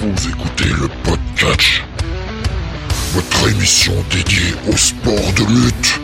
Vous 0.00 0.28
écoutez 0.28 0.68
le 0.80 0.88
podcast, 1.02 1.82
votre 3.14 3.50
émission 3.50 3.92
dédiée 4.12 4.54
au 4.72 4.76
sport 4.76 5.32
de 5.34 5.42
lutte. 5.52 6.00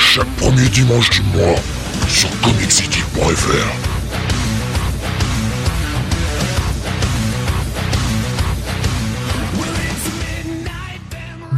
Chaque 0.00 0.28
premier 0.34 0.68
dimanche 0.70 1.08
du 1.10 1.22
mois 1.22 1.54
sur 2.08 2.28
comiccity.fr. 2.40 3.94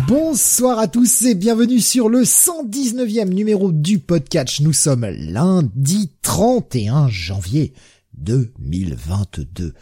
Bonsoir 0.07 0.79
à 0.79 0.87
tous 0.87 1.23
et 1.23 1.35
bienvenue 1.35 1.81
sur 1.81 2.11
le 2.11 2.25
119e 2.25 3.31
numéro 3.31 3.73
du 3.73 4.01
podcast. 4.01 4.61
Nous 4.61 4.75
sommes 4.75 5.07
lundi 5.07 6.13
31 6.21 7.09
janvier 7.09 7.73
2022. 8.19 9.73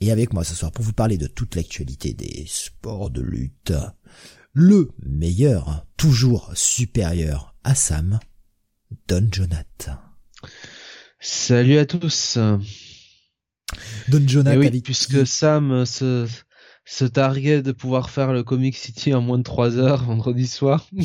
Et 0.00 0.12
avec 0.12 0.32
moi 0.32 0.44
ce 0.44 0.54
soir 0.54 0.70
pour 0.70 0.84
vous 0.84 0.92
parler 0.92 1.18
de 1.18 1.26
toute 1.26 1.56
l'actualité 1.56 2.12
des 2.12 2.44
sports 2.46 3.10
de 3.10 3.20
lutte, 3.20 3.72
le 4.52 4.90
meilleur, 5.04 5.86
toujours 5.96 6.52
supérieur 6.54 7.54
à 7.64 7.74
Sam, 7.74 8.20
Don 9.08 9.28
Jonathan. 9.32 9.98
Salut 11.20 11.78
à 11.78 11.86
tous. 11.86 12.38
Don 14.08 14.26
Jonathan 14.26 14.56
Eh 14.56 14.58
oui, 14.58 14.66
avec 14.68 14.84
puisque 14.84 15.26
Sam 15.26 15.84
se, 15.84 16.28
se 16.84 17.04
targuait 17.04 17.62
de 17.62 17.72
pouvoir 17.72 18.10
faire 18.10 18.32
le 18.32 18.44
Comic 18.44 18.76
City 18.76 19.12
en 19.14 19.20
moins 19.20 19.38
de 19.38 19.42
3 19.42 19.76
heures 19.78 20.04
vendredi 20.04 20.46
soir. 20.46 20.88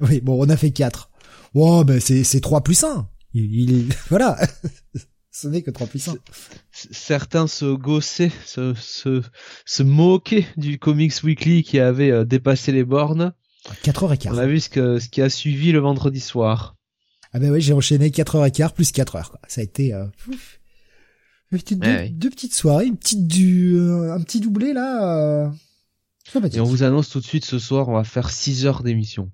Oui, 0.00 0.20
bon, 0.20 0.44
on 0.44 0.48
a 0.50 0.56
fait 0.56 0.70
4. 0.70 1.10
Oh, 1.54 1.82
ben 1.82 1.98
c'est 2.00 2.22
c'est 2.22 2.40
3 2.40 2.62
plus 2.62 2.84
1. 2.84 3.08
Il, 3.32 3.70
il 3.70 3.88
voilà. 4.08 4.38
Ce 5.30 5.46
n'est 5.46 5.62
que 5.62 5.70
3 5.70 5.86
plus 5.86 6.08
1. 6.08 6.16
Certains 6.72 7.46
se 7.46 7.74
gaussaient, 7.74 8.32
se, 8.44 8.74
se, 8.74 9.22
se 9.66 9.82
moquaient 9.82 10.46
du 10.56 10.78
Comics 10.78 11.22
Weekly 11.22 11.62
qui 11.62 11.78
avait 11.78 12.10
euh, 12.10 12.24
dépassé 12.24 12.72
les 12.72 12.84
bornes. 12.84 13.32
4h15. 13.84 14.30
On 14.32 14.38
a 14.38 14.46
vu 14.46 14.60
ce, 14.60 14.68
que, 14.68 14.98
ce 14.98 15.08
qui 15.08 15.20
a 15.22 15.28
suivi 15.28 15.72
le 15.72 15.80
vendredi 15.80 16.20
soir. 16.20 16.76
Ah 17.32 17.38
ben 17.38 17.50
oui, 17.50 17.60
j'ai 17.60 17.74
enchaîné 17.74 18.08
4h15 18.10 18.72
plus 18.72 18.90
4 18.90 19.16
heures. 19.16 19.30
Quoi. 19.30 19.40
Ça 19.48 19.60
a 19.60 19.64
été 19.64 19.92
euh, 19.92 20.06
ouf. 20.28 20.60
Une 21.52 21.58
petite- 21.58 22.18
deux, 22.18 22.30
petites 22.30 22.54
soirées, 22.54 22.86
une 22.86 22.96
petite 22.96 23.26
du, 23.26 23.74
euh, 23.76 24.12
un 24.14 24.20
petit 24.20 24.40
doublé 24.40 24.72
là. 24.72 25.44
Euh... 25.44 25.50
Et 26.52 26.60
on 26.60 26.64
vous 26.64 26.82
annonce 26.82 27.08
tout 27.08 27.20
de 27.20 27.24
suite 27.24 27.46
ce 27.46 27.58
soir, 27.58 27.88
on 27.88 27.94
va 27.94 28.04
faire 28.04 28.28
6 28.30 28.66
heures 28.66 28.82
d'émission. 28.82 29.30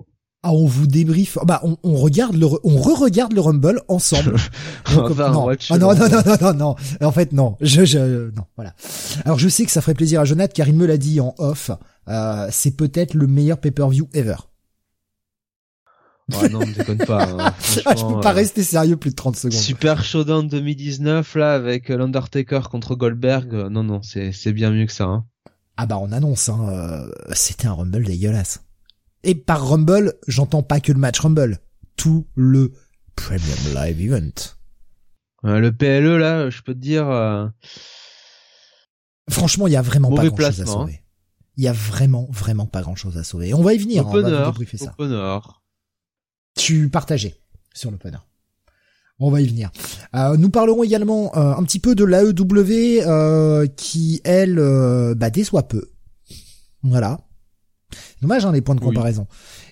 Ah, 0.46 0.52
on 0.52 0.66
vous 0.66 0.86
débriefe. 0.86 1.38
Bah, 1.44 1.60
on, 1.64 1.78
on 1.82 1.94
regarde 1.96 2.36
le, 2.36 2.46
on 2.64 2.76
re-regarde 2.76 3.32
le 3.32 3.40
Rumble 3.40 3.80
ensemble. 3.88 4.36
Donc, 4.94 5.18
un 5.18 5.30
non. 5.32 5.48
Ah, 5.70 5.78
non, 5.78 5.94
non, 5.94 6.08
non, 6.08 6.20
non, 6.26 6.36
non, 6.40 6.54
non. 6.54 6.76
En 7.00 7.12
fait, 7.12 7.32
non. 7.32 7.56
Je, 7.62 7.86
je, 7.86 8.30
non, 8.32 8.44
voilà. 8.54 8.74
Alors, 9.24 9.38
je 9.38 9.48
sais 9.48 9.64
que 9.64 9.70
ça 9.70 9.80
ferait 9.80 9.94
plaisir 9.94 10.20
à 10.20 10.24
Jonathan 10.26 10.52
car 10.54 10.68
il 10.68 10.74
me 10.76 10.84
l'a 10.86 10.98
dit 10.98 11.18
en 11.20 11.34
off. 11.38 11.70
Euh, 12.08 12.46
c'est 12.50 12.72
peut-être 12.76 13.14
le 13.14 13.26
meilleur 13.26 13.58
pay-per-view 13.58 14.08
ever. 14.12 14.36
Ouais, 16.32 16.48
non, 16.48 16.60
ne 16.60 16.72
déconne 16.72 16.98
pas. 16.98 17.24
hein. 17.24 17.54
Ah, 17.86 17.94
je 17.96 18.04
peux 18.04 18.20
pas 18.20 18.30
euh, 18.32 18.34
rester 18.34 18.62
sérieux 18.62 18.96
plus 18.96 19.10
de 19.10 19.14
30 19.16 19.36
secondes. 19.36 19.58
Super 19.60 20.02
Showdown 20.04 20.48
2019 20.48 21.34
là 21.36 21.54
avec 21.54 21.90
euh, 21.90 21.96
l'Undertaker 21.98 22.60
contre 22.70 22.94
Goldberg. 22.94 23.54
euh, 23.54 23.68
Non 23.68 23.82
non, 23.82 24.00
c'est 24.02 24.32
c'est 24.32 24.52
bien 24.52 24.70
mieux 24.70 24.86
que 24.86 24.92
ça. 24.92 25.04
Hein. 25.04 25.24
Ah 25.76 25.86
bah 25.86 25.98
on 26.00 26.12
annonce, 26.12 26.48
hein, 26.48 27.06
c'était 27.32 27.66
un 27.66 27.72
Rumble 27.72 28.04
dégueulasse. 28.04 28.63
Et 29.25 29.34
par 29.34 29.67
Rumble, 29.69 30.14
j'entends 30.28 30.62
pas 30.62 30.80
que 30.80 30.92
le 30.92 30.98
match 30.98 31.19
Rumble, 31.20 31.58
tout 31.97 32.27
le 32.34 32.72
Premium 33.17 33.75
Live 33.75 34.00
Event. 34.00 34.33
Euh, 35.44 35.58
le 35.58 35.72
PLE 35.72 36.17
là, 36.19 36.50
je 36.50 36.62
peux 36.62 36.75
te 36.75 36.78
dire. 36.78 37.08
euh, 37.11 37.47
Franchement, 39.30 39.67
il 39.67 39.72
y 39.72 39.77
a 39.77 39.83
vraiment 39.83 40.11
Mauvais 40.11 40.30
pas 40.30 40.36
grand 40.36 40.36
chose 40.36 40.45
à 40.45 40.64
placement, 40.64 40.80
hein. 40.83 40.86
sauver. 40.86 41.01
Il 41.57 41.64
y 41.64 41.68
a 41.68 41.73
vraiment, 41.73 42.29
vraiment 42.30 42.67
pas 42.67 42.83
grand 42.83 42.96
chose 42.96 43.17
à 43.17 43.24
sauver. 43.24 43.48
Et 43.48 43.55
on 43.55 43.63
va 43.63 43.74
y 43.74 43.79
venir, 43.79 44.02
hein, 44.07 44.11
on 44.13 44.20
va 44.20 44.29
vous 44.45 44.51
débriefer 44.51 44.77
ça. 44.77 44.95
Je 46.57 46.63
suis 46.63 46.89
partagé 46.89 47.34
sur 47.73 47.90
l'opener. 47.90 48.18
On 49.20 49.30
va 49.30 49.40
y 49.40 49.46
venir. 49.46 49.70
Euh, 50.14 50.36
nous 50.36 50.51
parlerons 50.51 50.83
également 50.83 51.36
euh, 51.36 51.55
un 51.55 51.63
petit 51.63 51.79
peu 51.79 51.95
de 51.95 52.05
l'AEW 52.05 53.02
euh, 53.07 53.67
qui, 53.68 54.20
elle, 54.24 54.57
bah, 55.17 55.30
déçoit 55.30 55.68
peu. 55.68 55.90
Voilà. 56.83 57.20
Dommage, 58.24 58.45
hein, 58.46 58.52
les 58.52 58.61
points 58.62 58.74
de 58.74 58.80
Oui. 58.80 58.86
comparaison. 58.89 59.27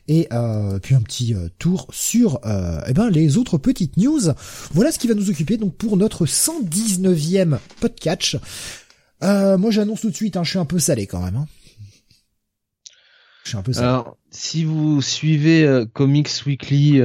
Et 0.08 0.28
euh, 0.32 0.78
puis 0.78 0.94
un 0.94 1.00
petit 1.00 1.34
euh, 1.34 1.48
tour 1.58 1.86
sur 1.90 2.38
euh, 2.44 2.80
eh 2.86 2.92
ben, 2.92 3.08
les 3.10 3.36
autres 3.38 3.56
petites 3.58 3.96
news. 3.96 4.20
Voilà 4.72 4.92
ce 4.92 4.98
qui 4.98 5.08
va 5.08 5.14
nous 5.14 5.30
occuper 5.30 5.56
donc 5.56 5.74
pour 5.76 5.96
notre 5.96 6.26
119e 6.26 7.58
podcast. 7.80 8.36
Moi, 9.22 9.70
j'annonce 9.70 10.00
tout 10.02 10.10
de 10.10 10.16
suite, 10.16 10.36
hein, 10.36 10.42
je 10.44 10.50
suis 10.50 10.58
un 10.58 10.64
peu 10.64 10.78
salé 10.78 11.06
quand 11.06 11.22
même. 11.24 11.36
hein. 11.36 11.46
Je 13.44 13.50
suis 13.50 13.58
un 13.58 13.62
peu 13.62 13.72
salé. 13.72 13.86
Alors, 13.86 14.16
si 14.30 14.64
vous 14.64 15.00
suivez 15.02 15.84
Comics 15.92 16.30
Weekly, 16.46 17.00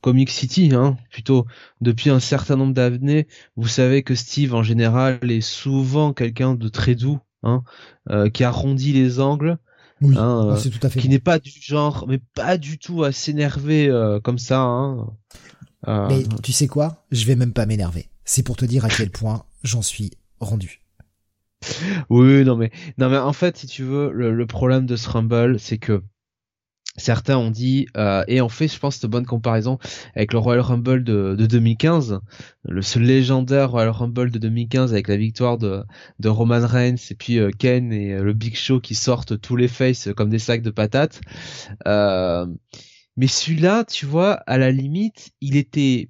Comic 0.00 0.30
City, 0.30 0.70
hein, 0.74 0.96
plutôt 1.10 1.46
depuis 1.80 2.10
un 2.10 2.20
certain 2.20 2.56
nombre 2.56 2.74
d'années, 2.74 3.26
vous 3.56 3.68
savez 3.68 4.02
que 4.02 4.14
Steve 4.14 4.54
en 4.54 4.62
général 4.62 5.18
est 5.30 5.40
souvent 5.42 6.12
quelqu'un 6.12 6.54
de 6.54 6.68
très 6.68 6.94
doux, 6.94 7.18
hein, 7.42 7.62
euh, 8.10 8.30
qui 8.30 8.44
arrondit 8.44 8.92
les 8.92 9.20
angles, 9.20 9.58
oui, 10.02 10.16
hein, 10.16 10.46
ah, 10.48 10.52
euh, 10.52 10.56
c'est 10.56 10.70
tout 10.70 10.84
à 10.86 10.90
fait. 10.90 11.00
qui 11.00 11.08
n'est 11.08 11.18
pas 11.18 11.38
du 11.38 11.52
genre, 11.60 12.06
mais 12.08 12.18
pas 12.34 12.56
du 12.58 12.78
tout 12.78 13.04
à 13.04 13.12
s'énerver 13.12 13.88
euh, 13.88 14.20
comme 14.20 14.38
ça. 14.38 14.60
Hein. 14.60 15.06
Euh, 15.88 16.08
Mais 16.08 16.24
tu 16.42 16.52
sais 16.52 16.68
quoi? 16.68 17.04
Je 17.10 17.24
vais 17.26 17.36
même 17.36 17.52
pas 17.52 17.66
m'énerver. 17.66 18.08
C'est 18.24 18.42
pour 18.42 18.56
te 18.56 18.64
dire 18.64 18.84
à 18.84 18.88
quel 18.88 19.10
point 19.10 19.44
j'en 19.62 19.82
suis 19.82 20.12
rendu. 20.40 20.82
Oui, 22.08 22.44
non 22.44 22.56
mais 22.56 22.70
non 22.96 23.10
mais 23.10 23.18
en 23.18 23.34
fait, 23.34 23.58
si 23.58 23.66
tu 23.66 23.84
veux, 23.84 24.10
le, 24.12 24.34
le 24.34 24.46
problème 24.46 24.86
de 24.86 24.96
ce 24.96 25.08
Rumble, 25.08 25.60
c'est 25.60 25.78
que 25.78 26.02
certains 26.96 27.38
ont 27.38 27.50
dit 27.50 27.86
euh, 27.96 28.24
et 28.28 28.40
on 28.40 28.48
fait, 28.48 28.68
je 28.68 28.78
pense, 28.78 29.00
de 29.00 29.06
bonne 29.06 29.26
comparaison 29.26 29.78
avec 30.14 30.32
le 30.32 30.38
Royal 30.38 30.60
Rumble 30.60 31.04
de, 31.04 31.34
de 31.38 31.46
2015, 31.46 32.20
le 32.64 32.82
ce 32.82 32.98
légendaire 32.98 33.70
Royal 33.70 33.90
Rumble 33.90 34.30
de 34.30 34.38
2015 34.38 34.92
avec 34.92 35.08
la 35.08 35.16
victoire 35.16 35.58
de 35.58 35.82
de 36.18 36.28
Roman 36.28 36.66
Reigns 36.66 36.96
et 37.10 37.14
puis 37.14 37.38
euh, 37.38 37.50
Ken 37.56 37.92
et 37.92 38.14
euh, 38.14 38.22
le 38.22 38.32
Big 38.32 38.56
Show 38.56 38.80
qui 38.80 38.94
sortent 38.94 39.40
tous 39.40 39.56
les 39.56 39.68
faces 39.68 40.08
comme 40.16 40.30
des 40.30 40.38
sacs 40.38 40.62
de 40.62 40.70
patates. 40.70 41.20
Euh, 41.86 42.46
mais 43.16 43.26
celui-là, 43.26 43.84
tu 43.84 44.06
vois, 44.06 44.34
à 44.46 44.58
la 44.58 44.70
limite, 44.70 45.30
il 45.40 45.56
était 45.56 46.08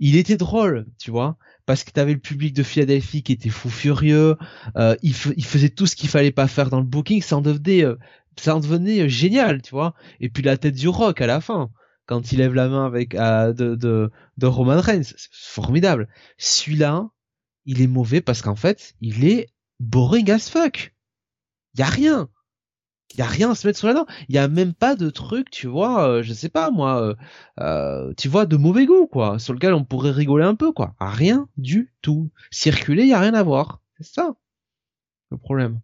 il 0.00 0.16
était 0.16 0.36
drôle, 0.36 0.86
tu 0.98 1.10
vois 1.10 1.38
parce 1.70 1.84
que 1.84 1.92
t'avais 1.92 2.14
le 2.14 2.18
public 2.18 2.52
de 2.52 2.64
Philadelphie 2.64 3.22
qui 3.22 3.30
était 3.30 3.48
fou 3.48 3.68
furieux, 3.68 4.36
euh, 4.76 4.96
il 5.04 5.14
faisait 5.14 5.68
tout 5.68 5.86
ce 5.86 5.94
qu'il 5.94 6.08
fallait 6.08 6.32
pas 6.32 6.48
faire 6.48 6.68
dans 6.68 6.80
le 6.80 6.84
booking, 6.84 7.22
ça 7.22 7.36
en 7.36 7.42
devenait, 7.42 7.84
euh, 7.84 7.94
ça 8.40 8.56
en 8.56 8.60
devenait 8.60 9.02
euh, 9.02 9.08
génial, 9.08 9.62
tu 9.62 9.70
vois. 9.70 9.94
Et 10.20 10.28
puis 10.30 10.42
la 10.42 10.56
tête 10.56 10.74
du 10.74 10.88
rock 10.88 11.20
à 11.20 11.26
la 11.26 11.40
fin, 11.40 11.70
quand 12.06 12.32
il 12.32 12.38
lève 12.38 12.54
la 12.54 12.68
main 12.68 12.86
avec 12.86 13.14
euh, 13.14 13.52
de, 13.52 13.76
de, 13.76 14.46
Roman 14.46 14.80
Reigns, 14.80 15.02
c'est 15.04 15.28
formidable. 15.32 16.08
Celui-là, 16.38 17.08
il 17.66 17.82
est 17.82 17.86
mauvais 17.86 18.20
parce 18.20 18.42
qu'en 18.42 18.56
fait, 18.56 18.94
il 19.00 19.24
est 19.24 19.48
boring 19.78 20.30
as 20.30 20.50
fuck. 20.50 20.94
Y 21.76 21.82
a 21.82 21.86
rien. 21.86 22.28
Y 23.16 23.22
a 23.22 23.26
rien 23.26 23.50
à 23.50 23.54
se 23.54 23.66
mettre 23.66 23.78
sur 23.78 23.88
la 23.88 23.94
dent. 23.94 24.06
Y 24.28 24.38
a 24.38 24.48
même 24.48 24.72
pas 24.74 24.94
de 24.94 25.10
truc, 25.10 25.50
tu 25.50 25.66
vois, 25.66 26.08
euh, 26.08 26.22
je 26.22 26.32
sais 26.32 26.48
pas 26.48 26.70
moi, 26.70 27.02
euh, 27.02 27.14
euh, 27.58 28.12
tu 28.16 28.28
vois, 28.28 28.46
de 28.46 28.56
mauvais 28.56 28.86
goût, 28.86 29.06
quoi, 29.06 29.38
sur 29.38 29.52
lequel 29.52 29.74
on 29.74 29.84
pourrait 29.84 30.12
rigoler 30.12 30.44
un 30.44 30.54
peu, 30.54 30.72
quoi. 30.72 30.94
Rien 31.00 31.48
du 31.56 31.92
tout. 32.02 32.30
Circuler, 32.50 33.06
y 33.06 33.12
a 33.12 33.20
rien 33.20 33.34
à 33.34 33.42
voir. 33.42 33.82
C'est 33.98 34.14
ça, 34.14 34.34
le 35.30 35.38
problème. 35.38 35.80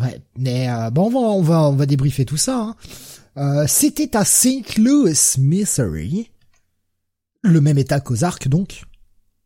Ouais, 0.00 0.20
mais 0.36 0.68
euh, 0.70 0.90
bon, 0.90 1.06
on 1.06 1.10
va, 1.10 1.18
on 1.18 1.42
va, 1.42 1.68
on 1.70 1.76
va 1.76 1.86
débriefer 1.86 2.24
tout 2.24 2.36
ça. 2.36 2.56
hein. 2.56 2.76
Euh, 3.36 3.64
C'était 3.66 4.16
à 4.16 4.24
St. 4.24 4.76
Louis, 4.78 5.16
Missouri, 5.38 6.30
le 7.42 7.60
même 7.60 7.78
état 7.78 8.00
qu'Ozark, 8.00 8.48
donc. 8.48 8.82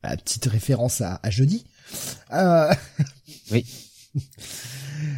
La 0.02 0.16
petite 0.16 0.46
référence 0.46 1.00
à, 1.00 1.20
à 1.22 1.30
jeudi. 1.30 1.64
Euh... 2.32 2.72
Oui. 3.52 3.64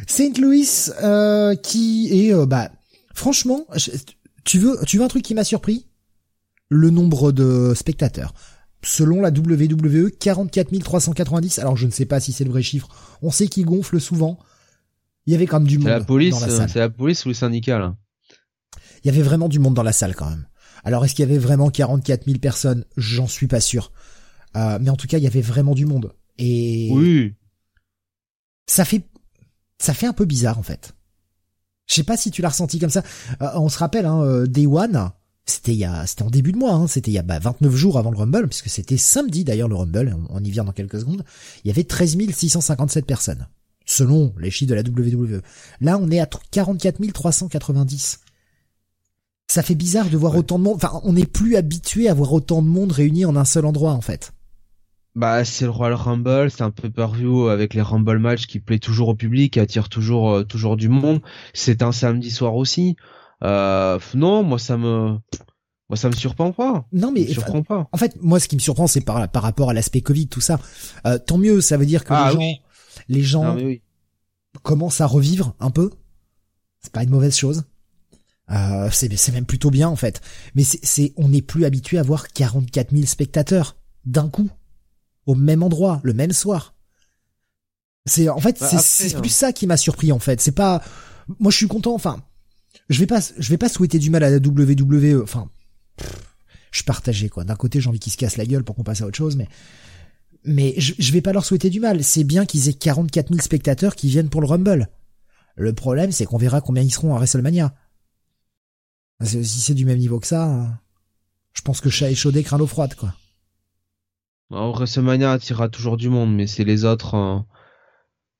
St. 0.07 0.37
Louis, 0.37 0.69
euh, 1.03 1.55
qui 1.55 2.27
est, 2.27 2.33
euh, 2.33 2.45
bah, 2.45 2.69
franchement, 3.13 3.65
je- 3.75 3.91
tu 4.43 4.59
veux, 4.59 4.77
tu 4.85 4.97
veux 4.97 5.03
un 5.03 5.07
truc 5.07 5.23
qui 5.23 5.33
m'a 5.33 5.43
surpris? 5.43 5.87
Le 6.69 6.89
nombre 6.89 7.31
de 7.31 7.73
spectateurs. 7.75 8.33
Selon 8.83 9.21
la 9.21 9.29
WWE, 9.29 10.11
44 10.19 10.79
390. 10.83 11.59
Alors 11.59 11.75
je 11.77 11.85
ne 11.87 11.91
sais 11.91 12.05
pas 12.05 12.19
si 12.19 12.31
c'est 12.33 12.43
le 12.43 12.51
vrai 12.51 12.61
chiffre. 12.61 12.87
On 13.21 13.31
sait 13.31 13.47
qu'il 13.47 13.65
gonfle 13.65 13.99
souvent. 13.99 14.37
Il 15.25 15.33
y 15.33 15.35
avait 15.35 15.47
quand 15.47 15.59
même 15.59 15.67
du 15.67 15.79
monde 15.79 15.87
la 15.87 16.01
police, 16.01 16.35
dans 16.35 16.39
la 16.39 16.51
euh, 16.51 16.57
salle. 16.57 16.69
c'est 16.69 16.79
la 16.79 16.89
police 16.89 17.25
ou 17.25 17.29
le 17.29 17.33
syndicat, 17.33 17.79
là. 17.79 17.95
Il 19.03 19.07
y 19.07 19.09
avait 19.09 19.21
vraiment 19.21 19.49
du 19.49 19.59
monde 19.59 19.73
dans 19.73 19.83
la 19.83 19.93
salle 19.93 20.15
quand 20.15 20.29
même. 20.29 20.47
Alors 20.83 21.03
est-ce 21.03 21.15
qu'il 21.15 21.23
y 21.23 21.29
avait 21.29 21.39
vraiment 21.39 21.69
44 21.69 22.25
000 22.25 22.39
personnes? 22.39 22.85
J'en 22.97 23.27
suis 23.27 23.47
pas 23.47 23.59
sûr. 23.59 23.91
Euh, 24.55 24.77
mais 24.81 24.89
en 24.89 24.95
tout 24.95 25.07
cas, 25.07 25.17
il 25.17 25.23
y 25.23 25.27
avait 25.27 25.41
vraiment 25.41 25.73
du 25.75 25.85
monde. 25.85 26.13
Et 26.37 26.89
Oui. 26.91 27.33
ça 28.67 28.85
fait 28.85 29.03
ça 29.77 29.93
fait 29.93 30.07
un 30.07 30.13
peu 30.13 30.25
bizarre 30.25 30.57
en 30.57 30.63
fait. 30.63 30.95
Je 31.87 31.95
sais 31.95 32.03
pas 32.03 32.17
si 32.17 32.31
tu 32.31 32.41
l'as 32.41 32.49
ressenti 32.49 32.79
comme 32.79 32.89
ça. 32.89 33.03
Euh, 33.41 33.49
on 33.55 33.69
se 33.69 33.77
rappelle, 33.77 34.05
hein, 34.05 34.21
euh, 34.23 34.47
Day 34.47 34.65
One, 34.65 35.11
C'était 35.45 35.73
il 35.73 35.77
y 35.77 35.85
a, 35.85 36.07
c'était 36.07 36.23
en 36.23 36.31
début 36.31 36.51
de 36.51 36.57
mois, 36.57 36.73
hein, 36.73 36.87
c'était 36.87 37.11
il 37.11 37.13
y 37.13 37.19
a 37.19 37.23
bah, 37.23 37.37
29 37.37 37.75
jours 37.75 37.99
avant 37.99 38.09
le 38.09 38.17
Rumble, 38.17 38.47
puisque 38.47 38.69
c'était 38.69 38.97
samedi 38.97 39.43
d'ailleurs 39.43 39.67
le 39.67 39.75
Rumble, 39.75 40.17
on, 40.29 40.43
y 40.43 40.49
vient 40.49 40.63
dans 40.63 40.71
quelques 40.71 40.99
secondes. 40.99 41.23
Il 41.63 41.67
y 41.67 41.71
avait 41.71 41.83
13 41.83 42.17
657 42.31 43.05
personnes, 43.05 43.47
selon 43.85 44.33
les 44.39 44.51
chiffres 44.51 44.69
de 44.69 44.75
la 44.75 44.81
WWE. 44.81 45.41
Là, 45.81 45.97
on 46.01 46.09
est 46.09 46.19
à 46.19 46.27
44 46.51 47.11
390. 47.13 48.19
Ça 49.47 49.61
fait 49.61 49.75
bizarre 49.75 50.09
de 50.09 50.17
voir 50.17 50.35
autant 50.35 50.57
de 50.57 50.63
monde. 50.63 50.75
Enfin, 50.75 50.99
on 51.03 51.13
n'est 51.13 51.25
plus 51.25 51.55
habitué 51.55 52.09
à 52.09 52.13
voir 52.13 52.33
autant 52.33 52.61
de 52.61 52.67
monde 52.67 52.91
réuni 52.91 53.25
en 53.25 53.35
un 53.35 53.45
seul 53.45 53.65
endroit, 53.65 53.93
en 53.93 54.01
fait. 54.01 54.33
Bah, 55.15 55.45
c'est 55.45 55.63
le 55.63 55.71
Royal 55.71 55.93
Rumble, 55.93 56.51
c'est 56.51 56.63
un 56.63 56.71
peu 56.71 56.89
per-view 56.89 57.47
avec 57.47 57.73
les 57.73 57.81
Rumble 57.81 58.19
match 58.19 58.47
qui 58.47 58.59
plaît 58.59 58.79
toujours 58.79 59.07
au 59.07 59.15
public, 59.15 59.53
qui 59.53 59.61
attire 59.61 59.87
toujours, 59.87 60.31
euh, 60.31 60.43
toujours 60.43 60.75
du 60.75 60.89
monde. 60.89 61.21
C'est 61.53 61.83
un 61.83 61.93
samedi 61.93 62.29
soir 62.29 62.55
aussi. 62.55 62.97
Euh, 63.41 63.97
non, 64.13 64.43
moi 64.43 64.59
ça 64.59 64.75
me, 64.75 65.17
moi 65.89 65.95
ça 65.95 66.09
me 66.09 66.15
surprend 66.15 66.51
pas. 66.51 66.85
Non 66.91 67.13
mais, 67.13 67.25
surprend 67.27 67.63
pas. 67.63 67.87
En 67.93 67.97
fait, 67.97 68.17
moi 68.21 68.41
ce 68.41 68.49
qui 68.49 68.57
me 68.57 68.61
surprend, 68.61 68.87
c'est 68.87 69.01
par, 69.01 69.29
par 69.29 69.43
rapport 69.43 69.69
à 69.69 69.73
l'aspect 69.73 70.01
Covid, 70.01 70.27
tout 70.27 70.41
ça. 70.41 70.59
Euh, 71.07 71.17
tant 71.17 71.37
mieux, 71.37 71.61
ça 71.61 71.77
veut 71.77 71.85
dire 71.85 72.03
que 72.03 72.11
ah 72.11 72.31
les 72.33 72.33
gens, 72.33 72.57
les 73.07 73.23
gens 73.23 73.57
commencent 74.61 75.01
à 75.01 75.07
revivre 75.07 75.55
un 75.59 75.71
peu. 75.71 75.91
C'est 76.81 76.91
pas 76.91 77.03
une 77.03 77.09
mauvaise 77.09 77.35
chose. 77.35 77.63
Euh, 78.51 78.89
c'est 78.91 79.31
même 79.31 79.45
plutôt 79.45 79.71
bien 79.71 79.89
en 79.89 79.95
fait. 79.95 80.21
Mais 80.53 80.63
c'est 80.63 81.13
on 81.17 81.29
n'est 81.29 81.41
plus 81.41 81.65
habitué 81.65 81.97
à 81.97 82.03
voir 82.03 82.27
44 82.27 82.91
000 82.91 83.05
spectateurs 83.05 83.75
d'un 84.05 84.29
coup 84.29 84.49
au 85.25 85.33
même 85.33 85.63
endroit 85.63 85.99
le 86.03 86.13
même 86.13 86.31
soir. 86.31 86.75
C'est 88.05 88.29
en 88.29 88.39
fait 88.39 88.59
bah, 88.59 88.69
c'est 88.77 89.17
plus 89.17 89.29
ça 89.29 89.51
qui 89.51 89.65
m'a 89.65 89.77
surpris 89.77 90.11
en 90.11 90.19
fait. 90.19 90.41
C'est 90.41 90.51
pas 90.51 90.83
moi 91.39 91.51
je 91.51 91.57
suis 91.57 91.67
content. 91.67 91.95
Enfin 91.95 92.23
je 92.89 92.99
vais 92.99 93.07
pas 93.07 93.19
je 93.19 93.49
vais 93.49 93.57
pas 93.57 93.69
souhaiter 93.69 93.97
du 93.97 94.11
mal 94.11 94.23
à 94.23 94.29
la 94.29 94.37
WWE. 94.37 95.23
Enfin 95.23 95.49
je 95.97 96.77
suis 96.77 96.85
partagé 96.85 97.29
quoi. 97.29 97.45
D'un 97.45 97.55
côté 97.55 97.81
j'ai 97.81 97.89
envie 97.89 97.99
qu'ils 97.99 98.13
se 98.13 98.17
cassent 98.17 98.37
la 98.37 98.45
gueule 98.45 98.63
pour 98.63 98.75
qu'on 98.75 98.83
passe 98.83 99.01
à 99.01 99.07
autre 99.07 99.17
chose, 99.17 99.37
mais 99.37 99.47
mais 100.45 100.73
je, 100.77 100.93
je 100.97 101.11
vais 101.11 101.21
pas 101.21 101.33
leur 101.33 101.45
souhaiter 101.45 101.69
du 101.69 101.79
mal. 101.79 102.03
C'est 102.03 102.23
bien 102.23 102.45
qu'ils 102.45 102.69
aient 102.69 102.73
44 102.73 103.29
000 103.29 103.41
spectateurs 103.41 103.95
qui 103.95 104.07
viennent 104.09 104.29
pour 104.29 104.41
le 104.41 104.47
Rumble. 104.47 104.89
Le 105.55 105.73
problème 105.73 106.11
c'est 106.11 106.25
qu'on 106.25 106.37
verra 106.37 106.61
combien 106.61 106.83
ils 106.83 106.91
seront 106.91 107.13
à 107.15 107.17
WrestleMania. 107.17 107.73
Si 109.23 109.45
c'est 109.45 109.73
du 109.73 109.85
même 109.85 109.99
niveau 109.99 110.19
que 110.19 110.27
ça, 110.27 110.81
je 111.53 111.61
pense 111.61 111.79
que 111.79 111.89
chat 111.89 112.11
échaudé 112.11 112.43
craint 112.43 112.57
l'eau 112.57 112.67
froide, 112.67 112.95
quoi. 112.95 113.13
WrestleMania 114.51 115.31
attirera 115.31 115.69
toujours 115.69 115.97
du 115.97 116.09
monde, 116.09 116.35
mais 116.35 116.47
c'est 116.47 116.63
les 116.63 116.85
autres, 116.85 117.15
euh, 117.15 117.39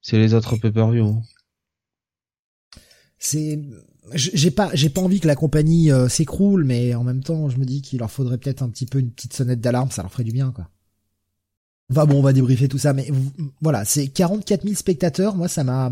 c'est 0.01 0.17
les 0.17 0.33
autres 0.33 0.57
pay-per-view. 0.57 1.07
Hein. 1.07 1.21
C'est, 3.17 3.59
j'ai 4.13 4.51
pas, 4.51 4.69
j'ai 4.73 4.89
pas 4.89 5.01
envie 5.01 5.19
que 5.19 5.27
la 5.27 5.35
compagnie 5.35 5.91
euh, 5.91 6.07
s'écroule, 6.07 6.63
mais 6.63 6.93
en 6.93 7.03
même 7.03 7.23
temps, 7.23 7.49
je 7.49 7.57
me 7.57 7.65
dis 7.65 7.81
qu'il 7.81 7.99
leur 7.99 8.11
faudrait 8.11 8.37
peut-être 8.37 8.61
un 8.61 8.69
petit 8.69 8.85
peu 8.85 8.99
une 8.99 9.11
petite 9.11 9.33
sonnette 9.33 9.61
d'alarme, 9.61 9.89
ça 9.89 10.03
leur 10.03 10.11
ferait 10.11 10.23
du 10.23 10.31
bien, 10.31 10.51
quoi. 10.51 10.69
Enfin 11.91 12.05
bon, 12.05 12.19
on 12.19 12.21
va 12.21 12.33
débriefer 12.33 12.67
tout 12.67 12.79
ça, 12.79 12.93
mais 12.93 13.11
voilà, 13.61 13.85
c'est 13.85 14.07
44 14.07 14.63
000 14.63 14.75
spectateurs, 14.75 15.35
moi 15.35 15.47
ça 15.47 15.63
m'a, 15.63 15.91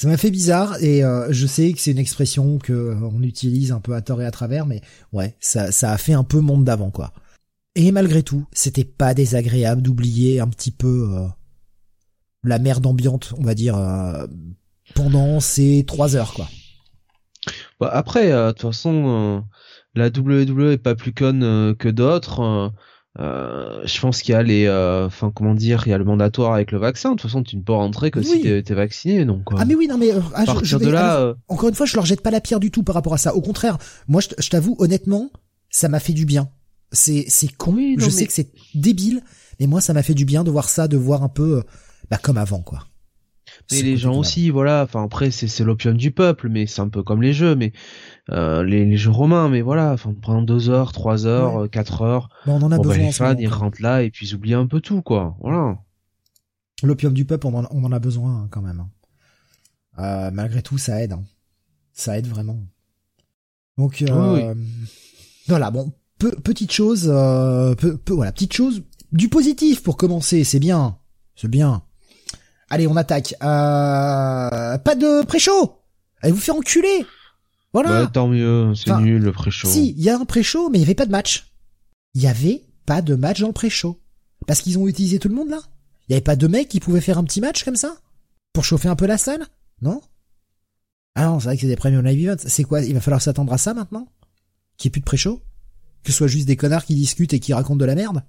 ça 0.00 0.08
m'a 0.08 0.18
fait 0.18 0.30
bizarre 0.30 0.82
et 0.82 1.02
euh, 1.02 1.28
je 1.30 1.46
sais 1.46 1.72
que 1.72 1.80
c'est 1.80 1.92
une 1.92 1.98
expression 1.98 2.58
que 2.58 2.72
euh, 2.72 2.96
on 3.00 3.22
utilise 3.22 3.72
un 3.72 3.80
peu 3.80 3.94
à 3.94 4.02
tort 4.02 4.20
et 4.20 4.26
à 4.26 4.30
travers, 4.30 4.66
mais 4.66 4.82
ouais, 5.12 5.36
ça, 5.40 5.72
ça 5.72 5.92
a 5.92 5.98
fait 5.98 6.12
un 6.12 6.24
peu 6.24 6.40
monde 6.40 6.64
d'avant 6.64 6.90
quoi. 6.90 7.12
Et 7.76 7.92
malgré 7.92 8.22
tout, 8.22 8.46
c'était 8.52 8.84
pas 8.84 9.14
désagréable 9.14 9.80
d'oublier 9.80 10.40
un 10.40 10.48
petit 10.48 10.70
peu 10.70 11.08
euh, 11.14 11.26
la 12.44 12.58
merde 12.58 12.86
ambiante, 12.86 13.32
on 13.38 13.42
va 13.42 13.54
dire, 13.54 13.78
pendant 14.94 15.40
ces 15.40 15.84
trois 15.86 16.16
heures 16.16 16.34
quoi. 16.34 16.48
Bah 17.78 17.90
après, 17.92 18.30
de 18.30 18.52
toute 18.52 18.62
façon, 18.62 19.44
la 19.94 20.08
WWE 20.08 20.72
est 20.72 20.78
pas 20.78 20.94
plus 20.94 21.12
conne 21.14 21.74
que 21.76 21.88
d'autres. 21.88 22.72
Euh, 23.18 23.80
je 23.84 24.00
pense 24.00 24.22
qu'il 24.22 24.32
y 24.32 24.36
a 24.36 24.42
les, 24.42 24.66
euh, 24.66 25.06
enfin 25.06 25.32
comment 25.34 25.54
dire, 25.54 25.82
il 25.86 25.90
y 25.90 25.92
a 25.92 25.98
le 25.98 26.04
mandatoire 26.04 26.54
avec 26.54 26.70
le 26.70 26.78
vaccin. 26.78 27.10
De 27.10 27.14
toute 27.16 27.22
façon, 27.22 27.42
tu 27.42 27.56
ne 27.56 27.62
peux 27.62 27.72
rentrer 27.72 28.10
que 28.10 28.22
si 28.22 28.40
t'es 28.40 28.74
vacciné. 28.74 29.24
Donc 29.24 29.42
ah 29.56 29.64
mais 29.64 29.74
oui 29.74 29.88
non 29.88 29.98
mais 29.98 30.12
euh, 30.12 30.20
ah, 30.34 30.44
je, 30.62 30.76
de 30.76 30.88
là, 30.88 31.34
encore 31.48 31.68
une 31.68 31.74
fois, 31.74 31.86
je 31.86 31.96
leur 31.96 32.06
jette 32.06 32.20
pas 32.20 32.30
la 32.30 32.40
pierre 32.40 32.60
du 32.60 32.70
tout 32.70 32.84
par 32.84 32.94
rapport 32.94 33.14
à 33.14 33.18
ça. 33.18 33.34
Au 33.34 33.40
contraire, 33.40 33.78
moi 34.06 34.20
je, 34.20 34.48
t'avoue 34.48 34.76
honnêtement, 34.78 35.30
ça 35.70 35.88
m'a 35.88 35.98
fait 35.98 36.12
du 36.12 36.24
bien. 36.24 36.50
C'est 36.92 37.24
c'est 37.28 37.48
con. 37.48 37.76
je 37.98 38.10
sais 38.10 38.26
que 38.26 38.32
c'est 38.32 38.52
débile, 38.74 39.22
mais 39.58 39.66
moi 39.66 39.80
ça 39.80 39.92
m'a 39.92 40.02
fait 40.02 40.14
du 40.14 40.24
bien 40.24 40.44
de 40.44 40.50
voir 40.50 40.68
ça, 40.68 40.86
de 40.86 40.96
voir 40.96 41.24
un 41.24 41.28
peu 41.28 41.62
bah, 42.10 42.18
comme 42.22 42.38
avant 42.38 42.62
quoi. 42.62 42.86
Mais 43.70 43.82
les 43.82 43.96
gens 43.96 44.16
aussi, 44.16 44.50
voilà. 44.50 44.82
Enfin 44.82 45.04
après, 45.04 45.30
c'est 45.30 45.64
l'opium 45.64 45.96
du 45.96 46.10
peuple, 46.10 46.48
mais 46.48 46.66
c'est 46.66 46.80
un 46.80 46.88
peu 46.88 47.02
comme 47.02 47.22
les 47.22 47.32
jeux, 47.32 47.54
mais 47.54 47.72
euh, 48.30 48.62
les, 48.62 48.96
jeux 48.96 49.10
romains. 49.10 49.48
Mais 49.48 49.60
voilà, 49.60 49.92
enfin 49.92 50.14
pendant 50.20 50.42
deux 50.42 50.70
heures, 50.70 50.92
trois 50.92 51.26
heures, 51.26 51.68
quatre 51.70 52.02
heures. 52.02 52.28
on 52.46 52.62
en 52.62 52.72
a 52.72 52.76
bah, 52.76 52.82
besoin. 52.82 52.96
les 52.96 53.12
fans, 53.12 53.36
ils 53.38 53.48
rentrent 53.48 53.82
là 53.82 54.02
et 54.02 54.10
puis 54.10 54.26
ils 54.26 54.34
oublient 54.34 54.54
un 54.54 54.66
peu 54.66 54.80
tout, 54.80 55.02
quoi. 55.02 55.36
Voilà. 55.40 55.78
L'opium 56.82 57.12
du 57.12 57.24
peuple, 57.24 57.46
on 57.46 57.54
en, 57.54 57.92
a 57.92 57.98
besoin 57.98 58.42
hein, 58.42 58.48
quand 58.50 58.62
même. 58.62 58.80
Hein. 58.80 58.90
Euh, 59.98 60.30
malgré 60.32 60.62
tout, 60.62 60.78
ça 60.78 61.02
aide. 61.02 61.12
Hein. 61.12 61.24
Ça 61.92 62.18
aide 62.18 62.26
vraiment. 62.26 62.58
Donc 63.76 64.02
euh, 64.02 64.54
voilà, 65.48 65.70
bon, 65.70 65.92
petite 66.18 66.72
chose, 66.72 67.04
peu, 67.04 67.98
voilà, 68.08 68.32
petite 68.32 68.52
chose 68.52 68.82
du 69.12 69.28
positif 69.28 69.82
pour 69.82 69.96
commencer. 69.96 70.44
C'est 70.44 70.58
bien, 70.58 70.98
c'est 71.34 71.48
bien. 71.48 71.82
Allez, 72.70 72.86
on 72.86 72.96
attaque. 72.96 73.34
Euh, 73.42 74.78
pas 74.78 74.94
de 74.94 75.24
pré-show. 75.24 75.74
Allez 76.22 76.32
vous 76.32 76.40
faire 76.40 76.54
enculer. 76.54 77.04
Voilà. 77.72 78.04
Bah, 78.04 78.10
tant 78.12 78.28
mieux, 78.28 78.74
c'est 78.74 78.94
nul 78.96 79.22
le 79.22 79.32
pré-show. 79.32 79.68
Si, 79.68 79.90
il 79.90 80.02
y 80.02 80.10
a 80.10 80.18
un 80.18 80.24
pré-show, 80.24 80.70
mais 80.70 80.78
il 80.78 80.80
y 80.82 80.84
avait 80.84 80.94
pas 80.94 81.06
de 81.06 81.12
match. 81.12 81.52
Il 82.14 82.22
y 82.22 82.26
avait 82.26 82.62
pas 82.86 83.02
de 83.02 83.14
match 83.14 83.40
dans 83.40 83.46
le 83.46 83.52
pré-show. 83.52 84.00
Parce 84.46 84.62
qu'ils 84.62 84.78
ont 84.78 84.88
utilisé 84.88 85.18
tout 85.18 85.28
le 85.28 85.34
monde 85.34 85.50
là. 85.50 85.60
Il 86.08 86.12
y 86.12 86.14
avait 86.14 86.22
pas 86.22 86.36
de 86.36 86.48
mecs 86.48 86.68
qui 86.68 86.80
pouvaient 86.80 87.00
faire 87.00 87.18
un 87.18 87.24
petit 87.24 87.40
match 87.40 87.64
comme 87.64 87.76
ça? 87.76 87.96
Pour 88.52 88.64
chauffer 88.64 88.88
un 88.88 88.96
peu 88.96 89.06
la 89.06 89.18
salle, 89.18 89.46
non? 89.80 90.00
Ah 91.14 91.26
non, 91.26 91.38
c'est 91.38 91.46
vrai 91.46 91.56
que 91.56 91.60
c'est 91.60 91.68
des 91.68 91.76
premium 91.76 92.04
live 92.04 92.28
events. 92.28 92.44
C'est 92.46 92.64
quoi? 92.64 92.80
Il 92.80 92.94
va 92.94 93.00
falloir 93.00 93.22
s'attendre 93.22 93.52
à 93.52 93.58
ça 93.58 93.74
maintenant? 93.74 94.08
Qu'il 94.76 94.88
n'y 94.88 94.90
ait 94.90 94.92
plus 94.92 95.00
de 95.00 95.04
pré-show? 95.04 95.40
Que 96.02 96.10
ce 96.10 96.18
soit 96.18 96.26
juste 96.26 96.46
des 96.46 96.56
connards 96.56 96.84
qui 96.84 96.94
discutent 96.94 97.34
et 97.34 97.40
qui 97.40 97.52
racontent 97.52 97.76
de 97.76 97.84
la 97.84 97.94
merde? 97.94 98.24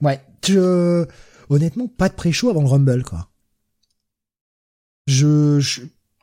Ouais, 0.00 0.20
je 0.44 1.06
honnêtement, 1.48 1.88
pas 1.88 2.08
de 2.08 2.14
pré-show 2.14 2.50
avant 2.50 2.62
le 2.62 2.68
Rumble, 2.68 3.04
quoi. 3.04 3.30
Je, 5.06 5.60
je, 5.60 5.82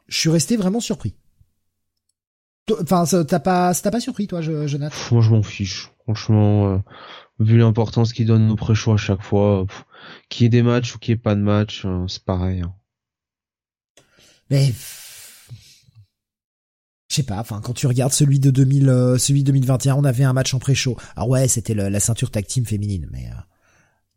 suis 0.09 0.29
resté 0.29 0.57
vraiment 0.57 0.79
surpris. 0.79 1.15
Enfin, 2.81 3.05
ça 3.05 3.23
t'a 3.25 3.39
pas, 3.39 3.73
ça 3.73 3.81
t'a 3.81 3.91
pas 3.91 3.99
surpris, 3.99 4.27
toi, 4.27 4.41
Jonathan? 4.41 4.95
Moi, 5.11 5.21
je 5.21 5.29
m'en 5.29 5.43
fiche. 5.43 5.91
Franchement, 6.03 6.73
euh, 6.73 6.77
vu 7.39 7.57
l'importance 7.57 8.13
qu'il 8.13 8.27
donne 8.27 8.47
nos 8.47 8.55
pré-shows 8.55 8.93
à 8.93 8.97
chaque 8.97 9.21
fois, 9.21 9.65
qu'il 10.29 10.43
y 10.43 10.47
ait 10.47 10.49
des 10.49 10.63
matchs 10.63 10.95
ou 10.95 10.99
qu'il 10.99 11.13
n'y 11.13 11.19
ait 11.19 11.21
pas 11.21 11.35
de 11.35 11.41
match, 11.41 11.83
euh, 11.85 12.07
c'est 12.07 12.23
pareil. 12.23 12.61
Hein. 12.61 12.73
Mais 14.49 14.73
je 17.09 17.15
sais 17.15 17.23
pas, 17.23 17.39
enfin 17.39 17.61
quand 17.63 17.73
tu 17.73 17.87
regardes 17.87 18.13
celui 18.13 18.39
de 18.39 18.51
2000, 18.51 18.89
euh, 18.89 19.17
celui 19.17 19.43
de 19.43 19.47
2021, 19.47 19.95
on 19.95 20.03
avait 20.03 20.23
un 20.23 20.33
match 20.33 20.53
en 20.53 20.59
pré-show. 20.59 20.97
Ah 21.15 21.25
ouais, 21.25 21.47
c'était 21.47 21.73
la 21.73 21.99
ceinture 21.99 22.31
tag 22.31 22.45
team 22.45 22.65
féminine, 22.65 23.07
mais 23.11 23.29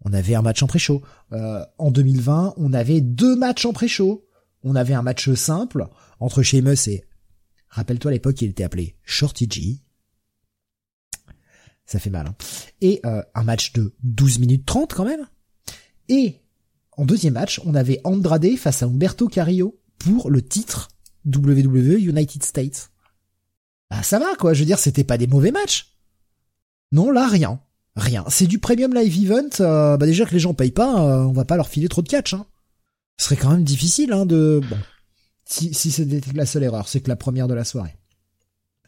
on 0.04 0.12
avait 0.12 0.34
un 0.34 0.42
match 0.42 0.62
en 0.62 0.66
pré-show. 0.66 1.02
Euh, 1.32 1.64
en 1.78 1.90
2020, 1.90 2.54
on 2.56 2.72
avait 2.72 3.00
deux 3.00 3.36
matchs 3.36 3.64
en 3.64 3.72
pré-show. 3.72 4.26
On 4.62 4.76
avait 4.76 4.94
un 4.94 5.02
match 5.02 5.32
simple 5.34 5.86
entre 6.20 6.42
Sheamus 6.42 6.88
et... 6.88 7.04
Rappelle-toi 7.74 8.10
à 8.10 8.14
l'époque, 8.14 8.40
il 8.40 8.50
était 8.50 8.62
appelé 8.62 8.94
Shorty 9.02 9.48
G. 9.50 9.78
Ça 11.86 11.98
fait 11.98 12.08
mal. 12.08 12.28
Hein. 12.28 12.36
Et 12.80 13.00
euh, 13.04 13.20
un 13.34 13.42
match 13.42 13.72
de 13.72 13.92
12 14.04 14.38
minutes 14.38 14.64
30 14.64 14.94
quand 14.94 15.04
même. 15.04 15.26
Et 16.08 16.40
en 16.92 17.04
deuxième 17.04 17.34
match, 17.34 17.60
on 17.64 17.74
avait 17.74 18.00
Andrade 18.04 18.56
face 18.56 18.84
à 18.84 18.86
Umberto 18.86 19.26
Carrillo 19.26 19.80
pour 19.98 20.30
le 20.30 20.40
titre 20.40 20.88
WWE 21.26 21.98
United 21.98 22.44
States. 22.44 22.90
Ah 23.90 24.04
ça 24.04 24.20
va 24.20 24.36
quoi, 24.36 24.54
je 24.54 24.60
veux 24.60 24.66
dire, 24.66 24.78
c'était 24.78 25.02
pas 25.02 25.18
des 25.18 25.26
mauvais 25.26 25.50
matchs. 25.50 25.96
Non, 26.92 27.10
là, 27.10 27.26
rien. 27.26 27.60
Rien. 27.96 28.24
C'est 28.28 28.46
du 28.46 28.60
premium 28.60 28.94
live 28.94 29.24
event. 29.24 29.48
Euh, 29.60 29.96
bah 29.96 30.06
déjà 30.06 30.24
que 30.26 30.32
les 30.32 30.38
gens 30.38 30.54
payent 30.54 30.70
pas, 30.70 31.04
euh, 31.04 31.24
on 31.24 31.32
va 31.32 31.44
pas 31.44 31.56
leur 31.56 31.68
filer 31.68 31.88
trop 31.88 32.02
de 32.02 32.08
catch. 32.08 32.34
Hein. 32.34 32.46
Ce 33.18 33.26
serait 33.26 33.36
quand 33.36 33.50
même 33.50 33.64
difficile 33.64 34.12
hein, 34.12 34.26
de. 34.26 34.60
Bon, 34.70 34.78
si, 35.44 35.74
si 35.74 35.90
c'était 35.90 36.20
la 36.34 36.46
seule 36.46 36.64
erreur, 36.64 36.88
c'est 36.88 37.00
que 37.00 37.08
la 37.08 37.16
première 37.16 37.48
de 37.48 37.54
la 37.54 37.64
soirée. 37.64 37.96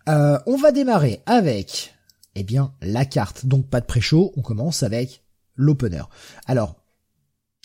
Euh, 0.09 0.39
on 0.47 0.57
va 0.57 0.73
démarrer 0.73 1.21
avec, 1.27 1.95
eh 2.35 2.45
bien, 2.45 2.73
la 2.81 3.05
carte. 3.05 3.47
Donc 3.47 3.69
pas 3.69 3.81
de 3.81 3.87
pré-show. 3.87 4.33
On 4.37 4.43
commence 4.43 4.83
avec 4.83 5.23
l'opener. 5.55 6.03
Alors, 6.47 6.77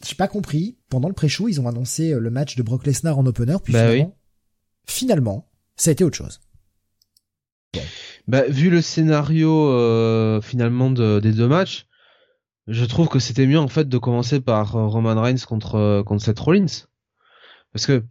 j'ai 0.06 0.16
pas 0.16 0.28
compris. 0.28 0.78
Pendant 0.90 1.08
le 1.08 1.14
pré-show, 1.14 1.48
ils 1.48 1.62
ont 1.62 1.68
annoncé 1.68 2.14
le 2.14 2.30
match 2.30 2.56
de 2.56 2.64
Brock 2.64 2.86
Lesnar 2.86 3.18
en 3.18 3.26
opener, 3.26 3.58
puis 3.64 3.74
bah 3.74 3.92
finalement, 3.92 4.18
finalement, 4.86 5.50
ça 5.76 5.90
a 5.90 5.94
été 5.94 6.04
autre 6.04 6.18
chose. 6.18 6.42
Bah, 8.28 8.44
vu 8.48 8.70
le 8.70 8.82
scénario 8.82 9.70
euh, 9.70 10.42
finalement 10.42 10.92
des 10.92 11.32
deux 11.32 11.48
matchs, 11.48 11.88
je 12.68 12.86
trouve 12.86 13.08
que 13.08 13.20
c'était 13.20 13.48
mieux 13.48 13.60
en 13.60 13.68
fait 13.68 13.90
de 13.90 13.98
commencer 13.98 14.40
par 14.40 14.76
euh, 14.76 14.88
Roman 14.88 15.20
Reigns 15.20 15.46
contre 15.48 15.76
euh, 15.76 16.04
contre 16.04 16.24
Seth 16.24 16.40
Rollins, 16.40 16.86
parce 17.74 17.86
que 17.86 18.04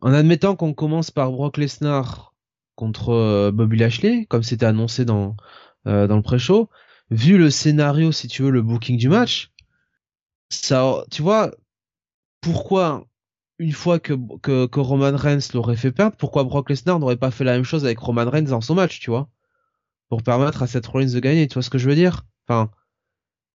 en 0.00 0.12
admettant 0.12 0.56
qu'on 0.56 0.74
commence 0.74 1.10
par 1.10 1.32
Brock 1.32 1.56
Lesnar 1.56 2.34
contre 2.76 3.50
Bobby 3.52 3.78
Lashley, 3.78 4.26
comme 4.26 4.42
c'était 4.42 4.66
annoncé 4.66 5.04
dans 5.04 5.36
dans 5.84 6.16
le 6.16 6.22
pré-show. 6.22 6.68
Vu 7.10 7.38
le 7.38 7.50
scénario, 7.50 8.12
si 8.12 8.28
tu 8.28 8.42
veux, 8.42 8.50
le 8.50 8.62
booking 8.62 8.98
du 8.98 9.08
match, 9.08 9.50
ça, 10.50 11.04
tu 11.10 11.22
vois, 11.22 11.50
pourquoi 12.40 13.06
une 13.58 13.72
fois 13.72 13.98
que, 13.98 14.14
que, 14.66 14.80
Roman 14.80 15.16
Reigns 15.16 15.40
l'aurait 15.52 15.76
fait 15.76 15.90
perdre, 15.90 16.16
pourquoi 16.16 16.44
Brock 16.44 16.70
Lesnar 16.70 16.98
n'aurait 16.98 17.16
pas 17.16 17.30
fait 17.30 17.44
la 17.44 17.52
même 17.52 17.64
chose 17.64 17.84
avec 17.84 17.98
Roman 17.98 18.28
Reigns 18.30 18.42
dans 18.42 18.60
son 18.60 18.74
match, 18.74 19.00
tu 19.00 19.10
vois? 19.10 19.28
Pour 20.08 20.22
permettre 20.22 20.62
à 20.62 20.66
Seth 20.66 20.86
Rollins 20.86 21.12
de 21.12 21.20
gagner, 21.20 21.48
tu 21.48 21.54
vois 21.54 21.62
ce 21.62 21.70
que 21.70 21.78
je 21.78 21.88
veux 21.88 21.96
dire? 21.96 22.24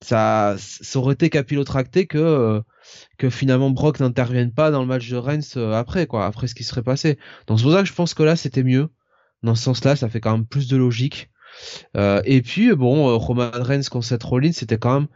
Ça, 0.02 0.56
ça 0.58 1.00
aurait 1.00 1.14
été 1.14 1.30
capillotracté 1.30 2.08
que 2.08 2.62
que 3.18 3.30
finalement 3.30 3.70
Brock 3.70 4.00
n'intervienne 4.00 4.52
pas 4.52 4.72
dans 4.72 4.82
le 4.82 4.88
match 4.88 5.10
de 5.10 5.18
Reigns 5.18 5.58
euh, 5.58 5.74
après, 5.74 6.08
quoi, 6.08 6.26
après 6.26 6.48
ce 6.48 6.56
qui 6.56 6.64
serait 6.64 6.84
passé. 6.84 7.18
Donc 7.48 7.60
c'est 7.60 7.64
pour 7.64 7.74
ça 7.74 7.82
que 7.82 7.88
je 7.88 7.94
pense 7.94 8.14
que 8.14 8.24
là 8.24 8.36
c'était 8.36 8.64
mieux. 8.64 8.90
Dans 9.44 9.56
ce 9.56 9.64
sens-là, 9.64 9.96
ça 9.96 10.10
fait 10.10 10.20
quand 10.20 10.32
même 10.32 10.46
plus 10.46 10.68
de 10.68 10.78
logique. 10.78 11.30
Euh, 11.98 12.22
et 12.26 12.42
puis 12.42 12.74
bon, 12.76 13.10
euh, 13.10 13.16
Roman 13.16 13.52
Reigns 13.54 13.84
contre 13.90 14.06
Seth 14.06 14.24
Rollins, 14.24 14.52
c'était 14.54 14.78
quand 14.78 15.00
même 15.00 15.08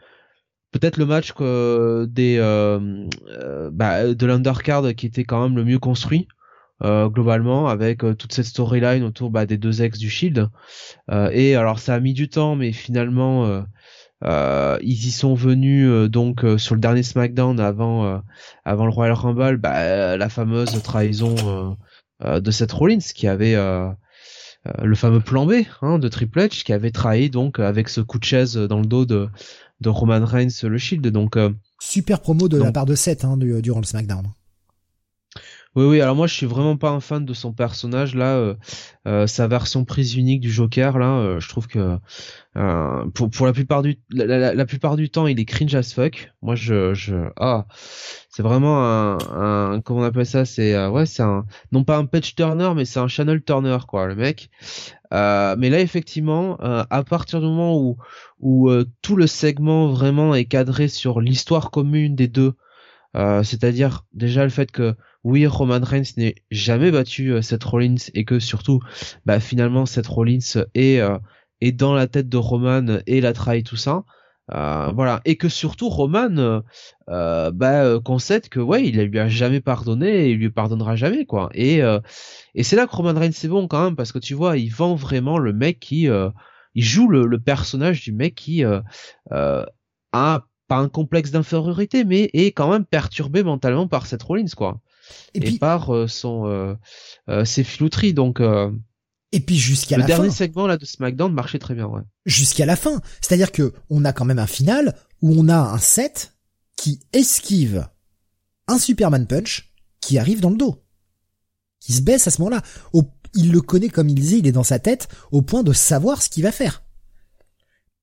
peut-être 0.74 0.96
le 0.96 1.06
match 1.06 1.32
des 1.32 2.36
euh, 2.38 3.06
euh, 3.28 3.70
bah, 3.72 4.12
de 4.12 4.26
l'undercard 4.26 4.94
qui 4.96 5.06
était 5.06 5.24
quand 5.24 5.42
même 5.42 5.56
le 5.56 5.64
mieux 5.64 5.78
construit 5.78 6.26
euh, 6.82 7.08
globalement 7.08 7.68
avec 7.68 8.00
toute 8.18 8.32
cette 8.32 8.46
storyline 8.46 9.04
autour 9.04 9.30
bah, 9.30 9.46
des 9.46 9.56
deux 9.56 9.82
ex 9.82 9.98
du 9.98 10.10
Shield 10.10 10.48
et 11.30 11.54
alors 11.54 11.78
ça 11.78 11.94
a 11.94 12.00
mis 12.00 12.12
du 12.12 12.28
temps 12.28 12.56
mais 12.56 12.72
finalement 12.72 13.64
ils 14.24 15.06
y 15.06 15.10
sont 15.10 15.34
venus 15.34 16.08
donc 16.10 16.44
sur 16.58 16.74
le 16.74 16.80
dernier 16.80 17.02
SmackDown 17.02 17.60
avant 17.60 18.22
avant 18.64 18.86
le 18.86 18.90
Royal 18.90 19.14
Rumble 19.14 19.58
bah, 19.58 20.16
la 20.16 20.28
fameuse 20.28 20.82
trahison 20.82 21.76
de 22.24 22.50
Seth 22.50 22.72
Rollins 22.72 22.98
qui 23.14 23.28
avait 23.28 23.54
le 23.54 24.94
fameux 24.94 25.20
plan 25.20 25.46
B 25.46 25.64
hein, 25.82 25.98
de 25.98 26.08
Triple 26.08 26.40
H 26.40 26.64
qui 26.64 26.72
avait 26.72 26.90
trahi 26.90 27.28
donc 27.30 27.58
avec 27.58 27.88
ce 27.88 28.00
coup 28.00 28.18
de 28.18 28.24
chaise 28.24 28.56
dans 28.56 28.80
le 28.80 28.86
dos 28.86 29.04
de 29.04 29.28
de 29.80 29.88
Roman 29.88 30.24
Reigns 30.24 30.62
le 30.62 30.78
Shield. 30.78 31.06
Donc 31.06 31.36
euh, 31.36 31.50
super 31.80 32.20
promo 32.20 32.48
de 32.48 32.58
la 32.58 32.72
part 32.72 32.86
de 32.86 32.94
Seth 32.94 33.24
hein, 33.24 33.36
durant 33.36 33.80
le 33.80 33.86
SmackDown. 33.86 34.26
Oui, 35.76 35.84
oui. 35.84 36.00
Alors 36.00 36.14
moi, 36.14 36.26
je 36.26 36.34
suis 36.34 36.46
vraiment 36.46 36.76
pas 36.76 36.90
un 36.90 37.00
fan 37.00 37.24
de 37.24 37.34
son 37.34 37.52
personnage 37.52 38.14
là. 38.14 38.36
Euh, 38.36 38.54
euh, 39.06 39.26
sa 39.26 39.48
version 39.48 39.84
prise 39.84 40.14
unique 40.14 40.40
du 40.40 40.50
Joker 40.50 40.98
là, 40.98 41.38
je 41.38 41.48
trouve 41.48 41.66
que 41.66 41.98
pour 43.14 43.30
pour 43.30 43.46
la 43.46 43.52
plupart 43.52 43.82
du 43.82 43.98
la, 44.10 44.66
plupart 44.66 44.96
du 44.96 45.10
temps, 45.10 45.26
il 45.26 45.38
est 45.40 45.44
cringe 45.44 45.74
as 45.74 45.92
fuck. 45.92 46.32
Moi, 46.42 46.54
je 46.54 46.94
je 46.94 47.16
ah, 47.36 47.66
c'est 48.30 48.42
vraiment 48.42 48.84
un, 48.84 49.18
un 49.74 49.80
comment 49.80 50.00
on 50.00 50.04
appelle 50.04 50.26
ça 50.26 50.44
C'est 50.44 50.86
ouais, 50.86 51.06
c'est 51.06 51.22
un 51.22 51.44
non 51.72 51.84
pas 51.84 51.98
un 51.98 52.06
patch 52.06 52.34
turner, 52.34 52.72
mais 52.76 52.84
c'est 52.84 53.00
un 53.00 53.08
channel 53.08 53.42
turner 53.42 53.78
quoi, 53.88 54.06
le 54.06 54.14
mec. 54.14 54.50
mais 55.10 55.70
là, 55.70 55.80
effectivement, 55.80 56.56
à 56.58 57.02
partir 57.04 57.40
du 57.40 57.46
moment 57.46 57.76
où 57.76 57.96
où 58.44 58.68
euh, 58.68 58.84
tout 59.02 59.16
le 59.16 59.26
segment 59.26 59.88
vraiment 59.88 60.34
est 60.34 60.44
cadré 60.44 60.86
sur 60.88 61.20
l'histoire 61.20 61.70
commune 61.70 62.14
des 62.14 62.28
deux. 62.28 62.52
Euh, 63.16 63.42
c'est-à-dire 63.42 64.04
déjà 64.12 64.44
le 64.44 64.50
fait 64.50 64.70
que 64.70 64.94
oui, 65.24 65.46
Roman 65.46 65.80
Reigns 65.82 66.12
n'ait 66.16 66.36
jamais 66.50 66.90
battu 66.90 67.32
euh, 67.32 67.42
Seth 67.42 67.64
Rollins 67.64 67.96
et 68.14 68.24
que 68.24 68.38
surtout, 68.38 68.80
bah, 69.26 69.40
finalement, 69.40 69.86
Seth 69.86 70.06
Rollins 70.06 70.64
est, 70.74 71.00
est 71.60 71.72
dans 71.72 71.94
la 71.94 72.06
tête 72.06 72.28
de 72.28 72.36
Roman 72.36 72.98
et 73.06 73.20
la 73.20 73.32
trahit 73.32 73.66
tout 73.66 73.76
ça. 73.76 74.04
voilà 74.48 75.22
et 75.24 75.36
que 75.36 75.48
surtout 75.48 75.88
Roman 75.88 76.62
bah 77.08 78.00
concède 78.04 78.48
que 78.48 78.60
ouais 78.60 78.86
il 78.86 79.00
lui 79.00 79.18
a 79.18 79.28
jamais 79.28 79.60
pardonné 79.60 80.26
et 80.26 80.30
il 80.32 80.38
lui 80.38 80.50
pardonnera 80.50 80.96
jamais 80.96 81.24
quoi 81.24 81.48
et 81.54 81.80
et 82.54 82.62
c'est 82.62 82.76
là 82.76 82.86
que 82.86 82.94
Roman 82.94 83.18
Reigns 83.18 83.32
c'est 83.32 83.48
bon 83.48 83.66
quand 83.68 83.82
même 83.82 83.96
parce 83.96 84.12
que 84.12 84.18
tu 84.18 84.34
vois 84.34 84.58
il 84.58 84.68
vend 84.68 84.94
vraiment 84.94 85.38
le 85.38 85.54
mec 85.54 85.80
qui 85.80 86.08
il 86.74 86.84
joue 86.84 87.08
le, 87.08 87.38
personnage 87.38 88.02
du 88.02 88.12
mec 88.12 88.34
qui 88.34 88.64
euh, 88.64 88.80
euh, 89.32 89.64
a 90.12 90.44
pas 90.66 90.76
un 90.76 90.88
complexe 90.88 91.30
d'infériorité, 91.30 92.04
mais 92.04 92.30
est 92.32 92.52
quand 92.52 92.70
même 92.70 92.84
perturbé 92.84 93.42
mentalement 93.42 93.86
par 93.86 94.06
cette 94.06 94.22
Rollins, 94.22 94.46
quoi. 94.56 94.80
Et, 95.34 95.58
par 95.58 95.94
euh, 95.94 96.06
son 96.06 96.76
ses 97.44 97.64
filouteries, 97.64 98.14
donc. 98.14 98.40
et 99.32 99.40
puis 99.40 99.56
jusqu'à 99.58 99.96
la 99.96 100.04
fin. 100.04 100.12
Le 100.12 100.16
dernier 100.16 100.30
segment 100.30 100.66
là 100.66 100.76
de 100.76 100.84
SmackDown 100.84 101.32
marchait 101.32 101.58
très 101.58 101.74
bien, 101.74 101.86
ouais. 101.86 102.02
Jusqu'à 102.26 102.66
la 102.66 102.76
fin, 102.76 103.00
c'est-à-dire 103.20 103.52
que 103.52 103.72
on 103.90 104.04
a 104.04 104.12
quand 104.12 104.24
même 104.24 104.38
un 104.38 104.46
final 104.46 104.94
où 105.22 105.34
on 105.36 105.48
a 105.48 105.56
un 105.56 105.78
set 105.78 106.34
qui 106.76 107.00
esquive 107.12 107.88
un 108.66 108.78
Superman 108.78 109.26
Punch 109.26 109.72
qui 110.00 110.18
arrive 110.18 110.40
dans 110.40 110.50
le 110.50 110.56
dos, 110.56 110.82
qui 111.80 111.92
se 111.92 112.02
baisse 112.02 112.26
à 112.26 112.30
ce 112.30 112.40
moment-là. 112.42 112.62
Il 113.34 113.50
le 113.50 113.60
connaît 113.60 113.88
comme 113.88 114.08
il 114.08 114.14
disait, 114.14 114.38
il 114.38 114.46
est 114.46 114.52
dans 114.52 114.64
sa 114.64 114.78
tête 114.78 115.08
au 115.32 115.42
point 115.42 115.62
de 115.62 115.72
savoir 115.72 116.22
ce 116.22 116.28
qu'il 116.28 116.44
va 116.44 116.52
faire. 116.52 116.82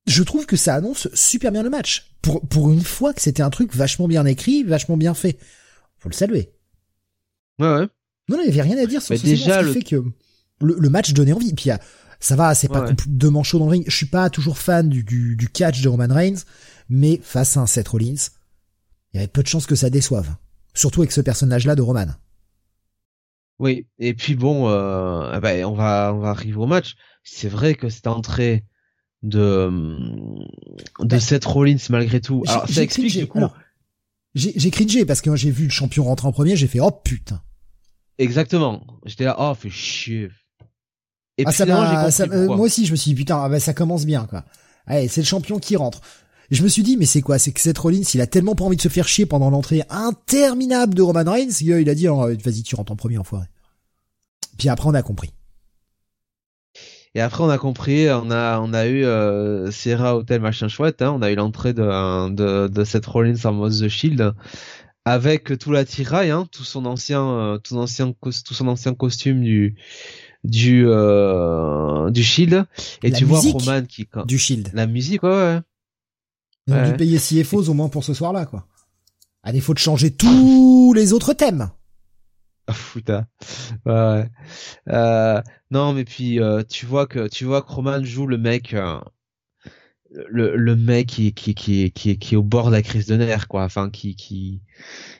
Je 0.07 0.23
trouve 0.23 0.45
que 0.45 0.57
ça 0.57 0.75
annonce 0.75 1.07
super 1.13 1.51
bien 1.51 1.63
le 1.63 1.69
match. 1.69 2.15
Pour, 2.21 2.41
pour 2.47 2.71
une 2.71 2.83
fois 2.83 3.13
que 3.13 3.21
c'était 3.21 3.43
un 3.43 3.49
truc 3.49 3.73
vachement 3.73 4.07
bien 4.07 4.25
écrit, 4.25 4.63
vachement 4.63 4.97
bien 4.97 5.13
fait. 5.13 5.37
Faut 5.99 6.09
le 6.09 6.15
saluer. 6.15 6.53
Ouais, 7.61 7.67
ouais. 7.67 7.87
Non, 8.27 8.37
non, 8.37 8.43
il 8.43 8.47
y 8.47 8.59
avait 8.59 8.61
rien 8.61 8.77
à 8.81 8.85
dire 8.85 9.01
sur 9.01 9.17
ce 9.17 9.23
déjà, 9.23 9.63
qui 9.63 9.73
fait 9.73 9.81
que 9.83 10.03
le, 10.61 10.89
match 10.89 11.13
donnait 11.13 11.33
envie. 11.33 11.53
Puis, 11.53 11.69
ça 12.19 12.35
va, 12.35 12.55
c'est 12.55 12.67
pas 12.67 12.91
deux 13.07 13.29
manchots 13.29 13.59
dans 13.59 13.65
le 13.65 13.71
ring. 13.71 13.83
Je 13.87 13.95
suis 13.95 14.05
pas 14.05 14.29
toujours 14.29 14.57
fan 14.57 14.89
du, 14.89 15.03
du, 15.03 15.35
du, 15.35 15.49
catch 15.49 15.81
de 15.81 15.89
Roman 15.89 16.13
Reigns, 16.13 16.39
mais 16.89 17.19
face 17.21 17.57
à 17.57 17.61
un 17.61 17.67
Seth 17.67 17.89
Rollins, 17.89 18.29
il 19.13 19.17
y 19.17 19.19
avait 19.19 19.27
peu 19.27 19.43
de 19.43 19.47
chances 19.47 19.65
que 19.65 19.75
ça 19.75 19.89
déçoive. 19.89 20.35
Surtout 20.73 21.01
avec 21.01 21.11
ce 21.11 21.21
personnage-là 21.21 21.75
de 21.75 21.81
Roman. 21.81 22.07
Oui, 23.59 23.85
et 23.99 24.13
puis 24.13 24.35
bon, 24.35 24.69
euh, 24.69 25.29
ah 25.31 25.39
bah, 25.39 25.53
on 25.67 25.73
va 25.73 26.13
on 26.15 26.19
va 26.19 26.29
arriver 26.29 26.57
au 26.57 26.65
match. 26.65 26.95
C'est 27.23 27.49
vrai 27.49 27.75
que 27.75 27.89
cette 27.89 28.07
entrée 28.07 28.65
de 29.21 29.69
de 30.99 31.05
bah, 31.05 31.19
Seth 31.19 31.45
Rollins 31.45 31.77
malgré 31.89 32.21
tout. 32.21 32.43
Alors 32.47 32.67
ça 32.67 32.81
explique 32.81 33.17
du 33.17 33.27
coup. 33.27 33.39
J'ai 34.33 34.71
cringé 34.71 35.05
parce 35.05 35.21
que 35.21 35.35
j'ai 35.35 35.51
vu 35.51 35.65
le 35.65 35.69
champion 35.69 36.05
rentrer 36.05 36.27
en 36.27 36.31
premier, 36.31 36.55
j'ai 36.55 36.67
fait 36.67 36.79
oh 36.79 36.91
putain. 36.91 37.41
Exactement. 38.21 38.85
J'étais 39.05 39.23
là 39.25 39.35
oh 39.39 39.53
fait 39.55 39.69
chier. 39.69 40.29
Et 41.37 41.43
ah, 41.45 41.51
ça, 41.51 41.63
euh, 41.63 42.45
moi 42.45 42.59
aussi 42.59 42.85
je 42.85 42.91
me 42.91 42.95
suis 42.95 43.11
dit 43.11 43.15
putain 43.15 43.41
ah 43.43 43.49
bah, 43.49 43.59
ça 43.59 43.73
commence 43.73 44.05
bien 44.05 44.27
quoi. 44.29 44.43
Allez, 44.85 45.07
c'est 45.07 45.21
le 45.21 45.25
champion 45.25 45.59
qui 45.59 45.75
rentre. 45.75 46.01
je 46.51 46.61
me 46.61 46.67
suis 46.67 46.83
dit 46.83 46.97
mais 46.97 47.05
c'est 47.05 47.21
quoi? 47.21 47.39
C'est 47.39 47.51
que 47.51 47.59
Seth 47.59 47.79
Rollins 47.79 48.03
il 48.13 48.21
a 48.21 48.27
tellement 48.27 48.53
pas 48.53 48.63
envie 48.63 48.77
de 48.77 48.81
se 48.81 48.89
faire 48.89 49.07
chier 49.07 49.25
pendant 49.25 49.49
l'entrée 49.49 49.83
interminable 49.89 50.93
de 50.93 51.01
Roman 51.01 51.23
Reigns, 51.25 51.61
il 51.61 51.89
a 51.89 51.95
dit 51.95 52.07
oh, 52.09 52.27
vas-y 52.43 52.61
tu 52.61 52.75
rentres 52.75 52.91
en 52.91 52.95
premier 52.95 53.17
enfoiré. 53.17 53.47
Puis 54.57 54.69
après, 54.69 54.87
on 54.87 54.93
a 54.93 55.01
compris. 55.01 55.31
Et 57.15 57.19
après, 57.19 57.43
on 57.43 57.49
a 57.49 57.57
compris, 57.57 58.09
on 58.09 58.31
a, 58.31 58.59
on 58.59 58.73
a 58.73 58.85
eu 58.85 59.03
euh, 59.03 59.69
Sierra 59.71 60.15
Hotel 60.15 60.39
machin 60.39 60.67
chouette. 60.67 61.01
Hein, 61.01 61.11
on 61.17 61.21
a 61.21 61.31
eu 61.31 61.35
l'entrée 61.35 61.73
de, 61.73 62.29
de, 62.29 62.67
de 62.67 62.83
cette 62.83 63.05
Rollins 63.05 63.43
en 63.43 63.53
mode 63.53 63.73
The 63.73 63.89
Shield 63.89 64.33
avec 65.05 65.57
tout 65.57 65.71
l'attirail, 65.71 66.29
hein, 66.29 66.47
tout 66.51 66.63
son 66.63 66.85
ancien, 66.85 67.27
euh, 67.27 67.57
tout 67.57 67.75
ancien, 67.77 68.13
tout 68.13 68.53
son 68.53 68.67
ancien 68.67 68.93
costume 68.93 69.41
du 69.41 69.75
du 70.43 70.85
euh, 70.87 72.09
du 72.11 72.23
Shield. 72.23 72.65
Et 73.03 73.11
tu 73.11 73.25
vois 73.25 73.39
Roman 73.39 73.83
qui 73.83 74.07
du 74.25 74.37
Shield. 74.37 74.69
La 74.73 74.87
musique, 74.87 75.23
ouais. 75.23 75.29
ouais. 75.29 75.59
Ils 76.67 76.73
ont 76.73 76.89
dû 76.91 76.93
payer 76.95 77.17
CFOs 77.17 77.69
au 77.69 77.73
moins 77.73 77.89
pour 77.89 78.03
ce 78.03 78.13
soir-là, 78.13 78.45
quoi. 78.45 78.67
À 79.43 79.51
défaut 79.51 79.73
de 79.73 79.79
changer 79.79 80.11
tous 80.11 80.93
les 80.93 81.13
autres 81.13 81.33
thèmes. 81.33 81.71
Fouta. 82.69 83.25
Ouais, 83.85 84.29
Euh, 84.87 85.41
non, 85.71 85.93
mais 85.93 86.05
puis 86.05 86.39
euh, 86.39 86.63
tu 86.63 86.85
vois 86.85 87.07
que 87.07 87.27
tu 87.27 87.45
vois 87.45 87.61
que 87.61 87.71
Roman 87.71 88.03
joue 88.03 88.27
le 88.27 88.37
mec, 88.37 88.73
euh, 88.73 88.99
le, 90.29 90.55
le 90.55 90.75
mec 90.75 91.07
qui 91.07 91.33
qui 91.33 91.55
qui 91.55 91.91
qui 91.91 92.17
qui 92.17 92.33
est 92.33 92.37
au 92.37 92.43
bord 92.43 92.67
de 92.67 92.71
la 92.71 92.81
crise 92.81 93.07
de 93.07 93.15
nerfs, 93.15 93.47
quoi. 93.47 93.63
Enfin, 93.63 93.89
qui 93.89 94.15
qui 94.15 94.61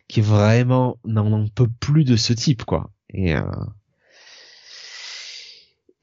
qui 0.08 0.22
vraiment 0.22 0.98
n'en 1.06 1.48
peut 1.48 1.70
plus 1.80 2.04
de 2.04 2.16
ce 2.16 2.34
type, 2.34 2.64
quoi. 2.66 2.92
Et 3.10 3.36
euh, 3.36 3.42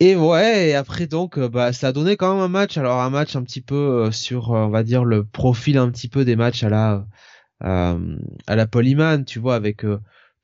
et 0.01 0.15
ouais, 0.17 0.69
et 0.71 0.75
après 0.75 1.07
donc, 1.07 1.39
bah, 1.39 1.73
ça 1.73 1.89
a 1.89 1.93
donné 1.93 2.17
quand 2.17 2.35
même 2.35 2.43
un 2.43 2.49
match. 2.49 2.79
Alors 2.79 3.01
un 3.01 3.11
match 3.11 3.35
un 3.37 3.43
petit 3.43 3.61
peu 3.61 4.11
sur, 4.13 4.51
on 4.51 4.69
va 4.69 4.83
dire 4.85 5.05
le 5.05 5.25
profil 5.25 5.77
un 5.79 5.91
petit 5.91 6.09
peu 6.09 6.25
des 6.25 6.37
matchs 6.37 6.63
à 6.63 6.69
la 6.69 7.07
à 7.61 8.57
la 8.57 8.67
Polyman, 8.67 9.25
tu 9.25 9.41
vois, 9.41 9.57
avec 9.57 9.85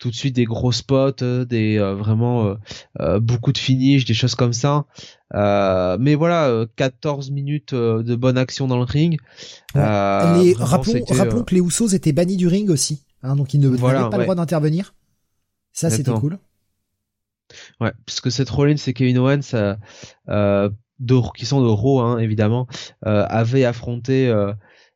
tout 0.04 0.10
de 0.10 0.14
suite 0.14 0.36
des 0.36 0.44
gros 0.44 0.70
spots, 0.70 1.22
euh, 1.22 1.46
des 1.46 1.78
euh, 1.78 1.94
vraiment 1.94 2.58
euh, 3.00 3.20
beaucoup 3.20 3.52
de 3.52 3.58
finish, 3.58 4.04
des 4.04 4.12
choses 4.12 4.34
comme 4.34 4.52
ça. 4.52 4.84
mais 5.32 6.14
voilà, 6.14 6.66
14 6.76 7.30
minutes 7.30 7.74
de 7.74 8.14
bonne 8.14 8.36
action 8.36 8.66
dans 8.66 8.76
le 8.76 8.82
ring. 8.84 9.18
Les, 9.74 10.52
rappelons, 10.58 11.02
rappelons 11.08 11.42
que 11.42 11.54
les 11.54 11.62
Usos 11.62 11.94
étaient 11.94 12.12
bannis 12.12 12.36
du 12.36 12.48
ring 12.48 12.68
aussi, 12.68 13.06
hein, 13.22 13.34
donc 13.34 13.54
ils 13.54 13.60
ne 13.60 13.70
n'avaient 13.70 14.10
pas 14.10 14.18
le 14.18 14.24
droit 14.24 14.34
d'intervenir. 14.34 14.94
Ça, 15.72 15.88
c'était 15.88 16.12
cool. 16.12 16.38
Ouais, 17.80 17.92
puisque 18.04 18.30
cette 18.30 18.50
Rollins 18.50 18.76
et 18.86 18.92
Kevin 18.92 19.16
Owens, 19.18 19.54
euh, 20.28 20.68
de, 20.98 21.16
qui 21.34 21.46
sont 21.46 21.62
de 21.62 21.66
Raw 21.66 22.00
hein, 22.00 22.18
évidemment, 22.18 22.66
euh, 23.06 23.24
avaient 23.30 23.64
affronté 23.64 24.30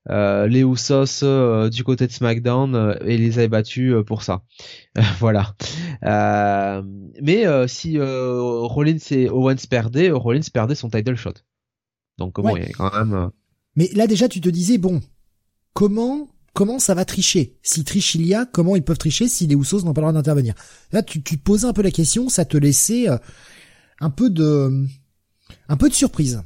les 0.06 0.62
Usos 0.62 1.70
du 1.70 1.84
côté 1.84 2.06
de 2.06 2.12
SmackDown 2.12 2.98
et 3.04 3.18
les 3.18 3.38
avait 3.38 3.48
battus 3.48 3.94
pour 4.06 4.22
ça. 4.22 4.42
voilà. 5.18 5.54
mais 6.02 7.44
si 7.68 7.98
Rollins 8.00 8.98
et 9.10 9.28
Owens 9.28 9.66
perdaient, 9.68 10.10
Rollins 10.10 10.40
perdait 10.52 10.74
son 10.74 10.90
title 10.90 11.16
shot. 11.16 11.34
Donc 12.16 12.32
comment 12.34 12.56
il 12.56 12.64
y 12.64 12.66
a 12.66 12.72
quand 12.72 12.92
même. 12.92 13.30
Mais 13.76 13.88
là 13.94 14.06
déjà 14.06 14.28
tu 14.28 14.40
te 14.40 14.48
disais 14.48 14.78
bon 14.78 15.00
comment 15.72 16.28
comment 16.58 16.80
ça 16.80 16.94
va 16.94 17.04
tricher? 17.04 17.56
Si 17.62 17.84
triche 17.84 18.16
il 18.16 18.26
y 18.26 18.34
a, 18.34 18.44
comment 18.44 18.74
ils 18.74 18.82
peuvent 18.82 18.98
tricher 18.98 19.28
si 19.28 19.46
les 19.46 19.54
Usos 19.54 19.84
n'ont 19.84 19.94
pas 19.94 20.00
le 20.00 20.06
droit 20.06 20.12
d'intervenir? 20.12 20.54
Là, 20.90 21.04
tu, 21.04 21.22
tu 21.22 21.38
te 21.38 21.42
posais 21.44 21.68
un 21.68 21.72
peu 21.72 21.82
la 21.82 21.92
question, 21.92 22.28
ça 22.28 22.44
te 22.44 22.56
laissait 22.56 23.08
euh, 23.08 23.16
un 24.00 24.10
peu 24.10 24.28
de 24.28 24.86
un 25.68 25.76
peu 25.76 25.88
de 25.88 25.94
surprise. 25.94 26.42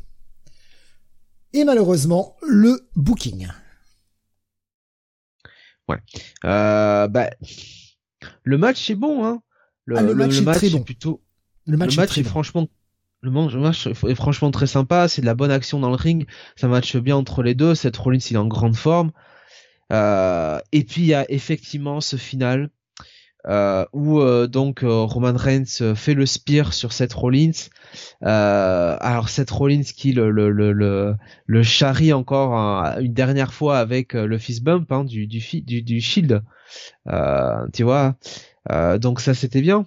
Et 1.53 1.65
malheureusement, 1.65 2.37
le 2.47 2.89
booking. 2.97 3.49
Ouais. 5.89 5.99
Euh, 6.45 7.09
bah, 7.09 7.31
le 8.45 8.59
match 8.59 8.91
est 8.91 8.95
bon, 8.95 9.25
hein. 9.25 9.43
Le, 9.85 9.97
ah, 9.99 10.03
match, 10.03 10.39
est, 10.39 10.45
très 10.45 10.71
bon. 10.71 10.83
plutôt. 10.83 11.23
Le 11.67 11.77
match, 11.77 11.99
est, 11.99 12.23
franchement 12.23 12.69
le 13.23 13.31
match 13.31 13.87
est 13.87 14.15
franchement 14.15 14.51
très 14.51 14.67
sympa, 14.67 15.07
c'est 15.09 15.23
de 15.23 15.27
la 15.27 15.35
bonne 15.35 15.51
action 15.51 15.79
dans 15.79 15.91
le 15.91 15.97
ring, 15.97 16.27
ça 16.57 16.67
matche 16.67 16.97
bien 16.97 17.17
entre 17.17 17.43
les 17.43 17.55
deux, 17.55 17.75
cette 17.75 17.97
Rollins 17.97 18.19
il 18.19 18.35
est 18.35 18.39
en 18.39 18.47
grande 18.47 18.77
forme. 18.77 19.13
Euh, 19.93 20.59
et 20.73 20.85
puis 20.85 21.03
il 21.03 21.07
y 21.07 21.15
a 21.15 21.31
effectivement 21.31 22.01
ce 22.01 22.17
final 22.17 22.71
euh, 23.49 23.85
où 23.93 24.21
euh, 24.21 24.47
donc 24.47 24.81
Roman 24.85 25.35
Reigns 25.35 25.95
fait 25.97 26.15
le 26.15 26.27
spear 26.27 26.73
sur 26.73 26.93
Seth 26.93 27.13
Rollins. 27.13 27.69
alors 28.21 29.29
Seth 29.29 29.51
Rollins 29.51 29.83
qui 29.83 30.13
le 30.13 30.31
le 30.31 30.51
le 30.51 31.17
le, 31.47 31.63
charrie 31.63 32.13
encore 32.13 32.55
une 33.01 33.15
dernière 33.15 33.53
fois 33.53 33.79
avec 33.79 34.13
le 34.15 34.39
fist 34.39 34.63
bump 34.63 34.91
hein, 34.93 35.05
du 35.05 35.27
du, 35.27 35.43
du 35.63 35.83
du 35.83 36.01
shield. 36.01 36.43
tu 37.73 37.83
vois. 37.83 38.17
donc 38.99 39.21
ça 39.21 39.35
c'était 39.35 39.63
bien. 39.63 39.87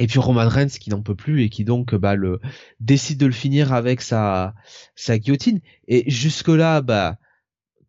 Et 0.00 0.06
puis 0.06 0.18
Roman 0.18 0.48
Reigns 0.48 0.68
qui 0.80 0.88
n'en 0.88 1.02
peut 1.02 1.14
plus 1.14 1.42
et 1.44 1.50
qui 1.50 1.64
donc 1.64 1.94
bah 1.94 2.16
le 2.16 2.40
décide 2.80 3.18
de 3.18 3.26
le 3.26 3.32
finir 3.32 3.72
avec 3.74 4.00
sa 4.00 4.54
sa 4.96 5.18
guillotine. 5.18 5.60
Et 5.88 6.10
jusque 6.10 6.48
là 6.48 6.80
bah 6.80 7.18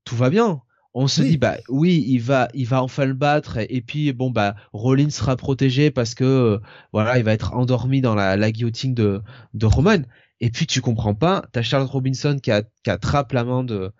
tout 0.03 0.15
va 0.15 0.29
bien. 0.29 0.61
On 0.93 1.07
se 1.07 1.21
dit 1.21 1.37
bah 1.37 1.57
oui, 1.69 2.03
il 2.07 2.19
va 2.19 2.49
il 2.53 2.67
va 2.67 2.83
enfin 2.83 3.05
le 3.05 3.13
battre 3.13 3.57
et, 3.57 3.81
puis 3.81 4.11
bon 4.11 4.29
bah 4.29 4.55
Rollins 4.73 5.09
sera 5.09 5.37
protégé 5.37 5.89
parce 5.89 6.15
que 6.15 6.25
euh, 6.25 6.59
voilà, 6.91 7.17
il 7.17 7.23
va 7.23 7.31
être 7.31 7.53
endormi 7.53 8.01
dans 8.01 8.13
la, 8.13 8.35
la 8.35 8.51
guillotine 8.51 8.93
de 8.93 9.21
de 9.53 9.65
Roman. 9.65 10.01
Et 10.41 10.49
puis 10.49 10.65
tu 10.65 10.81
comprends 10.81 11.13
pas, 11.15 11.45
t'as 11.51 11.61
Charles 11.61 11.85
Robinson 11.85 12.39
qui, 12.41 12.51
a, 12.51 12.63
qui 12.83 12.89
attrape 12.89 13.31
la 13.31 13.45
main 13.45 13.63
de 13.63 13.91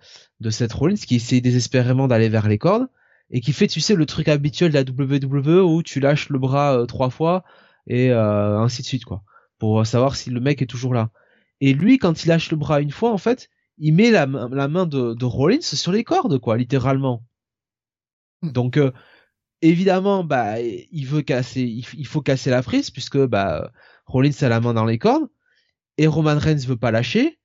de 0.41 0.50
cette 0.50 0.74
Rollins 0.74 0.95
qui 0.95 1.15
essaie 1.15 1.39
désespérément 1.39 2.07
d'aller 2.10 2.27
vers 2.27 2.50
les 2.50 2.57
cordes 2.57 2.88
et 3.29 3.39
qui 3.39 3.53
fait 3.53 3.67
tu 3.67 3.79
sais 3.79 3.95
le 3.95 4.05
truc 4.05 4.27
habituel 4.27 4.71
de 4.71 4.77
la 4.77 4.83
WWE 4.83 5.63
où 5.63 5.83
tu 5.83 6.01
lâches 6.01 6.29
le 6.29 6.39
bras 6.39 6.77
euh, 6.77 6.86
trois 6.86 7.10
fois 7.10 7.45
et 7.88 8.12
euh, 8.12 8.60
ainsi 8.60 8.81
de 8.81 8.88
suite 8.88 9.05
quoi 9.05 9.24
pour 9.60 9.86
savoir 9.86 10.15
si 10.15 10.29
le 10.29 10.41
mec 10.41 10.62
est 10.62 10.67
toujours 10.67 10.93
là. 10.93 11.10
Et 11.62 11.74
lui 11.74 12.00
quand 12.00 12.25
il 12.25 12.27
lâche 12.27 12.51
le 12.51 12.57
bras 12.57 12.81
une 12.81 12.91
fois 12.91 13.12
en 13.13 13.17
fait, 13.17 13.50
il 13.81 13.95
met 13.95 14.11
la, 14.11 14.27
la 14.27 14.67
main 14.67 14.85
de, 14.85 15.15
de, 15.15 15.25
Rollins 15.25 15.61
sur 15.61 15.91
les 15.91 16.03
cordes, 16.03 16.39
quoi, 16.39 16.55
littéralement. 16.55 17.25
Hmm. 18.43 18.51
Donc, 18.51 18.77
euh, 18.77 18.91
évidemment, 19.63 20.23
bah, 20.23 20.61
il 20.61 21.05
veut 21.07 21.23
casser, 21.23 21.63
il, 21.63 22.07
faut 22.07 22.21
casser 22.21 22.51
la 22.51 22.61
prise 22.61 22.91
puisque 22.91 23.17
bah, 23.17 23.71
Rollins 24.05 24.29
a 24.41 24.50
la 24.50 24.61
main 24.61 24.75
dans 24.75 24.85
les 24.85 25.00
cordes 25.00 25.27
et 25.97 26.05
Roman 26.05 26.38
Reigns 26.38 26.63
veut 26.67 26.77
pas 26.77 26.91
lâcher. 26.91 27.39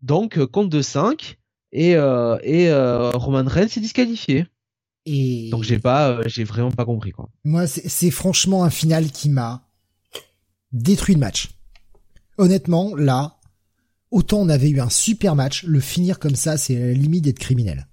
Donc, 0.00 0.38
euh, 0.38 0.46
compte 0.46 0.70
de 0.70 0.80
5 0.80 1.38
et, 1.72 1.96
euh, 1.96 2.38
et 2.42 2.72
Roman 3.14 3.44
Reigns 3.46 3.68
est 3.76 3.80
disqualifié. 3.80 4.46
Et... 5.04 5.50
Donc 5.50 5.62
j'ai 5.62 5.78
pas, 5.78 6.26
j'ai 6.26 6.42
vraiment 6.42 6.72
pas 6.72 6.84
compris 6.84 7.12
quoi. 7.12 7.28
Moi, 7.44 7.68
c'est 7.68 8.10
franchement 8.10 8.64
un 8.64 8.70
final 8.70 9.12
qui 9.12 9.28
m'a 9.28 9.68
détruit 10.72 11.14
le 11.14 11.20
match. 11.20 11.50
Honnêtement, 12.38 12.96
là, 12.96 13.35
Autant 14.10 14.38
on 14.38 14.48
avait 14.48 14.70
eu 14.70 14.80
un 14.80 14.90
super 14.90 15.34
match, 15.34 15.64
le 15.64 15.80
finir 15.80 16.18
comme 16.18 16.36
ça, 16.36 16.56
c'est 16.56 16.74
la 16.74 16.92
limite 16.92 17.24
d'être 17.24 17.38
criminel. 17.38 17.88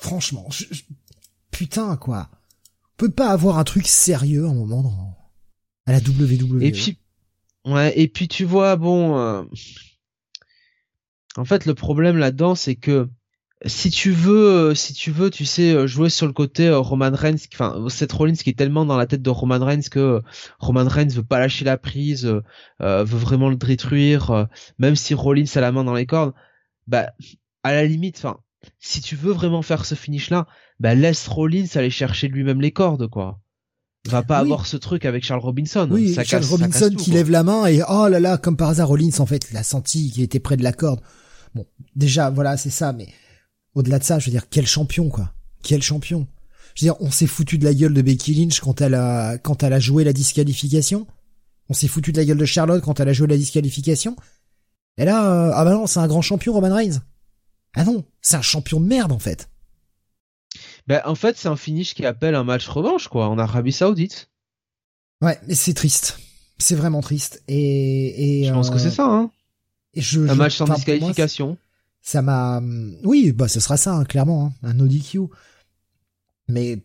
Franchement, 0.00 0.48
putain 1.50 1.96
quoi. 1.96 2.30
On 2.82 2.96
peut 2.96 3.10
pas 3.10 3.30
avoir 3.30 3.58
un 3.58 3.64
truc 3.64 3.86
sérieux 3.86 4.46
un 4.46 4.54
moment 4.54 5.16
à 5.86 5.92
la 5.92 5.98
WWE. 5.98 6.62
Et 6.62 6.72
puis, 6.72 6.98
ouais, 7.64 7.98
et 7.98 8.08
puis 8.08 8.26
tu 8.26 8.44
vois, 8.44 8.76
bon, 8.76 9.18
euh, 9.18 9.44
en 11.36 11.44
fait 11.44 11.66
le 11.66 11.74
problème 11.74 12.16
là-dedans, 12.16 12.54
c'est 12.54 12.76
que 12.76 13.08
si 13.64 13.90
tu 13.90 14.10
veux, 14.10 14.48
euh, 14.48 14.74
si 14.74 14.92
tu 14.92 15.10
veux, 15.10 15.30
tu 15.30 15.46
sais, 15.46 15.72
euh, 15.72 15.86
jouer 15.86 16.10
sur 16.10 16.26
le 16.26 16.34
côté 16.34 16.68
euh, 16.68 16.78
Roman 16.78 17.10
Reigns, 17.12 17.38
enfin, 17.54 17.86
cette 17.88 18.12
Rollins 18.12 18.34
qui 18.34 18.50
est 18.50 18.58
tellement 18.58 18.84
dans 18.84 18.98
la 18.98 19.06
tête 19.06 19.22
de 19.22 19.30
Roman 19.30 19.64
Reigns 19.64 19.88
que 19.90 20.20
Roman 20.58 20.86
Reigns 20.86 21.08
veut 21.08 21.22
pas 21.22 21.38
lâcher 21.38 21.64
la 21.64 21.78
prise, 21.78 22.26
veut 22.80 23.04
vraiment 23.04 23.48
le 23.48 23.56
détruire, 23.56 24.48
même 24.78 24.94
si 24.94 25.14
Rollins 25.14 25.44
a 25.54 25.60
la 25.60 25.72
main 25.72 25.84
dans 25.84 25.94
les 25.94 26.06
cordes, 26.06 26.34
bah, 26.86 27.12
à 27.62 27.72
la 27.72 27.84
limite, 27.84 28.18
enfin, 28.18 28.38
si 28.78 29.00
tu 29.00 29.16
veux 29.16 29.32
vraiment 29.32 29.62
faire 29.62 29.86
ce 29.86 29.94
finish 29.94 30.28
là, 30.30 30.46
bah, 30.78 30.94
laisse 30.94 31.26
Rollins 31.26 31.66
aller 31.76 31.90
chercher 31.90 32.28
lui-même 32.28 32.60
les 32.60 32.72
cordes, 32.72 33.08
quoi. 33.08 33.40
Va 34.04 34.22
pas 34.22 34.38
avoir 34.38 34.66
ce 34.66 34.76
truc 34.76 35.04
avec 35.04 35.24
Charles 35.24 35.40
Robinson. 35.40 35.88
Oui, 35.90 36.16
Charles 36.24 36.44
Robinson 36.44 36.90
qui 36.96 37.10
lève 37.10 37.28
la 37.28 37.42
main 37.42 37.66
et 37.66 37.82
oh 37.88 38.06
là 38.06 38.20
là, 38.20 38.36
comme 38.36 38.56
par 38.56 38.68
hasard, 38.68 38.86
Rollins 38.86 39.18
en 39.18 39.26
fait, 39.26 39.48
il 39.50 39.56
a 39.56 39.64
senti 39.64 40.12
qu'il 40.12 40.22
était 40.22 40.38
près 40.38 40.56
de 40.56 40.62
la 40.62 40.72
corde. 40.72 41.00
Bon, 41.56 41.66
déjà, 41.96 42.30
voilà, 42.30 42.56
c'est 42.56 42.70
ça, 42.70 42.92
mais 42.92 43.08
au-delà 43.76 43.98
de 43.98 44.04
ça, 44.04 44.18
je 44.18 44.26
veux 44.26 44.32
dire, 44.32 44.48
quel 44.48 44.66
champion, 44.66 45.10
quoi. 45.10 45.32
Quel 45.62 45.82
champion. 45.82 46.26
Je 46.74 46.84
veux 46.84 46.92
dire, 46.92 47.00
on 47.00 47.10
s'est 47.10 47.26
foutu 47.26 47.58
de 47.58 47.64
la 47.64 47.74
gueule 47.74 47.92
de 47.92 48.02
Becky 48.02 48.34
Lynch 48.34 48.60
quand 48.60 48.80
elle 48.80 48.94
a, 48.94 49.36
quand 49.38 49.62
elle 49.62 49.74
a 49.74 49.78
joué 49.78 50.02
la 50.02 50.14
disqualification. 50.14 51.06
On 51.68 51.74
s'est 51.74 51.86
foutu 51.86 52.10
de 52.10 52.18
la 52.18 52.24
gueule 52.24 52.38
de 52.38 52.44
Charlotte 52.46 52.82
quand 52.82 53.00
elle 53.00 53.08
a 53.10 53.12
joué 53.12 53.26
la 53.26 53.36
disqualification. 53.36 54.16
Et 54.96 55.04
là, 55.04 55.30
euh, 55.30 55.52
ah 55.54 55.64
bah 55.64 55.72
non, 55.72 55.86
c'est 55.86 56.00
un 56.00 56.06
grand 56.06 56.22
champion, 56.22 56.54
Roman 56.54 56.74
Reigns. 56.74 57.02
Ah 57.74 57.84
non, 57.84 58.04
c'est 58.22 58.36
un 58.36 58.42
champion 58.42 58.80
de 58.80 58.86
merde, 58.86 59.12
en 59.12 59.18
fait. 59.18 59.50
Ben, 60.86 61.02
en 61.04 61.14
fait, 61.14 61.36
c'est 61.36 61.48
un 61.48 61.56
finish 61.56 61.94
qui 61.94 62.06
appelle 62.06 62.34
un 62.34 62.44
match 62.44 62.66
revanche, 62.68 63.08
quoi, 63.08 63.28
en 63.28 63.38
Arabie 63.38 63.72
Saoudite. 63.72 64.30
Ouais, 65.20 65.38
mais 65.46 65.54
c'est 65.54 65.74
triste. 65.74 66.18
C'est 66.58 66.76
vraiment 66.76 67.02
triste. 67.02 67.42
Et, 67.46 68.40
et 68.40 68.44
je 68.46 68.52
pense 68.54 68.70
que 68.70 68.78
c'est 68.78 68.86
euh, 68.86 68.90
ça, 68.90 69.06
hein. 69.06 69.30
Et 69.92 70.00
je, 70.00 70.20
un 70.20 70.34
match 70.34 70.56
sans 70.56 70.64
disqualification 70.64 71.58
ça 72.06 72.22
m'a, 72.22 72.62
oui, 73.02 73.32
bah 73.32 73.48
ce 73.48 73.58
sera 73.58 73.76
ça, 73.76 73.92
hein, 73.96 74.04
clairement, 74.04 74.46
hein, 74.46 74.68
un 74.68 74.74
no 74.74 74.86
Mais 76.46 76.78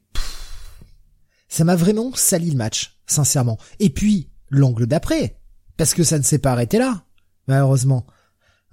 ça 1.48 1.64
m'a 1.64 1.76
vraiment 1.76 2.12
sali 2.16 2.50
le 2.50 2.58
match, 2.58 3.00
sincèrement. 3.06 3.60
Et 3.78 3.92
puis 3.92 4.32
l'angle 4.50 4.88
d'après, 4.88 5.40
parce 5.78 5.94
que 5.94 6.04
ça 6.04 6.18
ne 6.18 6.24
s'est 6.24 6.40
pas 6.40 6.54
arrêté 6.54 6.80
là, 6.80 7.06
malheureusement. 7.48 8.08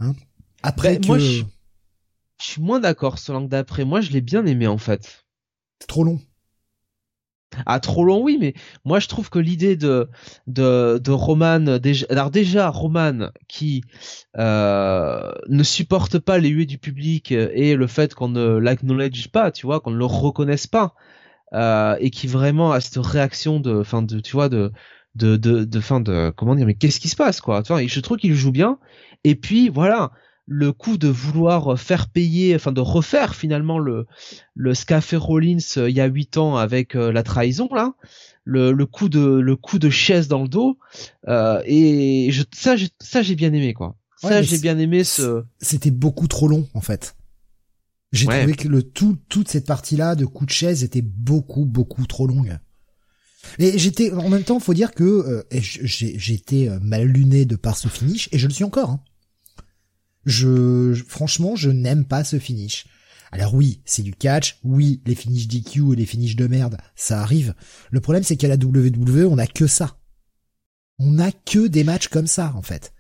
Hein. 0.01 0.15
Après, 0.63 0.99
moi, 1.07 1.19
je, 1.19 1.43
suis 2.41 2.63
moins 2.63 2.81
d'accord 2.81 3.19
sur 3.19 3.35
l'angle 3.35 3.51
d'après. 3.51 3.85
Moi, 3.85 4.01
je 4.01 4.11
l'ai 4.13 4.23
bien 4.23 4.47
aimé 4.47 4.67
en 4.67 4.79
fait. 4.79 5.27
Trop 5.87 6.03
long. 6.03 6.19
Ah 7.67 7.81
trop 7.81 8.05
long 8.05 8.23
oui 8.23 8.37
mais 8.39 8.55
moi 8.85 9.01
je 9.01 9.09
trouve 9.09 9.31
que 9.31 9.39
l'idée 9.39 9.77
de 9.77 10.09
de 10.47 11.01
de 11.03 11.11
Roman 11.11 11.65
alors 12.11 12.31
déjà 12.31 12.69
Roman 12.69 13.31
qui 13.49 13.83
euh, 14.37 15.33
ne 15.49 15.63
supporte 15.63 16.19
pas 16.19 16.39
les 16.39 16.51
huées 16.51 16.67
du 16.67 16.79
public 16.79 17.33
et 17.33 17.75
le 17.75 17.87
fait 17.87 18.15
qu'on 18.15 18.29
ne 18.29 18.59
l'acknowledge 18.59 19.29
pas 19.29 19.51
tu 19.51 19.67
vois 19.67 19.81
qu'on 19.81 19.91
ne 19.91 19.97
le 19.97 20.05
reconnaisse 20.05 20.67
pas 20.67 20.95
euh, 21.55 21.97
et 22.01 22.11
qui 22.11 22.27
vraiment 22.27 22.73
a 22.73 22.81
cette 22.81 22.99
réaction 22.99 23.61
de 23.61 23.83
fin 23.83 24.03
de 24.03 24.21
tu 24.21 24.33
vois 24.33 24.49
de 24.49 24.73
de 25.15 25.37
de 25.37 25.81
fin 25.81 26.01
de 26.01 26.33
comment 26.37 26.55
dire 26.55 26.67
mais 26.67 26.75
qu'est-ce 26.75 27.01
qui 27.01 27.09
se 27.09 27.17
passe 27.17 27.41
quoi 27.41 27.63
tu 27.63 27.73
je 27.89 28.01
trouve 28.01 28.19
qu'il 28.19 28.35
joue 28.35 28.53
bien. 28.53 28.79
Et 29.25 29.35
puis 29.35 29.69
voilà 29.69 30.13
le 30.51 30.73
coup 30.73 30.97
de 30.97 31.09
vouloir 31.09 31.79
faire 31.79 32.09
payer, 32.09 32.55
enfin 32.55 32.73
de 32.73 32.81
refaire 32.81 33.35
finalement 33.35 33.79
le 33.79 34.07
le 34.55 34.75
Scafé 34.75 35.17
Rollins 35.17 35.59
euh, 35.77 35.91
il 35.91 35.97
y 35.97 36.01
a 36.01 36.07
huit 36.07 36.39
ans 36.39 36.57
avec 36.57 36.97
euh, 36.97 37.13
la 37.13 37.23
trahison 37.23 37.69
là, 37.75 37.93
le, 38.45 38.73
le 38.73 38.87
coup 38.87 39.11
de 39.11 39.21
le 39.21 39.57
coup 39.57 39.79
de 39.79 39.91
chaise 39.91 40.27
dans 40.27 40.43
le 40.43 40.49
dos 40.49 40.79
euh, 41.29 41.61
et 41.67 42.31
je, 42.33 42.43
ça 42.55 42.77
ça 42.99 43.21
j'ai 43.21 43.35
bien 43.35 43.53
aimé 43.53 43.75
quoi. 43.75 43.97
Ça 44.17 44.41
j'ai 44.41 44.59
bien 44.59 44.79
aimé 44.79 45.05
ce. 45.05 45.45
C'était 45.61 45.91
beaucoup 45.91 46.27
trop 46.27 46.49
long 46.49 46.67
en 46.73 46.81
fait. 46.81 47.15
J'ai 48.11 48.27
trouvé 48.27 48.55
que 48.55 48.69
le 48.69 48.83
tout 48.83 49.19
toute 49.29 49.49
cette 49.49 49.67
partie 49.67 49.97
là 49.97 50.15
de 50.15 50.25
coup 50.25 50.47
de 50.47 50.51
chaise 50.51 50.83
était 50.83 51.03
beaucoup 51.03 51.67
beaucoup 51.67 52.07
trop 52.07 52.27
longue. 52.27 52.59
Et 53.59 53.79
j'étais 53.79 54.13
en 54.13 54.29
même 54.29 54.43
temps, 54.43 54.59
faut 54.61 54.75
dire 54.75 54.93
que 54.93 55.05
euh, 55.05 55.43
j'étais 55.61 56.69
mal 56.83 57.05
luné 57.05 57.45
de 57.45 57.55
par 57.55 57.77
ce 57.77 57.89
finish 57.89 58.29
et 58.33 58.39
je 58.39 58.47
le 58.47 58.53
suis 58.53 58.65
encore. 58.65 58.91
Hein. 58.91 59.01
Je, 60.29 60.93
franchement, 61.09 61.57
je 61.57 61.71
n'aime 61.71 62.05
pas 62.05 62.23
ce 62.23 62.39
finish. 62.39 62.85
Alors 63.33 63.55
oui, 63.55 63.81
c'est 63.87 64.03
du 64.03 64.13
catch, 64.13 64.59
oui, 64.63 65.01
les 65.07 65.15
finishes 65.15 65.49
DQ 65.49 65.93
et 65.93 65.97
les 65.97 66.05
finishes 66.05 66.37
de 66.37 66.47
merde, 66.47 66.77
ça 66.97 67.21
arrive. 67.21 67.55
Le 67.91 68.01
problème, 68.01 68.23
c'est 68.23 68.37
qu'à 68.37 68.49
la 68.49 68.57
WWE, 68.57 69.27
on 69.27 69.39
a 69.39 69.47
que 69.47 69.67
ça. 69.67 69.97
On 70.99 71.19
a 71.19 71.33
que 71.33 71.67
des 71.67 71.83
matchs 71.83 72.09
comme 72.09 72.27
ça, 72.27 72.53
en 72.57 72.63
fait. 72.63 72.93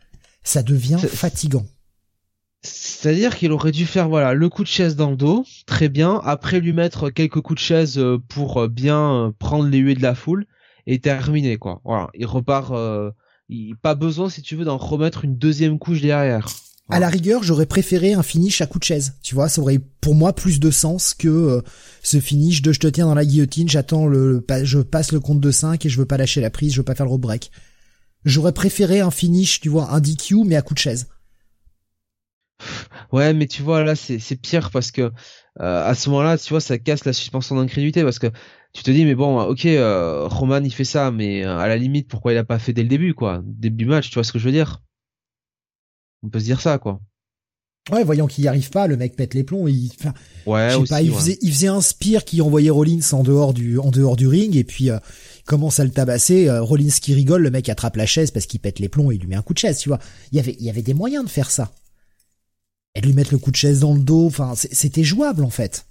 Ça 0.43 0.63
devient 0.63 0.99
fatigant. 0.99 1.67
C'est-à-dire 2.63 3.37
qu'il 3.37 3.53
aurait 3.53 3.73
dû 3.73 3.85
faire 3.85 4.09
voilà 4.09 4.33
le 4.33 4.49
coup 4.49 4.63
de 4.63 4.69
chaise 4.69 4.97
dans 4.97 5.11
le 5.11 5.17
dos, 5.17 5.45
très 5.67 5.91
bien. 5.91 6.21
Après 6.25 6.61
lui 6.61 6.73
mettre 6.73 7.11
quelques 7.11 7.43
coups 7.43 7.61
de 7.61 7.65
chaise 7.65 7.99
euh, 7.99 8.19
pour 8.29 8.63
euh, 8.63 8.69
bien 8.69 9.27
euh, 9.27 9.33
prendre 9.39 9.69
les 9.69 9.79
huées 9.79 9.95
de 9.95 10.03
la 10.03 10.15
foule 10.15 10.47
et 10.87 10.99
terminer 10.99 11.59
quoi. 11.59 11.83
Voilà, 11.85 12.09
il 12.15 12.27
repart. 12.27 12.73
il, 13.49 13.77
pas 13.77 13.95
besoin 13.95 14.31
si 14.31 14.43
tu 14.43 14.57
veux 14.57 14.65
d'en 14.65 14.79
remettre 14.79 15.25
une 15.25 15.37
deuxième 15.37 15.79
couche 15.79 16.01
derrière. 16.01 16.49
À 16.91 17.01
la 17.01 17.09
rigueur, 17.09 17.43
j'aurais 17.43 17.67
préféré 17.67 18.15
un 18.15 18.23
finish 18.23 18.61
à 18.61 18.67
coup 18.67 18.79
de 18.79 18.85
chaise. 18.85 19.15
Tu 19.23 19.35
vois, 19.35 19.49
ça 19.49 19.61
aurait 19.61 19.81
pour 20.01 20.15
moi 20.15 20.33
plus 20.33 20.59
de 20.59 20.71
sens 20.71 21.13
que 21.13 21.63
ce 22.03 22.19
finish 22.19 22.63
de 22.63 22.73
je 22.73 22.81
te 22.81 22.87
tiens 22.87 23.07
dans 23.07 23.15
la 23.15 23.27
guillotine, 23.27 23.69
j'attends 23.69 24.07
le, 24.07 24.45
je 24.63 24.79
passe 24.79 25.13
le 25.13 25.21
compte 25.21 25.41
de 25.41 25.51
5 25.51 25.85
et 25.85 25.89
je 25.89 25.99
veux 25.99 26.07
pas 26.07 26.17
lâcher 26.17 26.41
la 26.41 26.51
prise, 26.51 26.73
je 26.73 26.79
veux 26.79 26.85
pas 26.85 26.95
faire 26.95 27.07
le 27.07 27.13
rope 27.13 27.21
break. 27.21 27.51
J'aurais 28.25 28.53
préféré 28.53 29.01
un 29.01 29.11
finish, 29.11 29.61
tu 29.61 29.69
vois, 29.69 29.91
un 29.93 30.01
DQ 30.01 30.45
mais 30.45 30.57
à 30.57 30.63
coup 30.63 30.75
de 30.75 30.79
chaise. 30.79 31.09
Ouais, 33.13 33.33
mais 33.35 33.47
tu 33.47 33.63
vois 33.63 33.85
là, 33.85 33.95
c'est 33.95 34.19
c'est 34.19 34.37
pire 34.37 34.71
parce 34.71 34.91
que 34.91 35.03
euh, 35.03 35.11
à 35.59 35.95
ce 35.95 36.11
moment-là, 36.11 36.39
tu 36.39 36.51
vois, 36.51 36.61
ça 36.61 36.79
casse 36.79 37.05
la 37.05 37.13
suspension 37.13 37.57
d'incrédulité 37.57 38.03
parce 38.03 38.19
que 38.19 38.29
tu 38.73 38.83
te 38.83 38.91
dis 38.91 39.05
mais 39.05 39.15
bon, 39.15 39.41
ok, 39.43 39.67
euh, 39.67 40.27
Roman 40.29 40.61
il 40.63 40.73
fait 40.73 40.85
ça, 40.85 41.11
mais 41.11 41.45
euh, 41.45 41.59
à 41.59 41.69
la 41.69 41.77
limite, 41.77 42.09
pourquoi 42.09 42.33
il 42.33 42.39
a 42.39 42.45
pas 42.45 42.59
fait 42.59 42.73
dès 42.73 42.83
le 42.83 42.89
début, 42.89 43.15
quoi, 43.15 43.43
début 43.45 43.87
match, 43.87 44.09
tu 44.11 44.15
vois 44.15 44.25
ce 44.25 44.33
que 44.33 44.39
je 44.39 44.45
veux 44.45 44.53
dire? 44.53 44.83
On 46.23 46.29
peut 46.29 46.41
se 46.41 46.45
dire 46.45 46.61
ça, 46.61 46.79
quoi. 46.79 47.01
Ouais, 47.91 48.05
voyant 48.05 48.27
qu'il 48.27 48.45
y 48.45 48.49
arrive 48.49 48.69
pas, 48.69 48.87
le 48.87 48.99
mec 48.99 49.17
pète 49.17 49.33
les 49.33 49.45
plombs. 49.45 49.67
Il, 49.67 49.91
enfin, 49.99 50.13
ouais, 50.47 50.71
je 50.73 50.85
sais 50.85 50.89
pas, 50.89 51.01
il 51.01 51.11
faisait, 51.11 51.39
il 51.41 51.51
faisait 51.51 51.69
un 51.69 51.81
spear 51.81 52.25
qui 52.25 52.43
envoyait 52.43 52.69
Rollins 52.69 53.13
en 53.13 53.23
dehors 53.23 53.55
du, 53.55 53.79
en 53.79 53.91
dehors 53.91 54.17
du 54.17 54.27
ring, 54.27 54.55
et 54.57 54.65
puis 54.65 54.91
euh, 54.91 54.99
il 55.39 55.45
commence 55.45 55.81
à 55.81 55.85
le 55.85 55.91
tabasser. 55.91 56.51
Rollins 56.59 56.91
qui 57.01 57.15
rigole, 57.15 57.43
le 57.43 57.51
mec 57.51 57.69
attrape 57.71 57.97
la 57.97 58.05
chaise 58.05 58.31
parce 58.31 58.45
qu'il 58.45 58.61
pète 58.61 58.79
les 58.79 58.91
plombs 58.91 59.11
et 59.11 59.15
il 59.15 59.21
lui 59.23 59.29
met 59.29 59.37
un 59.37 59.43
coup 59.43 59.55
de 59.55 59.59
chaise, 59.59 59.79
tu 59.79 59.89
vois. 59.89 60.01
Il 60.33 60.37
y 60.37 60.41
avait, 60.41 60.57
il 60.59 60.67
y 60.67 60.71
avait 60.71 60.83
des 60.83 60.93
moyens 60.93 61.25
de 61.25 61.31
faire 61.31 61.51
ça 61.51 61.73
et 62.99 63.01
lui 63.01 63.13
mettre 63.13 63.33
le 63.33 63.39
coup 63.39 63.51
de 63.51 63.57
chaise 63.57 63.81
dans 63.81 63.95
le 63.95 64.01
dos. 64.01 64.27
Enfin, 64.27 64.55
c'était 64.57 65.05
jouable 65.05 65.45
en 65.45 65.51
fait. 65.51 65.87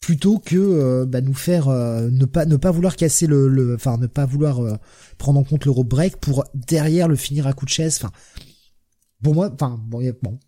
Plutôt 0.00 0.38
que 0.38 0.56
euh, 0.56 1.06
bah, 1.06 1.22
nous 1.22 1.32
faire 1.32 1.68
euh, 1.68 2.10
ne 2.10 2.26
pas 2.26 2.44
ne 2.44 2.56
pas 2.56 2.70
vouloir 2.70 2.94
casser 2.94 3.26
le, 3.26 3.74
enfin 3.74 3.96
ne 3.96 4.06
pas 4.06 4.26
vouloir 4.26 4.60
euh, 4.62 4.76
prendre 5.16 5.40
en 5.40 5.44
compte 5.44 5.64
le 5.64 5.70
rope 5.70 5.88
break 5.88 6.16
pour 6.16 6.44
derrière 6.54 7.08
le 7.08 7.16
finir 7.16 7.46
à 7.46 7.54
coup 7.54 7.64
de 7.64 7.70
chaise. 7.70 7.98
Enfin, 8.02 8.12
pour 9.24 9.34
moi, 9.34 9.50
enfin 9.52 9.80
bon, 9.86 10.00
bon. 10.22 10.38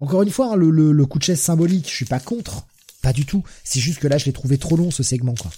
Encore 0.00 0.22
une 0.22 0.30
fois, 0.30 0.52
hein, 0.52 0.56
le, 0.56 0.70
le, 0.70 1.06
coup 1.06 1.18
de 1.18 1.24
chaise 1.24 1.40
symbolique, 1.40 1.88
je 1.88 1.94
suis 1.94 2.06
pas 2.06 2.20
contre, 2.20 2.66
pas 3.02 3.12
du 3.12 3.26
tout. 3.26 3.44
C'est 3.62 3.80
juste 3.80 4.00
que 4.00 4.08
là, 4.08 4.18
je 4.18 4.24
l'ai 4.24 4.32
trouvé 4.32 4.58
trop 4.58 4.76
long 4.76 4.90
ce 4.90 5.02
segment, 5.02 5.34
quoi. 5.34 5.50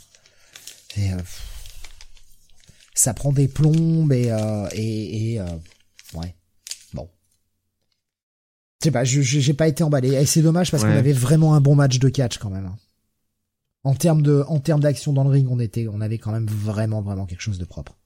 Et, 0.99 1.11
ça 2.95 3.15
prend 3.15 3.33
des 3.33 3.49
plombes 3.49 4.13
et 4.13 4.31
et, 4.75 5.35
et 5.35 5.41
ouais. 6.15 6.37
Je 8.83 8.89
sais 8.89 8.91
pas, 8.91 9.05
je 9.05 9.21
j'ai 9.21 9.55
pas 9.55 9.69
été 9.69 9.85
emballé. 9.85 10.09
Et 10.09 10.27
c'est 10.27 10.43
dommage 10.43 10.73
parce 10.73 10.83
qu'on 10.83 10.91
avait 10.91 11.13
vraiment 11.13 11.55
un 11.55 11.61
bon 11.61 11.77
match 11.77 12.01
de 12.01 12.09
catch 12.09 12.39
quand 12.39 12.51
même. 12.51 12.67
Hein. 12.67 12.77
En 13.85 13.95
termes 13.95 14.23
de, 14.23 14.43
en 14.49 14.59
termes 14.59 14.81
d'action 14.81 15.13
dans 15.13 15.23
le 15.23 15.31
ring, 15.31 15.47
on 15.49 15.61
était, 15.61 15.87
on 15.87 16.01
avait 16.01 16.19
quand 16.19 16.33
même 16.33 16.47
vraiment, 16.47 17.01
vraiment 17.01 17.25
quelque 17.25 17.43
chose 17.43 17.59
de 17.59 17.65
propre. 17.65 17.97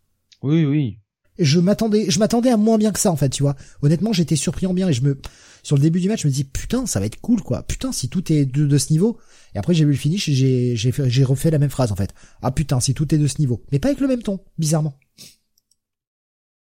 Oui, 0.43 0.67
oui. 0.67 0.99
Je 1.39 1.61
m'attendais, 1.61 2.11
je 2.11 2.19
m'attendais 2.19 2.51
à 2.51 2.57
moins 2.57 2.79
bien 2.79 2.93
que 2.93 3.01
ça 3.01 3.11
en 3.11 3.17
fait, 3.17 3.29
tu 3.29 3.43
vois. 3.43 3.57
Honnêtement, 3.83 4.13
j'étais 4.13 4.37
surpris 4.37 4.67
en 4.67 4.75
bien 4.75 4.89
et 4.89 4.93
je 4.93 5.03
me, 5.03 5.21
sur 5.63 5.77
le 5.77 5.83
début 5.83 6.01
du 6.01 6.09
match, 6.09 6.23
je 6.23 6.29
me 6.29 6.33
dis 6.33 6.45
putain, 6.45 6.87
ça 6.87 7.01
va 7.01 7.07
être 7.07 7.21
cool 7.21 7.43
quoi. 7.43 7.63
Putain, 7.63 7.93
si 7.93 8.09
tout 8.09 8.33
est 8.33 8.47
de, 8.47 8.79
ce 8.79 8.93
niveau. 8.93 9.19
Et 9.55 9.59
après, 9.59 9.75
j'ai 9.75 9.85
vu 9.85 9.91
le 9.91 9.97
finish 9.97 10.29
et 10.29 10.35
j'ai, 10.35 10.77
j'ai 10.77 11.25
refait 11.25 11.51
la 11.51 11.59
même 11.59 11.71
phrase 11.71 11.93
en 11.93 11.97
fait. 11.97 12.15
Ah 12.43 12.51
putain, 12.51 12.81
si 12.81 12.95
tout 12.95 13.15
est 13.15 13.19
de 13.19 13.27
ce 13.27 13.39
niveau. 13.39 13.65
Mais 13.73 13.79
pas 13.79 13.89
avec 13.89 14.01
le 14.01 14.09
même 14.09 14.23
ton, 14.23 14.41
bizarrement. 14.59 14.99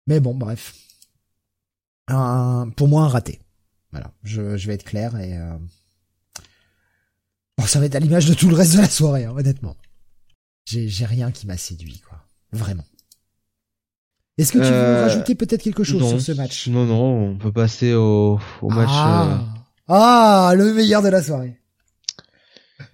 Mais 0.06 0.20
bon, 0.20 0.34
bref. 0.34 0.74
Pour 2.06 2.88
moi, 2.88 3.02
un 3.04 3.08
raté. 3.08 3.40
Voilà, 3.92 4.12
je, 4.22 4.56
je 4.56 4.66
vais 4.66 4.74
être 4.74 4.84
clair 4.84 5.16
et 5.18 5.36
euh... 5.36 5.56
bon, 7.58 7.64
ça 7.66 7.80
va 7.80 7.86
être 7.86 7.96
à 7.96 8.00
l'image 8.00 8.26
de 8.26 8.34
tout 8.34 8.48
le 8.48 8.54
reste 8.54 8.74
de 8.74 8.78
la 8.78 8.88
soirée, 8.88 9.24
hein, 9.24 9.34
honnêtement. 9.36 9.76
J'ai 10.66 10.88
j'ai 10.88 11.06
rien 11.06 11.32
qui 11.32 11.46
m'a 11.46 11.56
séduit, 11.56 12.00
quoi, 12.00 12.24
vraiment. 12.52 12.84
Est-ce 14.40 14.52
que 14.52 14.58
tu 14.58 14.64
veux 14.64 14.72
euh, 14.72 15.02
rajouter 15.02 15.34
peut-être 15.34 15.62
quelque 15.62 15.84
chose 15.84 16.08
sur 16.08 16.18
ce 16.18 16.32
match? 16.32 16.68
Non, 16.68 16.86
non, 16.86 17.32
on 17.32 17.36
peut 17.36 17.52
passer 17.52 17.92
au, 17.92 18.38
au 18.62 18.70
match. 18.70 18.88
Ah. 18.90 19.28
Euh, 19.28 19.36
ah, 19.88 20.52
le 20.56 20.72
meilleur 20.72 21.02
de 21.02 21.08
la 21.10 21.22
soirée. 21.22 21.60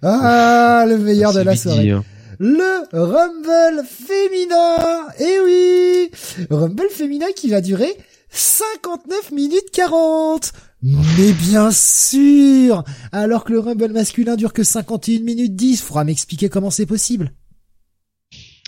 Ah, 0.03 0.83
le 0.85 0.97
meilleur 0.97 1.31
de 1.31 1.39
la 1.39 1.55
soirée. 1.55 1.91
Hein. 1.91 2.03
Le 2.37 2.83
Rumble 2.91 3.85
féminin. 3.87 5.07
Eh 5.19 5.39
oui, 5.45 6.11
Rumble 6.49 6.89
féminin 6.91 7.27
qui 7.33 7.49
va 7.49 7.61
durer 7.61 7.95
59 8.29 9.31
minutes 9.31 9.71
40. 9.71 10.51
Mais 10.83 11.31
bien 11.31 11.71
sûr 11.71 12.83
Alors 13.13 13.45
que 13.45 13.53
le 13.53 13.59
Rumble 13.59 13.93
masculin 13.93 14.35
dure 14.35 14.51
que 14.51 14.63
51 14.63 15.21
minutes 15.21 15.55
10, 15.55 15.81
faudra 15.81 16.03
m'expliquer 16.03 16.49
comment 16.49 16.71
c'est 16.71 16.85
possible. 16.85 17.31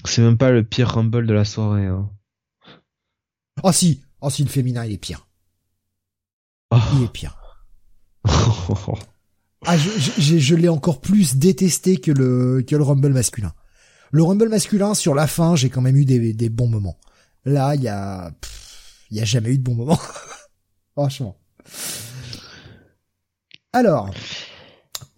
C'est 0.05 0.21
même 0.21 0.37
pas 0.37 0.51
le 0.51 0.63
pire 0.63 0.87
Rumble 0.87 1.27
de 1.27 1.33
la 1.33 1.43
soirée. 1.43 1.85
Hein. 1.85 2.09
Oh 3.63 3.71
si, 3.71 4.01
oh 4.21 4.29
si, 4.29 4.43
le 4.43 4.49
féminin 4.49 4.85
il 4.85 4.93
est 4.93 4.97
pire. 4.97 5.27
Oh. 6.71 6.77
Il 6.95 7.03
est 7.03 7.11
pire. 7.11 7.37
ah, 9.65 9.77
je, 9.77 10.37
je, 10.37 10.55
l'ai 10.55 10.69
encore 10.69 11.01
plus 11.01 11.37
détesté 11.37 11.97
que 11.97 12.11
le 12.11 12.63
que 12.67 12.75
le 12.75 12.83
Rumble 12.83 13.13
masculin. 13.13 13.53
Le 14.11 14.23
Rumble 14.23 14.49
masculin 14.49 14.93
sur 14.93 15.15
la 15.15 15.27
fin, 15.27 15.55
j'ai 15.55 15.69
quand 15.69 15.81
même 15.81 15.95
eu 15.95 16.05
des, 16.05 16.33
des 16.33 16.49
bons 16.49 16.67
moments. 16.67 16.97
Là, 17.45 17.75
il 17.75 17.81
y 17.81 17.87
a 17.87 18.31
il 19.11 19.17
y 19.17 19.21
a 19.21 19.25
jamais 19.25 19.49
eu 19.49 19.57
de 19.57 19.63
bons 19.63 19.75
moments. 19.75 19.99
Franchement. 20.93 21.37
Alors, 23.73 24.09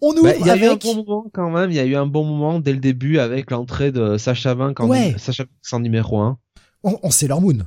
on 0.00 0.12
ouvre 0.12 0.24
bah, 0.24 0.34
Il 0.38 0.46
y 0.46 0.50
avait 0.50 0.68
un 0.68 0.76
bon 0.76 0.96
moment 0.96 1.30
quand 1.32 1.50
même. 1.50 1.70
Il 1.70 1.76
y 1.76 1.80
a 1.80 1.84
eu 1.84 1.96
un 1.96 2.06
bon 2.06 2.24
moment 2.24 2.60
dès 2.60 2.72
le 2.72 2.78
début 2.78 3.18
avec 3.18 3.50
l'entrée 3.50 3.92
de 3.92 4.16
Sacha 4.18 4.54
Banks 4.54 4.80
en, 4.80 4.90
Sacha 5.18 5.44
en 5.72 5.80
numéro 5.80 6.20
1. 6.20 6.38
On, 6.82 6.98
on 7.02 7.10
Sailor 7.10 7.40
Moon. 7.40 7.66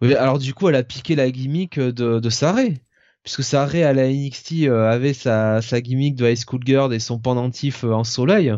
Oui, 0.00 0.14
alors 0.14 0.38
du 0.38 0.54
coup, 0.54 0.68
elle 0.68 0.76
a 0.76 0.82
piqué 0.82 1.16
la 1.16 1.30
gimmick 1.30 1.78
de, 1.78 2.20
de 2.20 2.30
Saré. 2.30 2.80
Puisque 3.24 3.42
Saré 3.42 3.82
à 3.82 3.92
la 3.92 4.08
NXT 4.08 4.62
euh, 4.62 4.88
avait 4.88 5.12
sa, 5.12 5.60
sa 5.60 5.80
gimmick 5.80 6.14
de 6.14 6.26
High 6.26 6.38
School 6.38 6.60
Girl 6.64 6.94
et 6.94 7.00
son 7.00 7.18
pendentif 7.18 7.84
euh, 7.84 7.92
en 7.92 8.04
soleil. 8.04 8.54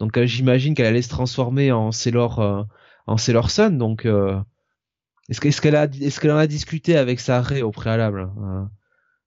Donc 0.00 0.18
euh, 0.18 0.26
j'imagine 0.26 0.74
qu'elle 0.74 0.86
allait 0.86 1.02
se 1.02 1.08
transformer 1.08 1.72
en 1.72 1.92
Sailor, 1.92 2.66
en 3.06 3.16
Sailor 3.16 3.50
Sun. 3.50 3.78
Donc 3.78 4.06
est-ce 5.28 5.60
qu'elle 5.60 5.76
a, 5.76 5.84
est-ce 5.84 6.20
qu'elle 6.20 6.32
en 6.32 6.36
a 6.36 6.46
discuté 6.46 6.96
avec 6.96 7.20
Saré 7.20 7.62
au 7.62 7.70
préalable, 7.70 8.28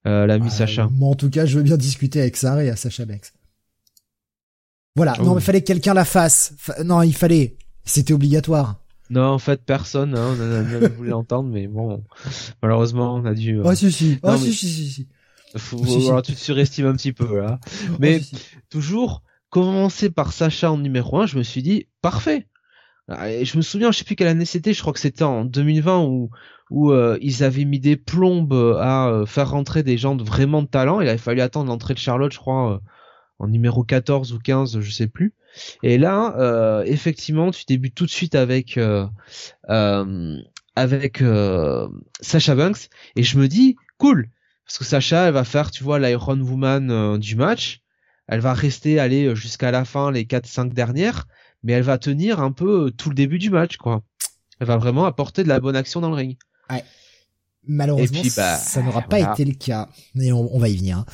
euh, 0.06 0.28
l'ami 0.28 0.48
ah, 0.48 0.52
Sacha? 0.52 0.90
Moi, 0.92 1.10
en 1.10 1.16
tout 1.16 1.30
cas, 1.30 1.46
je 1.46 1.58
veux 1.58 1.64
bien 1.64 1.78
discuter 1.78 2.22
avec 2.22 2.36
Saré 2.36 2.70
à 2.70 2.76
Sacha 2.76 3.06
Bex. 3.06 3.34
Voilà. 4.96 5.14
Non, 5.20 5.32
oh. 5.32 5.36
mais 5.36 5.42
fallait 5.42 5.62
que 5.62 5.68
quelqu'un 5.68 5.94
la 5.94 6.06
fasse. 6.06 6.54
non, 6.84 7.02
il 7.02 7.16
fallait. 7.16 7.58
C'était 7.86 8.14
obligatoire. 8.14 8.80
Non, 9.10 9.26
en 9.26 9.40
fait, 9.40 9.64
personne. 9.64 10.16
Hein, 10.16 10.36
on 10.38 10.84
a, 10.84 10.88
voulu 10.90 11.10
l'entendre, 11.10 11.50
mais 11.50 11.68
bon, 11.68 12.04
malheureusement, 12.62 13.16
on 13.16 13.26
a 13.26 13.34
dû. 13.34 13.60
Euh... 13.60 13.64
Oh 13.66 13.76
si 13.76 13.92
si. 13.92 14.20
Oh 14.24 14.36
si, 14.38 14.54
si 14.54 14.68
si 14.68 14.90
si. 14.90 15.08
Faut, 15.58 15.78
oh, 15.78 16.22
tu 16.22 16.34
te 16.34 16.40
surestimes 16.40 16.88
un 16.88 16.96
petit 16.96 17.14
peu 17.14 17.40
là. 17.40 17.60
Oh, 17.64 17.96
mais 18.00 18.20
toujours 18.70 19.24
commencer 19.50 20.10
par 20.10 20.34
Sacha 20.34 20.72
en 20.72 20.78
numéro 20.78 21.18
1, 21.18 21.28
je 21.28 21.38
me 21.38 21.44
suis 21.44 21.62
dit 21.62 21.88
parfait. 22.02 22.48
Ah, 23.08 23.32
et 23.32 23.46
je 23.46 23.56
me 23.56 23.62
souviens, 23.62 23.92
je 23.92 24.00
sais 24.00 24.04
plus 24.04 24.16
quelle 24.16 24.28
année 24.28 24.46
c'était, 24.46 24.74
je 24.74 24.82
crois 24.82 24.92
que 24.92 25.00
c'était 25.00 25.24
en 25.24 25.46
2020 25.46 26.02
où 26.02 26.30
où 26.72 26.92
euh, 26.92 27.18
ils 27.22 27.44
avaient 27.44 27.64
mis 27.64 27.80
des 27.80 27.96
plombes 27.96 28.78
à 28.80 29.08
euh, 29.08 29.26
faire 29.28 29.52
rentrer 29.52 29.84
des 29.84 29.98
gens 29.98 30.16
de 30.16 30.24
vraiment 30.24 30.64
de 30.64 30.68
talent. 30.68 31.00
Il 31.00 31.08
avait 31.08 31.18
fallu 31.18 31.42
attendre 31.42 31.70
l'entrée 31.70 31.94
de 31.94 32.00
Charlotte, 32.00 32.34
je 32.34 32.40
crois, 32.40 32.82
en 33.40 33.48
numéro 33.48 33.84
14 33.84 34.34
ou 34.34 34.40
15, 34.40 34.80
je 34.80 34.92
sais 34.92 35.08
plus. 35.08 35.34
Et 35.84 35.98
là, 35.98 36.84
effectivement, 36.86 37.52
tu 37.52 37.66
débutes 37.66 37.96
tout 37.96 38.06
de 38.06 38.12
suite 38.12 38.36
avec 38.36 38.80
avec 40.76 41.24
Sacha 42.22 42.56
Banks 42.56 42.90
et 43.16 43.24
je 43.24 43.38
me 43.38 43.48
dis 43.48 43.76
cool 43.98 44.30
parce 44.66 44.80
que 44.80 44.84
Sacha, 44.84 45.28
elle 45.28 45.34
va 45.34 45.44
faire, 45.44 45.72
tu 45.72 45.84
vois, 45.84 46.00
l'Iron 46.00 46.40
Woman 46.40 47.18
du 47.20 47.36
match. 47.36 47.82
Elle 48.28 48.40
va 48.40 48.54
rester 48.54 49.00
aller 49.00 49.36
jusqu'à 49.36 49.72
la 49.72 49.86
fin, 49.86 50.12
les 50.12 50.24
4-5 50.24 50.74
dernières 50.74 51.28
mais 51.66 51.74
elle 51.74 51.84
va 51.84 51.98
tenir 51.98 52.40
un 52.40 52.52
peu 52.52 52.86
euh, 52.86 52.92
tout 52.92 53.10
le 53.10 53.16
début 53.16 53.40
du 53.40 53.50
match, 53.50 53.78
quoi. 53.78 54.04
Elle 54.60 54.68
va 54.68 54.78
vraiment 54.78 55.06
apporter 55.06 55.44
de 55.44 55.50
la 55.50 55.60
bonne 55.60 55.76
action 55.76 56.00
dans 56.00 56.10
le 56.10 56.16
ring. 56.16 56.38
Ouais. 56.70 56.84
Malheureusement, 57.68 58.22
bah, 58.38 58.56
ça 58.56 58.84
n'aura 58.84 59.02
pas 59.02 59.20
été 59.20 59.44
le 59.44 59.56
cas. 59.56 59.90
Mais 60.14 60.32
on, 60.32 60.60
va 60.60 60.70
y 60.70 60.78
venir. 60.78 61.00
Hein. 61.00 61.06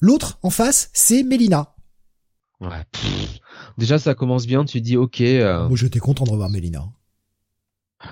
L'autre 0.00 0.38
en 0.42 0.50
face, 0.50 0.90
c'est 0.92 1.22
Melina. 1.22 1.74
Ouais. 2.60 2.84
Déjà, 3.78 3.98
ça 3.98 4.14
commence 4.14 4.46
bien. 4.46 4.64
Tu 4.64 4.80
dis, 4.80 4.96
ok. 4.96 5.20
Euh... 5.20 5.68
Moi, 5.68 5.76
j'étais 5.76 5.98
content 5.98 6.24
de 6.24 6.30
revoir 6.30 6.50
Melina. 6.50 6.84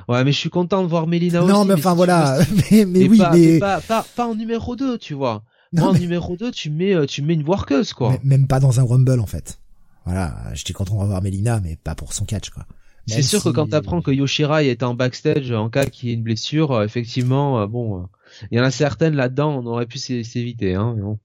Ouais, 0.06 0.22
mais 0.24 0.32
je 0.32 0.38
suis 0.38 0.50
content 0.50 0.82
de 0.82 0.88
voir 0.88 1.06
Melina 1.06 1.42
aussi. 1.42 1.52
Non, 1.52 1.64
mais, 1.64 1.74
enfin 1.74 1.94
voilà. 1.94 2.38
mais, 2.70 2.84
mais, 2.84 3.08
oui, 3.08 3.18
pas, 3.18 3.32
mais... 3.32 3.58
Pas, 3.58 3.80
pas, 3.80 4.04
pas, 4.16 4.26
en 4.26 4.34
numéro 4.34 4.76
2, 4.76 4.98
tu 4.98 5.14
vois. 5.14 5.42
Moi, 5.72 5.88
en 5.88 5.92
numéro 5.94 6.36
2, 6.36 6.50
tu 6.50 6.70
mets, 6.70 6.94
euh, 6.94 7.06
tu 7.06 7.22
mets 7.22 7.34
une 7.34 7.44
workeuse, 7.44 7.92
quoi. 7.92 8.18
même 8.22 8.46
pas 8.46 8.60
dans 8.60 8.80
un 8.80 8.84
Rumble, 8.84 9.20
en 9.20 9.26
fait. 9.26 9.58
Voilà, 10.04 10.34
j'étais 10.54 10.72
content 10.72 10.94
de 10.96 11.00
revoir 11.00 11.20
Melina, 11.22 11.60
mais 11.60 11.76
pas 11.76 11.94
pour 11.94 12.12
son 12.14 12.24
catch, 12.24 12.50
quoi. 12.50 12.64
C'est 13.06 13.22
sûr 13.22 13.42
que 13.42 13.48
quand 13.48 13.68
t'apprends 13.68 14.02
que 14.02 14.10
Yoshirai 14.10 14.68
est 14.68 14.82
en 14.82 14.92
backstage 14.94 15.50
en 15.52 15.70
cas 15.70 15.86
qu'il 15.86 16.08
y 16.08 16.12
ait 16.12 16.14
une 16.14 16.22
blessure, 16.22 16.72
euh, 16.72 16.84
effectivement, 16.84 17.60
euh, 17.60 17.66
bon, 17.66 18.06
il 18.50 18.58
y 18.58 18.60
en 18.60 18.64
a 18.64 18.70
certaines 18.70 19.14
là-dedans, 19.14 19.62
on 19.62 19.66
aurait 19.66 19.86
pu 19.86 19.96
s'é- 19.98 20.24
s'éviter, 20.24 20.74
hein. 20.74 20.92
mais 20.94 21.02
bon. 21.02 21.18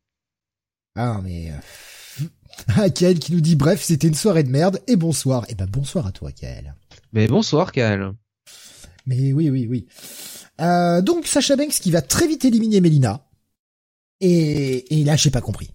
Ah 0.96 1.20
mais 1.24 1.52
euh... 1.52 2.26
ah, 2.76 2.90
Kael 2.90 3.20
qui 3.20 3.34
nous 3.34 3.42
dit 3.42 3.56
bref 3.56 3.82
c'était 3.82 4.08
une 4.08 4.14
soirée 4.14 4.44
de 4.44 4.50
merde 4.50 4.80
et 4.88 4.96
bonsoir. 4.96 5.46
Et 5.50 5.56
ben 5.56 5.66
bonsoir 5.66 6.08
à 6.08 6.12
toi 6.12 6.32
Kael. 6.32 6.76
Mais 7.12 7.28
bonsoir, 7.28 7.72
Kael. 7.72 8.14
Mais 9.06 9.34
oui 9.34 9.50
oui 9.50 9.68
oui. 9.68 9.88
Euh, 10.62 11.02
donc 11.02 11.26
Sacha 11.26 11.56
Banks 11.56 11.74
qui 11.74 11.92
va 11.92 12.02
très 12.02 12.28
vite 12.28 12.46
éliminer 12.46 12.80
Melina. 12.80 13.28
Et, 14.22 15.00
et 15.00 15.04
là 15.04 15.16
j'ai 15.16 15.32
pas 15.32 15.42
compris. 15.42 15.72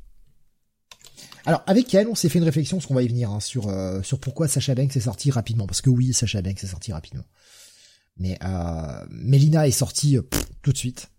Alors 1.45 1.63
avec 1.67 1.89
Kael 1.89 2.07
on 2.09 2.15
s'est 2.15 2.29
fait 2.29 2.39
une 2.39 2.45
réflexion 2.45 2.77
parce 2.77 2.87
qu'on 2.87 2.95
va 2.95 3.03
y 3.03 3.09
venir 3.09 3.31
hein, 3.31 3.41
sur 3.41 3.69
euh, 3.69 4.03
sur 4.03 4.21
pourquoi 4.21 4.47
Sacha 4.49 4.75
Banks 4.75 4.97
est 4.97 5.01
sorti 5.01 5.31
rapidement 5.31 5.67
parce 5.67 5.81
que 5.81 5.91
oui 5.91 6.13
Sacha 6.13 6.43
Banks 6.43 6.63
est 6.63 6.69
sorti 6.69 6.93
rapidement. 6.93 7.25
Mais 8.19 8.39
euh, 8.45 9.05
Melina 9.11 9.67
est 9.67 9.73
sortie 9.73 10.17
euh, 10.17 10.23
pff, 10.23 10.47
tout 10.63 10.73
de 10.73 10.79
suite 10.79 11.11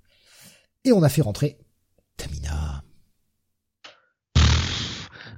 et 0.86 0.94
on 0.94 1.04
a 1.04 1.10
fait 1.10 1.22
rentrer 1.22 1.58
Tamina. 2.16 2.84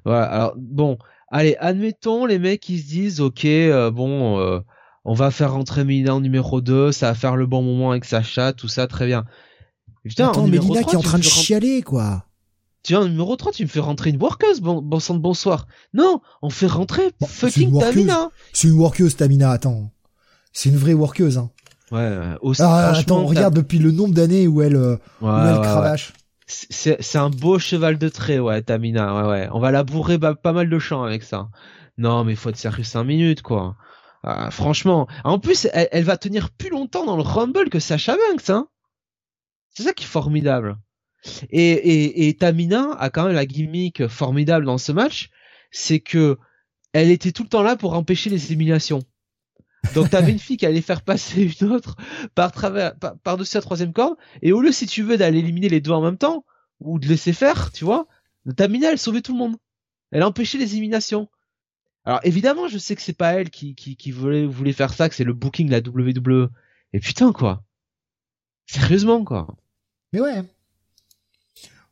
Voilà. 0.06 0.24
Alors 0.26 0.54
bon, 0.58 0.98
allez, 1.30 1.56
admettons 1.60 2.26
les 2.26 2.40
mecs 2.40 2.62
qui 2.62 2.80
se 2.80 2.88
disent, 2.88 3.22
ok, 3.22 3.46
euh, 3.46 3.92
bon, 3.92 4.40
euh, 4.40 4.60
on 5.06 5.14
va 5.14 5.32
faire 5.32 5.54
rentrer 5.54 5.84
Melina 5.84 6.16
en 6.16 6.22
numéro 6.22 6.62
2, 6.62 6.92
ça 6.92 7.08
va 7.08 7.14
faire 7.16 7.36
le 7.36 7.46
bon 7.48 7.62
moment 7.62 7.92
avec 7.92 8.06
Sacha, 8.06 8.54
tout 8.54 8.68
ça, 8.68 8.88
très 8.88 9.06
bien. 9.08 9.26
Putain, 10.04 10.30
Attends 10.30 10.42
en 10.42 10.46
numéro 10.46 10.66
Melina 10.68 10.82
3, 10.82 10.90
qui 10.92 10.96
est 10.96 10.98
en 10.98 11.02
tu 11.02 11.06
me 11.08 11.10
train 11.10 11.18
de 11.20 11.24
fais 11.24 11.30
rentrer- 11.30 11.44
chialer 11.46 11.82
quoi. 11.84 12.26
Tu 12.84 12.96
en 12.96 13.06
numéro 13.08 13.36
3, 13.36 13.52
tu 13.52 13.64
me 13.64 13.68
fais 13.68 13.80
rentrer 13.80 14.10
une 14.10 14.18
workeuse, 14.22 14.60
bon, 14.60 14.82
bon 14.82 15.00
sang 15.00 15.14
de 15.14 15.20
bonsoir. 15.20 15.68
Non, 15.94 16.20
on 16.42 16.50
fait 16.50 16.66
rentrer 16.66 17.04
Bon, 17.20 17.28
une 17.28 17.32
fucking. 17.32 17.80
Tamina. 17.80 18.30
C'est 18.54 18.68
une 18.70 18.74
workeuse, 18.80 19.16
Tamina, 19.16 19.52
attends. 19.52 19.92
C'est 20.54 20.70
une 20.70 20.78
vraie 20.78 20.94
workeuse, 20.96 21.38
hein. 21.38 21.52
Ouais, 21.92 22.10
aussi, 22.42 22.62
Ah, 22.64 22.94
attends, 22.96 23.26
regarde 23.26 23.54
depuis 23.54 23.78
le 23.78 23.92
nombre 23.92 24.14
d'années 24.16 24.48
où 24.48 24.62
elle, 24.64 24.76
euh, 24.78 24.96
Ouais, 25.22 25.30
où 25.30 25.48
elle 25.48 25.56
ouais. 25.58 25.62
cravache. 25.62 26.14
C'est 26.70 27.18
un 27.18 27.30
beau 27.30 27.60
cheval 27.60 27.98
de 27.98 28.10
trait, 28.10 28.40
ouais, 28.40 28.62
Tamina, 28.62 29.16
ouais, 29.16 29.30
ouais. 29.30 29.50
On 29.52 29.60
va 29.60 29.72
la 29.72 29.84
bourrer 29.84 30.18
bah, 30.18 30.36
pas 30.36 30.54
mal 30.54 30.70
de 30.70 30.80
champs 30.80 31.04
avec 31.04 31.24
ça. 31.24 31.50
Non, 31.98 32.24
mais 32.24 32.36
faut 32.36 32.50
être 32.50 32.58
sérieux 32.58 32.84
5 32.84 33.04
minutes, 33.04 33.42
quoi. 33.42 33.76
Ah, 34.24 34.52
franchement. 34.52 35.08
En 35.24 35.40
plus, 35.40 35.68
elle, 35.74 35.88
elle 35.92 36.04
va 36.04 36.18
tenir 36.18 36.52
plus 36.52 36.70
longtemps 36.70 37.06
dans 37.06 37.16
le 37.16 37.24
Rumble 37.24 37.70
que 37.70 37.80
Sacha 37.80 38.16
Banks, 38.16 38.50
hein. 38.50 38.68
C'est 39.70 39.84
ça 39.84 39.94
qui 39.94 40.04
est 40.04 40.08
formidable. 40.08 40.78
Et, 41.52 41.72
et, 41.72 42.28
et 42.28 42.36
Tamina 42.36 42.94
a 42.98 43.10
quand 43.10 43.26
même 43.26 43.36
la 43.36 43.46
gimmick 43.46 44.08
formidable 44.08 44.66
dans 44.66 44.78
ce 44.78 44.92
match, 44.92 45.30
c'est 45.72 46.00
que 46.00 46.38
elle 46.94 47.12
était 47.12 47.32
tout 47.32 47.44
le 47.44 47.50
temps 47.50 47.62
là 47.62 47.76
pour 47.76 47.94
empêcher 47.94 48.30
les 48.30 48.48
éliminations. 48.48 49.04
Donc 49.96 50.10
t'avais 50.10 50.32
une 50.32 50.40
fille 50.40 50.58
qui 50.58 50.66
allait 50.66 50.82
faire 50.82 51.02
passer 51.02 51.52
une 51.62 51.70
autre 51.72 51.96
par 52.36 52.52
travers, 52.52 52.96
par, 52.98 53.18
par-dessus 53.20 53.58
la 53.58 53.62
troisième 53.62 53.94
corde, 53.94 54.16
et 54.42 54.52
au 54.54 54.62
lieu, 54.62 54.72
si 54.72 54.86
tu 54.86 55.04
veux, 55.04 55.18
d'aller 55.18 55.40
éliminer 55.40 55.70
les 55.70 55.82
deux 55.82 55.92
en 55.92 56.02
même 56.02 56.18
temps, 56.18 56.46
ou 56.80 56.98
de 57.00 57.08
laisser 57.08 57.34
faire, 57.34 57.72
tu 57.72 57.84
vois, 57.84 58.08
Tamina, 58.56 58.92
elle 58.92 58.98
sauvait 59.00 59.22
tout 59.22 59.34
le 59.34 59.40
monde. 59.40 59.58
Elle 60.12 60.24
empêchait 60.24 60.58
les 60.58 60.72
éliminations. 60.74 61.30
Alors 62.06 62.20
évidemment, 62.24 62.68
je 62.68 62.78
sais 62.78 62.96
que 62.96 63.02
c'est 63.02 63.14
pas 63.14 63.34
elle 63.34 63.50
qui, 63.50 63.76
qui, 63.76 63.96
qui 63.96 64.12
voulait, 64.12 64.46
voulait 64.46 64.74
faire 64.74 64.94
ça, 64.94 65.08
que 65.10 65.16
c'est 65.16 65.24
le 65.24 65.34
booking 65.34 65.68
de 65.68 65.72
la 65.72 65.80
WWE. 65.80 66.50
Et 66.94 67.00
putain, 67.00 67.32
quoi. 67.34 67.64
Sérieusement, 68.68 69.24
quoi. 69.24 69.56
Mais 70.14 70.20
ouais. 70.22 70.42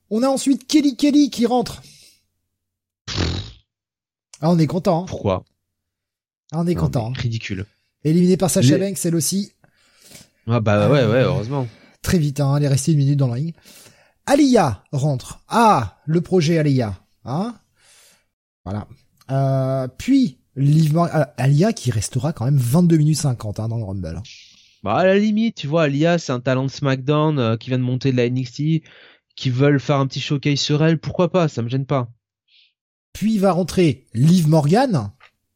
On 0.09 0.23
a 0.23 0.27
ensuite 0.27 0.65
Kelly 0.67 0.95
Kelly 0.95 1.29
qui 1.29 1.45
rentre. 1.45 1.81
Ah, 4.41 4.49
on 4.49 4.57
est 4.59 4.67
content. 4.67 5.03
hein. 5.03 5.05
Pourquoi? 5.07 5.43
Ah, 6.51 6.59
on 6.61 6.67
est 6.67 6.73
Non, 6.75 6.81
content. 6.81 7.09
hein. 7.09 7.13
Ridicule. 7.15 7.65
Éliminée 8.03 8.37
par 8.37 8.49
Sacha 8.49 8.77
Les- 8.77 8.89
Banks, 8.89 9.05
elle 9.05 9.15
aussi. 9.15 9.51
Ah 10.47 10.59
bah 10.59 10.89
ouais, 10.89 11.05
ouais, 11.05 11.21
heureusement. 11.21 11.67
Très 12.01 12.17
vite, 12.17 12.39
hein. 12.39 12.55
Elle 12.57 12.63
est 12.63 12.67
restée 12.69 12.93
une 12.93 12.97
minute 12.97 13.17
dans 13.17 13.27
le 13.27 13.33
ring. 13.33 13.53
Alia 14.25 14.83
rentre. 14.91 15.41
Ah, 15.47 15.99
le 16.05 16.21
projet 16.21 16.57
Alia. 16.57 16.97
Hein 17.25 17.55
voilà. 18.65 18.87
Euh, 19.31 19.87
puis, 19.97 20.39
Liv 20.55 20.97
ah, 20.97 21.33
Alia 21.37 21.73
qui 21.73 21.91
restera 21.91 22.33
quand 22.33 22.45
même 22.45 22.57
22 22.57 22.97
minutes 22.97 23.17
50 23.17 23.59
hein, 23.59 23.67
dans 23.67 23.77
le 23.77 23.83
Rumble. 23.83 24.15
hein. 24.17 24.23
Bah 24.81 24.95
à 24.95 25.03
la 25.05 25.17
limite, 25.19 25.55
tu 25.55 25.67
vois, 25.67 25.83
Alia, 25.83 26.17
c'est 26.17 26.31
un 26.31 26.39
talent 26.39 26.63
de 26.65 26.71
SmackDown 26.71 27.37
euh, 27.37 27.57
qui 27.57 27.69
vient 27.69 27.77
de 27.79 27.83
monter 27.83 28.11
de 28.13 28.17
la 28.17 28.29
NXT, 28.29 28.81
qui 29.35 29.49
veulent 29.49 29.79
faire 29.79 29.97
un 29.97 30.07
petit 30.07 30.21
showcase 30.21 30.59
sur 30.59 30.83
elle, 30.83 30.99
pourquoi 30.99 31.29
pas, 31.31 31.47
ça 31.49 31.61
me 31.61 31.67
gêne 31.69 31.85
pas. 31.85 32.09
Puis 33.13 33.37
va 33.39 33.51
rentrer 33.51 34.05
Liv 34.13 34.47
Morgan, 34.47 35.11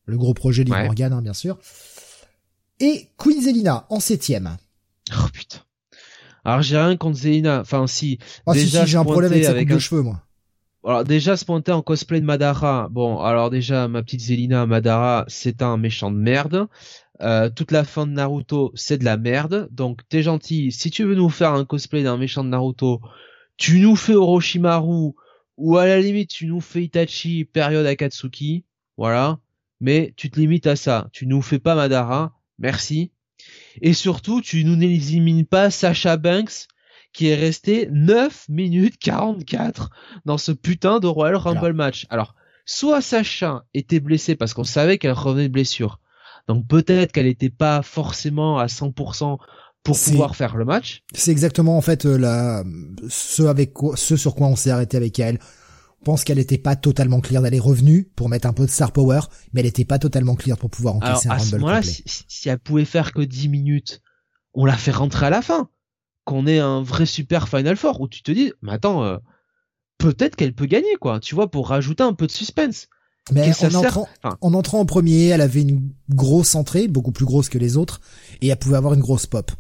le 0.06 0.18
gros 0.18 0.34
projet 0.34 0.64
Liv 0.66 0.74
Ouais. 0.74 0.84
Morgan, 0.86 1.14
hein, 1.14 1.22
bien 1.22 1.34
sûr, 1.34 1.58
et 2.80 3.10
Queen 3.18 3.42
Zelina 3.42 3.86
en 3.90 4.00
septième. 4.00 4.58
Oh 5.12 5.28
putain. 5.32 5.60
Alors 6.46 6.62
j'ai 6.62 6.78
rien 6.78 6.98
contre 6.98 7.18
Zelina, 7.18 7.62
enfin 7.62 7.88
si. 7.88 8.20
Ah 8.46 8.54
si, 8.54 8.66
Déjà, 8.66 8.86
si, 8.86 8.92
j'ai 8.92 8.98
un 8.98 9.04
problème 9.04 9.32
avec 9.32 9.46
sa 9.46 9.52
avec 9.52 9.70
de 9.70 9.80
cheveux, 9.80 10.02
moi. 10.02 10.22
Alors 10.86 11.06
déjà 11.06 11.38
se 11.38 11.46
pointer 11.46 11.72
en 11.72 11.82
cosplay 11.82 12.20
de 12.20 12.26
Madara. 12.26 12.90
Bon, 12.92 13.20
alors 13.20 13.50
déjà 13.50 13.88
ma 13.88 14.04
petite 14.04 14.22
Zelina 14.22 14.66
Madara, 14.66 15.24
c'est 15.28 15.62
un 15.62 15.78
méchant 15.78 16.12
de 16.12 16.18
merde. 16.18 16.68
Euh, 17.22 17.50
toute 17.50 17.72
la 17.72 17.86
fin 17.86 18.06
de 18.06 18.12
Naruto, 18.12 18.72
c'est 18.76 18.98
de 18.98 19.06
la 19.06 19.16
merde. 19.16 19.70
Donc 19.72 20.02
t'es 20.10 20.24
gentil. 20.24 20.72
Si 20.74 20.92
tu 20.92 21.06
veux 21.06 21.16
nous 21.16 21.30
faire 21.30 21.54
un 21.54 21.64
cosplay 21.64 22.04
d'un 22.04 22.18
méchant 22.18 22.44
de 22.44 22.50
Naruto, 22.50 23.00
tu 23.56 23.80
nous 23.80 23.96
fais 23.96 24.16
Orochimaru 24.16 25.14
ou 25.56 25.78
à 25.78 25.86
la 25.86 26.02
limite 26.02 26.32
tu 26.32 26.48
nous 26.48 26.60
fais 26.60 26.84
Itachi 26.84 27.46
période 27.46 27.86
Akatsuki. 27.86 28.66
Voilà. 28.98 29.40
Mais 29.80 30.14
tu 30.18 30.30
te 30.30 30.40
limites 30.40 30.68
à 30.68 30.76
ça. 30.76 31.08
Tu 31.14 31.28
nous 31.28 31.42
fais 31.42 31.60
pas 31.60 31.76
Madara. 31.76 32.34
Merci. 32.60 33.12
Et 33.82 33.94
surtout, 33.94 34.42
tu 34.42 34.64
nous 34.64 34.76
n'élimines 34.76 35.46
pas 35.46 35.70
Sacha 35.70 36.18
Banks 36.18 36.68
qui 37.14 37.28
est 37.28 37.36
resté 37.36 37.88
9 37.92 38.50
minutes 38.50 38.98
44 38.98 39.90
dans 40.26 40.38
ce 40.38 40.52
putain 40.52 41.00
de 41.00 41.08
Royal 41.08 41.36
Rumble 41.36 41.60
Alors. 41.60 41.76
match. 41.76 42.08
Alors, 42.10 42.36
soit 42.66 43.02
Sacha 43.02 43.66
était 43.74 44.00
blessée 44.00 44.36
parce 44.36 44.54
qu'on 44.54 44.64
savait 44.64 44.98
qu'elle 44.98 45.12
revenait 45.12 45.48
de 45.48 45.54
blessure. 45.54 46.00
Donc 46.48 46.68
peut-être 46.68 47.12
qu'elle 47.12 47.28
n'était 47.28 47.50
pas 47.50 47.82
forcément 47.84 48.58
à 48.58 48.66
100% 48.66 49.38
pour 49.84 50.00
pouvoir 50.00 50.36
faire 50.36 50.56
le 50.58 50.66
match. 50.66 51.04
C'est 51.14 51.32
exactement 51.32 51.78
en 51.78 51.82
fait 51.82 52.06
euh, 52.06 52.18
la, 52.18 52.64
ce 53.10 53.44
avec 53.44 53.74
quoi, 53.74 53.96
ce 53.96 54.16
sur 54.18 54.34
quoi 54.36 54.48
on 54.48 54.56
s'est 54.56 54.72
arrêté 54.72 54.98
avec 54.98 55.20
elle. 55.20 55.40
Pense 56.04 56.24
qu'elle 56.24 56.40
était 56.40 56.58
pas 56.58 56.76
totalement 56.76 57.22
claire. 57.22 57.46
Elle 57.46 57.54
est 57.54 57.60
revenue 57.60 58.10
pour 58.16 58.30
mettre 58.30 58.48
un 58.48 58.54
peu 58.54 58.66
de 58.66 58.72
star 58.72 58.92
power, 58.92 59.22
mais 59.54 59.62
elle 59.62 59.68
était 59.68 59.86
pas 59.86 60.00
totalement 60.00 60.36
claire 60.36 60.58
pour 60.58 60.70
pouvoir 60.70 60.96
Alors 61.02 61.12
encaisser 61.12 61.30
un 61.30 61.34
à 61.34 61.40
ce 61.40 61.56
moment-là, 61.56 61.82
si, 61.84 62.50
elle 62.50 62.60
pouvait 62.60 62.86
faire 62.86 63.14
que 63.14 63.22
10 63.22 63.48
minutes, 63.50 64.02
on 64.54 64.66
la 64.66 64.76
fait 64.76 64.92
rentrer 64.92 65.26
à 65.28 65.30
la 65.30 65.42
fin. 65.42 65.70
Qu'on 66.26 66.48
ait 66.48 66.60
un 66.60 66.82
vrai 66.84 67.06
super 67.06 67.48
Final 67.48 67.76
Four 67.76 68.02
où 68.02 68.08
tu 68.08 68.22
te 68.24 68.32
dis, 68.32 68.54
mais 68.62 68.72
attends, 68.74 69.04
euh, 69.04 69.18
peut-être 69.98 70.36
qu'elle 70.36 70.54
peut 70.54 70.66
gagner 70.66 70.96
quoi. 71.00 71.20
Tu 71.20 71.36
vois, 71.36 71.50
pour 71.52 71.70
rajouter 71.70 72.04
un 72.04 72.14
peu 72.14 72.28
de 72.28 72.32
suspense. 72.32 72.88
Mais 73.32 73.52
en 73.64 73.74
entrant, 73.76 74.08
Enfin- 74.22 74.38
en 74.42 74.54
entrant 74.54 74.80
en 74.82 74.86
premier, 74.86 75.28
elle 75.28 75.42
avait 75.42 75.62
une 75.62 75.92
grosse 76.10 76.56
entrée, 76.56 76.90
beaucoup 76.90 77.14
plus 77.14 77.26
grosse 77.26 77.48
que 77.48 77.58
les 77.58 77.78
autres, 77.78 78.02
et 78.42 78.50
elle 78.50 78.58
pouvait 78.58 78.76
avoir 78.76 78.94
une 78.94 79.00
grosse 79.00 79.26
pop. 79.28 79.52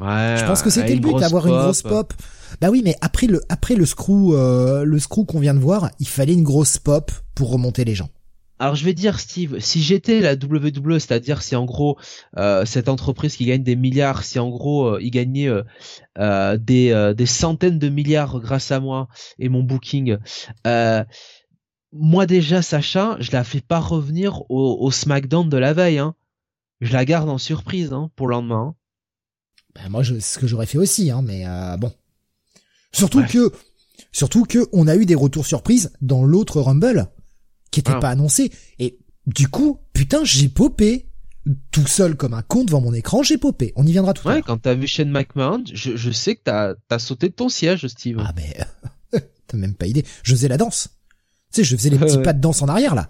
Ouais. 0.00 0.36
Je 0.38 0.44
pense 0.44 0.62
que 0.62 0.70
c'était 0.70 0.94
une 0.94 1.02
le 1.02 1.08
but 1.08 1.18
d'avoir 1.18 1.46
une 1.46 1.56
grosse 1.56 1.82
pop. 1.82 2.12
Bah 2.60 2.70
oui, 2.70 2.82
mais 2.84 2.96
après 3.00 3.26
le 3.26 3.40
après 3.48 3.74
le 3.74 3.84
screw 3.84 4.32
euh, 4.32 4.84
le 4.84 4.98
screw 4.98 5.24
qu'on 5.26 5.40
vient 5.40 5.54
de 5.54 5.58
voir, 5.60 5.90
il 5.98 6.08
fallait 6.08 6.32
une 6.32 6.44
grosse 6.44 6.78
pop 6.78 7.10
pour 7.34 7.50
remonter 7.50 7.84
les 7.84 7.94
gens. 7.94 8.08
Alors 8.60 8.74
je 8.74 8.84
vais 8.84 8.94
dire 8.94 9.20
Steve, 9.20 9.60
si 9.60 9.80
j'étais 9.80 10.20
la 10.20 10.34
WWE, 10.34 10.98
c'est-à-dire 10.98 11.42
si 11.42 11.54
en 11.54 11.64
gros 11.64 11.96
euh, 12.38 12.64
cette 12.64 12.88
entreprise 12.88 13.36
qui 13.36 13.46
gagne 13.46 13.62
des 13.62 13.76
milliards, 13.76 14.24
si 14.24 14.40
en 14.40 14.48
gros 14.48 14.86
euh, 14.86 14.98
il 15.00 15.10
gagnait 15.10 15.48
euh, 15.48 15.62
euh, 16.18 16.56
des, 16.56 16.90
euh, 16.90 17.14
des 17.14 17.26
centaines 17.26 17.78
de 17.78 17.88
milliards 17.88 18.40
grâce 18.40 18.72
à 18.72 18.80
moi 18.80 19.06
et 19.38 19.48
mon 19.48 19.62
booking, 19.62 20.16
euh, 20.66 21.04
moi 21.92 22.26
déjà 22.26 22.60
Sacha, 22.60 23.16
je 23.20 23.30
la 23.30 23.44
fais 23.44 23.60
pas 23.60 23.78
revenir 23.78 24.42
au, 24.50 24.78
au 24.80 24.90
SmackDown 24.90 25.48
de 25.48 25.56
la 25.56 25.72
veille, 25.72 25.98
hein. 25.98 26.14
Je 26.80 26.92
la 26.92 27.04
garde 27.04 27.28
en 27.28 27.38
surprise 27.38 27.92
hein, 27.92 28.10
pour 28.16 28.26
le 28.28 28.32
lendemain. 28.32 28.74
Bah 29.82 29.88
moi, 29.88 30.02
c'est 30.04 30.20
ce 30.20 30.38
que 30.38 30.46
j'aurais 30.46 30.66
fait 30.66 30.78
aussi, 30.78 31.10
hein, 31.10 31.22
mais 31.22 31.46
euh, 31.46 31.76
bon. 31.76 31.92
Surtout 32.92 33.24
que 33.24 33.52
surtout 34.12 34.44
que 34.44 34.68
on 34.72 34.86
a 34.88 34.96
eu 34.96 35.06
des 35.06 35.14
retours 35.14 35.46
surprises 35.46 35.92
dans 36.00 36.24
l'autre 36.24 36.60
Rumble 36.60 37.06
qui 37.70 37.80
était 37.80 37.92
Ah. 37.94 38.00
pas 38.00 38.10
annoncé 38.10 38.50
et 38.78 38.98
du 39.26 39.48
coup, 39.48 39.78
putain, 39.92 40.24
j'ai 40.24 40.48
popé 40.48 41.06
tout 41.70 41.86
seul 41.86 42.16
comme 42.16 42.34
un 42.34 42.42
con 42.42 42.64
devant 42.64 42.80
mon 42.80 42.92
écran, 42.94 43.22
j'ai 43.22 43.38
popé. 43.38 43.72
On 43.76 43.86
y 43.86 43.92
viendra 43.92 44.14
tout 44.14 44.26
à 44.28 44.30
Ouais, 44.32 44.36
l'heure. 44.38 44.46
quand 44.46 44.58
t'as 44.58 44.74
vu 44.74 44.86
Shane 44.86 45.10
McMahon, 45.10 45.62
je, 45.72 45.96
je 45.96 46.10
sais 46.10 46.34
que 46.36 46.42
t'as 46.44 46.74
as 46.90 46.98
sauté 46.98 47.28
de 47.28 47.34
ton 47.34 47.48
siège, 47.48 47.86
Steve. 47.88 48.18
Ah 48.20 48.32
mais 48.36 48.56
t'as 49.46 49.56
même 49.58 49.74
pas 49.74 49.86
idée. 49.86 50.04
Je 50.22 50.32
faisais 50.32 50.48
la 50.48 50.56
danse. 50.56 50.88
Tu 51.52 51.56
sais, 51.58 51.64
je 51.64 51.76
faisais 51.76 51.90
les 51.90 51.98
petits 51.98 52.16
Ouais. 52.16 52.22
pas 52.22 52.32
de 52.32 52.40
danse 52.40 52.62
en 52.62 52.68
arrière 52.68 52.94
là. 52.94 53.08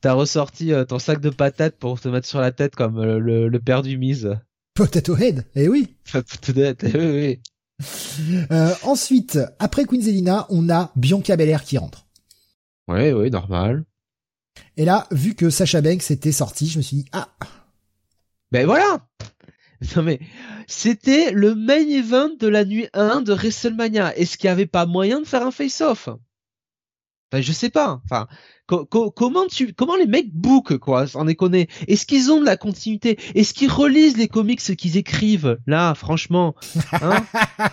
T'as 0.00 0.12
ressorti 0.14 0.72
euh, 0.72 0.84
ton 0.84 0.98
sac 0.98 1.20
de 1.20 1.28
patates 1.30 1.76
pour 1.76 2.00
te 2.00 2.08
mettre 2.08 2.26
sur 2.26 2.40
la 2.40 2.52
tête 2.52 2.74
comme 2.76 2.98
euh, 2.98 3.18
le, 3.18 3.48
le 3.48 3.60
père 3.60 3.82
du 3.82 3.98
mise. 3.98 4.36
Potato 4.76 5.16
Head. 5.16 5.46
Eh 5.54 5.68
oui. 5.68 5.96
Peut-être, 6.12 6.84
oui, 6.84 7.40
oui. 7.40 7.40
Euh, 8.50 8.74
ensuite, 8.84 9.38
après 9.58 9.86
Queen 9.86 10.02
Zelina, 10.02 10.46
on 10.50 10.68
a 10.68 10.92
Bianca 10.96 11.34
Belair 11.36 11.64
qui 11.64 11.78
rentre. 11.78 12.06
Oui, 12.86 13.10
oui, 13.10 13.30
normal. 13.30 13.84
Et 14.76 14.84
là, 14.84 15.06
vu 15.10 15.34
que 15.34 15.48
Sacha 15.48 15.80
Banks 15.80 16.10
était 16.10 16.30
sorti, 16.30 16.68
je 16.68 16.78
me 16.78 16.82
suis 16.82 16.98
dit 16.98 17.04
ah, 17.12 17.28
Ben 18.52 18.66
voilà. 18.66 19.06
Non 19.94 20.02
mais 20.02 20.20
c'était 20.66 21.32
le 21.32 21.54
main 21.54 21.86
event 21.86 22.30
de 22.38 22.48
la 22.48 22.64
nuit 22.64 22.88
1 22.94 23.20
de 23.20 23.34
WrestleMania. 23.34 24.16
Est-ce 24.16 24.38
qu'il 24.38 24.48
n'y 24.48 24.52
avait 24.52 24.66
pas 24.66 24.86
moyen 24.86 25.20
de 25.20 25.26
faire 25.26 25.46
un 25.46 25.50
face-off? 25.50 26.08
Enfin, 27.32 27.42
je 27.42 27.52
sais 27.52 27.70
pas. 27.70 28.00
Enfin, 28.04 28.28
comment 28.66 29.46
tu, 29.46 29.72
comment 29.72 29.96
les 29.96 30.06
mecs 30.06 30.32
book 30.32 30.76
quoi 30.78 31.06
On 31.14 31.26
est 31.26 31.34
connaît. 31.34 31.66
Est-ce 31.88 32.06
qu'ils 32.06 32.30
ont 32.30 32.40
de 32.40 32.44
la 32.44 32.56
continuité? 32.56 33.18
Est-ce 33.34 33.52
qu'ils 33.52 33.70
relisent 33.70 34.16
les 34.16 34.28
comics 34.28 34.60
qu'ils 34.60 34.96
écrivent? 34.96 35.58
Là 35.66 35.94
Franchement, 35.94 36.54
hein? 36.92 37.24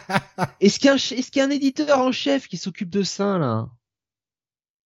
Est-ce 0.60 0.80
qu'il 0.80 0.88
y 0.88 0.90
a 0.90 0.94
un, 0.94 0.98
est-ce 0.98 1.32
qu'il 1.32 1.40
y 1.40 1.42
a 1.42 1.46
un 1.46 1.52
éditeur 1.52 2.00
en 2.00 2.12
chef 2.12 2.48
qui 2.48 2.58
s'occupe 2.58 2.90
de 2.90 3.04
ça 3.04 3.38
là? 3.38 3.68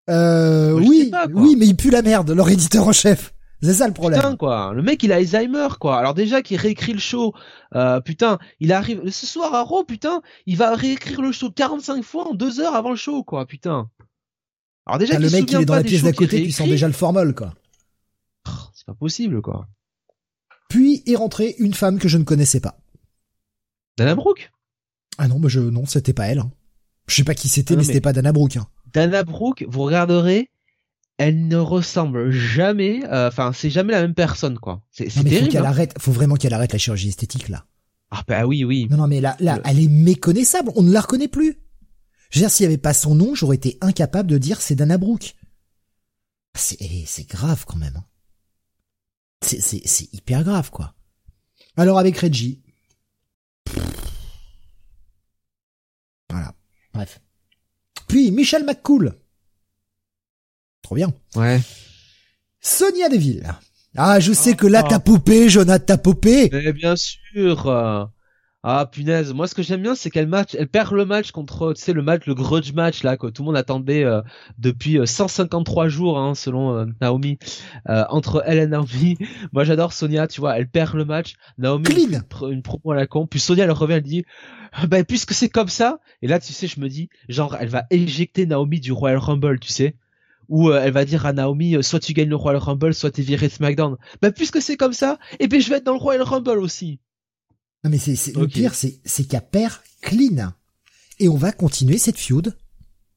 Euh, 0.09 0.71
oui, 0.71 1.11
oui, 1.33 1.55
mais 1.57 1.67
il 1.67 1.75
pue 1.75 1.89
la 1.89 2.01
merde, 2.01 2.31
leur 2.31 2.49
éditeur 2.49 2.87
en 2.87 2.93
chef. 2.93 3.33
C'est 3.61 3.73
ça 3.73 3.87
le 3.87 3.93
problème. 3.93 4.21
Putain 4.21 4.35
quoi, 4.35 4.71
le 4.73 4.83
mec 4.83 5.01
il 5.01 5.11
a 5.11 5.15
Alzheimer 5.15 5.67
quoi. 5.79 5.97
Alors 5.97 6.13
déjà 6.13 6.41
qu'il 6.41 6.57
réécrit 6.57 6.93
le 6.93 6.99
show, 6.99 7.33
euh, 7.75 7.99
putain, 7.99 8.37
il 8.59 8.71
arrive 8.71 9.09
ce 9.09 9.25
soir 9.25 9.53
à 9.55 9.63
Raw, 9.63 9.83
putain, 9.83 10.21
il 10.45 10.57
va 10.57 10.75
réécrire 10.75 11.21
le 11.21 11.31
show 11.31 11.49
45 11.49 12.03
fois 12.03 12.29
en 12.29 12.33
deux 12.35 12.59
heures 12.59 12.75
avant 12.75 12.91
le 12.91 12.95
show 12.95 13.23
quoi, 13.23 13.45
putain. 13.47 13.89
Alors 14.87 14.99
déjà, 14.99 15.19
le 15.19 15.29
mec 15.29 15.51
il 15.51 15.61
est 15.61 15.65
dans 15.65 15.75
la 15.75 15.83
pièce 15.83 16.03
d'à 16.03 16.13
côté, 16.13 16.43
tu 16.43 16.51
sens 16.51 16.67
déjà 16.67 16.87
le 16.87 16.93
formol 16.93 17.35
quoi. 17.35 17.53
C'est 18.73 18.85
pas 18.85 18.93
possible 18.93 19.41
quoi. 19.41 19.67
Puis 20.69 21.03
est 21.05 21.15
rentrée 21.15 21.55
une 21.59 21.73
femme 21.73 21.99
que 21.99 22.07
je 22.07 22.17
ne 22.17 22.23
connaissais 22.23 22.61
pas. 22.61 22.79
Dana 23.97 24.15
Brooke? 24.15 24.51
Ah 25.17 25.27
non, 25.27 25.39
mais 25.39 25.49
je 25.49 25.59
non, 25.59 25.85
c'était 25.85 26.13
pas 26.13 26.27
elle. 26.27 26.39
Hein. 26.39 26.51
Je 27.07 27.15
sais 27.15 27.23
pas 27.23 27.33
qui 27.33 27.49
c'était, 27.49 27.73
ah 27.73 27.77
mais, 27.77 27.83
c'était 27.83 28.01
pas 28.01 28.13
Dana 28.13 28.31
Brooke. 28.31 28.57
Hein. 28.57 28.67
Dana 28.93 29.23
Brooke, 29.23 29.65
vous 29.67 29.83
regarderez, 29.83 30.49
elle 31.17 31.47
ne 31.47 31.57
ressemble 31.57 32.31
jamais, 32.31 33.03
euh, 33.11 33.27
enfin 33.27 33.51
c'est 33.53 33.69
jamais 33.69 33.91
la 33.91 34.01
même 34.01 34.13
personne 34.13 34.57
quoi. 34.57 34.83
C'est 34.91 35.07
terrible. 35.07 35.45
Faut 35.45 35.51
qu'elle 35.51 35.65
hein. 35.65 35.69
arrête, 35.69 35.95
faut 35.99 36.11
vraiment 36.13 36.35
qu'elle 36.35 36.53
arrête 36.53 36.71
la 36.71 36.79
chirurgie 36.79 37.09
esthétique 37.09 37.49
là. 37.49 37.65
Ah 38.11 38.23
bah 38.25 38.45
oui 38.45 38.63
oui. 38.63 38.87
Non 38.89 38.97
non 38.97 39.07
mais 39.07 39.19
là 39.19 39.35
là, 39.41 39.59
elle 39.65 39.81
est 39.81 39.89
méconnaissable, 39.89 40.71
on 40.75 40.83
ne 40.83 40.93
la 40.93 41.01
reconnaît 41.01 41.27
plus. 41.27 41.57
Je 42.29 42.39
veux 42.39 42.43
dire 42.43 42.51
s'il 42.51 42.63
y 42.63 42.67
avait 42.67 42.77
pas 42.77 42.93
son 42.93 43.15
nom, 43.15 43.35
j'aurais 43.35 43.55
été 43.55 43.77
incapable 43.81 44.29
de 44.29 44.37
dire 44.37 44.61
c'est 44.61 44.75
Dana 44.75 44.97
Brooke. 44.97 45.35
C'est 46.55 46.77
eh, 46.79 47.05
c'est 47.05 47.27
grave 47.29 47.65
quand 47.65 47.77
même. 47.77 47.95
Hein. 47.95 48.05
C'est 49.41 49.61
c'est 49.61 49.81
c'est 49.85 50.11
hyper 50.13 50.43
grave 50.43 50.71
quoi. 50.71 50.93
Alors 51.75 51.99
avec 51.99 52.17
Reggie. 52.17 52.61
Voilà. 56.29 56.53
Bref. 56.93 57.21
Puis 58.07 58.31
Michel 58.31 58.65
McCool. 58.65 59.13
Trop 60.81 60.95
bien. 60.95 61.13
Ouais. 61.35 61.61
Sonia 62.59 63.09
Deville. 63.09 63.47
Ah, 63.95 64.19
je 64.19 64.33
sais 64.33 64.55
que 64.55 64.67
là 64.67 64.83
t'as 64.83 64.99
poupé, 64.99 65.49
Jonathan 65.49 65.85
t'as 65.85 65.97
poupé. 65.97 66.49
Mais 66.51 66.73
bien 66.73 66.95
sûr. 66.95 68.11
Ah 68.69 68.85
punaise, 68.85 69.33
moi 69.33 69.47
ce 69.47 69.55
que 69.55 69.63
j'aime 69.63 69.81
bien 69.81 69.95
c'est 69.95 70.09
qu'elle 70.09 70.27
match, 70.27 70.53
elle 70.53 70.67
perd 70.67 70.91
le 70.91 71.05
match 71.05 71.31
contre, 71.31 71.71
tu 71.71 71.81
sais 71.81 71.93
le 71.93 72.01
match, 72.01 72.25
le 72.25 72.35
grudge 72.35 72.73
match 72.73 73.01
là 73.01 73.15
que 73.15 73.27
tout 73.27 73.43
le 73.43 73.45
monde 73.45 73.55
attendait 73.55 74.03
euh, 74.03 74.21
depuis 74.57 74.99
153 75.05 75.85
euh, 75.85 75.87
jours 75.87 76.19
hein, 76.19 76.35
selon 76.35 76.75
euh, 76.75 76.85
Naomi 76.99 77.39
entre 77.87 78.43
elle 78.45 78.57
et 78.57 78.67
Naomi. 78.67 79.17
Moi 79.53 79.63
j'adore 79.63 79.93
Sonia, 79.93 80.27
tu 80.27 80.41
vois, 80.41 80.57
elle 80.57 80.67
perd 80.67 80.95
le 80.95 81.05
match, 81.05 81.35
Naomi 81.57 81.85
Clean. 81.85 82.19
Une, 82.41 82.51
une 82.51 82.61
promo 82.61 82.91
à 82.91 82.95
la 82.97 83.07
con, 83.07 83.25
puis 83.25 83.39
Sonia 83.39 83.63
elle 83.63 83.71
revient, 83.71 83.93
elle 83.93 84.01
dit 84.01 84.25
bah 84.89 85.01
puisque 85.05 85.31
c'est 85.31 85.47
comme 85.47 85.69
ça, 85.69 86.01
et 86.21 86.27
là 86.27 86.37
tu 86.37 86.51
sais 86.51 86.67
je 86.67 86.81
me 86.81 86.89
dis 86.89 87.07
genre 87.29 87.55
elle 87.57 87.69
va 87.69 87.85
éjecter 87.89 88.45
Naomi 88.45 88.81
du 88.81 88.91
Royal 88.91 89.19
Rumble, 89.19 89.61
tu 89.61 89.69
sais 89.69 89.95
où 90.49 90.73
elle 90.73 90.91
va 90.91 91.05
dire 91.05 91.25
à 91.25 91.31
Naomi 91.31 91.81
soit 91.81 92.01
tu 92.01 92.11
gagnes 92.11 92.27
le 92.27 92.35
Royal 92.35 92.61
Rumble 92.61 92.93
soit 92.93 93.11
tu 93.11 93.21
viré 93.21 93.47
SmackDown. 93.47 93.95
Bah 94.21 94.33
puisque 94.33 94.61
c'est 94.61 94.75
comme 94.75 94.91
ça, 94.91 95.19
et 95.39 95.45
eh 95.45 95.47
puis 95.47 95.61
je 95.61 95.69
vais 95.69 95.77
être 95.77 95.85
dans 95.85 95.93
le 95.93 95.99
Royal 95.99 96.23
Rumble 96.23 96.59
aussi. 96.59 96.99
Non 97.83 97.91
mais 97.91 97.97
c'est 97.97 98.35
le 98.35 98.47
pire, 98.47 98.73
c'est 98.73 98.99
c'est 99.05 99.25
qu'elle 99.25 99.47
perd 99.47 99.75
clean 100.01 100.53
et 101.19 101.29
on 101.29 101.37
va 101.37 101.51
continuer 101.51 101.97
cette 101.97 102.17
feud. 102.17 102.55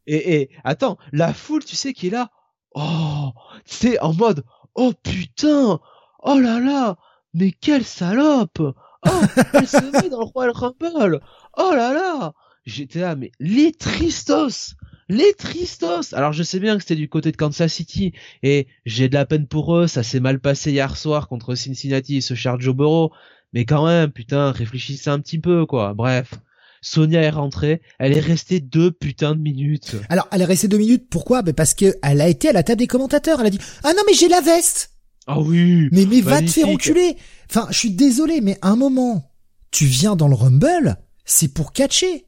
Et, 0.06 0.40
et 0.40 0.50
attends, 0.64 0.98
la 1.12 1.32
foule, 1.32 1.64
tu 1.64 1.76
sais 1.76 1.92
qui 1.92 2.08
est 2.08 2.10
là 2.10 2.30
Oh, 2.74 3.30
c'est 3.64 3.98
en 4.00 4.14
mode 4.14 4.44
oh 4.74 4.92
putain, 5.02 5.80
oh 6.22 6.38
là 6.38 6.60
là, 6.60 6.96
mais 7.34 7.52
quelle 7.52 7.84
salope 7.84 8.60
Oh, 9.06 9.22
elle 9.54 9.66
se 9.66 10.02
met 10.02 10.10
dans 10.10 10.20
le 10.20 10.26
Royal 10.26 10.52
Rumble. 10.52 11.20
Oh 11.56 11.72
là 11.74 11.92
là, 11.92 12.34
j'étais 12.66 13.00
là, 13.00 13.16
mais 13.16 13.32
les 13.40 13.72
tristos, 13.72 14.74
les 15.08 15.32
tristos. 15.34 16.12
Alors 16.12 16.32
je 16.32 16.42
sais 16.42 16.60
bien 16.60 16.76
que 16.76 16.82
c'était 16.82 16.96
du 16.96 17.08
côté 17.08 17.32
de 17.32 17.36
Kansas 17.36 17.72
City 17.72 18.12
et 18.42 18.66
j'ai 18.84 19.08
de 19.08 19.14
la 19.14 19.24
peine 19.24 19.46
pour 19.46 19.74
eux. 19.74 19.86
Ça 19.86 20.02
s'est 20.02 20.20
mal 20.20 20.38
passé 20.38 20.70
hier 20.70 20.96
soir 20.96 21.28
contre 21.28 21.54
Cincinnati 21.54 22.16
et 22.16 22.20
ce 22.20 22.34
cher 22.34 22.60
Joe 22.60 22.74
Burrow. 22.74 23.10
Mais 23.52 23.64
quand 23.64 23.86
même, 23.86 24.10
putain, 24.10 24.52
réfléchissez 24.52 25.10
un 25.10 25.18
petit 25.18 25.38
peu, 25.38 25.66
quoi. 25.66 25.94
Bref. 25.94 26.34
Sonia 26.82 27.20
est 27.20 27.30
rentrée, 27.30 27.82
elle 27.98 28.16
est 28.16 28.20
restée 28.20 28.60
deux 28.60 28.90
putains 28.90 29.34
de 29.34 29.40
minutes. 29.40 29.96
Alors, 30.08 30.28
elle 30.32 30.40
est 30.40 30.46
restée 30.46 30.68
deux 30.68 30.78
minutes, 30.78 31.08
pourquoi? 31.10 31.42
Ben 31.42 31.52
Parce 31.52 31.74
que 31.74 31.94
elle 32.02 32.20
a 32.22 32.28
été 32.28 32.48
à 32.48 32.52
la 32.52 32.62
table 32.62 32.78
des 32.78 32.86
commentateurs, 32.86 33.40
elle 33.40 33.48
a 33.48 33.50
dit 33.50 33.58
«Ah 33.84 33.92
non, 33.92 34.02
mais 34.06 34.14
j'ai 34.14 34.28
la 34.28 34.40
veste!» 34.40 34.92
Ah 35.26 35.40
oui 35.40 35.88
Mais, 35.92 36.06
mais 36.06 36.22
va 36.22 36.40
te 36.40 36.48
faire 36.48 36.68
enculer 36.68 37.16
Enfin, 37.50 37.66
je 37.70 37.78
suis 37.78 37.90
désolé, 37.90 38.40
mais 38.40 38.58
un 38.62 38.76
moment, 38.76 39.30
tu 39.70 39.84
viens 39.84 40.16
dans 40.16 40.28
le 40.28 40.34
Rumble, 40.34 40.96
c'est 41.24 41.52
pour 41.52 41.72
catcher. 41.72 42.26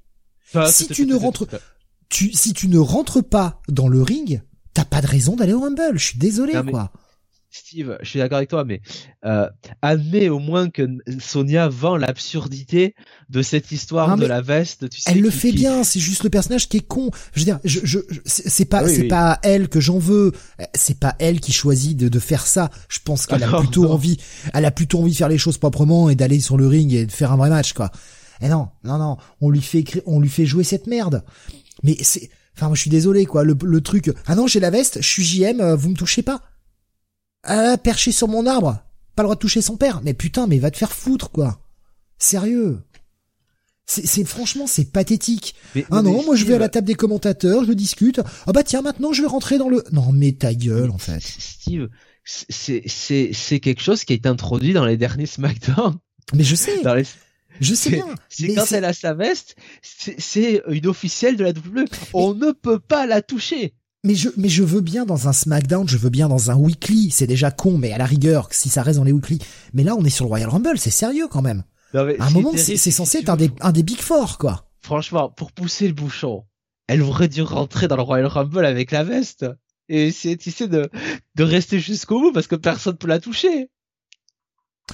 si 0.66 0.88
tu 0.88 1.06
ne 1.06 1.14
rentres... 1.14 1.46
Tu, 2.10 2.30
si 2.34 2.52
tu 2.52 2.68
ne 2.68 2.78
rentres 2.78 3.24
pas 3.26 3.62
dans 3.68 3.88
le 3.88 4.02
ring, 4.02 4.42
t'as 4.74 4.84
pas 4.84 5.00
de 5.00 5.06
raison 5.06 5.34
d'aller 5.34 5.54
au 5.54 5.60
Rumble. 5.60 5.94
Je 5.94 6.04
suis 6.04 6.18
désolé, 6.18 6.52
quoi. 6.68 6.92
Steve, 7.54 7.98
je 8.00 8.08
suis 8.08 8.18
d'accord 8.18 8.38
avec 8.38 8.48
toi, 8.48 8.64
mais 8.64 8.80
euh, 9.26 9.46
admets 9.82 10.30
au 10.30 10.38
moins 10.38 10.70
que 10.70 10.88
Sonia 11.18 11.68
vend 11.68 11.96
l'absurdité 11.96 12.94
de 13.28 13.42
cette 13.42 13.72
histoire 13.72 14.16
de 14.16 14.24
la 14.24 14.40
veste. 14.40 14.88
Tu 14.88 15.02
sais, 15.02 15.10
elle 15.12 15.20
le 15.20 15.30
fait 15.30 15.52
bien, 15.52 15.84
c'est 15.84 16.00
juste 16.00 16.24
le 16.24 16.30
personnage 16.30 16.68
qui 16.68 16.78
est 16.78 16.86
con. 16.86 17.10
Je 17.34 17.40
veux 17.40 17.44
dire, 17.44 17.60
je, 17.64 17.80
je, 17.84 17.98
c'est 18.24 18.64
pas, 18.64 18.88
c'est 18.88 19.04
pas 19.04 19.38
elle 19.42 19.68
que 19.68 19.80
j'en 19.80 19.98
veux. 19.98 20.32
C'est 20.74 20.98
pas 20.98 21.14
elle 21.18 21.40
qui 21.40 21.52
choisit 21.52 21.96
de, 21.96 22.08
de 22.08 22.18
faire 22.18 22.46
ça. 22.46 22.70
Je 22.88 23.00
pense 23.04 23.26
qu'elle 23.26 23.42
a 23.42 23.58
plutôt 23.58 23.90
envie, 23.90 24.16
elle 24.54 24.64
a 24.64 24.70
plutôt 24.70 25.00
envie 25.00 25.12
de 25.12 25.16
faire 25.16 25.28
les 25.28 25.38
choses 25.38 25.58
proprement 25.58 26.08
et 26.08 26.14
d'aller 26.14 26.40
sur 26.40 26.56
le 26.56 26.66
ring 26.66 26.92
et 26.94 27.04
de 27.04 27.12
faire 27.12 27.32
un 27.32 27.36
vrai 27.36 27.50
match, 27.50 27.74
quoi. 27.74 27.90
Et 28.40 28.48
non, 28.48 28.68
non, 28.82 28.96
non, 28.96 29.18
on 29.42 29.50
lui 29.50 29.62
fait 29.62 29.84
on 30.06 30.20
lui 30.20 30.30
fait 30.30 30.46
jouer 30.46 30.64
cette 30.64 30.86
merde. 30.86 31.22
Mais 31.82 31.96
c'est, 32.00 32.30
enfin, 32.56 32.68
moi 32.68 32.76
je 32.76 32.80
suis 32.80 32.90
désolé, 32.90 33.26
quoi. 33.26 33.44
Le, 33.44 33.56
le 33.62 33.80
truc, 33.82 34.10
ah 34.26 34.34
non, 34.34 34.46
j'ai 34.46 34.58
la 34.58 34.70
veste, 34.70 35.02
je 35.02 35.06
suis 35.06 35.22
JM, 35.22 35.60
euh, 35.60 35.76
vous 35.76 35.90
me 35.90 35.96
touchez 35.96 36.22
pas. 36.22 36.40
Ah, 37.42 37.76
perché 37.76 38.12
sur 38.12 38.28
mon 38.28 38.46
arbre. 38.46 38.82
Pas 39.14 39.22
le 39.22 39.26
droit 39.26 39.34
de 39.34 39.40
toucher 39.40 39.62
son 39.62 39.76
père. 39.76 40.00
Mais 40.02 40.14
putain, 40.14 40.46
mais 40.46 40.58
va 40.58 40.70
te 40.70 40.76
faire 40.76 40.92
foutre, 40.92 41.30
quoi. 41.30 41.60
Sérieux. 42.18 42.80
C'est 43.84 44.24
franchement 44.24 44.66
c'est 44.66 44.90
pathétique. 44.90 45.54
ah 45.90 46.02
non, 46.02 46.22
moi 46.24 46.36
je 46.36 46.44
vais 46.44 46.54
à 46.54 46.58
la 46.58 46.68
table 46.68 46.86
des 46.86 46.94
commentateurs, 46.94 47.64
je 47.64 47.72
discute. 47.72 48.20
Ah 48.46 48.52
bah 48.52 48.62
tiens, 48.62 48.80
maintenant 48.80 49.12
je 49.12 49.20
vais 49.22 49.28
rentrer 49.28 49.58
dans 49.58 49.68
le. 49.68 49.84
Non 49.92 50.12
mais 50.12 50.32
ta 50.32 50.54
gueule 50.54 50.90
en 50.90 50.98
fait. 50.98 51.20
Steve, 51.38 51.88
c'est 52.24 52.84
c'est 52.86 53.30
c'est 53.34 53.60
quelque 53.60 53.82
chose 53.82 54.04
qui 54.04 54.12
a 54.12 54.16
été 54.16 54.28
introduit 54.28 54.72
dans 54.72 54.86
les 54.86 54.96
derniers 54.96 55.26
SmackDown. 55.26 55.98
Mais 56.32 56.44
je 56.44 56.54
sais. 56.54 56.80
Je 57.60 57.74
sais 57.74 57.90
bien. 57.90 58.06
C'est 58.28 58.54
quand 58.54 58.70
elle 58.72 58.84
a 58.84 58.94
sa 58.94 59.14
veste, 59.14 59.56
c'est 59.82 60.62
une 60.68 60.86
officielle 60.86 61.36
de 61.36 61.44
la 61.44 61.50
WWE. 61.50 61.84
On 62.14 62.34
ne 62.34 62.52
peut 62.52 62.78
pas 62.78 63.06
la 63.06 63.20
toucher. 63.20 63.74
Mais 64.04 64.16
je, 64.16 64.30
mais 64.36 64.48
je 64.48 64.64
veux 64.64 64.80
bien 64.80 65.06
dans 65.06 65.28
un 65.28 65.32
SmackDown, 65.32 65.88
je 65.88 65.96
veux 65.96 66.10
bien 66.10 66.28
dans 66.28 66.50
un 66.50 66.56
weekly, 66.56 67.10
c'est 67.12 67.28
déjà 67.28 67.52
con, 67.52 67.78
mais 67.78 67.92
à 67.92 67.98
la 67.98 68.06
rigueur, 68.06 68.48
si 68.50 68.68
ça 68.68 68.82
reste 68.82 68.98
dans 68.98 69.04
les 69.04 69.12
weekly. 69.12 69.38
Mais 69.74 69.84
là, 69.84 69.94
on 69.94 70.04
est 70.04 70.10
sur 70.10 70.24
le 70.24 70.28
Royal 70.28 70.48
Rumble, 70.48 70.76
c'est 70.76 70.90
sérieux 70.90 71.28
quand 71.28 71.42
même. 71.42 71.62
à 71.94 72.00
un 72.00 72.30
moment, 72.30 72.52
c'est 72.56 72.76
censé 72.76 73.18
être 73.18 73.28
un 73.28 73.36
des, 73.36 73.50
un 73.60 73.70
des 73.70 73.84
Big 73.84 74.00
Four, 74.00 74.38
quoi. 74.38 74.68
Franchement, 74.80 75.30
pour 75.30 75.52
pousser 75.52 75.86
le 75.86 75.94
bouchon, 75.94 76.44
elle 76.88 77.02
aurait 77.02 77.28
dû 77.28 77.42
rentrer 77.42 77.86
dans 77.86 77.96
le 77.96 78.02
Royal 78.02 78.26
Rumble 78.26 78.66
avec 78.66 78.90
la 78.90 79.04
veste. 79.04 79.46
Et 79.88 80.08
essayer, 80.08 80.36
tu 80.36 80.50
sais, 80.50 80.68
de, 80.68 80.90
de 81.34 81.44
rester 81.44 81.78
jusqu'au 81.78 82.18
bout 82.20 82.32
parce 82.32 82.46
que 82.46 82.56
personne 82.56 82.96
peut 82.96 83.08
la 83.08 83.20
toucher. 83.20 83.70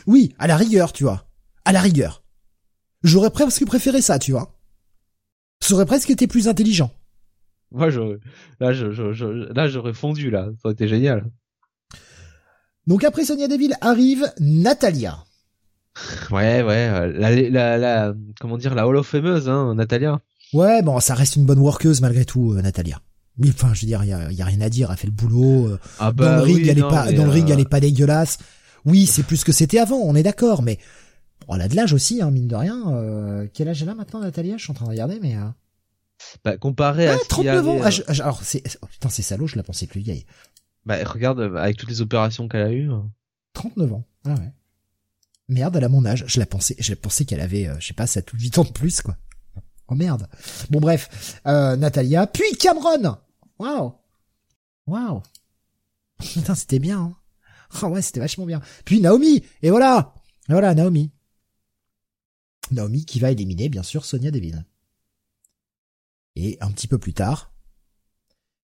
Oui, 0.07 0.35
à 0.39 0.47
la 0.47 0.57
rigueur, 0.57 0.93
tu 0.93 1.05
vois. 1.05 1.27
À 1.65 1.73
la 1.73 1.81
rigueur. 1.81 2.23
J'aurais 3.03 3.31
presque 3.31 3.65
préféré 3.65 4.03
ça, 4.03 4.19
tu 4.19 4.33
vois. 4.33 4.59
Ça 5.61 5.75
aurait 5.75 5.87
presque 5.87 6.11
été 6.11 6.27
plus 6.27 6.49
intelligent. 6.49 6.91
Moi, 7.71 7.91
je, 7.91 8.19
là, 8.61 8.73
je, 8.73 8.91
je, 8.93 9.53
là, 9.53 9.69
j'aurais 9.69 9.93
fondu, 9.93 10.31
là. 10.31 10.49
Ça 10.57 10.69
aurait 10.69 10.73
été 10.75 10.89
génial. 10.89 11.25
Donc 12.89 13.05
après 13.05 13.27
Sonia 13.27 13.49
Deville 13.49 13.75
arrive 13.83 14.33
Natalia. 14.41 15.19
Ouais, 16.31 16.63
ouais, 16.63 16.89
euh, 16.89 17.13
la, 17.15 17.31
la, 17.51 17.77
la, 17.77 18.15
comment 18.41 18.57
dire, 18.57 18.75
la 18.75 18.87
Hall 18.89 18.97
of 18.97 19.07
Fameuse, 19.07 19.47
hein, 19.47 19.75
Natalia. 19.75 20.21
Ouais, 20.55 20.81
bon, 20.81 20.99
ça 20.99 21.15
reste 21.15 21.37
une 21.37 21.45
bonne 21.45 21.59
workeuse 21.59 22.01
malgré 22.01 22.25
tout, 22.25 22.55
euh, 22.55 22.63
Natalia. 22.63 23.03
Oui, 23.39 23.53
enfin, 23.55 23.75
je 23.75 23.83
veux 23.83 23.87
dire, 23.87 24.03
il 24.05 24.09
y 24.09 24.13
a, 24.15 24.33
y 24.33 24.41
a, 24.41 24.45
rien 24.45 24.63
à 24.63 24.71
dire. 24.71 24.91
Elle 24.91 24.97
fait 24.97 25.07
le 25.07 25.13
boulot. 25.13 25.69
Euh, 25.69 25.79
ah 25.99 26.13
bah, 26.13 26.31
dans 26.31 26.37
le 26.37 26.43
ring, 26.45 26.67
elle 26.67 26.79
est 26.79 26.81
pas, 26.81 27.13
dans 27.13 27.25
le 27.25 27.31
ring, 27.31 27.51
elle 27.51 27.61
est 27.61 27.69
pas 27.69 27.81
dégueulasse. 27.81 28.39
Oui, 28.87 29.05
c'est 29.05 29.23
plus 29.23 29.45
que 29.45 29.53
c'était 29.53 29.79
avant, 29.79 29.99
on 29.99 30.15
est 30.15 30.23
d'accord, 30.23 30.63
mais 30.63 30.79
bon, 31.47 31.57
elle 31.57 31.63
a 31.63 31.69
de 31.69 31.77
l'âge 31.77 31.93
aussi, 31.93 32.23
hein, 32.23 32.31
mine 32.31 32.49
de 32.49 32.57
rien. 32.57 33.47
quel 33.53 33.69
âge 33.69 33.83
elle 33.83 33.91
a 33.91 33.95
maintenant, 33.95 34.21
Natalia? 34.21 34.57
Je 34.57 34.63
suis 34.63 34.71
en 34.71 34.75
train 34.75 34.87
de 34.87 34.91
regarder, 34.91 35.19
mais. 35.21 35.37
Bah, 36.45 36.57
comparé 36.57 37.09
à 37.09 37.15
ah, 37.15 37.19
39 37.29 37.69
ans. 37.69 37.81
Ah, 37.83 37.91
alors 38.09 38.43
c'est 38.43 38.63
oh, 38.83 38.87
putain 38.87 39.09
c'est 39.09 39.23
salaud, 39.23 39.47
je 39.47 39.57
la 39.57 39.63
pensais 39.63 39.87
plus 39.87 40.01
vieille. 40.01 40.27
Bah 40.85 40.97
regarde 41.05 41.41
avec 41.41 41.77
toutes 41.77 41.91
les 41.91 42.01
opérations 42.01 42.49
qu'elle 42.49 42.63
a 42.63 42.73
eues. 42.73 42.91
39 43.55 43.93
ans. 43.93 44.05
Ah 44.25 44.35
ouais. 44.35 44.53
Merde, 45.49 45.77
elle 45.77 45.85
a 45.85 45.89
mon 45.89 46.05
âge. 46.05 46.25
Je 46.27 46.41
la 46.41 46.47
pensais, 46.47 46.77
je 46.79 46.95
pensais 46.95 47.25
qu'elle 47.25 47.41
avait, 47.41 47.69
euh, 47.69 47.77
je 47.81 47.87
sais 47.87 47.95
pas, 47.95 48.07
ça 48.07 48.23
tout 48.23 48.37
8 48.37 48.59
ans 48.59 48.65
de 48.65 48.73
plus, 48.73 49.01
quoi. 49.01 49.17
Oh 49.89 49.95
merde. 49.95 50.29
Bon 50.71 50.81
bref, 50.81 51.41
euh, 51.47 51.77
Natalia, 51.77 52.27
puis 52.27 52.53
Cameron. 52.59 53.17
Waouh. 53.59 53.95
Waouh. 54.87 55.23
Putain, 56.19 56.55
c'était 56.55 56.79
bien. 56.79 57.01
Hein. 57.01 57.17
Oh 57.83 57.87
ouais, 57.87 58.03
c'était 58.03 58.21
vachement 58.21 58.45
bien. 58.45 58.61
Puis 58.85 59.01
Naomi. 59.01 59.43
Et 59.63 59.71
voilà. 59.71 60.15
Et 60.49 60.53
voilà, 60.53 60.75
Naomi. 60.75 61.11
Naomi 62.71 63.07
qui 63.07 63.19
va 63.19 63.31
éliminer, 63.31 63.69
bien 63.69 63.83
sûr, 63.83 64.05
Sonia 64.05 64.31
Deville. 64.31 64.65
Et 66.41 66.57
un 66.61 66.71
petit 66.71 66.87
peu 66.87 66.99
plus 66.99 67.15
tard, 67.15 67.51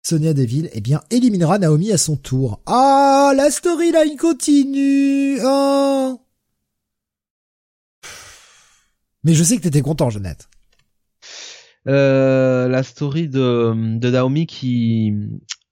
Sonia 0.03 0.35
Deville, 0.35 0.69
eh 0.73 0.81
bien, 0.81 1.01
éliminera 1.09 1.57
Naomi 1.57 1.91
à 1.91 1.97
son 1.97 2.15
tour. 2.15 2.61
Ah, 2.67 3.33
la 3.35 3.49
storyline 3.49 4.17
continue. 4.17 5.39
Oh. 5.43 6.21
Mais 9.23 9.33
je 9.33 9.43
sais 9.43 9.57
que 9.57 9.63
t'étais 9.63 9.81
content, 9.81 10.11
Jeannette. 10.11 10.47
Euh, 11.87 12.67
la 12.67 12.83
story 12.83 13.29
de, 13.29 13.97
de 13.97 14.09
Naomi 14.11 14.45
qui 14.45 15.11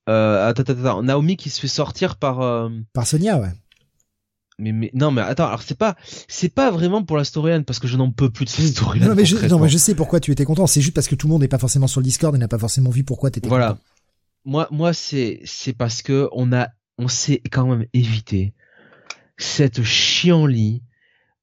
euh, 0.10 0.48
attends, 0.48 0.64
attends, 0.64 0.80
attends, 0.80 1.04
Naomi 1.04 1.38
qui 1.38 1.52
se 1.52 1.62
fait 1.62 1.68
sortir 1.68 2.16
par 2.16 2.42
euh, 2.42 2.70
par 2.94 3.06
Sonia, 3.06 3.40
ouais. 3.40 3.52
Mais, 4.60 4.72
mais 4.72 4.92
non, 4.94 5.12
mais 5.12 5.22
attends, 5.22 5.48
alors 5.48 5.64
c'est 5.64 5.78
pas 5.78 5.96
c'est 6.28 6.54
pas 6.54 6.70
vraiment 6.72 7.04
pour 7.04 7.18
la 7.18 7.24
storyline 7.24 7.64
parce 7.66 7.80
que 7.80 7.88
je 7.88 7.98
n'en 7.98 8.12
peux 8.12 8.30
plus 8.30 8.46
de 8.46 8.50
cette 8.50 8.68
storyline. 8.68 9.10
Non, 9.10 9.16
mais 9.16 9.26
je, 9.26 9.38
non, 9.48 9.60
mais 9.60 9.70
je 9.70 9.78
sais 9.78 9.96
pourquoi 9.96 10.20
tu 10.20 10.32
étais 10.32 10.46
content. 10.46 10.68
C'est 10.68 10.82
juste 10.82 10.94
parce 10.94 11.08
que 11.08 11.16
tout 11.16 11.28
le 11.28 11.34
monde 11.34 11.42
n'est 11.42 11.48
pas 11.48 11.58
forcément 11.58 11.88
sur 11.88 12.02
le 12.02 12.06
Discord 12.06 12.36
et 12.36 12.38
n'a 12.38 12.48
pas 12.48 12.60
forcément 12.60 12.90
vu 12.90 13.04
pourquoi 13.04 13.32
t'étais 13.32 13.48
voilà. 13.50 13.70
content. 13.70 13.80
Moi, 14.46 14.68
moi, 14.72 14.94
c'est 14.94 15.40
c'est 15.46 15.74
parce 15.74 16.02
que 16.02 16.30
on 16.34 16.54
a 16.54 16.70
on 16.98 17.08
s'est 17.08 17.42
quand 17.52 17.68
même 17.68 17.86
évité 17.94 18.54
cette 19.38 19.84
chienlit 19.84 20.84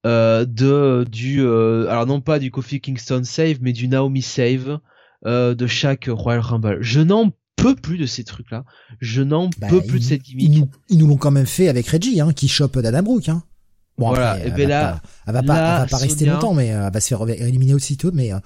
euh, 0.06 0.44
de 0.44 1.04
du 1.10 1.42
euh, 1.42 1.88
alors 1.90 2.06
non 2.06 2.20
pas 2.20 2.38
du 2.38 2.50
Kofi 2.50 2.80
Kingston 2.80 3.22
save 3.24 3.58
mais 3.60 3.72
du 3.72 3.86
Naomi 3.88 4.22
save 4.22 4.78
euh, 5.26 5.54
de 5.54 5.66
chaque 5.66 6.08
Royal 6.10 6.40
Rumble. 6.40 6.78
Je 6.80 7.00
n'en 7.00 7.32
peux 7.62 7.74
plus 7.74 7.98
de 7.98 8.06
ces 8.06 8.24
trucs 8.24 8.50
là. 8.50 8.64
Je 9.00 9.22
n'en 9.22 9.48
Bah, 9.58 9.68
peux 9.68 9.80
plus 9.82 9.98
de 10.00 10.04
cette 10.04 10.28
Ils 10.28 10.36
gimmick. 10.36 10.58
nous, 10.58 10.68
ils 10.88 10.98
nous 10.98 11.06
l'ont 11.06 11.16
quand 11.16 11.30
même 11.30 11.46
fait 11.46 11.68
avec 11.68 11.86
Reggie, 11.88 12.20
hein, 12.20 12.32
qui 12.32 12.48
chope 12.48 12.78
Dana 12.78 13.02
Brooke, 13.02 13.28
hein. 13.28 13.42
Bon, 13.98 14.08
Voilà, 14.08 14.30
après, 14.32 14.42
et 14.42 14.46
elle, 14.46 14.56
ben 14.56 14.62
va 14.62 14.68
là- 14.68 14.92
pas, 14.92 15.02
elle 15.26 15.32
va 15.34 15.42
pas, 15.42 15.54
là, 15.60 15.74
elle 15.76 15.80
va 15.82 15.86
pas 15.88 15.96
rester 15.98 16.24
Sonia- 16.24 16.32
longtemps, 16.34 16.54
mais 16.54 16.72
euh, 16.72 16.86
elle 16.86 16.92
va 16.92 17.00
se 17.00 17.08
faire 17.08 17.28
éliminer 17.28 17.74
aussitôt, 17.74 18.10
mais 18.12 18.32
euh, 18.32 18.38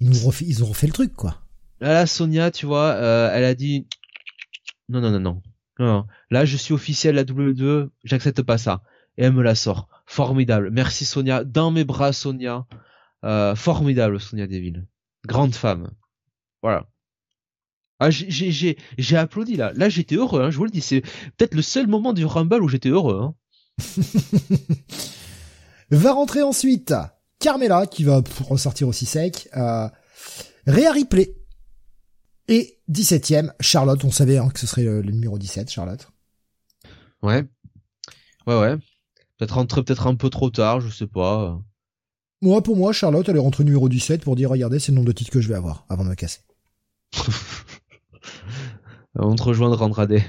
ils 0.00 0.10
nous 0.10 0.18
refait, 0.26 0.44
ils 0.46 0.62
ont 0.62 0.66
refait 0.66 0.86
le 0.86 0.92
truc, 0.92 1.14
quoi. 1.14 1.40
Là, 1.80 1.92
là, 1.94 2.06
Sonia, 2.06 2.50
tu 2.50 2.66
vois, 2.66 2.90
euh, 2.92 3.30
elle 3.32 3.44
a 3.44 3.54
dit 3.54 3.86
non, 4.88 5.00
non, 5.00 5.10
non, 5.10 5.20
non, 5.20 5.42
non. 5.78 6.06
Là, 6.30 6.44
je 6.44 6.56
suis 6.58 6.74
officiel 6.74 7.14
la 7.14 7.24
W2, 7.24 7.88
j'accepte 8.04 8.42
pas 8.42 8.58
ça. 8.58 8.82
Et 9.18 9.24
elle 9.24 9.32
me 9.32 9.42
la 9.42 9.54
sort. 9.54 9.88
Formidable. 10.06 10.70
Merci 10.72 11.04
Sonia. 11.04 11.44
Dans 11.44 11.70
mes 11.70 11.84
bras, 11.84 12.12
Sonia. 12.12 12.66
Euh, 13.24 13.54
formidable, 13.54 14.20
Sonia 14.20 14.46
Deville. 14.46 14.86
Grande 15.26 15.54
femme. 15.54 15.90
Voilà. 16.62 16.86
Ah, 18.04 18.10
j'ai, 18.10 19.16
applaudi 19.16 19.54
là. 19.54 19.72
Là, 19.76 19.88
j'étais 19.88 20.16
heureux. 20.16 20.42
Hein, 20.42 20.50
je 20.50 20.56
vous 20.56 20.64
le 20.64 20.70
dis, 20.70 20.80
c'est 20.80 21.02
peut-être 21.36 21.54
le 21.54 21.62
seul 21.62 21.86
moment 21.86 22.12
du 22.12 22.24
Rumble 22.24 22.60
où 22.60 22.68
j'étais 22.68 22.88
heureux. 22.88 23.20
Hein. 23.22 23.34
Va 25.92 26.12
rentrer 26.12 26.42
ensuite 26.42 26.92
Carmela, 27.38 27.86
qui 27.86 28.02
va 28.02 28.20
ressortir 28.48 28.88
aussi 28.88 29.06
sec, 29.06 29.48
euh, 29.56 29.88
Rhea 30.66 30.90
Ripley. 30.90 31.36
Et 32.48 32.80
17ème, 32.90 33.52
Charlotte, 33.60 34.02
on 34.04 34.10
savait 34.10 34.38
hein, 34.38 34.48
que 34.48 34.58
ce 34.58 34.66
serait 34.66 34.82
le, 34.82 35.00
le 35.00 35.12
numéro 35.12 35.38
17, 35.38 35.70
Charlotte. 35.70 36.08
Ouais. 37.22 37.44
Ouais, 38.48 38.58
ouais. 38.58 38.76
Peut-être 39.38 39.54
rentrer 39.54 39.84
peut-être 39.84 40.08
un 40.08 40.16
peu 40.16 40.28
trop 40.28 40.50
tard, 40.50 40.80
je 40.80 40.88
sais 40.88 41.06
pas. 41.06 41.60
Moi, 42.40 42.62
pour 42.64 42.76
moi, 42.76 42.92
Charlotte, 42.92 43.28
elle 43.28 43.36
est 43.36 43.40
rentrée 43.40 43.62
numéro 43.62 43.88
17 43.88 44.24
pour 44.24 44.34
dire, 44.34 44.50
regardez, 44.50 44.80
c'est 44.80 44.90
le 44.90 44.96
nombre 44.96 45.06
de 45.06 45.12
titres 45.12 45.30
que 45.30 45.40
je 45.40 45.48
vais 45.48 45.54
avoir, 45.54 45.86
avant 45.88 46.02
de 46.02 46.08
me 46.08 46.16
casser. 46.16 46.40
On 49.18 49.34
te 49.34 49.42
rejoindre 49.42 49.80
Andrade. 49.82 50.20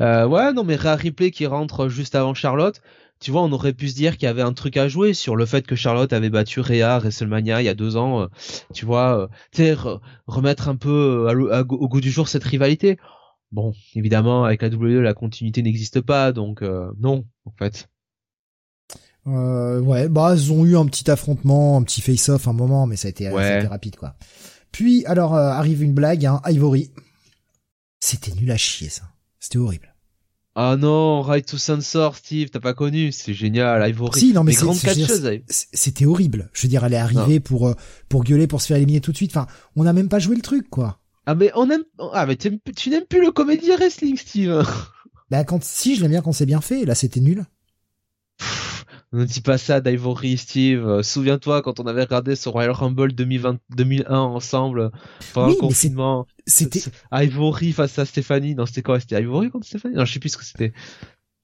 Euh, 0.00 0.26
ouais, 0.26 0.52
non, 0.52 0.64
mais 0.64 0.76
Ripley 0.76 1.30
qui 1.30 1.46
rentre 1.46 1.88
juste 1.88 2.14
avant 2.14 2.34
Charlotte. 2.34 2.80
Tu 3.20 3.30
vois, 3.32 3.42
on 3.42 3.50
aurait 3.52 3.72
pu 3.72 3.88
se 3.88 3.94
dire 3.96 4.16
qu'il 4.16 4.26
y 4.26 4.28
avait 4.28 4.42
un 4.42 4.52
truc 4.52 4.76
à 4.76 4.86
jouer 4.86 5.12
sur 5.14 5.34
le 5.34 5.44
fait 5.46 5.66
que 5.66 5.74
Charlotte 5.74 6.12
avait 6.12 6.30
battu 6.30 6.60
Rhea 6.60 6.94
à 6.94 6.98
WrestleMania 7.00 7.60
il 7.62 7.64
y 7.64 7.68
a 7.68 7.74
deux 7.74 7.96
ans. 7.96 8.20
euh, 8.22 8.26
tu 8.74 8.84
vois, 8.86 9.18
euh, 9.22 9.26
tu 9.52 9.62
sais, 9.64 9.74
re- 9.74 9.98
remettre 10.26 10.68
un 10.68 10.76
peu 10.76 11.26
euh, 11.28 11.52
à 11.52 11.58
à 11.58 11.60
au 11.62 11.88
goût 11.88 12.00
du 12.00 12.10
jour 12.10 12.28
cette 12.28 12.44
rivalité. 12.44 12.98
Bon, 13.50 13.72
évidemment, 13.94 14.44
avec 14.44 14.60
la 14.62 14.68
WWE, 14.68 15.00
la 15.00 15.14
continuité 15.14 15.62
n'existe 15.62 16.00
pas, 16.02 16.32
donc 16.32 16.60
euh, 16.62 16.90
non, 17.00 17.24
en 17.46 17.50
fait. 17.58 17.88
Euh, 19.26 19.80
ouais, 19.80 20.08
bah 20.08 20.34
ils 20.36 20.52
ont 20.52 20.64
eu 20.64 20.76
un 20.76 20.86
petit 20.86 21.10
affrontement, 21.10 21.76
un 21.76 21.82
petit 21.82 22.00
face-off 22.00 22.46
un 22.48 22.52
moment, 22.52 22.86
mais 22.86 22.96
ça 22.96 23.08
a 23.08 23.10
été, 23.10 23.28
Ouais. 23.30 23.42
ça 23.42 23.54
a 23.54 23.58
été 23.58 23.66
rapide 23.66 23.96
quoi. 23.96 24.14
Puis 24.72 25.04
alors 25.06 25.34
euh, 25.34 25.48
arrive 25.50 25.82
une 25.82 25.92
blague, 25.92 26.24
hein, 26.24 26.40
Ivory. 26.46 26.90
C'était 28.00 28.32
nul 28.32 28.50
à 28.50 28.56
chier 28.56 28.88
ça. 28.88 29.04
C'était 29.40 29.58
horrible. 29.58 29.94
Ah 30.60 30.76
non, 30.76 31.22
Right 31.22 31.46
to 31.46 31.56
Censor, 31.56 32.16
Steve, 32.16 32.50
t'as 32.50 32.58
pas 32.58 32.74
connu, 32.74 33.12
c'est 33.12 33.32
génial, 33.32 33.88
Ivory. 33.88 34.18
Si, 34.18 34.32
non, 34.32 34.42
mais 34.42 34.52
C'était 35.48 36.04
horrible. 36.04 36.50
Je 36.52 36.62
veux 36.62 36.68
dire, 36.68 36.84
elle 36.84 36.94
est 36.94 36.96
arrivée 36.96 37.38
pour 37.38 37.68
euh, 37.68 37.74
pour 38.08 38.24
gueuler, 38.24 38.48
pour 38.48 38.60
se 38.60 38.66
faire 38.66 38.76
éliminer 38.76 39.00
tout 39.00 39.12
de 39.12 39.16
suite. 39.16 39.30
Enfin, 39.30 39.46
on 39.76 39.84
n'a 39.84 39.92
même 39.92 40.08
pas 40.08 40.18
joué 40.18 40.34
le 40.34 40.42
truc 40.42 40.68
quoi. 40.68 40.98
Ah 41.26 41.34
mais 41.34 41.52
on 41.54 41.70
aime, 41.70 41.84
ah 42.12 42.26
mais 42.26 42.36
tu 42.36 42.50
n'aimes 42.90 43.04
plus 43.08 43.20
le 43.20 43.30
comédie 43.30 43.70
wrestling, 43.70 44.16
Steve. 44.16 44.64
Bah 45.30 45.44
quand 45.44 45.62
si, 45.62 45.94
je 45.94 46.00
l'aime 46.00 46.10
bien 46.10 46.22
quand 46.22 46.32
c'est 46.32 46.46
bien 46.46 46.60
fait. 46.60 46.84
Là, 46.84 46.94
c'était 46.94 47.20
nul. 47.20 47.44
Ne 49.12 49.24
dis 49.24 49.40
pas 49.40 49.56
ça 49.56 49.80
d'Ivory, 49.80 50.36
Steve. 50.36 50.86
Euh, 50.86 51.02
Souviens-toi 51.02 51.62
quand 51.62 51.80
on 51.80 51.86
avait 51.86 52.02
regardé 52.02 52.36
ce 52.36 52.48
Royal 52.50 52.72
Rumble 52.72 53.12
2020, 53.12 53.58
2001 53.74 54.18
ensemble 54.18 54.90
pendant 55.32 55.48
Oui, 55.48 55.54
le 55.54 55.60
confinement. 55.60 56.26
C'était, 56.46 56.82
Ivory 57.12 57.72
face 57.72 57.98
à 57.98 58.04
Stéphanie. 58.04 58.54
Non, 58.54 58.66
c'était 58.66 58.82
quoi? 58.82 59.00
C'était 59.00 59.20
Ivory 59.22 59.50
contre 59.50 59.66
Stéphanie? 59.66 59.94
Non, 59.94 60.04
je 60.04 60.12
sais 60.12 60.18
plus 60.18 60.28
ce 60.28 60.36
que 60.36 60.44
c'était. 60.44 60.72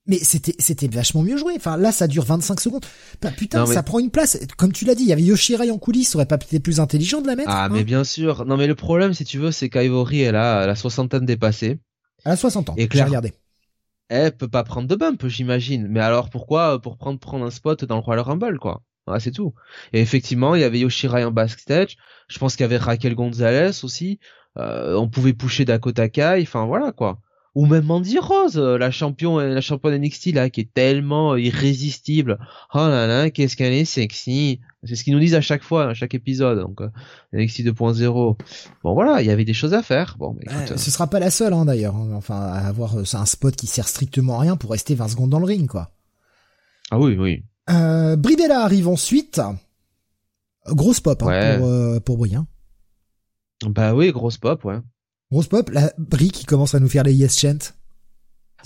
mais 0.06 0.18
c'était 0.18 0.54
c'était 0.58 0.88
vachement 0.88 1.22
mieux 1.22 1.38
joué. 1.38 1.54
Enfin 1.56 1.78
là, 1.78 1.90
ça 1.90 2.06
dure 2.06 2.24
25 2.24 2.60
secondes. 2.60 2.84
Bah 3.22 3.30
putain, 3.30 3.60
Non, 3.60 3.66
mais- 3.68 3.74
ça 3.74 3.82
prend 3.82 3.98
une 3.98 4.10
place. 4.10 4.38
Comme 4.58 4.72
tu 4.72 4.84
l'as 4.84 4.94
dit, 4.94 5.04
il 5.04 5.08
y 5.08 5.12
avait 5.14 5.22
Yoshirai 5.22 5.70
en 5.70 5.78
coulisses. 5.78 6.10
Ça 6.10 6.16
aurait 6.18 6.26
pas 6.26 6.36
été 6.36 6.60
plus 6.60 6.80
intelligent 6.80 7.22
de 7.22 7.26
la 7.26 7.34
mettre 7.36 7.48
Ah, 7.50 7.64
hein 7.64 7.68
mais 7.72 7.84
bien 7.84 8.04
sûr. 8.04 8.44
Non, 8.44 8.58
mais 8.58 8.66
le 8.66 8.74
problème, 8.74 9.14
si 9.14 9.24
tu 9.24 9.38
veux, 9.38 9.52
c'est 9.52 9.70
qu'Ivory, 9.70 10.20
elle 10.20 10.36
a 10.36 10.66
la 10.66 10.74
soixantaine 10.74 11.24
dépassée. 11.24 11.78
Elle 12.26 12.32
a 12.32 12.36
60 12.36 12.68
ans. 12.68 12.74
Et 12.76 12.82
J'ai 12.82 12.88
clair. 12.88 13.06
regardé. 13.06 13.32
Elle 14.16 14.36
peut 14.36 14.46
pas 14.46 14.62
prendre 14.62 14.86
de 14.86 14.94
bump, 14.94 15.26
j'imagine. 15.26 15.88
Mais 15.88 15.98
alors 15.98 16.30
pourquoi 16.30 16.80
pour 16.80 16.98
prendre 16.98 17.44
un 17.44 17.50
spot 17.50 17.84
dans 17.84 17.96
le 17.96 18.00
Royal 18.00 18.22
Rumble, 18.22 18.60
quoi? 18.60 18.82
Voilà, 19.06 19.18
c'est 19.18 19.32
tout. 19.32 19.54
Et 19.92 20.00
effectivement, 20.00 20.54
il 20.54 20.60
y 20.60 20.64
avait 20.64 20.78
Yoshirai 20.78 21.24
en 21.24 21.32
backstage. 21.32 21.96
Je 22.28 22.38
pense 22.38 22.54
qu'il 22.54 22.62
y 22.62 22.64
avait 22.64 22.76
Raquel 22.76 23.16
Gonzalez 23.16 23.82
aussi. 23.82 24.20
Euh, 24.56 24.94
on 24.94 25.08
pouvait 25.08 25.32
pusher 25.32 25.64
Dakota 25.64 26.08
Kai. 26.08 26.38
Enfin 26.42 26.64
voilà 26.64 26.92
quoi. 26.92 27.18
Ou 27.56 27.66
même 27.66 27.86
Mandy 27.86 28.20
Rose, 28.20 28.56
euh, 28.56 28.78
la 28.78 28.92
champion, 28.92 29.38
la 29.38 29.60
championne 29.60 30.00
NXT 30.00 30.32
là, 30.32 30.48
qui 30.48 30.60
est 30.60 30.72
tellement 30.72 31.32
euh, 31.32 31.40
irrésistible. 31.40 32.38
Oh 32.72 32.78
là 32.78 33.08
là, 33.08 33.30
qu'est-ce 33.30 33.56
qu'elle 33.56 33.72
est 33.72 33.84
sexy. 33.84 34.60
C'est 34.86 34.96
ce 34.96 35.04
qu'ils 35.04 35.12
nous 35.14 35.20
disent 35.20 35.34
à 35.34 35.40
chaque 35.40 35.62
fois, 35.62 35.88
à 35.90 35.94
chaque 35.94 36.14
épisode. 36.14 36.58
Donc 36.60 36.80
euh, 36.80 36.88
NXT 37.32 37.60
2.0. 37.66 38.36
Bon 38.82 38.94
voilà, 38.94 39.20
il 39.22 39.26
y 39.26 39.30
avait 39.30 39.44
des 39.44 39.54
choses 39.54 39.74
à 39.74 39.82
faire. 39.82 40.16
Bon, 40.18 40.34
mais 40.36 40.42
écoute, 40.44 40.70
Ouais, 40.72 40.76
ce 40.78 40.90
sera 40.90 41.06
pas 41.08 41.18
la 41.20 41.30
seule 41.30 41.52
hein, 41.52 41.64
d'ailleurs. 41.64 41.96
hein. 41.96 42.10
Enfin, 42.14 42.38
à 42.40 42.66
avoir 42.66 42.96
euh, 42.98 43.04
un 43.14 43.26
spot 43.26 43.54
qui 43.56 43.66
sert 43.66 43.88
strictement 43.88 44.36
à 44.38 44.40
rien 44.42 44.56
pour 44.56 44.70
rester 44.70 44.94
20 44.94 45.08
secondes 45.08 45.30
dans 45.30 45.38
le 45.40 45.46
ring, 45.46 45.66
quoi. 45.68 45.90
ah 46.90 46.98
oui, 46.98 47.16
oui. 47.18 47.44
Euh, 47.70 48.16
Brie 48.16 48.36
Bella 48.36 48.60
arrive 48.62 48.88
ensuite. 48.88 49.40
Grosse 50.66 51.00
pop 51.00 51.22
hein, 51.22 51.26
Ouais. 51.26 51.58
pour 51.58 51.66
euh, 51.66 52.00
pour 52.00 52.24
hein. 52.26 52.46
Bah 53.66 53.94
oui, 53.94 54.10
grosse 54.12 54.38
pop, 54.38 54.64
ouais. 54.64 54.78
Grosse 55.30 55.46
pop. 55.48 55.70
La 55.70 55.92
Brie 55.98 56.30
qui 56.30 56.44
commence 56.44 56.74
à 56.74 56.80
nous 56.80 56.88
faire 56.88 57.02
les 57.04 57.14
yes 57.14 57.38
chant. 57.38 57.58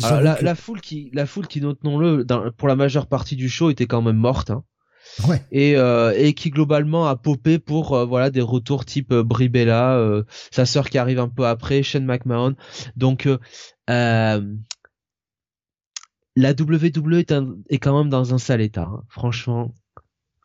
Alors, 0.03 0.11
J'avoue 0.11 0.25
la, 0.25 0.35
que- 0.37 0.45
la 0.45 0.55
foule 0.55 0.81
qui, 0.81 1.11
la 1.13 1.27
foule 1.27 1.47
qui, 1.49 1.61
notons-le, 1.61 2.25
pour 2.57 2.69
la 2.69 2.77
majeure 2.77 3.07
partie 3.09 3.35
du 3.37 3.49
show 3.49 3.71
était 3.71 3.87
quand 3.87 4.01
même 4.03 4.17
morte, 4.17 4.51
hein, 4.51 4.63
Ouais. 5.27 5.43
et 5.51 5.77
euh, 5.77 6.13
et 6.17 6.33
qui 6.35 6.51
globalement 6.51 7.07
a 7.07 7.17
popé 7.17 7.59
pour 7.59 7.95
euh, 7.95 8.05
voilà 8.05 8.31
des 8.31 8.41
retours 8.41 8.85
type 8.85 9.11
euh, 9.13 9.23
Brie 9.25 9.49
Bella, 9.49 9.97
euh, 9.97 10.23
sa 10.51 10.65
sœur 10.67 10.89
qui 10.91 10.99
arrive 10.99 11.19
un 11.19 11.29
peu 11.29 11.47
après, 11.47 11.83
Shane 11.83 12.05
McMahon. 12.05 12.55
Donc 12.97 13.29
la 16.37 16.53
WWE 16.53 17.15
est, 17.19 17.33
un- 17.33 17.57
est 17.69 17.79
quand 17.79 17.97
même 17.99 18.11
dans 18.11 18.33
un 18.35 18.39
sale 18.39 18.61
état, 18.61 18.83
hein. 18.91 19.03
franchement. 19.09 19.75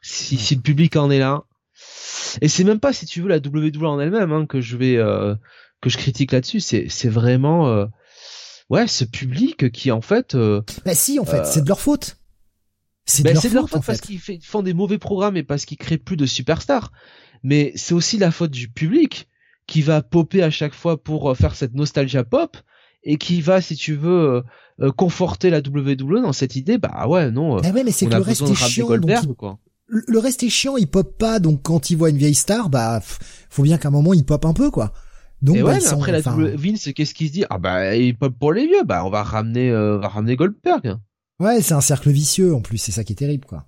Si, 0.01 0.37
si 0.37 0.55
le 0.55 0.61
public 0.61 0.95
en 0.97 1.09
est 1.11 1.19
là, 1.19 1.43
et 2.41 2.49
c'est 2.49 2.63
même 2.65 2.79
pas 2.81 2.91
si 2.91 3.05
tu 3.05 3.21
veux 3.21 3.29
la 3.29 3.37
WWE 3.37 3.85
en 3.85 3.99
elle-même 4.01 4.33
hein, 4.33 4.45
que 4.45 4.59
je 4.59 4.75
vais 4.75 4.97
euh, 4.97 5.33
que 5.81 5.89
je 5.89 5.97
critique 5.97 6.31
là-dessus, 6.33 6.59
c'est 6.59 7.07
vraiment 7.07 7.67
euh, 7.69 7.85
ouais 8.69 8.87
ce 8.87 9.05
public 9.05 9.71
qui 9.71 9.91
en 9.91 10.01
fait 10.01 10.35
euh, 10.35 10.61
Bah 10.83 10.93
si, 10.93 11.19
en 11.19 11.25
fait, 11.25 11.45
c'est 11.45 11.61
de 11.61 11.67
leur 11.69 11.79
faute. 11.79 12.17
C'est 13.05 13.23
ben, 13.23 13.31
de 13.31 13.33
leur 13.33 13.41
faute, 13.41 13.51
de 13.51 13.55
leur 13.55 13.69
faute 13.69 13.79
en 13.79 13.81
parce 13.81 14.01
qu'ils 14.01 14.19
font 14.19 14.63
des 14.63 14.73
mauvais 14.73 14.97
programmes 14.97 15.37
et 15.37 15.43
parce 15.43 15.65
qu'ils 15.65 15.77
créent 15.77 15.97
plus 15.97 16.17
de 16.17 16.25
superstars. 16.25 16.91
Mais 17.43 17.73
c'est 17.75 17.93
aussi 17.93 18.17
la 18.17 18.31
faute 18.31 18.51
du 18.51 18.69
public 18.69 19.27
qui 19.67 19.81
va 19.81 20.01
popper 20.01 20.43
à 20.43 20.49
chaque 20.49 20.73
fois 20.73 21.01
pour 21.01 21.29
euh, 21.29 21.35
faire 21.35 21.55
cette 21.55 21.73
nostalgia 21.73 22.23
pop 22.23 22.57
et 23.03 23.17
qui 23.17 23.41
va, 23.41 23.61
si 23.61 23.75
tu 23.75 23.95
veux, 23.95 24.43
euh, 24.79 24.91
conforter 24.91 25.49
la 25.49 25.59
WWE 25.59 26.21
dans 26.21 26.33
cette 26.33 26.55
idée, 26.55 26.77
bah 26.77 27.05
ouais, 27.07 27.31
non. 27.31 27.59
Mais 27.61 27.71
ouais, 27.71 27.83
mais 27.83 27.91
c'est 27.91 28.05
que 28.05 28.15
le 28.15 28.21
reste 28.21 28.41
est 28.43 28.55
chiant. 28.55 28.87
Goldberg, 28.87 29.33
quoi. 29.33 29.59
Le, 29.87 30.17
reste 30.17 30.41
est 30.43 30.49
chiant, 30.49 30.77
il 30.77 30.87
pop 30.87 31.17
pas, 31.17 31.39
donc 31.39 31.61
quand 31.61 31.89
il 31.89 31.97
voit 31.97 32.09
une 32.09 32.17
vieille 32.17 32.33
star, 32.33 32.69
bah 32.69 33.01
faut 33.03 33.63
bien 33.63 33.77
qu'à 33.77 33.89
un 33.89 33.91
moment 33.91 34.13
il 34.13 34.25
pop 34.25 34.43
un 34.45 34.53
peu, 34.53 34.71
quoi. 34.71 34.93
Donc, 35.41 35.57
et 35.57 35.61
bah, 35.61 35.73
ouais, 35.73 35.79
mais 35.79 35.87
après 35.87 36.11
la 36.13 36.21
Vince, 36.21 36.89
qu'est-ce 36.95 37.13
qu'il 37.13 37.27
se 37.27 37.33
dit? 37.33 37.45
Ah 37.49 37.59
bah 37.59 37.95
il 37.95 38.17
pop 38.17 38.33
pour 38.39 38.53
les 38.53 38.65
vieux, 38.65 38.83
bah 38.85 39.05
on 39.05 39.09
va 39.09 39.21
ramener, 39.21 39.75
on 39.75 39.99
va 39.99 40.07
ramener 40.07 40.37
Goldberg. 40.37 40.97
Ouais, 41.39 41.61
c'est 41.61 41.73
un 41.73 41.81
cercle 41.81 42.11
vicieux 42.11 42.53
en 42.53 42.61
plus, 42.61 42.77
c'est 42.77 42.91
ça 42.91 43.03
qui 43.03 43.13
est 43.13 43.17
terrible, 43.17 43.45
quoi. 43.45 43.65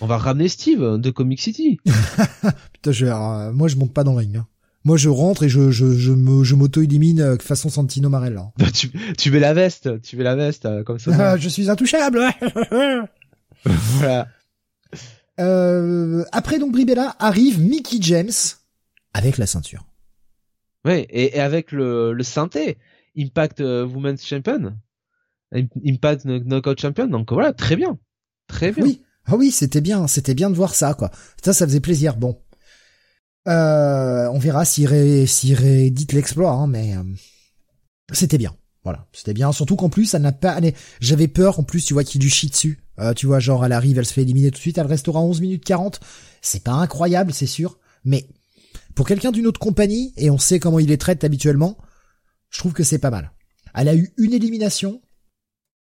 On 0.00 0.06
va 0.06 0.18
ramener 0.18 0.48
Steve 0.48 0.98
de 0.98 1.10
Comic 1.10 1.40
City. 1.40 1.78
Putain, 2.72 2.92
je, 2.92 3.06
euh, 3.06 3.52
moi 3.52 3.68
je 3.68 3.76
monte 3.76 3.94
pas 3.94 4.04
dans 4.04 4.12
le 4.12 4.18
ring. 4.18 4.36
Hein. 4.36 4.46
Moi 4.84 4.96
je 4.96 5.08
rentre 5.08 5.42
et 5.42 5.48
je 5.48 5.70
je 5.70 5.96
je 5.96 6.12
me 6.12 6.44
je 6.44 6.54
m'auto-élimine 6.54 7.20
euh, 7.20 7.38
façon 7.38 7.70
Santino 7.70 8.08
Marella. 8.08 8.52
Bah, 8.58 8.70
tu 8.70 8.90
tu 9.16 9.30
mets 9.30 9.40
la 9.40 9.54
veste, 9.54 10.00
tu 10.02 10.16
mets 10.16 10.24
la 10.24 10.36
veste 10.36 10.66
euh, 10.66 10.84
comme 10.84 10.98
ça. 10.98 11.36
je 11.38 11.48
suis 11.48 11.70
intouchable. 11.70 12.20
voilà. 13.64 14.28
après 16.32 16.58
donc 16.58 16.72
Bribella 16.72 17.16
arrive 17.18 17.60
Mickey 17.60 17.98
James 18.00 18.30
avec 19.14 19.38
la 19.38 19.46
ceinture. 19.46 19.86
Ouais, 20.84 21.06
et, 21.10 21.40
avec 21.40 21.72
le, 21.72 22.12
le 22.12 22.22
synthé 22.22 22.76
Impact 23.18 23.60
Women's 23.60 24.24
Champion, 24.24 24.76
Impact 25.52 26.24
Knockout 26.24 26.80
Champion, 26.80 27.06
donc 27.06 27.32
voilà, 27.32 27.52
très 27.52 27.76
bien, 27.76 27.98
très 28.48 28.72
bien. 28.72 28.84
Oui, 28.84 29.02
ah 29.26 29.36
oui, 29.36 29.50
c'était 29.50 29.80
bien, 29.80 30.06
c'était 30.06 30.34
bien 30.34 30.50
de 30.50 30.54
voir 30.54 30.74
ça, 30.74 30.94
quoi. 30.94 31.10
Ça, 31.42 31.52
ça 31.52 31.66
faisait 31.66 31.80
plaisir. 31.80 32.16
Bon, 32.16 32.38
euh, 33.48 34.28
on 34.28 34.38
verra 34.38 34.64
s'il 34.64 34.86
ré, 34.86 35.26
réédite 35.54 36.12
l'exploit, 36.12 36.52
hein, 36.52 36.66
mais 36.66 36.96
euh, 36.96 37.02
c'était 38.12 38.38
bien. 38.38 38.54
Voilà, 38.84 39.06
c'était 39.12 39.34
bien. 39.34 39.50
Surtout 39.50 39.74
qu'en 39.74 39.88
plus, 39.88 40.06
ça 40.06 40.18
n'a 40.18 40.32
pas. 40.32 40.60
J'avais 41.00 41.28
peur 41.28 41.58
en 41.58 41.64
plus, 41.64 41.84
tu 41.84 41.92
vois, 41.92 42.04
qu'il 42.04 42.20
du 42.20 42.30
chie 42.30 42.48
dessus. 42.48 42.78
Euh, 43.00 43.14
tu 43.14 43.26
vois, 43.26 43.40
genre 43.40 43.64
elle 43.64 43.72
arrive, 43.72 43.98
elle 43.98 44.06
se 44.06 44.12
fait 44.12 44.22
éliminer 44.22 44.50
tout 44.50 44.56
de 44.56 44.60
suite, 44.60 44.78
elle 44.78 44.86
restera 44.86 45.20
11 45.20 45.40
minutes 45.40 45.64
40. 45.64 46.00
C'est 46.40 46.62
pas 46.62 46.72
incroyable, 46.72 47.32
c'est 47.32 47.46
sûr, 47.46 47.78
mais 48.04 48.26
pour 48.94 49.06
quelqu'un 49.06 49.32
d'une 49.32 49.46
autre 49.46 49.60
compagnie, 49.60 50.14
et 50.16 50.30
on 50.30 50.38
sait 50.38 50.60
comment 50.60 50.78
il 50.78 50.88
les 50.88 50.96
traite 50.96 51.24
habituellement, 51.24 51.76
je 52.48 52.58
trouve 52.58 52.72
que 52.72 52.84
c'est 52.84 52.98
pas 52.98 53.10
mal. 53.10 53.32
Elle 53.74 53.88
a 53.88 53.94
eu 53.94 54.12
une 54.16 54.32
élimination, 54.32 55.02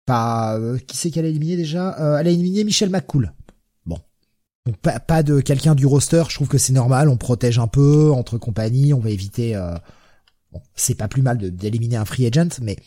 pas 0.06 0.58
euh, 0.58 0.78
qui 0.78 0.98
c'est 0.98 1.12
qu'elle 1.12 1.26
a 1.26 1.30
éliminé 1.30 1.56
déjà 1.56 2.00
euh, 2.00 2.18
Elle 2.18 2.28
a 2.28 2.32
éliminé 2.32 2.64
Michel 2.64 2.90
McCool. 2.90 3.34
Bon, 3.86 4.00
donc 4.66 4.78
pas, 4.78 5.00
pas 5.00 5.24
de 5.24 5.40
quelqu'un 5.42 5.76
du 5.76 5.86
roster. 5.86 6.24
Je 6.30 6.36
trouve 6.36 6.48
que 6.48 6.58
c'est 6.58 6.74
normal. 6.74 7.10
On 7.10 7.18
protège 7.18 7.60
un 7.60 7.68
peu 7.68 8.12
entre 8.12 8.38
compagnies. 8.38 8.94
On 8.94 9.00
va 9.00 9.10
éviter. 9.10 9.56
Euh... 9.56 9.76
Bon, 10.52 10.62
c'est 10.76 10.96
pas 10.96 11.08
plus 11.08 11.22
mal 11.22 11.38
d'éliminer 11.38 11.96
un 11.96 12.06
free 12.06 12.28
agent, 12.28 12.60
mais 12.62 12.78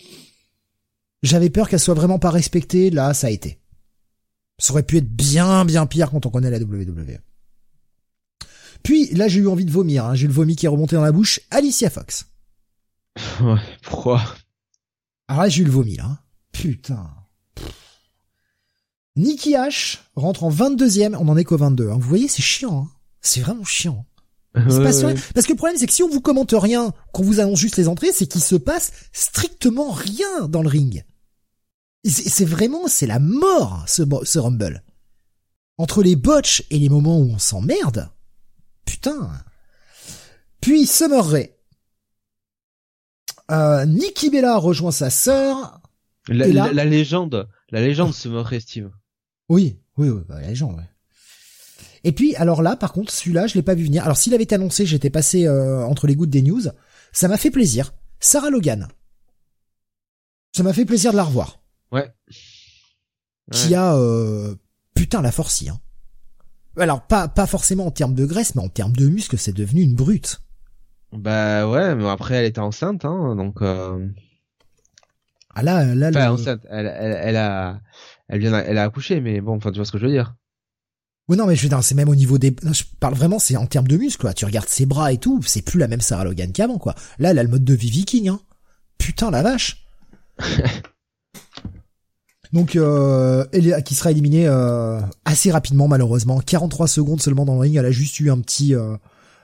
j'avais 1.23 1.51
peur 1.51 1.69
qu'elle 1.69 1.81
soit 1.81 1.95
vraiment 1.95 2.19
pas 2.19 2.31
respectée. 2.31 2.91
Là, 2.91 3.13
ça 3.15 3.27
a 3.27 3.31
été. 3.31 3.59
Ça 4.59 4.73
aurait 4.73 4.85
pu 4.85 4.99
être 4.99 5.09
bien 5.09 5.65
bien 5.65 5.87
pire 5.87 6.11
quand 6.11 6.25
on 6.27 6.31
connaît 6.31 6.51
la 6.51 6.59
WWE. 6.59 7.19
Puis 8.83 9.13
là, 9.15 9.27
j'ai 9.27 9.41
eu 9.41 9.49
envie 9.49 9.65
de 9.65 9.71
vomir. 9.71 10.05
Hein. 10.05 10.15
J'ai 10.15 10.25
eu 10.25 10.29
le 10.29 10.35
vomi 10.35 10.55
qui 10.55 10.67
est 10.67 10.69
remonté 10.69 10.97
dans 10.97 11.03
la 11.03 11.13
bouche. 11.13 11.41
Alicia 11.51 11.91
Fox. 11.91 12.27
Ouais, 13.41 13.61
pourquoi? 13.83 14.23
Alors 15.27 15.43
là, 15.43 15.49
j'ai 15.49 15.63
eu 15.63 15.65
le 15.65 15.71
vomi 15.73 15.97
là. 15.97 16.05
Hein. 16.05 16.19
Putain. 16.61 17.11
Nikki 19.17 19.53
H 19.53 19.99
rentre 20.15 20.45
en 20.45 20.51
22e, 20.51 21.17
on 21.17 21.29
en 21.29 21.37
est 21.37 21.45
qu'au 21.45 21.57
22. 21.57 21.91
Hein. 21.91 21.95
Vous 21.99 22.09
voyez, 22.09 22.29
c'est 22.29 22.43
chiant. 22.43 22.87
Hein. 22.87 22.91
C'est 23.21 23.41
vraiment 23.41 23.65
chiant. 23.65 24.07
Parce 24.53 25.47
que 25.47 25.53
le 25.53 25.57
problème, 25.57 25.77
c'est 25.77 25.87
que 25.87 25.93
si 25.93 26.03
on 26.03 26.09
vous 26.09 26.23
commente 26.23 26.55
rien, 26.57 26.95
qu'on 27.13 27.23
vous 27.23 27.41
annonce 27.41 27.59
juste 27.59 27.77
les 27.77 27.89
entrées, 27.89 28.13
c'est 28.15 28.27
qu'il 28.27 28.43
se 28.43 28.57
passe 28.57 28.93
strictement 29.13 29.91
rien 29.91 30.49
dans 30.49 30.63
le 30.63 30.69
ring. 30.69 31.05
C'est 32.05 32.45
vraiment, 32.45 32.89
c'est 32.89 33.07
la 33.07 33.19
mort, 33.19 33.85
ce, 33.87 34.03
ce 34.23 34.39
Rumble. 34.39 34.83
Entre 35.77 36.03
les 36.03 36.17
botches 36.17 36.63
et 36.71 36.79
les 36.79 36.89
moments 36.89 37.19
où 37.19 37.33
on 37.33 37.39
s'emmerde. 37.39 38.11
Putain. 38.87 39.31
Puis 40.63 40.87
Summer 40.87 41.27
Rae. 41.27 41.51
Euh, 43.51 43.85
Nikki 43.85 44.31
Bella 44.31 44.57
rejoint 44.57 44.91
sa 44.91 45.11
sœur. 45.11 45.76
La, 46.29 46.85
légende, 46.85 47.49
la 47.71 47.81
légende 47.81 48.13
se 48.13 48.29
moquerait 48.29 48.61
Steve. 48.61 48.91
Oui, 49.49 49.79
oui, 49.97 50.09
oui, 50.09 50.23
bah, 50.29 50.41
la 50.41 50.49
légende, 50.49 50.77
ouais. 50.77 50.89
Et 52.05 52.13
puis, 52.13 52.35
alors 52.37 52.63
là, 52.63 52.77
par 52.77 52.93
contre, 52.93 53.13
celui-là, 53.13 53.47
je 53.47 53.55
l'ai 53.55 53.63
pas 53.63 53.75
vu 53.75 53.85
venir. 53.85 54.05
Alors, 54.05 54.17
s'il 54.17 54.35
avait 54.35 54.45
été 54.45 54.55
annoncé, 54.55 54.87
j'étais 54.87 55.11
passé 55.11 55.47
euh, 55.47 55.85
entre 55.85 56.07
les 56.07 56.15
gouttes 56.15 56.31
des 56.31 56.43
news. 56.43 56.63
Ça 57.13 57.29
m'a 57.29 57.37
fait 57.37 57.51
plaisir. 57.51 57.93
Sarah 58.21 58.51
Logan. 58.51 58.89
Ça 60.55 60.63
m'a 60.63 60.73
fait 60.73 60.85
plaisir 60.85 61.13
de 61.13 61.17
la 61.17 61.25
revoir. 61.25 61.61
Ouais. 61.93 62.13
Qui 63.53 63.75
a, 63.75 63.97
euh, 63.97 64.55
putain, 64.95 65.23
la 65.23 65.33
force, 65.33 65.65
hein. 65.69 65.81
Alors, 66.77 67.07
pas, 67.07 67.29
pas 67.29 67.47
forcément 67.47 67.87
en 67.87 67.91
termes 67.91 68.15
de 68.15 68.27
graisse, 68.27 68.55
mais 68.55 68.63
en 68.63 68.69
termes 68.69 68.95
de 68.95 69.09
muscles, 69.09 69.39
c'est 69.39 69.53
devenu 69.53 69.83
une 69.83 69.95
brute. 69.95 70.41
Bah 71.13 71.69
ouais, 71.69 71.95
mais 71.95 72.09
après, 72.09 72.37
elle 72.37 72.45
était 72.47 72.61
enceinte, 72.61 73.05
hein, 73.05 73.35
donc... 73.37 73.63
Euh... 73.63 74.09
Ah 75.59 75.63
là, 75.63 75.95
là, 75.95 76.33
enfin, 76.33 76.59
elle, 76.69 76.87
elle, 76.87 77.19
elle, 77.19 77.37
a, 77.37 77.81
elle 78.29 78.41
vient, 78.41 78.53
elle 78.59 78.77
a 78.77 78.83
accouché, 78.83 79.23
mais 79.23 79.41
bon, 79.41 79.57
enfin, 79.57 79.71
tu 79.71 79.77
vois 79.77 79.87
ce 79.87 79.93
que 79.93 79.97
je 79.97 80.05
veux 80.05 80.13
dire. 80.13 80.35
Oui, 81.29 81.39
non, 81.39 81.47
mais 81.47 81.57
je 81.57 81.63
veux 81.63 81.71
dire, 81.71 81.83
c'est 81.83 81.95
même 81.95 82.11
au 82.11 82.15
niveau 82.15 82.37
des, 82.37 82.55
je 82.63 82.85
parle 83.01 83.15
vraiment, 83.15 83.39
c'est 83.39 83.57
en 83.57 83.65
termes 83.65 83.89
de 83.89 83.97
muscles, 83.97 84.21
quoi. 84.21 84.35
Tu 84.35 84.45
regardes 84.45 84.69
ses 84.69 84.85
bras 84.85 85.15
et 85.15 85.17
tout, 85.17 85.41
c'est 85.47 85.63
plus 85.63 85.81
la 85.81 85.89
même 85.89 86.03
Sarah 86.03 86.25
Logan 86.25 86.53
qu'avant, 86.53 86.77
quoi. 86.77 86.95
Là, 87.19 87.31
elle 87.31 87.39
a 87.39 87.43
le 87.43 87.49
mode 87.49 87.65
de 87.65 87.73
vie 87.73 87.89
viking, 87.89 88.29
hein. 88.29 88.39
Putain, 88.99 89.31
la 89.31 89.43
vache. 89.43 89.87
Donc, 92.53 92.77
euh, 92.77 93.47
elle, 93.55 93.83
qui 93.83 93.95
sera 93.95 94.11
éliminée 94.11 94.47
euh, 94.47 95.01
assez 95.25 95.51
rapidement, 95.51 95.89
malheureusement. 95.89 96.39
43 96.39 96.87
secondes 96.87 97.23
seulement 97.23 97.47
dans 97.47 97.55
le 97.55 97.61
ring. 97.61 97.77
Elle 97.77 97.87
a 97.87 97.91
juste 97.91 98.21
eu 98.21 98.31
un 98.31 98.41
petit, 98.41 98.75
euh, 98.75 98.95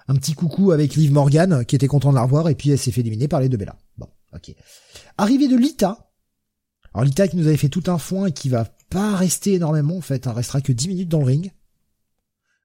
un 0.09 0.15
petit 0.15 0.35
coucou 0.35 0.73
avec 0.73 0.95
Liv 0.95 1.11
Morgan, 1.11 1.65
qui 1.65 1.75
était 1.75 1.89
content 1.89 2.11
de 2.11 2.17
la 2.17 2.23
revoir, 2.23 2.51
et 2.51 2.55
puis 2.55 2.69
elle 2.71 2.79
s'est 2.79 2.93
fait 2.93 3.01
éliminer 3.01 3.29
par 3.29 3.41
les 3.41 3.49
deux 3.49 3.57
Bella. 3.57 3.77
Bon, 3.97 4.09
ok. 4.35 4.55
Arrivée 5.19 5.49
de 5.49 5.57
Lita. 5.57 6.11
Alors 6.95 7.05
Lita 7.05 7.29
qui 7.29 7.37
nous 7.37 7.47
avait 7.47 7.57
fait 7.57 7.69
tout 7.69 7.85
un 7.87 7.99
foin 7.99 8.27
et 8.27 8.33
qui 8.33 8.49
va 8.49 8.67
pas 8.91 9.17
rester 9.17 9.55
énormément 9.55 9.97
en 9.97 10.03
fait, 10.03 10.27
elle 10.27 10.33
restera 10.33 10.61
que 10.61 10.73
10 10.73 10.89
minutes 10.89 11.09
dans 11.09 11.21
le 11.21 11.25
ring. 11.25 11.53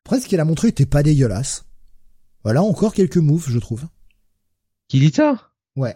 Après 0.05 0.19
ce 0.19 0.27
qu'elle 0.27 0.39
a 0.39 0.45
montré 0.45 0.69
était 0.69 0.85
pas 0.85 1.03
dégueulasse. 1.03 1.65
Voilà 2.43 2.61
encore 2.61 2.93
quelques 2.93 3.17
moves 3.17 3.49
je 3.49 3.59
trouve. 3.59 3.87
Qui 4.87 4.99
Lita? 4.99 5.51
Ouais. 5.75 5.95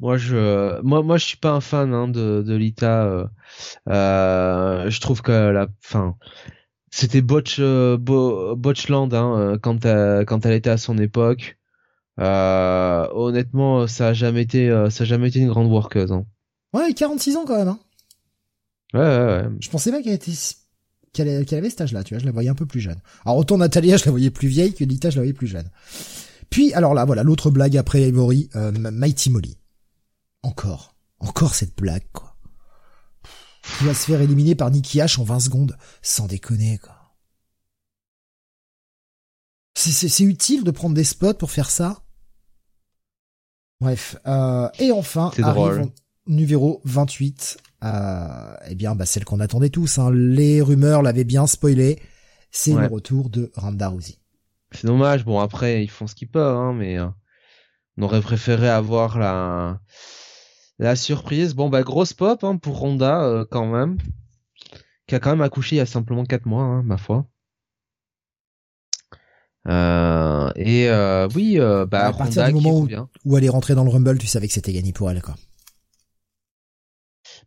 Moi 0.00 0.16
je 0.16 0.80
moi 0.82 1.02
moi 1.02 1.16
je 1.16 1.24
suis 1.24 1.36
pas 1.36 1.52
un 1.52 1.60
fan 1.60 1.94
hein, 1.94 2.08
de 2.08 2.42
de 2.42 2.54
Lita. 2.54 3.04
Euh, 3.04 3.26
euh, 3.88 4.90
je 4.90 5.00
trouve 5.00 5.22
que 5.22 5.32
la 5.32 5.68
fin 5.80 6.16
c'était 6.90 7.22
Botch 7.22 7.56
euh, 7.60 7.96
Botchland 7.96 9.14
hein, 9.14 9.58
quand 9.62 9.86
quand 10.26 10.46
elle 10.46 10.52
était 10.54 10.70
à 10.70 10.78
son 10.78 10.98
époque. 10.98 11.58
Euh, 12.20 13.08
honnêtement, 13.12 13.86
ça 13.86 14.08
a 14.08 14.12
jamais 14.12 14.42
été, 14.42 14.68
euh, 14.68 14.90
ça 14.90 15.04
a 15.04 15.06
jamais 15.06 15.28
été 15.28 15.40
une 15.40 15.48
grande 15.48 15.70
workeuse. 15.70 16.12
Hein. 16.12 16.24
Ouais, 16.72 16.92
46 16.92 17.36
ans 17.36 17.44
quand 17.46 17.56
même. 17.56 17.68
Hein. 17.68 17.78
Ouais, 18.94 19.00
ouais, 19.00 19.26
ouais. 19.26 19.48
Je 19.60 19.70
pensais 19.70 19.90
pas 19.90 20.02
qu'elle 20.02 20.12
était 20.12 20.32
qu'elle 21.12 21.58
avait 21.58 21.70
cet 21.70 21.82
âge-là, 21.82 22.04
tu 22.04 22.14
vois, 22.14 22.20
je 22.20 22.24
la 22.26 22.32
voyais 22.32 22.48
un 22.48 22.54
peu 22.54 22.66
plus 22.66 22.80
jeune. 22.80 22.98
Alors 23.24 23.36
autant 23.36 23.58
Natalia, 23.58 23.96
je 23.96 24.04
la 24.06 24.10
voyais 24.10 24.30
plus 24.30 24.48
vieille 24.48 24.72
que 24.72 24.84
Lita, 24.84 25.10
je 25.10 25.16
la 25.16 25.22
voyais 25.22 25.34
plus 25.34 25.46
jeune. 25.46 25.68
Puis 26.48 26.72
alors 26.72 26.94
là, 26.94 27.04
voilà, 27.04 27.22
l'autre 27.22 27.50
blague 27.50 27.76
après 27.76 28.08
Ivory, 28.08 28.48
euh, 28.56 28.72
Mighty 28.72 29.30
Molly. 29.30 29.58
Encore, 30.42 30.94
encore 31.20 31.54
cette 31.54 31.76
blague 31.76 32.06
quoi. 32.12 32.36
Il 33.80 33.86
va 33.86 33.94
se 33.94 34.06
faire 34.06 34.20
éliminer 34.20 34.54
par 34.54 34.70
Nicky 34.70 34.98
H 34.98 35.20
en 35.20 35.24
20 35.24 35.40
secondes, 35.40 35.76
sans 36.00 36.26
déconner 36.26 36.78
quoi. 36.78 37.01
C'est 39.74 40.24
utile 40.24 40.64
de 40.64 40.70
prendre 40.70 40.94
des 40.94 41.04
spots 41.04 41.34
pour 41.34 41.50
faire 41.50 41.70
ça 41.70 42.02
Bref. 43.82 44.16
Euh, 44.28 44.68
et 44.78 44.92
enfin, 44.92 45.32
arrive 45.42 45.90
numéro 46.28 46.80
28. 46.84 47.58
Euh, 47.82 48.54
eh 48.68 48.76
bien, 48.76 48.94
bah, 48.94 49.06
celle 49.06 49.24
qu'on 49.24 49.40
attendait 49.40 49.70
tous. 49.70 49.98
Hein. 49.98 50.12
Les 50.12 50.62
rumeurs 50.62 51.02
l'avaient 51.02 51.24
bien 51.24 51.48
spoilé. 51.48 52.00
C'est 52.52 52.74
le 52.74 52.86
retour 52.86 53.28
de 53.28 53.50
Ronda 53.56 53.88
Rousey. 53.88 54.18
C'est 54.70 54.86
dommage. 54.86 55.24
Bon, 55.24 55.40
après, 55.40 55.82
ils 55.82 55.90
font 55.90 56.06
ce 56.06 56.14
qu'ils 56.14 56.28
peuvent, 56.28 56.56
hein, 56.56 56.74
mais 56.74 56.98
euh, 56.98 57.08
on 57.96 58.02
aurait 58.02 58.20
préféré 58.20 58.68
avoir 58.68 59.18
la 59.18 59.80
la 60.78 60.94
surprise. 60.94 61.54
Bon, 61.54 61.68
bah, 61.68 61.82
grosse 61.82 62.12
pop 62.12 62.44
hein, 62.44 62.58
pour 62.58 62.78
Ronda 62.78 63.46
quand 63.50 63.66
même, 63.66 63.98
qui 65.08 65.14
a 65.14 65.18
quand 65.18 65.30
même 65.30 65.40
accouché 65.40 65.76
il 65.76 65.78
y 65.78 65.82
a 65.82 65.86
simplement 65.86 66.24
4 66.24 66.46
mois, 66.46 66.82
ma 66.82 66.98
foi. 66.98 67.26
Euh, 69.68 70.50
et 70.56 70.88
euh, 70.88 71.28
oui, 71.34 71.58
euh, 71.58 71.86
bah, 71.86 72.06
à 72.06 72.12
partir 72.12 72.46
du 72.46 72.54
moment 72.54 72.80
où, 72.80 72.88
où, 73.24 73.36
elle 73.36 73.44
est 73.44 73.48
rentrée 73.48 73.74
dans 73.74 73.84
le 73.84 73.90
Rumble, 73.90 74.18
tu 74.18 74.26
savais 74.26 74.48
que 74.48 74.52
c'était 74.52 74.72
gagné 74.72 74.92
pour 74.92 75.10
elle, 75.10 75.22
quoi. 75.22 75.34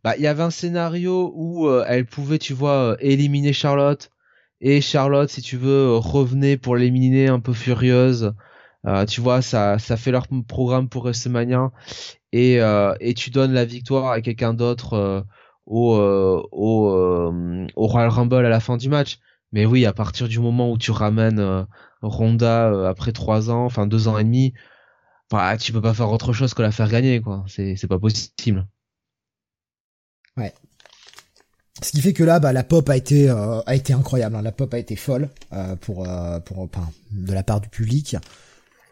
Bah, 0.02 0.14
il 0.16 0.22
y 0.22 0.26
avait 0.26 0.42
un 0.42 0.50
scénario 0.50 1.32
où 1.34 1.68
elle 1.86 2.06
pouvait, 2.06 2.38
tu 2.38 2.54
vois, 2.54 2.96
éliminer 3.00 3.52
Charlotte 3.52 4.10
et 4.60 4.80
Charlotte, 4.80 5.28
si 5.28 5.42
tu 5.42 5.56
veux, 5.56 5.96
revenait 5.96 6.56
pour 6.56 6.76
l'éliminer 6.76 7.28
un 7.28 7.40
peu 7.40 7.52
furieuse 7.52 8.32
tu 9.08 9.20
vois, 9.20 9.42
ça, 9.42 9.80
ça 9.80 9.96
fait 9.96 10.12
leur 10.12 10.28
programme 10.46 10.88
pour 10.88 11.02
WrestleMania 11.02 11.72
et 12.32 12.60
et 13.00 13.14
tu 13.14 13.30
donnes 13.30 13.52
la 13.52 13.64
victoire 13.64 14.12
à 14.12 14.20
quelqu'un 14.20 14.54
d'autre 14.54 15.24
au 15.66 15.96
au 16.52 17.32
au 17.74 17.86
Royal 17.88 18.10
Rumble 18.10 18.46
à 18.46 18.48
la 18.48 18.60
fin 18.60 18.76
du 18.76 18.88
match. 18.88 19.18
Mais 19.50 19.66
oui, 19.66 19.86
à 19.86 19.92
partir 19.92 20.28
du 20.28 20.38
moment 20.38 20.70
où 20.70 20.78
tu 20.78 20.92
ramènes 20.92 21.66
Ronda 22.02 22.88
après 22.88 23.12
trois 23.12 23.50
ans, 23.50 23.64
enfin 23.64 23.86
deux 23.86 24.08
ans 24.08 24.18
et 24.18 24.24
demi, 24.24 24.54
bah, 25.30 25.56
tu 25.56 25.72
peux 25.72 25.82
pas 25.82 25.94
faire 25.94 26.10
autre 26.10 26.32
chose 26.32 26.54
que 26.54 26.62
la 26.62 26.70
faire 26.70 26.88
gagner, 26.88 27.20
quoi. 27.20 27.44
C'est, 27.48 27.76
c'est 27.76 27.88
pas 27.88 27.98
possible. 27.98 28.66
Ouais. 30.36 30.52
Ce 31.82 31.90
qui 31.90 32.00
fait 32.00 32.12
que 32.12 32.24
là, 32.24 32.40
bah, 32.40 32.52
la 32.52 32.64
pop 32.64 32.88
a 32.88 32.96
été 32.96 33.28
euh, 33.28 33.60
a 33.66 33.74
été 33.74 33.92
incroyable. 33.92 34.36
Hein. 34.36 34.42
La 34.42 34.52
pop 34.52 34.72
a 34.72 34.78
été 34.78 34.96
folle 34.96 35.28
euh, 35.52 35.76
pour 35.76 36.08
euh, 36.08 36.40
pour 36.40 36.60
enfin, 36.60 36.88
de 37.12 37.32
la 37.32 37.42
part 37.42 37.60
du 37.60 37.68
public. 37.68 38.16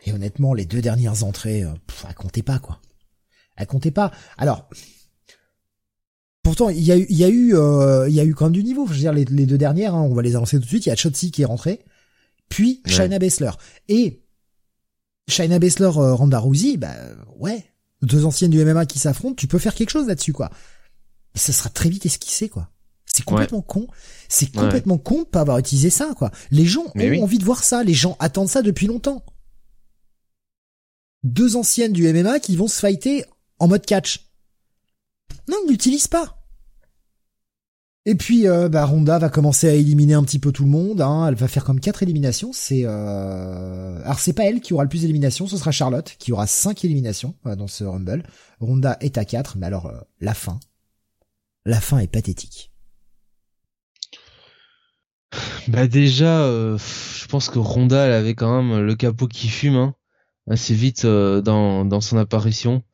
Et 0.04 0.12
honnêtement, 0.12 0.52
les 0.52 0.66
deux 0.66 0.82
dernières 0.82 1.24
entrées, 1.24 1.64
pff, 1.86 2.04
elles 2.06 2.14
comptaient 2.14 2.42
pas 2.42 2.58
quoi. 2.58 2.80
Elles 3.56 3.66
comptaient 3.66 3.90
pas. 3.90 4.10
Alors, 4.36 4.68
pourtant, 6.42 6.68
il 6.68 6.82
y 6.82 6.92
a 6.92 6.96
y 6.96 7.24
a 7.24 7.28
eu 7.28 7.54
il 8.08 8.14
y 8.14 8.20
a 8.20 8.24
eu 8.24 8.34
quand 8.34 8.46
même 8.46 8.52
du 8.52 8.64
niveau. 8.64 8.86
Je 8.86 8.92
veux 8.92 8.98
dire, 8.98 9.14
les, 9.14 9.24
les 9.24 9.46
deux 9.46 9.56
dernières, 9.56 9.94
hein, 9.94 10.02
on 10.02 10.14
va 10.14 10.20
les 10.20 10.36
annoncer 10.36 10.58
tout 10.58 10.64
de 10.64 10.68
suite. 10.68 10.84
Il 10.84 10.90
y 10.90 10.92
a 10.92 10.96
Chotzi 10.96 11.30
qui 11.30 11.40
est 11.40 11.46
rentré, 11.46 11.84
puis 12.48 12.82
ouais. 12.84 12.92
Shayna 12.92 13.18
Baszler. 13.18 13.50
Et 13.88 14.22
Shayna 15.28 15.58
Baszler, 15.58 15.90
euh, 15.96 16.14
Ronda 16.14 16.38
Rousey, 16.38 16.76
bah 16.76 16.94
ouais, 17.36 17.64
deux 18.02 18.24
anciennes 18.24 18.50
du 18.50 18.62
MMA 18.64 18.86
qui 18.86 18.98
s'affrontent, 18.98 19.34
tu 19.34 19.46
peux 19.46 19.58
faire 19.58 19.74
quelque 19.74 19.90
chose 19.90 20.06
là-dessus 20.06 20.32
quoi. 20.32 20.50
Et 21.34 21.38
ça 21.38 21.52
sera 21.52 21.70
très 21.70 21.88
vite 21.88 22.06
esquissé 22.06 22.48
quoi. 22.48 22.70
C'est 23.06 23.24
complètement 23.24 23.62
con. 23.62 23.86
C'est 24.28 24.52
complètement 24.52 24.98
con 24.98 25.22
de 25.22 25.26
pas 25.26 25.40
avoir 25.40 25.58
utilisé 25.58 25.90
ça 25.90 26.14
quoi. 26.16 26.30
Les 26.50 26.66
gens 26.66 26.84
ont 26.94 27.22
envie 27.22 27.38
de 27.38 27.44
voir 27.44 27.62
ça, 27.62 27.84
les 27.84 27.94
gens 27.94 28.16
attendent 28.18 28.48
ça 28.48 28.62
depuis 28.62 28.86
longtemps. 28.86 29.24
Deux 31.22 31.56
anciennes 31.56 31.92
du 31.92 32.12
MMA 32.12 32.40
qui 32.40 32.56
vont 32.56 32.68
se 32.68 32.80
fighter 32.80 33.24
en 33.58 33.68
mode 33.68 33.86
catch. 33.86 34.30
Non, 35.48 35.56
ils 35.64 35.70
n'utilisent 35.70 36.08
pas. 36.08 36.43
Et 38.06 38.16
puis 38.16 38.46
euh, 38.46 38.68
bah, 38.68 38.84
Ronda 38.84 39.18
va 39.18 39.30
commencer 39.30 39.68
à 39.68 39.72
éliminer 39.72 40.12
un 40.14 40.22
petit 40.24 40.38
peu 40.38 40.52
tout 40.52 40.64
le 40.64 40.70
monde. 40.70 41.00
Hein. 41.00 41.26
Elle 41.28 41.34
va 41.36 41.48
faire 41.48 41.64
comme 41.64 41.80
quatre 41.80 42.02
éliminations. 42.02 42.52
C'est 42.52 42.82
euh... 42.84 44.02
alors 44.02 44.18
c'est 44.18 44.34
pas 44.34 44.44
elle 44.44 44.60
qui 44.60 44.74
aura 44.74 44.82
le 44.82 44.90
plus 44.90 45.00
d'éliminations, 45.00 45.46
ce 45.46 45.56
sera 45.56 45.70
Charlotte 45.70 46.14
qui 46.18 46.32
aura 46.32 46.46
cinq 46.46 46.84
éliminations 46.84 47.34
euh, 47.46 47.56
dans 47.56 47.66
ce 47.66 47.84
Rumble. 47.84 48.22
Ronda 48.60 48.98
est 49.00 49.16
à 49.16 49.24
quatre, 49.24 49.56
mais 49.56 49.66
alors 49.66 49.86
euh, 49.86 49.98
la 50.20 50.34
fin, 50.34 50.60
la 51.64 51.80
fin 51.80 51.98
est 51.98 52.06
pathétique. 52.12 52.72
Bah 55.66 55.88
déjà, 55.88 56.46
je 56.46 57.26
pense 57.26 57.48
que 57.48 57.58
Ronda 57.58 58.06
elle 58.06 58.12
avait 58.12 58.34
quand 58.34 58.62
même 58.62 58.82
le 58.82 58.94
capot 58.94 59.26
qui 59.26 59.48
fume 59.48 59.74
hein, 59.74 59.94
assez 60.48 60.74
vite 60.74 61.04
dans 61.06 61.84
dans 61.84 62.00
son 62.00 62.18
apparition. 62.18 62.84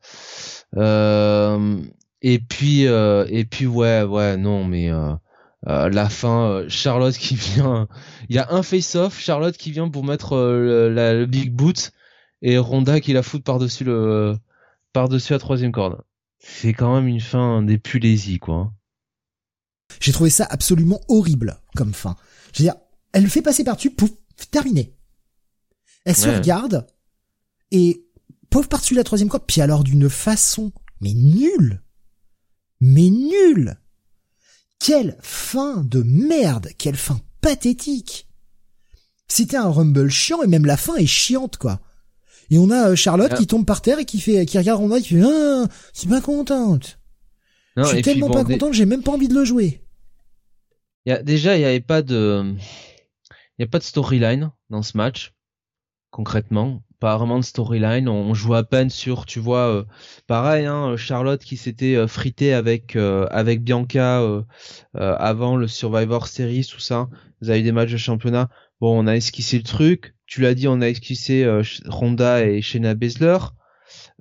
Euh, 0.77 1.77
et 2.21 2.39
puis 2.39 2.87
euh, 2.87 3.25
et 3.29 3.45
puis 3.45 3.65
ouais 3.65 4.03
ouais 4.03 4.37
non 4.37 4.63
mais 4.63 4.91
euh, 4.91 5.13
euh, 5.67 5.89
la 5.89 6.09
fin 6.09 6.63
Charlotte 6.67 7.17
qui 7.17 7.35
vient 7.35 7.87
il 8.29 8.35
y 8.35 8.39
a 8.39 8.51
un 8.51 8.63
face 8.63 8.95
off 8.95 9.19
Charlotte 9.19 9.57
qui 9.57 9.71
vient 9.71 9.89
pour 9.89 10.03
mettre 10.03 10.35
le, 10.35 10.93
le, 10.93 11.25
big 11.25 11.51
boot 11.51 11.91
et 12.41 12.57
Ronda 12.57 12.99
qui 12.99 13.13
la 13.13 13.23
fout 13.23 13.43
par 13.43 13.59
dessus 13.59 13.83
le 13.83 14.35
par 14.93 15.09
dessus 15.09 15.33
la 15.33 15.39
troisième 15.39 15.71
corde. 15.71 16.01
C'est 16.39 16.73
quand 16.73 16.95
même 16.95 17.07
une 17.07 17.21
fin 17.21 17.61
des 17.61 17.77
plus 17.77 17.99
lazy 17.99 18.39
quoi. 18.39 18.73
J'ai 19.99 20.11
trouvé 20.11 20.29
ça 20.29 20.47
absolument 20.49 21.01
horrible 21.07 21.59
comme 21.75 21.93
fin. 21.93 22.15
Je 22.53 22.59
veux 22.59 22.69
dire 22.69 22.75
elle 23.13 23.23
le 23.23 23.29
fait 23.29 23.41
passer 23.41 23.63
par 23.63 23.75
dessus 23.75 23.91
pouf 23.91 24.11
terminé. 24.49 24.95
Elle 26.05 26.15
se 26.15 26.29
regarde 26.29 26.87
et 27.69 28.03
pauvre 28.49 28.67
par-dessus 28.67 28.95
la 28.95 29.03
troisième 29.03 29.29
corde 29.29 29.43
puis 29.47 29.61
alors 29.61 29.83
d'une 29.83 30.09
façon 30.09 30.71
mais 30.99 31.13
nulle 31.13 31.81
mais 32.81 33.09
nul. 33.09 33.77
Quelle 34.79 35.17
fin 35.21 35.83
de 35.83 36.01
merde, 36.01 36.69
quelle 36.77 36.97
fin 36.97 37.21
pathétique. 37.39 38.27
C'était 39.27 39.57
un 39.57 39.69
rumble 39.69 40.09
chiant 40.09 40.43
et 40.43 40.47
même 40.47 40.65
la 40.65 40.77
fin 40.77 40.95
est 40.95 41.05
chiante 41.05 41.57
quoi. 41.57 41.79
Et 42.49 42.57
on 42.57 42.69
a 42.69 42.89
euh, 42.89 42.95
Charlotte 42.95 43.33
qui 43.35 43.47
tombe 43.47 43.65
par 43.65 43.81
terre 43.81 43.99
et 43.99 44.05
qui 44.05 44.19
fait, 44.19 44.45
qui 44.45 44.57
regarde 44.57 44.81
Ronda 44.81 44.97
et 44.97 45.01
qui 45.01 45.15
fait, 45.15 45.23
ah, 45.23 45.67
c'est 45.93 46.09
pas 46.09 46.19
contente. 46.19 46.99
je 47.77 47.83
suis 47.83 48.01
tellement 48.01 48.29
pas 48.29 48.43
contente, 48.43 48.73
j'ai 48.73 48.85
même 48.85 49.03
pas 49.03 49.13
envie 49.13 49.29
de 49.29 49.33
le 49.33 49.45
jouer. 49.45 49.81
Y 51.05 51.11
a, 51.11 51.23
déjà, 51.23 51.55
il 51.55 51.59
n'y 51.59 51.65
avait 51.65 51.79
pas 51.79 52.01
de, 52.01 52.53
il 53.57 53.61
y 53.61 53.63
a 53.63 53.67
pas 53.67 53.79
de 53.79 53.83
storyline 53.83 54.51
dans 54.69 54.81
ce 54.81 54.97
match, 54.97 55.33
concrètement 56.09 56.83
pas 57.01 57.17
vraiment 57.17 57.39
de 57.39 57.43
storyline. 57.43 58.07
On, 58.07 58.33
joue 58.35 58.53
à 58.53 58.63
peine 58.63 58.91
sur, 58.91 59.25
tu 59.25 59.39
vois, 59.39 59.67
euh, 59.67 59.83
pareil, 60.27 60.67
hein, 60.67 60.95
Charlotte 60.95 61.43
qui 61.43 61.57
s'était 61.57 61.95
euh, 61.95 62.07
fritée 62.07 62.53
avec 62.53 62.95
euh, 62.95 63.25
avec 63.31 63.63
Bianca 63.63 64.21
avant 64.93 65.57
le 65.57 65.67
Survivor 65.67 66.27
Series, 66.27 66.67
tout 66.71 66.79
ça. 66.79 67.09
Vous 67.41 67.49
avez 67.49 67.63
des 67.63 67.71
matchs 67.71 67.91
de 67.91 67.97
championnat. 67.97 68.49
Bon, 68.79 68.97
on 69.03 69.07
a 69.07 69.15
esquissé 69.15 69.57
le 69.57 69.63
truc. 69.63 70.15
Tu 70.27 70.41
l'as 70.41 70.53
dit, 70.53 70.67
on 70.67 70.79
a 70.79 70.87
esquissé 70.87 71.45
Ronda 71.87 72.45
et 72.45 72.61
Shayna 72.61 72.93
Baszler. 72.93 73.39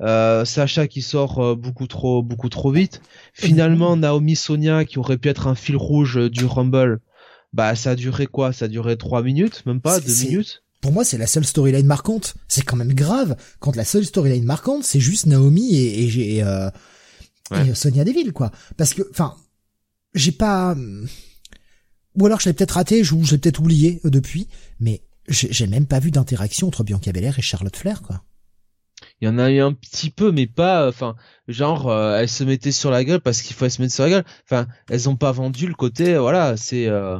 Sacha 0.00 0.88
qui 0.88 1.02
sort 1.02 1.56
beaucoup 1.56 1.86
trop 1.86 2.22
beaucoup 2.22 2.48
trop 2.48 2.72
vite. 2.72 3.02
Finalement, 3.34 3.96
Naomi 3.96 4.36
Sonia 4.36 4.86
qui 4.86 4.98
aurait 4.98 5.18
pu 5.18 5.28
être 5.28 5.46
un 5.46 5.54
fil 5.54 5.76
rouge 5.76 6.30
du 6.30 6.46
Rumble. 6.46 7.00
Bah, 7.52 7.74
ça 7.74 7.90
a 7.90 7.94
duré 7.94 8.26
quoi? 8.26 8.52
Ça 8.52 8.64
a 8.64 8.68
duré 8.68 8.96
trois 8.96 9.22
minutes, 9.22 9.66
même 9.66 9.82
pas? 9.82 10.00
Deux 10.00 10.14
minutes? 10.24 10.62
Pour 10.80 10.92
moi, 10.92 11.04
c'est 11.04 11.18
la 11.18 11.26
seule 11.26 11.44
storyline 11.44 11.86
marquante. 11.86 12.34
C'est 12.48 12.62
quand 12.62 12.76
même 12.76 12.94
grave 12.94 13.36
quand 13.58 13.76
la 13.76 13.84
seule 13.84 14.04
storyline 14.04 14.44
marquante, 14.44 14.84
c'est 14.84 15.00
juste 15.00 15.26
Naomi 15.26 15.74
et, 15.76 16.04
et, 16.04 16.36
et, 16.36 16.42
euh, 16.42 16.70
et 17.52 17.74
Sonia 17.74 18.04
Deville, 18.04 18.32
quoi. 18.32 18.50
Parce 18.76 18.94
que, 18.94 19.02
enfin, 19.10 19.36
j'ai 20.14 20.32
pas, 20.32 20.76
ou 22.16 22.26
alors 22.26 22.40
je 22.40 22.48
l'ai 22.48 22.52
peut-être 22.52 22.72
raté, 22.72 23.02
ou 23.12 23.24
j'ai 23.24 23.38
peut-être 23.38 23.60
oublié 23.60 24.00
euh, 24.04 24.10
depuis, 24.10 24.48
mais 24.78 25.02
j'ai 25.28 25.66
même 25.66 25.86
pas 25.86 26.00
vu 26.00 26.10
d'interaction 26.10 26.66
entre 26.66 26.82
Bianca 26.82 27.12
Belair 27.12 27.38
et 27.38 27.42
Charlotte 27.42 27.76
Flair, 27.76 28.02
quoi. 28.02 28.24
Il 29.20 29.26
y 29.26 29.28
en 29.28 29.38
a 29.38 29.50
eu 29.50 29.60
un 29.60 29.72
petit 29.72 30.10
peu, 30.10 30.32
mais 30.32 30.46
pas, 30.46 30.88
enfin, 30.88 31.14
genre, 31.46 31.88
euh, 31.88 32.18
elles 32.18 32.28
se 32.28 32.44
mettaient 32.44 32.72
sur 32.72 32.90
la 32.90 33.04
gueule 33.04 33.20
parce 33.20 33.42
qu'il 33.42 33.54
faut 33.54 33.68
se 33.68 33.80
mettre 33.80 33.94
sur 33.94 34.04
la 34.04 34.10
gueule. 34.10 34.24
Enfin, 34.44 34.66
elles 34.88 35.08
ont 35.08 35.16
pas 35.16 35.32
vendu 35.32 35.66
le 35.66 35.74
côté, 35.74 36.18
voilà, 36.18 36.56
c'est, 36.56 36.86
euh, 36.86 37.18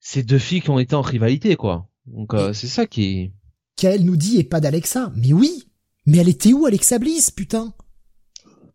c'est 0.00 0.22
deux 0.22 0.38
filles 0.38 0.62
qui 0.62 0.70
ont 0.70 0.78
été 0.78 0.94
en 0.94 1.02
rivalité, 1.02 1.56
quoi. 1.56 1.87
Donc 2.12 2.34
euh, 2.34 2.52
c'est 2.52 2.66
ça 2.66 2.86
qui 2.86 3.32
Qu'elle 3.76 4.04
nous 4.04 4.16
dit 4.16 4.38
et 4.38 4.44
pas 4.44 4.60
d'Alexa. 4.60 5.12
Mais 5.16 5.32
oui. 5.32 5.64
Mais 6.06 6.18
elle 6.18 6.28
était 6.28 6.52
où 6.52 6.66
Alexa 6.66 6.98
Bliss, 6.98 7.30
putain? 7.30 7.74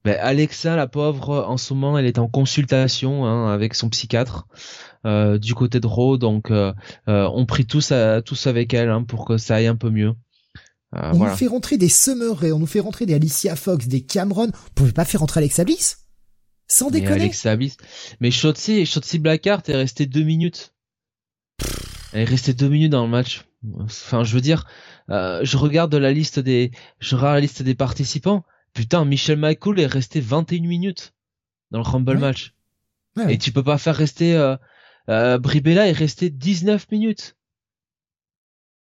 Ben 0.05 0.17
Alexa, 0.19 0.75
la 0.75 0.87
pauvre, 0.87 1.45
en 1.47 1.57
ce 1.57 1.73
moment, 1.73 1.97
elle 1.97 2.05
est 2.05 2.19
en 2.19 2.27
consultation 2.27 3.25
hein, 3.25 3.51
avec 3.51 3.73
son 3.73 3.89
psychiatre 3.89 4.47
euh, 5.05 5.37
du 5.37 5.55
côté 5.55 5.79
de 5.79 5.87
Raw, 5.87 6.17
donc 6.17 6.51
euh, 6.51 6.73
on 7.07 7.45
prie 7.45 7.65
tous, 7.65 7.91
à, 7.91 8.21
tous 8.21 8.47
avec 8.47 8.73
elle 8.73 8.89
hein, 8.89 9.03
pour 9.03 9.25
que 9.25 9.37
ça 9.37 9.55
aille 9.55 9.67
un 9.67 9.77
peu 9.77 9.89
mieux. 9.89 10.13
On 10.91 11.17
nous 11.17 11.35
fait 11.35 11.47
rentrer 11.47 11.77
des 11.77 11.89
Summer 11.89 12.37
Rae, 12.37 12.51
on 12.51 12.59
nous 12.59 12.67
fait 12.67 12.79
rentrer 12.79 13.05
des 13.05 13.15
Alicia 13.15 13.55
Fox, 13.55 13.87
des 13.87 14.01
Cameron. 14.01 14.49
On 14.53 14.73
pouvait 14.75 14.91
pas 14.91 15.05
faire 15.05 15.21
rentrer 15.21 15.39
Alexa 15.39 15.63
Bliss? 15.63 15.97
Sans 16.67 16.91
déconner. 16.91 17.15
Mais 17.15 17.21
Alexa 17.21 17.55
Bliss. 17.55 17.77
Mais 18.19 18.29
Shotzi, 18.29 18.85
Shotzi 18.85 19.19
Blackheart 19.19 19.67
est 19.69 19.75
resté 19.75 20.05
deux 20.05 20.23
minutes. 20.23 20.73
Elle 22.13 22.21
est 22.21 22.25
restée 22.25 22.53
deux 22.53 22.69
minutes 22.69 22.91
dans 22.91 23.03
le 23.03 23.09
match. 23.09 23.45
Enfin, 23.79 24.23
je 24.23 24.33
veux 24.33 24.41
dire, 24.41 24.65
euh, 25.09 25.41
je 25.43 25.57
regarde 25.57 25.93
la 25.95 26.11
liste 26.11 26.39
des, 26.39 26.71
je 26.99 27.15
regarde 27.15 27.35
la 27.35 27.41
liste 27.41 27.63
des 27.63 27.75
participants. 27.75 28.43
Putain, 28.73 29.05
Michel 29.05 29.37
Michael 29.37 29.79
est 29.79 29.87
resté 29.87 30.19
21 30.19 30.61
minutes 30.61 31.13
dans 31.71 31.79
le 31.79 31.85
Rumble 31.85 32.17
match. 32.17 32.53
Et 33.29 33.37
tu 33.37 33.51
peux 33.51 33.63
pas 33.63 33.77
faire 33.77 33.95
rester 33.95 34.35
euh, 34.35 34.55
euh, 35.09 35.37
Bribella 35.37 35.87
est 35.87 35.93
resté 35.93 36.29
19 36.29 36.89
minutes. 36.91 37.35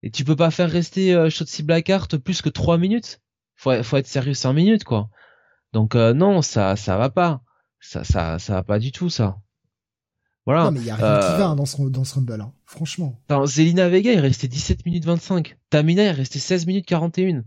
Et 0.02 0.10
tu 0.10 0.24
peux 0.24 0.36
pas 0.36 0.50
faire 0.50 0.70
rester 0.70 1.14
euh, 1.14 1.30
Shotzi 1.30 1.62
Blackheart 1.62 2.16
plus 2.18 2.42
que 2.42 2.48
3 2.48 2.78
minutes. 2.78 3.20
Faut, 3.56 3.82
faut 3.82 3.96
être 3.96 4.06
sérieux 4.06 4.34
5 4.34 4.52
minutes 4.52 4.84
quoi. 4.84 5.10
Donc 5.72 5.94
euh, 5.94 6.14
non, 6.14 6.42
ça 6.42 6.76
ça 6.76 6.96
va 6.96 7.10
pas. 7.10 7.42
Ça 7.80 8.04
ça 8.04 8.38
ça 8.38 8.54
va 8.54 8.62
pas 8.62 8.78
du 8.78 8.92
tout 8.92 9.10
ça. 9.10 9.38
Voilà. 10.48 10.64
Non, 10.64 10.70
mais 10.70 10.80
il 10.80 10.86
y 10.86 10.90
a 10.90 10.96
rien 10.96 11.18
qui 11.18 11.26
euh, 11.26 11.36
va 11.36 11.48
hein, 11.48 11.56
dans 11.56 11.66
ce, 11.66 11.82
dans 11.82 12.04
ce 12.04 12.14
Rumble, 12.14 12.40
hein. 12.40 12.54
franchement. 12.64 13.20
Zelina 13.44 13.90
Vega, 13.90 14.14
il 14.14 14.18
restait 14.18 14.48
17 14.48 14.86
minutes 14.86 15.04
25. 15.04 15.58
Tamina, 15.68 16.04
il 16.04 16.08
restait 16.08 16.38
16 16.38 16.64
minutes 16.64 16.86
41. 16.86 17.44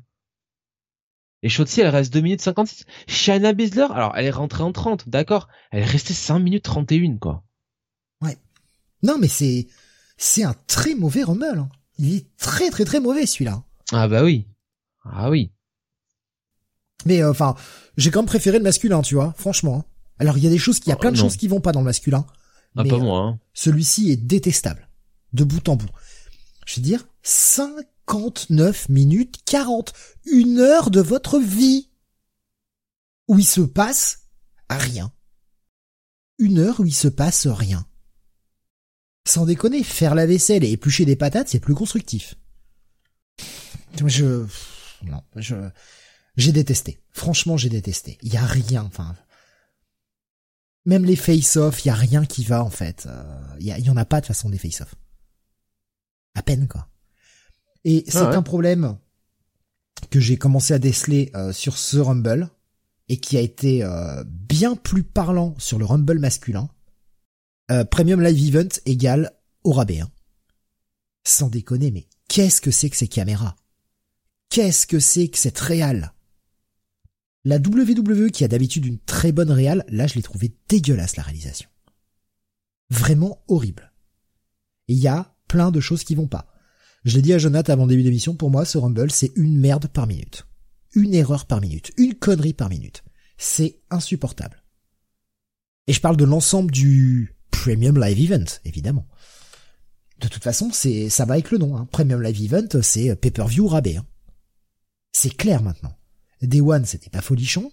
Et 1.42 1.50
Shotzi, 1.50 1.82
elle 1.82 1.88
reste 1.88 2.14
2 2.14 2.22
minutes 2.22 2.44
56. 2.44 2.86
Shayna 3.08 3.54
Baszler, 3.54 3.88
alors, 3.92 4.14
elle 4.16 4.26
est 4.26 4.30
rentrée 4.30 4.62
en 4.62 4.72
30, 4.72 5.10
d'accord. 5.10 5.48
Elle 5.72 5.82
est 5.82 5.88
restée 5.88 6.14
5 6.14 6.38
minutes 6.38 6.64
31, 6.64 7.18
quoi. 7.18 7.44
Ouais. 8.22 8.38
Non, 9.02 9.18
mais 9.18 9.28
c'est, 9.28 9.66
c'est 10.18 10.44
un 10.44 10.54
très 10.68 10.94
mauvais 10.94 11.24
Rumble, 11.24 11.58
hein. 11.58 11.70
Il 11.98 12.14
est 12.14 12.28
très 12.38 12.70
très 12.70 12.86
très 12.86 13.00
mauvais, 13.00 13.26
celui-là. 13.26 13.64
Ah 13.92 14.08
bah 14.08 14.24
oui. 14.24 14.46
Ah 15.06 15.32
oui. 15.32 15.52
Mais, 17.08 17.24
euh, 17.24 17.32
enfin, 17.32 17.56
j'ai 17.98 18.12
quand 18.12 18.20
même 18.20 18.28
préféré 18.28 18.60
le 18.60 18.64
masculin, 18.64 19.02
tu 19.02 19.16
vois, 19.16 19.34
franchement. 19.40 19.86
Alors, 20.20 20.38
il 20.38 20.44
y 20.44 20.48
a 20.48 20.52
des 20.52 20.60
choses, 20.60 20.80
il 20.86 20.90
y 20.90 20.92
a 20.92 20.98
plein 20.98 21.12
de 21.12 21.18
oh, 21.18 21.22
choses 21.22 21.36
qui 21.36 21.48
vont 21.48 21.62
pas 21.62 21.72
dans 21.72 21.80
le 21.80 21.86
masculin. 21.86 22.28
Ah, 22.76 22.84
pas 22.84 22.98
moi. 22.98 23.20
Hein. 23.20 23.40
Celui-ci 23.54 24.12
est 24.12 24.18
détestable, 24.18 24.88
de 25.34 25.44
bout 25.44 25.68
en 25.70 25.76
bout. 25.76 25.90
Je 26.66 26.76
veux 26.78 26.82
dire, 26.82 27.06
59 27.24 28.90
minutes 28.90 29.42
40. 29.46 29.94
Une 30.26 30.60
heure 30.60 30.90
de 30.90 31.02
votre 31.02 31.40
vie. 31.40 31.90
Où 33.28 33.40
il 33.40 33.46
se 33.46 33.62
passe 33.62 34.28
rien. 34.70 35.12
Une 36.38 36.60
heure 36.60 36.80
où 36.80 36.86
il 36.86 36.96
se 36.96 37.08
passe 37.08 37.48
rien. 37.48 37.86
Sans 39.28 39.46
déconner, 39.46 39.84
faire 39.84 40.16
la 40.16 40.26
vaisselle 40.26 40.64
et 40.64 40.72
éplucher 40.72 41.06
des 41.06 41.16
patates, 41.16 41.50
c'est 41.50 41.60
plus 41.60 41.76
constructif. 41.76 42.36
Je, 44.06 44.46
non, 45.04 45.22
je, 45.36 45.56
j'ai 46.38 46.52
détesté. 46.52 47.02
Franchement, 47.12 47.58
j'ai 47.58 47.70
détesté. 47.70 48.18
Il 48.24 48.34
y 48.34 48.38
a 48.38 48.46
rien, 48.46 48.84
enfin, 48.84 49.16
même 50.86 51.06
les 51.06 51.16
face-off, 51.16 51.86
il 51.86 51.90
y 51.90 51.92
a 51.92 51.96
rien 51.96 52.26
qui 52.26 52.44
va 52.44 52.64
en 52.64 52.70
fait. 52.70 53.08
Il 53.60 53.66
y, 53.68 53.82
y, 53.82 53.90
en 53.90 53.98
a 53.98 54.06
pas 54.06 54.22
de 54.22 54.26
façon 54.26 54.50
des 54.50 54.58
face-off. 54.58 54.96
À 56.36 56.42
peine 56.42 56.68
quoi. 56.68 56.88
Et 57.84 58.04
c'est 58.08 58.20
un 58.20 58.44
problème 58.44 58.98
que 60.10 60.20
j'ai 60.20 60.38
commencé 60.38 60.74
à 60.74 60.80
déceler 60.80 61.32
euh, 61.36 61.54
sur 61.54 61.78
ce 61.78 61.98
Rumble 61.98 62.50
et 63.10 63.18
qui 63.18 63.38
a 63.38 63.42
été 63.42 63.84
euh, 63.84 64.24
bien 64.26 64.76
plus 64.76 65.04
parlant 65.04 65.56
sur 65.58 65.78
le 65.78 65.86
Rumble 65.86 66.20
masculin. 66.20 66.70
Euh, 67.70 67.84
Premium 67.86 68.22
Live 68.22 68.56
Event 68.56 68.70
égale 68.86 69.32
au 69.64 69.72
rabais. 69.72 70.00
Hein. 70.00 70.12
Sans 71.24 71.50
déconner, 71.50 71.92
mais 71.92 72.08
qu'est-ce 72.28 72.62
que 72.62 72.72
c'est 72.72 72.90
que 72.90 72.98
ces 72.98 73.08
caméras? 73.08 73.56
Qu'est-ce 74.50 74.88
que 74.88 75.00
c'est 75.00 75.28
que 75.28 75.38
cette 75.38 75.60
réal? 75.60 76.14
La 77.44 77.58
WWE 77.58 78.30
qui 78.30 78.44
a 78.44 78.48
d'habitude 78.48 78.86
une 78.86 79.00
très 79.00 79.32
bonne 79.32 79.52
réal, 79.52 79.84
là 79.90 80.08
je 80.08 80.16
l'ai 80.16 80.22
trouvé 80.22 80.54
dégueulasse 80.70 81.16
la 81.16 81.24
réalisation. 81.24 81.70
Vraiment 82.90 83.44
horrible. 83.48 83.92
Il 84.88 84.98
y 84.98 85.08
a 85.08 85.36
plein 85.48 85.72
de 85.72 85.80
choses 85.80 86.04
qui 86.04 86.16
vont 86.16 86.28
pas. 86.28 86.48
Je 87.04 87.16
l'ai 87.16 87.22
dit 87.22 87.34
à 87.34 87.40
Jonathan 87.40 87.74
avant 87.74 87.86
le 87.86 87.90
début 87.90 88.04
d'émission, 88.04 88.36
pour 88.36 88.52
moi, 88.52 88.66
ce 88.66 88.78
Rumble, 88.78 89.10
c'est 89.10 89.32
une 89.36 89.58
merde 89.58 89.88
par 89.88 90.06
minute. 90.06 90.46
Une 90.94 91.14
erreur 91.14 91.46
par 91.46 91.62
minute. 91.62 91.92
Une 91.98 92.14
connerie 92.14 92.54
par 92.54 92.70
minute. 92.70 93.04
C'est 93.38 93.80
insupportable. 93.90 94.62
Et 95.88 95.94
je 95.94 96.02
parle 96.02 96.18
de 96.18 96.26
l'ensemble 96.26 96.70
du 96.70 97.36
Premium 97.50 98.00
Live 98.00 98.32
Event, 98.32 98.46
évidemment. 98.66 99.08
De 100.20 100.28
toute 100.28 100.44
façon, 100.44 100.70
c'est, 100.72 101.10
ça 101.10 101.26
va 101.26 101.34
avec 101.34 101.50
le 101.50 101.58
nom, 101.58 101.76
hein. 101.76 101.88
Premium 101.92 102.22
Live 102.22 102.44
Event, 102.44 102.82
c'est 102.84 103.16
pay-per-view 103.16 103.68
rabais, 103.68 103.98
hein. 103.98 104.06
C'est 105.12 105.36
clair 105.36 105.64
maintenant. 105.64 105.98
Day 106.48 106.62
One, 106.62 106.86
c'était 106.86 107.10
pas 107.10 107.22
folichon. 107.22 107.72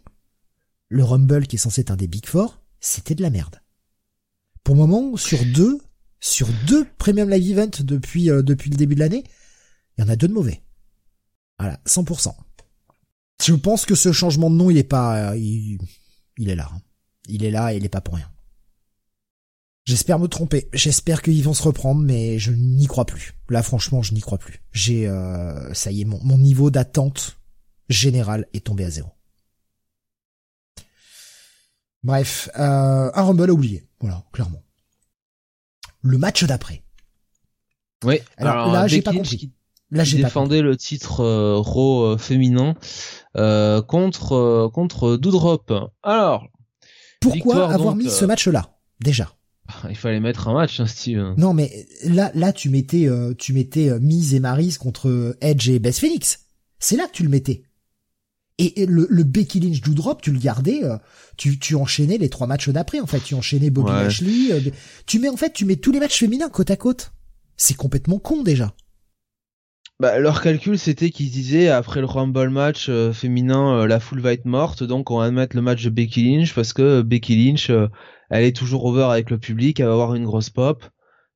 Le 0.88 1.04
Rumble, 1.04 1.46
qui 1.46 1.56
est 1.56 1.58
censé 1.58 1.82
être 1.82 1.90
un 1.90 1.96
des 1.96 2.06
Big 2.06 2.26
Four, 2.26 2.60
c'était 2.80 3.14
de 3.14 3.22
la 3.22 3.30
merde. 3.30 3.60
Pour 4.64 4.74
le 4.74 4.80
moment, 4.80 5.16
sur 5.16 5.38
deux, 5.54 5.80
sur 6.20 6.48
deux 6.66 6.86
Premium 6.98 7.30
Live 7.30 7.58
Events 7.58 7.82
depuis, 7.82 8.30
euh, 8.30 8.42
depuis 8.42 8.70
le 8.70 8.76
début 8.76 8.94
de 8.94 9.00
l'année, 9.00 9.24
il 9.96 10.02
y 10.02 10.04
en 10.04 10.08
a 10.08 10.16
deux 10.16 10.28
de 10.28 10.32
mauvais. 10.32 10.62
Voilà, 11.58 11.80
100%. 11.86 12.34
Je 13.44 13.54
pense 13.54 13.86
que 13.86 13.94
ce 13.94 14.12
changement 14.12 14.50
de 14.50 14.56
nom, 14.56 14.70
il 14.70 14.78
est 14.78 14.84
pas, 14.84 15.32
euh, 15.32 15.36
il, 15.36 15.78
est 16.48 16.56
là. 16.56 16.70
Hein. 16.72 16.80
Il 17.28 17.44
est 17.44 17.50
là 17.50 17.72
et 17.72 17.76
il 17.76 17.84
est 17.84 17.90
pas 17.90 18.00
pour 18.00 18.14
rien. 18.14 18.30
J'espère 19.84 20.18
me 20.18 20.28
tromper. 20.28 20.68
J'espère 20.74 21.22
qu'ils 21.22 21.42
vont 21.42 21.54
se 21.54 21.62
reprendre, 21.62 22.02
mais 22.02 22.38
je 22.38 22.52
n'y 22.52 22.86
crois 22.86 23.06
plus. 23.06 23.34
Là, 23.48 23.62
franchement, 23.62 24.02
je 24.02 24.12
n'y 24.12 24.20
crois 24.20 24.38
plus. 24.38 24.60
J'ai, 24.72 25.08
euh, 25.08 25.72
ça 25.72 25.90
y 25.90 26.02
est, 26.02 26.04
mon, 26.04 26.22
mon 26.22 26.36
niveau 26.36 26.70
d'attente 26.70 27.38
générale 27.88 28.46
est 28.52 28.66
tombé 28.66 28.84
à 28.84 28.90
zéro. 28.90 29.10
Bref, 32.02 32.48
euh, 32.58 33.10
un 33.12 33.22
Rumble 33.22 33.50
à 33.50 33.52
oublier. 33.52 33.88
Voilà, 34.00 34.24
clairement 34.32 34.62
le 36.02 36.18
match 36.18 36.44
d'après. 36.44 36.82
Oui. 38.04 38.20
Alors, 38.36 38.72
là, 38.72 38.86
j'ai 38.86 39.02
pas 39.02 39.12
compris. 39.12 39.52
Là, 39.90 40.04
j'ai 40.04 40.18
défendait 40.18 40.60
le 40.60 40.76
titre 40.76 41.20
euh, 41.20 41.56
Raw 41.56 42.04
euh, 42.04 42.18
féminin 42.18 42.74
euh, 43.36 43.80
contre 43.80 44.32
euh, 44.32 44.68
contre 44.68 45.16
Doudrop. 45.16 45.72
Alors, 46.02 46.46
pourquoi 47.20 47.72
avoir 47.72 47.96
mis 47.96 48.10
ce 48.10 48.26
match-là 48.26 48.76
déjà? 49.00 49.34
Il 49.88 49.96
fallait 49.96 50.20
mettre 50.20 50.48
un 50.48 50.54
match, 50.54 50.78
hein, 50.80 50.86
Steve. 50.86 51.34
Non, 51.38 51.54
mais 51.54 51.86
là, 52.04 52.30
là, 52.34 52.52
tu 52.52 52.68
mettais, 52.68 53.08
tu 53.38 53.52
mettais 53.54 53.98
Miz 53.98 54.34
et 54.34 54.40
Maris 54.40 54.76
contre 54.78 55.36
Edge 55.40 55.68
et 55.70 55.78
Beth 55.78 55.98
Phoenix. 55.98 56.46
C'est 56.78 56.96
là 56.96 57.06
que 57.06 57.12
tu 57.12 57.22
le 57.22 57.28
mettais. 57.30 57.62
Et, 58.60 58.86
le, 58.86 59.06
le 59.08 59.22
Becky 59.22 59.60
Lynch 59.60 59.80
Doudrop, 59.82 60.20
tu 60.20 60.32
le 60.32 60.38
gardais, 60.40 60.82
euh, 60.82 60.96
tu, 61.36 61.60
tu 61.60 61.76
enchaînais 61.76 62.18
les 62.18 62.28
trois 62.28 62.48
matchs 62.48 62.68
d'après, 62.70 62.98
en 62.98 63.06
fait. 63.06 63.20
Tu 63.20 63.34
enchaînais 63.34 63.70
Bobby 63.70 63.92
Lashley. 63.92 64.52
Euh, 64.52 64.60
tu 65.06 65.20
mets, 65.20 65.28
en 65.28 65.36
fait, 65.36 65.52
tu 65.52 65.64
mets 65.64 65.76
tous 65.76 65.92
les 65.92 66.00
matchs 66.00 66.18
féminins 66.18 66.48
côte 66.48 66.72
à 66.72 66.76
côte. 66.76 67.12
C'est 67.56 67.76
complètement 67.76 68.18
con, 68.18 68.42
déjà. 68.42 68.74
Bah, 70.00 70.18
leur 70.18 70.42
calcul, 70.42 70.76
c'était 70.76 71.10
qu'ils 71.10 71.30
disaient, 71.30 71.68
après 71.68 72.00
le 72.00 72.06
Rumble 72.06 72.50
match 72.50 72.86
euh, 72.88 73.12
féminin, 73.12 73.86
la 73.86 74.00
foule 74.00 74.20
va 74.20 74.32
être 74.32 74.44
morte, 74.44 74.82
donc 74.82 75.10
on 75.12 75.18
va 75.18 75.30
mettre 75.30 75.54
le 75.54 75.62
match 75.62 75.84
de 75.84 75.90
Becky 75.90 76.24
Lynch, 76.24 76.52
parce 76.54 76.72
que 76.72 77.02
Becky 77.02 77.36
Lynch, 77.36 77.70
elle 78.30 78.44
est 78.44 78.56
toujours 78.56 78.84
over 78.84 79.08
avec 79.10 79.30
le 79.30 79.38
public, 79.38 79.80
elle 79.80 79.86
va 79.86 79.92
avoir 79.92 80.14
une 80.14 80.24
grosse 80.24 80.50
pop, 80.50 80.84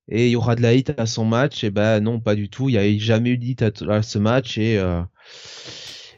et 0.08 0.26
il 0.26 0.30
y 0.30 0.36
aura 0.36 0.54
de 0.54 0.62
la 0.62 0.74
hit 0.74 0.92
à 0.96 1.06
son 1.06 1.24
match, 1.24 1.64
et 1.64 1.70
ben 1.70 1.98
non, 2.00 2.20
pas 2.20 2.36
du 2.36 2.50
tout, 2.50 2.68
il 2.68 2.74
y 2.74 2.78
a 2.78 2.98
jamais 2.98 3.30
eu 3.30 3.38
de 3.38 3.44
hit 3.44 3.62
à, 3.62 4.02
ce 4.02 4.18
match, 4.18 4.58
et... 4.58 4.80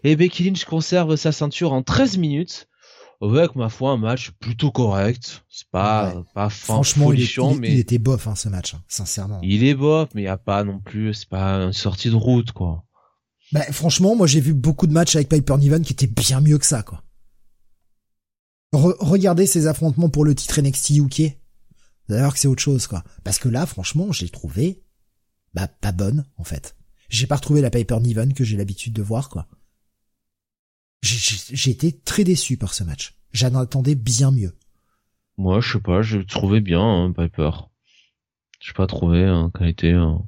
Et 0.05 0.17
Becky 0.17 0.45
Lynch 0.45 0.65
conserve 0.67 1.17
sa 1.17 1.33
ceinture 1.33 1.73
en 1.73 1.83
13 1.83 2.19
minutes 2.19 2.69
avec 3.23 3.57
ma 3.57 3.71
foi 3.71 3.93
un 3.93 3.97
match 3.97 4.33
plutôt 4.33 4.71
correct. 4.71 5.45
C'est 5.49 5.69
pas 5.71 6.23
pas 6.35 6.51
franchement 6.51 7.13
il, 7.13 7.27
mais 7.59 7.73
il 7.73 7.79
était 7.79 7.99
bof 7.99 8.27
hein, 8.27 8.35
ce 8.35 8.49
match, 8.51 8.75
hein, 8.75 8.83
sincèrement. 8.87 9.41
Il 9.43 9.65
est 9.65 9.75
bof, 9.75 10.11
mais 10.15 10.23
il 10.23 10.25
y 10.27 10.29
a 10.29 10.37
pas 10.37 10.63
non 10.63 10.79
plus, 10.79 11.15
c'est 11.15 11.29
pas 11.29 11.55
une 11.57 11.73
sortie 11.73 12.11
de 12.11 12.17
route 12.17 12.53
quoi. 12.53 12.85
Bah 13.53 13.63
franchement, 13.73 14.15
moi 14.15 14.27
j'ai 14.27 14.41
vu 14.41 14.53
beaucoup 14.53 14.87
de 14.87 14.93
matchs 14.93 15.17
avec 15.17 15.29
Piper 15.29 15.57
Niven 15.57 15.83
qui 15.83 15.93
étaient 15.93 16.07
bien 16.07 16.41
mieux 16.41 16.59
que 16.59 16.67
ça 16.67 16.83
quoi. 16.83 17.03
regardez 18.73 19.47
ces 19.47 19.67
affrontements 19.67 20.11
pour 20.11 20.25
le 20.25 20.35
titre 20.35 20.61
NXT 20.61 20.91
UK. 20.91 21.39
D'ailleurs 22.09 22.35
que 22.35 22.39
c'est 22.39 22.49
autre 22.49 22.63
chose 22.63 22.87
quoi. 22.87 23.05
Parce 23.23 23.39
que 23.39 23.49
là 23.49 23.65
franchement, 23.65 24.13
j'ai 24.13 24.29
trouvé 24.29 24.83
bah 25.55 25.69
pas 25.69 25.93
bonne 25.93 26.27
en 26.37 26.45
fait. 26.45 26.77
J'ai 27.09 27.27
pas 27.27 27.37
retrouvé 27.37 27.61
la 27.61 27.71
Piper 27.71 28.01
Niven 28.01 28.35
que 28.35 28.45
j'ai 28.45 28.57
l'habitude 28.57 28.93
de 28.93 29.03
voir 29.03 29.29
quoi 29.29 29.47
j'ai 31.05 31.71
été 31.71 31.93
très 31.93 32.25
déçu 32.25 32.57
par 32.57 32.75
ce 32.75 32.85
match. 32.85 33.15
J'en 33.33 33.55
attendais 33.57 33.95
bien 33.95 34.31
mieux. 34.31 34.57
Moi, 35.37 35.61
je 35.61 35.73
sais 35.73 35.81
pas, 35.81 36.03
je 36.03 36.19
trouvais 36.21 36.61
bien 36.61 36.81
hein, 36.81 37.13
Piper. 37.13 37.51
J'ai 38.61 38.73
pas 38.73 38.87
trouvé 38.87 39.25
hein, 39.25 39.51
qu'elle 39.57 39.69
était. 39.69 39.93
Hein. 39.93 40.23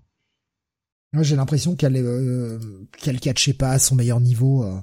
Moi, 1.13 1.23
j'ai 1.23 1.37
l'impression 1.37 1.77
qu'elle 1.77 1.97
euh, 1.97 2.59
qu'elle 2.99 3.21
catchait 3.21 3.55
pas 3.55 3.71
à 3.71 3.79
son 3.79 3.95
meilleur 3.95 4.21
niveau. 4.21 4.65
Euh. 4.65 4.79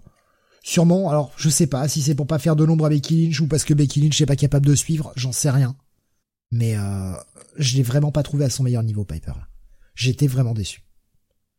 Sûrement, 0.63 1.09
alors 1.09 1.33
je 1.35 1.49
sais 1.49 1.67
pas 1.67 1.87
si 1.89 2.01
c'est 2.01 2.15
pour 2.15 2.25
pas 2.25 2.39
faire 2.39 2.55
de 2.55 2.63
l'ombre 2.63 2.85
à 2.85 2.89
Becky 2.89 3.25
Lynch 3.25 3.41
ou 3.41 3.47
parce 3.47 3.65
que 3.65 3.73
Becky 3.73 4.01
Lynch 4.01 4.19
n'est 4.19 4.25
pas 4.25 4.37
capable 4.37 4.65
de 4.65 4.75
suivre, 4.75 5.11
j'en 5.17 5.33
sais 5.33 5.49
rien. 5.49 5.75
Mais 6.51 6.77
euh, 6.77 7.13
je 7.57 7.75
l'ai 7.75 7.83
vraiment 7.83 8.11
pas 8.11 8.23
trouvé 8.23 8.45
à 8.45 8.49
son 8.49 8.63
meilleur 8.63 8.83
niveau, 8.83 9.03
Piper. 9.03 9.33
J'étais 9.93 10.27
vraiment 10.27 10.53
déçu. 10.53 10.81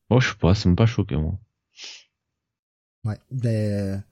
Oh, 0.09 0.21
je 0.21 0.31
sais 0.31 0.37
pas, 0.41 0.55
ça 0.55 0.69
m'a 0.71 0.75
pas 0.75 0.87
choqué 0.87 1.17
moi. 1.17 1.39
Ouais, 3.05 3.19
ben 3.31 4.03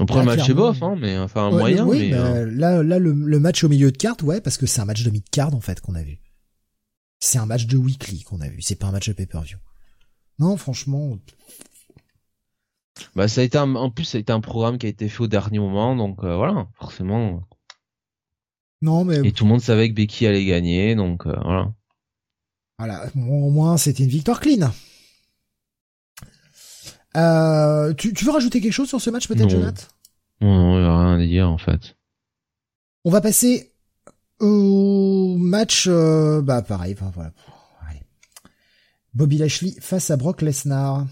après 0.00 0.20
le 0.20 0.24
match 0.24 0.48
est 0.48 0.54
bof, 0.54 0.82
hein, 0.82 0.96
mais 0.98 1.16
enfin 1.18 1.46
un 1.46 1.50
moyen. 1.50 1.86
Oui, 1.86 2.10
mais, 2.10 2.14
euh, 2.14 2.50
là, 2.50 2.82
là 2.82 2.98
le, 2.98 3.14
match 3.38 3.62
au 3.62 3.68
milieu 3.68 3.92
de 3.92 3.96
carte, 3.96 4.22
ouais, 4.22 4.40
parce 4.40 4.56
que 4.56 4.66
c'est 4.66 4.80
un 4.80 4.84
match 4.84 5.04
de 5.04 5.10
mid-card 5.10 5.54
en 5.54 5.60
fait 5.60 5.80
qu'on 5.80 5.94
a 5.94 6.02
vu. 6.02 6.18
C'est 7.20 7.38
un 7.38 7.46
match 7.46 7.66
de 7.66 7.76
weekly 7.76 8.22
qu'on 8.22 8.40
a 8.40 8.48
vu, 8.48 8.60
c'est 8.60 8.74
pas 8.74 8.88
un 8.88 8.92
match 8.92 9.08
de 9.08 9.12
pay-per-view. 9.12 9.56
Non, 10.40 10.56
franchement. 10.56 11.16
Bah 13.14 13.28
ça 13.28 13.40
a 13.40 13.44
été 13.44 13.56
un, 13.58 13.74
en 13.74 13.90
plus 13.90 14.04
ça 14.04 14.18
a 14.18 14.20
été 14.20 14.32
un 14.32 14.40
programme 14.40 14.78
qui 14.78 14.86
a 14.86 14.88
été 14.88 15.08
fait 15.08 15.20
au 15.20 15.26
dernier 15.26 15.58
moment, 15.58 15.94
donc 15.94 16.24
euh, 16.24 16.36
voilà, 16.36 16.68
forcément. 16.74 17.42
Non 18.82 19.04
mais. 19.04 19.20
Et 19.24 19.32
tout 19.32 19.44
le 19.44 19.50
monde 19.50 19.60
savait 19.60 19.88
que 19.88 19.94
Becky 19.94 20.26
allait 20.26 20.44
gagner, 20.44 20.96
donc 20.96 21.26
euh, 21.26 21.36
voilà. 21.42 21.72
Voilà, 22.78 23.06
au 23.14 23.50
moins 23.50 23.76
c'était 23.76 24.02
une 24.02 24.10
victoire 24.10 24.40
clean. 24.40 24.72
Euh, 27.16 27.94
tu, 27.94 28.12
tu 28.12 28.24
veux 28.24 28.32
rajouter 28.32 28.60
quelque 28.60 28.72
chose 28.72 28.88
sur 28.88 29.00
ce 29.00 29.10
match 29.10 29.28
peut-être, 29.28 29.50
Jonathan? 29.50 29.84
Non, 30.40 30.78
il 30.78 30.82
n'y 30.82 30.88
a 30.88 30.98
rien 30.98 31.14
à 31.20 31.26
dire 31.26 31.48
en 31.48 31.58
fait. 31.58 31.96
On 33.04 33.10
va 33.10 33.20
passer 33.20 33.72
au 34.40 35.36
match, 35.38 35.86
euh, 35.88 36.42
bah 36.42 36.62
pareil, 36.62 36.94
enfin, 36.98 37.12
voilà. 37.14 37.32
Allez. 37.88 38.00
Bobby 39.14 39.38
Lashley 39.38 39.74
face 39.80 40.10
à 40.10 40.16
Brock 40.16 40.42
Lesnar. 40.42 41.06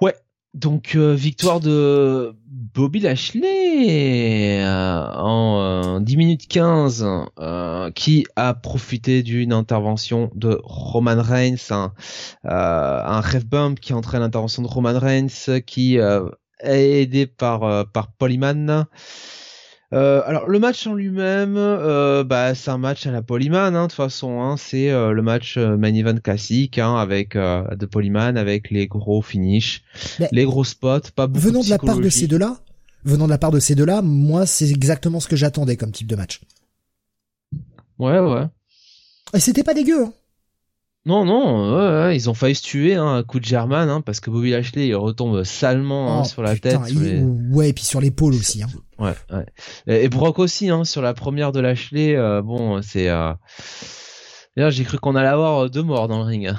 Ouais, 0.00 0.14
donc 0.54 0.94
euh, 0.96 1.14
victoire 1.14 1.60
de 1.60 2.34
Bobby 2.74 3.00
Lashley 3.00 4.62
euh, 4.62 5.12
en 5.14 6.00
10 6.00 6.16
minutes 6.16 6.48
15 6.48 7.06
qui 7.94 8.26
a 8.36 8.54
profité 8.54 9.22
d'une 9.22 9.52
intervention 9.52 10.30
de 10.34 10.60
Roman 10.62 11.20
Reigns, 11.20 11.56
un, 11.70 11.92
euh, 12.44 13.02
un 13.04 13.20
ref 13.20 13.44
bump 13.44 13.80
qui 13.80 13.92
entraîne 13.92 14.20
l'intervention 14.20 14.62
de 14.62 14.68
Roman 14.68 14.98
Reigns, 14.98 15.60
qui 15.66 15.98
euh, 15.98 16.28
est 16.60 17.02
aidé 17.02 17.26
par 17.26 17.62
euh, 17.64 17.84
par 17.84 18.12
Polyman. 18.12 18.86
Euh, 19.92 20.20
alors 20.26 20.48
le 20.48 20.58
match 20.58 20.86
en 20.86 20.94
lui-même, 20.94 21.56
euh, 21.56 22.24
bah 22.24 22.54
c'est 22.54 22.70
un 22.70 22.78
match 22.78 23.06
à 23.06 23.12
la 23.12 23.22
Polyman, 23.22 23.76
hein, 23.76 23.84
de 23.84 23.88
toute 23.88 23.96
façon. 23.96 24.40
Hein, 24.40 24.56
c'est 24.56 24.90
euh, 24.90 25.12
le 25.12 25.22
match 25.22 25.56
main 25.56 25.94
event 25.94 26.16
classique 26.16 26.78
hein, 26.78 26.96
avec 26.96 27.36
de 27.36 27.86
Polyman, 27.86 28.36
avec 28.36 28.70
les 28.70 28.88
gros 28.88 29.22
finishes, 29.22 29.82
les 30.32 30.44
gros 30.44 30.64
spots, 30.64 31.12
pas 31.14 31.26
beaucoup 31.26 31.46
venant 31.46 31.62
de 31.62 31.70
la 31.70 31.78
part 31.78 31.98
de 31.98 32.08
ces 32.08 32.26
deux-là, 32.26 32.58
venant 33.04 33.26
de 33.26 33.30
la 33.30 33.38
part 33.38 33.52
de 33.52 33.60
ces 33.60 33.74
deux-là, 33.74 34.02
moi 34.02 34.44
c'est 34.46 34.68
exactement 34.70 35.20
ce 35.20 35.28
que 35.28 35.36
j'attendais 35.36 35.76
comme 35.76 35.92
type 35.92 36.08
de 36.08 36.16
match. 36.16 36.40
Ouais, 37.98 38.18
ouais. 38.18 38.46
Et 39.34 39.40
c'était 39.40 39.64
pas 39.64 39.74
dégueu. 39.74 40.04
Hein. 40.04 40.12
Non, 41.06 41.24
non, 41.24 41.72
ouais, 41.76 42.04
ouais, 42.08 42.16
ils 42.16 42.28
ont 42.28 42.34
failli 42.34 42.56
se 42.56 42.62
tuer, 42.62 42.96
hein, 42.96 43.06
un 43.06 43.22
coup 43.22 43.38
de 43.38 43.44
German, 43.44 43.88
hein, 43.88 44.00
parce 44.00 44.18
que 44.18 44.28
Bobby 44.28 44.50
Lashley 44.50 44.88
il 44.88 44.94
retombe 44.96 45.44
salement 45.44 46.18
hein, 46.18 46.22
Oh, 46.24 46.28
sur 46.28 46.42
la 46.42 46.54
putain, 46.54 46.80
tête. 46.80 46.88
sur 46.88 47.00
il- 47.02 47.08
les- 47.08 47.22
Ouais, 47.54 47.68
et 47.68 47.72
puis 47.72 47.84
sur 47.84 48.00
l'épaule 48.00 48.34
aussi. 48.34 48.62
Hein. 48.64 48.66
Ouais, 48.98 49.14
ouais. 49.30 49.46
Et, 50.04 50.08
Brock 50.08 50.40
aussi, 50.40 50.68
hein, 50.68 50.84
sur 50.84 51.02
la 51.02 51.14
première 51.14 51.52
de 51.52 51.60
Lashley, 51.60 52.16
euh, 52.16 52.42
bon, 52.42 52.82
c'est. 52.82 53.08
Euh... 53.08 53.32
J'ai 54.56 54.84
cru 54.84 54.98
qu'on 54.98 55.14
allait 55.14 55.28
avoir 55.28 55.64
euh, 55.64 55.68
deux 55.68 55.82
morts 55.84 56.08
dans 56.08 56.18
le 56.18 56.24
ring. 56.24 56.52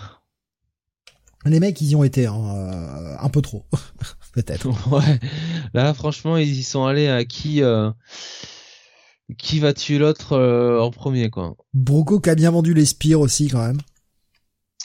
Les 1.45 1.59
mecs, 1.59 1.79
ils 1.81 1.89
y 1.89 1.95
ont 1.95 2.03
été 2.03 2.25
hein, 2.27 3.17
un 3.19 3.29
peu 3.29 3.41
trop, 3.41 3.65
peut-être. 4.33 4.67
Ouais. 4.91 5.19
Là, 5.73 5.93
franchement, 5.93 6.37
ils 6.37 6.57
y 6.59 6.63
sont 6.63 6.85
allés 6.85 7.09
à 7.09 7.25
qui. 7.25 7.61
Euh... 7.63 7.91
Qui 9.37 9.59
va 9.59 9.73
tuer 9.73 9.97
l'autre 9.97 10.37
euh, 10.37 10.79
en 10.79 10.89
premier, 10.89 11.29
quoi. 11.29 11.57
Broco 11.73 12.21
qui 12.21 12.29
a 12.29 12.35
bien 12.35 12.49
vendu 12.51 12.73
les 12.73 12.85
spires 12.85 13.19
aussi 13.19 13.49
quand 13.49 13.59
même. 13.65 13.79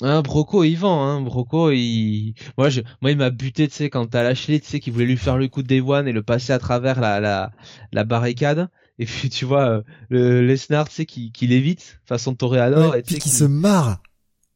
Ah, 0.03 0.21
Broco, 0.23 0.65
il 0.65 0.75
vend, 0.77 1.03
hein. 1.07 1.21
Broco, 1.21 1.71
il. 1.71 2.35
Moi, 2.59 2.69
je... 2.71 2.81
Moi 3.01 3.13
il 3.13 3.17
m'a 3.17 3.31
buté, 3.31 3.69
tu 3.69 3.75
sais, 3.75 3.89
quand 3.91 4.07
t'as 4.07 4.23
Lashley, 4.25 4.59
tu 4.61 4.67
sais, 4.69 4.81
qui 4.81 4.91
voulait 4.91 5.07
lui 5.07 5.17
faire 5.17 5.39
le 5.39 5.47
coup 5.49 5.63
de 5.63 5.69
Day 5.69 5.81
One 5.81 6.09
et 6.09 6.13
le 6.13 6.23
passer 6.23 6.53
à 6.53 6.59
travers 6.59 7.01
la, 7.01 7.21
la, 7.21 7.53
la 7.93 8.05
barricade. 8.05 8.69
Et 8.99 9.07
puis, 9.07 9.31
tu 9.31 9.45
vois, 9.45 9.69
euh, 9.69 9.83
le 10.09 10.43
Lesnar, 10.47 10.89
tu 10.89 10.95
sais, 10.97 11.07
qui, 11.07 11.31
qui 11.33 11.47
l'évite, 11.47 12.01
façon 12.05 12.35
Toréador. 12.35 12.91
Ouais, 12.93 12.99
et 13.01 13.03
puis 13.03 13.15
qui 13.17 13.21
qui- 13.23 13.29
se 13.31 13.45
marre. 13.45 14.03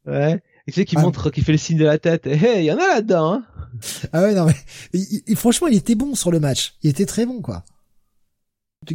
Ouais. 0.07 0.43
Et 0.67 0.73
tu 0.73 0.81
sais, 0.81 0.85
qui 0.85 0.97
Ah. 0.99 1.03
montre, 1.03 1.31
qui 1.31 1.43
fait 1.43 1.53
le 1.53 1.59
signe 1.59 1.79
de 1.79 1.85
la 1.85 1.99
tête. 1.99 2.27
Eh, 2.27 2.35
hey, 2.35 2.65
il 2.65 2.65
y 2.67 2.73
en 2.73 2.77
a 2.79 2.87
là-dedans, 2.97 3.33
hein. 3.35 3.45
Ah 4.13 4.23
ouais, 4.23 4.35
non 4.35 4.47
mais 4.47 4.55
il- 4.95 5.23
il- 5.27 5.37
franchement, 5.37 5.69
il 5.69 5.77
était 5.77 5.95
bon 5.95 6.15
sur 6.15 6.31
le 6.33 6.41
match. 6.41 6.75
Il 6.83 6.91
était 6.91 7.07
très 7.07 7.25
bon, 7.27 7.41
quoi. 7.41 7.65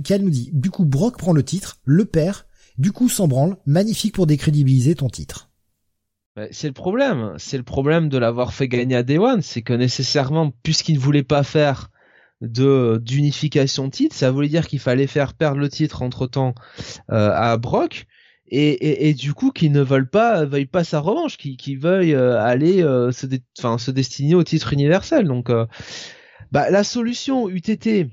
Cal 0.03 0.21
nous 0.21 0.29
dit, 0.29 0.49
du 0.53 0.69
coup, 0.69 0.85
Brock 0.85 1.17
prend 1.17 1.33
le 1.33 1.43
titre, 1.43 1.77
le 1.85 2.05
perd, 2.05 2.45
du 2.77 2.91
coup, 2.91 3.09
s'en 3.09 3.27
branle, 3.27 3.57
magnifique 3.65 4.15
pour 4.15 4.25
décrédibiliser 4.27 4.95
ton 4.95 5.09
titre. 5.09 5.49
Ouais, 6.37 6.49
C'est 6.51 6.67
le 6.67 6.73
problème. 6.73 7.33
C'est 7.37 7.57
le 7.57 7.63
problème 7.63 8.09
de 8.09 8.17
l'avoir 8.17 8.53
fait 8.53 8.67
gagner 8.67 8.95
à 8.95 9.03
Day 9.03 9.17
One. 9.17 9.41
C'est 9.41 9.61
que 9.61 9.73
nécessairement, 9.73 10.51
puisqu'il 10.63 10.95
ne 10.95 10.99
voulait 10.99 11.23
pas 11.23 11.43
faire 11.43 11.89
de 12.41 12.99
d'unification 13.03 13.89
titre, 13.91 14.15
ça 14.15 14.31
voulait 14.31 14.47
dire 14.47 14.67
qu'il 14.67 14.79
fallait 14.79 15.05
faire 15.05 15.35
perdre 15.35 15.59
le 15.59 15.69
titre 15.69 16.01
entre 16.01 16.25
temps 16.25 16.55
à 17.07 17.55
Brock. 17.57 18.07
Et, 18.53 19.13
du 19.13 19.33
coup, 19.33 19.51
qu'ils 19.51 19.71
ne 19.71 19.81
veulent 19.81 20.09
pas, 20.09 20.43
veuillent 20.43 20.65
pas 20.65 20.83
sa 20.83 20.99
revanche, 20.99 21.37
qu'ils 21.37 21.55
qu'ils 21.55 21.79
veuillent 21.79 22.13
euh, 22.13 22.41
aller 22.41 22.83
euh, 22.83 23.11
se, 23.13 23.25
se 23.55 23.91
destiner 23.91 24.35
au 24.35 24.43
titre 24.43 24.73
universel. 24.73 25.25
Donc, 25.25 25.49
euh, 25.49 25.65
bah, 26.51 26.69
la 26.69 26.83
solution 26.83 27.47
été 27.47 28.09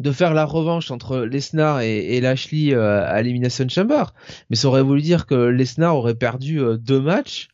de 0.00 0.12
faire 0.12 0.34
la 0.34 0.44
revanche 0.44 0.90
entre 0.90 1.18
Lesnar 1.18 1.82
et, 1.82 2.20
Lashley 2.20 2.74
euh, 2.74 3.06
à 3.06 3.20
Elimination 3.20 3.68
Chamber, 3.68 4.14
mais 4.48 4.56
ça 4.56 4.68
aurait 4.68 4.82
voulu 4.82 5.02
dire 5.02 5.26
que 5.26 5.34
Lesnar 5.34 5.94
aurait 5.94 6.14
perdu 6.14 6.60
euh, 6.60 6.76
deux 6.78 7.00
matchs 7.00 7.48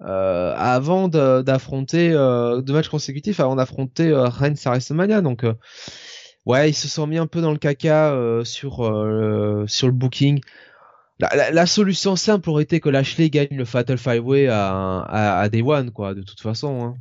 euh, 0.00 0.54
avant 0.56 1.08
d'affronter 1.08 2.12
euh, 2.12 2.62
deux 2.62 2.72
matchs 2.72 2.88
consécutifs 2.88 3.40
avant 3.40 3.56
d'affronter 3.56 4.12
Reigns 4.14 4.54
à 4.64 4.70
WrestleMania. 4.70 5.20
Donc 5.20 5.44
ouais, 6.46 6.70
ils 6.70 6.74
se 6.74 6.88
sont 6.88 7.06
mis 7.06 7.18
un 7.18 7.26
peu 7.26 7.40
dans 7.40 7.52
le 7.52 7.58
caca 7.58 8.16
sur 8.44 8.86
euh, 8.86 9.64
sur 9.66 9.88
le 9.88 9.92
booking. 9.92 10.40
La, 11.20 11.66
solution 11.66 12.14
simple 12.14 12.48
aurait 12.48 12.62
été 12.62 12.78
que 12.78 12.88
Lashley 12.88 13.28
gagne 13.28 13.48
le 13.50 13.64
Fatal 13.64 13.98
Five 13.98 14.24
Way 14.24 14.46
à, 14.46 15.00
à, 15.00 15.40
à 15.40 15.48
Day 15.48 15.62
One, 15.62 15.90
quoi, 15.90 16.14
de 16.14 16.22
toute 16.22 16.40
façon. 16.40 16.80
Hein. 16.80 16.94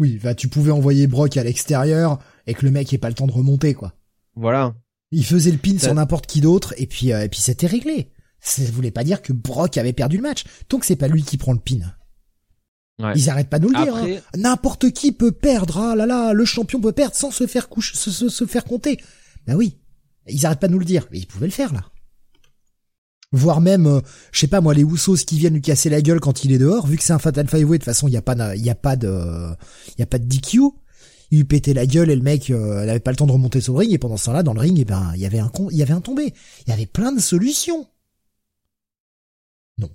Oui, 0.00 0.18
bah 0.22 0.34
tu 0.34 0.48
pouvais 0.48 0.70
envoyer 0.70 1.06
Brock 1.06 1.36
à 1.36 1.44
l'extérieur 1.44 2.18
et 2.46 2.54
que 2.54 2.64
le 2.64 2.72
mec 2.72 2.92
ait 2.92 2.98
pas 2.98 3.10
le 3.10 3.14
temps 3.14 3.26
de 3.26 3.32
remonter, 3.32 3.74
quoi. 3.74 3.92
Voilà. 4.34 4.74
Il 5.12 5.24
faisait 5.24 5.50
le 5.50 5.58
pin 5.58 5.78
sur 5.78 5.94
n'importe 5.94 6.26
qui 6.26 6.40
d'autre 6.40 6.72
et 6.78 6.86
puis 6.86 7.12
euh, 7.12 7.24
et 7.24 7.28
puis 7.28 7.40
c'était 7.40 7.66
réglé. 7.66 8.10
Ça 8.40 8.62
voulait 8.72 8.90
pas 8.90 9.04
dire 9.04 9.20
que 9.20 9.34
Brock 9.34 9.76
avait 9.76 9.92
perdu 9.92 10.16
le 10.16 10.22
match. 10.22 10.44
Tant 10.68 10.78
que 10.78 10.86
c'est 10.86 10.96
pas 10.96 11.08
lui 11.08 11.22
qui 11.22 11.36
prend 11.36 11.52
le 11.52 11.58
pin. 11.58 11.80
Ouais. 12.98 13.12
Ils 13.14 13.28
arrêtent 13.28 13.50
pas 13.50 13.58
de 13.58 13.66
nous 13.66 13.72
le 13.72 13.84
dire. 13.84 13.94
Hein. 13.94 14.20
N'importe 14.36 14.90
qui 14.90 15.12
peut 15.12 15.32
perdre. 15.32 15.78
Ah 15.78 15.94
là 15.94 16.06
là, 16.06 16.32
le 16.32 16.44
champion 16.46 16.80
peut 16.80 16.92
perdre 16.92 17.14
sans 17.14 17.30
se 17.30 17.46
faire 17.46 17.68
couche, 17.68 17.92
se, 17.92 18.10
se, 18.10 18.30
se 18.30 18.46
faire 18.46 18.64
compter. 18.64 18.98
Bah 19.46 19.54
oui. 19.54 19.78
Ils 20.26 20.46
arrêtent 20.46 20.60
pas 20.60 20.68
de 20.68 20.72
nous 20.72 20.78
le 20.78 20.84
dire. 20.86 21.06
Mais 21.10 21.18
ils 21.18 21.26
pouvaient 21.26 21.46
le 21.46 21.52
faire 21.52 21.74
là. 21.74 21.84
Voire 23.32 23.60
même, 23.60 23.86
euh, 23.86 24.00
je 24.32 24.40
sais 24.40 24.48
pas 24.48 24.60
moi, 24.60 24.74
les 24.74 24.82
Usos 24.82 25.24
qui 25.24 25.38
viennent 25.38 25.54
lui 25.54 25.62
casser 25.62 25.88
la 25.88 26.02
gueule 26.02 26.18
quand 26.18 26.44
il 26.44 26.50
est 26.52 26.58
dehors, 26.58 26.86
vu 26.86 26.96
que 26.96 27.02
c'est 27.04 27.12
un 27.12 27.18
Fatal 27.20 27.46
Five 27.48 27.68
Way, 27.68 27.78
de 27.78 27.82
toute 27.82 27.84
façon, 27.84 28.08
il 28.08 28.14
y 28.14 28.16
a 28.16 28.22
pas, 28.22 28.34
de- 28.34 28.56
il 28.56 28.64
y 28.64 28.70
a 28.70 28.74
pas 28.74 28.96
de, 28.96 29.50
il 29.96 30.00
y 30.00 30.02
a 30.02 30.06
pas 30.06 30.18
de 30.18 30.24
DQ. 30.24 30.60
Il 31.32 31.38
lui 31.38 31.44
pétait 31.44 31.74
la 31.74 31.86
gueule 31.86 32.10
et 32.10 32.16
le 32.16 32.22
mec 32.22 32.50
euh, 32.50 32.84
n'avait 32.84 32.98
pas 32.98 33.12
le 33.12 33.16
temps 33.16 33.26
de 33.28 33.30
remonter 33.32 33.60
sur 33.60 33.74
le 33.74 33.78
ring 33.78 33.92
et 33.92 33.98
pendant 33.98 34.16
ce 34.16 34.24
temps-là, 34.24 34.42
dans 34.42 34.52
le 34.52 34.58
ring, 34.60 34.76
eh 34.80 34.84
ben, 34.84 35.12
il 35.14 35.20
y 35.20 35.26
avait 35.26 35.38
un 35.38 35.48
con, 35.48 35.68
il 35.70 35.76
y 35.76 35.82
avait 35.82 35.92
un 35.94 36.00
tombé. 36.00 36.34
Il 36.66 36.70
y 36.70 36.72
avait 36.72 36.86
plein 36.86 37.12
de 37.12 37.20
solutions. 37.20 37.86
Non. 39.78 39.88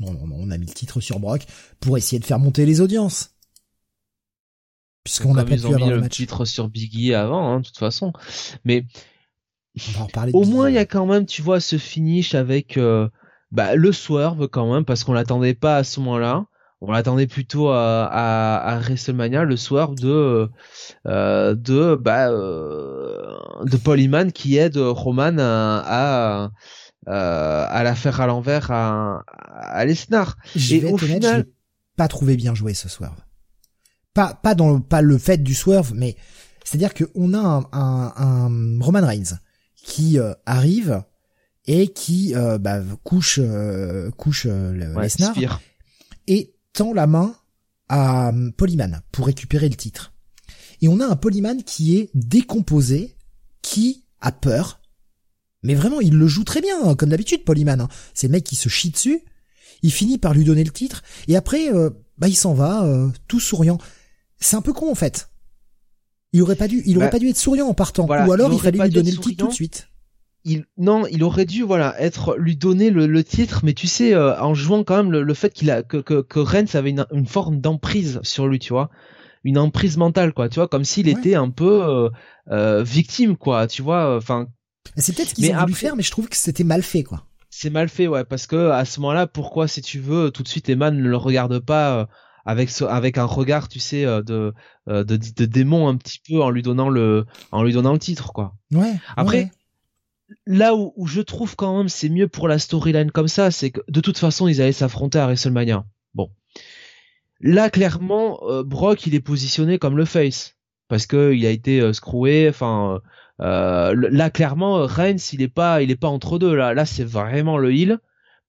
Non, 0.00 0.12
non, 0.12 0.26
non, 0.26 0.36
on 0.40 0.50
a 0.50 0.58
mis 0.58 0.66
le 0.66 0.72
titre 0.74 1.00
sur 1.00 1.20
Brock 1.20 1.46
pour 1.78 1.96
essayer 1.96 2.18
de 2.18 2.24
faire 2.24 2.40
monter 2.40 2.66
les 2.66 2.80
audiences. 2.80 3.30
Puisqu'on 5.04 5.28
comme 5.28 5.36
pas 5.36 5.44
pu 5.44 5.52
mis 5.52 5.64
avoir 5.64 5.88
le 5.90 5.94
le 5.94 6.00
match. 6.00 6.16
titre 6.16 6.44
sur 6.44 6.68
Biggie 6.68 7.14
avant, 7.14 7.52
hein, 7.52 7.60
de 7.60 7.66
toute 7.66 7.78
façon. 7.78 8.12
Mais 8.64 8.84
On 9.76 9.92
va 9.92 10.00
en 10.02 10.06
reparler. 10.06 10.32
de 10.32 10.36
au 10.36 10.44
moins 10.44 10.68
il 10.68 10.74
y 10.74 10.78
a 10.78 10.84
quand 10.86 11.06
même 11.06 11.26
tu 11.26 11.42
vois 11.42 11.60
ce 11.60 11.78
finish 11.78 12.34
avec 12.34 12.76
euh, 12.76 13.08
bah, 13.52 13.74
le 13.76 13.92
swerve 13.92 14.48
quand 14.48 14.72
même 14.72 14.84
parce 14.84 15.04
qu'on 15.04 15.12
l'attendait 15.12 15.54
pas 15.54 15.76
à 15.76 15.84
ce 15.84 16.00
moment-là 16.00 16.44
on 16.80 16.90
l'attendait 16.92 17.26
plutôt 17.26 17.68
à, 17.68 18.04
à, 18.04 18.56
à 18.56 18.78
WrestleMania 18.80 19.44
le 19.44 19.56
swerve 19.56 19.94
de 19.96 20.48
euh, 21.06 21.54
de 21.54 21.94
bah 21.94 22.30
euh, 22.30 23.36
de 23.64 23.76
Paul 23.76 24.00
Heyman 24.00 24.32
qui 24.32 24.56
aide 24.56 24.76
Roman 24.76 25.36
à 25.38 26.50
à, 27.06 27.62
à 27.64 27.82
la 27.82 27.94
faire 27.94 28.20
à 28.20 28.26
l'envers 28.26 28.70
à, 28.70 29.22
à 29.28 29.84
Lesnar 29.84 30.36
et 30.56 30.84
au 30.84 30.88
honnête, 30.94 30.98
final- 30.98 31.46
pas 31.96 32.08
trouvé 32.08 32.36
bien 32.36 32.54
joué 32.54 32.74
ce 32.74 32.88
swerve. 32.88 33.16
Pas 34.14 34.34
pas 34.34 34.54
dans 34.54 34.72
le, 34.74 34.80
pas 34.80 35.02
le 35.02 35.16
fait 35.18 35.38
du 35.42 35.54
swerve, 35.54 35.92
mais 35.94 36.16
c'est-à-dire 36.64 36.94
que 36.94 37.04
on 37.14 37.32
a 37.34 37.38
un, 37.38 37.60
un, 37.72 38.12
un 38.16 38.80
Roman 38.80 39.06
Reigns 39.06 39.38
qui 39.84 40.18
euh, 40.18 40.34
arrive 40.46 41.02
et 41.66 41.88
qui 41.88 42.34
euh, 42.34 42.58
bah, 42.58 42.82
couche 43.04 43.38
euh, 43.42 44.10
couche 44.12 44.46
euh, 44.48 44.72
le- 44.72 44.94
ouais, 44.94 45.02
Lesnar 45.04 45.34
et 46.26 46.54
tend 46.72 46.92
la 46.92 47.06
main 47.06 47.34
à 47.88 48.28
euh, 48.32 48.50
Polyman 48.56 49.00
pour 49.12 49.26
récupérer 49.26 49.68
le 49.68 49.76
titre. 49.76 50.12
Et 50.80 50.88
on 50.88 51.00
a 51.00 51.06
un 51.06 51.16
Polyman 51.16 51.62
qui 51.62 51.96
est 51.98 52.10
décomposé, 52.14 53.16
qui 53.62 54.04
a 54.20 54.32
peur. 54.32 54.80
Mais 55.62 55.74
vraiment, 55.74 56.00
il 56.00 56.14
le 56.14 56.26
joue 56.26 56.44
très 56.44 56.62
bien, 56.62 56.76
hein, 56.82 56.94
comme 56.94 57.10
d'habitude, 57.10 57.44
Polyman. 57.44 57.80
hein. 57.82 57.88
C'est 58.14 58.28
le 58.28 58.32
mec 58.32 58.44
qui 58.44 58.56
se 58.56 58.68
chie 58.70 58.90
dessus. 58.90 59.20
Il 59.82 59.92
finit 59.92 60.16
par 60.18 60.32
lui 60.32 60.44
donner 60.44 60.64
le 60.64 60.70
titre. 60.70 61.02
Et 61.28 61.36
après, 61.36 61.72
euh, 61.74 61.90
bah, 62.16 62.28
il 62.28 62.36
s'en 62.36 62.54
va, 62.54 62.84
euh, 62.84 63.08
tout 63.28 63.40
souriant. 63.40 63.78
C'est 64.38 64.56
un 64.56 64.62
peu 64.62 64.72
con, 64.72 64.90
en 64.90 64.94
fait. 64.94 65.29
Il 66.32 66.42
aurait 66.42 66.56
pas 66.56 66.68
dû, 66.68 66.82
il 66.86 66.96
aurait 66.96 67.06
Bah, 67.06 67.12
pas 67.12 67.18
dû 67.18 67.28
être 67.28 67.36
souriant 67.36 67.66
en 67.66 67.74
partant. 67.74 68.06
voilà, 68.06 68.26
Ou 68.26 68.32
alors, 68.32 68.52
il 68.52 68.56
il, 68.56 68.60
fallait 68.60 68.78
lui 68.84 68.90
donner 68.90 69.10
le 69.10 69.18
titre 69.18 69.44
tout 69.44 69.48
de 69.48 69.52
suite. 69.54 69.88
il 70.44 70.64
non 70.78 71.06
il 71.10 71.22
aurait 71.24 71.44
dû 71.44 71.62
voilà 71.64 72.00
être 72.00 72.36
lui 72.38 72.56
donner 72.56 72.90
le, 72.90 73.06
le 73.06 73.24
titre 73.24 73.60
mais 73.62 73.74
tu 73.74 73.86
sais 73.86 74.14
euh, 74.14 74.40
en 74.40 74.54
jouant 74.54 74.84
quand 74.84 74.96
même 74.96 75.12
le, 75.12 75.22
le 75.22 75.34
fait 75.34 75.50
qu'il 75.52 75.70
a 75.70 75.82
que 75.82 75.98
que, 75.98 76.76
avait 76.76 76.90
une, 76.90 77.04
une 77.12 77.26
forme 77.26 77.60
d'emprise 77.60 78.20
sur 78.22 78.46
lui 78.48 78.58
tu 78.58 78.72
vois 78.72 78.90
une 79.44 79.58
emprise 79.58 79.96
mentale 79.98 80.32
quoi 80.32 80.48
tu 80.48 80.54
vois 80.60 80.68
comme 80.68 80.84
s'il 80.84 81.06
Ouais. 81.06 81.12
était 81.12 81.34
un 81.34 81.50
peu 81.50 81.82
euh, 81.84 82.08
euh, 82.50 82.82
victime 82.82 83.36
quoi 83.36 83.66
tu 83.66 83.82
vois 83.82 84.16
enfin 84.16 84.46
C'est 84.96 85.14
peut-être 85.14 85.30
ce 85.30 85.34
qu'ils 85.34 85.50
ont 85.52 85.58
voulu 85.60 85.74
faire, 85.74 85.96
mais 85.96 86.02
je 86.02 86.10
trouve 86.10 86.28
que 86.28 86.36
c'était 86.36 86.64
mal 86.64 86.82
fait, 86.82 87.02
quoi. 87.02 87.24
c'est 87.50 87.70
mal 87.70 87.88
fait 87.88 88.06
ouais 88.06 88.24
parce 88.24 88.46
que 88.46 88.70
à 88.70 88.84
ce 88.84 89.00
moment-là 89.00 89.26
pourquoi 89.26 89.68
si 89.68 89.82
tu 89.82 89.98
veux 89.98 90.30
tout 90.30 90.42
de 90.42 90.48
suite 90.48 90.68
Eman 90.70 90.96
ne 90.96 91.08
le 91.08 91.16
regarde 91.16 91.58
pas 91.58 92.08
avec 92.50 92.68
ce, 92.68 92.84
avec 92.84 93.16
un 93.16 93.24
regard 93.24 93.68
tu 93.68 93.78
sais 93.78 94.04
euh, 94.04 94.22
de, 94.22 94.52
euh, 94.88 95.04
de 95.04 95.16
de 95.16 95.44
démon 95.44 95.86
un 95.88 95.96
petit 95.96 96.18
peu 96.28 96.42
en 96.42 96.50
lui 96.50 96.62
donnant 96.62 96.88
le 96.88 97.24
en 97.52 97.62
lui 97.62 97.72
donnant 97.72 97.92
le 97.92 97.98
titre 98.00 98.32
quoi 98.32 98.54
Ouais. 98.72 98.92
Après, 99.16 99.44
ouais. 99.44 99.50
là 100.46 100.74
où, 100.74 100.92
où 100.96 101.06
je 101.06 101.20
trouve 101.20 101.54
quand 101.54 101.76
même 101.78 101.88
c'est 101.88 102.08
mieux 102.08 102.26
pour 102.26 102.48
la 102.48 102.58
storyline 102.58 103.12
comme 103.12 103.28
ça, 103.28 103.50
c'est 103.52 103.70
que 103.70 103.80
de 103.88 104.00
toute 104.00 104.18
façon 104.18 104.48
ils 104.48 104.60
allaient 104.60 104.72
s'affronter 104.72 105.18
à 105.20 105.26
WrestleMania. 105.26 105.84
Bon, 106.14 106.30
là 107.40 107.70
clairement 107.70 108.40
euh, 108.48 108.64
Brock 108.64 109.06
il 109.06 109.14
est 109.14 109.20
positionné 109.20 109.78
comme 109.78 109.96
le 109.96 110.04
face 110.04 110.56
parce 110.88 111.06
que 111.06 111.32
il 111.32 111.46
a 111.46 111.50
été 111.50 111.80
euh, 111.80 111.92
screwé. 111.92 112.48
Enfin 112.48 113.00
euh, 113.40 113.94
là 114.10 114.28
clairement 114.30 114.86
Reigns 114.86 115.30
il 115.32 115.40
est 115.40 115.48
pas 115.48 115.82
il 115.82 115.90
est 115.92 115.96
pas 115.96 116.08
entre 116.08 116.38
deux 116.40 116.54
là. 116.54 116.74
Là 116.74 116.84
c'est 116.84 117.04
vraiment 117.04 117.58
le 117.58 117.72
heel. 117.72 117.98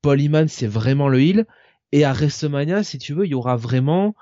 Paul 0.02 0.20
Heyman 0.20 0.48
c'est 0.48 0.66
vraiment 0.68 1.08
le 1.08 1.22
heel. 1.22 1.46
Et 1.92 2.06
à 2.06 2.14
WrestleMania 2.14 2.84
si 2.84 2.98
tu 2.98 3.14
veux 3.14 3.26
il 3.26 3.32
y 3.32 3.36
aura 3.36 3.56
vraiment 3.56 4.16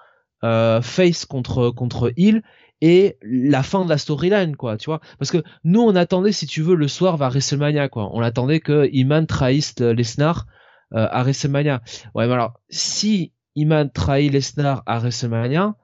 euh, 0.44 0.82
face 0.82 1.26
contre 1.26 1.70
contre 1.70 2.14
heel 2.18 2.42
et 2.82 3.18
la 3.22 3.62
fin 3.62 3.84
de 3.84 3.90
la 3.90 3.98
storyline 3.98 4.56
quoi 4.56 4.78
tu 4.78 4.86
vois. 4.86 5.02
Parce 5.18 5.32
que 5.32 5.44
nous 5.64 5.82
on 5.82 5.96
attendait 5.96 6.32
si 6.32 6.48
tu 6.48 6.62
veux 6.62 6.76
le 6.76 6.88
soir 6.88 7.18
vers 7.18 7.30
WrestleMania 7.30 7.90
quoi. 7.90 8.10
On 8.14 8.22
attendait 8.22 8.60
que 8.60 8.90
Iman 8.94 9.26
trahisse 9.28 9.78
Lesnar 9.80 10.46
euh, 10.94 11.08
à 11.12 11.24
WrestleMania. 11.24 11.82
Ouais 12.16 12.26
mais 12.28 12.34
alors 12.34 12.60
si 12.70 13.34
Iman 13.56 13.90
trahit 13.92 14.32
Lesnar 14.32 14.84
à 14.86 15.00
WrestleMania 15.00 15.76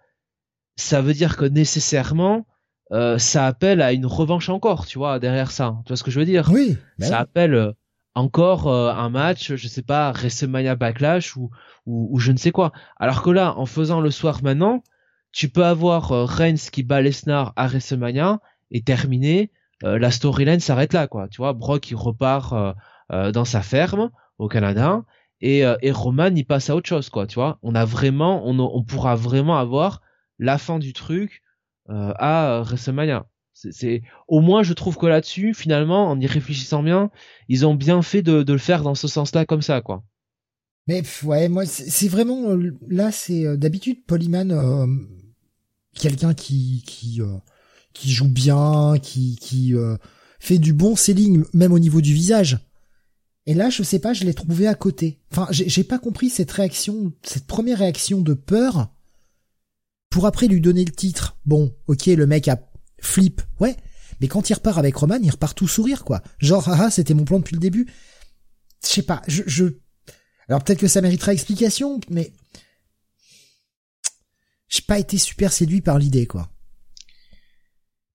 ça 0.77 1.01
veut 1.01 1.13
dire 1.13 1.37
que 1.37 1.45
nécessairement 1.45 2.45
euh, 2.91 3.17
ça 3.17 3.45
appelle 3.47 3.81
à 3.81 3.93
une 3.93 4.05
revanche 4.05 4.49
encore 4.49 4.85
tu 4.85 4.97
vois 4.97 5.19
derrière 5.19 5.51
ça. 5.51 5.75
Tu 5.85 5.89
vois 5.89 5.97
ce 5.97 6.03
que 6.03 6.11
je 6.11 6.19
veux 6.19 6.25
dire? 6.25 6.49
Oui 6.51 6.77
ben 6.97 7.09
ça 7.09 7.19
appelle 7.19 7.73
euh, 8.15 8.19
encore 8.21 8.71
un 8.71 9.09
match 9.09 9.55
je 9.55 9.67
sais 9.67 9.83
pas 9.83 10.11
WrestleMania 10.11 10.75
Backlash 10.75 11.35
ou, 11.35 11.49
ou, 11.85 12.07
ou 12.11 12.19
je 12.19 12.31
ne 12.31 12.37
sais 12.37 12.51
quoi 12.51 12.71
alors 12.97 13.21
que 13.21 13.29
là 13.29 13.55
en 13.57 13.65
faisant 13.65 14.01
le 14.01 14.11
soir 14.11 14.41
maintenant 14.43 14.83
tu 15.35 15.49
peux 15.49 15.65
avoir 15.65 16.13
euh, 16.13 16.23
Reigns 16.23 16.69
qui 16.71 16.81
bat 16.81 17.01
Lesnar 17.01 17.51
à 17.57 17.67
WrestleMania 17.67 18.39
et 18.71 18.81
terminé, 18.81 19.51
euh, 19.83 19.99
la 19.99 20.09
storyline 20.09 20.61
s'arrête 20.61 20.93
là, 20.93 21.07
quoi. 21.07 21.27
Tu 21.27 21.37
vois, 21.37 21.51
Brock 21.51 21.91
il 21.91 21.95
repart 21.95 22.53
euh, 23.11 23.31
dans 23.33 23.43
sa 23.43 23.61
ferme 23.61 24.11
au 24.37 24.47
Canada 24.47 25.03
et, 25.41 25.63
et 25.81 25.91
Roman 25.91 26.31
il 26.33 26.45
passe 26.45 26.69
à 26.69 26.75
autre 26.75 26.87
chose, 26.87 27.09
quoi. 27.09 27.27
Tu 27.27 27.35
vois, 27.35 27.59
on 27.63 27.75
a 27.75 27.83
vraiment, 27.83 28.47
on, 28.47 28.57
on 28.59 28.83
pourra 28.83 29.15
vraiment 29.15 29.57
avoir 29.57 30.01
la 30.39 30.57
fin 30.57 30.79
du 30.79 30.93
truc 30.93 31.43
à 31.87 32.61
WrestleMania. 32.63 33.25
C'est 33.57 34.03
au 34.27 34.41
moins 34.41 34.63
je 34.63 34.73
trouve 34.73 34.97
que 34.97 35.05
là-dessus 35.05 35.53
finalement 35.53 36.09
en 36.09 36.19
y 36.19 36.27
réfléchissant 36.27 36.83
bien 36.83 37.09
ils 37.47 37.65
ont 37.65 37.73
bien 37.73 38.01
fait 38.01 38.21
de, 38.21 38.43
le 38.51 38.57
faire 38.57 38.83
dans 38.83 38.95
ce 38.95 39.07
sens-là 39.07 39.45
comme 39.45 39.61
ça 39.61 39.81
quoi. 39.81 40.03
Mais 40.87 41.01
ouais 41.23 41.47
moi 41.47 41.65
c'est 41.65 42.09
vraiment 42.09 42.55
là 42.87 43.11
c'est 43.11 43.57
d'habitude 43.57 44.05
Polyman 44.05 44.51
quelqu'un 45.95 46.33
qui 46.33 46.83
qui 46.85 47.21
euh, 47.21 47.37
qui 47.93 48.11
joue 48.11 48.27
bien, 48.27 48.95
qui 49.01 49.37
qui 49.37 49.73
euh, 49.73 49.97
fait 50.39 50.59
du 50.59 50.73
bon 50.73 50.95
selling 50.95 51.43
même 51.53 51.73
au 51.73 51.79
niveau 51.79 52.01
du 52.01 52.13
visage. 52.13 52.59
Et 53.47 53.53
là, 53.53 53.69
je 53.69 53.83
sais 53.83 53.99
pas, 53.99 54.13
je 54.13 54.23
l'ai 54.23 54.33
trouvé 54.33 54.67
à 54.67 54.73
côté. 54.73 55.19
Enfin, 55.31 55.47
j'ai 55.51 55.83
pas 55.83 55.99
compris 55.99 56.29
cette 56.29 56.51
réaction, 56.51 57.13
cette 57.21 57.45
première 57.45 57.77
réaction 57.77 58.21
de 58.21 58.33
peur 58.33 58.91
pour 60.09 60.25
après 60.25 60.47
lui 60.47 60.61
donner 60.61 60.83
le 60.83 60.91
titre. 60.91 61.37
Bon, 61.45 61.75
ok, 61.85 62.07
le 62.07 62.25
mec 62.25 62.47
a 62.47 62.59
flip, 62.99 63.41
ouais, 63.59 63.75
mais 64.21 64.27
quand 64.27 64.49
il 64.49 64.53
repart 64.53 64.77
avec 64.77 64.95
Roman, 64.95 65.19
il 65.21 65.31
repart 65.31 65.57
tout 65.57 65.67
sourire, 65.67 66.03
quoi. 66.03 66.21
Genre, 66.39 66.67
ah, 66.69 66.89
c'était 66.89 67.13
mon 67.13 67.25
plan 67.25 67.39
depuis 67.39 67.55
le 67.55 67.61
début. 67.61 67.87
Je 68.83 68.87
sais 68.89 69.03
pas, 69.03 69.21
je. 69.27 69.65
Alors 70.47 70.63
peut-être 70.63 70.79
que 70.79 70.87
ça 70.87 71.01
méritera 71.01 71.33
explication, 71.33 71.99
mais 72.09 72.31
j'ai 74.67 74.83
pas 74.87 74.99
été 74.99 75.17
super 75.17 75.51
séduit 75.51 75.81
par 75.81 75.97
l'idée, 75.97 76.27
quoi. 76.27 76.49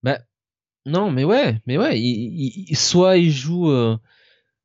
Bah, 0.03 0.19
non, 0.85 1.11
mais 1.11 1.23
ouais, 1.23 1.61
mais 1.65 1.77
ouais, 1.77 1.99
soit 2.73 3.17
il 3.17 3.31
joue, 3.31 3.69
euh, 3.69 3.97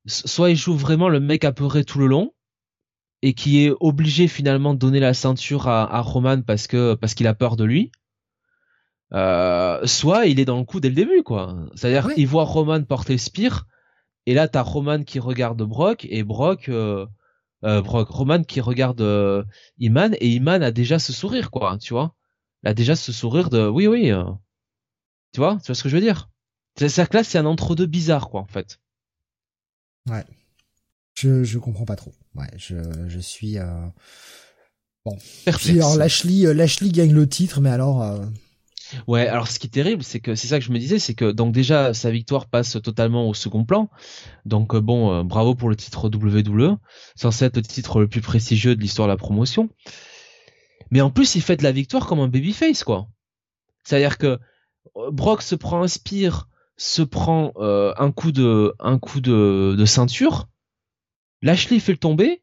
soit 0.07 0.51
il 0.51 0.57
joue 0.57 0.77
vraiment 0.77 1.09
le 1.09 1.21
mec 1.21 1.45
apeuré 1.45 1.85
tout 1.85 1.99
le 1.99 2.07
long, 2.07 2.33
et 3.23 3.33
qui 3.33 3.65
est 3.65 3.73
obligé 3.81 4.29
finalement 4.29 4.75
de 4.75 4.79
donner 4.79 5.01
la 5.01 5.15
ceinture 5.15 5.67
à, 5.67 6.01
Roman 6.03 6.43
parce 6.43 6.67
que 6.67 6.95
parce 6.95 7.15
qu'il 7.15 7.27
a 7.27 7.35
peur 7.35 7.57
de 7.57 7.65
lui. 7.65 7.91
Euh, 9.15 9.87
soit 9.87 10.27
il 10.27 10.41
est 10.41 10.45
dans 10.45 10.59
le 10.59 10.65
coup 10.65 10.81
dès 10.81 10.89
le 10.89 10.95
début, 10.95 11.23
quoi. 11.23 11.57
C'est-à-dire 11.75 12.13
qu'il 12.13 12.27
voit 12.27 12.45
Roman 12.45 12.83
porter 12.83 13.15
le 13.15 13.19
Spear, 13.19 13.67
et 14.27 14.35
là 14.35 14.49
t'as 14.49 14.63
Roman 14.63 15.05
qui 15.05 15.21
regarde 15.21 15.63
Brock, 15.63 16.07
et 16.11 16.25
Brock, 16.25 16.69
euh, 16.69 17.07
euh, 17.65 17.81
Roman 17.81 18.43
qui 18.43 18.61
regarde 18.61 19.01
euh, 19.01 19.43
Iman 19.79 20.15
et 20.21 20.29
Iman 20.29 20.63
a 20.63 20.71
déjà 20.71 20.99
ce 20.99 21.13
sourire 21.13 21.51
quoi, 21.51 21.79
tu 21.79 21.95
vois. 21.95 22.15
Il 22.63 22.69
a 22.69 22.75
déjà 22.75 22.95
ce 22.97 23.13
sourire 23.13 23.49
de 23.49 23.67
oui 23.67 23.87
oui. 23.87 24.11
Euh. 24.11 24.25
tu 25.33 25.41
vois, 25.41 25.59
tu 25.63 25.67
vois 25.67 25.75
ce 25.75 25.83
que 25.83 25.89
je 25.89 25.97
veux 25.97 26.03
dire 26.03 26.31
C'est-à-dire 26.77 27.09
que 27.09 27.17
là 27.17 27.25
c'est 27.25 27.39
un 27.39 27.47
entre-deux 27.47 27.87
bizarre 27.87 28.29
quoi 28.29 28.41
en 28.41 28.47
fait. 28.47 28.81
Ouais. 30.11 30.25
Je 31.15 31.45
je 31.45 31.59
comprends 31.59 31.87
pas 31.87 31.97
trop. 31.97 32.13
Ouais, 32.35 32.51
je 32.57 32.77
je 33.09 33.19
suis 33.21 33.57
bon. 35.07 35.17
Puis 35.47 35.79
alors 35.79 35.97
Lashley 35.97 36.53
Lashley 36.53 36.91
gagne 36.91 37.15
le 37.15 37.27
titre 37.27 37.61
mais 37.63 37.71
alors 37.71 38.03
Ouais, 39.07 39.27
alors 39.27 39.49
ce 39.49 39.59
qui 39.59 39.67
est 39.67 39.71
terrible, 39.71 40.03
c'est 40.03 40.21
que 40.21 40.35
c'est 40.35 40.47
ça 40.47 40.59
que 40.59 40.65
je 40.65 40.73
me 40.73 40.79
disais, 40.79 40.99
c'est 40.99 41.15
que 41.15 41.31
donc 41.31 41.53
déjà 41.53 41.95
sa 41.95 42.11
victoire 42.11 42.47
passe 42.47 42.79
totalement 42.83 43.29
au 43.29 43.35
second 43.35 43.65
plan. 43.65 43.91
Donc 44.45 44.75
euh, 44.75 44.81
bon, 44.81 45.13
euh, 45.13 45.23
bravo 45.23 45.55
pour 45.55 45.69
le 45.69 45.77
titre 45.77 46.09
WWE, 46.09 46.79
censé 47.17 47.45
être 47.47 47.57
le 47.57 47.63
titre 47.63 48.01
le 48.01 48.09
plus 48.09 48.21
prestigieux 48.21 48.77
de 48.77 48.81
l'histoire 48.81 49.09
de 49.09 49.13
la 49.13 49.17
promotion. 49.17 49.69
Mais 50.91 51.01
en 51.01 51.11
plus, 51.11 51.35
il 51.35 51.43
fait 51.43 51.57
de 51.57 51.63
la 51.63 51.73
victoire 51.73 52.07
comme 52.07 52.21
un 52.21 52.29
babyface, 52.29 52.85
quoi. 52.85 53.09
C'est-à-dire 53.85 54.19
que 54.19 54.39
euh, 54.97 55.11
Brock 55.11 55.43
se 55.43 55.55
prend 55.55 55.83
un 55.83 55.89
spire, 55.89 56.49
se 56.77 57.03
prend 57.03 57.53
un 57.57 58.11
coup 58.11 58.33
de 58.33 58.75
un 58.81 58.99
coup 58.99 59.21
de 59.21 59.85
ceinture. 59.87 60.49
Lashley 61.41 61.79
fait 61.79 61.93
le 61.93 61.99
tomber, 61.99 62.43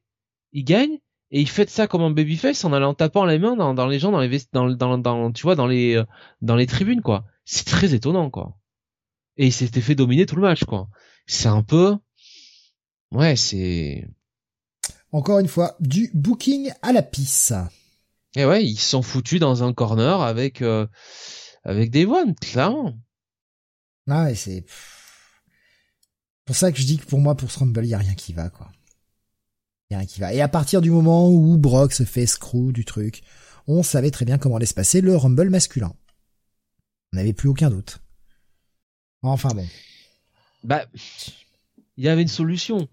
il 0.54 0.64
gagne 0.64 1.00
et 1.32 1.40
il 1.40 1.50
fait 1.50 1.70
ça 1.70 1.88
comme 1.88 2.02
un 2.02 2.12
babyface 2.12 2.66
en 2.66 2.74
allant 2.74 2.94
tapant 2.94 3.26
les 3.26 3.40
mains 3.40 3.56
dans, 3.56 3.74
dans 3.74 3.88
les 3.88 4.00
gens 4.00 4.12
dans 4.12 4.20
les 4.20 4.42
dans, 4.52 4.70
dans, 4.70 4.98
dans 4.98 5.32
tu 5.32 5.44
vois 5.44 5.56
dans 5.56 5.68
les 5.68 5.96
euh, 5.96 6.04
dans 6.42 6.58
les 6.58 6.68
tribunes 6.68 7.02
quoi. 7.02 7.26
C'est 7.46 7.66
très 7.66 7.94
étonnant 7.94 8.30
quoi. 8.30 8.58
Et 9.38 9.48
il 9.48 9.54
s'était 9.54 9.82
fait 9.82 9.96
dominer 9.96 10.26
tout 10.26 10.36
le 10.36 10.42
match 10.42 10.66
quoi. 10.66 10.90
C'est 11.26 11.48
un 11.48 11.64
peu 11.64 11.96
ouais 13.12 13.38
c'est 13.38 14.08
encore 15.14 15.40
une 15.40 15.48
fois 15.48 15.76
du 15.80 16.12
booking 16.14 16.72
à 16.82 16.92
la 16.92 17.02
pisse. 17.02 17.54
Et 18.36 18.46
ouais 18.46 18.66
ils 18.66 18.80
sont 18.80 19.02
foutus 19.02 19.40
dans 19.40 19.64
un 19.64 19.74
corner 19.74 20.22
avec 20.22 20.62
euh, 20.62 20.86
avec 21.64 21.92
des 21.92 22.06
one 22.06 22.36
clairement. 22.36 22.94
Ah 24.10 24.26
ouais 24.26 24.36
c'est 24.36 24.66
pour 26.44 26.58
ça 26.58 26.74
que 26.74 26.78
je 26.78 26.86
dis 26.86 26.98
que 26.98 27.06
pour 27.06 27.20
moi 27.20 27.36
pour 27.36 27.52
ce 27.52 27.60
Rumble 27.60 27.86
il 27.86 27.90
y 27.90 27.94
a 27.94 28.00
rien 28.00 28.16
qui 28.16 28.34
va 28.34 28.50
quoi 28.50 28.70
Et 30.32 30.42
à 30.42 30.48
partir 30.48 30.82
du 30.82 30.90
moment 30.90 31.30
où 31.30 31.58
Brock 31.58 31.92
se 31.92 32.04
fait 32.04 32.26
screw 32.26 32.72
du 32.72 32.86
truc, 32.86 33.24
on 33.68 33.84
savait 33.84 34.12
très 34.12 34.26
bien 34.26 34.38
comment 34.38 34.56
allait 34.56 34.66
se 34.66 34.74
passer 34.74 35.02
le 35.02 35.16
Rumble 35.16 35.50
masculin. 35.50 35.94
On 37.14 37.18
n'avait 37.18 37.34
plus 37.34 37.50
aucun 37.50 37.70
doute. 37.70 38.00
Enfin 39.22 39.50
bon. 39.50 39.66
Bah, 40.64 40.86
il 41.98 42.06
y 42.06 42.08
avait 42.08 42.22
une 42.22 42.28
solution. 42.28 42.88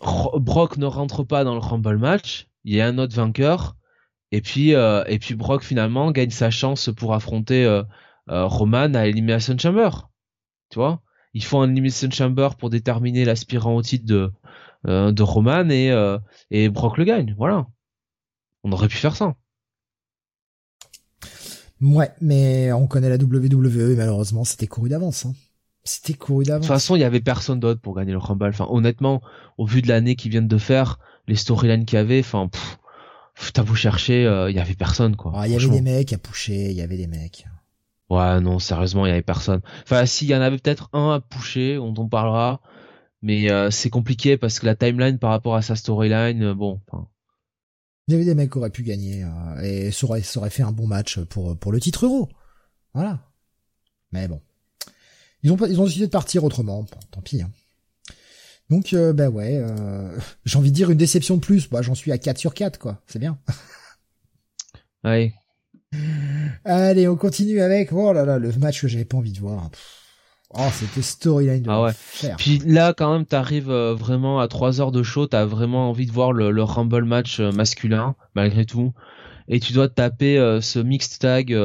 Brock 0.00 0.76
ne 0.76 0.86
rentre 0.86 1.24
pas 1.24 1.42
dans 1.44 1.54
le 1.54 1.60
Rumble 1.60 1.98
match, 1.98 2.48
il 2.64 2.74
y 2.74 2.80
a 2.80 2.86
un 2.86 2.98
autre 2.98 3.16
vainqueur, 3.16 3.76
et 4.30 4.40
puis 4.40 4.74
euh, 4.74 5.02
et 5.06 5.18
puis 5.18 5.34
Brock 5.34 5.64
finalement 5.64 6.12
gagne 6.12 6.30
sa 6.30 6.50
chance 6.50 6.90
pour 6.94 7.14
affronter 7.14 7.64
euh, 7.64 7.82
euh, 8.28 8.46
Roman 8.46 8.94
à 8.94 9.06
Elimination 9.06 9.58
Chamber. 9.58 9.90
Tu 10.70 10.78
vois, 10.78 11.02
ils 11.34 11.44
font 11.44 11.62
un 11.62 11.70
Elimination 11.70 12.10
Chamber 12.10 12.50
pour 12.56 12.70
déterminer 12.70 13.24
l'aspirant 13.24 13.74
au 13.74 13.82
titre 13.82 14.06
de 14.06 14.30
de 14.84 15.22
Roman 15.22 15.68
et, 15.70 15.90
euh, 15.90 16.18
et 16.50 16.68
Brock 16.68 16.98
le 16.98 17.04
gagne. 17.04 17.34
Voilà. 17.36 17.66
On 18.64 18.72
aurait 18.72 18.88
pu 18.88 18.96
faire 18.96 19.16
ça. 19.16 19.34
Ouais, 21.80 22.10
mais 22.20 22.72
on 22.72 22.86
connaît 22.86 23.08
la 23.08 23.16
WWE 23.16 23.92
et 23.92 23.96
malheureusement 23.96 24.44
c'était 24.44 24.66
couru 24.66 24.88
d'avance. 24.88 25.26
Hein. 25.26 25.34
C'était 25.84 26.14
couru 26.14 26.44
d'avance. 26.44 26.62
De 26.62 26.66
toute 26.66 26.74
façon, 26.74 26.96
il 26.96 27.00
y 27.00 27.04
avait 27.04 27.20
personne 27.20 27.60
d'autre 27.60 27.80
pour 27.80 27.94
gagner 27.94 28.12
le 28.12 28.18
Rumble. 28.18 28.48
Enfin, 28.48 28.66
honnêtement, 28.68 29.22
au 29.56 29.64
vu 29.64 29.80
de 29.80 29.88
l'année 29.88 30.16
qu'ils 30.16 30.30
viennent 30.30 30.48
de 30.48 30.58
faire, 30.58 30.98
les 31.28 31.36
storylines 31.36 31.84
qu'il 31.84 31.96
y 31.96 32.00
avait, 32.00 32.20
enfin, 32.20 32.50
t'as 33.54 33.62
beau 33.62 33.74
chercher, 33.74 34.26
euh, 34.26 34.50
il 34.50 34.56
y 34.56 34.60
avait 34.60 34.74
personne 34.74 35.16
quoi. 35.16 35.32
Ah, 35.34 35.46
il 35.46 35.52
y 35.52 35.56
avait 35.56 35.68
des 35.68 35.80
mecs 35.80 36.12
à 36.12 36.18
pousser, 36.18 36.68
il 36.70 36.76
y 36.76 36.82
avait 36.82 36.96
des 36.96 37.06
mecs. 37.06 37.46
Ouais, 38.10 38.40
non, 38.40 38.58
sérieusement, 38.58 39.06
il 39.06 39.10
y 39.10 39.12
avait 39.12 39.22
personne. 39.22 39.60
Enfin, 39.84 40.04
s'il 40.06 40.28
y 40.28 40.34
en 40.34 40.40
avait 40.40 40.58
peut-être 40.58 40.88
un 40.92 41.12
à 41.12 41.20
pousser, 41.20 41.76
dont 41.76 41.94
on 41.96 42.08
parlera, 42.08 42.60
mais 43.22 43.50
euh, 43.50 43.70
c'est 43.70 43.90
compliqué 43.90 44.36
parce 44.36 44.58
que 44.60 44.66
la 44.66 44.76
timeline 44.76 45.18
par 45.18 45.30
rapport 45.30 45.56
à 45.56 45.62
sa 45.62 45.76
storyline, 45.76 46.42
euh, 46.42 46.54
bon. 46.54 46.80
Il 48.06 48.12
y 48.12 48.14
avait 48.14 48.24
des 48.24 48.34
mecs 48.34 48.52
qui 48.52 48.58
auraient 48.58 48.70
pu 48.70 48.84
gagner 48.84 49.24
euh, 49.24 49.60
et 49.62 49.90
ça 49.90 50.06
aurait, 50.06 50.22
ça 50.22 50.40
aurait 50.40 50.50
fait 50.50 50.62
un 50.62 50.72
bon 50.72 50.86
match 50.86 51.20
pour 51.20 51.56
pour 51.58 51.72
le 51.72 51.80
titre 51.80 52.06
euro. 52.06 52.28
Voilà. 52.94 53.20
Mais 54.12 54.28
bon, 54.28 54.40
ils 55.42 55.52
ont 55.52 55.56
ils 55.66 55.80
ont 55.80 55.84
décidé 55.84 56.06
de 56.06 56.10
partir 56.10 56.44
autrement. 56.44 56.86
tant 57.10 57.20
pis. 57.20 57.42
Hein. 57.42 57.50
Donc 58.70 58.94
ben 58.94 59.28
ouais, 59.28 59.62
j'ai 60.44 60.58
envie 60.58 60.70
de 60.70 60.76
dire 60.76 60.90
une 60.90 60.98
déception 60.98 61.36
de 61.36 61.40
plus. 61.40 61.68
Bah 61.68 61.82
j'en 61.82 61.94
suis 61.94 62.12
à 62.12 62.18
4 62.18 62.38
sur 62.38 62.54
4 62.54 62.78
quoi. 62.78 63.02
C'est 63.06 63.18
bien. 63.18 63.38
ouais. 65.04 65.34
Allez, 66.64 67.08
on 67.08 67.16
continue 67.16 67.60
avec 67.60 67.92
oh 67.92 68.12
là 68.12 68.24
là 68.24 68.38
le 68.38 68.52
match 68.52 68.82
que 68.82 68.88
j'avais 68.88 69.04
pas 69.04 69.16
envie 69.16 69.32
de 69.32 69.40
voir. 69.40 69.70
Oh, 70.54 70.68
c'était 70.72 71.02
storyline 71.02 71.62
de 71.62 71.68
ah 71.68 71.82
ouais. 71.82 71.92
Puis 72.38 72.62
là, 72.64 72.94
quand 72.94 73.12
même, 73.12 73.26
t'arrives 73.26 73.70
euh, 73.70 73.94
vraiment 73.94 74.40
à 74.40 74.48
3 74.48 74.80
heures 74.80 74.92
de 74.92 75.02
show, 75.02 75.26
t'as 75.26 75.44
vraiment 75.44 75.90
envie 75.90 76.06
de 76.06 76.12
voir 76.12 76.32
le, 76.32 76.50
le 76.50 76.62
Rumble 76.62 77.04
match 77.04 77.38
euh, 77.38 77.52
masculin, 77.52 78.14
malgré 78.34 78.64
tout. 78.64 78.94
Et 79.48 79.60
tu 79.60 79.74
dois 79.74 79.88
taper 79.88 80.38
euh, 80.38 80.62
ce 80.62 80.78
mixed 80.78 81.20
tag 81.20 81.56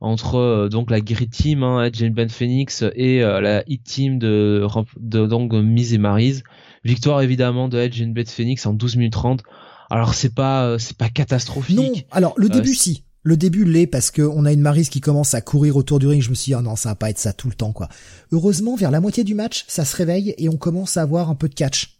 entre 0.00 0.68
donc 0.70 0.90
la 0.90 1.00
Grid 1.00 1.30
Team, 1.30 1.62
hein, 1.62 1.84
Edge 1.84 2.02
and 2.02 2.10
Ben 2.10 2.28
Phoenix, 2.28 2.84
et 2.94 3.20
la 3.20 3.62
Hit 3.66 3.82
Team 3.84 4.18
de, 4.18 4.66
de 4.98 5.26
donc 5.26 5.52
Miz 5.54 5.94
et 5.94 5.98
Maryse. 5.98 6.42
Victoire 6.84 7.22
évidemment 7.22 7.68
de 7.68 7.78
Edge 7.78 8.02
and 8.02 8.10
Ben 8.10 8.26
Phoenix 8.26 8.66
en 8.66 8.74
12 8.74 8.96
minutes 8.96 9.14
30. 9.14 9.42
Alors 9.88 10.14
c'est 10.14 10.34
pas 10.34 10.78
c'est 10.78 10.98
pas 10.98 11.08
catastrophique. 11.08 11.76
Non, 11.76 11.92
alors 12.10 12.34
le 12.36 12.48
début 12.48 12.74
si. 12.74 13.05
Le 13.26 13.36
début 13.36 13.64
l'est 13.64 13.88
parce 13.88 14.12
que 14.12 14.22
on 14.22 14.44
a 14.44 14.52
une 14.52 14.60
Maryse 14.60 14.88
qui 14.88 15.00
commence 15.00 15.34
à 15.34 15.40
courir 15.40 15.76
autour 15.76 15.98
du 15.98 16.06
ring. 16.06 16.22
Je 16.22 16.30
me 16.30 16.36
suis 16.36 16.50
dit, 16.50 16.54
oh 16.54 16.62
non, 16.62 16.76
ça 16.76 16.90
va 16.90 16.94
pas 16.94 17.10
être 17.10 17.18
ça 17.18 17.32
tout 17.32 17.48
le 17.48 17.54
temps, 17.54 17.72
quoi. 17.72 17.88
Heureusement, 18.30 18.76
vers 18.76 18.92
la 18.92 19.00
moitié 19.00 19.24
du 19.24 19.34
match, 19.34 19.64
ça 19.66 19.84
se 19.84 19.96
réveille 19.96 20.32
et 20.38 20.48
on 20.48 20.56
commence 20.56 20.96
à 20.96 21.02
avoir 21.02 21.28
un 21.28 21.34
peu 21.34 21.48
de 21.48 21.54
catch. 21.54 21.98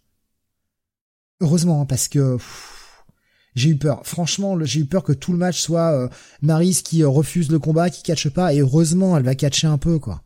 Heureusement, 1.41 1.81
hein, 1.81 1.85
parce 1.85 2.07
que 2.07 2.39
j'ai 3.57 3.71
eu 3.71 3.77
peur. 3.77 4.03
Franchement, 4.05 4.57
j'ai 4.63 4.79
eu 4.79 4.87
peur 4.87 5.03
que 5.03 5.13
tout 5.13 5.33
le 5.33 5.39
match 5.39 5.61
soit 5.61 5.91
euh, 5.91 6.09
Maryse 6.43 6.83
qui 6.83 7.03
euh, 7.03 7.09
refuse 7.09 7.51
le 7.51 7.59
combat, 7.59 7.91
qui 7.91 8.05
catche 8.05 8.29
pas, 8.29 8.55
et 8.55 8.61
heureusement, 8.61 9.17
elle 9.17 9.25
va 9.25 9.35
catcher 9.35 9.67
un 9.67 9.79
peu, 9.79 9.99
quoi. 9.99 10.23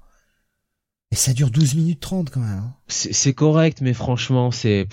Et 1.13 1.17
ça 1.17 1.33
dure 1.33 1.51
12 1.51 1.77
minutes 1.77 2.01
30 2.01 2.29
quand 2.29 2.41
même. 2.41 2.59
Hein. 2.59 2.75
C'est 2.89 3.33
correct, 3.33 3.81
mais 3.81 3.95
franchement, 3.95 4.51
c'est 4.51 4.87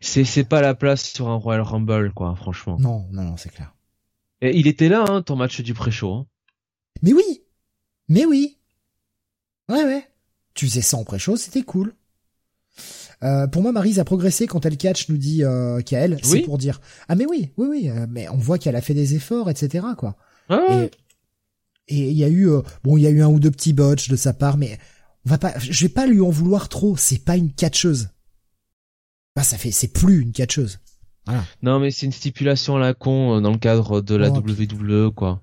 c'est 0.00 0.24
c'est 0.24 0.44
pas 0.44 0.60
la 0.60 0.76
place 0.76 1.02
sur 1.02 1.28
un 1.28 1.34
Royal 1.34 1.62
Rumble, 1.62 2.12
quoi, 2.12 2.36
franchement. 2.36 2.76
Non, 2.78 3.08
non, 3.10 3.24
non, 3.24 3.36
c'est 3.36 3.50
clair. 3.50 3.73
Et 4.44 4.58
il 4.58 4.66
était 4.66 4.88
là, 4.90 5.04
hein, 5.08 5.22
ton 5.22 5.36
match 5.36 5.62
du 5.62 5.72
pré-show. 5.72 6.12
Hein. 6.12 6.26
Mais 7.02 7.14
oui, 7.14 7.42
mais 8.08 8.26
oui. 8.26 8.58
Ouais, 9.70 9.84
ouais. 9.84 10.06
Tu 10.52 10.66
faisais 10.66 10.82
ça 10.82 10.98
en 10.98 11.04
pré-show, 11.04 11.36
c'était 11.36 11.62
cool. 11.62 11.94
Euh, 13.22 13.46
pour 13.46 13.62
moi, 13.62 13.72
Marise 13.72 13.98
a 13.98 14.04
progressé 14.04 14.46
quand 14.46 14.66
elle 14.66 14.76
catch, 14.76 15.08
nous 15.08 15.16
dit 15.16 15.44
euh, 15.44 15.80
Kael. 15.80 16.18
C'est 16.22 16.42
pour 16.42 16.58
dire 16.58 16.82
ah 17.08 17.14
mais 17.14 17.24
oui, 17.26 17.52
oui, 17.56 17.66
oui. 17.70 17.88
Euh, 17.88 18.06
mais 18.10 18.28
on 18.28 18.36
voit 18.36 18.58
qu'elle 18.58 18.76
a 18.76 18.82
fait 18.82 18.92
des 18.92 19.14
efforts, 19.14 19.48
etc. 19.48 19.86
Quoi. 19.96 20.16
Ah. 20.50 20.88
Et 21.88 22.10
il 22.10 22.16
y 22.16 22.24
a 22.24 22.28
eu 22.28 22.50
euh, 22.50 22.60
bon, 22.82 22.98
il 22.98 23.02
y 23.02 23.06
a 23.06 23.10
eu 23.10 23.22
un 23.22 23.28
ou 23.28 23.40
deux 23.40 23.50
petits 23.50 23.72
botches 23.72 24.08
de 24.08 24.16
sa 24.16 24.34
part, 24.34 24.58
mais 24.58 24.78
on 25.24 25.30
va 25.30 25.38
pas, 25.38 25.58
je 25.58 25.84
vais 25.84 25.92
pas 25.92 26.06
lui 26.06 26.20
en 26.20 26.28
vouloir 26.28 26.68
trop. 26.68 26.98
C'est 26.98 27.24
pas 27.24 27.36
une 27.36 27.52
catcheuse. 27.52 28.10
Bah, 29.34 29.42
ça 29.42 29.56
fait, 29.56 29.70
c'est 29.70 29.88
plus 29.88 30.20
une 30.20 30.32
catcheuse. 30.32 30.80
Voilà. 31.26 31.44
Non, 31.62 31.80
mais 31.80 31.90
c'est 31.90 32.06
une 32.06 32.12
stipulation 32.12 32.76
à 32.76 32.80
la 32.80 32.94
con 32.94 33.40
dans 33.40 33.52
le 33.52 33.58
cadre 33.58 34.00
de 34.00 34.14
la 34.14 34.30
WWE, 34.30 35.10
quoi. 35.10 35.42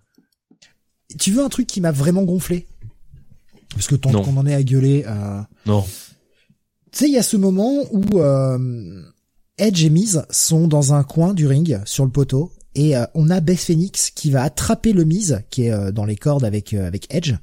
Tu 1.20 1.32
veux 1.32 1.44
un 1.44 1.50
truc 1.50 1.68
qui 1.68 1.82
m'a 1.82 1.92
vraiment 1.92 2.24
gonflé? 2.24 2.68
Parce 3.74 3.88
que 3.88 3.96
tant 3.96 4.12
qu'on 4.22 4.38
en 4.38 4.46
est 4.46 4.54
à 4.54 4.64
gueuler. 4.64 5.04
Euh... 5.08 5.42
Non. 5.66 5.86
Tu 6.92 7.00
sais, 7.00 7.08
il 7.08 7.14
y 7.14 7.18
a 7.18 7.24
ce 7.24 7.38
moment 7.38 7.74
où 7.92 8.20
euh, 8.20 9.02
Edge 9.58 9.84
et 9.84 9.90
Miz 9.90 10.26
sont 10.30 10.68
dans 10.68 10.94
un 10.94 11.04
coin 11.04 11.34
du 11.34 11.48
ring 11.48 11.80
sur 11.86 12.04
le 12.04 12.12
poteau 12.12 12.52
et 12.76 12.98
euh, 12.98 13.06
on 13.14 13.30
a 13.30 13.40
Beth 13.40 13.60
Phoenix 13.60 14.12
qui 14.12 14.30
va 14.30 14.44
attraper 14.44 14.92
le 14.92 15.06
Miz 15.06 15.42
qui 15.50 15.64
est 15.64 15.72
euh, 15.72 15.92
dans 15.92 16.06
les 16.06 16.18
cordes 16.18 16.44
avec 16.44 16.74
avec 16.74 17.14
Edge 17.14 17.34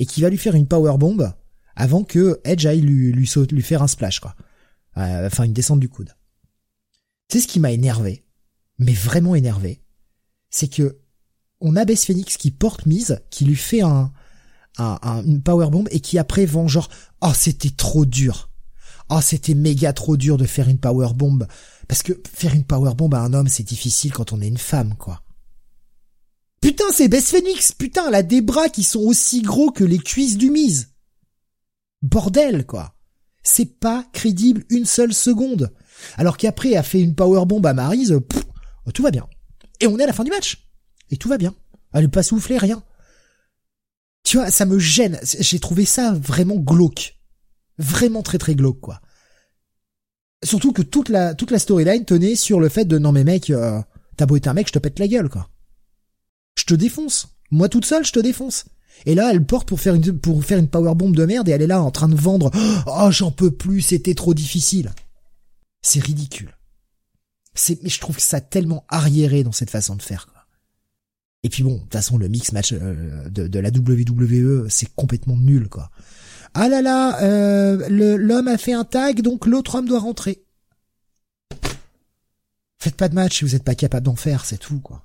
et 0.00 0.06
qui 0.06 0.20
va 0.20 0.30
lui 0.30 0.36
faire 0.36 0.56
une 0.56 0.66
power 0.66 0.96
bomb 0.98 1.32
avant 1.76 2.02
que 2.02 2.40
Edge 2.44 2.66
aille 2.66 2.80
lui 2.80 3.12
lui, 3.12 3.30
lui 3.52 3.62
faire 3.62 3.82
un 3.82 3.88
splash 3.88 4.18
quoi. 4.18 4.34
enfin 4.96 5.44
une 5.44 5.52
descente 5.52 5.80
du 5.80 5.88
coude. 5.88 6.12
Tu 7.28 7.40
ce 7.40 7.46
qui 7.46 7.60
m'a 7.60 7.72
énervé, 7.72 8.24
mais 8.78 8.94
vraiment 8.94 9.34
énervé, 9.34 9.82
c'est 10.50 10.68
que 10.68 11.00
on 11.60 11.76
a 11.76 11.84
Beth 11.84 12.04
Phoenix 12.04 12.36
qui 12.36 12.50
porte 12.50 12.86
Miz, 12.86 13.20
qui 13.30 13.44
lui 13.44 13.56
fait 13.56 13.82
un, 13.82 14.12
un, 14.78 14.98
un 15.02 15.24
une 15.24 15.42
power 15.42 15.68
bomb 15.70 15.88
et 15.90 16.00
qui 16.00 16.18
après 16.18 16.46
vend 16.46 16.68
genre 16.68 16.88
oh 17.20 17.32
c'était 17.34 17.70
trop 17.70 18.04
dur 18.04 18.48
oh 19.10 19.20
c'était 19.20 19.54
méga 19.54 19.92
trop 19.92 20.16
dur 20.16 20.36
de 20.36 20.46
faire 20.46 20.68
une 20.68 20.78
power 20.78 21.08
bomb 21.14 21.46
parce 21.86 22.02
que 22.02 22.20
faire 22.32 22.54
une 22.54 22.64
power 22.64 22.94
bomb 22.94 23.12
à 23.14 23.20
un 23.20 23.32
homme 23.32 23.48
c'est 23.48 23.62
difficile 23.62 24.12
quand 24.12 24.32
on 24.32 24.40
est 24.40 24.48
une 24.48 24.58
femme 24.58 24.94
quoi. 24.96 25.22
Putain 26.60 26.84
c'est 26.92 27.08
Bess 27.08 27.30
Phoenix, 27.30 27.72
putain 27.72 28.08
elle 28.08 28.14
a 28.14 28.22
des 28.22 28.40
bras 28.40 28.68
qui 28.68 28.82
sont 28.82 29.00
aussi 29.00 29.42
gros 29.42 29.70
que 29.70 29.84
les 29.84 29.98
cuisses 29.98 30.36
du 30.36 30.50
mise. 30.50 30.90
Bordel 32.02 32.66
quoi. 32.66 32.94
C'est 33.42 33.78
pas 33.78 34.04
crédible 34.12 34.64
une 34.68 34.84
seule 34.84 35.14
seconde. 35.14 35.72
Alors 36.16 36.36
qu'après 36.36 36.76
a 36.76 36.82
fait 36.82 37.00
une 37.00 37.14
power 37.14 37.44
bomb 37.46 37.64
à 37.64 37.74
Maryse, 37.74 38.18
tout 38.94 39.02
va 39.02 39.10
bien. 39.10 39.26
Et 39.80 39.86
on 39.86 39.98
est 39.98 40.04
à 40.04 40.06
la 40.06 40.12
fin 40.12 40.24
du 40.24 40.30
match. 40.30 40.68
Et 41.10 41.16
tout 41.16 41.28
va 41.28 41.38
bien. 41.38 41.54
Elle 41.92 42.02
n'est 42.02 42.08
pas 42.08 42.22
soufflé, 42.22 42.58
rien. 42.58 42.82
Tu 44.24 44.36
vois, 44.36 44.50
ça 44.50 44.66
me 44.66 44.78
gêne. 44.78 45.18
J'ai 45.22 45.58
trouvé 45.58 45.84
ça 45.84 46.12
vraiment 46.12 46.56
glauque 46.56 47.18
vraiment 47.78 48.22
très 48.22 48.38
très 48.38 48.54
glauque 48.54 48.80
quoi. 48.80 49.00
Surtout 50.44 50.72
que 50.72 50.82
toute 50.82 51.08
la 51.08 51.34
toute 51.34 51.50
la 51.50 51.58
storyline 51.58 52.04
tenait 52.04 52.36
sur 52.36 52.60
le 52.60 52.68
fait 52.68 52.84
de 52.84 52.98
non 52.98 53.12
mais 53.12 53.24
mec, 53.24 53.50
euh, 53.50 53.80
t'as 54.16 54.26
beau 54.26 54.36
être 54.36 54.48
un 54.48 54.54
mec, 54.54 54.68
je 54.68 54.72
te 54.72 54.78
pète 54.78 54.98
la 54.98 55.08
gueule 55.08 55.28
quoi. 55.28 55.48
Je 56.56 56.64
te 56.64 56.74
défonce. 56.74 57.28
Moi 57.50 57.68
toute 57.68 57.84
seule, 57.84 58.04
je 58.04 58.12
te 58.12 58.20
défonce. 58.20 58.66
Et 59.06 59.14
là, 59.14 59.30
elle 59.30 59.44
porte 59.44 59.68
pour 59.68 59.80
faire 59.80 59.94
une 59.94 60.18
pour 60.18 60.44
faire 60.44 60.58
une 60.58 60.68
power 60.68 60.94
bomb 60.94 61.12
de 61.12 61.24
merde 61.24 61.48
et 61.48 61.52
elle 61.52 61.62
est 61.62 61.68
là 61.68 61.82
en 61.82 61.90
train 61.90 62.08
de 62.08 62.16
vendre. 62.16 62.50
Oh, 62.86 63.10
j'en 63.10 63.30
peux 63.30 63.50
plus, 63.50 63.80
c'était 63.80 64.14
trop 64.14 64.34
difficile. 64.34 64.92
C'est 65.82 66.00
ridicule. 66.00 66.56
C'est 67.54 67.82
mais 67.82 67.88
je 67.88 68.00
trouve 68.00 68.18
ça 68.18 68.40
tellement 68.40 68.84
arriéré 68.88 69.42
dans 69.42 69.52
cette 69.52 69.70
façon 69.70 69.96
de 69.96 70.02
faire 70.02 70.26
quoi. 70.26 70.46
Et 71.44 71.48
puis 71.50 71.62
bon, 71.62 71.74
de 71.74 71.80
toute 71.80 71.92
façon, 71.92 72.18
le 72.18 72.28
mix 72.28 72.50
match 72.52 72.72
euh, 72.72 73.28
de, 73.28 73.46
de 73.46 73.58
la 73.60 73.70
WWE, 73.70 74.68
c'est 74.68 74.92
complètement 74.94 75.36
nul 75.36 75.68
quoi 75.68 75.90
ah 76.54 76.68
là 76.68 76.82
là, 76.82 77.22
euh, 77.22 78.16
l'homme 78.16 78.48
a 78.48 78.58
fait 78.58 78.72
un 78.72 78.84
tag, 78.84 79.20
donc 79.20 79.46
l'autre 79.46 79.76
homme 79.76 79.86
doit 79.86 80.00
rentrer. 80.00 80.44
Faites 82.80 82.96
pas 82.96 83.08
de 83.08 83.14
match 83.14 83.38
si 83.38 83.44
vous 83.44 83.54
êtes 83.54 83.64
pas 83.64 83.74
capable 83.74 84.06
d'en 84.06 84.16
faire, 84.16 84.44
c'est 84.44 84.58
tout 84.58 84.80
quoi. 84.80 85.04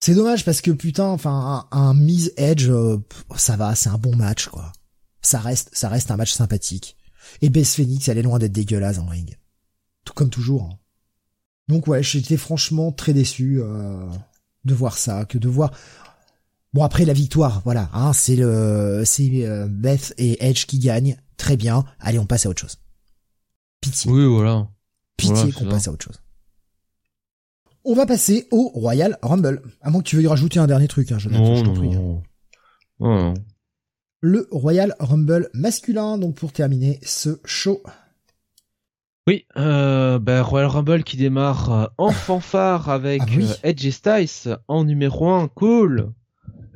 C'est 0.00 0.14
dommage 0.14 0.44
parce 0.44 0.60
que 0.60 0.70
putain, 0.70 1.06
enfin 1.06 1.66
un, 1.72 1.78
un 1.78 1.94
mise 1.94 2.32
edge, 2.36 2.68
euh, 2.68 2.98
ça 3.36 3.56
va, 3.56 3.74
c'est 3.74 3.88
un 3.88 3.98
bon 3.98 4.14
match 4.14 4.46
quoi. 4.46 4.72
Ça 5.22 5.40
reste, 5.40 5.70
ça 5.72 5.88
reste 5.88 6.10
un 6.10 6.16
match 6.16 6.32
sympathique. 6.32 6.96
Et 7.42 7.50
Bess 7.50 7.74
Phoenix, 7.74 8.08
elle 8.08 8.18
est 8.18 8.22
loin 8.22 8.38
d'être 8.38 8.52
dégueulasse 8.52 8.98
en 8.98 9.06
ring, 9.06 9.36
tout 10.08 10.14
comme 10.14 10.30
toujours. 10.30 10.78
Donc 11.68 11.86
ouais, 11.86 12.02
j'étais 12.02 12.38
franchement 12.38 12.92
très 12.92 13.12
déçu 13.12 13.60
euh, 13.60 14.08
de 14.64 14.74
voir 14.74 14.96
ça, 14.96 15.26
que 15.26 15.36
de 15.36 15.48
voir. 15.48 15.72
Bon 16.72 16.82
après 16.82 17.04
la 17.04 17.12
victoire, 17.12 17.60
voilà, 17.64 17.90
hein, 17.92 18.14
c'est 18.14 18.36
le 18.36 19.02
c'est 19.04 19.46
euh, 19.46 19.66
Beth 19.68 20.14
et 20.16 20.42
Edge 20.48 20.64
qui 20.64 20.78
gagnent, 20.78 21.18
très 21.36 21.58
bien. 21.58 21.84
Allez, 22.00 22.18
on 22.18 22.24
passe 22.24 22.46
à 22.46 22.48
autre 22.48 22.60
chose. 22.62 22.78
Pitié. 23.82 24.10
Oui, 24.10 24.24
voilà. 24.24 24.68
Pitié 25.18 25.52
qu'on 25.52 25.68
passe 25.68 25.88
à 25.88 25.92
autre 25.92 26.06
chose. 26.06 26.22
On 27.84 27.94
va 27.94 28.06
passer 28.06 28.48
au 28.50 28.68
Royal 28.68 29.18
Rumble. 29.20 29.62
À 29.82 29.90
moins 29.90 30.00
que 30.00 30.08
tu 30.08 30.16
veuilles 30.16 30.26
rajouter 30.26 30.58
un 30.58 30.66
dernier 30.66 30.88
truc, 30.88 31.12
hein, 31.12 31.18
je, 31.18 31.28
non, 31.28 31.62
non, 31.62 32.22
non. 32.98 33.34
Le 34.20 34.48
Royal 34.50 34.94
Rumble 35.00 35.50
masculin, 35.52 36.16
donc 36.16 36.34
pour 36.34 36.52
terminer 36.52 36.98
ce 37.02 37.40
show. 37.44 37.82
Oui, 39.28 39.44
euh, 39.58 40.18
ben 40.18 40.40
Royal 40.40 40.70
Rumble 40.70 41.04
qui 41.04 41.18
démarre 41.18 41.70
euh, 41.70 41.86
en 41.98 42.12
fanfare 42.12 42.88
avec 42.88 43.20
ah 43.26 43.38
euh, 43.38 43.54
Edge 43.62 43.84
et 43.84 43.90
Styles 43.90 44.56
en 44.68 44.84
numéro 44.84 45.28
1, 45.28 45.48
cool. 45.48 46.14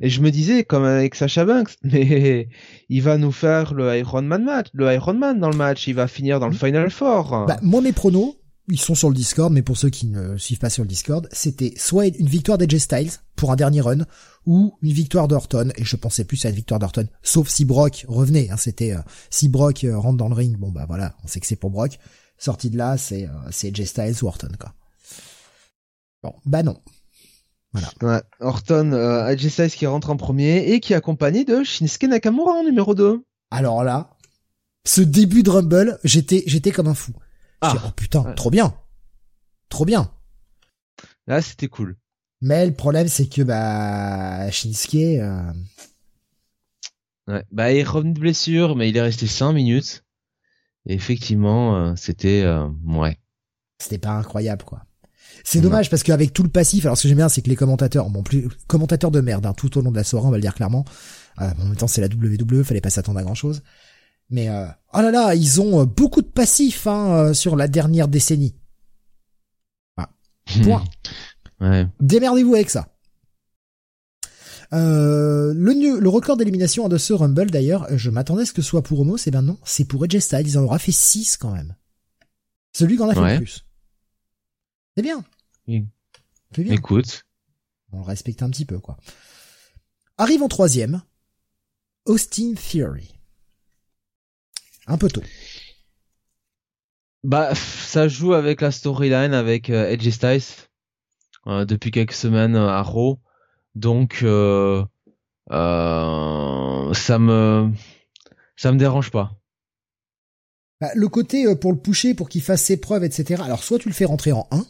Et 0.01 0.09
je 0.11 0.21
me 0.21 0.29
disais, 0.29 0.63
comme 0.63 0.83
avec 0.83 1.15
Sacha 1.15 1.45
Banks, 1.45 1.71
mais 1.83 2.49
il 2.89 3.01
va 3.01 3.17
nous 3.17 3.31
faire 3.31 3.73
le 3.73 3.97
Iron 3.97 4.21
Man 4.21 4.43
match, 4.43 4.67
le 4.73 4.93
Iron 4.93 5.15
Man 5.15 5.39
dans 5.39 5.49
le 5.49 5.57
match, 5.57 5.87
il 5.87 5.95
va 5.95 6.07
finir 6.07 6.39
dans 6.39 6.47
le 6.47 6.53
Final 6.53 6.91
Four. 6.91 7.45
Bah, 7.47 7.57
moi, 7.63 7.81
mes 7.81 7.91
pronos, 7.91 8.35
ils 8.67 8.79
sont 8.79 8.93
sur 8.93 9.09
le 9.09 9.15
Discord, 9.15 9.51
mais 9.51 9.63
pour 9.63 9.77
ceux 9.77 9.89
qui 9.89 10.05
ne 10.05 10.37
suivent 10.37 10.59
pas 10.59 10.69
sur 10.69 10.83
le 10.83 10.89
Discord, 10.89 11.27
c'était 11.31 11.73
soit 11.75 12.05
une 12.05 12.29
victoire 12.29 12.59
d'Edge 12.59 12.77
Styles 12.77 13.13
pour 13.35 13.51
un 13.51 13.55
dernier 13.55 13.81
run, 13.81 14.05
ou 14.45 14.75
une 14.83 14.91
victoire 14.91 15.27
d'Orton, 15.27 15.71
et 15.75 15.83
je 15.83 15.95
pensais 15.95 16.23
plus 16.23 16.45
à 16.45 16.49
une 16.49 16.55
victoire 16.55 16.79
d'Orton, 16.79 17.07
sauf 17.23 17.49
si 17.49 17.65
Brock 17.65 18.05
revenait, 18.07 18.51
hein, 18.51 18.57
c'était, 18.57 18.93
euh, 18.93 19.01
si 19.31 19.49
Brock 19.49 19.87
rentre 19.91 20.17
dans 20.17 20.29
le 20.29 20.35
ring, 20.35 20.55
bon 20.55 20.69
bah 20.69 20.85
voilà, 20.87 21.15
on 21.23 21.27
sait 21.27 21.39
que 21.39 21.47
c'est 21.47 21.55
pour 21.55 21.71
Brock, 21.71 21.97
sorti 22.37 22.69
de 22.69 22.77
là, 22.77 22.97
c'est, 22.97 23.25
euh, 23.27 23.51
c'est 23.51 23.69
Edge 23.69 23.83
Styles 23.83 24.23
ou 24.23 24.27
Orton, 24.27 24.51
quoi. 24.59 24.73
Bon, 26.23 26.33
bah 26.45 26.63
non. 26.63 26.81
Voilà. 27.73 27.89
Ouais, 28.01 28.21
Orton, 28.39 28.91
euh, 28.93 29.35
qui 29.35 29.85
rentre 29.87 30.09
en 30.09 30.17
premier 30.17 30.71
et 30.71 30.79
qui 30.79 30.93
est 30.93 30.95
accompagné 30.95 31.43
de 31.43 31.63
Shinsuke 31.63 32.03
Nakamura 32.03 32.51
en 32.51 32.63
numéro 32.63 32.93
2. 32.93 33.23
Alors 33.49 33.83
là, 33.83 34.11
ce 34.85 35.01
début 35.01 35.43
de 35.43 35.49
Rumble, 35.49 35.99
j'étais 36.03 36.43
j'étais 36.45 36.71
comme 36.71 36.87
un 36.87 36.93
fou. 36.93 37.13
Ah. 37.61 37.75
oh 37.85 37.91
putain, 37.95 38.23
trop 38.33 38.51
bien. 38.51 38.75
Trop 39.69 39.85
bien. 39.85 40.11
Là, 41.25 41.41
c'était 41.41 41.67
cool. 41.67 41.97
Mais 42.41 42.65
le 42.65 42.73
problème, 42.73 43.07
c'est 43.07 43.27
que 43.27 43.41
bah 43.41 44.51
Shinsuke... 44.51 44.95
Euh... 44.95 45.51
Ouais, 47.27 47.43
bah 47.51 47.71
il 47.71 47.79
est 47.79 47.83
revenu 47.83 48.13
de 48.13 48.19
blessure, 48.19 48.75
mais 48.75 48.89
il 48.89 48.97
est 48.97 49.01
resté 49.01 49.27
5 49.27 49.53
minutes. 49.53 50.02
Et 50.85 50.93
effectivement, 50.93 51.75
euh, 51.75 51.93
c'était... 51.95 52.41
Euh, 52.43 52.67
ouais. 52.85 53.17
C'était 53.79 53.97
pas 53.97 54.11
incroyable, 54.11 54.63
quoi. 54.63 54.85
C'est 55.43 55.59
dommage 55.59 55.89
parce 55.89 56.03
qu'avec 56.03 56.31
tout 56.31 56.43
le 56.43 56.49
passif, 56.49 56.85
alors 56.85 56.97
ce 56.97 57.03
que 57.03 57.09
j'aime 57.09 57.17
bien, 57.17 57.29
c'est 57.29 57.41
que 57.41 57.49
les 57.49 57.55
commentateurs, 57.55 58.09
bon, 58.09 58.23
plus 58.23 58.47
commentateurs 58.67 59.11
de 59.11 59.19
merde, 59.19 59.45
hein, 59.45 59.53
tout 59.53 59.77
au 59.77 59.81
long 59.81 59.91
de 59.91 59.95
la 59.97 60.03
soirée, 60.03 60.27
on 60.27 60.31
va 60.31 60.37
le 60.37 60.41
dire 60.41 60.55
clairement. 60.55 60.85
Euh, 61.41 61.49
en 61.59 61.65
même 61.65 61.75
temps, 61.75 61.87
c'est 61.87 62.01
la 62.01 62.07
WWE, 62.07 62.63
fallait 62.63 62.81
pas 62.81 62.89
s'attendre 62.89 63.19
à 63.19 63.23
grand 63.23 63.35
chose. 63.35 63.61
Mais 64.29 64.49
euh, 64.49 64.65
oh 64.93 65.01
là 65.01 65.11
là, 65.11 65.35
ils 65.35 65.59
ont 65.59 65.81
euh, 65.81 65.85
beaucoup 65.85 66.21
de 66.21 66.27
passifs 66.27 66.87
hein, 66.87 67.33
sur 67.33 67.55
la 67.55 67.67
dernière 67.67 68.07
décennie. 68.07 68.55
Ah. 69.97 70.09
Point. 70.63 70.83
ouais. 71.59 71.87
Démerdez-vous 71.99 72.55
avec 72.55 72.69
ça. 72.69 72.87
Euh, 74.73 75.53
le, 75.55 75.99
le 75.99 76.09
record 76.09 76.35
d'élimination 76.37 76.87
de 76.89 76.97
ce 76.97 77.13
Rumble 77.13 77.51
d'ailleurs, 77.51 77.87
je 77.95 78.09
m'attendais 78.09 78.41
à 78.41 78.45
ce 78.45 78.53
que 78.53 78.61
ce 78.61 78.67
soit 78.67 78.81
pour 78.81 78.99
Homo, 79.01 79.17
c'est 79.17 79.31
ben 79.31 79.43
non, 79.43 79.57
c'est 79.63 79.85
pour 79.85 80.03
Edge 80.03 80.17
Styles, 80.17 80.47
ils 80.47 80.57
en 80.57 80.63
aura 80.63 80.79
fait 80.79 80.91
6 80.91 81.37
quand 81.37 81.51
même. 81.51 81.75
Celui 82.75 82.95
qui 82.95 83.03
en 83.03 83.09
a 83.09 83.13
fait 83.13 83.33
le 83.33 83.37
plus. 83.37 83.65
C'est 84.95 85.03
bien. 85.03 85.23
Écoute. 86.57 87.23
On 87.91 87.99
le 87.99 88.03
respecte 88.03 88.41
un 88.41 88.49
petit 88.49 88.65
peu, 88.65 88.79
quoi. 88.79 88.97
Arrive 90.17 90.41
en 90.41 90.47
troisième, 90.47 91.03
Austin 92.05 92.53
Theory. 92.55 93.13
Un 94.87 94.97
peu 94.97 95.07
tôt. 95.07 95.23
Bah, 97.23 97.53
ça 97.55 98.07
joue 98.07 98.33
avec 98.33 98.61
la 98.61 98.71
storyline 98.71 99.33
avec 99.33 99.69
euh, 99.69 99.89
Edge 99.89 100.09
Styles 100.09 100.67
euh, 101.47 101.63
depuis 101.65 101.91
quelques 101.91 102.13
semaines 102.13 102.55
à 102.55 102.81
Raw, 102.81 103.19
donc 103.75 104.19
euh, 104.23 104.83
ça 105.49 107.19
me 107.19 107.71
ça 108.55 108.71
me 108.71 108.77
dérange 108.77 109.11
pas. 109.11 109.39
Bah, 110.81 110.91
le 110.95 111.07
côté 111.07 111.55
pour 111.55 111.71
le 111.71 111.79
pousser, 111.79 112.13
pour 112.13 112.29
qu'il 112.29 112.41
fasse 112.41 112.63
ses 112.63 112.77
preuves, 112.77 113.03
etc. 113.03 113.41
Alors 113.43 113.63
soit 113.63 113.79
tu 113.79 113.89
le 113.89 113.93
fais 113.93 114.05
rentrer 114.05 114.31
en 114.31 114.47
1, 114.51 114.65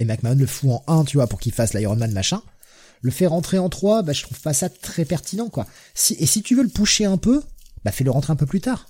et 0.00 0.04
McMahon 0.04 0.34
le 0.34 0.46
fout 0.46 0.70
en 0.70 1.00
1, 1.00 1.04
tu 1.04 1.18
vois, 1.18 1.26
pour 1.26 1.38
qu'il 1.38 1.52
fasse 1.52 1.74
l'Ironman 1.74 2.12
machin. 2.12 2.42
Le 3.02 3.10
faire 3.10 3.30
rentrer 3.30 3.58
en 3.58 3.68
3, 3.68 4.02
bah 4.02 4.12
je 4.12 4.22
trouve 4.22 4.40
pas 4.40 4.52
ça 4.52 4.68
très 4.68 5.04
pertinent, 5.04 5.48
quoi. 5.48 5.66
Si, 5.94 6.14
et 6.14 6.26
si 6.26 6.42
tu 6.42 6.54
veux 6.56 6.62
le 6.62 6.68
pousser 6.68 7.04
un 7.04 7.18
peu, 7.18 7.42
bah 7.84 7.92
fais-le 7.92 8.10
rentrer 8.10 8.32
un 8.32 8.36
peu 8.36 8.46
plus 8.46 8.60
tard. 8.60 8.88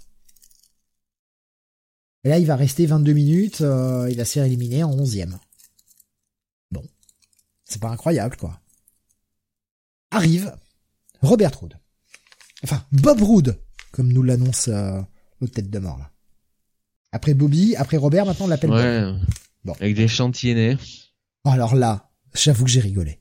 Et 2.24 2.28
là, 2.28 2.38
il 2.38 2.46
va 2.46 2.56
rester 2.56 2.86
22 2.86 3.12
minutes, 3.12 3.60
euh, 3.60 4.08
il 4.10 4.16
va 4.16 4.24
se 4.24 4.32
faire 4.32 4.44
éliminer 4.44 4.84
en 4.84 4.94
11e. 4.96 5.36
C'est 7.70 7.80
pas 7.80 7.88
incroyable, 7.88 8.36
quoi. 8.36 8.60
Arrive 10.10 10.52
Robert 11.22 11.56
Roode. 11.56 11.78
Enfin, 12.64 12.84
Bob 12.90 13.22
Roode, 13.22 13.60
comme 13.92 14.12
nous 14.12 14.24
l'annonce 14.24 14.66
euh, 14.66 15.00
notre 15.40 15.54
tête 15.54 15.70
de 15.70 15.78
mort, 15.78 15.96
là. 15.98 16.10
Après 17.12 17.32
Bobby, 17.34 17.76
après 17.76 17.96
Robert, 17.96 18.26
maintenant 18.26 18.46
on 18.46 18.48
l'appelle 18.48 18.70
ouais, 18.70 19.14
Bon. 19.64 19.72
Avec 19.80 19.94
des 19.94 20.08
chantiers 20.08 20.76
Alors 21.44 21.76
là, 21.76 22.10
j'avoue 22.34 22.64
que 22.64 22.70
j'ai 22.70 22.80
rigolé. 22.80 23.20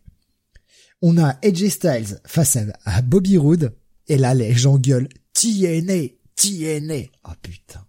On 1.01 1.17
a 1.17 1.38
AJ 1.43 1.69
Styles 1.69 2.19
face 2.26 2.57
à, 2.85 3.01
Bobby 3.03 3.38
Roode, 3.38 3.76
et 4.07 4.17
là 4.17 4.34
les 4.34 4.53
gens 4.53 4.77
gueulent 4.77 5.09
TNA, 5.34 6.09
TNA. 6.35 7.07
Oh 7.27 7.34
putain. 7.41 7.85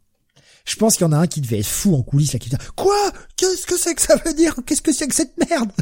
Je 0.67 0.77
pense 0.77 0.97
qu'il 0.97 1.07
y 1.07 1.09
en 1.09 1.13
a 1.13 1.19
un 1.19 1.27
qui 1.27 1.41
devait 1.41 1.61
être 1.61 1.67
fou 1.67 1.95
en 1.95 2.03
coulisses 2.03 2.35
là 2.35 2.39
qui 2.39 2.51
dit 2.51 2.57
quoi? 2.77 3.13
Qu'est-ce 3.37 3.67
que 3.67 3.79
c'est 3.79 3.95
que 3.95 4.03
ça 4.03 4.17
veut 4.17 4.35
dire? 4.35 4.57
Qu'est-ce 4.67 4.83
que 4.83 4.93
c'est 4.93 5.09
que 5.09 5.15
cette 5.15 5.37
merde? 5.51 5.73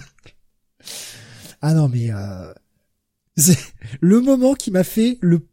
Ah 1.60 1.74
non 1.74 1.88
mais 1.88 2.10
euh, 2.10 2.52
c'est 3.36 3.58
le 4.00 4.20
moment 4.20 4.54
qui 4.54 4.70
m'a 4.70 4.84
fait 4.84 5.18
le 5.20 5.46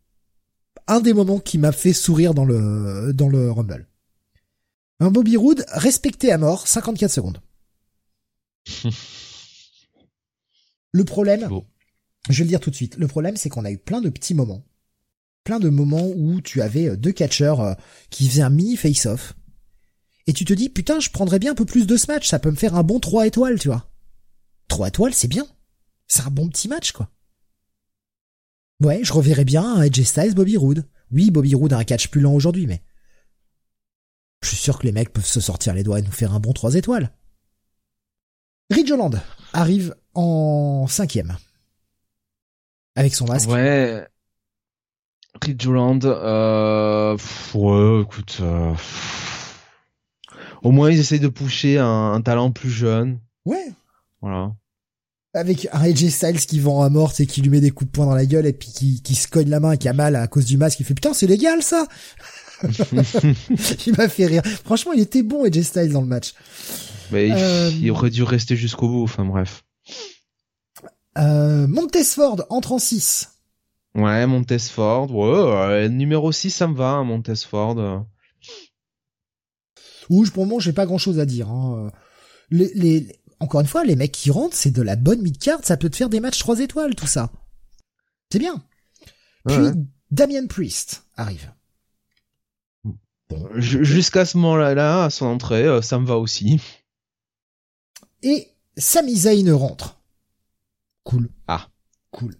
un 0.87 0.99
des 0.99 1.13
moments 1.13 1.39
qui 1.39 1.57
m'a 1.57 1.71
fait 1.71 1.93
sourire 1.93 2.33
dans 2.33 2.45
le 2.45 3.11
dans 3.13 3.29
le 3.29 3.51
Rumble. 3.51 3.87
Un 4.99 5.11
Bobby 5.11 5.35
Roode 5.35 5.65
respecté 5.69 6.31
à 6.31 6.37
mort, 6.37 6.67
54 6.67 7.11
secondes. 7.11 7.41
le 10.91 11.03
problème, 11.03 11.49
je 12.29 12.37
vais 12.37 12.43
le 12.45 12.49
dire 12.49 12.59
tout 12.59 12.69
de 12.69 12.75
suite, 12.75 12.97
le 12.97 13.07
problème 13.07 13.35
c'est 13.35 13.49
qu'on 13.49 13.65
a 13.65 13.71
eu 13.71 13.77
plein 13.77 14.01
de 14.01 14.09
petits 14.09 14.33
moments 14.33 14.63
plein 15.45 15.59
de 15.59 15.69
moments 15.69 16.09
où 16.13 16.41
tu 16.41 16.61
avais 16.61 16.89
euh, 16.89 16.97
deux 16.97 17.13
catcheurs 17.13 17.61
euh, 17.61 17.73
qui 18.09 18.27
faisaient 18.27 18.41
un 18.41 18.49
mini 18.49 18.75
face-off. 18.75 19.33
Et 20.27 20.33
tu 20.33 20.43
te 20.43 20.53
dis, 20.53 20.69
putain, 20.69 20.99
je 20.99 21.11
prendrais 21.11 21.39
bien 21.39 21.51
un 21.51 21.55
peu 21.55 21.65
plus 21.65 21.87
de 21.87 21.95
ce 21.95 22.07
match, 22.11 22.27
ça 22.27 22.39
peut 22.39 22.51
me 22.51 22.57
faire 22.57 22.75
un 22.75 22.83
bon 22.83 22.99
3 22.99 23.27
étoiles, 23.27 23.59
tu 23.59 23.69
vois. 23.69 23.87
3 24.67 24.89
étoiles, 24.89 25.13
c'est 25.13 25.29
bien. 25.29 25.47
C'est 26.07 26.23
un 26.23 26.31
bon 26.31 26.49
petit 26.49 26.67
match, 26.67 26.91
quoi. 26.91 27.09
Ouais, 28.81 29.03
je 29.03 29.13
reverrais 29.13 29.45
bien 29.45 29.63
un 29.63 29.81
Edge 29.81 30.01
Styles 30.01 30.35
Bobby 30.35 30.57
Roode. 30.57 30.87
Oui, 31.11 31.31
Bobby 31.31 31.55
Roode 31.55 31.73
a 31.73 31.77
un 31.77 31.83
catch 31.83 32.09
plus 32.09 32.21
lent 32.21 32.33
aujourd'hui, 32.33 32.67
mais... 32.67 32.81
Je 34.41 34.49
suis 34.49 34.57
sûr 34.57 34.77
que 34.77 34.83
les 34.83 34.91
mecs 34.91 35.11
peuvent 35.11 35.25
se 35.25 35.39
sortir 35.39 35.73
les 35.73 35.83
doigts 35.83 35.99
et 35.99 36.03
nous 36.03 36.11
faire 36.11 36.33
un 36.33 36.39
bon 36.39 36.53
3 36.53 36.75
étoiles. 36.75 37.11
Ridge 38.69 38.91
Holland 38.91 39.21
arrive 39.53 39.95
en 40.13 40.85
cinquième. 40.87 41.37
Avec 42.95 43.15
son 43.15 43.25
masque. 43.25 43.49
Ouais, 43.49 44.07
Ridgeland, 45.43 45.99
euh, 46.05 47.17
ouais, 47.53 48.01
écoute, 48.01 48.37
euh, 48.41 48.73
au 50.63 50.71
moins 50.71 50.91
ils 50.91 50.99
essayent 50.99 51.19
de 51.19 51.27
pousser 51.27 51.77
un, 51.77 52.21
talent 52.21 52.51
plus 52.51 52.69
jeune. 52.69 53.19
Ouais. 53.45 53.73
Voilà. 54.21 54.53
Avec 55.35 55.67
un 55.73 55.81
AJ 55.81 56.09
Styles 56.09 56.45
qui 56.45 56.59
vend 56.59 56.81
à 56.81 56.89
mort 56.89 57.13
et 57.19 57.25
qui 57.25 57.41
lui 57.41 57.49
met 57.49 57.59
des 57.59 57.71
coups 57.71 57.91
de 57.91 57.95
poing 57.95 58.05
dans 58.05 58.15
la 58.15 58.25
gueule 58.25 58.45
et 58.45 58.53
puis 58.53 58.69
qui, 58.69 59.01
qui 59.01 59.15
se 59.15 59.27
cogne 59.27 59.49
la 59.49 59.59
main 59.59 59.73
et 59.73 59.77
qui 59.77 59.89
a 59.89 59.93
mal 59.93 60.15
à 60.15 60.27
cause 60.27 60.45
du 60.45 60.57
masque, 60.57 60.79
il 60.79 60.85
fait 60.85 60.93
putain 60.93 61.13
c'est 61.13 61.27
légal 61.27 61.61
ça 61.61 61.85
Il 62.63 63.95
m'a 63.97 64.07
fait 64.07 64.25
rire. 64.25 64.43
Franchement 64.63 64.93
il 64.93 65.01
était 65.01 65.23
bon 65.23 65.43
AJ 65.45 65.61
Styles 65.61 65.91
dans 65.91 66.01
le 66.01 66.07
match. 66.07 66.33
Mais 67.11 67.29
euh, 67.31 67.69
il 67.69 67.91
aurait 67.91 68.09
dû 68.09 68.23
rester 68.23 68.55
jusqu'au 68.55 68.87
bout, 68.87 69.03
enfin 69.03 69.25
bref. 69.25 69.63
Euh, 71.17 71.67
Montesford 71.67 72.45
entre 72.49 72.71
en 72.71 72.79
6. 72.79 73.29
Ouais, 73.95 74.25
Montesford. 74.25 75.13
Ouais, 75.15 75.89
numéro 75.89 76.31
6, 76.31 76.49
ça 76.49 76.67
me 76.67 76.75
va, 76.75 76.89
hein, 76.89 77.03
Montesford. 77.03 78.05
Ouh, 80.09 80.25
pour 80.33 80.45
moi, 80.45 80.59
j'ai 80.59 80.73
pas 80.73 80.85
grand 80.85 80.97
chose 80.97 81.19
à 81.19 81.25
dire. 81.25 81.49
Hein. 81.49 81.91
Les, 82.49 82.71
les, 82.75 83.07
encore 83.45 83.61
une 83.61 83.67
fois, 83.67 83.83
les 83.83 83.95
mecs 83.95 84.11
qui 84.11 84.31
rentrent, 84.31 84.55
c'est 84.55 84.71
de 84.71 84.81
la 84.81 84.95
bonne 84.95 85.21
mid-card, 85.21 85.59
ça 85.63 85.77
peut 85.77 85.89
te 85.89 85.95
faire 85.95 86.09
des 86.09 86.19
matchs 86.19 86.39
3 86.39 86.61
étoiles, 86.61 86.95
tout 86.95 87.05
ça. 87.05 87.31
C'est 88.31 88.39
bien. 88.39 88.63
Puis, 89.47 89.55
Damien 90.09 90.47
Priest 90.47 91.03
arrive. 91.15 91.53
Jusqu'à 93.55 94.25
ce 94.25 94.37
moment-là, 94.37 95.03
à 95.03 95.09
son 95.11 95.27
entrée, 95.27 95.63
euh, 95.63 95.83
ça 95.83 95.99
me 95.99 96.07
va 96.07 96.17
aussi. 96.17 96.59
Et 98.23 98.47
Sami 98.77 99.15
Zayn 99.15 99.53
rentre. 99.53 100.01
Cool. 101.03 101.29
Ah. 101.47 101.69
Cool. 102.09 102.35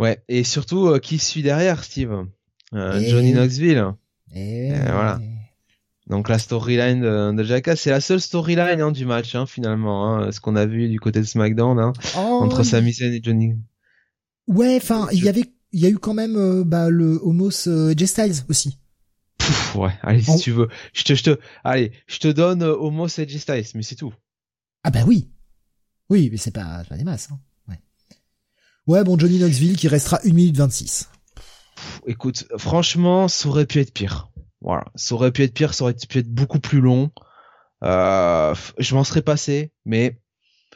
Ouais, 0.00 0.24
et 0.26 0.42
surtout, 0.42 0.88
euh, 0.88 0.98
qui 0.98 1.20
suit 1.20 1.42
derrière, 1.42 1.84
Steve? 1.84 2.26
Euh, 2.74 3.00
Johnny 3.08 3.34
Knoxville. 3.34 3.92
Et... 4.34 4.70
voilà. 4.70 5.20
Donc 6.12 6.28
la 6.28 6.38
storyline 6.38 7.00
de, 7.00 7.32
de 7.32 7.42
Jackass, 7.42 7.80
c'est 7.80 7.90
la 7.90 8.02
seule 8.02 8.20
storyline 8.20 8.82
hein, 8.82 8.92
du 8.92 9.06
match, 9.06 9.34
hein, 9.34 9.46
finalement. 9.46 10.14
Hein, 10.14 10.30
ce 10.30 10.40
qu'on 10.40 10.56
a 10.56 10.66
vu 10.66 10.90
du 10.90 11.00
côté 11.00 11.20
de 11.20 11.24
SmackDown, 11.24 11.94
oh, 12.16 12.18
entre 12.18 12.64
Sami 12.64 12.92
Zayn 12.92 13.14
et 13.14 13.20
Johnny. 13.22 13.54
Ouais, 14.46 14.76
enfin, 14.76 15.08
il 15.12 15.24
y 15.24 15.30
avait, 15.30 15.50
il 15.72 15.80
y 15.80 15.86
a 15.86 15.88
eu 15.88 15.96
quand 15.96 16.12
même 16.12 16.36
euh, 16.36 16.64
bah, 16.64 16.90
le 16.90 17.18
Homos 17.22 17.66
euh, 17.66 17.94
Styles 17.96 18.44
aussi. 18.50 18.78
ouais, 19.74 19.92
allez 20.02 20.20
si 20.20 20.36
tu 20.36 20.50
veux, 20.50 20.68
je 20.92 21.02
te, 21.02 21.14
je 21.14 21.22
te, 21.22 21.38
allez, 21.64 21.92
je 22.06 22.18
te 22.18 22.28
donne 22.28 22.62
Homos 22.62 23.06
et 23.06 23.26
Styles, 23.26 23.64
mais 23.74 23.82
c'est 23.82 23.96
tout. 23.96 24.12
Ah 24.84 24.90
bah 24.90 25.04
oui, 25.06 25.30
oui, 26.10 26.28
mais 26.30 26.36
c'est 26.36 26.50
pas, 26.50 26.84
pas 26.90 26.98
des 26.98 27.04
masses. 27.04 27.30
Hein. 27.32 27.40
Ouais, 28.86 29.02
bon, 29.02 29.18
Johnny 29.18 29.38
Knoxville 29.38 29.76
qui 29.76 29.88
restera 29.88 30.18
1 30.24 30.32
minute 30.32 30.56
26. 30.58 31.08
Écoute, 32.06 32.46
franchement, 32.58 33.28
ça 33.28 33.48
aurait 33.48 33.64
pu 33.64 33.78
être 33.78 33.94
pire. 33.94 34.31
Voilà, 34.62 34.84
ça 34.94 35.14
aurait 35.14 35.32
pu 35.32 35.42
être 35.42 35.54
pire, 35.54 35.74
ça 35.74 35.84
aurait 35.84 35.94
pu 35.94 36.18
être 36.18 36.32
beaucoup 36.32 36.60
plus 36.60 36.80
long. 36.80 37.10
Euh, 37.82 38.54
je 38.78 38.94
m'en 38.94 39.04
serais 39.04 39.22
passé, 39.22 39.72
mais 39.84 40.20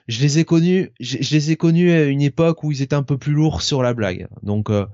je 0.09 0.21
les 0.23 0.39
ai 0.41 0.45
connus, 0.45 0.93
je, 0.99 1.19
les 1.19 1.51
ai 1.53 1.57
connus 1.57 1.93
à 1.93 2.05
une 2.05 2.23
époque 2.23 2.65
où 2.65 2.73
ils 2.73 2.83
étaient 2.83 2.97
un 2.97 3.05
peu 3.05 3.17
plus 3.17 3.33
lourds 3.33 3.63
sur 3.63 3.83
la 3.83 3.95
blague. 3.95 4.29
Donc, 4.43 4.71
euh, 4.71 4.87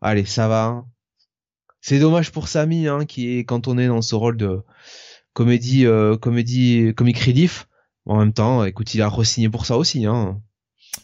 allez, 0.00 0.24
ça 0.24 0.48
va. 0.48 0.64
Hein. 0.64 0.86
C'est 1.80 1.98
dommage 1.98 2.32
pour 2.32 2.48
Samy, 2.48 2.86
hein, 2.88 3.04
qui 3.04 3.38
est 3.38 3.44
quand 3.44 3.68
on 3.68 3.76
est 3.76 3.88
dans 3.88 4.02
ce 4.02 4.14
rôle 4.14 4.36
de 4.36 4.62
comédie, 5.34 5.84
euh, 5.84 6.16
comédie, 6.16 6.94
comic 6.96 7.18
relief. 7.18 7.68
En 8.06 8.18
même 8.18 8.32
temps, 8.32 8.64
écoute, 8.64 8.94
il 8.94 9.02
a 9.02 9.08
re-signé 9.08 9.48
pour 9.48 9.66
ça 9.66 9.76
aussi. 9.76 10.06
Hein. 10.06 10.40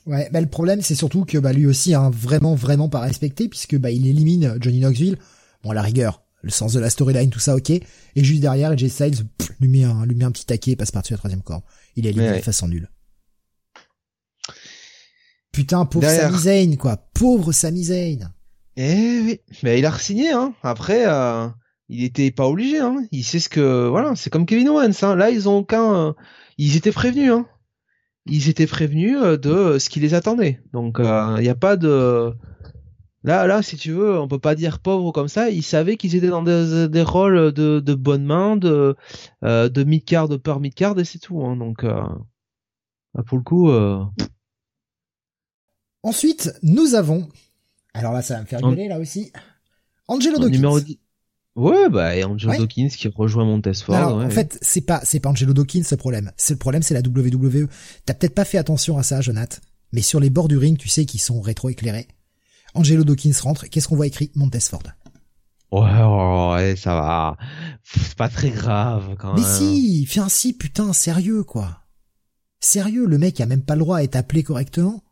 Ouais, 0.06 0.28
bah 0.32 0.40
le 0.40 0.48
problème 0.48 0.82
c'est 0.82 0.94
surtout 0.94 1.24
que 1.24 1.38
bah 1.38 1.52
lui 1.52 1.66
aussi 1.66 1.94
a 1.94 2.10
vraiment 2.10 2.54
vraiment 2.54 2.88
pas 2.88 3.00
respecté 3.00 3.48
puisque 3.48 3.76
bah 3.76 3.90
il 3.90 4.06
élimine 4.06 4.56
Johnny 4.60 4.80
Knoxville. 4.80 5.18
Bon 5.62 5.70
à 5.70 5.74
la 5.74 5.82
rigueur, 5.82 6.22
le 6.42 6.50
sens 6.50 6.72
de 6.72 6.80
la 6.80 6.90
storyline 6.90 7.30
tout 7.30 7.38
ça 7.38 7.56
ok 7.56 7.70
et 7.70 7.82
juste 8.16 8.40
derrière 8.40 8.76
Jay 8.76 8.88
Styles 8.88 9.26
lui 9.60 9.68
met 9.68 9.84
un 9.84 10.06
lui 10.06 10.14
met 10.14 10.24
un 10.24 10.30
petit 10.30 10.46
taquet 10.46 10.72
et 10.72 10.76
passe 10.76 10.90
par-dessus 10.90 11.14
la 11.14 11.18
troisième 11.18 11.42
corde. 11.42 11.62
Il 11.96 12.06
est 12.06 12.10
éliminé 12.10 12.38
de 12.38 12.42
façon 12.42 12.68
nulle. 12.68 12.88
Putain 15.52 15.84
pauvre 15.86 16.08
Sami 16.08 16.38
Zayn 16.38 16.76
quoi, 16.76 16.96
pauvre 17.14 17.52
Sami 17.52 17.84
Zayn. 17.84 18.32
Eh 18.76 19.20
oui, 19.24 19.40
mais 19.62 19.78
il 19.78 19.86
a 19.86 19.90
re-signé 19.90 20.30
hein. 20.30 20.54
Après 20.62 21.04
euh, 21.06 21.48
il 21.88 22.04
était 22.04 22.30
pas 22.30 22.46
obligé 22.46 22.78
hein. 22.78 23.04
Il 23.10 23.24
sait 23.24 23.40
ce 23.40 23.48
que 23.48 23.88
voilà, 23.88 24.14
c'est 24.14 24.30
comme 24.30 24.46
Kevin 24.46 24.68
Owens 24.68 25.02
hein. 25.02 25.16
Là 25.16 25.30
ils 25.30 25.48
ont 25.48 25.58
aucun 25.58 25.94
euh, 25.94 26.12
ils 26.58 26.76
étaient 26.76 26.92
prévenus 26.92 27.32
hein 27.32 27.46
ils 28.28 28.48
étaient 28.48 28.66
prévenus 28.66 29.16
euh, 29.20 29.36
de 29.36 29.78
ce 29.78 29.88
qui 29.88 30.00
les 30.00 30.14
attendait. 30.14 30.60
Donc 30.72 30.96
il 30.98 31.04
euh, 31.04 31.40
n'y 31.40 31.48
a 31.48 31.54
pas 31.54 31.76
de 31.76 32.32
là 33.24 33.46
là 33.46 33.62
si 33.62 33.76
tu 33.76 33.92
veux, 33.92 34.18
on 34.18 34.28
peut 34.28 34.38
pas 34.38 34.54
dire 34.54 34.80
pauvre 34.80 35.12
comme 35.12 35.28
ça. 35.28 35.50
Ils 35.50 35.62
savaient 35.62 35.96
qu'ils 35.96 36.14
étaient 36.14 36.28
dans 36.28 36.42
des, 36.42 37.02
rôles 37.02 37.52
de, 37.52 37.80
de 37.80 37.94
bonne 37.94 38.24
main, 38.24 38.56
de 38.56 38.96
euh, 39.44 39.68
de 39.68 39.84
mid 39.84 40.04
card, 40.04 40.28
de 40.28 40.36
par 40.36 40.60
mid 40.60 40.74
card 40.74 40.98
et 40.98 41.04
c'est 41.04 41.18
tout. 41.18 41.42
Hein. 41.42 41.56
Donc 41.56 41.84
pour 43.26 43.38
le 43.38 43.44
coup. 43.44 43.70
Ensuite, 46.02 46.52
nous 46.62 46.94
avons. 46.94 47.28
Alors 47.94 48.12
là, 48.12 48.22
ça 48.22 48.34
va 48.34 48.42
me 48.42 48.46
faire 48.46 48.60
rigoler 48.60 48.88
là 48.88 48.98
aussi. 48.98 49.32
Angelo 50.06 50.38
Dawkins. 50.38 50.52
Numéro 50.52 50.80
10. 50.80 50.98
Ouais, 51.56 51.88
bah, 51.88 52.14
et 52.14 52.22
Angelo 52.22 52.56
Dawkins 52.56 52.88
qui 52.88 53.08
rejoint 53.08 53.44
Montesford. 53.44 53.94
Alors, 53.94 54.18
en 54.18 54.30
fait, 54.30 54.58
c'est 54.62 54.80
pas, 54.80 55.00
c'est 55.02 55.20
pas 55.20 55.30
Angelo 55.30 55.52
Dawkins 55.52 55.82
le 55.90 55.96
problème. 55.96 56.30
C'est 56.36 56.54
le 56.54 56.58
problème, 56.58 56.82
c'est 56.82 56.94
la 56.94 57.00
WWE. 57.00 57.66
T'as 58.06 58.14
peut-être 58.14 58.34
pas 58.34 58.44
fait 58.44 58.58
attention 58.58 58.96
à 58.96 59.02
ça, 59.02 59.20
Jonathan. 59.20 59.58
Mais 59.92 60.02
sur 60.02 60.20
les 60.20 60.30
bords 60.30 60.48
du 60.48 60.56
ring, 60.56 60.78
tu 60.78 60.88
sais 60.88 61.04
qu'ils 61.04 61.20
sont 61.20 61.40
rétro-éclairés. 61.40 62.08
Angelo 62.74 63.04
Dawkins 63.04 63.32
rentre. 63.42 63.66
Qu'est-ce 63.66 63.88
qu'on 63.88 63.96
voit 63.96 64.06
écrit 64.06 64.30
Montesford. 64.34 64.82
Ouais, 65.70 65.80
ouais, 65.80 66.76
ça 66.76 66.94
va. 66.94 67.36
C'est 67.82 68.16
pas 68.16 68.28
très 68.28 68.50
grave, 68.50 69.16
quand 69.18 69.34
même. 69.34 69.42
Mais 69.42 69.48
si, 69.48 70.06
fais 70.06 70.20
un 70.20 70.28
si, 70.28 70.56
putain, 70.56 70.92
sérieux, 70.92 71.44
quoi. 71.44 71.82
Sérieux, 72.60 73.06
le 73.06 73.18
mec 73.18 73.40
a 73.40 73.46
même 73.46 73.62
pas 73.62 73.74
le 73.74 73.80
droit 73.80 73.98
à 73.98 74.02
être 74.02 74.16
appelé 74.16 74.42
correctement. 74.42 75.02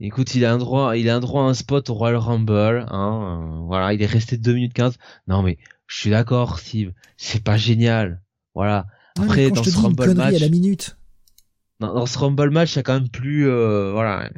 Écoute, 0.00 0.34
il 0.34 0.44
a 0.46 0.52
un 0.52 0.58
droit, 0.58 0.96
il 0.96 1.10
a 1.10 1.16
un 1.16 1.20
droit 1.20 1.42
à 1.42 1.46
un 1.46 1.54
spot 1.54 1.90
au 1.90 1.94
Royal 1.94 2.16
Rumble, 2.16 2.86
hein. 2.88 3.42
Euh, 3.42 3.60
voilà, 3.66 3.92
il 3.92 4.02
est 4.02 4.06
resté 4.06 4.38
2 4.38 4.54
minutes 4.54 4.72
15. 4.72 4.96
Non, 5.28 5.42
mais, 5.42 5.58
je 5.86 5.98
suis 5.98 6.10
d'accord, 6.10 6.58
Steve. 6.58 6.92
C'est 7.18 7.44
pas 7.44 7.58
génial. 7.58 8.22
Voilà. 8.54 8.86
Après, 9.18 9.50
dans 9.50 9.62
ce 9.62 9.76
Rumble 9.76 10.14
match. 10.14 10.34
À 10.34 10.38
la 10.38 10.48
minute. 10.48 10.96
Dans, 11.80 12.06
ce 12.06 12.18
Rumble 12.18 12.50
match, 12.50 12.72
il 12.72 12.76
y 12.76 12.78
a 12.78 12.82
quand 12.82 12.94
même 12.94 13.10
plus, 13.10 13.48
euh, 13.48 13.92
voilà 13.92 14.30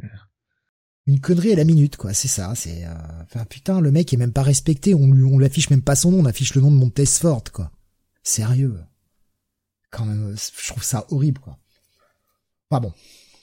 une 1.06 1.20
connerie 1.20 1.52
à 1.52 1.56
la 1.56 1.64
minute, 1.64 1.96
quoi. 1.96 2.14
C'est 2.14 2.28
ça. 2.28 2.54
C'est, 2.54 2.84
euh... 2.84 2.94
enfin, 3.22 3.44
putain, 3.44 3.80
le 3.80 3.90
mec 3.90 4.12
est 4.12 4.16
même 4.16 4.32
pas 4.32 4.42
respecté. 4.42 4.94
On 4.94 5.10
lui, 5.10 5.24
on 5.24 5.38
lui 5.38 5.46
affiche 5.46 5.70
même 5.70 5.82
pas 5.82 5.96
son 5.96 6.12
nom. 6.12 6.20
On 6.20 6.26
affiche 6.26 6.54
le 6.54 6.60
nom 6.60 6.70
de 6.70 6.76
Montesfort, 6.76 7.44
quoi. 7.52 7.70
Sérieux. 8.22 8.78
Quand 9.90 10.06
même, 10.06 10.34
je 10.36 10.68
trouve 10.68 10.84
ça 10.84 11.06
horrible, 11.10 11.40
quoi. 11.40 11.58
Pas 12.68 12.80
bon. 12.80 12.92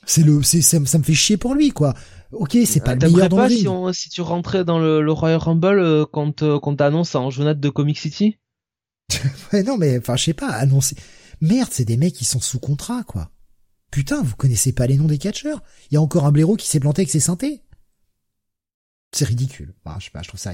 C'est 0.06 0.23
le, 0.23 0.41
c'est, 0.41 0.61
ça, 0.61 0.80
me 0.80 1.03
fait 1.03 1.14
chier 1.14 1.38
pour 1.38 1.53
lui, 1.53 1.72
quoi. 1.72 1.94
Ok, 2.31 2.57
c'est 2.65 2.84
pas 2.84 2.95
le 2.95 3.02
meilleur 3.02 3.30
dans 3.30 3.38
pas 3.38 3.49
si, 3.49 3.68
si 3.94 4.10
tu 4.10 4.22
rentrais 4.22 4.64
dans 4.64 4.80
le, 4.80 5.11
Royal 5.11 5.38
Rumble 5.38 5.80
euh, 5.80 6.06
quand, 6.11 6.41
euh, 6.41 6.60
quand 6.60 6.76
t'annonces 6.76 7.15
en 7.15 7.30
journal 7.30 7.60
de 7.60 7.69
Comic 7.69 7.98
City? 7.98 8.38
Ouais, 9.53 9.64
non, 9.64 9.77
mais 9.77 9.98
enfin, 9.98 10.15
je 10.15 10.26
sais 10.26 10.34
pas, 10.34 10.49
annoncer. 10.49 10.95
Merde, 11.41 11.69
c'est 11.72 11.86
des 11.86 11.98
mecs 11.98 12.14
qui 12.14 12.26
sont 12.26 12.40
sous 12.40 12.60
contrat, 12.60 13.03
quoi. 13.03 13.31
Putain, 13.91 14.22
vous 14.22 14.36
connaissez 14.36 14.72
pas 14.72 14.88
les 14.88 14.98
noms 14.98 15.07
des 15.07 15.18
catcheurs 15.18 15.64
Il 15.90 15.95
y 15.95 15.98
a 15.98 16.02
encore 16.02 16.26
un 16.26 16.32
blaireau 16.32 16.56
qui 16.56 16.68
s'est 16.68 16.80
planté 16.80 17.02
avec 17.02 17.10
ses 17.10 17.20
synthés. 17.20 17.64
C'est 19.11 19.26
ridicule. 19.26 19.74
je 19.98 20.06
sais 20.06 20.11
pas, 20.11 20.22
je 20.22 20.28
trouve 20.28 20.40
ça 20.40 20.52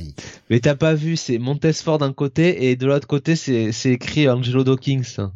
Mais 0.49 0.61
t'as 0.61 0.75
pas 0.75 0.93
vu, 0.93 1.17
c'est 1.17 1.37
Montesfort 1.37 1.97
d'un 1.97 2.13
côté 2.13 2.69
et 2.69 2.77
de 2.77 2.85
l'autre 2.85 3.07
côté 3.07 3.35
c'est 3.35 3.73
c'est 3.73 3.91
écrit 3.91 4.29
Angelo 4.29 4.63
Dawkins. 4.63 5.31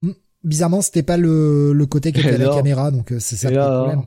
Hmm, 0.00 0.12
bizarrement, 0.44 0.80
c'était 0.80 1.02
pas 1.02 1.16
le 1.16 1.72
le 1.72 1.86
côté 1.86 2.12
qui 2.12 2.20
était 2.20 2.34
à 2.34 2.38
la 2.38 2.48
caméra, 2.54 2.92
donc 2.92 3.10
euh, 3.10 3.18
c'est 3.18 3.36
ça 3.36 3.50
le 3.50 3.56
problème. 3.56 4.06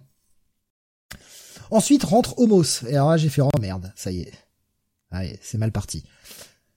Ensuite 1.69 2.05
rentre 2.05 2.39
Homos. 2.39 2.85
Et 2.87 2.95
alors 2.95 3.09
là, 3.09 3.17
j'ai 3.17 3.27
fait 3.27 3.41
oh 3.41 3.49
merde, 3.59 3.91
ça 3.97 4.11
y 4.11 4.21
est. 4.21 4.31
Allez, 5.11 5.37
c'est 5.41 5.57
mal 5.57 5.73
parti. 5.73 6.05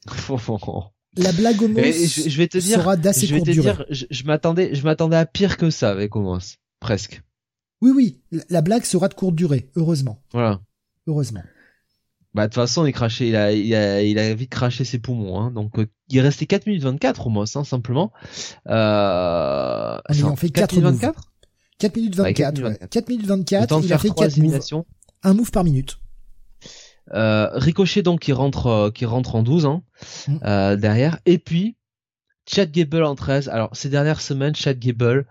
la 1.17 1.33
blague 1.33 1.61
Homos 1.63 1.81
je, 1.81 2.29
je, 2.29 2.37
vais 2.37 2.49
te 2.49 2.59
dire, 2.59 2.81
sera 2.81 2.97
d'assez 2.97 3.27
je 3.27 3.35
vais 3.35 3.41
te 3.41 3.51
dire, 3.51 3.85
je, 3.91 4.25
m'attendais, 4.25 4.75
je 4.75 4.83
m'attendais 4.85 5.17
à 5.17 5.27
pire 5.27 5.57
que 5.57 5.71
ça 5.71 5.91
avec 5.91 6.15
Homos, 6.15 6.57
presque. 6.79 7.23
Oui, 7.81 7.93
oui, 7.95 8.43
la 8.49 8.61
blague 8.61 8.85
sera 8.85 9.09
de 9.09 9.15
courte 9.15 9.35
durée, 9.35 9.71
heureusement. 9.75 10.23
Voilà. 10.33 10.61
Heureusement. 11.07 11.43
Bah 12.33 12.45
de 12.45 12.49
toute 12.49 12.63
façon, 12.63 12.87
il 12.87 12.93
crachait, 12.93 13.29
il 13.29 13.37
a, 13.37 13.53
il 13.53 13.75
a, 13.75 14.03
il 14.03 14.19
a 14.19 14.33
vite 14.35 14.51
craché 14.51 14.85
ses 14.85 15.01
poumons, 15.01 15.41
hein. 15.41 15.51
Donc 15.51 15.79
euh, 15.79 15.87
il 16.09 16.21
restait 16.21 16.47
4 16.47 16.67
minutes 16.67 16.85
24 16.85 17.27
Homos, 17.27 17.45
hein, 17.57 17.65
simplement. 17.65 18.13
Euh, 18.69 19.99
en 20.23 20.37
fait 20.37 20.51
4, 20.51 20.75
4 20.75 20.77
minutes 20.77 21.01
24. 21.01 21.33
4 21.79 21.97
minutes 21.97 22.15
24. 22.15 22.89
4 22.89 23.09
minutes 23.09 23.27
24. 23.27 23.81
il 23.83 23.93
a 23.93 23.99
fait 23.99 24.11
4 24.11 24.39
moves. 24.39 24.85
Un 25.23 25.35
move 25.35 25.51
par 25.51 25.65
minute. 25.65 25.99
Euh, 27.13 27.49
Ricochet 27.55 28.03
donc 28.03 28.21
qui 28.21 28.33
rentre 28.33 28.67
euh, 28.67 28.91
qui 28.91 29.05
rentre 29.05 29.35
en 29.35 29.43
12 29.43 29.67
ans 29.67 29.85
hein, 30.29 30.33
mm. 30.33 30.39
euh, 30.45 30.77
derrière. 30.77 31.19
Et 31.27 31.39
puis 31.39 31.77
Chad 32.47 32.71
Gable 32.71 33.05
en 33.05 33.15
13 33.15 33.49
alors 33.49 33.71
ces 33.73 33.89
dernières 33.89 34.21
semaines 34.21 34.55
Chad 34.55 34.79
Gable 34.79 35.27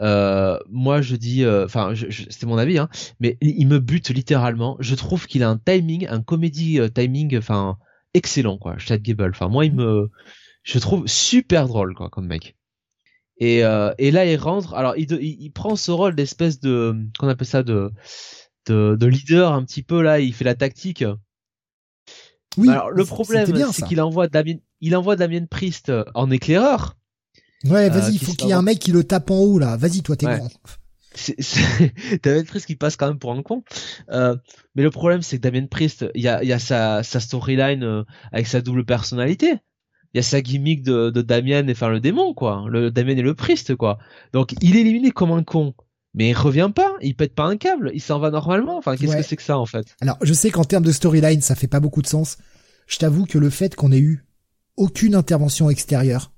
euh, 0.00 0.58
moi 0.70 1.02
je 1.02 1.16
dis 1.16 1.46
enfin 1.46 1.92
c'est 2.30 2.46
mon 2.46 2.58
avis 2.58 2.78
hein, 2.78 2.88
mais 3.20 3.36
il 3.40 3.66
me 3.66 3.78
bute 3.78 4.10
littéralement. 4.10 4.76
Je 4.80 4.94
trouve 4.94 5.26
qu'il 5.26 5.42
a 5.42 5.48
un 5.48 5.58
timing 5.58 6.06
un 6.08 6.22
comédie 6.22 6.80
timing 6.92 7.38
enfin 7.38 7.78
excellent 8.14 8.58
quoi 8.58 8.76
Chad 8.78 9.00
Gable. 9.02 9.30
Enfin 9.34 9.48
moi 9.48 9.64
il 9.64 9.74
me 9.74 10.10
je 10.64 10.78
trouve 10.78 11.06
super 11.06 11.68
drôle 11.68 11.94
quoi 11.94 12.10
comme 12.10 12.26
mec. 12.26 12.56
Et, 13.38 13.58
et 13.58 14.10
là 14.10 14.24
il 14.24 14.36
rentre. 14.36 14.74
Alors 14.74 14.96
il, 14.96 15.10
il, 15.12 15.36
il 15.40 15.50
prend 15.50 15.76
ce 15.76 15.90
rôle 15.90 16.14
d'espèce 16.14 16.60
de 16.60 16.96
qu'on 17.18 17.28
appelle 17.28 17.46
ça 17.46 17.62
de 17.62 17.92
de, 18.66 19.06
leader 19.06 19.52
un 19.52 19.64
petit 19.64 19.82
peu 19.82 20.02
là, 20.02 20.20
il 20.20 20.32
fait 20.32 20.44
la 20.44 20.54
tactique. 20.54 21.04
Oui. 22.56 22.68
Alors 22.68 22.90
le 22.90 23.04
problème, 23.04 23.46
c'est 23.72 23.84
qu'il 23.86 24.00
envoie 24.00 24.28
Damien, 24.28 24.56
il 24.80 24.96
envoie 24.96 25.16
Damien 25.16 25.46
Priest 25.46 25.92
en 26.14 26.30
éclaireur. 26.30 26.96
Ouais, 27.64 27.88
vas-y, 27.88 28.10
euh, 28.10 28.10
il 28.12 28.18
faut 28.18 28.32
qu'il 28.32 28.48
y 28.48 28.50
ait 28.50 28.54
un 28.54 28.62
mec 28.62 28.78
qui 28.78 28.92
le 28.92 29.04
tape 29.04 29.30
en 29.30 29.38
haut 29.38 29.58
là. 29.58 29.76
Vas-y, 29.76 30.02
toi, 30.02 30.16
t'es 30.16 30.26
grand. 30.26 30.50
C'est, 31.14 31.36
Damien 32.22 32.44
Priest 32.44 32.66
qui 32.66 32.76
passe 32.76 32.96
quand 32.96 33.06
même 33.06 33.18
pour 33.18 33.32
un 33.32 33.42
con. 33.42 33.62
Euh, 34.10 34.36
mais 34.74 34.82
le 34.82 34.90
problème, 34.90 35.22
c'est 35.22 35.36
que 35.36 35.42
Damien 35.42 35.66
Priest, 35.66 36.06
il 36.14 36.22
y 36.22 36.28
a, 36.28 36.42
y 36.42 36.52
a 36.52 36.58
sa, 36.58 37.02
sa 37.02 37.20
storyline 37.20 37.84
euh, 37.84 38.04
avec 38.32 38.46
sa 38.46 38.60
double 38.60 38.84
personnalité. 38.84 39.54
Il 40.14 40.18
y 40.18 40.20
a 40.20 40.22
sa 40.22 40.40
gimmick 40.40 40.82
de, 40.82 41.10
de 41.10 41.22
Damien 41.22 41.66
et 41.68 41.72
enfin 41.72 41.88
le 41.88 41.98
démon 41.98 42.34
quoi, 42.34 42.66
le 42.68 42.90
Damien 42.90 43.16
et 43.16 43.22
le 43.22 43.34
Priest 43.34 43.74
quoi. 43.76 43.98
Donc 44.34 44.54
il 44.60 44.76
est 44.76 44.82
éliminé 44.82 45.10
comme 45.10 45.32
un 45.32 45.42
con 45.42 45.74
mais 46.14 46.30
il 46.30 46.34
revient 46.34 46.70
pas, 46.74 46.94
il 47.00 47.16
pète 47.16 47.34
pas 47.34 47.44
un 47.44 47.56
câble, 47.56 47.90
il 47.94 48.00
s'en 48.00 48.18
va 48.18 48.30
normalement. 48.30 48.76
Enfin, 48.76 48.96
qu'est-ce 48.96 49.16
que 49.16 49.22
c'est 49.22 49.36
que 49.36 49.42
ça 49.42 49.58
en 49.58 49.66
fait? 49.66 49.96
Alors, 50.00 50.18
je 50.22 50.32
sais 50.32 50.50
qu'en 50.50 50.64
termes 50.64 50.84
de 50.84 50.92
storyline, 50.92 51.40
ça 51.40 51.54
fait 51.54 51.68
pas 51.68 51.80
beaucoup 51.80 52.02
de 52.02 52.06
sens. 52.06 52.38
Je 52.86 52.98
t'avoue 52.98 53.24
que 53.24 53.38
le 53.38 53.50
fait 53.50 53.74
qu'on 53.74 53.92
ait 53.92 53.98
eu 53.98 54.26
aucune 54.76 55.14
intervention 55.14 55.70
extérieure, 55.70 56.32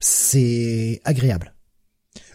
c'est 0.00 1.00
agréable. 1.04 1.54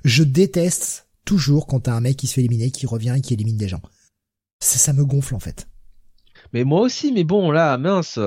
Je 0.04 0.24
déteste 0.24 1.10
toujours 1.26 1.68
quand 1.68 1.82
t'as 1.82 1.94
un 1.94 2.02
mec 2.02 2.18
qui 2.18 2.28
se 2.28 2.36
fait 2.36 2.42
éliminer, 2.42 2.72
qui 2.72 2.86
revient 2.86 3.16
et 3.18 3.22
qui 3.22 3.34
élimine 3.34 3.58
des 3.58 3.68
gens. 3.68 3.82
Ça, 4.60 4.78
ça 4.78 4.94
me 4.94 5.06
gonfle 5.06 5.36
en 5.36 5.40
fait. 5.40 5.68
Mais 6.54 6.64
moi 6.64 6.82
aussi, 6.82 7.12
mais 7.12 7.24
bon 7.24 7.52
là, 7.52 7.78
mince, 7.78 8.20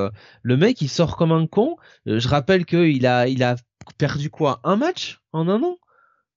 le 0.42 0.56
mec 0.56 0.80
il 0.80 0.88
sort 0.88 1.16
comme 1.16 1.32
un 1.32 1.46
con. 1.46 1.76
Euh, 2.08 2.18
je 2.18 2.28
rappelle 2.28 2.64
qu'il 2.64 3.06
a, 3.06 3.28
il 3.28 3.42
a 3.42 3.56
perdu 3.98 4.30
quoi, 4.30 4.60
un 4.64 4.76
match? 4.76 5.20
En 5.32 5.48
un 5.48 5.62
an? 5.62 5.76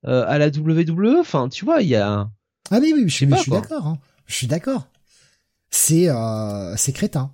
Euh, 0.06 0.26
à 0.28 0.38
la 0.38 0.48
WWE. 0.48 1.20
Enfin, 1.20 1.50
tu 1.50 1.66
vois, 1.66 1.82
il 1.82 1.90
y 1.90 1.96
a. 1.96 2.30
Ah 2.72 2.80
oui, 2.80 2.94
oui, 2.96 3.04
je, 3.08 3.16
suis 3.16 3.28
d'accord. 3.28 3.88
Hein. 3.88 4.00
Je 4.26 4.36
suis 4.36 4.48
d'accord. 4.48 4.88
C'est 5.72 6.10
euh, 6.10 6.76
c'est 6.78 6.94
crétin. 6.94 7.34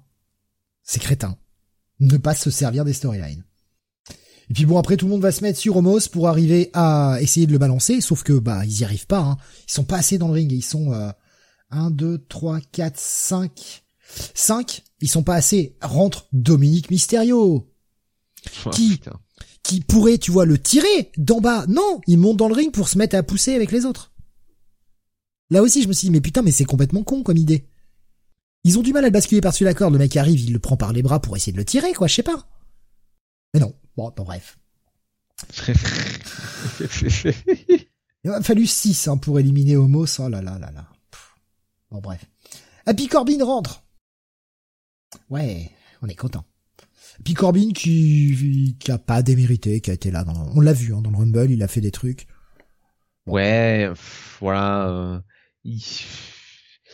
C'est 0.84 1.00
crétin. 1.00 1.38
Ne 2.00 2.18
pas 2.18 2.36
se 2.36 2.50
servir 2.50 2.86
des 2.86 2.94
storylines. 2.94 3.44
Et 4.50 4.54
puis 4.54 4.66
bon, 4.66 4.78
après 4.78 4.96
tout 4.96 5.06
le 5.06 5.12
monde 5.12 5.22
va 5.22 5.32
se 5.32 5.42
mettre 5.42 5.60
sur 5.60 5.76
Homos 5.78 6.08
pour 6.12 6.28
arriver 6.28 6.70
à 6.74 7.18
essayer 7.20 7.48
de 7.48 7.52
le 7.52 7.58
balancer, 7.58 8.00
sauf 8.02 8.24
que 8.24 8.34
bah 8.34 8.64
ils 8.66 8.82
y 8.82 8.84
arrivent 8.84 9.08
pas. 9.08 9.20
Hein. 9.20 9.38
Ils 9.68 9.72
sont 9.72 9.86
pas 9.86 9.98
assez 9.98 10.18
dans 10.18 10.28
le 10.28 10.34
ring. 10.34 10.52
Ils 10.52 10.62
sont 10.62 10.92
euh, 10.94 11.12
1, 11.72 11.92
2, 11.92 12.26
3, 12.30 12.60
4, 12.72 12.98
5. 12.98 13.84
5, 14.34 14.84
ils 15.02 15.10
sont 15.10 15.24
pas 15.24 15.36
assez. 15.36 15.76
Rentre 15.82 16.28
Dominique 16.32 16.92
Mysterio. 16.92 17.68
Oh, 18.66 18.70
qui 18.70 19.02
qui 19.66 19.82
pourrait, 19.82 20.20
tu 20.20 20.30
vois, 20.30 20.46
le 20.46 20.60
tirer 20.60 21.12
d'en 21.18 21.42
bas. 21.42 21.66
Non, 21.68 22.00
il 22.06 22.20
monte 22.20 22.38
dans 22.38 22.48
le 22.48 22.54
ring 22.54 22.72
pour 22.72 22.88
se 22.88 23.00
mettre 23.00 23.16
à 23.16 23.24
pousser 23.24 23.56
avec 23.56 23.72
les 23.72 23.86
autres. 23.86 24.12
Là 25.50 25.64
aussi, 25.64 25.82
je 25.82 25.88
me 25.88 25.94
suis 25.94 26.08
dit, 26.08 26.12
mais 26.12 26.22
putain, 26.22 26.44
mais 26.44 26.52
c'est 26.52 26.66
complètement 26.66 27.04
con 27.04 27.24
comme 27.24 27.38
idée. 27.38 27.68
Ils 28.64 28.78
ont 28.78 28.84
du 28.84 28.94
mal 28.94 29.04
à 29.04 29.08
le 29.08 29.12
basculer 29.12 29.42
par-dessus 29.42 29.64
la 29.64 29.74
corde. 29.74 29.94
Le 29.94 30.00
mec 30.00 30.16
arrive, 30.18 30.40
il 30.40 30.54
le 30.54 30.60
prend 30.60 30.78
par 30.78 30.94
les 30.94 31.02
bras 31.02 31.20
pour 31.20 31.36
essayer 31.36 31.52
de 31.52 31.58
le 31.58 31.66
tirer, 31.66 31.94
quoi, 31.94 32.06
je 32.06 32.14
sais 32.14 32.24
pas. 32.24 32.48
Mais 33.56 33.60
non. 33.60 33.74
Bon, 33.98 34.14
bref. 34.16 34.60
il 38.24 38.30
a 38.30 38.42
fallu 38.44 38.68
6 38.68 39.08
hein, 39.08 39.18
pour 39.18 39.40
éliminer 39.40 39.78
Homos. 39.78 40.20
Oh 40.20 40.30
là 40.30 40.44
là 40.44 40.60
là 40.60 40.72
là. 40.72 40.88
Bon, 41.90 42.02
bref. 42.02 42.24
Happy 42.86 43.08
Corbin 43.08 43.44
rentre. 43.44 43.84
Ouais, 45.30 45.72
on 46.04 46.08
est 46.08 46.16
content. 46.16 46.46
Puis 47.24 47.34
Corbin 47.34 47.72
qui, 47.74 48.76
qui 48.80 48.92
a 48.92 48.98
pas 48.98 49.22
démérité, 49.22 49.82
qui 49.82 49.92
a 49.92 49.94
été 49.94 50.12
là 50.12 50.24
dans, 50.24 50.52
on 50.56 50.62
l'a 50.62 50.74
vu 50.74 50.94
hein, 50.94 51.02
dans 51.02 51.12
le 51.12 51.18
Rumble, 51.18 51.52
il 51.52 51.64
a 51.64 51.68
fait 51.68 51.82
des 51.82 51.92
trucs. 51.92 52.28
Ouais, 53.26 53.90
voilà. 54.40 54.88
Euh, 54.88 55.20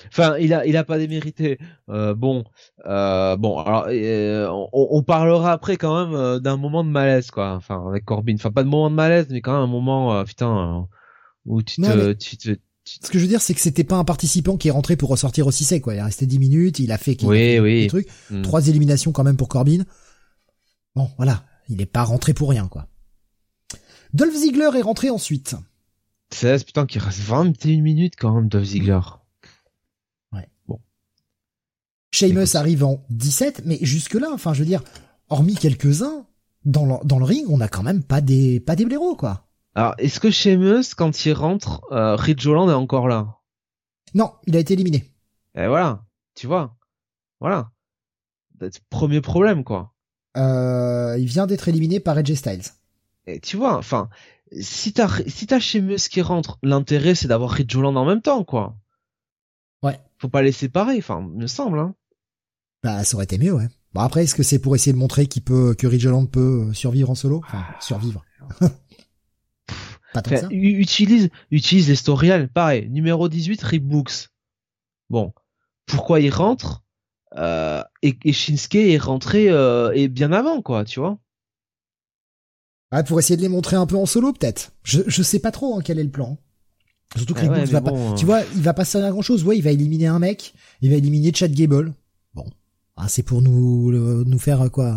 enfin, 0.08 0.38
il 0.38 0.54
a, 0.54 0.66
il 0.66 0.78
a 0.78 0.84
pas 0.84 0.98
démérité. 0.98 1.58
Euh, 1.90 2.14
bon, 2.14 2.44
euh, 2.86 3.36
bon, 3.36 3.60
alors 3.60 3.88
euh, 3.90 4.48
on, 4.50 4.88
on, 4.92 5.04
parlera 5.04 5.52
après 5.52 5.78
quand 5.78 6.10
même 6.10 6.40
d'un 6.40 6.58
moment 6.58 6.84
de 6.84 6.90
malaise, 6.90 7.32
quoi. 7.32 7.54
Enfin, 7.54 7.86
avec 7.88 8.06
Corbin. 8.06 8.36
Enfin, 8.36 8.52
pas 8.52 8.64
de 8.64 8.70
moment 8.70 8.90
de 8.90 8.96
malaise, 8.96 9.28
mais 9.30 9.42
quand 9.42 9.54
même 9.54 9.64
un 9.64 9.68
moment, 9.68 10.24
putain, 10.24 10.88
où 11.46 11.62
tu 11.62 11.82
te, 11.82 12.14
tu 12.14 12.38
te 12.38 12.58
ce 12.84 13.10
que 13.10 13.20
je 13.20 13.24
veux 13.24 13.30
dire, 13.30 13.42
c'est 13.42 13.54
que 13.54 13.60
c'était 13.60 13.84
pas 13.84 13.98
un 13.98 14.04
participant 14.04 14.58
qui 14.58 14.68
est 14.68 14.72
rentré 14.72 14.96
pour 14.96 15.10
ressortir 15.10 15.46
aussi 15.48 15.64
sec, 15.64 15.84
quoi. 15.84 15.94
Il 15.94 15.98
est 15.98 16.04
resté 16.04 16.26
10 16.26 16.40
minutes, 16.40 16.80
il 16.80 16.92
a 16.92 16.98
fait, 16.98 17.16
oui, 17.24 17.60
oui. 17.60 17.82
des 17.84 17.88
trucs. 17.88 18.08
Hmm. 18.30 18.42
Trois 18.42 18.68
éliminations 18.68 19.12
quand 19.12 19.24
même 19.24 19.38
pour 19.38 19.48
Corbin. 19.48 19.84
Bon, 20.96 21.10
voilà, 21.18 21.46
il 21.70 21.78
n'est 21.78 21.86
pas 21.86 22.04
rentré 22.04 22.34
pour 22.34 22.50
rien, 22.50 22.68
quoi. 22.68 22.88
Dolph 24.14 24.36
Ziggler 24.36 24.70
est 24.78 24.82
rentré 24.82 25.10
ensuite. 25.10 25.56
16, 26.34 26.64
putain, 26.64 26.86
qu'il 26.86 27.02
reste 27.02 27.20
21 27.20 27.82
minutes 27.82 28.16
quand 28.18 28.34
même, 28.34 28.48
Dolph 28.48 28.66
Ziggler. 28.66 29.00
Ouais. 30.34 30.50
Bon. 30.68 30.80
Sheamus 32.12 32.56
arrive 32.56 32.84
en 32.84 33.06
17, 33.10 33.64
mais 33.66 33.80
jusque 33.82 34.16
là, 34.16 34.30
enfin, 34.34 34.54
je 34.54 34.60
veux 34.60 34.66
dire, 34.66 34.84
hormis 35.30 35.56
quelques-uns, 35.56 36.26
dans 36.66 36.86
le, 36.86 37.06
dans 37.06 37.20
le 37.20 37.26
ring, 37.26 37.46
on 37.50 37.62
a 37.62 37.68
quand 37.68 37.84
même 37.84 38.04
pas 38.04 38.22
des, 38.22 38.60
pas 38.60 38.76
des 38.76 38.86
blaireaux, 38.86 39.16
quoi. 39.16 39.48
Alors, 39.74 39.96
est-ce 39.98 40.20
que 40.20 40.30
Sheamus, 40.30 40.94
quand 40.96 41.26
il 41.26 41.34
rentre, 41.34 41.82
euh, 41.92 42.16
Rich 42.16 42.46
Holland 42.46 42.70
est 42.70 42.74
encore 42.74 43.08
là? 43.08 43.38
Non, 44.14 44.34
il 44.46 44.56
a 44.58 44.60
été 44.60 44.74
éliminé. 44.74 45.14
Et 45.56 45.68
voilà, 45.68 46.04
tu 46.36 46.48
vois. 46.48 46.78
Voilà. 47.40 47.72
Premier 48.90 49.22
problème, 49.22 49.64
quoi. 49.64 49.94
Euh, 50.38 50.81
il 51.18 51.26
vient 51.26 51.48
d'être 51.48 51.68
éliminé 51.68 52.00
par 52.00 52.18
Edge 52.18 52.34
Styles. 52.34 52.64
Et 53.28 53.40
tu 53.40 53.58
vois, 53.58 53.78
enfin, 53.78 54.10
si 54.60 54.94
t'as 54.94 55.10
si 55.28 55.48
t'as 55.48 55.60
Sheamus 55.60 56.10
qui 56.10 56.22
rentre, 56.22 56.58
l'intérêt 56.64 57.16
c'est 57.16 57.28
d'avoir 57.28 57.52
Rich 57.52 57.76
Holland 57.76 57.98
en 57.98 58.06
même 58.06 58.22
temps, 58.22 58.44
quoi. 58.44 58.76
Ouais. 59.84 60.00
Faut 60.18 60.30
pas 60.30 60.42
les 60.42 60.52
séparer, 60.52 60.98
enfin, 60.98 61.22
me 61.22 61.48
semble, 61.48 61.80
hein. 61.80 61.96
Bah, 62.84 63.04
ça 63.04 63.16
aurait 63.16 63.26
été 63.26 63.38
mieux, 63.38 63.54
ouais. 63.54 63.68
Bon 63.94 64.02
après, 64.02 64.24
est-ce 64.24 64.36
que 64.36 64.44
c'est 64.44 64.60
pour 64.60 64.76
essayer 64.76 64.94
de 64.94 64.98
montrer 64.98 65.28
qu'il 65.28 65.44
peut 65.44 65.76
que 65.76 65.86
Ridge 65.86 66.06
Holland 66.06 66.30
peut 66.30 66.68
euh, 66.70 66.74
survivre 66.74 67.10
en 67.10 67.16
solo? 67.16 67.42
Enfin, 67.46 67.66
survivre. 67.80 68.24
Pas 70.14 70.22
tant 70.22 70.32
enfin, 70.32 70.42
ça. 70.42 70.48
Utilise 70.52 71.30
utilise 71.52 71.90
l'historial, 71.90 72.50
pareil. 72.50 72.90
Numéro 72.90 73.30
18, 73.30 73.62
Rip 73.64 73.84
Books. 73.84 74.30
Bon, 75.10 75.34
pourquoi 75.86 76.20
il 76.20 76.30
rentre? 76.30 76.84
Euh, 77.38 77.84
et, 78.02 78.18
et, 78.24 78.34
Shinsuke 78.34 78.76
est 78.76 78.98
rentré 78.98 79.50
euh, 79.50 79.92
et 79.94 80.08
bien 80.08 80.32
avant, 80.32 80.62
quoi, 80.62 80.84
tu 80.84 81.00
vois 81.00 81.18
Ouais, 82.92 83.04
pour 83.04 83.20
essayer 83.20 83.38
de 83.38 83.42
les 83.42 83.48
montrer 83.48 83.78
un 83.78 83.86
peu 83.86 83.96
en 83.96 84.06
solo, 84.06 84.34
peut-être. 84.34 84.74
Je 84.84 85.02
je 85.08 85.24
sais 85.24 85.40
pas 85.40 85.52
trop 85.52 85.78
hein, 85.78 85.82
quel 85.84 85.98
est 85.98 86.04
le 86.04 86.12
plan. 86.12 86.38
Surtout 87.16 87.34
que 87.34 87.46
Books 87.46 87.70
va 87.70 87.82
pas. 87.82 87.92
Euh. 87.92 88.16
Tu 88.16 88.26
vois, 88.26 88.42
il 88.56 88.62
va 88.62 88.74
pas 88.74 88.86
servir 88.86 89.08
à 89.08 89.12
grand 89.12 89.22
chose. 89.22 89.46
Ouais, 89.46 89.58
il 89.58 89.62
va 89.62 89.72
éliminer 89.72 90.08
un 90.08 90.20
mec. 90.20 90.54
Il 90.82 90.90
va 90.90 90.98
éliminer 90.98 91.32
Chad 91.34 91.54
Gable. 91.54 91.94
Bon, 92.34 92.46
ah, 92.98 93.08
c'est 93.08 93.24
pour 93.24 93.42
nous 93.42 93.92
nous 93.92 94.40
faire 94.40 94.70
quoi 94.72 94.96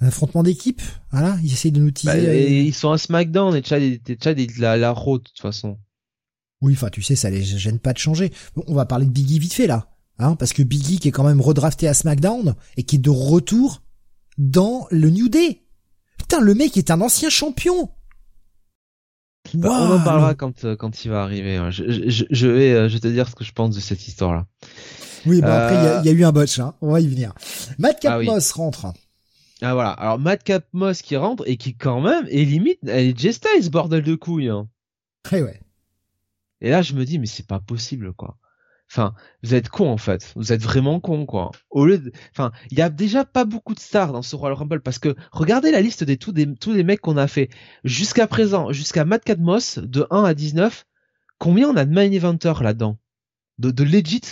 un 0.00 0.06
affrontement 0.06 0.42
d'équipe, 0.42 0.82
voilà, 1.10 1.36
ils 1.42 1.52
essayent 1.52 1.72
de 1.72 1.80
nous 1.80 1.90
teaser. 1.90 2.26
Bah, 2.26 2.34
ils 2.34 2.74
sont 2.74 2.92
à 2.92 2.98
SmackDown 2.98 3.56
et 3.56 3.62
Chad, 3.62 3.82
Chad 4.22 4.38
est 4.38 4.58
la, 4.58 4.76
la 4.76 4.90
route 4.92 5.24
de 5.24 5.28
toute 5.28 5.40
façon. 5.40 5.78
Oui, 6.60 6.72
enfin, 6.72 6.88
tu 6.90 7.02
sais, 7.02 7.16
ça 7.16 7.30
les 7.30 7.42
gêne 7.42 7.78
pas 7.78 7.92
de 7.92 7.98
changer. 7.98 8.32
Bon, 8.54 8.64
on 8.66 8.74
va 8.74 8.86
parler 8.86 9.06
de 9.06 9.10
Biggie 9.10 9.38
vite 9.38 9.54
fait 9.54 9.66
là, 9.66 9.88
hein, 10.18 10.36
parce 10.36 10.52
que 10.52 10.62
Biggie 10.62 10.98
qui 10.98 11.08
est 11.08 11.12
quand 11.12 11.24
même 11.24 11.40
redrafté 11.40 11.88
à 11.88 11.94
SmackDown 11.94 12.54
et 12.76 12.82
qui 12.82 12.96
est 12.96 13.00
de 13.00 13.10
retour 13.10 13.82
dans 14.36 14.86
le 14.90 15.10
New 15.10 15.28
Day. 15.28 15.62
Putain, 16.18 16.40
le 16.40 16.54
mec 16.54 16.76
est 16.76 16.90
un 16.90 17.00
ancien 17.00 17.30
champion. 17.30 17.90
Bah, 19.54 19.70
on 19.70 19.96
en 19.96 20.04
parlera 20.04 20.34
quand 20.34 20.64
euh, 20.64 20.76
quand 20.76 21.04
il 21.04 21.10
va 21.10 21.22
arriver. 21.22 21.56
Hein. 21.56 21.70
Je, 21.70 21.84
je, 22.08 22.24
je, 22.30 22.46
vais 22.46 22.72
euh, 22.72 22.88
je 22.88 22.94
vais 22.94 23.00
te 23.00 23.08
dire 23.08 23.28
ce 23.28 23.34
que 23.34 23.44
je 23.44 23.52
pense 23.52 23.74
de 23.74 23.80
cette 23.80 24.06
histoire 24.06 24.34
là. 24.34 24.46
Oui, 25.26 25.40
bon 25.40 25.48
après 25.48 25.74
il 25.74 25.84
y, 25.84 25.86
a, 25.86 26.02
y, 26.04 26.08
a 26.08 26.12
eu 26.12 26.24
un 26.24 26.32
botch, 26.32 26.58
hein. 26.58 26.74
on 26.80 26.92
va 26.92 27.00
y 27.00 27.08
venir. 27.08 27.34
Matt 27.78 28.00
Capmos 28.00 28.52
ah 28.52 28.56
rentre. 28.56 28.92
Ah 29.60 29.74
voilà, 29.74 29.90
alors 29.90 30.18
Madcap 30.18 30.66
Moss 30.72 31.02
qui 31.02 31.16
rentre 31.16 31.42
et 31.46 31.56
qui 31.56 31.74
quand 31.74 32.00
même 32.00 32.26
est 32.30 32.44
limite, 32.44 32.78
elle 32.86 33.08
est 33.08 33.18
J 33.18 33.32
ce 33.32 33.68
bordel 33.68 34.02
de 34.02 34.14
couilles. 34.14 34.48
Hein. 34.48 34.68
Ouais 35.32 35.42
ouais. 35.42 35.60
Et 36.60 36.70
là 36.70 36.82
je 36.82 36.94
me 36.94 37.04
dis 37.04 37.18
mais 37.18 37.26
c'est 37.26 37.46
pas 37.46 37.58
possible 37.58 38.12
quoi. 38.12 38.36
Enfin, 38.90 39.14
vous 39.42 39.54
êtes 39.54 39.68
con 39.68 39.90
en 39.90 39.98
fait. 39.98 40.32
Vous 40.34 40.52
êtes 40.52 40.62
vraiment 40.62 40.98
con 41.00 41.26
quoi. 41.26 41.50
Au 41.70 41.84
lieu 41.84 41.98
de, 41.98 42.12
enfin, 42.32 42.52
il 42.70 42.78
y 42.78 42.82
a 42.82 42.88
déjà 42.88 43.24
pas 43.24 43.44
beaucoup 43.44 43.74
de 43.74 43.80
stars 43.80 44.12
dans 44.12 44.22
ce 44.22 44.34
Royal 44.34 44.56
Rumble 44.56 44.80
parce 44.80 44.98
que 44.98 45.14
regardez 45.30 45.70
la 45.70 45.80
liste 45.80 46.04
des 46.04 46.16
tous 46.16 46.32
des 46.32 46.54
tous 46.54 46.72
les 46.72 46.84
mecs 46.84 47.00
qu'on 47.00 47.18
a 47.18 47.26
fait 47.26 47.50
jusqu'à 47.84 48.26
présent, 48.26 48.72
jusqu'à 48.72 49.04
Madcap 49.04 49.38
Moss 49.38 49.78
de 49.78 50.06
1 50.10 50.24
à 50.24 50.34
19. 50.34 50.86
Combien 51.38 51.68
on 51.68 51.76
a 51.76 51.84
de 51.84 51.92
main 51.92 52.10
eventer 52.10 52.54
là-dedans? 52.60 52.98
De, 53.58 53.70
de 53.70 53.84
legit 53.84 54.22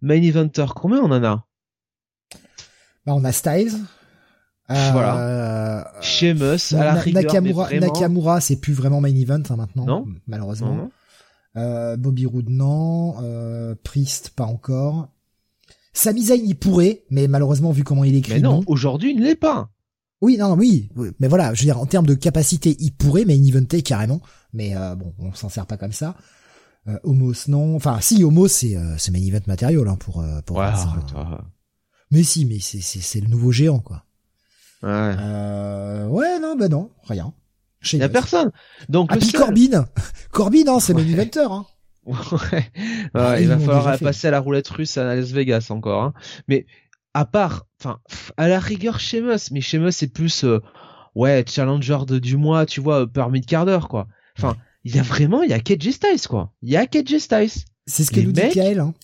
main 0.00 0.22
eventer 0.22 0.66
Combien 0.74 1.00
on 1.00 1.10
en 1.10 1.24
a? 1.24 1.46
Bah, 3.06 3.14
on 3.14 3.24
a 3.24 3.32
Styles, 3.32 3.80
voilà. 4.68 5.18
Euh, 5.18 5.84
Sheamus, 6.00 6.74
à 6.74 6.84
la 6.84 6.94
rigueur, 6.94 7.42
Nakamura, 7.80 8.40
c'est 8.40 8.56
plus 8.56 8.72
vraiment 8.72 9.00
main 9.00 9.14
event 9.14 9.42
hein, 9.50 9.56
maintenant, 9.56 9.84
non 9.84 10.06
malheureusement. 10.26 10.74
Non, 10.74 10.90
Euh, 11.56 11.96
Bobby 11.96 12.26
Roode, 12.26 12.48
non. 12.48 13.16
Euh, 13.22 13.74
Priest, 13.82 14.30
pas 14.30 14.44
encore. 14.44 15.08
Sami 15.92 16.24
Zayn, 16.24 16.42
il 16.44 16.56
pourrait, 16.56 17.04
mais 17.10 17.28
malheureusement, 17.28 17.70
vu 17.70 17.84
comment 17.84 18.04
il 18.04 18.16
écrit, 18.16 18.34
mais 18.34 18.40
non. 18.40 18.62
Aujourd'hui, 18.66 19.12
il 19.12 19.20
ne 19.20 19.24
l'est 19.24 19.36
pas. 19.36 19.70
Oui, 20.20 20.38
non, 20.38 20.54
oui, 20.54 20.88
mais 21.20 21.28
voilà, 21.28 21.52
je 21.54 21.60
veux 21.60 21.66
dire, 21.66 21.78
en 21.78 21.86
termes 21.86 22.06
de 22.06 22.14
capacité, 22.14 22.76
il 22.80 22.92
pourrait, 22.92 23.24
mais 23.26 23.38
eventé 23.38 23.82
carrément. 23.82 24.20
Mais 24.52 24.74
euh, 24.74 24.94
bon, 24.94 25.12
on 25.18 25.34
s'en 25.34 25.48
sert 25.48 25.66
pas 25.66 25.76
comme 25.76 25.92
ça. 25.92 26.16
Euh, 26.88 26.98
Homos, 27.02 27.48
non. 27.48 27.76
Enfin, 27.76 27.98
si, 28.00 28.24
Homos, 28.24 28.48
c'est 28.48 28.76
euh, 28.76 28.96
c'est 28.98 29.10
main 29.10 29.18
event 29.18 29.40
matériel 29.46 29.86
hein, 29.86 29.96
pour 29.96 30.20
euh, 30.20 30.40
pour. 30.42 30.56
Ouais, 30.56 30.70
mais 32.10 32.22
si, 32.22 32.44
mais 32.46 32.58
c'est 32.60 32.80
c'est 32.80 33.20
le 33.20 33.28
nouveau 33.28 33.52
géant, 33.52 33.80
quoi. 33.80 34.04
Ouais. 34.82 34.90
Euh, 35.18 36.06
ouais, 36.08 36.38
non, 36.40 36.56
bah 36.56 36.68
non, 36.68 36.90
rien. 37.04 37.32
Il 37.92 37.98
y 37.98 38.02
a 38.02 38.08
personne. 38.08 38.50
Donc 38.88 39.10
ah, 39.12 39.16
puis 39.16 39.32
Corbin, 39.32 39.86
Corbin, 40.32 40.64
hein, 40.68 40.80
c'est 40.80 40.94
ouais. 40.94 41.02
eventer, 41.02 41.46
hein. 41.50 41.66
Ouais. 42.06 42.70
ouais 43.14 43.42
il 43.42 43.48
va 43.48 43.58
falloir 43.58 43.98
passer 43.98 44.28
à 44.28 44.30
la 44.30 44.40
roulette 44.40 44.68
russe 44.68 44.98
à 44.98 45.04
Las 45.14 45.30
Vegas 45.30 45.68
encore. 45.70 46.02
Hein. 46.02 46.14
Mais 46.48 46.66
à 47.14 47.24
part, 47.24 47.66
enfin, 47.80 48.00
à 48.36 48.48
la 48.48 48.58
rigueur 48.58 49.00
Sheamus, 49.00 49.50
mais 49.52 49.60
Sheamus 49.60 49.92
c'est 49.92 50.08
plus, 50.08 50.44
euh, 50.44 50.60
ouais, 51.14 51.44
challenger 51.48 51.98
de, 52.06 52.18
du 52.18 52.36
mois, 52.36 52.66
tu 52.66 52.80
vois, 52.80 53.06
per 53.06 53.28
mid 53.30 53.46
quart 53.46 53.64
d'heure, 53.64 53.88
quoi. 53.88 54.08
Enfin, 54.36 54.56
il 54.84 54.94
y 54.94 54.98
a 54.98 55.02
vraiment, 55.02 55.42
il 55.42 55.50
y 55.50 55.54
a 55.54 55.60
KJ 55.60 55.90
Styles, 55.90 56.28
quoi. 56.28 56.52
Il 56.62 56.70
y 56.70 56.76
a 56.76 56.86
KJ 56.86 57.18
Styles. 57.18 57.64
C'est 57.86 58.04
ce 58.04 58.10
que 58.10 58.20
nous 58.20 58.32
dit 58.32 58.48
Kael, 58.52 58.80
hein. 58.80 58.94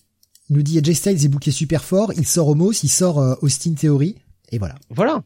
Il 0.49 0.57
nous 0.57 0.63
dit, 0.63 0.83
KJ 0.83 0.93
Styles 0.93 1.25
est 1.25 1.29
bouqué 1.29 1.53
super 1.53 1.85
fort, 1.85 2.13
il 2.17 2.27
sort 2.27 2.49
Homos, 2.49 2.73
il 2.83 2.89
sort 2.89 3.21
euh, 3.21 3.35
Austin 3.41 3.75
Theory, 3.75 4.17
et 4.51 4.59
voilà. 4.59 4.75
Voilà 4.91 5.23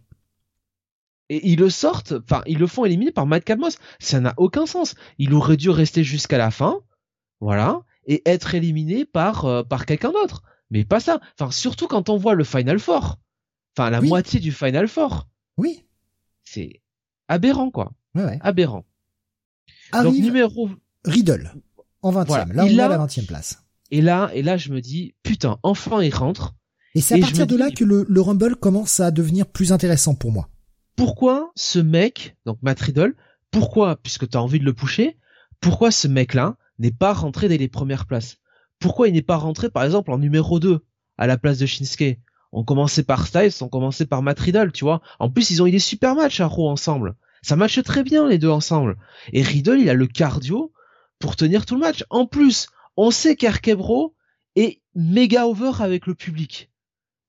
et 1.34 1.48
ils 1.48 1.58
le 1.58 1.68
sortent, 1.68 2.12
enfin 2.12 2.42
ils 2.46 2.58
le 2.58 2.68
font 2.68 2.84
éliminer 2.84 3.10
par 3.10 3.26
Matt. 3.26 3.50
Ça 3.98 4.20
n'a 4.20 4.34
aucun 4.36 4.66
sens. 4.66 4.94
Il 5.18 5.34
aurait 5.34 5.56
dû 5.56 5.68
rester 5.68 6.04
jusqu'à 6.04 6.38
la 6.38 6.52
fin, 6.52 6.78
voilà, 7.40 7.80
et 8.06 8.22
être 8.24 8.54
éliminé 8.54 9.04
par 9.04 9.44
euh, 9.44 9.64
par 9.64 9.84
quelqu'un 9.84 10.12
d'autre. 10.12 10.44
Mais 10.70 10.84
pas 10.84 11.00
ça. 11.00 11.20
Enfin 11.36 11.50
surtout 11.50 11.88
quand 11.88 12.08
on 12.08 12.16
voit 12.16 12.34
le 12.34 12.44
Final 12.44 12.78
Four, 12.78 13.18
enfin 13.76 13.90
la 13.90 14.00
moitié 14.00 14.38
du 14.38 14.52
Final 14.52 14.86
Four. 14.86 15.28
Oui. 15.56 15.84
C'est 16.44 16.82
aberrant 17.26 17.70
quoi. 17.72 17.92
Ouais, 18.14 18.24
ouais. 18.24 18.38
Aberrant. 18.40 18.84
Arrive 19.90 20.12
Donc 20.12 20.22
numéro 20.22 20.70
Riddle 21.04 21.52
en 22.02 22.12
20 22.12 22.28
Là 22.28 22.64
on 22.64 22.78
a 22.78 22.88
la 22.88 22.96
20 22.96 23.26
place. 23.26 23.64
Et 23.90 24.02
là 24.02 24.30
et 24.34 24.42
là 24.42 24.56
je 24.56 24.70
me 24.70 24.80
dis 24.80 25.14
putain 25.24 25.58
enfin 25.64 26.00
il 26.00 26.14
rentre. 26.14 26.54
Et 26.94 27.00
c'est 27.00 27.16
à 27.16 27.18
partir 27.18 27.48
de 27.48 27.56
là 27.56 27.72
que 27.72 27.82
le, 27.82 28.06
le 28.08 28.20
Rumble 28.20 28.54
commence 28.54 29.00
à 29.00 29.10
devenir 29.10 29.46
plus 29.46 29.72
intéressant 29.72 30.14
pour 30.14 30.30
moi 30.30 30.48
pourquoi 30.96 31.52
ce 31.56 31.78
mec, 31.78 32.36
donc 32.46 32.58
Matt 32.62 32.80
Riddle, 32.80 33.14
pourquoi, 33.50 33.96
puisque 33.96 34.28
tu 34.28 34.36
as 34.36 34.42
envie 34.42 34.58
de 34.58 34.64
le 34.64 34.72
pousser, 34.72 35.16
pourquoi 35.60 35.90
ce 35.90 36.08
mec-là 36.08 36.56
n'est 36.78 36.90
pas 36.90 37.12
rentré 37.12 37.48
dès 37.48 37.58
les 37.58 37.68
premières 37.68 38.06
places? 38.06 38.38
Pourquoi 38.78 39.08
il 39.08 39.14
n'est 39.14 39.22
pas 39.22 39.36
rentré, 39.36 39.70
par 39.70 39.84
exemple, 39.84 40.10
en 40.10 40.18
numéro 40.18 40.60
2, 40.60 40.84
à 41.18 41.26
la 41.26 41.38
place 41.38 41.58
de 41.58 41.66
Shinsuke? 41.66 42.18
On 42.52 42.64
commençait 42.64 43.02
par 43.02 43.26
Styles, 43.26 43.52
on 43.62 43.68
commençait 43.68 44.06
par 44.06 44.22
Matt 44.22 44.38
Riddle, 44.38 44.72
tu 44.72 44.84
vois. 44.84 45.00
En 45.18 45.30
plus, 45.30 45.50
ils 45.50 45.62
ont 45.62 45.66
eu 45.66 45.72
des 45.72 45.78
super 45.78 46.14
matchs 46.14 46.40
à 46.40 46.46
Raw 46.46 46.68
ensemble. 46.68 47.16
Ça 47.42 47.56
matche 47.56 47.82
très 47.82 48.04
bien, 48.04 48.28
les 48.28 48.38
deux 48.38 48.50
ensemble. 48.50 48.96
Et 49.32 49.42
Riddle, 49.42 49.80
il 49.80 49.90
a 49.90 49.94
le 49.94 50.06
cardio 50.06 50.72
pour 51.18 51.34
tenir 51.34 51.66
tout 51.66 51.74
le 51.74 51.80
match. 51.80 52.04
En 52.10 52.26
plus, 52.26 52.68
on 52.96 53.10
sait 53.10 53.34
qu'Arkebro 53.34 54.14
est 54.54 54.80
méga 54.94 55.46
over 55.46 55.72
avec 55.80 56.06
le 56.06 56.14
public. 56.14 56.70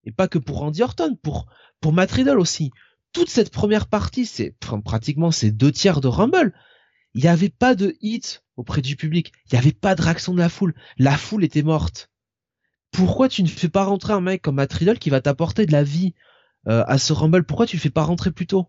Et 0.03 0.11
pas 0.11 0.27
que 0.27 0.37
pour 0.37 0.59
Randy 0.59 0.83
Orton, 0.83 1.17
pour, 1.21 1.47
pour 1.81 1.91
Matt 1.91 2.11
Riddle 2.11 2.39
aussi 2.39 2.71
toute 3.15 3.29
cette 3.29 3.49
première 3.49 3.87
partie, 3.87 4.25
c'est 4.25 4.53
pratiquement 4.83 5.31
ces 5.31 5.49
deux 5.49 5.71
tiers 5.71 6.01
de 6.01 6.09
Rumble, 6.09 6.53
il 7.13 7.21
n'y 7.21 7.29
avait 7.29 7.49
pas 7.49 7.73
de 7.73 7.95
hit 8.01 8.43
auprès 8.57 8.81
du 8.81 8.97
public. 8.97 9.31
Il 9.45 9.55
n'y 9.55 9.59
avait 9.59 9.71
pas 9.71 9.95
de 9.95 10.01
réaction 10.01 10.33
de 10.33 10.39
la 10.39 10.49
foule. 10.49 10.75
La 10.97 11.15
foule 11.15 11.45
était 11.45 11.63
morte. 11.63 12.11
Pourquoi 12.91 13.29
tu 13.29 13.41
ne 13.41 13.47
fais 13.47 13.69
pas 13.69 13.85
rentrer 13.85 14.11
un 14.11 14.19
mec 14.19 14.41
comme 14.41 14.55
Matt 14.55 14.73
Riddle 14.73 14.99
qui 14.99 15.09
va 15.09 15.21
t'apporter 15.21 15.65
de 15.65 15.71
la 15.71 15.81
vie 15.81 16.13
euh, 16.67 16.83
à 16.87 16.97
ce 16.97 17.13
Rumble? 17.13 17.45
Pourquoi 17.45 17.65
tu 17.65 17.77
ne 17.77 17.81
fais 17.81 17.89
pas 17.89 18.03
rentrer 18.03 18.31
plus 18.31 18.47
tôt? 18.47 18.67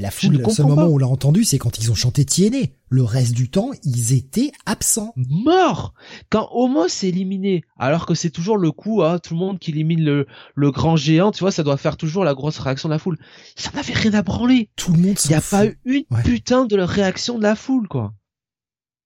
La 0.00 0.10
foule, 0.10 0.38
le 0.38 0.48
seul 0.50 0.66
moment 0.66 0.86
où 0.86 0.94
on 0.94 0.98
l'a 0.98 1.06
entendu, 1.06 1.44
c'est 1.44 1.58
quand 1.58 1.78
ils 1.78 1.92
ont 1.92 1.94
chanté 1.94 2.24
TNA. 2.24 2.66
Le 2.88 3.02
reste 3.02 3.32
du 3.32 3.48
temps, 3.48 3.70
ils 3.84 4.12
étaient 4.12 4.50
absents. 4.66 5.12
Morts 5.16 5.94
Quand 6.30 6.48
Homo 6.52 6.88
s'est 6.88 7.08
éliminé, 7.08 7.62
alors 7.78 8.04
que 8.06 8.14
c'est 8.14 8.30
toujours 8.30 8.58
le 8.58 8.72
coup, 8.72 9.02
hein, 9.02 9.18
tout 9.20 9.34
le 9.34 9.40
monde 9.40 9.58
qui 9.58 9.70
élimine 9.70 10.04
le, 10.04 10.26
le 10.54 10.70
grand 10.72 10.96
géant, 10.96 11.30
tu 11.30 11.40
vois, 11.40 11.52
ça 11.52 11.62
doit 11.62 11.76
faire 11.76 11.96
toujours 11.96 12.24
la 12.24 12.34
grosse 12.34 12.58
réaction 12.58 12.88
de 12.88 12.94
la 12.94 12.98
foule. 12.98 13.18
Ça 13.56 13.70
n'avait 13.72 13.94
rien 13.94 14.14
à 14.14 14.22
branler. 14.22 14.70
Tout 14.74 14.92
le 14.92 14.98
monde 14.98 15.16
Il 15.24 15.28
n'y 15.28 15.34
a 15.34 15.40
pas 15.40 15.66
eu 15.66 15.78
une 15.84 16.04
putain 16.24 16.66
de 16.66 16.76
réaction 16.80 17.38
de 17.38 17.42
la 17.42 17.54
foule, 17.54 17.86
quoi. 17.86 18.14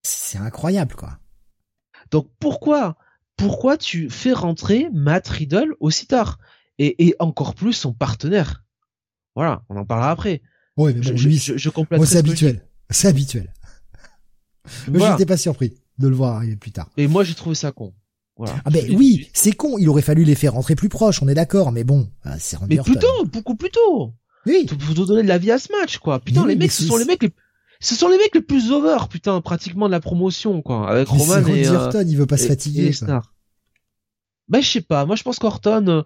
C'est 0.02 0.38
incroyable, 0.38 0.94
quoi. 0.94 1.18
Donc 2.10 2.28
pourquoi 2.38 2.96
Pourquoi 3.36 3.76
tu 3.76 4.08
fais 4.08 4.32
rentrer 4.32 4.88
Matt 4.92 5.28
Riddle 5.28 5.74
aussi 5.80 6.06
tard? 6.06 6.38
Et, 6.78 7.08
et 7.08 7.14
encore 7.18 7.54
plus 7.54 7.72
son 7.72 7.92
partenaire 7.92 8.64
Voilà, 9.34 9.62
on 9.68 9.76
en 9.76 9.84
parlera 9.84 10.10
après. 10.10 10.40
Oui, 10.78 10.94
mais 10.94 11.00
bon, 11.00 11.16
je, 11.16 11.28
lui, 11.28 11.38
je, 11.38 11.68
Moi, 11.90 12.06
c'est 12.06 12.18
habituel. 12.18 12.64
C'est 12.88 13.08
habituel. 13.08 13.52
Moi, 14.88 15.10
j'étais 15.10 15.26
pas 15.26 15.36
surpris 15.36 15.74
de 15.98 16.08
le 16.08 16.14
voir 16.14 16.36
arriver 16.36 16.56
plus 16.56 16.70
tard. 16.72 16.88
Et 16.96 17.06
moi, 17.08 17.24
j'ai 17.24 17.34
trouvé 17.34 17.54
ça 17.54 17.72
con. 17.72 17.92
Voilà. 18.36 18.54
Ah 18.64 18.70
ben 18.70 18.84
oui, 18.96 19.28
c'est 19.34 19.50
con. 19.52 19.76
Il 19.78 19.88
aurait 19.88 20.02
fallu 20.02 20.22
les 20.22 20.36
faire 20.36 20.52
rentrer 20.52 20.76
plus 20.76 20.88
proches. 20.88 21.20
On 21.22 21.28
est 21.28 21.34
d'accord, 21.34 21.72
mais 21.72 21.82
bon, 21.82 22.08
ah, 22.22 22.38
c'est 22.38 22.56
Mais 22.68 22.78
plus 22.78 22.96
tôt, 22.96 23.24
beaucoup 23.24 23.56
plus 23.56 23.70
tôt. 23.70 24.14
Oui. 24.46 24.66
Pour 24.66 24.94
te 24.94 25.00
donner 25.06 25.24
de 25.24 25.28
la 25.28 25.38
vie 25.38 25.50
à 25.50 25.58
ce 25.58 25.72
match, 25.72 25.98
quoi. 25.98 26.20
Putain, 26.20 26.46
les 26.46 26.54
mecs, 26.54 26.70
ce 26.70 26.84
sont 26.84 26.96
les 26.96 27.04
mecs 27.04 27.24
les, 27.24 27.32
ce 27.80 27.96
sont 27.96 28.08
les 28.08 28.16
mecs 28.16 28.34
les 28.34 28.40
plus 28.40 28.70
over, 28.70 28.96
putain, 29.10 29.40
pratiquement 29.40 29.86
de 29.86 29.90
la 29.92 30.00
promotion, 30.00 30.62
quoi. 30.62 30.88
Avec 30.88 31.10
Mais 31.10 31.18
Roman 31.18 31.34
Randy 31.34 31.58
et, 31.58 31.66
euh, 31.68 31.74
Orton, 31.74 32.04
il 32.06 32.16
veut 32.16 32.26
pas 32.26 32.36
se 32.36 32.44
et- 32.44 32.46
et 32.46 32.48
fatiguer. 32.50 32.92
stars. 32.92 33.34
Bah, 34.46 34.60
je 34.60 34.68
sais 34.70 34.80
pas. 34.80 35.04
Moi, 35.04 35.16
je 35.16 35.24
pense 35.24 35.40
qu'Orton, 35.40 35.86
euh, 35.88 36.02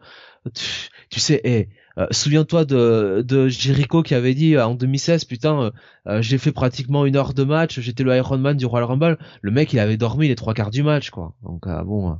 tu, 0.55 0.65
tu 1.11 1.20
sais, 1.20 1.40
eh, 1.44 1.69
euh, 1.98 2.06
souviens-toi 2.10 2.64
de, 2.64 3.24
de 3.27 3.48
Jericho 3.48 4.02
qui 4.02 4.14
avait 4.14 4.35
dit 4.35 4.55
euh, 4.56 4.66
en 4.66 4.74
2016, 4.74 5.24
putain, 5.24 5.73
euh, 6.06 6.23
j'ai 6.23 6.39
fait 6.39 6.52
pratiquement 6.52 7.05
une 7.06 7.16
heure 7.16 7.35
de 7.35 7.44
match, 7.44 7.81
j'étais 7.81 8.02
le 8.02 8.16
Iron 8.16 8.39
Man 8.39 8.56
du 8.56 8.64
Royal 8.66 8.89
Rumble. 8.89 9.19
Le 9.43 9.51
mec, 9.51 9.73
il 9.73 9.78
avait 9.78 9.97
dormi 9.97 10.28
les 10.28 10.35
trois 10.35 10.55
quarts 10.55 10.70
du 10.70 10.82
match, 10.82 11.10
quoi. 11.10 11.35
Donc, 11.43 11.66
euh, 11.66 11.82
bon. 11.85 12.16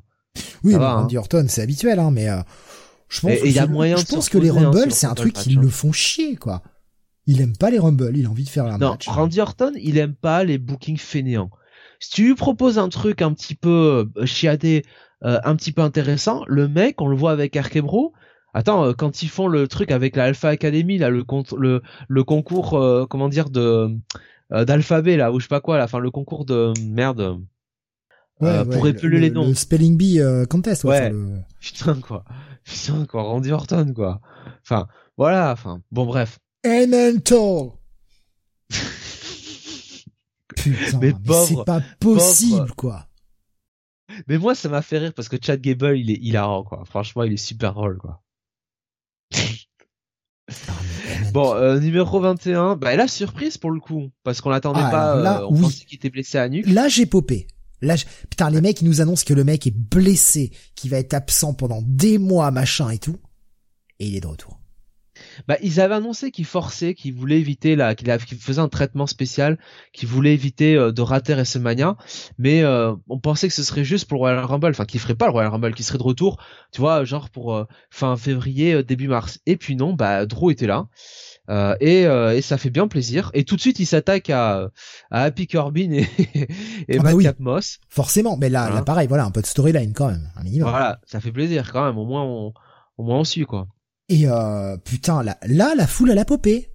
Oui, 0.65 0.75
va, 0.75 0.95
Randy 0.95 1.17
Orton, 1.19 1.45
c'est 1.49 1.63
habituel, 1.63 1.99
hein, 1.99 2.11
mais 2.11 2.29
je 3.09 3.21
pense, 3.21 3.31
Et- 3.31 3.35
et 3.35 3.41
que 3.41 3.47
il 3.47 3.53
y 3.53 3.59
a 3.59 3.63
c'est- 3.63 3.69
moyen 3.69 3.97
je 3.97 4.03
de 4.03 4.09
se 4.09 4.15
pense 4.15 4.29
que 4.29 4.39
les 4.39 4.51
hein, 4.51 4.55
Rumble, 4.71 4.83
sur 4.91 4.93
c'est 4.93 5.07
un 5.07 5.15
truc 5.15 5.33
qui 5.35 5.57
hein. 5.57 5.61
le 5.61 5.69
font 5.69 5.93
chier, 5.93 6.37
quoi. 6.37 6.63
Il 7.27 7.41
aime 7.41 7.57
pas 7.57 7.71
les 7.71 7.79
Rumble, 7.79 8.13
il 8.17 8.27
a 8.27 8.31
envie 8.31 8.45
de 8.45 8.49
faire 8.49 8.65
un 8.67 8.79
Non, 8.79 8.91
match. 8.93 9.07
Randy 9.09 9.41
Orton, 9.41 9.73
il 9.81 9.97
aime 9.99 10.15
pas 10.15 10.43
les 10.45 10.59
bookings 10.59 10.99
fainéants. 10.99 11.51
Si 12.01 12.11
tu 12.11 12.25
lui 12.27 12.35
proposes 12.35 12.79
un 12.79 12.89
truc 12.89 13.23
un 13.23 13.33
petit 13.33 13.55
peu 13.55 14.11
chiadé, 14.25 14.85
un 15.23 15.55
petit 15.55 15.71
peu 15.71 15.83
intéressant, 15.83 16.43
le 16.49 16.67
mec, 16.67 17.01
on 17.01 17.07
le 17.07 17.15
voit 17.17 17.31
avec 17.31 17.57
Arkebro. 17.57 18.13
Attends, 18.55 18.85
euh, 18.85 18.93
quand 18.93 19.23
ils 19.23 19.29
font 19.29 19.49
le 19.49 19.67
truc 19.69 19.91
avec 19.91 20.15
la 20.17 20.25
Alpha 20.25 20.49
Academy, 20.49 20.99
là, 20.99 21.09
le 21.11 21.25
con- 21.25 21.43
le, 21.57 21.83
le 22.09 22.25
concours, 22.25 22.75
euh, 22.75 23.07
comment 23.09 23.29
dire, 23.29 23.49
de 23.51 23.89
euh, 24.53 24.65
d'alphabet 24.65 25.17
là, 25.17 25.33
ou 25.33 25.39
je 25.41 25.45
sais 25.45 25.49
pas 25.49 25.61
quoi, 25.63 25.79
là, 25.79 25.85
enfin 25.85 25.99
le 25.99 26.11
concours 26.11 26.45
de 26.45 26.73
merde. 26.85 27.41
Ouais, 28.41 28.49
euh, 28.49 28.65
ouais, 28.65 28.75
pour 28.75 28.85
le- 28.85 28.91
épeler 28.91 29.21
les 29.21 29.29
le- 29.29 29.35
noms. 29.35 29.47
Le 29.49 29.55
spelling 29.55 29.97
bee 29.97 30.21
euh, 30.21 30.45
contest, 30.45 30.85
ouais. 30.85 30.91
Ouais. 30.91 30.99
enfin, 31.07 31.09
le- 31.11 31.39
Putain 31.61 32.01
quoi, 32.01 32.25
putain 32.65 33.07
quoi, 33.07 33.23
Randy 33.23 33.53
Orton 33.53 33.93
quoi. 33.95 34.21
Enfin, 34.63 34.87
voilà, 35.17 35.53
enfin, 35.53 35.81
bon 35.91 36.05
bref. 36.07 36.39
Elemental. 36.65 37.71
Putain, 40.57 40.99
Mais 41.01 41.13
mais, 41.27 41.35
c'est 41.47 41.65
pas 41.65 41.81
possible, 41.99 42.59
pauvre- 42.61 42.77
quoi. 42.77 43.07
Mais 44.29 44.37
moi, 44.39 44.55
ça 44.55 44.69
m'a 44.69 44.83
fait 44.83 44.99
rire 44.99 45.13
parce 45.15 45.29
que 45.29 45.37
Chad 45.43 45.61
Gable, 45.61 45.97
il 45.99 46.11
est 46.11 46.19
hilarant, 46.21 46.63
quoi. 46.65 46.85
Franchement, 46.85 47.23
il 47.23 47.33
est 47.33 47.37
super 47.39 47.73
drôle, 47.75 47.97
quoi. 47.99 48.23
Bon, 51.33 51.55
euh, 51.55 51.79
numéro 51.81 52.21
21, 52.21 52.77
bah 52.77 52.95
là, 52.97 53.09
surprise 53.09 53.57
pour 53.57 53.71
le 53.71 53.81
coup, 53.81 54.11
parce 54.23 54.41
qu'on 54.41 54.51
l'attendait 54.51 54.81
Ah, 54.85 54.91
pas, 54.91 55.15
là, 55.17 55.41
euh, 55.43 55.47
on 55.49 55.55
oui. 55.55 55.61
pensait 55.63 55.85
qu'il 55.85 55.97
était 55.97 56.11
blessé 56.11 56.37
à 56.39 56.49
nuque. 56.49 56.67
Là, 56.67 56.89
j'ai 56.89 57.07
popé. 57.07 57.47
Là, 57.81 57.97
je- 57.97 58.05
putain, 58.29 58.51
les 58.51 58.61
mecs, 58.61 58.81
ils 58.83 58.85
nous 58.85 59.01
annoncent 59.01 59.25
que 59.27 59.35
le 59.35 59.45
mec 59.45 59.67
est 59.67 59.75
blessé, 59.77 60.53
qu'il 60.75 60.91
va 60.91 60.99
être 60.99 61.15
absent 61.15 61.55
pendant 61.55 61.81
des 61.83 62.19
mois, 62.19 62.51
machin 62.51 62.91
et 62.91 62.99
tout. 62.99 63.17
Et 63.99 64.09
il 64.09 64.17
est 64.17 64.21
de 64.21 64.27
retour. 64.27 64.61
Bah, 65.49 65.57
ils 65.63 65.81
avaient 65.81 65.95
annoncé 65.95 66.31
qu'il 66.31 66.45
forçait, 66.45 66.95
qu'il 66.95 67.15
voulait 67.15 67.39
éviter 67.41 67.77
la, 67.77 67.95
qu'il 67.95 68.11
a- 68.11 68.19
qu'il 68.19 68.39
faisait 68.39 68.61
un 68.61 68.69
traitement 68.69 69.07
spécial, 69.07 69.59
qu'il 69.93 70.09
voulait 70.09 70.35
éviter 70.35 70.75
euh, 70.77 70.93
de 70.93 71.03
rater 71.03 71.35
WrestleMania, 71.35 71.97
mais 72.39 72.63
euh, 72.63 72.95
on 73.09 73.19
pensait 73.19 73.49
que 73.49 73.55
ce 73.55 73.63
serait 73.63 73.85
juste 73.85 74.09
pour 74.09 74.17
le 74.17 74.21
Royal 74.21 74.45
Rumble, 74.45 74.69
enfin 74.71 74.85
qu'il 74.85 75.01
ferait 75.01 75.15
pas 75.15 75.27
le 75.27 75.33
Royal 75.33 75.51
Rumble, 75.51 75.75
qu'il 75.75 75.85
serait 75.85 75.99
de 75.99 76.03
retour, 76.03 76.39
tu 76.73 76.81
vois, 76.81 77.05
genre 77.05 77.31
pour 77.31 77.55
euh, 77.55 77.65
fin 77.91 78.17
février, 78.17 78.75
euh, 78.75 78.83
début 78.83 79.09
mars. 79.09 79.41
Et 79.47 79.57
puis 79.57 79.77
non, 79.77 79.95
bah 79.95 80.27
Drew 80.27 80.51
était 80.51 80.67
là. 80.67 80.87
Euh, 81.51 81.75
et, 81.81 82.07
euh, 82.07 82.37
et 82.37 82.41
ça 82.41 82.57
fait 82.57 82.71
bien 82.71 82.87
plaisir. 82.87 83.31
Et 83.35 83.45
tout 83.45 83.57
de 83.57 83.61
suite, 83.61 83.81
il 83.81 83.87
s'attaque 83.87 84.31
à, 84.31 84.71
à 85.11 85.23
Happy 85.25 85.49
Corbin 85.49 85.91
et, 85.91 86.07
et 86.89 86.99
Ah 86.99 86.99
bah 86.99 87.03
Matt 87.03 87.15
oui. 87.15 87.25
Capmos. 87.25 87.79
Forcément, 87.89 88.37
mais 88.37 88.49
là, 88.49 88.67
Hein 88.67 88.75
là, 88.77 88.83
pareil, 88.83 89.09
voilà, 89.09 89.25
un 89.25 89.31
peu 89.33 89.43
de 89.43 89.47
storyline 89.47 89.93
quand 89.93 90.09
même, 90.09 90.31
un 90.37 90.45
minimum. 90.45 90.71
Voilà, 90.71 91.01
ça 91.05 91.21
fait 91.21 91.33
plaisir 91.33 91.73
quand 91.73 91.85
même. 91.85 91.99
Au 91.99 92.05
moins, 92.07 92.23
on, 92.23 92.53
au 92.97 93.03
moins 93.03 93.19
on 93.19 93.25
suit 93.25 93.45
quoi. 93.45 93.67
Et 94.13 94.27
euh, 94.27 94.77
putain, 94.77 95.23
là, 95.23 95.39
là, 95.47 95.75
la 95.75 95.87
foule, 95.87 96.11
elle 96.11 96.19
a 96.19 96.27
popé. 96.27 96.71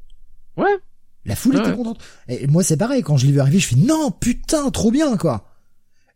Ouais. 0.57 0.75
La 1.23 1.35
foule 1.35 1.55
Ouais, 1.55 1.61
était 1.61 1.75
contente. 1.75 1.99
Et 2.27 2.47
moi, 2.47 2.63
c'est 2.63 2.77
pareil, 2.77 3.03
quand 3.03 3.15
je 3.15 3.27
l'ai 3.27 3.31
vu 3.31 3.39
arriver, 3.39 3.59
je 3.59 3.67
fais 3.67 3.75
non, 3.75 4.09
putain, 4.09 4.71
trop 4.71 4.89
bien, 4.89 5.17
quoi. 5.17 5.47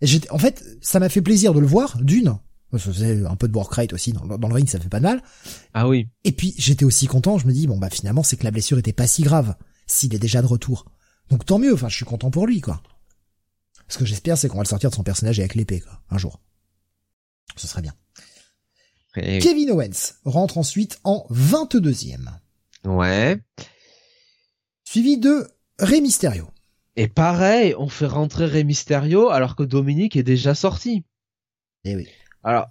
Et 0.01 0.07
j'étais, 0.07 0.31
en 0.31 0.39
fait, 0.39 0.65
ça 0.81 0.99
m'a 0.99 1.09
fait 1.09 1.21
plaisir 1.21 1.53
de 1.53 1.59
le 1.59 1.67
voir, 1.67 1.99
d'une. 2.01 2.39
C'est 2.75 3.23
un 3.23 3.35
peu 3.35 3.47
de 3.47 3.55
work 3.55 3.71
rate 3.71 3.93
aussi, 3.93 4.13
dans, 4.13 4.25
dans 4.25 4.47
le 4.47 4.53
ring, 4.55 4.67
ça 4.67 4.79
fait 4.79 4.89
pas 4.89 4.97
de 4.97 5.03
mal. 5.03 5.21
Ah 5.75 5.87
oui. 5.87 6.07
Et 6.23 6.31
puis, 6.31 6.55
j'étais 6.57 6.85
aussi 6.85 7.05
content, 7.05 7.37
je 7.37 7.45
me 7.45 7.51
dis, 7.51 7.67
bon, 7.67 7.77
bah, 7.77 7.91
finalement, 7.91 8.23
c'est 8.23 8.35
que 8.35 8.43
la 8.43 8.51
blessure 8.51 8.79
était 8.79 8.93
pas 8.93 9.05
si 9.05 9.21
grave, 9.21 9.55
s'il 9.85 10.15
est 10.15 10.19
déjà 10.19 10.41
de 10.41 10.47
retour. 10.47 10.85
Donc, 11.29 11.45
tant 11.45 11.59
mieux, 11.59 11.75
enfin, 11.75 11.87
je 11.87 11.97
suis 11.97 12.05
content 12.05 12.31
pour 12.31 12.47
lui, 12.47 12.61
quoi. 12.61 12.81
Ce 13.89 13.99
que 13.99 14.05
j'espère, 14.05 14.39
c'est 14.39 14.47
qu'on 14.47 14.57
va 14.57 14.63
le 14.63 14.69
sortir 14.69 14.89
de 14.89 14.95
son 14.95 15.03
personnage 15.03 15.37
avec 15.39 15.53
l'épée, 15.53 15.81
quoi, 15.81 16.01
un 16.09 16.17
jour. 16.17 16.39
Ce 17.57 17.67
serait 17.67 17.83
bien. 17.83 17.93
Et- 19.17 19.39
Kevin 19.39 19.71
Owens 19.71 20.13
rentre 20.25 20.57
ensuite 20.57 20.99
en 21.03 21.25
22e. 21.29 22.29
Ouais. 22.85 23.37
Suivi 24.83 25.17
de 25.17 25.47
Rey 25.79 26.01
Mysterio. 26.01 26.47
Et 26.95 27.07
pareil, 27.07 27.73
on 27.77 27.87
fait 27.87 28.05
rentrer 28.07 28.45
Rey 28.45 28.63
Mysterio 28.63 29.29
alors 29.29 29.55
que 29.55 29.63
Dominique 29.63 30.15
est 30.15 30.23
déjà 30.23 30.55
sorti. 30.55 31.03
Eh 31.85 31.95
oui. 31.95 32.07
Alors, 32.43 32.67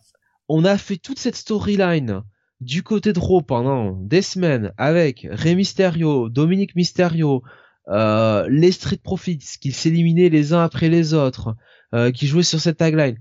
on 0.49 0.65
a 0.65 0.77
fait 0.77 0.97
toute 0.97 1.19
cette 1.19 1.37
storyline 1.37 2.23
du 2.61 2.83
côté 2.83 3.13
de 3.13 3.19
Raw 3.19 3.41
pendant 3.41 3.93
des 3.93 4.21
semaines 4.23 4.73
avec 4.77 5.27
Rey 5.31 5.55
Mysterio, 5.55 6.29
Dominique 6.29 6.77
Mysterio, 6.77 7.43
euh, 7.89 8.47
les 8.51 8.73
Street 8.73 9.01
Profits 9.03 9.39
qui 9.61 9.73
s'éliminaient 9.73 10.29
les 10.29 10.53
uns 10.53 10.63
après 10.63 10.89
les 10.91 11.15
autres, 11.15 11.57
euh, 11.95 12.11
qui 12.13 12.27
jouaient 12.27 12.43
sur 12.43 12.61
cette 12.61 12.77
tagline. 12.77 13.17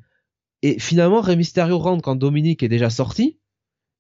Et 0.61 0.79
finalement, 0.79 1.21
Rey 1.21 1.35
Mysterio 1.35 1.77
rentre 1.77 2.01
quand 2.03 2.15
Dominique 2.15 2.63
est 2.63 2.67
déjà 2.69 2.89
sorti 2.89 3.39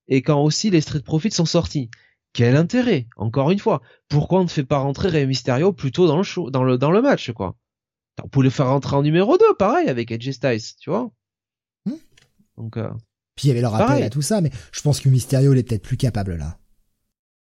et 0.07 0.21
quand 0.21 0.41
aussi 0.43 0.69
les 0.69 0.81
Street 0.81 1.01
Profits 1.01 1.31
sont 1.31 1.45
sortis. 1.45 1.89
Quel 2.33 2.55
intérêt, 2.55 3.07
encore 3.17 3.49
une 3.51 3.59
fois. 3.59 3.81
Pourquoi 4.07 4.41
on 4.41 4.43
ne 4.43 4.49
fait 4.49 4.63
pas 4.65 4.77
rentrer 4.79 5.09
Rey 5.09 5.25
Mysterio 5.25 5.73
plutôt 5.73 6.07
dans 6.07 6.17
le 6.17 6.23
show, 6.23 6.51
dans 6.51 6.63
le, 6.63 6.77
dans 6.77 6.91
le 6.91 7.01
match, 7.01 7.31
quoi? 7.31 7.55
On 8.23 8.27
pouvait 8.27 8.43
le 8.43 8.49
faire 8.49 8.67
rentrer 8.67 8.95
en 8.97 9.01
numéro 9.01 9.37
2, 9.37 9.45
pareil, 9.57 9.87
avec 9.87 10.11
AJ 10.11 10.31
Styles, 10.31 10.61
tu 10.79 10.89
vois? 10.89 11.09
Hmm. 11.85 11.93
Donc, 12.57 12.75
euh, 12.77 12.89
Puis 13.35 13.45
il 13.45 13.47
y 13.47 13.51
avait 13.51 13.61
le 13.61 13.67
rappel 13.67 13.87
Pareil. 13.87 14.03
à 14.03 14.09
tout 14.09 14.21
ça, 14.21 14.41
mais 14.41 14.51
je 14.73 14.81
pense 14.81 14.99
que 14.99 15.07
Mysterio, 15.09 15.53
il 15.53 15.59
est 15.59 15.63
peut-être 15.63 15.83
plus 15.83 15.95
capable, 15.97 16.35
là. 16.35 16.57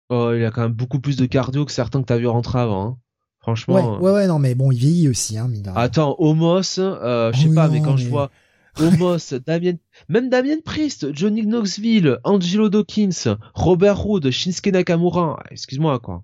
oh, 0.10 0.34
il 0.36 0.44
a 0.44 0.52
quand 0.52 0.62
même 0.64 0.74
beaucoup 0.74 1.00
plus 1.00 1.16
de 1.16 1.26
cardio 1.26 1.66
que 1.66 1.72
certains 1.72 2.02
que 2.02 2.08
t'as 2.08 2.18
vu 2.18 2.28
rentrer 2.28 2.60
avant, 2.60 2.86
hein. 2.86 2.98
Franchement. 3.40 3.76
Ouais, 3.76 3.82
euh, 3.84 4.00
ouais, 4.00 4.12
ouais, 4.12 4.28
non, 4.28 4.38
mais 4.38 4.54
bon, 4.54 4.70
il 4.72 4.78
vieillit 4.80 5.08
aussi, 5.08 5.38
hein, 5.38 5.50
rien. 5.50 5.74
Attends, 5.76 6.16
Homos, 6.20 6.78
euh, 6.80 7.32
je 7.32 7.40
sais 7.40 7.48
Oh 7.50 7.56
pas, 7.56 7.68
non, 7.68 7.74
mais 7.74 7.82
quand 7.82 7.96
je 7.96 8.08
vois 8.10 8.30
Homos, 8.80 9.34
Damien, 9.46 9.78
même 10.08 10.30
Damien 10.30 10.60
Priest, 10.64 11.14
Johnny 11.14 11.44
Knoxville, 11.44 12.20
Angelo 12.24 12.70
Dawkins, 12.70 13.38
Robert 13.54 13.98
Roode, 13.98 14.30
Shinsuke 14.32 14.68
Nakamura, 14.68 15.44
excuse-moi, 15.52 16.00
quoi. 16.00 16.24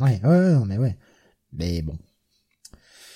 Ouais, 0.00 0.20
ouais, 0.24 0.28
ouais, 0.28 0.64
mais 0.66 0.78
ouais. 0.78 0.96
Mais 1.52 1.82
bon. 1.82 1.98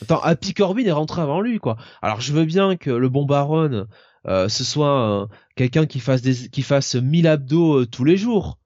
Attends, 0.02 0.20
Happy 0.20 0.52
Corbin 0.52 0.84
est 0.84 0.92
rentré 0.92 1.22
avant 1.22 1.40
lui, 1.40 1.58
quoi. 1.58 1.76
Alors 2.02 2.20
je 2.20 2.32
veux 2.32 2.44
bien 2.44 2.76
que 2.76 2.90
le 2.90 3.08
bon 3.08 3.24
Baron, 3.24 3.86
euh, 4.26 4.48
ce 4.48 4.64
soit 4.64 5.22
euh, 5.22 5.26
quelqu'un 5.54 5.86
qui 5.86 6.00
fasse 6.00 6.22
des, 6.22 6.48
qui 6.50 6.62
fasse 6.62 6.94
1000 6.94 7.26
abdos 7.26 7.80
euh, 7.80 7.86
tous 7.86 8.04
les 8.04 8.16
jours. 8.16 8.58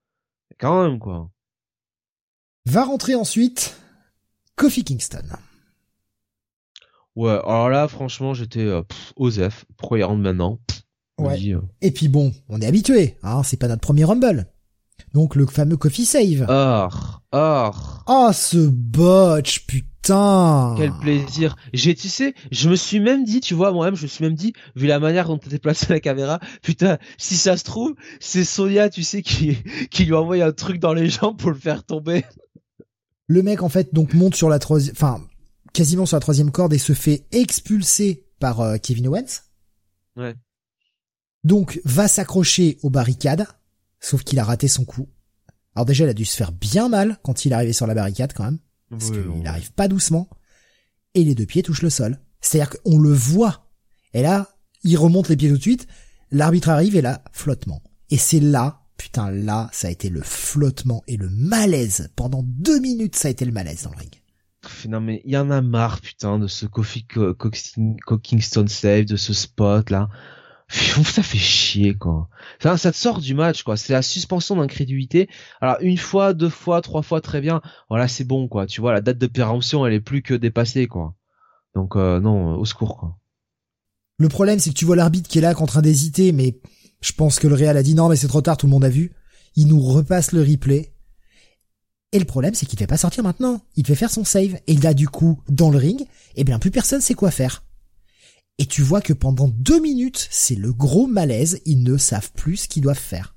Quand 0.59 0.83
même, 0.83 0.99
quoi. 0.99 1.31
Va 2.67 2.85
rentrer 2.85 3.15
ensuite 3.15 3.81
Kofi 4.57 4.85
Kingston. 4.85 5.25
Ouais, 7.21 7.33
alors 7.45 7.69
là, 7.69 7.87
franchement, 7.87 8.33
j'étais 8.35 8.61
euh, 8.61 8.83
Osef. 9.17 9.65
Il 9.93 10.03
rentre 10.05 10.21
maintenant? 10.21 10.59
Pff, 10.67 10.81
Ouais. 11.19 11.53
euh, 11.53 11.61
Et 11.83 11.91
puis 11.91 12.09
bon, 12.09 12.33
on 12.49 12.63
est 12.63 12.67
habitué, 12.67 13.17
hein, 13.23 13.43
c'est 13.45 13.59
pas 13.59 13.69
notre 13.69 13.83
premier 13.83 14.05
Rumble. 14.05 14.47
Donc 15.13 15.35
le 15.37 15.45
fameux 15.47 15.77
Kofi 15.77 16.07
Save. 16.07 16.47
Or, 16.49 17.21
or. 17.33 18.05
Ah, 18.07 18.31
ce 18.33 18.57
botch, 18.69 19.67
putain 19.67 20.75
Quel 20.79 20.93
plaisir. 20.93 21.57
J'ai, 21.75 21.95
tu 21.95 22.09
sais, 22.09 22.33
je 22.51 22.71
me 22.71 22.75
suis 22.75 23.01
même 23.01 23.25
dit, 23.25 23.41
tu 23.41 23.53
vois, 23.53 23.71
moi-même, 23.73 23.97
je 23.97 24.05
me 24.05 24.09
suis 24.09 24.25
même 24.25 24.35
dit, 24.35 24.55
vu 24.77 24.87
la 24.87 24.99
manière 24.99 25.29
dont 25.29 25.37
était 25.37 25.59
placée 25.59 25.87
la 25.91 26.01
caméra, 26.01 26.41
putain, 26.63 26.97
si 27.19 27.37
ça 27.37 27.59
se 27.59 27.65
trouve, 27.65 27.95
c'est 28.19 28.45
Sonia, 28.45 28.89
tu 28.89 29.03
sais, 29.03 29.21
qui, 29.23 29.59
qui 29.91 30.07
lui 30.07 30.15
a 30.15 30.21
envoyé 30.23 30.43
un 30.43 30.53
truc 30.53 30.79
dans 30.79 30.95
les 30.95 31.11
jambes 31.11 31.37
pour 31.37 31.51
le 31.51 31.59
faire 31.59 31.85
tomber. 31.85 32.25
Le 33.27 33.43
mec, 33.43 33.63
en 33.63 33.69
fait, 33.69 33.93
donc 33.93 34.15
monte 34.15 34.35
sur 34.37 34.49
la 34.49 34.59
troisième, 34.59 34.95
enfin, 34.97 35.21
quasiment 35.73 36.07
sur 36.07 36.17
la 36.17 36.21
troisième 36.21 36.51
corde 36.51 36.73
et 36.73 36.79
se 36.79 36.93
fait 36.93 37.27
expulser 37.33 38.27
par 38.39 38.61
euh, 38.61 38.77
Kevin 38.79 39.09
Owens. 39.09 39.43
Ouais. 40.17 40.35
Donc, 41.45 41.81
va 41.85 42.09
s'accrocher 42.09 42.79
aux 42.83 42.91
barricades, 42.91 43.47
sauf 43.99 44.23
qu'il 44.25 44.39
a 44.39 44.45
raté 44.45 44.69
son 44.69 44.85
coup. 44.85 45.09
Alors 45.75 45.87
déjà, 45.87 46.05
il 46.05 46.11
a 46.11 46.15
dû 46.15 46.25
se 46.25 46.37
faire 46.37 46.53
bien 46.53 46.89
mal 46.89 47.19
quand 47.23 47.45
il 47.45 47.53
est 47.53 47.55
arrivé 47.55 47.73
sur 47.73 47.87
la 47.87 47.95
barricade, 47.95 48.33
quand 48.35 48.45
même, 48.45 48.59
parce 48.91 49.07
Oui, 49.07 49.13
qu'il 49.13 49.23
bon. 49.23 49.45
arrive 49.47 49.73
pas 49.73 49.89
doucement. 49.89 50.29
Et 51.15 51.25
les 51.25 51.35
deux 51.35 51.47
pieds 51.47 51.63
touchent 51.63 51.83
le 51.83 51.91
sol. 51.91 52.19
C'est-à-dire 52.41 52.71
qu'on 52.71 52.99
le 52.99 53.13
voit. 53.13 53.71
Et 54.13 54.23
là, 54.23 54.49
il 54.83 54.97
remonte 54.97 55.29
les 55.29 55.37
pieds 55.37 55.49
tout 55.49 55.57
de 55.57 55.63
suite, 55.63 55.87
l'arbitre 56.31 56.69
arrive 56.69 56.97
et 56.97 57.03
là, 57.03 57.23
flottement. 57.33 57.83
Et 58.11 58.17
c'est 58.19 58.41
là, 58.41 58.83
putain, 58.97 59.31
là, 59.31 59.71
ça 59.73 59.89
a 59.89 59.91
été 59.91 60.09
le 60.11 60.23
flottement 60.23 61.03
et 61.07 61.17
le 61.17 61.29
malaise. 61.31 62.11
Pendant 62.17 62.43
deux 62.43 62.81
minutes, 62.81 63.17
ça 63.17 63.29
a 63.29 63.31
été 63.31 63.45
le 63.45 63.53
malaise 63.53 63.85
dans 63.85 63.91
le 63.93 63.99
ring. 63.99 64.15
Non 64.89 65.01
mais 65.01 65.23
il 65.25 65.33
y 65.33 65.37
en 65.37 65.51
a 65.51 65.61
marre 65.61 66.01
putain 66.01 66.39
de 66.39 66.47
ce 66.47 66.67
Kofi 66.67 67.07
Co- 67.07 67.35
Co- 67.35 67.51
save, 68.67 69.05
de 69.05 69.17
ce 69.17 69.33
spot 69.33 69.91
là. 69.91 70.09
ça 70.69 71.23
fait 71.23 71.39
chier 71.39 71.95
quoi. 71.95 72.29
Ça, 72.63 72.77
ça 72.77 72.93
te 72.93 72.97
sort 72.97 73.21
du 73.21 73.35
match 73.35 73.63
quoi. 73.65 73.77
C'est 73.77 73.93
la 73.93 74.03
suspension 74.03 74.57
d'incrédulité. 74.57 75.29
Alors 75.61 75.77
une 75.81 75.99
fois, 75.99 76.33
deux 76.33 76.49
fois, 76.49 76.81
trois 76.81 77.03
fois 77.03 77.21
très 77.21 77.41
bien. 77.41 77.61
Voilà 77.89 78.07
c'est 78.09 78.25
bon 78.25 78.49
quoi. 78.49 78.67
Tu 78.67 78.81
vois 78.81 78.93
la 78.93 79.01
date 79.01 79.19
de 79.19 79.27
péremption 79.27 79.87
elle 79.87 79.95
est 79.95 80.01
plus 80.01 80.23
que 80.23 80.35
dépassée 80.35 80.87
quoi. 80.87 81.15
Donc 81.75 81.97
euh, 81.97 82.21
non 82.21 82.55
au 82.57 82.65
secours 82.65 82.97
quoi. 82.97 83.17
Le 84.19 84.29
problème 84.29 84.59
c'est 84.59 84.71
que 84.71 84.75
tu 84.77 84.85
vois 84.85 84.97
l'arbitre 84.97 85.29
qui 85.29 85.39
est 85.39 85.43
là 85.43 85.55
en 85.61 85.67
train 85.67 85.83
d'hésiter 85.83 86.33
mais 86.33 86.61
je 87.01 87.13
pense 87.13 87.39
que 87.39 87.49
le 87.49 87.55
Real 87.55 87.77
a 87.77 87.83
dit 87.83 87.95
non 87.95 88.09
mais 88.09 88.17
c'est 88.17 88.29
trop 88.29 88.43
tard 88.43 88.57
tout 88.57 88.67
le 88.67 88.71
monde 88.71 88.85
a 88.85 88.89
vu. 88.91 89.13
Il 89.57 89.67
nous 89.69 89.81
repasse 89.81 90.33
le 90.33 90.43
replay. 90.43 90.93
Et 92.13 92.19
le 92.19 92.25
problème 92.25 92.55
c'est 92.55 92.67
qu'il 92.67 92.79
fait 92.79 92.87
pas 92.87 92.97
sortir 92.97 93.23
maintenant. 93.23 93.61
Il 93.77 93.87
fait 93.87 93.95
faire 93.95 94.11
son 94.11 94.25
save 94.25 94.59
et 94.67 94.77
là 94.77 94.95
du 94.95 95.09
coup 95.09 95.41
dans 95.49 95.71
le 95.71 95.79
ring 95.79 96.07
eh 96.37 96.45
bien 96.45 96.59
plus 96.59 96.71
personne 96.71 97.01
sait 97.01 97.15
quoi 97.15 97.31
faire. 97.31 97.65
Et 98.59 98.67
tu 98.67 98.83
vois 98.83 99.01
que 99.01 99.15
pendant 99.15 99.49
deux 99.49 99.81
minutes, 99.81 100.29
c'est 100.31 100.55
le 100.55 100.75
gros 100.75 101.07
malaise, 101.07 101.63
ils 101.65 101.83
ne 101.83 101.97
savent 101.97 102.31
plus 102.33 102.59
ce 102.59 102.69
qu'ils 102.69 102.83
doivent 102.83 102.99
faire. 102.99 103.35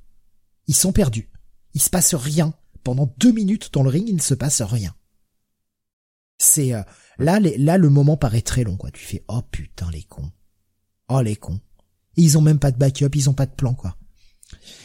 Ils 0.68 0.76
sont 0.76 0.91
perdus. 0.91 1.30
Il 1.74 1.82
se 1.82 1.90
passe 1.90 2.14
rien. 2.14 2.54
Pendant 2.84 3.14
deux 3.20 3.32
minutes 3.32 3.70
dans 3.72 3.84
le 3.84 3.90
ring, 3.90 4.06
il 4.10 4.16
ne 4.16 4.22
se 4.22 4.34
passe 4.34 4.62
rien. 4.62 4.94
C'est 6.40 6.74
euh, 6.74 6.82
là, 7.18 7.40
là 7.40 7.78
le 7.78 7.90
moment 7.90 8.18
paraît 8.18 8.41
très 8.41 8.66
long 8.66 8.76
quoi. 8.76 8.91
Tu 8.91 9.06
fais 9.06 9.24
oh 9.30 9.41
putain 9.50 9.90
les 9.91 10.04
cons, 10.04 10.30
oh 11.08 11.22
les 11.22 11.38
cons. 11.38 11.62
Et 12.18 12.22
ils 12.22 12.38
ont 12.38 12.41
même 12.41 12.60
pas 12.60 12.72
de 12.72 12.78
backup, 12.78 13.16
ils 13.16 13.30
ont 13.30 13.34
pas 13.34 13.45
de 13.45 13.56
plan 13.56 13.74
quoi. 13.74 13.98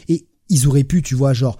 Et 0.06 0.28
ils 0.48 0.68
auraient 0.68 0.84
pu, 0.84 1.02
tu 1.02 1.16
vois, 1.16 1.32
genre 1.32 1.58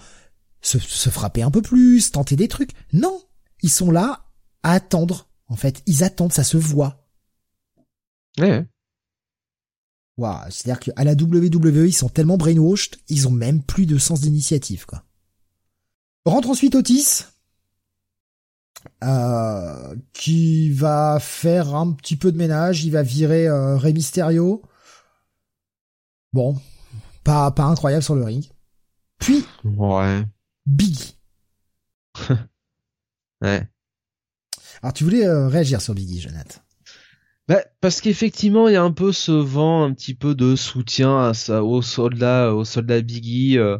se, 0.60 0.78
se 0.78 1.10
frapper 1.10 1.42
un 1.42 1.50
peu 1.50 1.62
plus, 1.62 2.10
tenter 2.10 2.36
des 2.36 2.48
trucs. 2.48 2.72
Non, 2.92 3.22
ils 3.62 3.70
sont 3.70 3.90
là 3.90 4.26
à 4.62 4.72
attendre. 4.72 5.28
En 5.46 5.56
fait, 5.56 5.82
ils 5.86 6.04
attendent, 6.04 6.32
ça 6.32 6.44
se 6.44 6.56
voit. 6.56 7.06
Ouais. 8.38 8.66
Waouh, 10.18 10.50
c'est-à-dire 10.50 10.80
qu'à 10.80 11.04
la 11.04 11.12
WWE, 11.12 11.86
ils 11.86 11.92
sont 11.92 12.08
tellement 12.08 12.36
brainwashed, 12.36 12.96
ils 13.08 13.28
ont 13.28 13.32
même 13.32 13.62
plus 13.62 13.86
de 13.86 13.98
sens 13.98 14.20
d'initiative, 14.20 14.84
quoi. 14.84 15.04
rentre 16.24 16.50
ensuite 16.50 16.74
Otis, 16.74 17.24
euh, 19.04 19.94
qui 20.12 20.70
va 20.70 21.18
faire 21.20 21.74
un 21.74 21.92
petit 21.92 22.16
peu 22.16 22.32
de 22.32 22.36
ménage, 22.36 22.84
il 22.84 22.90
va 22.90 23.02
virer 23.02 23.46
euh, 23.46 23.76
Rey 23.76 23.92
Mysterio. 23.92 24.62
Bon, 26.32 26.56
pas 27.22 27.50
pas 27.52 27.64
incroyable 27.64 28.02
sur 28.02 28.16
le 28.16 28.24
ring. 28.24 28.44
Puis, 29.18 29.44
ouais. 29.64 30.24
Biggie. 30.68 31.18
ouais. 33.42 33.68
Alors 34.82 34.92
tu 34.92 35.04
voulais 35.04 35.26
euh, 35.26 35.48
réagir 35.48 35.80
sur 35.80 35.94
Biggie, 35.94 36.20
Jonathan 36.20 36.60
bah, 37.48 37.62
parce 37.80 38.02
qu'effectivement, 38.02 38.68
il 38.68 38.74
y 38.74 38.76
a 38.76 38.82
un 38.82 38.92
peu 38.92 39.10
ce 39.10 39.32
vent, 39.32 39.82
un 39.82 39.94
petit 39.94 40.14
peu 40.14 40.34
de 40.34 40.54
soutien 40.54 41.32
à, 41.32 41.62
aux 41.62 41.80
soldats, 41.80 42.54
aux 42.54 42.66
soldats 42.66 43.00
Biggie, 43.00 43.56
euh, 43.56 43.78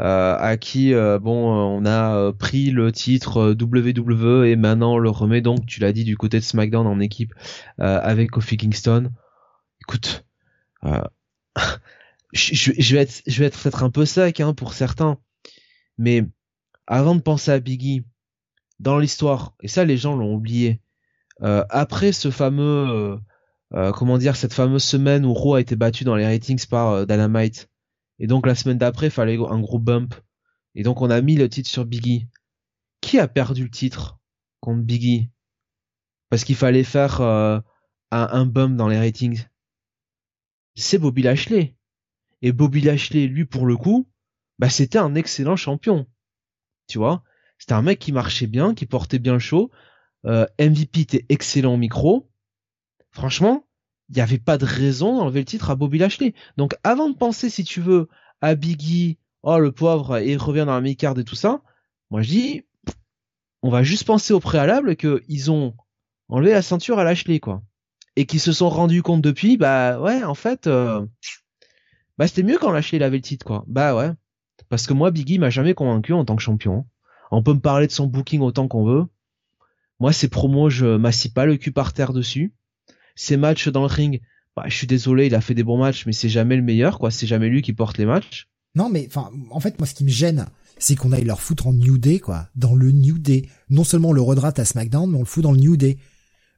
euh, 0.00 0.36
à 0.38 0.56
qui, 0.56 0.94
euh, 0.94 1.18
bon, 1.18 1.50
on 1.52 1.84
a 1.86 2.32
pris 2.32 2.70
le 2.70 2.92
titre 2.92 3.56
WWE 3.60 4.46
et 4.46 4.54
maintenant 4.54 4.94
on 4.94 4.98
le 4.98 5.10
remet 5.10 5.40
donc, 5.40 5.66
tu 5.66 5.80
l'as 5.80 5.92
dit, 5.92 6.04
du 6.04 6.16
côté 6.16 6.38
de 6.38 6.44
SmackDown 6.44 6.86
en 6.86 7.00
équipe 7.00 7.34
avec 7.78 8.30
Kofi 8.30 8.56
Kingston. 8.56 9.10
Écoute, 9.82 10.24
je, 12.32 12.72
je, 12.78 12.94
vais 12.94 13.02
être, 13.02 13.22
je 13.26 13.40
vais 13.40 13.46
être 13.46 13.58
peut-être 13.60 13.82
un 13.82 13.90
peu 13.90 14.06
sec 14.06 14.38
hein, 14.38 14.54
pour 14.54 14.72
certains, 14.72 15.18
mais 16.00 16.24
avant 16.86 17.14
de 17.14 17.20
penser 17.20 17.50
à 17.50 17.60
Biggie, 17.60 18.06
dans 18.78 18.98
l'histoire, 18.98 19.54
et 19.60 19.68
ça 19.68 19.84
les 19.84 19.98
gens 19.98 20.16
l'ont 20.16 20.32
oublié, 20.34 20.80
euh, 21.42 21.62
après 21.68 22.12
ce 22.12 22.30
fameux, 22.30 22.88
euh, 22.88 23.16
euh, 23.74 23.92
comment 23.92 24.16
dire, 24.16 24.34
cette 24.34 24.54
fameuse 24.54 24.82
semaine 24.82 25.26
où 25.26 25.34
Raw 25.34 25.56
a 25.56 25.60
été 25.60 25.76
battu 25.76 26.04
dans 26.04 26.16
les 26.16 26.24
ratings 26.24 26.66
par 26.66 27.06
Dynamite, 27.06 27.68
et 28.18 28.26
donc 28.26 28.46
la 28.46 28.54
semaine 28.54 28.78
d'après, 28.78 29.08
il 29.08 29.12
fallait 29.12 29.36
un 29.36 29.60
gros 29.60 29.78
bump, 29.78 30.14
et 30.74 30.82
donc 30.82 31.02
on 31.02 31.10
a 31.10 31.20
mis 31.20 31.36
le 31.36 31.50
titre 31.50 31.68
sur 31.68 31.84
Biggie. 31.84 32.26
Qui 33.02 33.18
a 33.18 33.28
perdu 33.28 33.64
le 33.64 33.70
titre 33.70 34.18
contre 34.60 34.82
Biggie? 34.82 35.30
Parce 36.30 36.44
qu'il 36.44 36.56
fallait 36.56 36.84
faire 36.84 37.20
un, 37.20 37.62
un 38.10 38.46
bump 38.46 38.76
dans 38.76 38.88
les 38.88 38.98
ratings. 38.98 39.44
C'est 40.76 40.98
Bobby 40.98 41.22
Lashley. 41.22 41.76
Et 42.40 42.52
Bobby 42.52 42.80
Lashley, 42.82 43.26
lui, 43.26 43.44
pour 43.46 43.66
le 43.66 43.76
coup, 43.76 44.06
bah, 44.60 44.68
c'était 44.68 44.98
un 44.98 45.14
excellent 45.14 45.56
champion. 45.56 46.06
Tu 46.86 46.98
vois? 46.98 47.22
C'était 47.58 47.72
un 47.72 47.80
mec 47.80 47.98
qui 47.98 48.12
marchait 48.12 48.46
bien, 48.46 48.74
qui 48.74 48.84
portait 48.84 49.18
bien 49.18 49.32
le 49.32 49.38
show, 49.38 49.70
euh, 50.26 50.46
MVP 50.58 51.00
était 51.00 51.24
excellent 51.30 51.74
au 51.74 51.76
micro. 51.78 52.30
Franchement, 53.10 53.64
il 54.10 54.16
n'y 54.16 54.20
avait 54.20 54.38
pas 54.38 54.58
de 54.58 54.66
raison 54.66 55.16
d'enlever 55.16 55.40
le 55.40 55.46
titre 55.46 55.70
à 55.70 55.76
Bobby 55.76 55.96
Lashley. 55.96 56.34
Donc 56.58 56.74
avant 56.84 57.08
de 57.08 57.16
penser, 57.16 57.48
si 57.48 57.64
tu 57.64 57.80
veux, 57.80 58.08
à 58.42 58.54
Biggie, 58.54 59.18
oh 59.42 59.58
le 59.58 59.72
pauvre, 59.72 60.18
et 60.18 60.32
il 60.32 60.36
revient 60.36 60.64
dans 60.66 60.74
la 60.74 60.80
mid-card 60.82 61.18
et 61.18 61.24
tout 61.24 61.36
ça, 61.36 61.62
moi 62.10 62.20
je 62.20 62.28
dis, 62.28 62.64
on 63.62 63.70
va 63.70 63.82
juste 63.82 64.04
penser 64.04 64.34
au 64.34 64.40
préalable 64.40 64.94
qu'ils 64.94 65.50
ont 65.50 65.74
enlevé 66.28 66.52
la 66.52 66.62
ceinture 66.62 66.98
à 66.98 67.04
Lashley, 67.04 67.40
quoi. 67.40 67.62
Et 68.16 68.26
qu'ils 68.26 68.40
se 68.40 68.52
sont 68.52 68.68
rendus 68.68 69.02
compte 69.02 69.22
depuis, 69.22 69.56
bah 69.56 69.98
ouais, 70.00 70.22
en 70.22 70.34
fait, 70.34 70.66
euh, 70.66 71.06
bah 72.18 72.26
c'était 72.26 72.42
mieux 72.42 72.58
quand 72.58 72.72
Lashley 72.72 73.02
avait 73.02 73.16
le 73.16 73.22
titre, 73.22 73.46
quoi. 73.46 73.64
Bah 73.66 73.96
ouais. 73.96 74.10
Parce 74.68 74.86
que 74.86 74.92
moi, 74.92 75.10
Biggie 75.10 75.38
m'a 75.38 75.50
jamais 75.50 75.74
convaincu 75.74 76.12
en 76.12 76.24
tant 76.24 76.36
que 76.36 76.42
champion. 76.42 76.86
On 77.30 77.42
peut 77.42 77.54
me 77.54 77.60
parler 77.60 77.86
de 77.86 77.92
son 77.92 78.06
booking 78.06 78.40
autant 78.40 78.68
qu'on 78.68 78.84
veut. 78.84 79.04
Moi, 79.98 80.12
ces 80.12 80.28
promos, 80.28 80.70
je 80.70 80.96
m'assis 80.96 81.32
pas 81.32 81.46
le 81.46 81.56
cul 81.56 81.72
par 81.72 81.92
terre 81.92 82.12
dessus. 82.12 82.54
Ces 83.14 83.36
matchs 83.36 83.68
dans 83.68 83.82
le 83.82 83.86
ring, 83.86 84.20
bah, 84.56 84.64
je 84.66 84.74
suis 84.74 84.86
désolé, 84.86 85.26
il 85.26 85.34
a 85.34 85.40
fait 85.40 85.54
des 85.54 85.62
bons 85.62 85.78
matchs, 85.78 86.06
mais 86.06 86.12
c'est 86.12 86.28
jamais 86.28 86.56
le 86.56 86.62
meilleur, 86.62 86.98
quoi. 86.98 87.10
C'est 87.10 87.26
jamais 87.26 87.48
lui 87.48 87.62
qui 87.62 87.72
porte 87.72 87.98
les 87.98 88.06
matchs. 88.06 88.48
Non, 88.74 88.88
mais 88.88 89.06
enfin, 89.08 89.30
en 89.50 89.60
fait, 89.60 89.78
moi, 89.78 89.86
ce 89.86 89.94
qui 89.94 90.04
me 90.04 90.10
gêne, 90.10 90.46
c'est 90.78 90.96
qu'on 90.96 91.12
aille 91.12 91.24
leur 91.24 91.40
foutre 91.40 91.66
en 91.66 91.72
New 91.72 91.98
Day, 91.98 92.18
quoi. 92.18 92.48
Dans 92.54 92.74
le 92.74 92.90
New 92.90 93.18
Day. 93.18 93.48
Non 93.68 93.84
seulement 93.84 94.10
on 94.10 94.12
le 94.12 94.22
redrate 94.22 94.58
à 94.58 94.64
SmackDown, 94.64 95.10
mais 95.10 95.16
on 95.16 95.20
le 95.20 95.26
fout 95.26 95.42
dans 95.42 95.52
le 95.52 95.58
New 95.58 95.76
Day. 95.76 95.98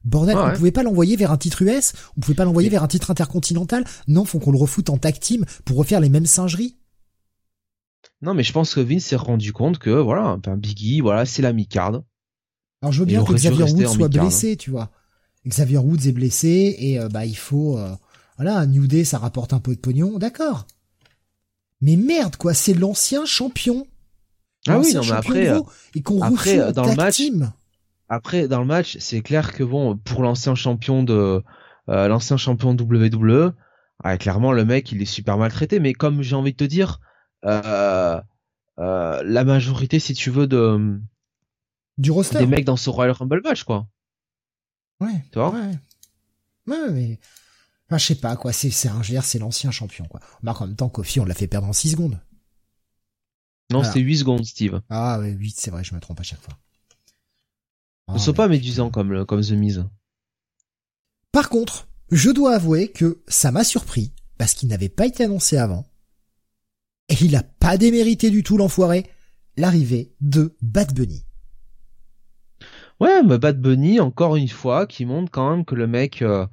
Bordel, 0.03 0.37
on 0.37 0.53
pouvait 0.53 0.71
pas 0.71 0.83
l'envoyer 0.83 1.15
vers 1.15 1.31
un 1.31 1.37
titre 1.37 1.61
US, 1.61 1.93
on 2.17 2.21
pouvait 2.21 2.35
pas 2.35 2.43
l'envoyer 2.43 2.69
vers 2.69 2.83
un 2.83 2.87
titre 2.87 3.09
intercontinental? 3.09 3.85
Non, 4.07 4.25
faut 4.25 4.39
qu'on 4.39 4.51
le 4.51 4.57
refoute 4.57 4.89
en 4.89 4.97
tag 4.97 5.17
team 5.17 5.45
pour 5.63 5.77
refaire 5.77 6.01
les 6.01 6.09
mêmes 6.09 6.25
singeries. 6.25 6.77
Non, 8.23 8.33
mais 8.33 8.43
je 8.43 8.53
pense 8.53 8.73
que 8.73 8.79
Vince 8.79 9.03
s'est 9.03 9.17
rendu 9.17 9.51
compte 9.51 9.79
que 9.79 9.89
voilà, 9.89 10.37
ben 10.41 10.55
Biggie, 10.55 11.01
voilà, 11.01 11.25
c'est 11.25 11.41
la 11.41 11.51
mi-card. 11.51 12.03
Alors 12.81 12.93
je 12.93 12.99
veux 12.99 13.05
bien 13.05 13.21
que 13.23 13.33
Xavier 13.33 13.63
Woods 13.63 13.87
soit 13.87 14.07
blessé, 14.07 14.55
tu 14.55 14.71
vois. 14.71 14.91
Xavier 15.45 15.77
Woods 15.77 16.07
est 16.07 16.13
blessé 16.13 16.73
et 16.79 17.01
euh, 17.01 17.09
bah 17.09 17.25
il 17.25 17.35
faut 17.35 17.77
euh, 17.77 17.93
voilà, 18.37 18.65
New 18.65 18.87
Day 18.87 19.03
ça 19.03 19.17
rapporte 19.17 19.51
un 19.51 19.59
peu 19.59 19.75
de 19.75 19.79
pognon, 19.79 20.17
d'accord. 20.19 20.67
Mais 21.81 21.97
merde 21.97 22.37
quoi, 22.37 22.53
c'est 22.53 22.73
l'ancien 22.73 23.25
champion. 23.25 23.85
Ah 24.67 24.79
oui, 24.79 24.93
non 24.93 25.01
mais 25.01 25.11
après 25.11 25.49
euh, 25.49 25.59
et 25.93 26.01
qu'on 26.01 26.21
après 26.21 26.71
dans 26.71 26.85
le 26.85 26.95
match 26.95 27.21
après 28.07 28.47
dans 28.47 28.61
le 28.61 28.65
match, 28.65 28.95
c'est 29.01 29.21
clair 29.21 29.51
que 29.51 29.65
bon 29.65 29.97
pour 29.97 30.23
l'ancien 30.23 30.55
champion 30.55 31.03
de 31.03 31.43
l'ancien 31.87 32.37
champion 32.37 32.73
de 32.73 32.83
WWE, 32.83 33.51
ah, 34.01 34.17
clairement 34.17 34.53
le 34.53 34.63
mec 34.63 34.93
il 34.93 35.01
est 35.01 35.05
super 35.05 35.37
maltraité 35.37 35.81
mais 35.81 35.91
comme 35.91 36.21
j'ai 36.21 36.37
envie 36.37 36.53
de 36.53 36.57
te 36.57 36.63
dire 36.63 37.01
la 37.43 38.23
majorité 39.43 39.99
si 39.99 40.13
tu 40.13 40.29
veux 40.29 40.47
de 40.47 40.99
du 41.97 42.11
roster. 42.11 42.39
Des 42.39 42.47
mecs 42.47 42.65
dans 42.65 42.77
ce 42.77 42.89
Royal 42.89 43.11
Rumble 43.11 43.41
match, 43.43 43.63
quoi. 43.63 43.87
Ouais. 44.99 45.23
Tu 45.31 45.39
vois? 45.39 45.51
Ouais. 45.51 45.77
ouais, 46.67 46.91
mais. 46.91 47.19
Enfin, 47.87 47.97
je 47.97 48.05
sais 48.05 48.15
pas, 48.15 48.35
quoi. 48.35 48.53
C'est, 48.53 48.71
c'est 48.71 48.89
un, 48.89 49.03
c'est 49.03 49.39
l'ancien 49.39 49.71
champion, 49.71 50.05
quoi. 50.05 50.19
Bah, 50.41 50.55
en 50.59 50.67
même 50.67 50.75
temps, 50.75 50.89
Kofi, 50.89 51.19
on 51.19 51.25
l'a 51.25 51.35
fait 51.35 51.47
perdre 51.47 51.67
en 51.67 51.73
6 51.73 51.91
secondes. 51.91 52.19
Non, 53.71 53.83
c'était 53.83 53.99
8 53.99 54.17
secondes, 54.17 54.45
Steve. 54.45 54.81
Ah, 54.89 55.19
ouais, 55.19 55.31
8, 55.31 55.55
c'est 55.57 55.71
vrai, 55.71 55.83
je 55.83 55.93
me 55.93 55.99
trompe 55.99 56.19
à 56.19 56.23
chaque 56.23 56.41
fois. 56.41 56.57
ne 58.11 58.17
sois 58.17 58.33
pas 58.33 58.47
médusant 58.47 58.89
comme, 58.89 59.25
comme 59.25 59.41
The 59.41 59.51
Miz. 59.51 59.85
Par 61.31 61.49
contre, 61.49 61.87
je 62.11 62.29
dois 62.29 62.55
avouer 62.55 62.91
que 62.91 63.23
ça 63.27 63.51
m'a 63.51 63.63
surpris, 63.63 64.13
parce 64.37 64.53
qu'il 64.53 64.69
n'avait 64.69 64.89
pas 64.89 65.05
été 65.05 65.23
annoncé 65.23 65.57
avant. 65.57 65.85
Et 67.13 67.25
il 67.25 67.35
a 67.35 67.43
pas 67.43 67.77
démérité 67.77 68.31
du 68.31 68.41
tout, 68.41 68.57
l'enfoiré, 68.57 69.05
l'arrivée 69.55 70.15
de 70.19 70.55
Bad 70.63 70.95
Bunny. 70.95 71.27
Ouais, 72.99 73.21
mais 73.21 73.37
Bad 73.37 73.61
Bunny, 73.61 73.99
encore 73.99 74.35
une 74.35 74.47
fois, 74.47 74.87
qui 74.87 75.05
montre 75.05 75.29
quand 75.29 75.51
même 75.51 75.63
que 75.63 75.75
le 75.75 75.85
mec, 75.85 76.23
euh, 76.23 76.47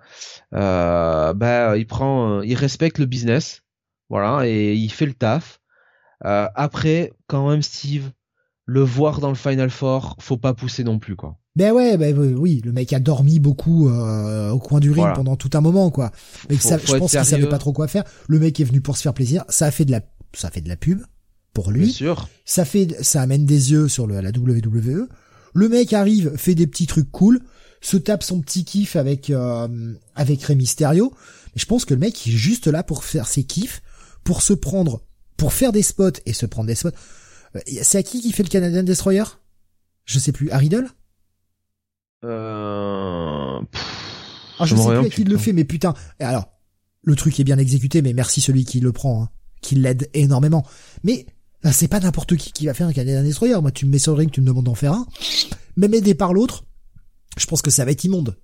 euh, 0.52 1.32
bah, 1.32 1.78
il 1.78 1.86
prend, 1.86 2.40
euh, 2.40 2.44
il 2.44 2.56
respecte 2.56 2.98
le 2.98 3.06
business, 3.06 3.62
voilà, 4.10 4.46
et 4.46 4.74
il 4.74 4.90
fait 4.90 5.06
le 5.06 5.14
taf. 5.14 5.60
après, 6.20 7.14
quand 7.26 7.48
même, 7.48 7.62
Steve, 7.62 8.10
le 8.66 8.82
voir 8.82 9.20
dans 9.20 9.30
le 9.30 9.36
Final 9.36 9.70
Four, 9.70 10.16
faut 10.20 10.36
pas 10.36 10.52
pousser 10.52 10.84
non 10.84 10.98
plus, 10.98 11.16
quoi. 11.16 11.38
Ben 11.56 11.72
ouais, 11.72 11.96
ben 11.96 12.14
oui, 12.16 12.60
le 12.66 12.72
mec 12.72 12.92
a 12.92 13.00
dormi 13.00 13.40
beaucoup 13.40 13.88
au 13.88 14.58
coin 14.58 14.78
du 14.78 14.90
ring 14.90 15.14
pendant 15.14 15.36
tout 15.36 15.50
un 15.54 15.62
moment, 15.62 15.90
quoi. 15.90 16.10
Mais 16.50 16.56
ça, 16.56 16.76
je 16.76 16.96
pense 16.96 17.12
qu'il 17.12 17.24
savait 17.24 17.48
pas 17.48 17.58
trop 17.58 17.72
quoi 17.72 17.88
faire. 17.88 18.04
Le 18.28 18.38
mec 18.38 18.60
est 18.60 18.64
venu 18.64 18.82
pour 18.82 18.98
se 18.98 19.02
faire 19.02 19.14
plaisir. 19.14 19.44
Ça 19.48 19.66
a 19.66 19.70
fait 19.70 19.84
de 19.84 19.90
la, 19.90 20.00
ça 20.32 20.50
fait 20.50 20.60
de 20.60 20.68
la 20.68 20.76
pub 20.76 21.02
pour 21.52 21.70
lui. 21.70 21.86
Bien 21.86 21.92
sûr. 21.92 22.28
Ça 22.44 22.64
fait, 22.64 23.02
ça 23.02 23.22
amène 23.22 23.46
des 23.46 23.72
yeux 23.72 23.88
sur 23.88 24.06
le, 24.06 24.20
la 24.20 24.30
WWE. 24.30 25.08
Le 25.54 25.68
mec 25.68 25.92
arrive, 25.92 26.36
fait 26.36 26.54
des 26.54 26.66
petits 26.66 26.86
trucs 26.86 27.10
cool, 27.10 27.40
se 27.80 27.96
tape 27.96 28.22
son 28.22 28.40
petit 28.40 28.64
kiff 28.64 28.94
avec 28.96 29.30
euh, 29.30 29.94
avec 30.14 30.42
Rey 30.44 30.54
Mysterio, 30.54 31.12
Mais 31.54 31.60
je 31.60 31.66
pense 31.66 31.84
que 31.84 31.94
le 31.94 32.00
mec, 32.00 32.26
il 32.26 32.34
est 32.34 32.36
juste 32.36 32.66
là 32.66 32.82
pour 32.82 33.04
faire 33.04 33.26
ses 33.26 33.44
kiffs, 33.44 33.82
pour 34.22 34.42
se 34.42 34.52
prendre, 34.52 35.02
pour 35.36 35.52
faire 35.52 35.72
des 35.72 35.82
spots 35.82 36.20
et 36.26 36.32
se 36.32 36.46
prendre 36.46 36.68
des 36.68 36.74
spots. 36.74 36.90
Euh, 37.56 37.60
C'est 37.82 37.98
à 37.98 38.02
qui 38.02 38.20
qui 38.20 38.32
fait 38.32 38.42
le 38.44 38.48
Canadian 38.48 38.82
Destroyer? 38.84 39.24
Je 40.04 40.18
sais 40.18 40.32
plus. 40.32 40.50
À 40.50 40.58
Riddle 40.58 40.88
Euh... 42.24 43.60
ah, 44.58 44.64
Je 44.66 44.76
sais 44.76 44.86
plus 44.86 44.96
à 44.98 45.02
qui 45.04 45.22
plus, 45.22 45.24
le 45.24 45.38
fait, 45.38 45.52
mais 45.52 45.64
putain. 45.64 45.94
Et 46.20 46.24
alors, 46.24 46.48
le 47.02 47.16
truc 47.16 47.38
est 47.40 47.44
bien 47.44 47.58
exécuté, 47.58 48.02
mais 48.02 48.12
merci 48.12 48.40
celui 48.40 48.64
qui 48.64 48.80
le 48.80 48.92
prend, 48.92 49.24
hein, 49.24 49.28
qui 49.60 49.74
l'aide 49.74 50.08
énormément. 50.14 50.66
Mais 51.04 51.26
c'est 51.72 51.88
pas 51.88 52.00
n'importe 52.00 52.36
qui 52.36 52.52
qui 52.52 52.66
va 52.66 52.74
faire 52.74 52.86
un 52.86 52.92
Canadian 52.92 53.22
Destroyer. 53.22 53.60
Moi, 53.60 53.70
tu 53.70 53.86
me 53.86 53.90
mets 53.92 53.98
sur 53.98 54.12
le 54.12 54.18
ring, 54.18 54.30
tu 54.30 54.40
me 54.40 54.46
demandes 54.46 54.64
d'en 54.64 54.74
faire 54.74 54.92
un. 54.92 55.06
Même 55.76 55.94
aidé 55.94 56.14
par 56.14 56.32
l'autre, 56.32 56.64
je 57.36 57.46
pense 57.46 57.62
que 57.62 57.70
ça 57.70 57.84
va 57.84 57.90
être 57.90 58.04
immonde. 58.04 58.36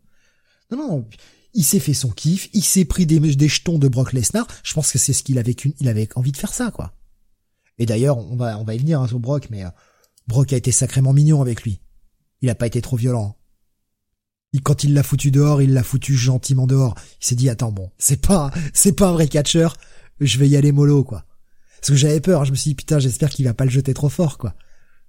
Non, 0.71 0.79
non, 0.79 1.09
il 1.55 1.65
s'est 1.65 1.81
fait 1.81 1.95
son 1.95 2.11
kiff, 2.11 2.51
il 2.53 2.63
s'est 2.63 2.85
pris 2.85 3.07
des, 3.07 3.49
jetons 3.49 3.79
de 3.79 3.89
Brock 3.89 4.13
Lesnar. 4.13 4.47
Je 4.63 4.75
pense 4.75 4.93
que 4.93 4.99
c'est 4.99 5.13
ce 5.13 5.23
qu'il 5.23 5.39
avait, 5.39 5.57
il 5.81 5.89
avait 5.89 6.09
envie 6.15 6.33
de 6.33 6.37
faire 6.37 6.53
ça, 6.53 6.71
quoi. 6.71 6.93
Et 7.79 7.87
d'ailleurs, 7.87 8.19
on 8.19 8.37
va, 8.37 8.59
on 8.59 8.65
va 8.65 8.75
y 8.75 8.79
venir 8.79 9.01
hein, 9.01 9.09
sur 9.09 9.21
Brock, 9.21 9.49
mais 9.51 9.65
euh, 9.65 9.71
Brock 10.29 10.53
a 10.53 10.57
été 10.57 10.73
sacrément 10.73 11.13
mignon 11.13 11.41
avec 11.41 11.63
lui. 11.63 11.81
Il 12.43 12.51
a 12.51 12.55
pas 12.55 12.67
été 12.67 12.83
trop 12.83 12.97
violent. 12.97 13.37
Il- 14.53 14.63
quand 14.63 14.85
il 14.85 14.95
l'a 14.95 15.03
foutu 15.03 15.31
dehors, 15.31 15.63
il 15.63 15.73
l'a 15.73 15.83
foutu 15.83 16.15
gentiment 16.15 16.67
dehors. 16.67 16.95
Il 17.23 17.27
s'est 17.27 17.35
dit 17.35 17.49
attends 17.49 17.73
bon, 17.73 17.91
c'est 17.99 18.21
pas, 18.21 18.51
c'est 18.75 18.93
pas 18.93 19.09
un 19.09 19.13
vrai 19.13 19.29
catcheur. 19.29 19.77
Je 20.21 20.39
vais 20.39 20.49
y 20.49 20.57
aller 20.57 20.73
mollo, 20.73 21.05
quoi. 21.05 21.25
Parce 21.81 21.89
que 21.91 21.97
j'avais 21.97 22.21
peur. 22.21 22.41
hein, 22.41 22.45
Je 22.45 22.51
me 22.51 22.57
suis 22.57 22.71
dit 22.71 22.75
putain, 22.75 22.99
j'espère 22.99 23.31
qu'il 23.31 23.45
va 23.45 23.55
pas 23.55 23.65
le 23.65 23.71
jeter 23.71 23.95
trop 23.95 24.09
fort, 24.09 24.39
quoi. 24.39 24.55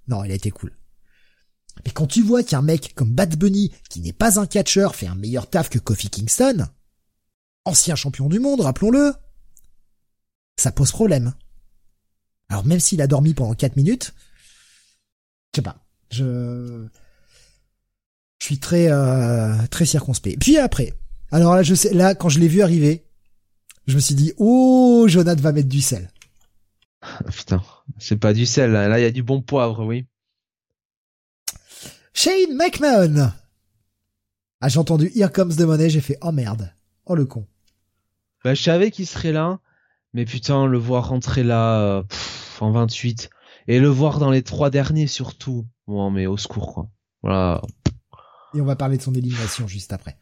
Non, 0.06 0.24
il 0.24 0.30
a 0.30 0.34
été 0.34 0.50
cool. 0.50 0.76
Mais 1.84 1.92
quand 1.92 2.06
tu 2.06 2.22
vois 2.22 2.42
qu'un 2.42 2.62
mec 2.62 2.92
comme 2.94 3.12
Bad 3.14 3.36
Bunny, 3.36 3.72
qui 3.88 4.00
n'est 4.00 4.12
pas 4.12 4.40
un 4.40 4.46
catcheur, 4.46 4.94
fait 4.96 5.06
un 5.06 5.14
meilleur 5.14 5.48
taf 5.48 5.70
que 5.70 5.78
Kofi 5.78 6.10
Kingston, 6.10 6.66
ancien 7.64 7.94
champion 7.94 8.28
du 8.28 8.40
monde, 8.40 8.60
rappelons-le, 8.62 9.12
ça 10.56 10.72
pose 10.72 10.90
problème. 10.90 11.34
Alors 12.48 12.64
même 12.64 12.80
s'il 12.80 13.00
a 13.02 13.06
dormi 13.06 13.34
pendant 13.34 13.54
4 13.54 13.76
minutes, 13.76 14.14
je 15.54 15.58
sais 15.58 15.62
pas, 15.62 15.86
je, 16.10 16.86
je 18.40 18.44
suis 18.44 18.58
très 18.58 18.90
euh, 18.90 19.54
très 19.70 19.84
circonspect. 19.86 20.40
Puis 20.40 20.56
après, 20.58 20.94
alors 21.30 21.54
là 21.54 21.62
je 21.62 21.74
sais, 21.74 21.92
là 21.94 22.14
quand 22.14 22.28
je 22.28 22.40
l'ai 22.40 22.48
vu 22.48 22.62
arriver, 22.62 23.06
je 23.88 23.94
me 23.94 24.00
suis 24.00 24.14
dit 24.14 24.32
oh 24.36 25.06
Jonathan 25.08 25.40
va 25.42 25.52
mettre 25.52 25.68
du 25.68 25.80
sel. 25.80 26.10
Ah, 27.00 27.18
Putain, 27.32 27.62
c'est 27.98 28.18
pas 28.18 28.32
du 28.32 28.46
sel, 28.46 28.72
là, 28.72 28.98
il 28.98 29.02
y 29.02 29.06
a 29.06 29.10
du 29.10 29.22
bon 29.22 29.42
poivre, 29.42 29.84
oui. 29.84 30.06
Shane 32.12 32.54
McMahon. 32.54 33.32
Ah 34.60 34.68
j'ai 34.68 34.78
entendu 34.78 35.10
Here 35.14 35.30
Comes 35.32 35.54
the 35.54 35.60
Money, 35.60 35.88
j'ai 35.88 36.00
fait 36.00 36.18
oh 36.20 36.32
merde, 36.32 36.72
oh 37.06 37.14
le 37.14 37.24
con. 37.26 37.46
Bah, 38.44 38.54
je 38.54 38.62
savais 38.62 38.90
qu'il 38.90 39.06
serait 39.06 39.32
là, 39.32 39.60
mais 40.14 40.24
putain, 40.24 40.66
le 40.66 40.78
voir 40.78 41.08
rentrer 41.08 41.42
là, 41.42 41.80
euh, 41.80 42.02
pff, 42.02 42.60
en 42.60 42.72
28, 42.72 43.30
et 43.68 43.78
le 43.80 43.88
voir 43.88 44.18
dans 44.18 44.30
les 44.30 44.42
trois 44.42 44.70
derniers 44.70 45.06
surtout, 45.06 45.66
bon, 45.86 46.10
mais 46.10 46.26
au 46.26 46.36
secours, 46.36 46.74
quoi. 46.74 46.88
Voilà. 47.22 47.62
Et 48.54 48.60
on 48.60 48.64
va 48.64 48.76
parler 48.76 48.96
de 48.96 49.02
son 49.02 49.14
élimination 49.14 49.68
juste 49.68 49.92
après. 49.92 50.16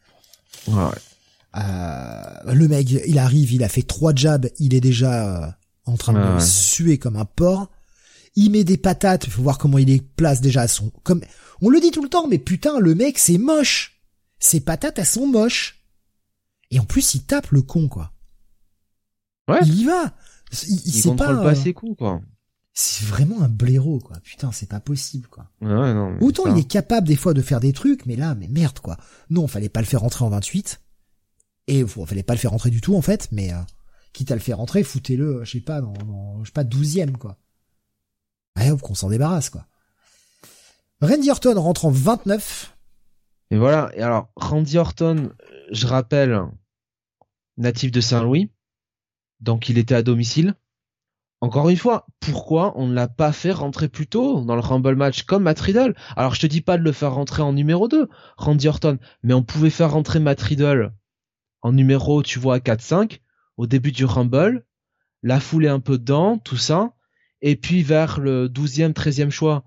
Ouais, 0.67 0.91
le 1.63 2.67
mec, 2.67 2.89
il 2.89 3.19
arrive, 3.19 3.51
il 3.53 3.63
a 3.63 3.69
fait 3.69 3.81
trois 3.83 4.13
jabs, 4.15 4.47
il 4.59 4.73
est 4.73 4.81
déjà 4.81 5.45
euh, 5.45 5.51
en 5.85 5.97
train 5.97 6.13
de 6.13 6.19
Ouais, 6.19 6.33
ouais. 6.35 6.39
suer 6.39 6.97
comme 6.97 7.15
un 7.15 7.25
porc. 7.25 7.69
Il 8.35 8.51
met 8.51 8.63
des 8.63 8.77
patates, 8.77 9.25
il 9.25 9.31
faut 9.31 9.41
voir 9.41 9.57
comment 9.57 9.77
il 9.79 9.87
les 9.87 9.99
place 10.01 10.41
déjà 10.41 10.61
à 10.61 10.67
son... 10.67 10.91
Comme 11.03 11.21
on 11.61 11.69
le 11.69 11.79
dit 11.79 11.89
tout 11.91 12.03
le 12.03 12.09
temps, 12.09 12.27
mais 12.27 12.37
putain, 12.37 12.79
le 12.79 12.93
mec, 12.93 13.17
c'est 13.17 13.39
moche. 13.39 13.99
Ses 14.39 14.59
patates, 14.59 14.99
elles 14.99 15.05
sont 15.07 15.25
moches. 15.25 15.83
Et 16.69 16.79
en 16.79 16.85
plus, 16.85 17.15
il 17.15 17.23
tape 17.23 17.49
le 17.49 17.63
con, 17.63 17.87
quoi. 17.87 18.11
Ouais. 19.47 19.59
Il 19.63 19.79
y 19.81 19.85
va. 19.85 20.13
Il, 20.67 20.75
il 20.85 20.95
Il 20.97 21.03
contrôle 21.03 21.37
pas. 21.37 21.43
pas 21.43 21.51
euh, 21.51 21.55
ses 21.55 21.73
coups, 21.73 21.97
quoi. 21.97 22.21
C'est 22.73 23.05
vraiment 23.05 23.41
un 23.41 23.47
blaireau, 23.49 23.97
quoi. 23.99 24.17
Putain, 24.23 24.51
c'est 24.51 24.69
pas 24.69 24.79
possible, 24.79 25.27
quoi. 25.29 25.49
Ouais, 25.61 25.73
ouais, 25.73 25.93
non. 25.95 26.11
mais 26.11 26.23
Autant 26.23 26.43
ça- 26.43 26.51
il 26.51 26.59
est 26.59 26.67
capable 26.67 27.07
des 27.07 27.15
fois 27.15 27.33
de 27.33 27.41
faire 27.41 27.59
des 27.59 27.73
trucs, 27.73 28.05
mais 28.05 28.15
là, 28.15 28.35
mais 28.35 28.47
merde 28.47 28.77
quoi. 28.79 28.97
Non, 29.31 29.47
fallait 29.47 29.69
pas 29.69 29.79
le 29.79 29.87
faire 29.87 30.01
rentrer 30.01 30.23
en 30.25 30.29
28. 30.29 30.79
Et 31.67 31.83
bon, 31.83 32.05
fallait 32.05 32.23
pas 32.23 32.33
le 32.33 32.39
faire 32.39 32.51
rentrer 32.51 32.69
du 32.69 32.81
tout 32.81 32.95
en 32.95 33.01
fait, 33.01 33.27
mais 33.31 33.53
euh, 33.53 33.61
quitte 34.13 34.31
à 34.31 34.35
le 34.35 34.41
faire 34.41 34.57
rentrer, 34.57 34.83
foutez-le, 34.83 35.43
je 35.43 35.51
sais 35.51 35.59
pas, 35.59 35.81
dans, 35.81 35.93
je 36.41 36.45
sais 36.45 36.53
pas, 36.53 36.63
12 36.63 36.99
quoi. 37.19 37.37
Allez 38.55 38.71
hop, 38.71 38.81
qu'on 38.81 38.95
s'en 38.95 39.09
débarrasse 39.09 39.49
quoi. 39.49 39.67
Randy 41.01 41.29
Orton 41.29 41.61
rentre 41.61 41.85
en 41.85 41.91
29. 41.91 42.75
Et 43.51 43.57
voilà. 43.57 43.91
Et 43.95 44.01
alors, 44.01 44.29
Randy 44.35 44.77
Orton, 44.77 45.31
je 45.71 45.85
rappelle, 45.85 46.41
natif 47.57 47.91
de 47.91 48.01
Saint-Louis. 48.01 48.51
Donc, 49.39 49.69
il 49.69 49.77
était 49.77 49.93
à 49.93 50.01
domicile. 50.01 50.55
Encore 51.39 51.69
une 51.69 51.77
fois, 51.77 52.07
pourquoi 52.19 52.73
on 52.79 52.87
ne 52.87 52.95
l'a 52.95 53.07
pas 53.07 53.31
fait 53.31 53.51
rentrer 53.51 53.89
plus 53.89 54.07
tôt 54.07 54.41
dans 54.41 54.55
le 54.55 54.61
Rumble 54.61 54.95
match 54.95 55.21
comme 55.21 55.43
Matt 55.43 55.59
Riddle? 55.59 55.93
Alors, 56.15 56.33
je 56.33 56.39
te 56.39 56.47
dis 56.47 56.61
pas 56.61 56.79
de 56.79 56.83
le 56.83 56.91
faire 56.91 57.13
rentrer 57.13 57.43
en 57.43 57.53
numéro 57.53 57.87
2, 57.87 58.09
Randy 58.37 58.67
Orton, 58.67 58.97
mais 59.21 59.35
on 59.35 59.43
pouvait 59.43 59.69
faire 59.69 59.91
rentrer 59.91 60.19
Matt 60.19 60.41
Riddle 60.41 60.93
en 61.67 61.73
numéro, 61.73 62.23
tu 62.23 62.39
vois, 62.39 62.59
4-5, 62.59 63.19
au 63.57 63.67
début 63.67 63.91
du 63.91 64.05
Rumble, 64.05 64.65
la 65.21 65.41
fouler 65.41 65.67
un 65.67 65.81
peu 65.81 65.97
dedans, 65.97 66.37
tout 66.37 66.55
ça, 66.55 66.93
et 67.41 67.57
puis 67.57 67.83
vers 67.83 68.21
le 68.21 68.47
12e, 68.47 68.93
13e 68.93 69.31
choix, 69.31 69.65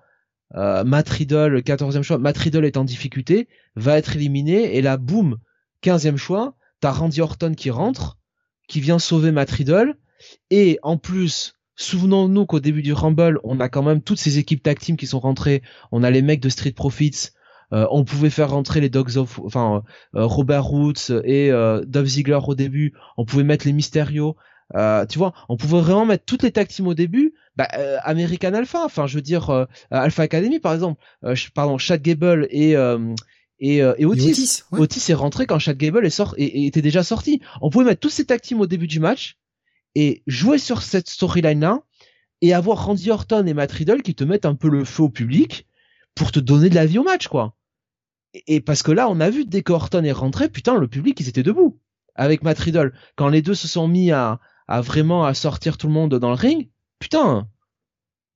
euh, 0.54 0.82
Matt 0.82 1.10
Riddle, 1.10 1.48
le 1.48 1.60
14e 1.60 2.02
choix, 2.02 2.16
Matt 2.16 2.38
Riddle 2.38 2.64
est 2.64 2.78
en 2.78 2.84
difficulté, 2.84 3.48
va 3.76 3.98
être 3.98 4.16
éliminé, 4.16 4.76
et 4.76 4.80
là, 4.80 4.96
boum, 4.96 5.36
15e 5.82 6.16
choix, 6.16 6.56
t'as 6.80 6.90
Randy 6.90 7.20
Orton 7.20 7.52
qui 7.52 7.68
rentre, 7.68 8.16
qui 8.66 8.80
vient 8.80 8.98
sauver 8.98 9.30
Matt 9.30 9.50
Riddle, 9.50 9.94
et 10.48 10.78
en 10.82 10.96
plus, 10.96 11.52
souvenons-nous 11.76 12.46
qu'au 12.46 12.60
début 12.60 12.82
du 12.82 12.94
Rumble, 12.94 13.40
on 13.44 13.60
a 13.60 13.68
quand 13.68 13.82
même 13.82 14.00
toutes 14.00 14.20
ces 14.20 14.38
équipes 14.38 14.62
tag 14.62 14.78
team 14.78 14.96
qui 14.96 15.06
sont 15.06 15.20
rentrées, 15.20 15.60
on 15.92 16.02
a 16.02 16.10
les 16.10 16.22
mecs 16.22 16.40
de 16.40 16.48
Street 16.48 16.72
Profits, 16.72 17.28
on 17.72 18.04
pouvait 18.04 18.30
faire 18.30 18.50
rentrer 18.50 18.80
les 18.80 18.88
Dogs 18.88 19.16
of, 19.16 19.38
enfin 19.44 19.82
euh, 20.16 20.24
Robert 20.24 20.64
Roots 20.64 21.10
et 21.24 21.50
euh, 21.50 21.84
Dolph 21.86 22.08
Ziggler 22.08 22.38
au 22.46 22.54
début. 22.54 22.94
On 23.16 23.24
pouvait 23.24 23.44
mettre 23.44 23.66
les 23.66 23.72
Mysterio. 23.72 24.36
Euh, 24.76 25.04
tu 25.04 25.18
vois, 25.18 25.32
on 25.48 25.56
pouvait 25.56 25.80
vraiment 25.80 26.06
mettre 26.06 26.24
toutes 26.24 26.42
les 26.44 26.52
tag 26.52 26.68
teams 26.68 26.86
au 26.86 26.94
début. 26.94 27.34
Bah, 27.56 27.68
euh, 27.76 27.96
American 28.04 28.54
Alpha, 28.54 28.84
enfin 28.84 29.06
je 29.06 29.16
veux 29.16 29.22
dire 29.22 29.50
euh, 29.50 29.64
Alpha 29.90 30.22
Academy 30.22 30.60
par 30.60 30.74
exemple. 30.74 31.02
Euh, 31.24 31.34
pardon, 31.54 31.76
Chad 31.76 32.00
Gable 32.02 32.46
et 32.50 32.76
euh, 32.76 33.14
et, 33.58 33.82
euh, 33.82 33.94
et 33.98 34.06
Otis. 34.06 34.30
Otis, 34.30 34.62
ouais. 34.72 34.80
Otis 34.80 35.10
est 35.10 35.14
rentré 35.14 35.46
quand 35.46 35.58
Chad 35.58 35.76
Gable 35.76 36.06
est 36.06 36.10
sort 36.10 36.34
et, 36.38 36.44
et 36.44 36.66
était 36.66 36.82
déjà 36.82 37.02
sorti. 37.02 37.40
On 37.60 37.68
pouvait 37.68 37.84
mettre 37.84 38.00
tous 38.00 38.10
ces 38.10 38.24
tag 38.24 38.40
teams 38.40 38.60
au 38.60 38.66
début 38.66 38.86
du 38.86 39.00
match 39.00 39.38
et 39.96 40.22
jouer 40.26 40.58
sur 40.58 40.82
cette 40.82 41.08
storyline 41.08 41.60
là 41.60 41.80
et 42.42 42.54
avoir 42.54 42.86
Randy 42.86 43.10
Orton 43.10 43.44
et 43.46 43.54
Matt 43.54 43.72
Riddle 43.72 44.02
qui 44.02 44.14
te 44.14 44.24
mettent 44.24 44.46
un 44.46 44.54
peu 44.54 44.68
le 44.68 44.84
feu 44.84 45.02
au 45.02 45.08
public 45.10 45.66
pour 46.14 46.32
te 46.32 46.38
donner 46.38 46.70
de 46.70 46.74
la 46.76 46.86
vie 46.86 46.98
au 46.98 47.02
match 47.02 47.28
quoi. 47.28 47.54
Et, 48.34 48.60
parce 48.60 48.82
que 48.82 48.92
là 48.92 49.08
on 49.08 49.18
a 49.20 49.28
vu 49.30 49.44
dès 49.44 49.62
que 49.62 49.72
Orton 49.72 50.04
est 50.04 50.12
rentré, 50.12 50.48
putain 50.48 50.76
le 50.76 50.86
public 50.88 51.18
ils 51.20 51.28
étaient 51.28 51.42
debout 51.42 51.78
avec 52.14 52.42
Matt 52.42 52.58
Riddle 52.58 52.92
quand 53.16 53.28
les 53.28 53.42
deux 53.42 53.54
se 53.54 53.66
sont 53.68 53.88
mis 53.88 54.12
à 54.12 54.38
à 54.68 54.80
vraiment 54.80 55.24
à 55.24 55.34
sortir 55.34 55.76
tout 55.78 55.88
le 55.88 55.92
monde 55.92 56.14
dans 56.14 56.28
le 56.28 56.34
ring. 56.36 56.68
Putain, 57.00 57.48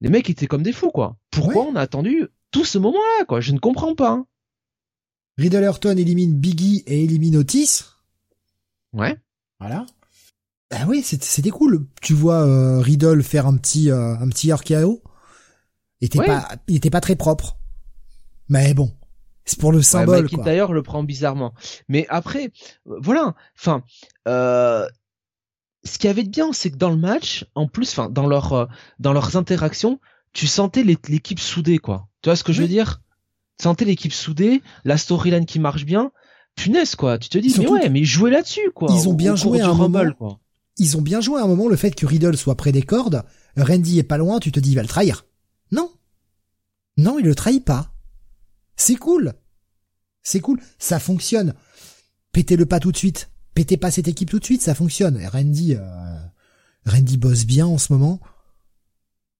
les 0.00 0.08
mecs 0.08 0.28
étaient 0.30 0.46
comme 0.48 0.62
des 0.64 0.72
fous 0.72 0.90
quoi. 0.90 1.16
Pourquoi 1.30 1.62
Ouais. 1.64 1.68
on 1.72 1.76
a 1.76 1.80
attendu 1.80 2.26
tout 2.50 2.64
ce 2.64 2.78
moment 2.78 2.98
là 3.18 3.24
quoi? 3.24 3.40
Je 3.40 3.52
ne 3.52 3.58
comprends 3.58 3.94
pas. 3.94 4.10
hein. 4.10 4.26
Riddle 5.38 5.64
Orton 5.64 5.96
élimine 5.96 6.34
Biggie 6.34 6.82
et 6.86 7.04
élimine 7.04 7.36
Otis. 7.36 7.82
Ouais. 8.92 9.16
Voilà. 9.60 9.86
Ah 10.70 10.86
oui, 10.88 11.02
c'était 11.02 11.24
c'était 11.26 11.50
cool. 11.50 11.86
Tu 12.00 12.14
vois 12.14 12.42
euh, 12.46 12.80
Riddle 12.80 13.22
faire 13.22 13.46
un 13.46 13.56
petit 13.56 13.90
euh, 13.90 14.16
un 14.16 14.28
petit 14.28 14.52
RKO. 14.52 15.02
Il 16.00 16.06
était 16.06 16.18
Ouais. 16.18 16.26
pas 16.26 16.48
il 16.66 16.76
était 16.76 16.90
pas 16.90 17.00
très 17.00 17.16
propre. 17.16 17.58
Mais 18.48 18.74
bon, 18.74 18.92
c'est 19.44 19.58
pour 19.58 19.72
le 19.72 19.78
Ouais, 19.78 19.84
symbole 19.84 20.28
quoi. 20.30 20.44
D'ailleurs 20.44 20.72
le 20.72 20.82
prend 20.82 21.02
bizarrement. 21.04 21.54
Mais 21.88 22.06
après, 22.08 22.50
voilà. 22.86 23.34
Enfin, 23.58 23.82
euh, 24.28 24.86
ce 25.84 25.98
qui 25.98 26.08
avait 26.08 26.22
de 26.22 26.30
bien, 26.30 26.52
c'est 26.52 26.70
que 26.70 26.76
dans 26.76 26.90
le 26.90 26.96
match, 26.96 27.44
en 27.54 27.68
plus, 27.68 27.90
enfin, 27.90 28.08
dans 28.08 28.26
leur, 28.26 28.52
euh, 28.54 28.66
dans 29.00 29.12
leurs 29.12 29.36
interactions, 29.36 30.00
tu 30.32 30.46
sentais 30.46 30.82
l'équipe 30.82 31.40
soudée, 31.40 31.78
quoi. 31.78 32.08
Tu 32.22 32.28
vois 32.30 32.36
ce 32.36 32.44
que 32.44 32.52
je 32.52 32.62
veux 32.62 32.68
dire? 32.68 33.02
Tu 33.58 33.64
sentais 33.64 33.84
l'équipe 33.84 34.12
soudée, 34.12 34.62
la 34.84 34.96
storyline 34.96 35.46
qui 35.46 35.58
marche 35.60 35.84
bien. 35.84 36.10
Punaise, 36.56 36.94
quoi. 36.96 37.18
Tu 37.18 37.28
te 37.28 37.38
dis, 37.38 37.50
Surtout 37.50 37.74
mais 37.74 37.82
ouais, 37.82 37.88
mais 37.90 38.04
jouez 38.04 38.30
là-dessus, 38.30 38.70
quoi. 38.74 38.88
ils 38.92 39.08
ont 39.08 39.12
au- 39.12 39.14
bien 39.14 39.34
au 39.34 39.36
joué 39.36 39.60
à 39.60 39.66
un 39.68 39.72
Rumble, 39.72 39.98
moment. 39.98 40.14
quoi. 40.14 40.38
Ils 40.78 40.96
ont 40.96 41.02
bien 41.02 41.20
joué 41.20 41.40
à 41.40 41.44
un 41.44 41.46
moment 41.46 41.68
le 41.68 41.76
fait 41.76 41.94
que 41.94 42.06
Riddle 42.06 42.36
soit 42.36 42.56
près 42.56 42.72
des 42.72 42.82
cordes, 42.82 43.22
Randy 43.56 43.98
est 44.00 44.02
pas 44.04 44.16
loin, 44.18 44.40
tu 44.40 44.50
te 44.50 44.58
dis 44.58 44.70
il 44.72 44.74
va 44.74 44.82
le 44.82 44.88
trahir. 44.88 45.24
Non. 45.70 45.90
Non, 46.96 47.18
il 47.20 47.24
le 47.26 47.34
trahit 47.36 47.64
pas. 47.64 47.92
C'est 48.76 48.96
cool. 48.96 49.34
C'est 50.22 50.40
cool, 50.40 50.60
ça 50.78 50.98
fonctionne. 50.98 51.54
Pétez 52.32 52.56
le 52.56 52.66
pas 52.66 52.80
tout 52.80 52.92
de 52.92 52.96
suite. 52.96 53.30
Pétez 53.54 53.76
pas 53.76 53.90
cette 53.90 54.08
équipe 54.08 54.30
tout 54.30 54.38
de 54.38 54.44
suite, 54.44 54.62
ça 54.62 54.74
fonctionne. 54.74 55.24
Randy 55.26 55.76
euh, 55.76 56.18
Randy 56.86 57.18
bosse 57.18 57.44
bien 57.44 57.66
en 57.66 57.78
ce 57.78 57.92
moment. 57.92 58.20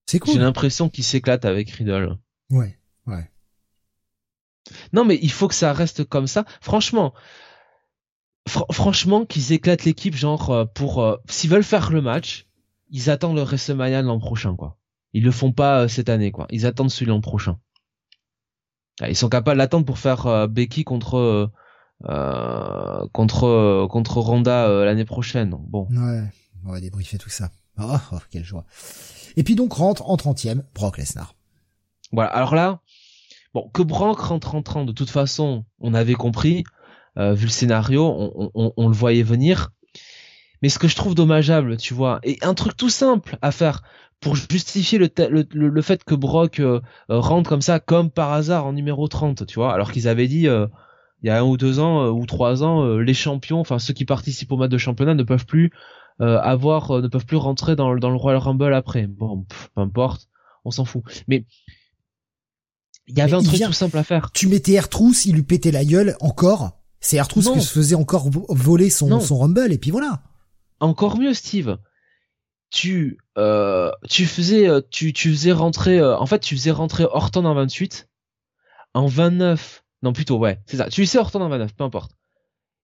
C'est 0.06 0.19
J'ai 0.24 0.32
cool. 0.32 0.40
l'impression 0.40 0.89
qu'il 0.89 1.05
s'éclate 1.05 1.44
avec 1.44 1.70
Riddle. 1.70 2.19
Ouais, 2.51 2.78
ouais. 3.06 3.31
Non, 4.93 5.05
mais 5.05 5.19
il 5.20 5.32
faut 5.32 5.48
que 5.48 5.55
ça 5.55 5.73
reste 5.73 6.05
comme 6.05 6.27
ça. 6.27 6.44
Franchement, 6.61 7.15
franchement, 8.47 9.24
qu'ils 9.24 9.52
éclatent 9.52 9.85
l'équipe, 9.85 10.15
genre 10.15 10.51
euh, 10.51 10.65
pour 10.65 11.02
euh, 11.02 11.16
s'ils 11.28 11.51
veulent 11.51 11.65
faire 11.65 11.90
le 11.90 12.02
match, 12.02 12.47
ils 12.90 13.11
attendent 13.11 13.36
le 13.36 13.43
WrestleMania 13.43 14.02
l'an 14.02 14.19
prochain, 14.19 14.55
quoi. 14.55 14.78
Ils 15.12 15.24
le 15.24 15.31
font 15.31 15.52
pas 15.52 15.82
euh, 15.82 15.89
cette 15.89 16.09
année, 16.09 16.31
quoi. 16.31 16.47
Ils 16.51 16.66
attendent 16.66 16.90
celui 16.90 17.06
l'an 17.06 17.20
prochain. 17.20 17.59
Ah, 19.01 19.09
ils 19.09 19.16
sont 19.16 19.29
capables 19.29 19.59
d'attendre 19.59 19.85
pour 19.85 19.99
faire 19.99 20.49
Becky 20.49 20.85
contre 20.85 21.51
contre 23.12 23.87
contre 23.91 24.19
Ronda 24.19 24.85
l'année 24.85 25.05
prochaine. 25.05 25.57
Bon. 25.69 25.89
Ouais, 25.91 26.23
on 26.65 26.73
va 26.73 26.81
débriefer 26.81 27.19
tout 27.19 27.31
ça. 27.31 27.51
Oh, 27.79 27.97
oh, 28.12 28.19
quelle 28.31 28.45
joie. 28.45 28.65
Et 29.37 29.43
puis 29.43 29.57
donc 29.57 29.73
rentre 29.73 30.09
en 30.09 30.16
30 30.16 30.47
Brock 30.75 30.99
Lesnar. 30.99 31.35
Voilà. 32.12 32.31
Alors 32.31 32.55
là, 32.55 32.81
bon, 33.53 33.69
que 33.73 33.83
Brock 33.83 34.21
rentre 34.21 34.55
en 34.55 34.62
30, 34.62 34.87
de 34.87 34.93
toute 34.93 35.11
façon, 35.11 35.65
on 35.81 35.95
avait 35.95 36.15
compris. 36.15 36.65
Euh, 37.16 37.33
vu 37.33 37.47
le 37.47 37.51
scénario, 37.51 38.33
on, 38.55 38.89
le 38.89 38.95
voyait 38.95 39.23
venir. 39.23 39.71
Mais 40.62 40.69
ce 40.69 40.79
que 40.79 40.89
je 40.89 40.97
trouve 40.97 41.15
dommageable, 41.15 41.77
tu 41.77 41.95
vois, 41.95 42.19
et 42.25 42.39
un 42.43 42.55
truc 42.55 42.77
tout 42.77 42.89
simple 42.89 43.39
à 43.41 43.53
faire 43.53 43.83
pour 44.25 44.37
justifier 44.37 44.99
le, 44.99 45.09
le, 45.53 45.83
fait 45.83 46.03
que 46.03 46.15
Brock 46.15 46.59
euh, 46.59 46.81
euh, 47.11 47.21
rentre 47.21 47.49
comme 47.49 47.63
ça, 47.63 47.79
comme 47.79 48.11
par 48.11 48.33
hasard 48.33 48.67
en 48.67 48.73
numéro 48.73 49.07
30, 49.07 49.47
tu 49.47 49.57
vois, 49.57 49.73
alors 49.73 49.93
qu'ils 49.93 50.09
avaient 50.09 50.29
dit 50.29 50.47
il 50.47 51.27
y 51.27 51.31
a 51.31 51.39
un 51.39 51.43
ou 51.43 51.57
deux 51.57 51.79
ans 51.79 52.09
ou 52.09 52.27
trois 52.27 52.65
ans, 52.65 52.97
les 52.97 53.15
champions, 53.15 53.61
enfin 53.61 53.79
ceux 53.79 53.95
qui 53.95 54.05
participent 54.05 54.51
au 54.53 54.57
match 54.57 54.71
de 54.71 54.79
championnat 54.79 55.15
ne 55.15 55.23
peuvent 55.23 55.47
plus 55.47 55.71
avoir, 56.19 57.01
ne 57.01 57.09
peuvent 57.09 57.27
plus 57.27 57.37
rentrer 57.37 57.77
dans, 57.77 57.95
dans 57.97 58.11
le 58.11 58.17
Royal 58.17 58.41
Rumble 58.41 58.75
après. 58.75 59.07
Bon, 59.07 59.47
peu 59.75 59.81
importe, 59.81 60.29
on 60.65 60.71
s'en 60.71 60.85
fout. 60.85 61.03
Mais 61.29 61.45
il 63.07 63.19
y 63.19 63.21
avait 63.21 63.35
un 63.35 63.43
truc 63.43 63.61
tout 63.61 63.73
simple 63.73 63.99
à 63.99 64.05
faire. 64.05 64.31
Tu 64.33 64.49
mettais 64.49 64.73
Air 64.73 64.89
Trousse, 64.89 65.27
il 65.27 65.35
lui 65.35 65.43
pétait 65.43 65.71
la 65.71 65.85
gueule 65.85 66.17
encore. 66.21 66.81
C'est 67.01 67.19
Artrousse 67.19 67.51
qui 67.53 67.61
se 67.61 67.73
faisait 67.73 67.95
encore 67.95 68.31
voler 68.49 68.89
son, 68.89 69.21
son 69.21 69.39
Rumble 69.39 69.73
et 69.73 69.79
puis 69.79 69.91
voilà. 69.91 70.23
Encore 70.81 71.19
mieux, 71.19 71.35
Steve. 71.35 71.77
Tu 72.75 73.19
euh, 73.39 73.93
tu 74.11 74.27
faisais 74.27 74.69
euh, 74.69 74.81
tu 74.91 75.13
tu 75.13 75.31
faisais 75.31 75.53
rentrer 75.53 76.01
euh, 76.01 76.19
en 76.19 76.27
fait 76.27 76.41
tu 76.41 76.57
faisais 76.57 76.73
rentrer 76.73 77.05
Orton 77.05 77.45
en 77.45 77.55
28 77.55 78.09
en 78.95 79.07
29 79.07 79.85
non 80.03 80.13
plutôt 80.13 80.39
ouais 80.39 80.59
c'est 80.67 80.79
ça 80.79 80.89
tu 80.89 81.07
faisais 81.07 81.21
Orton 81.21 81.41
en 81.41 81.49
29 81.49 81.73
peu 81.77 81.85
importe. 81.85 82.17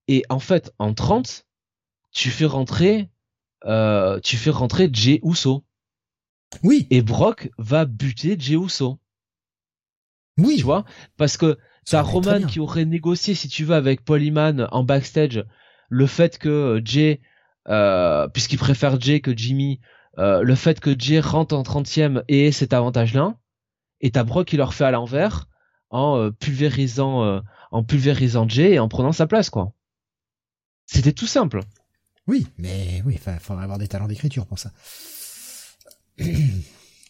Et 0.07 0.23
en 0.29 0.39
fait 0.39 0.73
en 0.79 0.95
30 0.95 1.45
tu 2.13 2.31
fais 2.31 2.45
rentrer 2.45 3.11
tu 4.23 4.37
fais 4.37 4.51
rentrer 4.51 4.89
Jey 4.93 5.19
Uso. 5.25 5.65
Oui. 6.63 6.87
Et 6.91 7.03
Brock 7.03 7.51
va 7.59 7.85
buter 7.85 8.37
Jey 8.39 8.55
Uso. 8.55 9.01
Oui. 10.39 10.59
Tu 10.59 10.63
vois? 10.63 10.85
Parce 11.17 11.37
que 11.37 11.59
T'as 11.85 12.03
Roman 12.03 12.43
qui 12.43 12.61
aurait 12.61 12.85
négocié, 12.85 13.35
si 13.35 13.49
tu 13.49 13.65
veux, 13.65 13.75
avec 13.75 14.05
Paul 14.05 14.23
Heyman 14.23 14.69
en 14.71 14.85
backstage 14.85 15.45
le 15.89 16.07
fait 16.07 16.39
que 16.39 16.81
Jay, 16.85 17.21
euh, 17.71 18.29
puisqu'il 18.29 18.59
préfère 18.59 19.01
Jay 19.01 19.21
que 19.21 19.37
Jimmy, 19.37 19.81
euh, 20.19 20.43
le 20.43 20.55
fait 20.55 20.81
que 20.81 20.99
Jay 20.99 21.21
rentre 21.21 21.55
en 21.55 21.63
30e 21.63 22.25
et 22.29 22.49
ait 22.49 22.53
cet 22.53 22.73
avantage-là, 22.73 23.37
et 24.01 24.11
t'as 24.11 24.25
Brock 24.25 24.49
qui 24.49 24.57
leur 24.57 24.75
fait 24.75 24.85
à 24.85 24.91
l'envers 24.91 25.49
en 25.91 26.19
euh, 26.19 26.31
pulvérisant, 26.31 27.43
en 27.71 27.85
pulvérisant 27.85 28.49
Jay 28.49 28.73
et 28.73 28.79
en 28.79 28.89
prenant 28.89 29.13
sa 29.13 29.27
place, 29.27 29.51
quoi. 29.51 29.73
C'était 30.87 31.13
tout 31.13 31.27
simple. 31.27 31.61
Oui, 32.27 32.47
mais 32.59 33.03
oui, 33.05 33.15
il 33.15 33.41
faudrait 33.41 33.63
avoir 33.63 33.79
des 33.79 33.89
talents 33.89 34.09
d'écriture 34.09 34.47
pour 34.47 34.59
ça. 34.59 34.73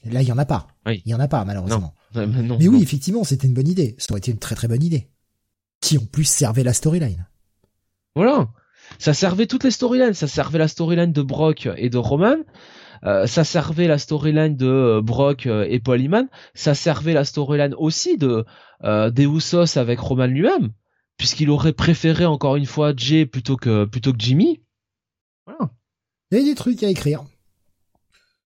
Là, 0.05 0.23
il 0.23 0.29
y 0.29 0.33
en 0.33 0.39
a 0.39 0.47
pas. 0.47 0.69
Il 0.87 1.07
y 1.07 1.15
en 1.15 1.21
a 1.21 1.29
pas, 1.29 1.45
malheureusement. 1.45 1.95
mais, 2.15 2.69
oui, 2.69 2.83
effectivement, 2.83 3.25
c'était 3.25 3.47
une 3.47 3.55
bonne 3.55 3.69
idée. 3.69 3.97
Ça 3.99 4.13
aurait 4.13 4.19
été 4.19 4.31
une 4.31 4.39
très 4.39 4.55
très 4.55 4.69
bonne 4.69 4.83
idée. 4.83 5.11
Qui 5.81 5.99
en 5.99 6.05
plus 6.05 6.25
servait 6.25 6.63
la 6.63 6.73
storyline. 6.73 7.27
Voilà. 8.15 8.49
Ça 9.01 9.15
servait 9.15 9.47
toutes 9.47 9.65
les 9.65 9.71
storylines. 9.71 10.13
Ça 10.13 10.29
servait 10.29 10.59
la 10.59 10.69
storyline 10.69 11.13
de 11.13 11.23
Brock 11.23 11.69
et 11.77 11.89
de 11.89 11.97
Roman. 11.97 12.37
Euh, 13.03 13.27
ça 13.27 13.45
servait 13.45 13.89
la 13.89 13.97
storyline 13.97 14.57
de 14.57 14.67
euh, 14.67 15.01
Brock 15.01 15.47
euh, 15.47 15.67
et 15.67 15.81
Paul. 15.81 16.07
Ça 16.53 16.75
servait 16.75 17.15
la 17.15 17.25
storyline 17.25 17.75
aussi 17.79 18.19
de 18.19 18.45
euh, 18.85 19.11
des 19.11 19.25
Usos 19.25 19.79
avec 19.79 19.99
Roman 20.01 20.27
lui-même, 20.27 20.73
puisqu'il 21.17 21.49
aurait 21.49 21.73
préféré 21.73 22.27
encore 22.27 22.57
une 22.57 22.67
fois 22.67 22.93
Jay 22.95 23.25
plutôt 23.25 23.57
que 23.57 23.87
plutôt 23.87 24.13
que 24.13 24.21
Jimmy. 24.21 24.61
Voilà. 25.47 25.71
Il 26.31 26.39
y 26.39 26.43
a 26.43 26.45
des 26.45 26.55
trucs 26.55 26.83
à 26.83 26.89
écrire. 26.91 27.25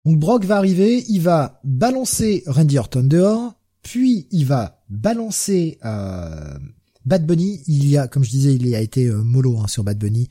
Donc 0.03 0.17
Brock 0.17 0.45
va 0.45 0.57
arriver, 0.57 1.03
il 1.09 1.21
va 1.21 1.59
balancer 1.63 2.41
Randy 2.47 2.79
Orton 2.79 3.03
dehors, 3.03 3.53
puis 3.83 4.27
il 4.31 4.47
va 4.47 4.81
balancer 4.89 5.77
Bad 7.09 7.25
Bunny. 7.25 7.61
Il 7.67 7.89
y 7.89 7.97
a, 7.97 8.07
comme 8.07 8.23
je 8.23 8.29
disais, 8.29 8.55
il 8.55 8.73
a 8.73 8.79
été 8.79 9.05
euh, 9.05 9.21
mollo 9.21 9.59
hein, 9.59 9.67
sur 9.67 9.83
Bad 9.83 9.97
Bunny. 9.97 10.29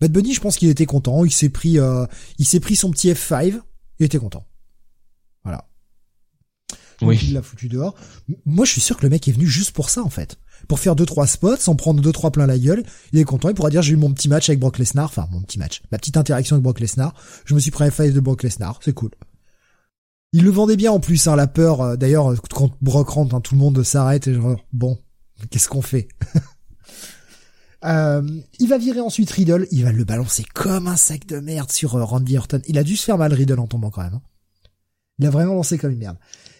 Bad 0.00 0.12
Bunny, 0.12 0.32
je 0.32 0.40
pense 0.40 0.56
qu'il 0.56 0.68
était 0.68 0.86
content. 0.86 1.24
Il 1.24 1.32
s'est 1.32 1.48
pris, 1.48 1.78
euh, 1.78 2.06
il 2.38 2.46
s'est 2.46 2.60
pris 2.60 2.76
son 2.76 2.90
petit 2.90 3.10
F5. 3.10 3.60
Il 3.98 4.06
était 4.06 4.18
content. 4.18 4.44
Voilà. 5.42 5.66
oui. 7.02 7.18
Il 7.22 7.34
l'a 7.34 7.42
foutu 7.42 7.68
dehors. 7.68 7.94
Moi, 8.46 8.64
je 8.64 8.72
suis 8.72 8.80
sûr 8.80 8.96
que 8.96 9.02
le 9.02 9.10
mec 9.10 9.26
est 9.26 9.32
venu 9.32 9.46
juste 9.46 9.72
pour 9.72 9.90
ça, 9.90 10.02
en 10.02 10.10
fait 10.10 10.38
pour 10.68 10.78
faire 10.78 10.96
deux 10.96 11.06
trois 11.06 11.26
spots, 11.26 11.56
sans 11.56 11.74
prendre 11.74 12.00
deux 12.02 12.12
trois 12.12 12.30
plein 12.30 12.46
la 12.46 12.58
gueule. 12.58 12.84
Il 13.12 13.18
est 13.18 13.24
content, 13.24 13.48
il 13.48 13.54
pourra 13.54 13.70
dire 13.70 13.82
j'ai 13.82 13.94
eu 13.94 13.96
mon 13.96 14.12
petit 14.12 14.28
match 14.28 14.48
avec 14.48 14.60
Brock 14.60 14.78
Lesnar, 14.78 15.06
enfin 15.06 15.28
mon 15.30 15.40
petit 15.42 15.58
match, 15.58 15.82
ma 15.90 15.98
petite 15.98 16.16
interaction 16.16 16.56
avec 16.56 16.64
Brock 16.64 16.80
Lesnar. 16.80 17.14
Je 17.44 17.54
me 17.54 17.60
suis 17.60 17.70
pris 17.70 17.84
un 17.84 17.90
face 17.90 18.12
de 18.12 18.20
Brock 18.20 18.42
Lesnar, 18.42 18.78
c'est 18.82 18.92
cool. 18.92 19.10
Il 20.32 20.44
le 20.44 20.50
vendait 20.50 20.76
bien 20.76 20.92
en 20.92 21.00
plus, 21.00 21.26
hein, 21.26 21.34
la 21.34 21.48
peur. 21.48 21.80
Euh, 21.80 21.96
d'ailleurs, 21.96 22.34
quand 22.54 22.70
Brock 22.80 23.08
rentre, 23.08 23.34
hein, 23.34 23.40
tout 23.40 23.54
le 23.54 23.60
monde 23.60 23.82
s'arrête 23.82 24.28
et 24.28 24.34
genre 24.34 24.56
bon, 24.72 24.98
qu'est-ce 25.50 25.68
qu'on 25.68 25.82
fait 25.82 26.08
euh, 27.84 28.40
Il 28.58 28.68
va 28.68 28.78
virer 28.78 29.00
ensuite 29.00 29.30
Riddle, 29.30 29.66
il 29.70 29.84
va 29.84 29.92
le 29.92 30.04
balancer 30.04 30.44
comme 30.54 30.86
un 30.86 30.96
sac 30.96 31.26
de 31.26 31.40
merde 31.40 31.70
sur 31.70 31.94
euh, 31.96 32.04
Randy 32.04 32.36
Orton. 32.38 32.60
Il 32.66 32.78
a 32.78 32.84
dû 32.84 32.96
se 32.96 33.04
faire 33.04 33.18
mal 33.18 33.32
Riddle 33.32 33.60
en 33.60 33.66
tombant 33.66 33.90
quand 33.90 34.02
même. 34.02 34.14
Hein. 34.14 34.22
Il 35.18 35.26
a 35.26 35.30
vraiment 35.30 35.54
lancé 35.54 35.78
comme 35.78 35.92
une 35.92 35.98
merde. 35.98 36.18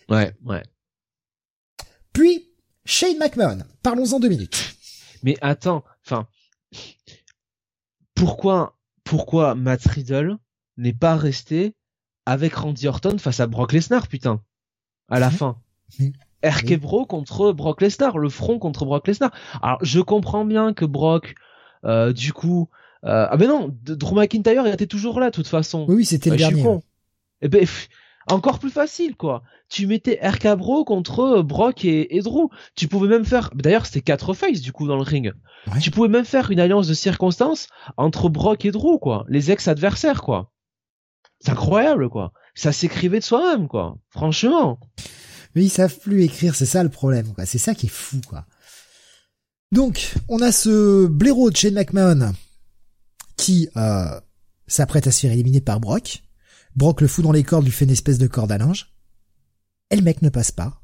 Ouais, 0.08 0.34
ouais. 0.44 0.62
Puis 2.12 2.48
Shane 2.84 3.18
McMahon, 3.18 3.64
parlons-en 3.82 4.20
deux 4.20 4.28
minutes. 4.28 4.76
Mais 5.22 5.36
attends, 5.40 5.84
enfin, 6.04 6.26
pourquoi, 8.14 8.78
pourquoi 9.04 9.54
Matt 9.54 9.86
Riddle 9.86 10.36
n'est 10.76 10.92
pas 10.92 11.16
resté 11.16 11.74
avec 12.26 12.54
Randy 12.54 12.88
Orton 12.88 13.18
face 13.18 13.40
à 13.40 13.46
Brock 13.46 13.72
Lesnar, 13.72 14.08
putain, 14.08 14.42
à 15.08 15.20
la 15.20 15.30
fin? 15.30 15.60
Erkebro 16.42 17.06
contre 17.06 17.52
Brock 17.52 17.80
Lesnar, 17.82 18.18
le 18.18 18.28
front 18.28 18.58
contre 18.58 18.84
Brock 18.84 19.06
Lesnar. 19.08 19.30
Alors, 19.62 19.78
je 19.82 20.00
comprends 20.00 20.44
bien 20.44 20.72
que 20.72 20.84
Brock, 20.84 21.34
euh, 21.84 22.12
du 22.12 22.32
coup, 22.32 22.68
euh, 23.04 23.26
ah 23.30 23.36
ben 23.36 23.48
non, 23.48 23.74
Drew 23.84 24.14
McIntyre 24.14 24.66
il 24.66 24.72
était 24.72 24.86
toujours 24.86 25.20
là, 25.20 25.30
de 25.30 25.34
toute 25.34 25.48
façon. 25.48 25.86
Oui, 25.88 26.04
c'était 26.04 26.30
le 26.30 26.36
bah, 26.36 26.50
dernier. 26.50 26.80
Eh 27.42 27.48
ben, 27.48 27.66
encore 28.28 28.58
plus 28.58 28.70
facile 28.70 29.16
quoi. 29.16 29.42
Tu 29.68 29.86
mettais 29.86 30.18
RK-Bro 30.22 30.84
contre 30.84 31.20
euh, 31.20 31.42
Brock 31.42 31.84
et, 31.84 32.16
et, 32.16 32.20
Drew. 32.20 32.48
Tu 32.74 32.88
pouvais 32.88 33.08
même 33.08 33.24
faire, 33.24 33.50
d'ailleurs 33.54 33.86
c'était 33.86 34.02
quatre 34.02 34.34
faces 34.34 34.60
du 34.60 34.72
coup 34.72 34.86
dans 34.86 34.96
le 34.96 35.02
ring. 35.02 35.32
Tu 35.80 35.90
pouvais 35.90 36.08
même 36.08 36.24
faire 36.24 36.50
une 36.50 36.60
alliance 36.60 36.88
de 36.88 36.94
circonstances 36.94 37.68
entre 37.96 38.28
Brock 38.28 38.64
et 38.64 38.70
Drew 38.70 38.98
quoi, 38.98 39.24
les 39.28 39.50
ex-adversaires 39.50 40.22
quoi. 40.22 40.52
C'est 41.40 41.52
incroyable 41.52 42.08
quoi. 42.10 42.32
Ça 42.54 42.72
s'écrivait 42.72 43.20
de 43.20 43.24
soi-même 43.24 43.68
quoi. 43.68 43.96
Franchement. 44.10 44.78
Mais 45.54 45.64
ils 45.64 45.70
savent 45.70 45.98
plus 45.98 46.22
écrire, 46.22 46.54
c'est 46.54 46.66
ça 46.66 46.82
le 46.82 46.88
problème 46.88 47.32
quoi. 47.34 47.46
C'est 47.46 47.58
ça 47.58 47.74
qui 47.74 47.86
est 47.86 47.90
fou 47.90 48.20
quoi. 48.28 48.46
Donc 49.72 50.14
on 50.28 50.40
a 50.40 50.52
ce 50.52 51.06
blaireau 51.06 51.50
de 51.50 51.56
Shane 51.56 51.74
McMahon 51.74 52.32
qui 53.36 53.68
euh, 53.76 54.20
s'apprête 54.66 55.06
à 55.06 55.12
se 55.12 55.20
faire 55.20 55.32
éliminer 55.32 55.60
par 55.60 55.80
Brock 55.80 56.22
Brock 56.76 57.00
le 57.00 57.08
fout 57.08 57.24
dans 57.24 57.32
les 57.32 57.42
cordes, 57.42 57.64
lui 57.64 57.72
fait 57.72 57.84
une 57.84 57.90
espèce 57.90 58.18
de 58.18 58.26
corde 58.26 58.52
à 58.52 58.58
linge. 58.58 58.94
Et 59.90 59.96
le 59.96 60.02
mec 60.02 60.22
ne 60.22 60.28
passe 60.28 60.52
pas. 60.52 60.80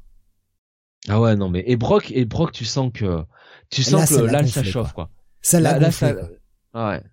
Ah 1.07 1.21
ouais, 1.21 1.35
non 1.35 1.49
mais 1.49 1.63
et 1.67 1.77
Brock 1.77 2.11
et 2.11 2.25
Brock, 2.25 2.51
tu 2.51 2.65
sens 2.65 2.91
que 2.93 3.23
tu 3.69 3.83
sens 3.83 4.09
que 4.09 4.15
là 4.15 4.45
ça 4.45 4.63
chauffe 4.63 4.93
quoi. 4.93 5.11
Ça 5.41 5.59
l'a 5.59 5.79
là, 5.79 5.91
ça... 5.91 6.13
Ah 6.73 6.89
ouais. 6.89 7.03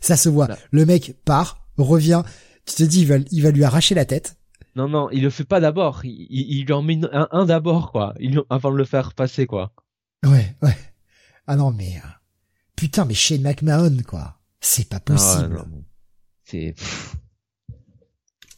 Ça 0.00 0.16
se 0.16 0.28
voit. 0.28 0.48
Le 0.70 0.86
mec 0.86 1.16
part, 1.24 1.66
revient. 1.76 2.22
Tu 2.66 2.74
te 2.76 2.82
dis 2.84 3.00
il 3.00 3.08
va, 3.08 3.16
il 3.30 3.42
va 3.42 3.50
lui 3.50 3.64
arracher 3.64 3.96
la 3.96 4.04
tête. 4.04 4.36
Non 4.74 4.88
non, 4.88 5.10
il 5.10 5.22
le 5.22 5.30
fait 5.30 5.44
pas 5.44 5.60
d'abord. 5.60 6.04
Il, 6.04 6.26
il, 6.30 6.64
lui 6.64 6.72
en 6.72 6.82
met 6.82 7.00
un, 7.12 7.44
d'abord 7.44 7.92
quoi. 7.92 8.14
Il, 8.18 8.40
avant 8.50 8.72
de 8.72 8.76
le 8.76 8.84
faire 8.84 9.14
passer 9.14 9.46
quoi. 9.46 9.72
Ouais 10.24 10.56
ouais. 10.62 10.76
Ah 11.46 11.56
non 11.56 11.72
mais 11.72 11.96
euh, 11.96 12.08
putain 12.76 13.04
mais 13.04 13.14
Shane 13.14 13.42
McMahon 13.42 13.98
quoi. 14.06 14.38
C'est 14.60 14.88
pas 14.88 14.96
ah 14.96 15.00
possible. 15.00 15.64
c'est 16.44 16.74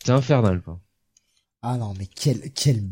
c'est 0.04 0.12
infernal, 0.12 0.60
quoi. 0.60 0.80
Ah 1.62 1.78
non, 1.78 1.94
mais 1.98 2.06
quel, 2.06 2.52
quel, 2.52 2.82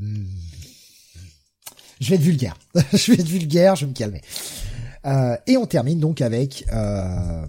je 2.01 2.09
vais 2.09 2.15
être 2.15 2.23
vulgaire. 2.23 2.57
je 2.93 3.13
vais 3.13 3.21
être 3.21 3.29
vulgaire, 3.29 3.77
je 3.77 3.85
vais 3.85 3.91
me 3.91 3.95
calmer. 3.95 4.23
Euh, 5.05 5.37
et 5.47 5.59
on 5.59 5.67
termine 5.67 6.01
donc 6.01 6.23
avec 6.23 6.65
euh, 6.73 7.47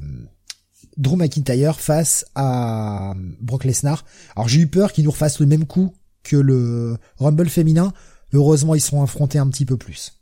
Drew 0.97 1.15
McIntyre 1.17 1.79
face 1.79 2.25
à 2.35 3.13
Brock 3.41 3.63
Lesnar. 3.65 4.03
Alors 4.35 4.47
j'ai 4.47 4.61
eu 4.61 4.67
peur 4.67 4.91
qu'il 4.93 5.03
nous 5.05 5.11
refasse 5.11 5.39
le 5.39 5.45
même 5.45 5.65
coup 5.65 5.93
que 6.23 6.35
le 6.37 6.97
Rumble 7.19 7.49
féminin. 7.49 7.91
Heureusement, 8.33 8.73
ils 8.75 8.81
seront 8.81 9.03
affrontés 9.03 9.37
un 9.39 9.47
petit 9.49 9.65
peu 9.65 9.77
plus. 9.77 10.19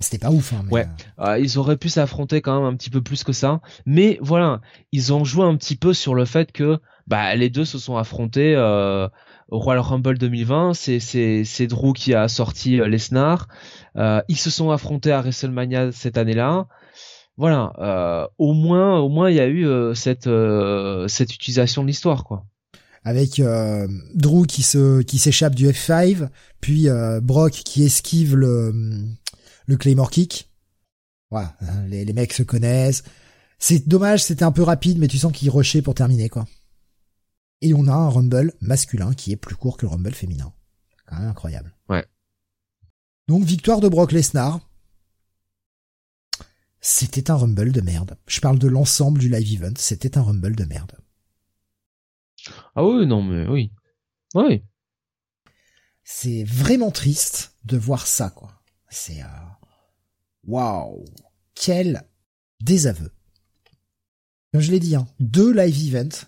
C'était 0.00 0.18
pas 0.18 0.30
ouf, 0.30 0.52
hein, 0.52 0.62
mais, 0.66 0.72
Ouais. 0.72 0.86
euh, 1.20 1.24
Euh, 1.26 1.38
ils 1.38 1.56
auraient 1.58 1.76
pu 1.76 1.88
s'affronter 1.88 2.40
quand 2.42 2.56
même 2.60 2.72
un 2.72 2.76
petit 2.76 2.90
peu 2.90 3.00
plus 3.00 3.22
que 3.24 3.32
ça. 3.32 3.60
Mais 3.86 4.18
voilà, 4.20 4.60
ils 4.92 5.12
ont 5.12 5.24
joué 5.24 5.44
un 5.44 5.56
petit 5.56 5.76
peu 5.76 5.94
sur 5.94 6.14
le 6.14 6.24
fait 6.24 6.52
que 6.52 6.78
bah, 7.06 7.34
les 7.36 7.48
deux 7.48 7.64
se 7.64 7.78
sont 7.78 7.96
affrontés 7.96 8.54
euh, 8.56 9.08
au 9.48 9.58
Royal 9.58 9.80
Rumble 9.82 10.18
2020. 10.18 10.74
C'est 10.74 10.98
c'est 11.00 11.44
c'est 11.44 11.66
Drew 11.68 11.92
qui 11.94 12.12
a 12.12 12.28
sorti 12.28 12.80
euh, 12.80 12.88
Lesnar. 12.88 13.46
Euh, 13.96 14.20
ils 14.28 14.36
se 14.36 14.50
sont 14.50 14.70
affrontés 14.70 15.12
à 15.12 15.20
WrestleMania 15.20 15.92
cette 15.92 16.18
année-là. 16.18 16.66
Voilà, 17.36 17.72
euh, 17.78 18.28
au 18.38 18.52
moins 18.52 19.00
au 19.00 19.08
moins 19.08 19.28
il 19.28 19.36
y 19.36 19.40
a 19.40 19.46
eu 19.46 19.66
euh, 19.66 19.94
cette 19.94 20.26
euh, 20.28 21.08
cette 21.08 21.34
utilisation 21.34 21.82
de 21.82 21.88
l'histoire 21.88 22.22
quoi. 22.24 22.46
avec 23.02 23.40
euh, 23.40 23.88
Drew 24.14 24.46
qui 24.46 24.62
se 24.62 25.02
qui 25.02 25.18
s'échappe 25.18 25.54
du 25.56 25.66
F5, 25.66 26.28
puis 26.60 26.88
euh, 26.88 27.20
Brock 27.20 27.52
qui 27.52 27.82
esquive 27.82 28.36
le 28.36 28.72
le 29.66 29.76
Claymore 29.76 30.10
kick. 30.12 30.48
Voilà, 31.30 31.56
hein, 31.62 31.86
les, 31.88 32.04
les 32.04 32.12
mecs 32.12 32.32
se 32.32 32.44
connaissent. 32.44 33.02
C'est 33.58 33.88
dommage, 33.88 34.22
c'était 34.22 34.44
un 34.44 34.52
peu 34.52 34.62
rapide, 34.62 34.98
mais 34.98 35.08
tu 35.08 35.18
sens 35.18 35.32
qu'ils 35.32 35.50
rushaient 35.50 35.82
pour 35.82 35.94
terminer 35.94 36.28
quoi. 36.28 36.46
Et 37.62 37.74
on 37.74 37.88
a 37.88 37.92
un 37.92 38.08
Rumble 38.10 38.52
masculin 38.60 39.12
qui 39.14 39.32
est 39.32 39.36
plus 39.36 39.56
court 39.56 39.76
que 39.76 39.86
le 39.86 39.90
Rumble 39.90 40.12
féminin. 40.14 40.52
Quand 41.06 41.16
même 41.18 41.28
incroyable. 41.28 41.74
Ouais. 41.88 42.04
Donc 43.26 43.42
victoire 43.44 43.80
de 43.80 43.88
Brock 43.88 44.12
Lesnar. 44.12 44.60
C'était 46.86 47.30
un 47.30 47.36
Rumble 47.36 47.72
de 47.72 47.80
merde. 47.80 48.16
Je 48.26 48.40
parle 48.40 48.58
de 48.58 48.68
l'ensemble 48.68 49.18
du 49.18 49.28
live 49.28 49.54
event. 49.54 49.74
C'était 49.76 50.18
un 50.18 50.22
Rumble 50.22 50.54
de 50.54 50.64
merde. 50.64 50.92
Ah 52.74 52.84
oui 52.84 53.06
non 53.06 53.22
mais 53.22 53.46
oui 53.48 53.72
oui 54.34 54.62
c'est 56.04 56.44
vraiment 56.44 56.90
triste 56.90 57.56
de 57.64 57.78
voir 57.78 58.06
ça, 58.06 58.30
quoi. 58.30 58.52
C'est 58.90 59.22
euh... 59.22 59.26
waouh, 60.46 61.04
quel 61.54 62.04
désaveu. 62.62 63.10
Comme 64.52 64.60
je 64.60 64.70
l'ai 64.70 64.80
dit, 64.80 64.94
hein, 64.94 65.08
deux 65.18 65.52
live 65.52 65.88
events, 65.88 66.26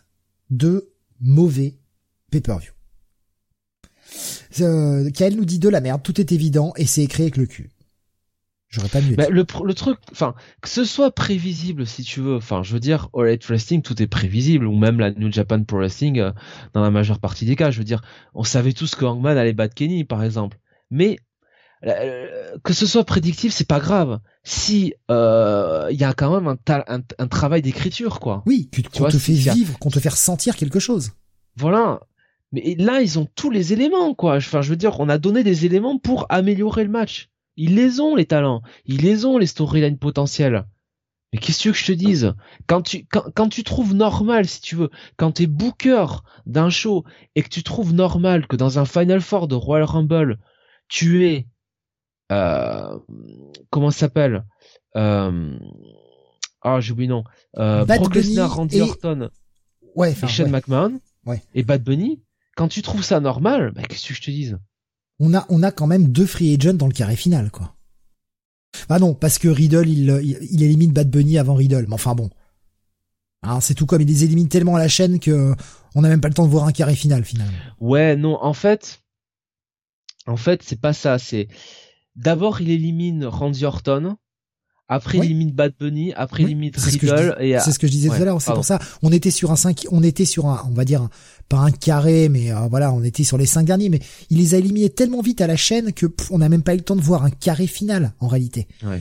deux 0.51 0.93
mauvais 1.21 1.79
pay-per-view. 2.31 2.73
Euh, 4.61 5.11
Kael 5.11 5.37
nous 5.37 5.45
dit 5.45 5.59
de 5.59 5.69
la 5.69 5.81
merde, 5.81 6.03
tout 6.03 6.21
est 6.21 6.33
évident 6.33 6.73
et 6.77 6.87
c'est 6.87 7.03
écrit 7.03 7.25
avec 7.25 7.37
le 7.37 7.47
cul. 7.47 7.71
J'aurais 8.77 8.89
pas 8.89 9.01
mieux. 9.01 9.17
Bah, 9.17 9.27
le, 9.31 9.45
truc, 9.75 9.99
enfin, 10.13 10.35
que 10.61 10.69
ce 10.69 10.85
soit 10.85 11.11
prévisible 11.11 11.87
si 11.87 12.03
tu 12.03 12.21
veux, 12.21 12.37
enfin, 12.37 12.63
je 12.63 12.75
veux 12.75 12.81
dire, 12.81 13.09
All 13.15 13.29
Elite 13.29 13.47
Wrestling, 13.47 13.81
tout 13.81 14.01
est 14.03 14.07
prévisible, 14.07 14.67
ou 14.67 14.77
même 14.77 15.01
la 15.01 15.11
New 15.13 15.33
Japan 15.33 15.63
Pro 15.65 15.79
Wrestling, 15.79 16.19
euh, 16.21 16.33
dans 16.75 16.83
la 16.83 16.91
majeure 16.91 17.19
partie 17.19 17.47
des 17.47 17.57
cas, 17.57 17.71
je 17.71 17.79
veux 17.79 17.85
dire, 17.85 18.03
on 18.35 18.45
savait 18.45 18.75
tous 18.75 18.95
que 18.95 19.07
Hangman 19.07 19.39
allait 19.39 19.55
battre 19.55 19.75
Kenny, 19.75 20.05
par 20.05 20.23
exemple. 20.23 20.59
Mais, 20.91 21.19
euh, 21.87 22.27
que 22.65 22.75
ce 22.75 22.85
soit 22.87 23.05
prédictif, 23.05 23.53
c'est 23.53 23.67
pas 23.67 23.81
grave. 23.81 24.21
Si, 24.45 24.93
euh, 25.11 25.89
il 25.91 25.99
y 25.99 26.05
a 26.05 26.13
quand 26.13 26.35
même 26.35 26.49
un, 26.49 26.57
ta- 26.57 26.85
un, 26.89 27.01
un 27.19 27.27
travail 27.29 27.63
d'écriture, 27.63 28.21
quoi. 28.21 28.43
Oui, 28.47 28.69
qu'on 28.95 29.09
te 29.09 29.19
fait 29.19 29.33
vivre, 29.55 29.79
qu'on 29.79 29.91
te 29.91 30.01
fait 30.01 30.11
ressentir 30.11 30.55
quelque 30.57 30.79
chose. 30.81 31.13
Voilà. 31.57 32.01
Mais 32.53 32.77
là, 32.79 33.01
ils 33.01 33.19
ont 33.19 33.27
tous 33.35 33.51
les 33.51 33.73
éléments, 33.73 34.15
quoi. 34.15 34.37
Enfin, 34.37 34.63
je 34.63 34.71
veux 34.71 34.77
dire, 34.77 35.01
on 35.01 35.09
a 35.09 35.19
donné 35.19 35.43
des 35.43 35.67
éléments 35.67 35.99
pour 35.99 36.27
améliorer 36.29 36.85
le 36.85 36.91
match. 36.91 37.29
Ils 37.57 37.75
les 37.75 38.01
ont, 38.01 38.15
les 38.15 38.27
talents. 38.27 38.63
Ils 38.85 39.03
les 39.03 39.25
ont, 39.25 39.39
les 39.39 39.47
storylines 39.47 39.99
potentielles. 39.99 40.67
Mais 41.33 41.39
qu'est-ce 41.41 41.65
que 41.69 41.73
je 41.75 41.87
te 41.87 41.93
dise? 41.93 42.35
Quand 42.67 42.83
tu, 42.83 43.05
quand, 43.07 43.25
quand 43.35 43.49
tu 43.49 43.65
trouves 43.65 43.95
normal, 43.95 44.47
si 44.47 44.61
tu 44.61 44.77
veux, 44.77 44.91
quand 45.17 45.33
t'es 45.33 45.47
booker 45.47 46.07
d'un 46.47 46.71
show 46.71 47.05
et 47.35 47.43
que 47.43 47.49
tu 47.49 47.63
trouves 47.63 47.93
normal 47.93 48.47
que 48.47 48.57
dans 48.57 48.79
un 48.79 48.85
Final 48.85 49.21
Four 49.21 49.49
de 49.49 49.55
Royal 49.55 49.85
Rumble, 49.87 50.39
tu 50.89 51.27
es... 51.27 51.47
Euh, 52.33 52.99
comment 53.71 53.91
ça 53.91 53.99
s'appelle? 54.01 54.45
Euh, 54.97 55.59
Ah, 56.63 56.81
j'ai 56.81 56.93
oublié 56.93 57.09
le 57.09 57.15
nom. 57.15 57.25
Euh, 57.59 57.85
Brock 57.85 58.15
Lesnar, 58.15 58.55
Randy 58.57 58.79
et- 58.79 58.83
Orton 58.83 59.31
Ouais, 59.95 60.13
et 60.13 60.27
Shane 60.29 60.47
ouais. 60.47 60.53
McMahon 60.53 61.01
Ouais. 61.25 61.43
et 61.55 61.63
Bad 61.63 61.83
Bunny, 61.83 62.23
quand 62.57 62.69
tu 62.69 62.83
trouves 62.83 63.03
ça 63.03 63.21
normal, 63.21 63.73
bah, 63.75 63.83
qu'est-ce 63.83 64.09
que 64.09 64.15
je 64.15 64.21
te 64.23 64.31
dise? 64.31 64.59
On 65.19 65.35
a 65.35 65.47
on 65.49 65.63
a 65.63 65.73
quand 65.73 65.87
même 65.87 66.09
deux 66.09 66.27
free 66.27 66.55
agents 66.55 66.75
dans 66.75 66.87
le 66.87 66.93
carré 66.93 67.17
final 67.17 67.51
quoi. 67.51 67.75
Ah 68.89 68.99
non, 68.99 69.15
parce 69.15 69.39
que 69.39 69.49
Riddle 69.49 69.89
il, 69.89 70.09
il, 70.23 70.39
il 70.51 70.63
élimine 70.63 70.93
Bad 70.93 71.11
Bunny 71.11 71.39
avant 71.39 71.55
Riddle, 71.55 71.87
mais 71.89 71.95
enfin 71.95 72.15
bon. 72.15 72.31
Hein, 73.43 73.61
c'est 73.61 73.75
tout 73.75 73.87
comme 73.87 74.03
il 74.03 74.09
les 74.09 74.25
élimine 74.25 74.49
tellement 74.49 74.77
à 74.77 74.79
la 74.79 74.89
chaîne 74.89 75.21
que 75.21 75.55
on 75.95 76.03
n'a 76.03 76.09
même 76.09 76.21
pas 76.21 76.29
le 76.29 76.35
temps 76.35 76.47
de 76.47 76.51
voir 76.51 76.67
un 76.67 76.73
carré 76.73 76.95
final 76.95 77.25
finalement. 77.25 77.57
Ouais, 77.81 78.17
non, 78.17 78.39
en 78.43 78.53
fait, 78.53 79.01
en 80.27 80.37
fait, 80.37 80.63
c'est 80.63 80.81
pas 80.81 80.93
ça. 80.93 81.19
C'est 81.19 81.49
d'abord 82.17 82.61
il 82.61 82.71
élimine 82.71 83.25
Randy 83.25 83.65
Orton, 83.65 84.17
après 84.89 85.19
Oui. 85.19 85.27
élimine 85.27 85.51
Bad 85.53 85.75
Bunny, 85.81 86.13
après 86.15 86.45
Oui, 86.45 86.51
il 86.51 86.53
élimine 86.53 86.73
c'est 86.77 86.91
ce 86.91 86.97
que 86.99 87.07
je 87.07 87.13
Riddle 87.15 87.61
C'est 87.65 87.73
ce 87.73 87.79
que 87.79 87.87
je 87.87 87.93
disais 87.93 88.09
ouais, 88.09 88.17
tout 88.17 88.23
à 88.23 88.25
l'heure, 88.25 88.41
c'est 88.43 88.53
pour 88.53 88.65
ça. 88.65 88.79
On 89.03 89.11
était 89.11 89.31
sur 89.33 89.51
un 89.51 89.57
5, 89.57 89.87
on 89.91 90.03
était 90.03 90.25
sur 90.25 90.47
un, 90.47 90.63
on 90.71 90.75
va 90.75 90.85
dire, 90.85 91.03
un- 91.03 91.11
pas 91.49 91.59
un 91.59 91.71
carré, 91.73 92.29
mais 92.29 92.53
euh, 92.53 92.69
voilà, 92.69 92.93
on 92.93 93.03
était 93.05 93.23
sur 93.25 93.39
les 93.39 93.47
cinq 93.47 93.65
derniers, 93.65 93.89
mais 93.89 94.01
il 94.31 94.39
les 94.39 94.55
a 94.55 94.59
éliminés 94.59 94.91
tellement 94.91 95.23
vite 95.23 95.41
à 95.41 95.47
la 95.47 95.57
chaîne 95.57 95.93
que 95.93 96.07
pff, 96.07 96.31
on 96.33 96.39
n'a 96.39 96.49
même 96.49 96.63
pas 96.63 96.75
eu 96.75 96.79
le 96.79 96.83
temps 96.85 96.97
de 96.97 97.01
voir 97.01 97.25
un 97.25 97.31
carré 97.31 97.67
final, 97.67 98.13
en 98.21 98.27
réalité. 98.29 98.67
Ouais. 98.85 99.01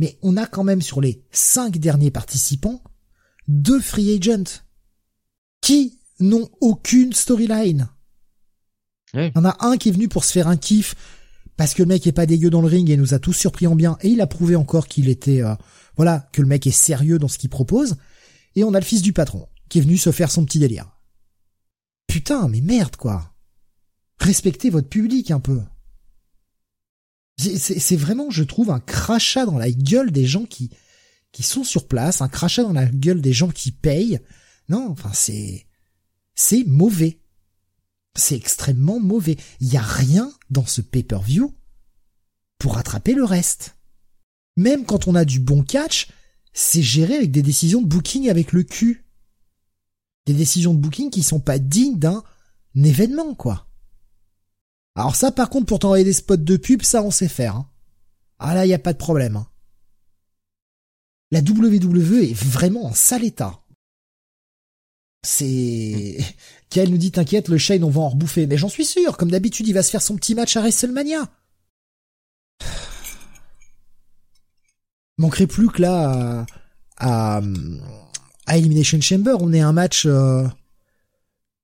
Mais 0.00 0.18
on 0.22 0.36
a 0.36 0.46
quand 0.46 0.64
même 0.64 0.82
sur 0.82 1.00
les 1.00 1.22
cinq 1.30 1.78
derniers 1.78 2.10
participants, 2.10 2.82
deux 3.48 3.80
free 3.80 4.14
agents 4.16 4.60
qui 5.60 5.98
n'ont 6.20 6.48
aucune 6.60 7.12
storyline. 7.12 7.88
Ouais. 9.14 9.28
Il 9.34 9.36
y 9.36 9.38
en 9.38 9.44
a 9.44 9.56
un 9.60 9.76
qui 9.76 9.88
est 9.88 9.92
venu 9.92 10.08
pour 10.08 10.24
se 10.24 10.32
faire 10.32 10.48
un 10.48 10.56
kiff 10.56 10.94
parce 11.56 11.74
que 11.74 11.82
le 11.82 11.88
mec 11.88 12.06
est 12.06 12.12
pas 12.12 12.26
dégueu 12.26 12.50
dans 12.50 12.60
le 12.60 12.66
ring 12.68 12.88
et 12.90 12.96
nous 12.96 13.14
a 13.14 13.18
tous 13.18 13.32
surpris 13.32 13.66
en 13.66 13.74
bien 13.76 13.96
et 14.02 14.08
il 14.08 14.20
a 14.20 14.26
prouvé 14.26 14.56
encore 14.56 14.88
qu'il 14.88 15.08
était 15.08 15.42
euh, 15.42 15.54
voilà 15.96 16.28
que 16.32 16.42
le 16.42 16.48
mec 16.48 16.66
est 16.66 16.70
sérieux 16.70 17.18
dans 17.18 17.28
ce 17.28 17.38
qu'il 17.38 17.50
propose 17.50 17.96
et 18.56 18.64
on 18.64 18.74
a 18.74 18.80
le 18.80 18.84
fils 18.84 19.02
du 19.02 19.12
patron 19.12 19.48
qui 19.68 19.78
est 19.78 19.82
venu 19.82 19.96
se 19.96 20.12
faire 20.12 20.30
son 20.30 20.44
petit 20.44 20.58
délire. 20.58 20.90
Putain, 22.06 22.48
mais 22.48 22.60
merde 22.60 22.96
quoi. 22.96 23.34
Respectez 24.20 24.70
votre 24.70 24.88
public 24.88 25.30
un 25.30 25.40
peu. 25.40 25.60
C'est- 27.36 27.96
vraiment, 27.96 28.30
je 28.30 28.44
trouve, 28.44 28.70
un 28.70 28.78
crachat 28.78 29.44
dans 29.44 29.58
la 29.58 29.70
gueule 29.70 30.12
des 30.12 30.26
gens 30.26 30.44
qui 30.44 30.70
qui 31.32 31.42
sont 31.42 31.64
sur 31.64 31.88
place, 31.88 32.22
un 32.22 32.28
crachat 32.28 32.62
dans 32.62 32.72
la 32.72 32.86
gueule 32.86 33.20
des 33.20 33.32
gens 33.32 33.48
qui 33.48 33.72
payent. 33.72 34.20
Non, 34.68 34.88
enfin 34.90 35.10
c'est 35.12 35.66
c'est 36.36 36.64
mauvais. 36.64 37.20
C'est 38.16 38.36
extrêmement 38.36 39.00
mauvais. 39.00 39.36
Il 39.60 39.72
y 39.72 39.76
a 39.76 39.82
rien 39.82 40.32
dans 40.50 40.66
ce 40.66 40.80
pay-per-view 40.80 41.54
pour 42.58 42.74
rattraper 42.74 43.14
le 43.14 43.24
reste. 43.24 43.76
Même 44.56 44.84
quand 44.86 45.08
on 45.08 45.14
a 45.14 45.24
du 45.24 45.40
bon 45.40 45.62
catch, 45.64 46.08
c'est 46.52 46.82
géré 46.82 47.16
avec 47.16 47.32
des 47.32 47.42
décisions 47.42 47.82
de 47.82 47.86
booking 47.88 48.30
avec 48.30 48.52
le 48.52 48.62
cul. 48.62 49.04
Des 50.26 50.34
décisions 50.34 50.72
de 50.74 50.78
booking 50.78 51.10
qui 51.10 51.22
sont 51.22 51.40
pas 51.40 51.58
dignes 51.58 51.98
d'un 51.98 52.22
événement, 52.76 53.34
quoi. 53.34 53.66
Alors 54.94 55.16
ça, 55.16 55.32
par 55.32 55.50
contre, 55.50 55.66
pour 55.66 55.80
t'envoyer 55.80 56.04
des 56.04 56.12
spots 56.12 56.36
de 56.36 56.56
pub, 56.56 56.82
ça, 56.82 57.02
on 57.02 57.10
sait 57.10 57.28
faire. 57.28 57.56
hein. 57.56 57.70
Ah 58.38 58.54
là, 58.54 58.64
y 58.64 58.74
a 58.74 58.78
pas 58.78 58.92
de 58.92 58.98
problème. 58.98 59.36
hein. 59.36 59.48
La 61.32 61.40
WWE 61.40 62.22
est 62.22 62.34
vraiment 62.34 62.84
en 62.86 62.94
sale 62.94 63.24
état. 63.24 63.60
C'est... 65.24 66.18
Kael 66.74 66.90
nous 66.90 66.98
dit, 66.98 67.12
t'inquiète, 67.12 67.46
le 67.48 67.56
Shane, 67.56 67.84
on 67.84 67.88
va 67.88 68.00
en 68.00 68.08
rebouffer. 68.08 68.48
Mais 68.48 68.56
j'en 68.56 68.68
suis 68.68 68.84
sûr, 68.84 69.16
comme 69.16 69.30
d'habitude, 69.30 69.68
il 69.68 69.74
va 69.74 69.84
se 69.84 69.90
faire 69.90 70.02
son 70.02 70.16
petit 70.16 70.34
match 70.34 70.56
à 70.56 70.60
WrestleMania. 70.60 71.28
Manquerait 75.18 75.46
plus 75.46 75.68
que 75.68 75.80
là, 75.82 76.44
à, 76.96 77.36
à, 77.36 77.40
à 78.46 78.58
Elimination 78.58 79.00
Chamber, 79.00 79.36
on 79.38 79.52
est 79.52 79.60
un 79.60 79.72
match, 79.72 80.04
euh, 80.06 80.44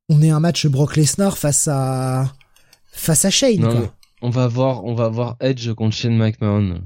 on 0.09 0.23
est 0.23 0.31
un 0.31 0.39
match 0.39 0.67
Brock 0.69 0.95
Lesnar 0.95 1.37
face 1.37 1.67
à, 1.67 2.33
face 2.93 3.25
à 3.25 3.31
Shane, 3.31 3.59
Non, 3.59 3.73
quoi. 3.77 3.95
on 4.23 4.31
va 4.31 4.47
voir, 4.47 4.85
on 4.85 4.95
va 4.95 5.09
voir 5.09 5.37
Edge 5.41 5.73
contre 5.73 5.97
Shane 5.97 6.17
McMahon. 6.17 6.83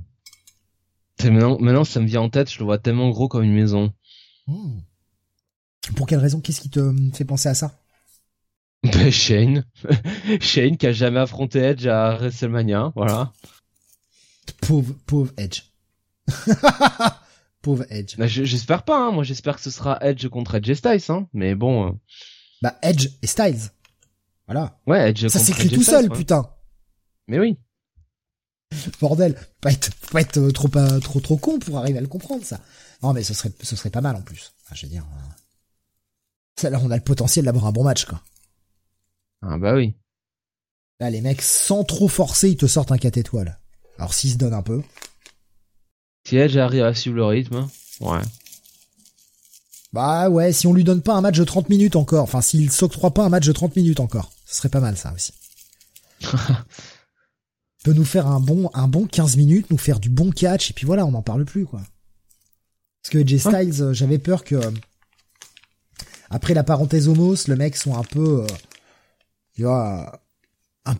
Maintenant, 1.22 1.58
maintenant, 1.60 1.84
ça 1.84 2.00
me 2.00 2.06
vient 2.06 2.22
en 2.22 2.30
tête, 2.30 2.50
je 2.50 2.58
le 2.58 2.64
vois 2.64 2.78
tellement 2.78 3.10
gros 3.10 3.28
comme 3.28 3.44
une 3.44 3.54
maison. 3.54 3.92
Hmm. 4.46 4.78
Pour 5.96 6.06
quelle 6.06 6.18
raison? 6.20 6.40
Qu'est-ce 6.40 6.62
qui 6.62 6.70
te 6.70 6.94
fait 7.12 7.26
penser 7.26 7.50
à 7.50 7.54
ça? 7.54 7.78
Ben, 8.84 9.10
Shane. 9.10 9.64
Shane 10.40 10.76
qui 10.76 10.86
a 10.86 10.92
jamais 10.92 11.20
affronté 11.20 11.58
Edge 11.60 11.86
à 11.86 12.16
WrestleMania, 12.16 12.92
voilà. 12.94 13.32
Pauvre, 14.60 14.94
pauvre 15.06 15.32
Edge. 15.38 15.62
pauvre 17.62 17.84
Edge. 17.90 18.14
Je- 18.18 18.44
j'espère 18.44 18.82
pas, 18.84 18.98
hein. 18.98 19.10
moi 19.10 19.24
j'espère 19.24 19.56
que 19.56 19.62
ce 19.62 19.70
sera 19.70 19.98
Edge 20.02 20.26
contre 20.28 20.54
Edge 20.56 20.72
Styles, 20.74 21.02
hein. 21.10 21.26
Mais 21.32 21.54
bon, 21.54 21.88
euh, 21.88 21.92
Bah 22.62 22.76
Edge 22.82 23.08
et 23.22 23.26
Styles. 23.26 23.70
Voilà. 24.46 24.78
ouais, 24.86 25.10
Edge 25.10 25.26
Ça 25.28 25.38
s'écrit 25.38 25.70
tout 25.70 25.82
seul, 25.82 26.10
ouais. 26.10 26.16
putain. 26.16 26.48
Mais 27.26 27.38
oui. 27.40 27.58
Bordel. 29.00 29.34
Pas 29.60 29.72
être, 29.72 29.90
pas 30.10 30.20
être 30.20 30.36
euh, 30.38 30.50
trop, 30.50 30.68
pas, 30.68 31.00
trop, 31.00 31.20
trop 31.20 31.36
con 31.38 31.58
pour 31.58 31.78
arriver 31.78 31.98
à 31.98 32.02
le 32.02 32.06
comprendre, 32.08 32.44
ça. 32.44 32.60
Non, 33.02 33.12
mais 33.14 33.22
ce 33.22 33.32
serait, 33.32 33.52
ce 33.62 33.76
serait 33.76 33.90
pas 33.90 34.00
mal 34.02 34.16
en 34.16 34.22
plus. 34.22 34.52
Enfin, 34.64 34.74
je 34.74 34.84
veux 34.84 34.90
dire. 34.90 35.04
euh, 35.04 35.20
Ça, 36.60 36.68
là, 36.70 36.78
on 36.82 36.90
a 36.90 36.96
le 36.96 37.02
potentiel 37.02 37.44
d'avoir 37.46 37.66
un 37.66 37.72
bon 37.72 37.84
match, 37.84 38.04
quoi. 38.04 38.20
Ah 39.46 39.58
bah 39.58 39.74
oui. 39.74 39.94
Là, 41.00 41.10
les 41.10 41.20
mecs, 41.20 41.42
sans 41.42 41.84
trop 41.84 42.08
forcer, 42.08 42.50
ils 42.50 42.56
te 42.56 42.66
sortent 42.66 42.92
un 42.92 42.98
4 42.98 43.18
étoiles. 43.18 43.58
Alors, 43.98 44.14
s'ils 44.14 44.32
se 44.32 44.38
donnent 44.38 44.54
un 44.54 44.62
peu. 44.62 44.82
Si 46.26 46.36
Edge 46.36 46.56
arrive 46.56 46.84
à 46.84 46.94
suivre 46.94 47.16
le 47.16 47.24
rythme, 47.24 47.68
ouais. 48.00 48.22
Bah 49.94 50.28
ouais, 50.28 50.52
si 50.52 50.66
on 50.66 50.72
lui 50.72 50.82
donne 50.82 51.02
pas 51.02 51.14
un 51.14 51.20
match 51.20 51.38
de 51.38 51.44
30 51.44 51.68
minutes 51.68 51.94
encore, 51.94 52.24
enfin 52.24 52.40
s'il 52.40 52.72
s'octroie 52.72 53.14
pas 53.14 53.24
un 53.24 53.28
match 53.28 53.46
de 53.46 53.52
30 53.52 53.76
minutes 53.76 54.00
encore, 54.00 54.32
ce 54.44 54.56
serait 54.56 54.68
pas 54.68 54.80
mal 54.80 54.96
ça 54.96 55.12
aussi. 55.12 55.32
peut 57.84 57.92
nous 57.92 58.04
faire 58.04 58.26
un 58.26 58.40
bon 58.40 58.70
un 58.74 58.88
bon 58.88 59.06
15 59.06 59.36
minutes, 59.36 59.70
nous 59.70 59.78
faire 59.78 60.00
du 60.00 60.08
bon 60.08 60.32
catch 60.32 60.70
et 60.70 60.74
puis 60.74 60.84
voilà, 60.84 61.06
on 61.06 61.12
n'en 61.12 61.22
parle 61.22 61.44
plus 61.44 61.64
quoi. 61.64 61.80
Parce 63.02 63.12
que 63.12 63.18
AJ 63.18 63.38
Styles, 63.38 63.82
euh, 63.82 63.92
j'avais 63.92 64.18
peur 64.18 64.42
que 64.42 64.56
euh, 64.56 64.70
après 66.28 66.54
la 66.54 66.64
parenthèse 66.64 67.06
homos, 67.06 67.46
le 67.46 67.54
mec 67.54 67.76
soit 67.76 67.96
un 67.96 68.02
peu 68.02 68.42
euh, 68.42 68.46
tu 69.54 69.62
vois 69.62 70.20
un 70.84 70.94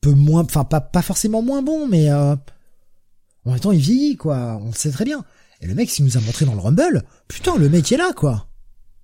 peu 0.00 0.12
moins 0.12 0.42
enfin 0.44 0.64
pas 0.64 0.80
pas 0.80 1.02
forcément 1.02 1.42
moins 1.42 1.62
bon 1.62 1.86
mais 1.86 2.12
en 2.12 2.38
même 3.44 3.60
temps 3.60 3.72
il 3.72 3.80
vieillit 3.80 4.16
quoi, 4.16 4.58
on 4.62 4.66
le 4.68 4.72
sait 4.72 4.90
très 4.90 5.04
bien. 5.04 5.24
Et 5.60 5.66
le 5.66 5.74
mec 5.74 5.90
s'il 5.90 6.04
nous 6.04 6.16
a 6.16 6.20
montré 6.20 6.44
dans 6.44 6.54
le 6.54 6.60
Rumble, 6.60 7.04
putain, 7.28 7.56
le 7.56 7.68
mec 7.68 7.90
est 7.92 7.96
là 7.96 8.12
quoi. 8.14 8.48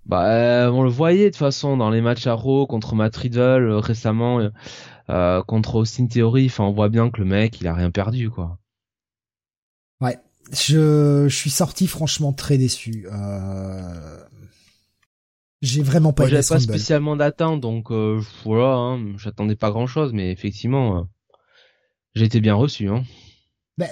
Bah, 0.06 0.70
on 0.72 0.82
le 0.82 0.90
voyait 0.90 1.26
de 1.26 1.28
toute 1.28 1.36
façon 1.36 1.76
dans 1.76 1.90
les 1.90 2.01
matchs 2.01 2.26
à 2.26 2.32
Raw 2.32 2.66
contre 2.66 2.94
Matt 2.94 3.16
Riddle 3.16 3.70
récemment, 3.74 4.51
euh, 5.09 5.42
contre 5.44 5.76
Austin 5.76 6.06
Theory. 6.06 6.47
Enfin, 6.47 6.64
on 6.64 6.72
voit 6.72 6.88
bien 6.88 7.10
que 7.10 7.20
le 7.20 7.26
mec, 7.26 7.60
il 7.60 7.68
a 7.68 7.74
rien 7.74 7.90
perdu, 7.90 8.30
quoi. 8.30 8.59
Ouais, 10.01 10.18
je, 10.52 11.26
je 11.28 11.36
suis 11.36 11.51
sorti 11.51 11.86
franchement 11.86 12.32
très 12.32 12.59
déçu. 12.59 13.06
Euh... 13.12 14.24
J'ai 15.62 15.82
vraiment 15.82 16.12
pas. 16.12 16.26
J'avais 16.26 16.46
pas 16.46 16.58
spécialement 16.58 17.16
d'attente, 17.16 17.60
donc 17.60 17.90
euh, 17.90 18.20
voilà, 18.44 18.74
hein, 18.76 19.16
j'attendais 19.18 19.56
pas 19.56 19.70
grand 19.70 19.86
chose, 19.86 20.12
mais 20.12 20.32
effectivement, 20.32 20.98
euh, 20.98 21.02
j'ai 22.14 22.24
été 22.24 22.40
bien 22.40 22.54
reçu. 22.54 22.88
Hein. 22.88 23.04
Bah, 23.76 23.86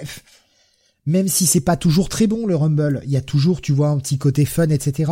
même 1.05 1.27
si 1.27 1.45
c'est 1.45 1.61
pas 1.61 1.77
toujours 1.77 2.09
très 2.09 2.27
bon 2.27 2.45
le 2.47 2.55
Rumble, 2.55 3.01
il 3.05 3.11
y 3.11 3.17
a 3.17 3.21
toujours, 3.21 3.61
tu 3.61 3.71
vois, 3.71 3.89
un 3.89 3.99
petit 3.99 4.17
côté 4.17 4.45
fun, 4.45 4.69
etc. 4.69 5.11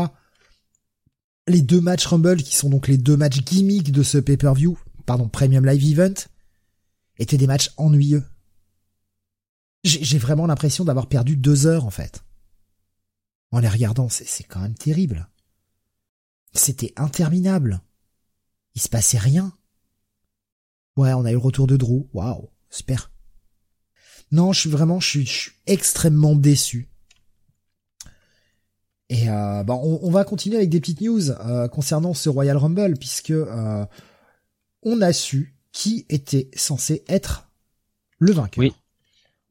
Les 1.47 1.61
deux 1.61 1.79
matchs 1.79 2.07
Rumble, 2.07 2.41
qui 2.41 2.55
sont 2.55 2.69
donc 2.69 2.87
les 2.87 2.97
deux 2.97 3.17
matchs 3.17 3.43
gimmicks 3.43 3.91
de 3.91 4.03
ce 4.03 4.17
pay-per-view, 4.17 4.77
pardon, 5.05 5.29
Premium 5.29 5.65
Live 5.65 5.91
Event, 5.91 6.13
étaient 7.19 7.37
des 7.37 7.47
matchs 7.47 7.71
ennuyeux. 7.77 8.23
J'ai 9.83 10.17
vraiment 10.17 10.47
l'impression 10.47 10.83
d'avoir 10.85 11.07
perdu 11.07 11.37
deux 11.37 11.65
heures, 11.67 11.85
en 11.85 11.91
fait. 11.91 12.23
En 13.51 13.59
les 13.59 13.69
regardant, 13.69 14.09
c'est 14.09 14.43
quand 14.43 14.59
même 14.59 14.75
terrible. 14.75 15.29
C'était 16.57 16.93
interminable. 16.97 17.81
Il 18.75 18.81
se 18.81 18.89
passait 18.89 19.17
rien. 19.17 19.53
Ouais, 20.97 21.13
on 21.13 21.25
a 21.25 21.29
eu 21.29 21.35
le 21.35 21.39
retour 21.39 21.67
de 21.67 21.77
Drew. 21.77 22.07
Waouh, 22.13 22.49
super. 22.69 23.11
Non, 24.31 24.51
je 24.51 24.61
suis 24.61 24.69
vraiment, 24.69 24.99
je 24.99 25.21
suis, 25.21 25.51
extrêmement 25.67 26.35
déçu. 26.35 26.89
Et 29.09 29.29
euh, 29.29 29.63
bon, 29.63 29.99
on, 30.01 30.09
va 30.09 30.25
continuer 30.25 30.57
avec 30.57 30.69
des 30.69 30.81
petites 30.81 30.99
news 30.99 31.31
euh, 31.31 31.69
concernant 31.69 32.13
ce 32.13 32.27
Royal 32.27 32.57
Rumble, 32.57 32.97
puisque 32.97 33.31
euh, 33.31 33.85
on 34.83 35.01
a 35.01 35.13
su 35.13 35.55
qui 35.71 36.05
était 36.09 36.49
censé 36.55 37.05
être 37.07 37.49
le 38.19 38.33
vainqueur. 38.33 38.65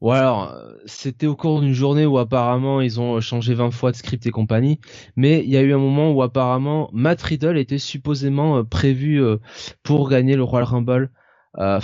Ou 0.01 0.11
alors, 0.11 0.55
c'était 0.85 1.25
au 1.25 1.35
cours 1.35 1.61
d'une 1.61 1.73
journée 1.73 2.05
où 2.05 2.19
apparemment 2.19 2.81
ils 2.81 2.99
ont 2.99 3.19
changé 3.19 3.55
20 3.55 3.71
fois 3.71 3.91
de 3.91 3.95
script 3.95 4.25
et 4.27 4.31
compagnie, 4.31 4.79
mais 5.15 5.43
il 5.43 5.49
y 5.49 5.57
a 5.57 5.61
eu 5.61 5.73
un 5.73 5.79
moment 5.79 6.11
où 6.11 6.21
apparemment 6.21 6.89
Matt 6.93 7.21
Riddle 7.23 7.57
était 7.57 7.79
supposément 7.79 8.57
euh, 8.57 8.63
prévu 8.63 9.23
euh, 9.23 9.37
pour 9.83 10.09
gagner 10.09 10.35
le 10.35 10.43
Royal 10.43 10.67
Rumble. 10.67 11.11
Euh, 11.57 11.79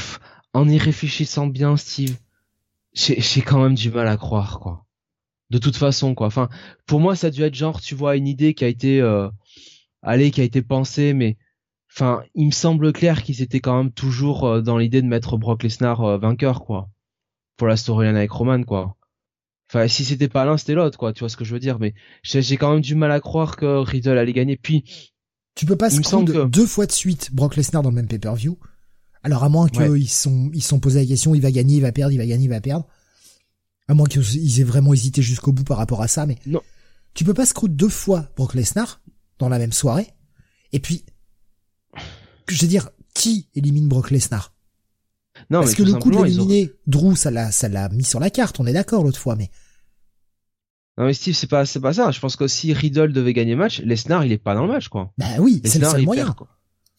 en 0.54 0.70
y 0.70 0.78
réfléchissant 0.78 1.48
bien, 1.48 1.76
Steve, 1.78 2.16
j'ai 2.94 3.42
quand 3.42 3.62
même 3.62 3.74
du 3.76 3.90
mal 3.90 4.08
à 4.08 4.18
croire, 4.18 4.60
quoi. 4.60 4.86
De 5.50 5.58
toute 5.58 5.76
façon, 5.78 6.14
quoi. 6.16 6.28
Enfin, 6.28 6.50
pour 6.86 7.00
moi, 7.00 7.16
ça 7.16 7.28
a 7.28 7.30
dû 7.32 7.42
être 7.44 7.56
genre, 7.56 7.82
tu 7.82 7.96
vois, 7.96 8.16
une 8.16 8.28
idée 8.28 8.54
qui 8.54 8.64
a 8.64 8.68
été, 8.68 9.02
euh, 9.02 9.30
allez, 10.04 10.32
qui 10.32 10.42
a 10.42 10.44
été 10.44 10.62
pensée, 10.62 11.14
mais 11.14 11.38
Enfin, 11.96 12.24
il 12.34 12.48
me 12.48 12.52
semble 12.52 12.92
clair 12.92 13.22
qu'ils 13.22 13.44
étaient 13.44 13.60
quand 13.60 13.78
même 13.78 13.92
toujours 13.92 14.46
euh, 14.46 14.62
dans 14.62 14.80
l'idée 14.80 15.04
de 15.04 15.08
mettre 15.08 15.38
Brock 15.38 15.62
Lesnar 15.62 16.02
euh, 16.02 16.18
vainqueur, 16.18 16.66
quoi. 16.66 16.90
Pour 17.58 17.68
la 17.68 17.78
storyline 17.78 18.16
avec 18.16 18.32
Roman, 18.32 18.64
quoi. 18.64 18.98
Enfin, 19.70 19.88
si 19.88 20.06
c'était 20.06 20.28
pas 20.28 20.46
l'un, 20.46 20.58
c'était 20.58 20.74
l'autre, 20.74 20.98
quoi. 20.98 21.14
Tu 21.14 21.20
vois 21.20 21.30
ce 21.30 21.38
que 21.38 21.46
je 21.46 21.54
veux 21.54 21.60
dire. 21.60 21.80
Mais 21.80 21.94
j'ai 22.24 22.58
quand 22.58 22.74
même 22.74 22.82
du 22.82 22.96
mal 22.96 23.12
à 23.12 23.20
croire 23.20 23.56
que 23.56 23.78
Riddle 23.80 24.18
allait 24.18 24.34
gagner. 24.34 24.58
Puis, 24.58 24.84
tu 25.56 25.66
peux 25.66 25.76
pas 25.76 25.90
se 25.90 26.02
que... 26.02 26.46
deux 26.48 26.66
fois 26.66 26.86
de 26.86 26.92
suite 26.92 27.32
Brock 27.34 27.56
Lesnar 27.56 27.84
dans 27.84 27.90
le 27.90 27.96
même 27.96 28.08
pay-per-view. 28.08 28.58
Alors 29.22 29.44
à 29.44 29.50
moins 29.50 29.70
qu'ils 29.70 30.10
sont 30.10 30.50
ils 30.54 30.64
sont 30.64 30.80
posés 30.80 31.00
la 31.00 31.06
question, 31.06 31.34
il 31.34 31.42
va 31.42 31.52
gagner, 31.52 31.78
il 31.78 31.82
va 31.82 31.92
perdre, 31.92 32.12
il 32.12 32.18
va 32.18 32.26
gagner, 32.26 32.46
il 32.46 32.50
va 32.50 32.60
perdre. 32.60 32.88
À 33.88 33.94
moins 33.94 34.08
qu'ils 34.08 34.60
aient 34.60 34.66
vraiment 34.66 34.94
hésité 34.94 35.22
jusqu'au 35.22 35.52
bout 35.52 35.64
par 35.64 35.78
rapport 35.78 36.02
à 36.02 36.08
ça, 36.08 36.26
mais 36.26 36.38
non. 36.46 36.62
Tu 37.14 37.24
peux 37.24 37.34
pas 37.34 37.46
scroute 37.46 37.76
deux 37.76 37.88
fois 37.88 38.30
Brock 38.36 38.56
Lesnar 38.56 39.02
dans 39.38 39.48
la 39.48 39.60
même 39.60 39.72
soirée. 39.72 40.08
Et 40.72 40.80
puis 40.80 41.06
je 42.50 42.60
veux 42.60 42.68
dire, 42.68 42.90
qui 43.14 43.48
élimine 43.56 43.88
Brock 43.88 44.12
Lesnar? 44.12 44.53
Non, 45.50 45.60
Parce 45.60 45.76
que 45.76 45.84
le 45.84 45.94
coup 45.94 46.12
de 46.12 46.24
l'éliminer, 46.24 46.72
Drew, 46.88 47.16
ça 47.16 47.32
l'a, 47.32 47.52
ça 47.52 47.70
l'a 47.70 47.90
mis 47.90 48.04
sur 48.04 48.20
la 48.20 48.30
carte. 48.30 48.60
On 48.60 48.66
est 48.66 48.74
d'accord 48.74 49.04
l'autre 49.04 49.20
fois, 49.20 49.36
mais. 49.36 49.50
Non 50.98 51.06
mais 51.06 51.14
Steve, 51.14 51.34
c'est 51.34 51.50
pas, 51.50 51.66
c'est 51.66 51.80
pas 51.80 51.94
ça. 51.94 52.12
Je 52.12 52.20
pense 52.20 52.36
que 52.36 52.48
si 52.48 52.72
Riddle 52.72 53.14
devait 53.14 53.34
gagner 53.34 53.52
le 53.54 53.58
match, 53.58 53.82
Lesnar, 53.82 54.26
il 54.26 54.32
est 54.32 54.38
pas 54.38 54.54
dans 54.54 54.66
le 54.66 54.72
match, 54.72 54.90
quoi. 54.90 55.12
Bah 55.18 55.26
oui, 55.40 55.62
c'est 55.66 55.80
le 55.80 55.86
seul 55.88 56.04
moyen. 56.04 56.36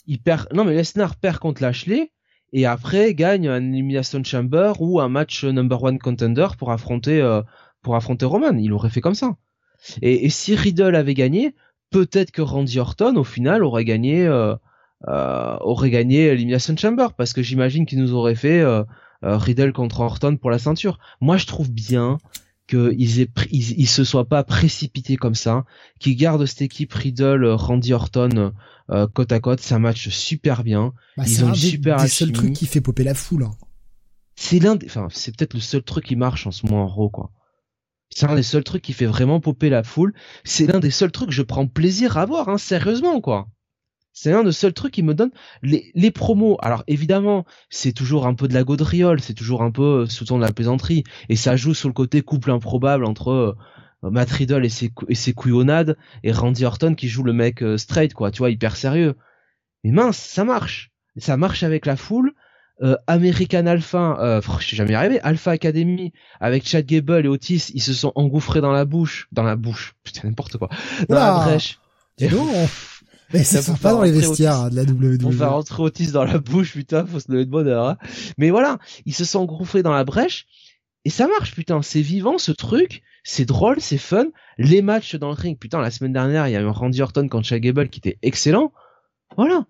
il 0.06 0.20
perd. 0.20 0.48
Non 0.52 0.64
mais 0.64 0.74
Lesnar 0.74 1.16
perd 1.16 1.38
contre 1.38 1.62
Lashley 1.62 2.10
et 2.52 2.66
après 2.66 3.14
gagne 3.14 3.48
un 3.48 3.72
Elimination 3.72 4.22
Chamber 4.24 4.72
ou 4.80 5.00
un 5.00 5.08
match 5.08 5.44
number 5.44 5.80
one 5.82 5.98
contender 6.00 6.48
pour 6.58 6.72
affronter, 6.72 7.20
euh, 7.20 7.42
pour 7.82 7.94
affronter 7.94 8.26
Roman. 8.26 8.56
Il 8.58 8.72
aurait 8.72 8.90
fait 8.90 9.00
comme 9.00 9.14
ça. 9.14 9.36
Et, 10.02 10.30
si 10.30 10.56
Riddle 10.56 10.96
avait 10.96 11.14
gagné, 11.14 11.54
peut-être 11.90 12.30
que 12.30 12.42
Randy 12.42 12.80
Orton 12.80 13.16
au 13.16 13.24
final 13.24 13.62
aurait 13.62 13.84
gagné. 13.84 14.26
Euh, 14.26 14.56
aurait 15.08 15.90
gagné 15.90 16.26
Elimination 16.26 16.76
Chamber 16.76 17.12
parce 17.16 17.32
que 17.32 17.42
j'imagine 17.42 17.86
qu'il 17.86 18.00
nous 18.00 18.14
aurait 18.14 18.34
fait 18.34 18.60
euh, 18.60 18.84
euh, 19.22 19.36
Riddle 19.36 19.72
contre 19.72 20.00
Orton 20.00 20.36
pour 20.36 20.50
la 20.50 20.58
ceinture. 20.58 20.98
Moi, 21.20 21.36
je 21.36 21.46
trouve 21.46 21.70
bien 21.70 22.18
qu'ils 22.66 23.20
aient 23.20 23.30
ils, 23.50 23.86
se 23.86 24.04
soient 24.04 24.28
pas 24.28 24.42
précipités 24.42 25.16
comme 25.16 25.34
ça, 25.34 25.64
qu'ils 26.00 26.16
gardent 26.16 26.46
cette 26.46 26.62
équipe 26.62 26.92
Riddle, 26.92 27.44
Randy 27.46 27.92
Orton 27.92 28.52
côte 29.12 29.32
à 29.32 29.40
côte, 29.40 29.60
ça 29.60 29.78
match 29.78 30.08
super 30.08 30.64
bien. 30.64 30.92
Bah, 31.16 31.24
ils 31.26 31.44
ont 31.44 31.48
une 31.48 31.54
super 31.54 31.96
des 31.96 32.08
seuls 32.08 32.32
trucs 32.32 32.54
qui 32.54 32.66
fait 32.66 32.80
popper 32.80 33.04
la 33.04 33.14
foule. 33.14 33.44
Hein. 33.44 33.50
C'est 34.36 34.58
l'un, 34.58 34.78
enfin 34.84 35.08
c'est 35.10 35.36
peut-être 35.36 35.54
le 35.54 35.60
seul 35.60 35.82
truc 35.82 36.06
qui 36.06 36.16
marche 36.16 36.46
en 36.46 36.50
ce 36.50 36.66
moment 36.66 36.84
en 36.84 36.88
Raw 36.88 37.10
quoi. 37.10 37.30
C'est 38.10 38.26
un 38.26 38.34
des 38.36 38.42
seuls 38.42 38.64
trucs 38.64 38.82
qui 38.82 38.92
fait 38.92 39.06
vraiment 39.06 39.40
popper 39.40 39.70
la 39.70 39.82
foule. 39.82 40.14
C'est 40.44 40.66
l'un 40.66 40.78
des 40.78 40.92
seuls 40.92 41.10
trucs 41.10 41.30
que 41.30 41.34
je 41.34 41.42
prends 41.42 41.66
plaisir 41.66 42.16
à 42.16 42.26
voir, 42.26 42.48
hein, 42.48 42.58
sérieusement 42.58 43.20
quoi. 43.20 43.48
C'est 44.14 44.32
un 44.32 44.44
des 44.44 44.52
seuls 44.52 44.72
trucs 44.72 44.94
qui 44.94 45.02
me 45.02 45.12
donne 45.12 45.32
les, 45.62 45.90
les 45.94 46.10
promos. 46.10 46.56
Alors 46.62 46.84
évidemment, 46.86 47.44
c'est 47.68 47.92
toujours 47.92 48.26
un 48.26 48.34
peu 48.34 48.48
de 48.48 48.54
la 48.54 48.64
gaudriole, 48.64 49.20
c'est 49.20 49.34
toujours 49.34 49.62
un 49.62 49.70
peu 49.70 50.02
euh, 50.02 50.06
sous 50.06 50.24
ton 50.24 50.38
de 50.38 50.42
la 50.42 50.52
plaisanterie, 50.52 51.04
et 51.28 51.36
ça 51.36 51.56
joue 51.56 51.74
sur 51.74 51.88
le 51.88 51.94
côté 51.94 52.22
couple 52.22 52.50
improbable 52.52 53.04
entre 53.04 53.30
euh, 53.30 53.56
Matt 54.02 54.30
Riddle 54.30 54.64
et 54.64 54.70
ses, 54.70 54.90
et 55.08 55.14
ses 55.14 55.32
couillonnades 55.34 55.98
et 56.22 56.32
Randy 56.32 56.64
Orton 56.64 56.94
qui 56.94 57.08
joue 57.08 57.24
le 57.24 57.32
mec 57.32 57.62
euh, 57.62 57.76
straight, 57.76 58.14
quoi, 58.14 58.30
tu 58.30 58.38
vois, 58.38 58.50
hyper 58.50 58.76
sérieux. 58.76 59.16
Mais 59.82 59.90
mince, 59.90 60.16
ça 60.16 60.44
marche. 60.44 60.92
Ça 61.18 61.36
marche 61.36 61.62
avec 61.62 61.84
la 61.84 61.96
foule. 61.96 62.32
American 63.06 63.66
Alpha, 63.66 64.18
euh, 64.20 64.40
je 64.58 64.64
suis 64.64 64.76
jamais 64.76 64.94
arrivé, 64.94 65.20
Alpha 65.20 65.52
Academy 65.52 66.12
avec 66.40 66.66
Chad 66.66 66.84
Gable 66.84 67.24
et 67.24 67.28
Otis, 67.28 67.70
ils 67.72 67.80
se 67.80 67.94
sont 67.94 68.12
engouffrés 68.16 68.60
dans 68.60 68.72
la 68.72 68.84
bouche, 68.84 69.28
dans 69.30 69.44
la 69.44 69.54
bouche, 69.54 69.94
putain 70.02 70.26
n'importe 70.26 70.58
quoi, 70.58 70.68
dans 71.08 71.14
la 71.14 71.44
brèche. 71.44 71.78
Mais 73.32 73.42
ça 73.44 73.62
sont 73.62 73.76
pas 73.76 73.92
dans 73.92 74.02
les 74.02 74.12
vestiaires 74.12 74.60
hein, 74.60 74.70
de 74.70 74.76
la 74.76 74.82
WWE. 74.82 75.18
Pour 75.18 75.34
faire 75.34 75.52
rentrer 75.52 75.82
Otis 75.82 76.12
dans 76.12 76.24
la 76.24 76.38
bouche, 76.38 76.72
putain, 76.72 77.04
faut 77.04 77.20
se 77.20 77.30
lever 77.30 77.46
de 77.46 77.50
bonheur. 77.50 77.88
Hein. 77.88 77.98
Mais 78.38 78.50
voilà, 78.50 78.78
ils 79.06 79.14
se 79.14 79.24
sont 79.24 79.40
engouffrés 79.40 79.82
dans 79.82 79.92
la 79.92 80.04
brèche. 80.04 80.46
Et 81.04 81.10
ça 81.10 81.26
marche, 81.26 81.54
putain, 81.54 81.82
c'est 81.82 82.00
vivant 82.00 82.38
ce 82.38 82.52
truc, 82.52 83.02
c'est 83.24 83.44
drôle, 83.44 83.80
c'est 83.80 83.98
fun. 83.98 84.26
Les 84.56 84.82
matchs 84.82 85.16
dans 85.16 85.28
le 85.28 85.34
ring, 85.34 85.58
putain, 85.58 85.80
la 85.80 85.90
semaine 85.90 86.12
dernière, 86.12 86.48
il 86.48 86.52
y 86.52 86.56
a 86.56 86.60
eu 86.60 86.66
un 86.66 86.70
Randy 86.70 87.02
Orton 87.02 87.28
contre 87.28 87.46
Shaq 87.46 87.62
Gable 87.62 87.88
qui 87.88 87.98
était 87.98 88.18
excellent. 88.22 88.72
Voilà. 89.36 89.66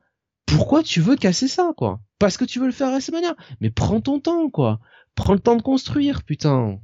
Pourquoi 0.47 0.83
tu 0.83 1.01
veux 1.01 1.17
casser 1.17 1.49
ça, 1.49 1.73
quoi? 1.77 2.01
Parce 2.19 2.37
que 2.37 2.45
tu 2.45 2.61
veux 2.61 2.67
le 2.67 2.73
faire 2.73 2.93
à 2.93 3.01
cette 3.01 3.15
manière. 3.15 3.35
Mais 3.61 3.71
prends 3.71 4.01
ton 4.01 4.21
temps, 4.21 4.51
quoi. 4.51 4.81
Prends 5.15 5.33
le 5.33 5.41
temps 5.41 5.57
de 5.57 5.63
construire, 5.63 6.23
putain. 6.23 6.79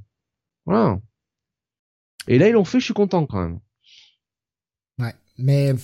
Voilà. 0.64 0.98
Et 2.26 2.38
là, 2.38 2.48
ils 2.48 2.52
l'ont 2.52 2.64
fait, 2.64 2.80
je 2.80 2.84
suis 2.86 2.94
content 2.94 3.26
quand 3.26 3.40
même. 3.40 3.60
Ouais, 4.98 5.14
mais 5.38 5.74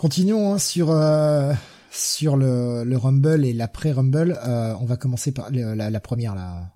Continuons 0.00 0.54
hein, 0.54 0.58
sur 0.58 0.90
euh, 0.92 1.52
sur 1.90 2.38
le, 2.38 2.84
le 2.84 2.96
Rumble 2.96 3.44
et 3.44 3.52
l'après 3.52 3.92
Rumble. 3.92 4.40
Euh, 4.46 4.74
on 4.80 4.86
va 4.86 4.96
commencer 4.96 5.30
par 5.30 5.50
la, 5.50 5.90
la, 5.90 6.00
première, 6.00 6.34
là, 6.34 6.74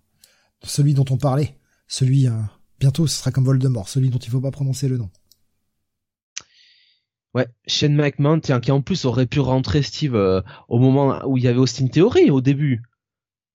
celui 0.62 0.92
dont 0.92 1.06
on 1.08 1.16
parlait, 1.16 1.56
celui 1.88 2.28
euh, 2.28 2.32
bientôt 2.78 3.06
ce 3.06 3.16
sera 3.16 3.30
comme 3.30 3.46
Voldemort, 3.46 3.88
celui 3.88 4.10
dont 4.10 4.18
il 4.18 4.28
faut 4.28 4.42
pas 4.42 4.50
prononcer 4.50 4.88
le 4.88 4.98
nom. 4.98 5.08
Ouais, 7.32 7.48
Shane 7.66 7.94
McMahon, 7.94 8.40
tiens, 8.40 8.60
qui 8.60 8.70
en 8.72 8.82
plus 8.82 9.06
aurait 9.06 9.24
pu 9.24 9.40
rentrer 9.40 9.82
Steve 9.82 10.14
au 10.68 10.78
moment 10.78 11.26
où 11.26 11.38
il 11.38 11.44
y 11.44 11.48
avait 11.48 11.58
Austin 11.58 11.86
Theory 11.86 12.28
au 12.30 12.42
début, 12.42 12.82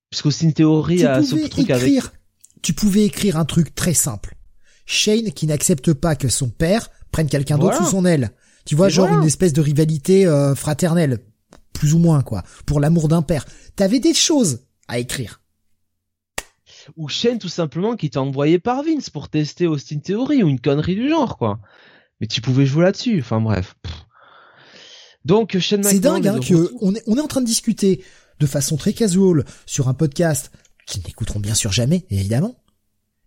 puisqu'Austin 0.10 0.50
Theory 0.50 1.06
a 1.06 1.22
ce 1.22 1.48
truc 1.48 1.70
avec 1.70 2.02
tu 2.64 2.74
pouvais 2.74 3.06
écrire 3.06 3.38
un 3.38 3.46
truc 3.46 3.76
très 3.76 3.94
simple. 3.94 4.34
Shane 4.88 5.32
qui 5.32 5.46
n'accepte 5.46 5.94
pas 5.94 6.16
que 6.16 6.28
son 6.28 6.50
père 6.50 6.90
prenne 7.12 7.28
quelqu'un 7.28 7.60
d'autre 7.60 7.78
sous 7.78 7.92
son 7.92 8.06
aile. 8.06 8.32
Tu 8.70 8.76
vois, 8.76 8.88
genre 8.88 9.08
voilà. 9.08 9.24
une 9.24 9.28
espèce 9.28 9.52
de 9.52 9.62
rivalité 9.62 10.28
euh, 10.28 10.54
fraternelle, 10.54 11.18
plus 11.74 11.96
ou 11.96 11.98
moins 11.98 12.22
quoi, 12.22 12.44
pour 12.68 12.80
l'amour 12.80 13.08
d'un 13.08 13.24
père. 13.24 13.48
T'avais 13.76 14.00
des 14.00 14.14
choses 14.14 14.68
à 14.88 15.00
écrire. 15.00 15.42
Ou 16.96 17.10
Shane 17.10 17.40
tout 17.40 17.50
simplement 17.50 17.96
qui 17.96 18.12
t'a 18.12 18.22
envoyé 18.22 18.60
par 18.60 18.84
Vince 18.84 19.10
pour 19.10 19.28
tester 19.28 19.66
Austin 19.66 19.98
Theory 19.98 20.44
ou 20.44 20.50
une 20.50 20.60
connerie 20.60 20.94
du 20.94 21.10
genre 21.10 21.40
quoi. 21.40 21.60
Mais 22.22 22.28
tu 22.28 22.42
pouvais 22.42 22.68
jouer 22.68 22.84
là-dessus. 22.84 23.22
Enfin 23.22 23.42
bref. 23.42 23.74
Donc 25.26 25.58
Shane 25.58 25.82
C'est 25.82 26.00
dingue 26.00 26.28
hein, 26.28 26.40
que 26.40 26.72
on 26.80 26.94
est, 26.94 27.02
on 27.08 27.18
est 27.18 27.22
en 27.22 27.28
train 27.28 27.42
de 27.42 27.48
discuter 27.48 28.06
de 28.40 28.46
façon 28.46 28.78
très 28.78 28.94
casual 28.94 29.46
sur 29.66 29.88
un 29.88 29.96
podcast 29.96 30.52
qu'ils 30.86 31.02
n'écouteront 31.08 31.40
bien 31.40 31.56
sûr 31.56 31.72
jamais, 31.72 32.06
évidemment, 32.12 32.64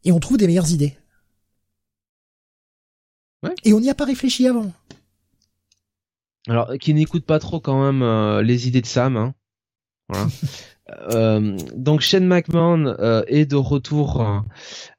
et 0.04 0.12
on 0.12 0.20
trouve 0.20 0.36
des 0.36 0.46
meilleures 0.46 0.70
idées. 0.70 0.96
Ouais. 3.42 3.56
Et 3.64 3.72
on 3.72 3.80
n'y 3.80 3.90
a 3.90 3.96
pas 3.96 4.04
réfléchi 4.04 4.46
avant. 4.46 4.72
Alors, 6.48 6.72
qui 6.80 6.92
n'écoute 6.94 7.24
pas 7.24 7.38
trop 7.38 7.60
quand 7.60 7.82
même 7.84 8.02
euh, 8.02 8.42
les 8.42 8.68
idées 8.68 8.80
de 8.80 8.86
Sam. 8.86 9.16
Hein. 9.16 9.34
Voilà. 10.08 10.26
Euh, 11.10 11.56
donc 11.74 12.00
Shane 12.00 12.26
McMahon 12.26 12.84
euh, 12.98 13.22
est 13.28 13.46
de 13.46 13.56
retour, 13.56 14.20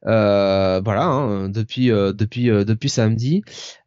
euh, 0.08 0.82
voilà, 0.84 1.06
hein, 1.06 1.50
depuis 1.50 1.92
euh, 1.92 2.14
depuis 2.14 2.50
euh, 2.50 2.64
depuis 2.64 2.90
samedi, 2.90 3.44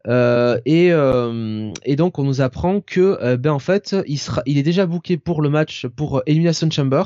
Euh, 0.07 0.61
et 0.67 0.93
euh, 0.93 1.73
et 1.85 1.97
donc 1.97 2.19
on 2.21 2.23
nous 2.23 2.43
apprend 2.43 2.81
que 2.81 3.19
euh, 3.23 3.37
ben 3.37 3.51
en 3.51 3.59
fait 3.59 3.97
il 4.07 4.19
sera, 4.19 4.43
il 4.47 4.57
est 4.59 4.63
déjà 4.63 4.87
booké 4.87 5.17
pour 5.17 5.43
le 5.43 5.49
match 5.49 5.87
pour 5.97 6.23
Elimination 6.27 6.71
Chamber, 6.71 7.03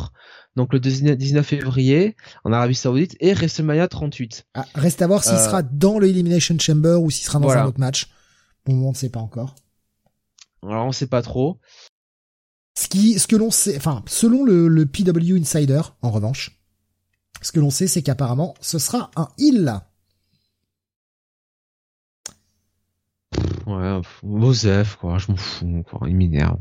donc 0.56 0.72
le 0.74 0.81
19 0.81 1.47
février 1.47 2.14
en 2.44 2.52
Arabie 2.52 2.74
Saoudite 2.74 3.16
et 3.20 3.32
WrestleMania 3.32 3.89
38. 3.89 4.44
Ah, 4.55 4.66
reste 4.74 5.01
à 5.01 5.06
voir 5.06 5.22
s'il 5.24 5.35
Euh, 5.36 5.39
sera 5.44 5.62
dans 5.62 5.98
le 5.98 6.09
Elimination 6.09 6.56
Chamber 6.59 6.97
ou 7.01 7.10
s'il 7.10 7.24
sera 7.24 7.39
dans 7.39 7.47
voilà. 7.47 7.62
un 7.62 7.66
autre 7.68 7.81
match. 7.81 8.09
Bon, 8.66 8.74
on 8.86 8.90
ne 8.90 8.97
sait 8.97 9.09
pas 9.09 9.20
encore. 9.20 9.55
Alors 10.62 10.87
on 10.87 10.93
sait 10.93 11.07
pas 11.07 11.23
trop. 11.23 11.61
Ce 12.77 12.89
qui, 12.89 13.19
ce 13.19 13.27
que 13.27 13.37
l'on 13.37 13.51
sait, 13.51 13.77
enfin, 13.77 14.03
selon 14.07 14.45
le, 14.45 14.69
le 14.69 14.87
PW 14.87 15.37
Insider, 15.39 15.82
en 16.03 16.11
revanche, 16.11 16.61
ce 17.43 17.53
que 17.53 17.61
l'on 17.61 17.70
sait, 17.70 17.87
c'est 17.87 18.03
qu'apparemment, 18.03 18.55
ce 18.61 18.78
sera 18.78 19.11
un 19.16 19.28
heal. 19.39 19.81
Ouais, 23.66 24.01
Mosef 24.23 24.97
quoi, 24.97 25.19
je 25.19 25.31
m'en 25.31 25.37
fous 25.37 25.85
quoi, 25.89 26.09
il 26.09 26.16
m'énerve. 26.16 26.59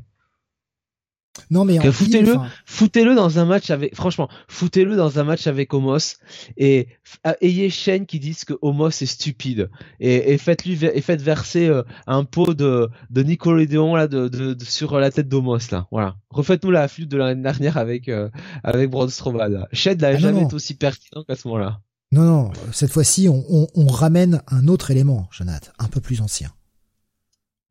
Non, 1.49 1.65
mais 1.65 1.79
foutez-le. 1.91 2.35
foutez-le 2.65 3.15
dans 3.15 3.39
un 3.39 3.45
match 3.45 3.69
avec 3.69 3.95
franchement 3.95 4.29
foutez-le 4.47 4.95
dans 4.95 5.19
un 5.19 5.23
match 5.23 5.47
avec 5.47 5.73
Homos 5.73 6.17
et 6.57 6.87
ah, 7.23 7.35
ayez 7.41 7.69
Shane 7.69 8.05
qui 8.05 8.19
dise 8.19 8.43
que 8.45 8.53
Homos 8.61 8.89
est 8.89 9.05
stupide 9.05 9.69
et, 9.99 10.33
et 10.33 10.37
faites-lui 10.37 10.79
et 10.85 11.01
faites 11.01 11.21
verser 11.21 11.67
euh, 11.67 11.83
un 12.07 12.23
pot 12.23 12.53
de 12.53 12.89
de 13.09 13.23
Nickelodeon 13.23 13.95
là 13.95 14.07
de, 14.07 14.27
de, 14.27 14.53
de- 14.53 14.63
sur 14.65 14.99
la 14.99 15.11
tête 15.11 15.27
d'Homos 15.29 15.59
là 15.71 15.87
voilà 15.91 16.15
refaites-nous 16.29 16.71
la 16.71 16.87
flûte 16.87 17.09
de 17.09 17.17
l'année 17.17 17.41
dernière 17.41 17.77
avec 17.77 18.07
euh, 18.09 18.29
avec 18.63 18.89
Braun 18.89 19.09
Strowman 19.09 19.47
là. 19.51 19.67
Shane 19.73 19.97
n'a 19.97 20.09
Ah, 20.09 20.17
jamais 20.17 20.41
non. 20.41 20.45
été 20.47 20.55
aussi 20.55 20.73
pertinent 20.75 21.23
qu'à 21.23 21.35
ce 21.35 21.47
moment-là 21.47 21.81
Non, 22.11 22.23
non, 22.23 22.51
cette 22.71 22.91
fois-ci, 22.91 23.29
on, 23.29 23.43
on, 23.49 23.67
on 23.75 23.87
ramène 23.87 24.41
un 24.47 24.67
autre 24.67 24.89
élément, 24.91 25.27
Jonathan, 25.31 25.71
un 25.77 25.87
peu 25.87 26.01
plus 26.01 26.21
ancien. 26.21 26.51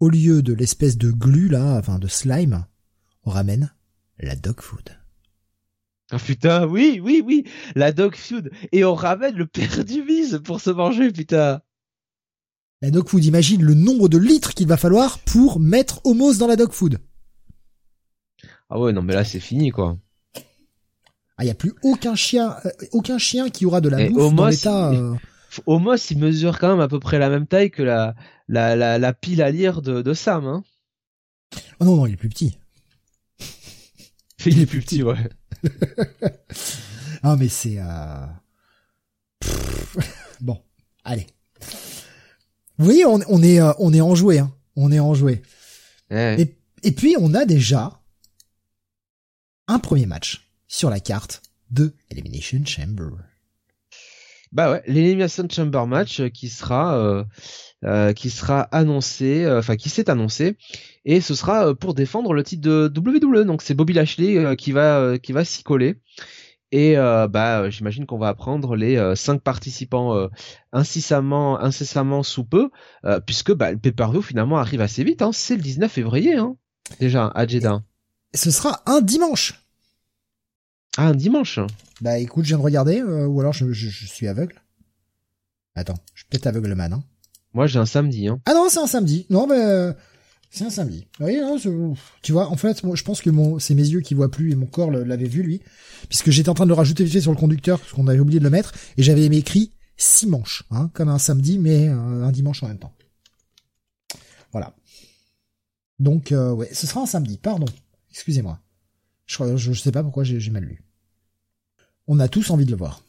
Au 0.00 0.08
lieu 0.08 0.42
de 0.42 0.52
l'espèce 0.52 0.96
de 0.96 1.10
glu, 1.10 1.48
là, 1.48 1.74
enfin 1.76 1.98
de 1.98 2.06
slime, 2.06 2.64
on 3.28 3.30
ramène 3.30 3.70
la 4.18 4.34
dog 4.34 4.60
food. 4.60 4.88
ah 6.10 6.18
putain 6.18 6.66
oui 6.66 6.98
oui 7.04 7.22
oui 7.24 7.44
la 7.76 7.92
dog 7.92 8.14
feud 8.16 8.50
et 8.72 8.84
on 8.84 8.94
ramène 8.94 9.36
le 9.36 9.46
père 9.46 9.84
du 9.84 10.02
Miz 10.02 10.40
pour 10.42 10.60
se 10.62 10.70
manger 10.70 11.12
putain 11.12 11.60
La 12.80 12.90
dog 12.90 13.06
food, 13.06 13.24
imagine 13.24 13.62
le 13.62 13.74
nombre 13.74 14.08
de 14.08 14.16
litres 14.18 14.54
qu'il 14.54 14.66
va 14.66 14.76
falloir 14.78 15.18
pour 15.20 15.60
mettre 15.60 16.00
Homos 16.04 16.34
dans 16.38 16.46
la 16.46 16.56
dog 16.56 16.72
food. 16.72 16.98
ah 18.70 18.80
ouais 18.80 18.92
non 18.94 19.02
mais 19.02 19.14
là 19.14 19.24
c'est 19.24 19.40
fini 19.40 19.70
quoi 19.70 19.98
Ah, 21.36 21.44
il 21.44 21.48
y 21.48 21.50
a 21.50 21.54
plus 21.54 21.74
aucun 21.82 22.14
chien, 22.14 22.56
euh, 22.64 22.70
aucun 22.92 23.18
chien 23.18 23.50
qui 23.50 23.66
aura 23.66 23.80
de 23.82 23.90
la 23.90 24.00
Et 24.00 24.08
bouffe 24.08 24.18
dans 24.18 24.26
Homos, 24.28 24.48
l'état. 24.50 24.90
il- 24.94 24.98
euh, 24.98 25.14
Homos, 25.66 25.96
il 26.10 26.18
mesure 26.18 26.58
quand 26.58 26.68
même 26.70 26.80
à 26.80 26.88
peu 26.88 26.98
près 27.00 27.18
la 27.18 27.28
même 27.30 27.46
taille 27.46 27.70
que 27.70 27.82
la, 27.82 28.14
la, 28.48 28.74
la, 28.76 28.98
la 28.98 29.12
pile 29.12 29.42
à 29.42 29.50
lire 29.50 29.82
de, 29.82 30.02
de 30.02 30.14
Sam. 30.14 30.46
Hein. 30.46 30.62
Oh 31.80 31.84
non, 31.84 31.96
non, 31.96 32.06
il 32.06 32.12
est 32.14 32.16
plus 32.16 32.28
petit. 32.28 32.58
Il 34.46 34.60
est 34.60 34.66
plus 34.66 34.80
petit, 34.80 35.02
ouais. 35.02 35.28
Ah, 37.22 37.34
mais 37.36 37.48
c'est... 37.48 37.78
Euh... 37.78 38.26
bon, 40.40 40.62
allez. 41.04 41.26
Vous 42.78 42.84
voyez, 42.84 43.04
on, 43.06 43.18
on 43.28 43.42
est, 43.42 43.60
euh, 43.60 43.72
on 43.78 43.92
est 43.92 44.00
enjoué, 44.00 44.38
hein. 44.38 44.54
On 44.76 44.92
est 44.92 45.00
enjoué. 45.00 45.42
Ouais. 46.12 46.40
Et, 46.40 46.56
et 46.84 46.92
puis, 46.92 47.16
on 47.18 47.34
a 47.34 47.44
déjà 47.44 48.00
un 49.66 49.80
premier 49.80 50.06
match 50.06 50.48
sur 50.68 50.90
la 50.90 51.00
carte 51.00 51.42
de 51.70 51.92
Elimination 52.10 52.64
Chamber. 52.64 53.10
Bah 54.52 54.70
ouais, 54.70 54.82
l'Elimination 54.86 55.48
Chamber 55.50 55.86
match 55.86 56.20
euh, 56.20 56.28
qui 56.28 56.48
sera 56.48 56.96
euh, 56.96 57.24
euh, 57.84 58.12
qui 58.12 58.30
sera 58.30 58.62
annoncé, 58.62 59.44
euh, 59.44 59.60
enfin 59.60 59.76
qui 59.76 59.88
s'est 59.88 60.10
annoncé, 60.10 60.56
et 61.04 61.20
ce 61.20 61.34
sera 61.34 61.68
euh, 61.68 61.74
pour 61.74 61.94
défendre 61.94 62.32
le 62.32 62.42
titre 62.42 62.62
de 62.62 62.92
WWE. 62.94 63.44
Donc 63.44 63.62
c'est 63.62 63.74
Bobby 63.74 63.92
Lashley 63.92 64.56
qui 64.56 64.72
va 64.72 65.18
qui 65.18 65.32
va 65.32 65.44
s'y 65.44 65.62
coller. 65.62 65.96
Et 66.70 66.96
bah 66.96 67.70
j'imagine 67.70 68.04
qu'on 68.04 68.18
va 68.18 68.28
apprendre 68.28 68.76
les 68.76 69.14
cinq 69.16 69.40
participants 69.40 70.28
incessamment 70.70 71.58
incessamment 71.60 72.22
sous 72.22 72.44
peu, 72.44 72.68
puisque 73.24 73.54
bah, 73.54 73.72
le 73.72 73.78
pay-per-view 73.78 74.20
finalement 74.20 74.58
arrive 74.58 74.82
assez 74.82 75.02
vite. 75.02 75.22
Hein, 75.22 75.30
c'est 75.32 75.56
le 75.56 75.62
19 75.62 75.90
février, 75.90 76.36
hein, 76.36 76.56
déjà 77.00 77.28
à 77.28 77.46
Jeddah. 77.46 77.82
Ce 78.34 78.50
sera 78.50 78.82
un 78.84 79.00
dimanche. 79.00 79.54
Ah 80.98 81.06
un 81.06 81.14
dimanche. 81.14 81.60
Bah 82.00 82.18
écoute, 82.18 82.44
je 82.44 82.48
viens 82.48 82.58
de 82.58 82.62
regarder, 82.62 83.00
euh, 83.00 83.26
ou 83.26 83.40
alors 83.40 83.52
je, 83.52 83.72
je, 83.72 83.88
je 83.88 84.06
suis 84.06 84.26
aveugle. 84.26 84.60
Attends, 85.74 85.94
je 86.12 86.20
suis 86.20 86.28
peut-être 86.28 86.48
aveugle 86.48 86.74
man. 86.74 86.92
Hein. 86.92 87.04
Moi 87.58 87.66
j'ai 87.66 87.80
un 87.80 87.86
samedi. 87.86 88.28
Hein. 88.28 88.40
Ah 88.46 88.54
non, 88.54 88.68
c'est 88.70 88.78
un 88.78 88.86
samedi. 88.86 89.26
Non, 89.30 89.48
mais 89.48 89.58
euh, 89.58 89.92
c'est 90.48 90.64
un 90.64 90.70
samedi. 90.70 91.08
Oui, 91.18 91.40
non, 91.40 91.58
c'est- 91.58 91.74
tu 92.22 92.30
vois, 92.30 92.46
en 92.50 92.56
fait, 92.56 92.84
moi, 92.84 92.94
je 92.94 93.02
pense 93.02 93.20
que 93.20 93.30
mon, 93.30 93.58
c'est 93.58 93.74
mes 93.74 93.82
yeux 93.84 94.00
qui 94.00 94.14
voient 94.14 94.30
plus 94.30 94.52
et 94.52 94.54
mon 94.54 94.66
corps 94.66 94.92
l'avait 94.92 95.26
vu 95.26 95.42
lui, 95.42 95.60
puisque 96.08 96.30
j'étais 96.30 96.50
en 96.50 96.54
train 96.54 96.66
de 96.66 96.68
le 96.68 96.76
rajouter 96.76 97.02
vite 97.02 97.14
fait 97.14 97.20
sur 97.20 97.32
le 97.32 97.36
conducteur 97.36 97.80
parce 97.80 97.92
qu'on 97.92 98.06
avait 98.06 98.20
oublié 98.20 98.38
de 98.38 98.44
le 98.44 98.50
mettre 98.50 98.74
et 98.96 99.02
j'avais 99.02 99.26
écrit 99.26 99.72
six 99.96 100.28
manches, 100.28 100.62
hein, 100.70 100.88
comme 100.94 101.08
un 101.08 101.18
samedi, 101.18 101.58
mais 101.58 101.88
euh, 101.88 102.22
un 102.22 102.30
dimanche 102.30 102.62
en 102.62 102.68
même 102.68 102.78
temps. 102.78 102.94
Voilà. 104.52 104.72
Donc, 105.98 106.30
euh, 106.30 106.52
ouais, 106.52 106.68
ce 106.72 106.86
sera 106.86 107.00
un 107.00 107.06
samedi. 107.06 107.38
Pardon. 107.38 107.66
Excusez-moi. 108.12 108.60
Je, 109.26 109.56
je, 109.56 109.72
je 109.72 109.80
sais 109.80 109.90
pas 109.90 110.04
pourquoi 110.04 110.22
j'ai 110.22 110.50
mal 110.50 110.62
lu. 110.62 110.84
On 112.06 112.20
a 112.20 112.28
tous 112.28 112.50
envie 112.50 112.66
de 112.66 112.70
le 112.70 112.76
voir. 112.76 113.02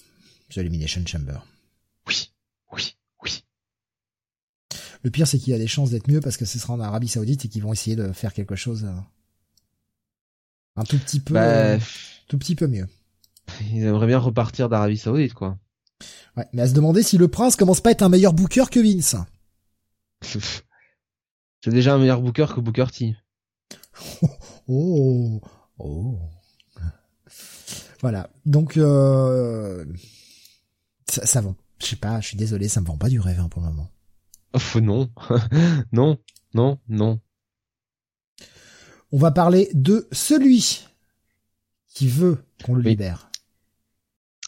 The 0.50 0.58
Elimination 0.58 1.06
Chamber. 1.06 1.38
Oui, 2.08 2.32
oui. 2.74 2.96
Le 5.04 5.10
pire, 5.12 5.28
c'est 5.28 5.40
qu'il 5.40 5.52
y 5.52 5.56
a 5.56 5.60
des 5.60 5.68
chances 5.68 5.92
d'être 5.92 6.08
mieux 6.10 6.20
parce 6.20 6.36
que 6.38 6.46
ce 6.46 6.60
sera 6.60 6.74
en 6.74 6.80
Arabie 6.80 7.08
Saoudite 7.08 7.46
et 7.46 7.48
qu'ils 7.48 7.62
vont 7.64 7.72
essayer 7.74 7.96
de 7.96 8.12
faire 8.12 8.34
quelque 8.34 8.56
chose 8.56 8.84
euh, 8.86 8.92
un 10.76 10.84
tout 10.84 10.98
petit 11.00 11.20
peu, 11.20 11.34
Bah, 11.36 11.44
euh, 11.44 11.80
tout 12.28 12.38
petit 12.38 12.56
peu 12.56 12.68
mieux. 12.68 12.88
ils 13.72 13.84
aimeraient 13.84 14.08
bien 14.08 14.20
repartir 14.20 14.68
d'Arabie 14.70 14.98
Saoudite, 14.98 15.34
quoi. 15.34 15.58
Ouais, 16.38 16.46
mais 16.54 16.62
à 16.64 16.68
se 16.68 16.74
demander 16.74 17.02
si 17.04 17.18
le 17.18 17.28
prince 17.28 17.56
commence 17.56 17.82
pas 17.82 17.90
à 17.90 17.92
être 17.94 18.02
un 18.04 18.10
meilleur 18.10 18.34
booker 18.34 18.66
que 18.72 18.80
Vince. 18.80 19.16
C'est 21.62 21.72
déjà 21.72 21.96
un 21.96 21.98
meilleur 21.98 22.22
booker 22.22 22.48
que 22.54 22.60
Booker 22.62 22.86
T. 22.92 23.16
Oh, 24.72 25.42
oh. 25.80 26.20
Voilà. 28.02 28.30
Donc, 28.46 28.78
euh, 28.78 29.84
ça, 31.10 31.26
ça 31.26 31.42
vend. 31.42 31.56
Je 31.82 31.88
sais 31.88 31.96
pas. 31.96 32.22
Je 32.22 32.28
suis 32.28 32.38
désolé, 32.38 32.70
ça 32.70 32.80
me 32.80 32.86
vend 32.86 32.98
pas 32.98 33.10
du 33.10 33.20
rêve 33.20 33.40
hein, 33.40 33.50
pour 33.50 33.62
le 33.62 33.68
moment. 33.70 33.90
Oh 34.54 34.80
non, 34.80 35.10
non, 35.92 36.20
non, 36.54 36.80
non. 36.88 37.20
On 39.12 39.18
va 39.20 39.32
parler 39.32 39.70
de 39.74 40.08
celui 40.12 40.88
qui 41.88 42.08
veut 42.08 42.40
qu'on 42.64 42.74
le 42.74 42.82
Oui. 42.84 42.92
libère. 42.92 43.30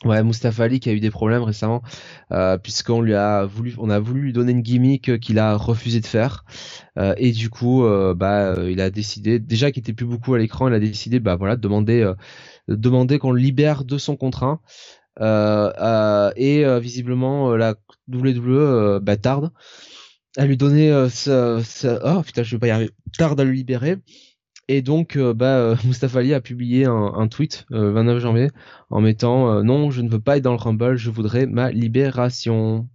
Ouais, 0.03 0.23
Mustafa 0.23 0.63
Ali 0.63 0.79
qui 0.79 0.89
a 0.89 0.93
eu 0.93 0.99
des 0.99 1.11
problèmes 1.11 1.43
récemment, 1.43 1.83
euh, 2.31 2.57
puisqu'on 2.57 3.01
lui 3.01 3.13
a 3.13 3.45
voulu, 3.45 3.75
on 3.77 3.91
a 3.91 3.99
voulu 3.99 4.21
lui 4.21 4.33
donner 4.33 4.51
une 4.51 4.61
gimmick 4.63 5.19
qu'il 5.19 5.37
a 5.37 5.55
refusé 5.55 5.99
de 5.99 6.07
faire, 6.07 6.43
Euh, 6.99 7.15
et 7.17 7.31
du 7.33 7.49
coup, 7.51 7.85
euh, 7.85 8.15
bah, 8.15 8.55
il 8.69 8.81
a 8.81 8.91
décidé, 8.91 9.39
déjà 9.39 9.71
qu'il 9.71 9.81
était 9.81 9.93
plus 9.93 10.05
beaucoup 10.07 10.33
à 10.35 10.39
l'écran, 10.39 10.69
il 10.69 10.75
a 10.75 10.79
décidé, 10.79 11.19
bah 11.19 11.35
voilà, 11.35 11.55
de 11.57 11.61
demander, 11.61 12.13
de 12.69 12.75
demander 12.75 13.19
qu'on 13.19 13.31
le 13.33 13.41
libère 13.41 13.85
de 13.85 13.97
son 13.99 14.15
contrat. 14.17 14.61
Et 16.37 16.65
visiblement 16.81 17.55
la 17.55 17.75
WWE 18.07 18.99
bah, 19.01 19.17
tarde 19.17 19.51
à 20.37 20.45
lui 20.45 20.57
donner 20.57 20.91
euh, 20.91 21.09
ce- 21.09 21.99
oh 22.03 22.21
putain 22.21 22.43
je 22.43 22.55
vais 22.55 22.59
pas 22.59 22.67
y 22.67 22.71
arriver 22.71 22.91
tarde 23.17 23.39
à 23.39 23.43
le 23.43 23.51
libérer 23.51 23.97
et 24.67 24.81
donc, 24.81 25.17
euh, 25.17 25.33
bah, 25.33 25.57
euh, 25.57 25.75
Mustafa 25.83 26.19
Ali 26.19 26.33
a 26.33 26.39
publié 26.39 26.85
un, 26.85 27.27
tweet 27.27 27.65
le 27.69 27.91
29 27.91 28.19
janvier 28.19 28.49
en 28.89 29.01
mettant 29.01 29.61
non, 29.63 29.91
je 29.91 30.01
ne 30.01 30.09
veux 30.09 30.21
pas 30.21 30.37
être 30.37 30.43
dans 30.43 30.53
le 30.53 30.57
Rumble, 30.57 30.95
je 30.95 31.09
voudrais 31.09 31.45
ma 31.45 31.71
libération. 31.71 32.87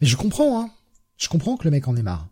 Mais 0.00 0.06
je 0.06 0.16
comprends, 0.16 0.62
hein. 0.62 0.70
Je 1.16 1.28
comprends 1.28 1.56
que 1.56 1.64
le 1.64 1.72
mec 1.72 1.88
en 1.88 1.96
ait 1.96 2.02
marre. 2.02 2.28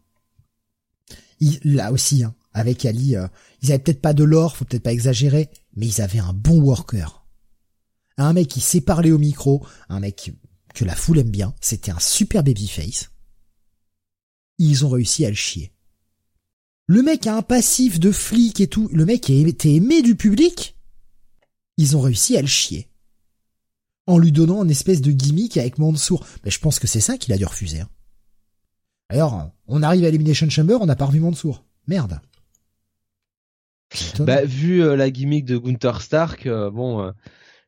Là 1.65 1.91
aussi, 1.91 2.23
hein, 2.23 2.35
avec 2.53 2.85
Ali, 2.85 3.17
ils 3.63 3.73
avaient 3.73 3.83
peut-être 3.83 4.01
pas 4.01 4.13
de 4.13 4.23
l'or, 4.23 4.57
faut 4.57 4.65
peut-être 4.65 4.85
pas 4.85 4.93
exagérer, 4.93 5.49
mais 5.75 5.87
ils 5.87 6.01
avaient 6.01 6.21
un 6.21 6.33
bon 6.33 6.61
worker. 6.61 7.25
Un 8.17 8.33
mec 8.33 8.47
qui 8.47 8.61
sait 8.61 8.81
parler 8.81 9.11
au 9.11 9.19
micro, 9.19 9.67
un 9.89 9.99
mec 9.99 10.33
que 10.75 10.85
la 10.85 10.95
foule 10.95 11.19
aime 11.19 11.31
bien, 11.31 11.53
c'était 11.61 11.91
un 11.91 11.99
super 11.99 12.45
babyface. 12.45 13.11
Ils 14.63 14.85
ont 14.85 14.91
réussi 14.91 15.25
à 15.25 15.31
le 15.31 15.35
chier. 15.35 15.73
Le 16.87 17.03
mec 17.03 17.27
a 17.27 17.35
un 17.35 17.41
passif 17.41 17.99
de 17.99 18.13
flic 18.13 18.61
et 18.61 18.67
tout. 18.67 18.91
Le 18.93 19.07
mec 19.07 19.31
était 19.31 19.73
aimé 19.73 20.03
du 20.03 20.17
public. 20.17 20.77
Ils 21.79 21.97
ont 21.97 22.03
réussi 22.03 22.37
à 22.37 22.43
le 22.43 22.47
chier. 22.47 22.91
En 24.07 24.19
lui 24.19 24.33
donnant 24.33 24.63
une 24.63 24.71
espèce 24.71 25.01
de 25.01 25.13
gimmick 25.13 25.57
avec 25.57 25.79
Mansour. 25.79 26.27
Mais 26.45 26.51
je 26.51 26.61
pense 26.61 26.79
que 26.79 26.87
c'est 26.87 27.01
ça 27.01 27.17
qu'il 27.17 27.33
a 27.33 27.39
dû 27.39 27.47
refuser. 27.47 27.81
Hein. 27.81 27.89
Alors, 29.09 29.51
on 29.67 29.83
arrive 29.83 30.05
à 30.05 30.09
Elimination 30.09 30.51
Chamber, 30.51 30.77
on 30.79 30.87
n'a 30.87 30.97
pas 30.97 31.07
revu 31.07 31.21
Mansour. 31.21 31.65
Merde. 31.87 32.21
Bah, 34.19 34.45
vu 34.45 34.83
euh, 34.83 34.95
la 34.95 35.11
gimmick 35.11 35.47
de 35.47 35.57
Gunther 35.57 36.03
Stark, 36.03 36.47
euh, 36.47 36.71
bon, 36.71 37.01
euh, 37.01 37.13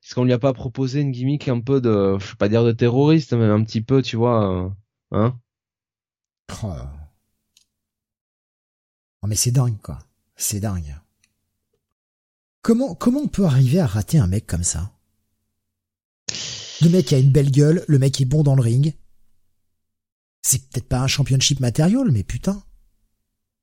est-ce 0.05 0.15
qu'on 0.15 0.25
lui 0.25 0.35
a 0.35 0.39
pas 0.39 0.53
proposé 0.53 1.01
une 1.01 1.11
gimmick 1.11 1.49
un 1.49 1.61
peu 1.61 1.81
de, 1.81 2.19
je 2.21 2.29
vais 2.29 2.37
pas 2.37 2.51
dire 2.51 2.65
de 2.65 2.73
terroriste, 2.73 3.33
mais 3.33 3.47
un 3.47 3.65
petit 3.65 3.81
peu, 3.81 4.03
tu 4.03 4.17
vois, 4.17 4.71
hein 5.11 5.39
oh. 6.63 6.75
Non 9.23 9.29
mais 9.29 9.37
c'est 9.37 9.51
dingue 9.51 9.81
quoi. 9.81 9.99
C'est 10.37 10.61
dingue. 10.61 10.97
Comment 12.63 12.95
comment 12.95 13.21
on 13.21 13.29
peut 13.29 13.45
arriver 13.45 13.81
à 13.81 13.87
rater 13.87 14.19
un 14.19 14.27
mec 14.27 14.47
comme 14.47 14.65
ça? 14.65 14.93
Le 16.81 16.89
mec 16.89 17.13
a 17.13 17.19
une 17.19 17.31
belle 17.31 17.51
gueule, 17.51 17.85
le 17.87 17.99
mec 17.99 18.21
est 18.21 18.25
bon 18.25 18.43
dans 18.43 18.57
le 18.57 18.63
ring. 18.63 18.95
C'est 20.43 20.69
peut-être 20.69 20.89
pas 20.89 21.01
un 21.01 21.07
championship 21.07 21.61
matériel, 21.61 22.11
mais 22.11 22.25
putain. 22.25 22.65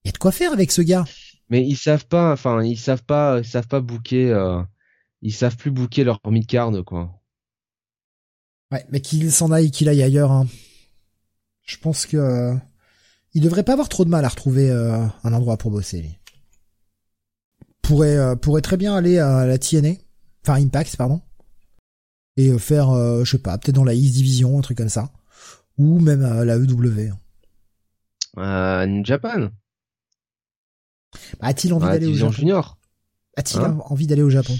Il 0.04 0.08
y 0.08 0.10
a 0.10 0.12
de 0.14 0.18
quoi 0.18 0.32
faire 0.32 0.54
avec 0.54 0.72
ce 0.72 0.82
gars. 0.82 1.06
Mais 1.50 1.68
ils 1.68 1.76
savent 1.76 2.06
pas, 2.06 2.32
enfin 2.32 2.64
ils 2.64 2.78
savent 2.78 3.04
pas, 3.04 3.40
ils 3.40 3.46
savent 3.46 3.68
pas 3.68 3.82
booker, 3.82 4.30
euh, 4.30 4.64
ils 5.22 5.34
savent 5.34 5.58
plus 5.58 5.72
booker 5.72 6.06
leur 6.06 6.22
mid-card 6.26 6.72
quoi. 6.86 7.22
Ouais, 8.72 8.86
mais 8.90 9.02
qu'il 9.02 9.32
s'en 9.32 9.52
aille, 9.52 9.72
qu'il 9.72 9.90
aille 9.90 10.04
ailleurs. 10.04 10.32
Hein. 10.32 10.48
Je 11.66 11.78
pense 11.78 12.06
que 12.06 12.18
euh, 12.18 12.56
il 13.34 13.42
devrait 13.42 13.64
pas 13.64 13.74
avoir 13.74 13.90
trop 13.90 14.06
de 14.06 14.10
mal 14.10 14.26
à 14.26 14.30
retrouver 14.30 14.70
euh, 14.70 15.06
un 15.24 15.34
endroit 15.34 15.58
pour 15.58 15.72
bosser. 15.72 16.02
Lui. 16.02 16.18
Pourrait 17.82 18.18
euh, 18.18 18.36
pourrait 18.36 18.62
très 18.62 18.78
bien 18.78 18.96
aller 18.96 19.20
à 19.20 19.46
la 19.46 19.58
TNA, 19.58 19.94
enfin 20.44 20.62
Impact 20.62 20.96
pardon, 20.96 21.22
et 22.38 22.50
euh, 22.50 22.58
faire 22.58 22.94
je 23.24 23.30
sais 23.30 23.40
pas 23.40 23.58
peut-être 23.58 23.76
dans 23.76 23.84
la 23.84 23.94
East 23.94 24.14
Division 24.14 24.58
un 24.58 24.62
truc 24.62 24.78
comme 24.78 24.90
ça, 24.90 25.12
ou 25.78 26.00
même 26.00 26.24
à 26.24 26.46
la 26.46 26.58
EW. 26.58 27.12
Euh, 28.38 29.02
Japan. 29.04 29.50
Bah, 31.40 31.48
a-t-il 31.48 31.74
envie 31.74 31.88
d'aller 31.88 32.08
au 32.08 32.14
Japon 32.14 32.32
Junior. 32.32 32.78
A-t-il 33.38 33.60
hein 33.62 33.80
envie 33.86 34.08
d'aller 34.08 34.22
au 34.22 34.30
Japon? 34.30 34.56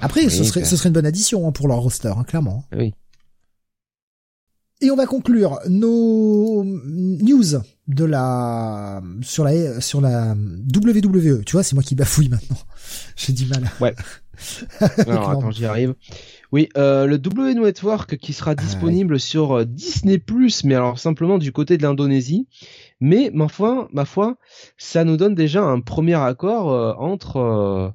Après, 0.00 0.28
ce 0.28 0.44
serait 0.44 0.64
ce 0.64 0.76
serait 0.76 0.88
une 0.88 0.94
bonne 0.94 1.06
addition 1.06 1.46
hein, 1.46 1.52
pour 1.52 1.68
leur 1.68 1.78
roster, 1.78 2.12
hein, 2.16 2.24
clairement. 2.24 2.64
Oui. 2.72 2.94
Et 4.82 4.90
on 4.90 4.96
va 4.96 5.06
conclure 5.06 5.58
nos 5.68 6.62
news 6.64 7.62
de 7.88 8.04
la 8.04 9.00
sur 9.22 9.44
la 9.44 9.80
sur 9.80 10.02
la 10.02 10.34
WWE. 10.34 11.44
Tu 11.44 11.52
vois, 11.52 11.62
c'est 11.62 11.74
moi 11.74 11.82
qui 11.82 11.94
bafouille 11.94 12.28
maintenant. 12.28 12.58
J'ai 13.16 13.32
du 13.32 13.46
mal. 13.46 13.70
Ouais. 13.80 13.94
Alors 15.06 15.30
attends, 15.30 15.50
j'y 15.50 15.64
arrive. 15.64 15.94
Oui, 16.52 16.68
euh, 16.76 17.06
le 17.06 17.18
W 17.18 17.54
Network 17.54 18.18
qui 18.18 18.34
sera 18.34 18.54
disponible 18.54 19.18
sur 19.18 19.52
euh, 19.52 19.64
Disney 19.64 20.18
Plus, 20.18 20.62
mais 20.64 20.74
alors 20.74 20.98
simplement 20.98 21.38
du 21.38 21.52
côté 21.52 21.78
de 21.78 21.82
l'Indonésie. 21.82 22.46
Mais 23.00 23.30
ma 23.32 23.48
foi, 23.48 23.88
ma 23.92 24.04
foi, 24.04 24.36
ça 24.76 25.04
nous 25.04 25.16
donne 25.16 25.34
déjà 25.34 25.62
un 25.62 25.80
premier 25.80 26.14
accord 26.14 26.70
euh, 26.70 26.92
entre 26.98 27.94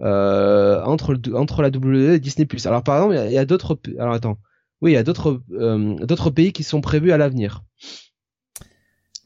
euh, 0.00 0.82
entre 0.84 1.16
entre 1.34 1.62
la 1.62 1.68
WWE 1.68 2.14
et 2.14 2.20
Disney 2.20 2.46
Plus. 2.46 2.64
Alors 2.66 2.84
par 2.84 2.96
exemple, 2.96 3.26
il 3.28 3.32
y 3.32 3.38
a, 3.38 3.40
a 3.40 3.44
d'autres. 3.44 3.76
Alors 3.98 4.14
attends. 4.14 4.38
Oui, 4.82 4.90
il 4.90 4.94
y 4.94 4.98
a 4.98 5.04
d'autres 5.04 5.42
euh, 5.52 5.94
d'autres 6.04 6.30
pays 6.30 6.52
qui 6.52 6.64
sont 6.64 6.80
prévus 6.80 7.12
à 7.12 7.16
l'avenir, 7.16 7.64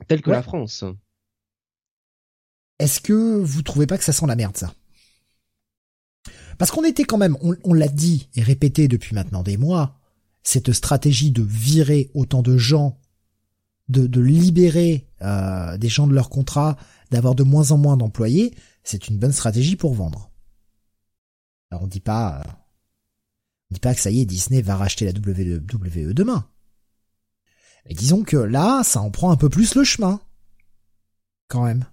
tels 0.06 0.20
que 0.20 0.30
la 0.30 0.42
France. 0.42 0.84
Est-ce 2.78 3.00
que 3.00 3.40
vous 3.40 3.62
trouvez 3.62 3.86
pas 3.86 3.96
que 3.96 4.04
ça 4.04 4.12
sent 4.12 4.26
la 4.26 4.36
merde 4.36 4.56
ça? 4.56 4.74
Parce 6.58 6.70
qu'on 6.70 6.84
était 6.84 7.04
quand 7.04 7.18
même, 7.18 7.36
on, 7.40 7.74
l'a 7.74 7.88
dit 7.88 8.28
et 8.34 8.42
répété 8.42 8.88
depuis 8.88 9.14
maintenant 9.14 9.42
des 9.42 9.56
mois, 9.56 9.98
cette 10.42 10.72
stratégie 10.72 11.30
de 11.30 11.42
virer 11.42 12.10
autant 12.14 12.42
de 12.42 12.56
gens, 12.56 12.98
de, 13.88 14.06
de 14.06 14.20
libérer 14.20 15.06
euh, 15.22 15.76
des 15.76 15.88
gens 15.88 16.06
de 16.06 16.14
leur 16.14 16.30
contrat, 16.30 16.76
d'avoir 17.10 17.34
de 17.34 17.42
moins 17.42 17.72
en 17.72 17.78
moins 17.78 17.96
d'employés, 17.96 18.54
c'est 18.84 19.08
une 19.08 19.18
bonne 19.18 19.32
stratégie 19.32 19.76
pour 19.76 19.94
vendre. 19.94 20.30
Alors 21.70 21.82
on 21.82 21.86
dit 21.86 22.00
pas, 22.00 22.40
euh, 22.40 22.50
dis 23.70 23.80
pas 23.80 23.94
que 23.94 24.01
ça 24.01 24.10
y 24.10 24.20
est, 24.20 24.26
Disney 24.26 24.62
va 24.62 24.76
racheter 24.76 25.05
la 25.05 25.12
WWE 25.12 26.12
demain. 26.12 26.48
Mais 27.86 27.94
disons 27.94 28.22
que 28.22 28.36
là, 28.36 28.82
ça 28.84 29.01
en 29.01 29.10
prend 29.10 29.30
un 29.30 29.36
peu 29.36 29.48
plus 29.48 29.74
le 29.74 29.84
chemin. 29.84 30.20
Quand 31.48 31.64
même. 31.64 31.84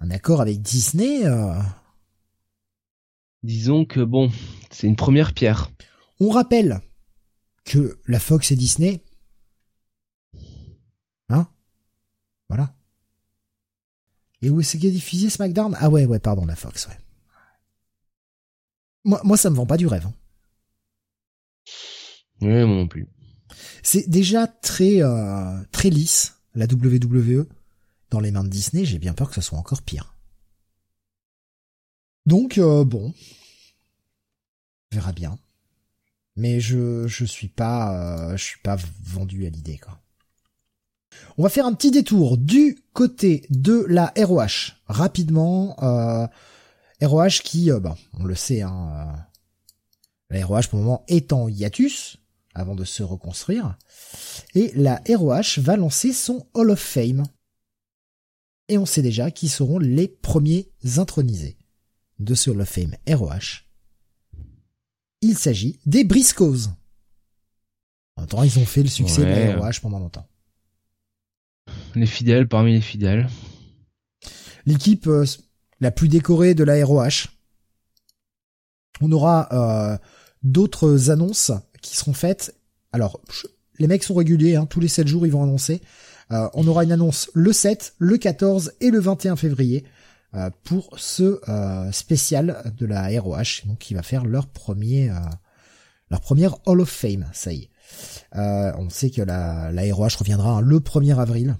Un 0.00 0.10
accord 0.10 0.40
avec 0.40 0.62
Disney... 0.62 1.24
Euh... 1.24 1.60
Disons 3.42 3.84
que 3.84 4.00
bon, 4.00 4.32
c'est 4.70 4.86
une 4.86 4.96
première 4.96 5.34
pierre. 5.34 5.70
On 6.18 6.30
rappelle 6.30 6.80
que 7.64 7.98
la 8.06 8.20
Fox 8.20 8.52
et 8.52 8.56
Disney... 8.56 9.02
Hein 11.28 11.48
Voilà. 12.48 12.74
Et 14.42 14.50
où 14.50 14.60
est-ce 14.60 14.76
qu'il 14.76 14.88
a 14.88 14.92
diffusé 14.92 15.30
SmackDown? 15.30 15.76
Ah 15.80 15.88
ouais, 15.88 16.04
ouais, 16.04 16.18
pardon, 16.18 16.44
la 16.44 16.56
Fox, 16.56 16.86
ouais. 16.86 16.98
Moi, 19.04 19.20
moi, 19.24 19.36
ça 19.36 19.50
me 19.50 19.56
vend 19.56 19.66
pas 19.66 19.76
du 19.76 19.86
rêve. 19.86 20.06
Hein. 20.06 20.14
Oui, 22.40 22.48
moi 22.48 22.76
non 22.76 22.88
plus. 22.88 23.06
C'est 23.82 24.08
déjà 24.08 24.46
très 24.46 25.02
euh, 25.02 25.62
très 25.72 25.90
lisse 25.90 26.36
la 26.54 26.66
WWE 26.66 27.46
dans 28.10 28.20
les 28.20 28.30
mains 28.30 28.44
de 28.44 28.48
Disney. 28.48 28.84
J'ai 28.84 28.98
bien 28.98 29.14
peur 29.14 29.28
que 29.28 29.34
ce 29.34 29.40
soit 29.40 29.58
encore 29.58 29.82
pire. 29.82 30.14
Donc 32.26 32.58
euh, 32.58 32.84
bon, 32.84 33.12
on 34.92 34.96
verra 34.96 35.12
bien. 35.12 35.38
Mais 36.36 36.60
je 36.60 37.06
je 37.06 37.24
suis 37.24 37.48
pas 37.48 38.30
euh, 38.32 38.36
je 38.36 38.42
suis 38.42 38.60
pas 38.60 38.76
vendu 39.02 39.46
à 39.46 39.50
l'idée 39.50 39.78
quoi. 39.78 40.00
On 41.38 41.44
va 41.44 41.48
faire 41.48 41.66
un 41.66 41.74
petit 41.74 41.92
détour 41.92 42.38
du 42.38 42.76
côté 42.92 43.46
de 43.50 43.84
la 43.88 44.12
ROH 44.16 44.72
rapidement. 44.86 45.76
Euh, 45.82 46.26
ROH 47.00 47.42
qui, 47.44 47.70
bah, 47.70 47.96
on 48.14 48.24
le 48.24 48.34
sait, 48.34 48.62
hein, 48.62 49.14
la 50.30 50.44
ROH 50.44 50.62
pour 50.70 50.78
le 50.78 50.84
moment 50.84 51.04
est 51.06 51.32
en 51.32 51.48
hiatus 51.48 52.18
avant 52.54 52.74
de 52.74 52.84
se 52.84 53.02
reconstruire. 53.02 53.76
Et 54.54 54.72
la 54.74 55.02
ROH 55.08 55.60
va 55.60 55.76
lancer 55.76 56.12
son 56.12 56.46
Hall 56.54 56.70
of 56.70 56.80
Fame. 56.80 57.24
Et 58.68 58.78
on 58.78 58.86
sait 58.86 59.02
déjà 59.02 59.30
qui 59.30 59.48
seront 59.48 59.78
les 59.78 60.08
premiers 60.08 60.70
intronisés 60.96 61.58
de 62.18 62.34
ce 62.34 62.50
Hall 62.50 62.60
of 62.60 62.68
Fame 62.68 62.94
ROH. 63.08 63.64
Il 65.20 65.36
s'agit 65.36 65.80
des 65.86 66.04
Briscoes. 66.04 66.70
En 68.16 68.26
temps, 68.26 68.42
ils 68.42 68.58
ont 68.58 68.66
fait 68.66 68.82
le 68.82 68.88
succès 68.88 69.22
de 69.22 69.26
la 69.26 69.56
ROH 69.56 69.80
pendant 69.82 69.98
longtemps. 69.98 70.28
Les 71.94 72.06
fidèles 72.06 72.48
parmi 72.48 72.72
les 72.72 72.80
fidèles. 72.80 73.28
L'équipe 74.66 75.06
euh, 75.06 75.24
la 75.80 75.90
plus 75.90 76.08
décorée 76.08 76.54
de 76.54 76.64
la 76.64 76.84
ROH. 76.84 77.28
On 79.00 79.10
aura 79.12 79.48
euh, 79.52 79.98
d'autres 80.42 81.10
annonces 81.10 81.52
qui 81.84 81.96
seront 81.96 82.14
faites. 82.14 82.56
Alors, 82.92 83.20
les 83.78 83.86
mecs 83.86 84.02
sont 84.02 84.14
réguliers, 84.14 84.56
hein, 84.56 84.66
tous 84.66 84.80
les 84.80 84.88
7 84.88 85.06
jours 85.06 85.26
ils 85.26 85.32
vont 85.32 85.42
annoncer. 85.42 85.82
Euh, 86.32 86.48
on 86.54 86.66
aura 86.66 86.84
une 86.84 86.92
annonce 86.92 87.30
le 87.34 87.52
7, 87.52 87.94
le 87.98 88.16
14 88.16 88.72
et 88.80 88.90
le 88.90 88.98
21 88.98 89.36
février 89.36 89.84
euh, 90.34 90.50
pour 90.64 90.98
ce 90.98 91.40
euh, 91.48 91.92
spécial 91.92 92.72
de 92.78 92.86
la 92.86 93.08
ROH, 93.20 93.66
donc 93.66 93.78
qui 93.78 93.94
va 93.94 94.02
faire 94.02 94.24
leur 94.24 94.46
premier 94.48 95.12
leur 96.10 96.20
première 96.20 96.56
Hall 96.66 96.80
of 96.80 96.88
Fame, 96.88 97.28
ça 97.32 97.52
y 97.52 97.62
est. 97.62 97.70
on 98.34 98.88
sait 98.90 99.10
que 99.10 99.22
la, 99.22 99.72
la 99.72 99.94
ROH 99.94 100.18
reviendra 100.18 100.58
hein, 100.58 100.60
le 100.60 100.78
1er 100.78 101.18
avril 101.18 101.56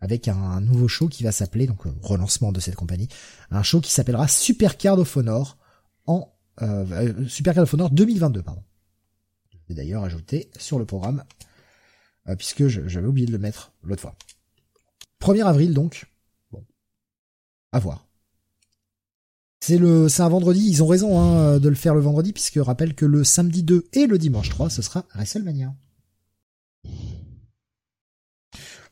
avec 0.00 0.26
un, 0.28 0.60
nouveau 0.60 0.88
show 0.88 1.08
qui 1.08 1.22
va 1.22 1.32
s'appeler, 1.32 1.66
donc 1.66 1.82
relancement 2.02 2.50
de 2.50 2.60
cette 2.60 2.76
compagnie, 2.76 3.08
un 3.50 3.62
show 3.62 3.80
qui 3.80 3.92
s'appellera 3.92 4.26
Super 4.26 4.78
Card 4.78 4.98
of 4.98 5.16
Honor 5.16 5.58
en 6.06 6.32
Super 7.28 7.54
Card 7.54 7.64
of 7.64 7.74
Honor 7.74 7.90
2022, 7.90 8.42
pardon 8.42 8.62
d'ailleurs 9.74 10.04
ajouté 10.04 10.50
sur 10.58 10.78
le 10.78 10.84
programme, 10.84 11.24
euh, 12.28 12.36
puisque 12.36 12.68
j'avais 12.68 13.06
oublié 13.06 13.26
de 13.26 13.32
le 13.32 13.38
mettre 13.38 13.72
l'autre 13.82 14.02
fois. 14.02 14.16
1er 15.20 15.44
avril 15.44 15.74
donc. 15.74 16.06
Bon. 16.50 16.64
À 17.72 17.78
voir. 17.78 18.06
C'est 19.60 19.78
le, 19.78 20.08
c'est 20.08 20.22
un 20.22 20.28
vendredi. 20.28 20.66
Ils 20.68 20.82
ont 20.82 20.86
raison 20.86 21.20
hein, 21.20 21.58
de 21.58 21.68
le 21.68 21.74
faire 21.74 21.94
le 21.94 22.00
vendredi 22.00 22.32
puisque 22.32 22.58
rappelle 22.58 22.94
que 22.94 23.04
le 23.04 23.24
samedi 23.24 23.62
2 23.62 23.88
et 23.92 24.06
le 24.06 24.18
dimanche 24.18 24.50
3, 24.50 24.70
ce 24.70 24.82
sera 24.82 25.04
WrestleMania. 25.14 25.74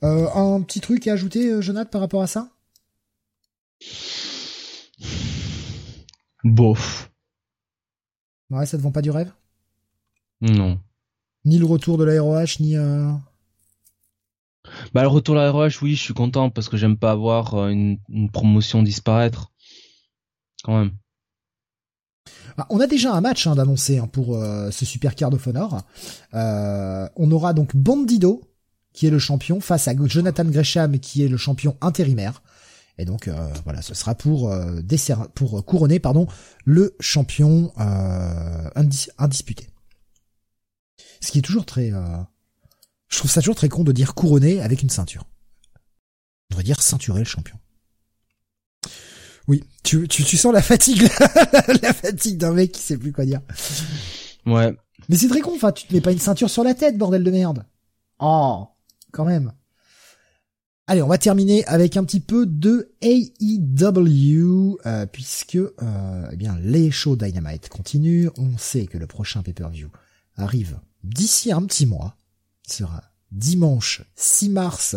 Euh, 0.03 0.29
un 0.35 0.61
petit 0.63 0.81
truc 0.81 1.07
à 1.09 1.15
ajouter, 1.15 1.51
euh, 1.51 1.61
Jonathan, 1.63 1.91
par 1.91 2.01
rapport 2.03 2.23
à 2.23 2.27
ça? 2.27 2.51
Bof. 6.45 7.11
Ouais, 8.51 8.67
ça 8.67 8.77
te 8.77 8.83
vend 8.83 8.93
pas 8.93 9.03
du 9.03 9.11
rêve? 9.11 9.33
Non. 10.41 10.79
Ni 11.45 11.59
le 11.59 11.67
retour 11.67 11.99
de 11.99 12.05
l'AROH, 12.05 12.61
ni... 12.61 12.77
Euh... 12.77 13.13
Bah 14.93 15.03
le 15.03 15.09
retour 15.09 15.35
de 15.35 15.41
l'AROH, 15.41 15.83
oui, 15.83 15.95
je 15.95 16.03
suis 16.03 16.15
content 16.15 16.51
parce 16.51 16.69
que 16.69 16.77
j'aime 16.77 16.97
pas 16.97 17.13
avoir 17.13 17.55
euh, 17.55 17.69
une, 17.69 17.99
une, 18.09 18.31
promotion 18.31 18.83
disparaître. 18.83 19.53
Quand 20.65 20.79
même. 20.79 20.91
Ah, 22.59 22.67
on 22.71 22.81
a 22.81 22.87
déjà 22.87 23.13
un 23.15 23.21
match 23.21 23.47
hein, 23.47 23.55
d'annoncer 23.55 23.99
hein, 23.99 24.09
pour 24.09 24.37
euh, 24.37 24.71
ce 24.71 24.85
Super 24.85 25.15
Card 25.15 25.33
of 25.33 25.47
Honor. 25.47 25.83
Euh, 26.35 27.09
on 27.17 27.31
aura 27.31 27.53
donc 27.53 27.77
Bandido, 27.77 28.43
qui 28.93 29.07
est 29.07 29.11
le 29.11 29.19
champion, 29.19 29.61
face 29.61 29.89
à 29.89 29.95
Jonathan 30.07 30.45
Gresham, 30.45 30.99
qui 30.99 31.23
est 31.23 31.29
le 31.29 31.37
champion 31.37 31.77
intérimaire. 31.81 32.43
Et 32.99 33.05
donc 33.05 33.29
euh, 33.29 33.49
voilà, 33.65 33.83
ce 33.83 33.95
sera 33.95 34.15
pour 34.15 34.51
euh, 34.51 34.81
pour 35.35 35.65
couronner 35.65 35.99
pardon 35.99 36.27
le 36.65 36.97
champion 36.99 37.73
euh, 37.79 38.71
indisputé. 39.19 39.69
Ce 41.21 41.31
qui 41.31 41.39
est 41.39 41.43
toujours 41.43 41.67
très, 41.67 41.91
je 43.09 43.19
trouve 43.19 43.31
ça 43.31 43.41
toujours 43.41 43.55
très 43.55 43.69
con 43.69 43.85
de 43.85 43.93
dire 43.93 44.15
couronner 44.15 44.61
avec 44.61 44.83
une 44.83 44.91
ceinture. 44.91 45.25
On 45.75 46.55
devrait 46.55 46.65
dire 46.65 46.83
ceinturer 46.83 47.21
le 47.21 47.25
champion. 47.25 47.59
Oui, 49.49 49.63
tu, 49.85 50.09
tu, 50.09 50.25
tu 50.25 50.37
sens 50.37 50.53
la 50.53 50.63
fatigue, 50.63 51.03
la 51.83 51.93
fatigue 51.93 52.37
d'un 52.37 52.53
mec 52.53 52.73
qui 52.73 52.83
sait 52.83 52.97
plus 52.97 53.13
quoi 53.13 53.25
dire. 53.25 53.41
Ouais. 54.45 54.77
Mais 55.09 55.17
c'est 55.17 55.29
très 55.29 55.41
con, 55.41 55.53
enfin, 55.55 55.73
tu 55.73 55.87
te 55.87 55.95
mets 55.95 56.01
pas 56.01 56.13
une 56.13 56.19
ceinture 56.19 56.51
sur 56.51 56.65
la 56.65 56.75
tête, 56.75 56.99
bordel 56.99 57.23
de 57.23 57.31
merde. 57.31 57.65
Oh, 58.19 58.67
quand 59.13 59.25
même. 59.25 59.53
Allez, 60.89 61.03
on 61.03 61.09
va 61.09 61.19
terminer 61.19 61.65
avec 61.67 61.97
un 61.97 62.05
petit 62.05 62.21
peu 62.21 62.47
de 62.47 62.95
AEW, 63.03 64.79
euh, 64.87 65.07
puisque 65.07 65.57
euh, 65.57 66.29
eh 66.31 66.37
bien 66.37 66.57
les 66.61 66.91
shows 66.91 67.17
Dynamite 67.17 67.69
continuent. 67.69 68.29
On 68.37 68.57
sait 68.57 68.87
que 68.87 68.97
le 68.99 69.07
prochain 69.07 69.43
pay-per-view 69.43 69.91
arrive 70.37 70.79
d'ici 71.07 71.53
un 71.53 71.63
petit 71.63 71.87
mois. 71.87 72.17
Sera 72.67 73.03
dimanche 73.31 74.03
6 74.17 74.51
mars, 74.51 74.97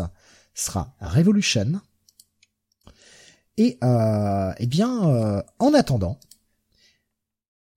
sera 0.54 0.96
Revolution. 1.00 1.82
Et 3.58 3.78
euh, 3.84 4.52
eh 4.58 4.68
bien, 4.68 5.10
euh, 5.10 5.44
en 5.60 5.74
attendant, 5.74 6.20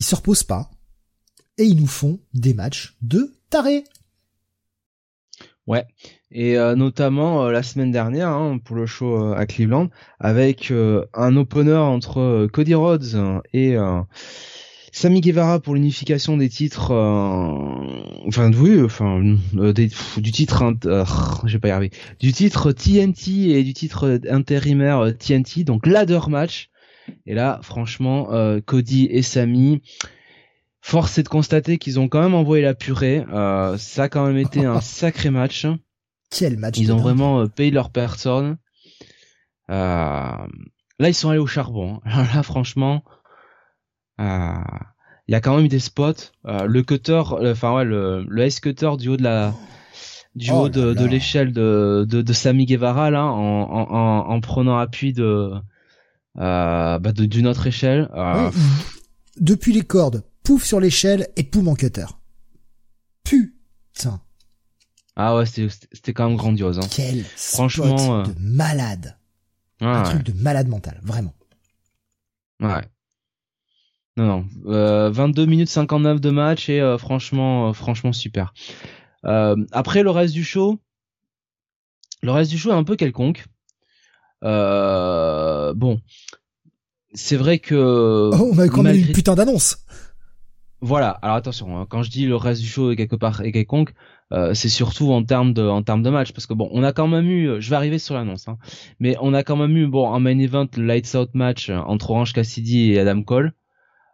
ils 0.00 0.06
se 0.06 0.14
reposent 0.14 0.44
pas 0.44 0.70
et 1.58 1.64
ils 1.64 1.76
nous 1.76 1.86
font 1.86 2.20
des 2.34 2.54
matchs 2.54 2.96
de 3.02 3.34
taré. 3.50 3.84
Ouais, 5.66 5.86
et 6.30 6.58
euh, 6.58 6.74
notamment 6.74 7.48
la 7.48 7.62
semaine 7.62 7.92
dernière 7.92 8.28
hein, 8.28 8.58
pour 8.58 8.74
le 8.74 8.86
show 8.86 9.32
à 9.32 9.46
Cleveland 9.46 9.90
avec 10.18 10.72
un 10.72 11.36
opener 11.36 11.76
entre 11.76 12.48
Cody 12.52 12.74
Rhodes 12.74 13.42
et 13.52 13.76
Sami 14.94 15.22
Guevara 15.22 15.58
pour 15.58 15.74
l'unification 15.74 16.36
des 16.36 16.50
titres, 16.50 16.90
euh, 16.90 18.26
enfin 18.26 18.52
oui, 18.52 18.82
enfin 18.82 19.24
euh, 19.56 19.72
du 19.72 20.32
titre, 20.32 20.62
euh, 20.84 21.04
je 21.46 21.54
vais 21.54 21.58
pas 21.58 21.68
y 21.68 21.70
arriver, 21.70 21.90
du 22.20 22.34
titre 22.34 22.72
TNT 22.72 23.52
et 23.52 23.64
du 23.64 23.72
titre 23.72 24.20
intérimaire 24.28 25.14
TNT, 25.18 25.64
donc 25.64 25.86
ladder 25.86 26.20
match. 26.28 26.68
Et 27.24 27.34
là, 27.34 27.58
franchement, 27.62 28.28
Cody 28.66 29.06
et 29.10 29.22
Sami, 29.22 29.80
force 30.82 31.18
est 31.18 31.24
de 31.24 31.28
constater 31.28 31.78
qu'ils 31.78 31.98
ont 31.98 32.08
quand 32.08 32.22
même 32.22 32.34
envoyé 32.34 32.62
la 32.62 32.74
purée. 32.74 33.24
ça 33.78 34.02
a 34.04 34.08
quand 34.08 34.26
même 34.26 34.36
été 34.36 34.64
un 34.66 34.80
sacré 34.82 35.30
match. 35.30 35.66
Quel 36.30 36.58
match 36.58 36.78
Ils 36.78 36.92
ont 36.92 36.98
vraiment 36.98 37.48
payé 37.48 37.70
leur 37.70 37.90
personne. 37.90 38.58
là, 39.68 40.46
ils 41.00 41.14
sont 41.14 41.30
allés 41.30 41.40
au 41.40 41.46
charbon. 41.46 42.00
Là, 42.06 42.42
franchement. 42.42 43.02
Euh, 44.20 44.71
il 45.28 45.32
y 45.32 45.34
a 45.34 45.40
quand 45.40 45.56
même 45.56 45.68
des 45.68 45.78
spots. 45.78 46.12
Euh, 46.46 46.66
le 46.66 46.82
cutter, 46.82 47.22
enfin 47.26 47.74
ouais, 47.74 47.84
le, 47.84 48.24
le 48.28 48.46
ice 48.46 48.60
cutter 48.60 48.90
du 48.98 49.08
haut 49.08 49.16
de 49.16 49.22
la 49.22 49.54
du 50.34 50.50
oh 50.50 50.62
haut 50.62 50.68
de, 50.68 50.94
de 50.94 51.04
l'échelle 51.04 51.52
de, 51.52 52.06
de, 52.08 52.22
de 52.22 52.32
Sami 52.32 52.64
Guevara 52.64 53.10
là, 53.10 53.24
en, 53.24 53.62
en, 53.70 54.30
en 54.30 54.40
prenant 54.40 54.78
appui 54.78 55.12
de 55.12 55.50
euh, 56.38 56.98
bah 56.98 57.12
d'une 57.12 57.46
autre 57.46 57.66
échelle. 57.66 58.08
Euh... 58.14 58.50
Depuis 59.38 59.72
les 59.72 59.82
cordes, 59.82 60.24
pouf 60.42 60.64
sur 60.64 60.80
l'échelle 60.80 61.28
et 61.36 61.42
poum 61.42 61.68
en 61.68 61.74
cutter. 61.74 62.06
Putain. 63.24 64.20
Ah 65.14 65.36
ouais, 65.36 65.44
c'était 65.44 66.14
quand 66.14 66.28
même 66.28 66.38
grandiose. 66.38 66.78
Hein. 66.78 66.88
Quel 66.90 67.22
franchement 67.24 68.22
de 68.22 68.32
malade. 68.40 69.18
Un 69.80 70.04
truc 70.04 70.22
de 70.22 70.32
malade 70.32 70.68
mental, 70.68 71.00
vraiment. 71.02 71.34
Ouais. 72.60 72.82
Non, 74.16 74.26
non. 74.26 74.44
Euh, 74.66 75.10
22 75.10 75.46
minutes 75.46 75.68
59 75.68 76.20
de 76.20 76.30
match 76.30 76.68
et 76.68 76.80
euh, 76.80 76.98
franchement, 76.98 77.70
euh, 77.70 77.72
franchement 77.72 78.12
super. 78.12 78.52
Euh, 79.24 79.56
après 79.72 80.02
le 80.02 80.10
reste 80.10 80.34
du 80.34 80.44
show, 80.44 80.78
le 82.22 82.30
reste 82.30 82.50
du 82.50 82.58
show 82.58 82.70
est 82.70 82.74
un 82.74 82.84
peu 82.84 82.96
quelconque. 82.96 83.46
bon, 84.42 86.00
c'est 87.14 87.36
vrai 87.36 87.58
que. 87.58 88.30
Oh, 88.34 88.50
on 88.52 88.58
a 88.58 88.68
quand 88.68 88.82
même 88.82 88.96
une 88.96 89.12
putain 89.12 89.34
d'annonce. 89.34 89.78
Voilà. 90.82 91.10
Alors 91.22 91.36
attention, 91.36 91.78
hein, 91.78 91.86
quand 91.88 92.02
je 92.02 92.10
dis 92.10 92.26
le 92.26 92.36
reste 92.36 92.60
du 92.60 92.66
show 92.66 92.90
est 92.90 92.96
quelque 92.96 93.16
part 93.16 93.40
est 93.40 93.52
quelconque, 93.52 93.94
c'est 94.52 94.68
surtout 94.68 95.12
en 95.12 95.24
termes 95.24 95.54
de 95.54 95.62
en 95.62 95.82
termes 95.82 96.02
de 96.02 96.10
match 96.10 96.32
parce 96.32 96.46
que 96.46 96.54
bon, 96.54 96.68
on 96.72 96.82
a 96.82 96.92
quand 96.92 97.08
même 97.08 97.30
eu, 97.30 97.60
je 97.60 97.70
vais 97.70 97.76
arriver 97.76 97.98
sur 97.98 98.14
l'annonce, 98.14 98.46
hein, 98.48 98.58
mais 98.98 99.16
on 99.20 99.32
a 99.32 99.42
quand 99.42 99.56
même 99.56 99.76
eu 99.76 99.86
bon 99.86 100.12
un 100.12 100.20
main 100.20 100.38
event 100.38 100.68
le 100.76 100.84
Lights 100.84 101.14
Out 101.14 101.30
match 101.34 101.70
entre 101.70 102.10
Orange 102.10 102.34
Cassidy 102.34 102.92
et 102.92 102.98
Adam 102.98 103.22
Cole. 103.22 103.54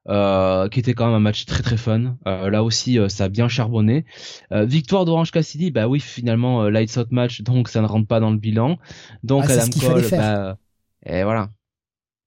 Euh, 0.09 0.71
qui 0.71 0.81
était 0.81 0.95
quand 0.95 1.05
même 1.05 1.17
un 1.17 1.21
match 1.21 1.45
très 1.45 1.63
très 1.63 1.77
fun. 1.77 2.17
Euh, 2.27 2.49
là 2.49 2.65
aussi, 2.65 2.99
euh, 2.99 3.11
ça 3.11 3.25
a 3.25 3.29
bien 3.29 3.49
charbonné. 3.49 4.07
victoire 4.51 5.05
d'Orange 5.05 5.31
Cassidy, 5.31 5.71
bah 5.71 5.87
oui, 5.87 6.01
finalement 6.01 6.69
lights 6.69 6.97
out 6.97 7.13
match, 7.13 7.43
donc 7.43 7.69
ça 7.69 7.83
ne 7.83 7.87
rentre 7.87 8.07
pas 8.07 8.21
dans 8.21 8.31
le 8.31 8.39
bilan. 8.39 8.79
Donc 9.23 9.45
ah, 9.49 9.53
Adam 9.53 9.71
Cole, 9.79 10.05
bah, 10.11 10.57
et 11.05 11.25
voilà, 11.25 11.51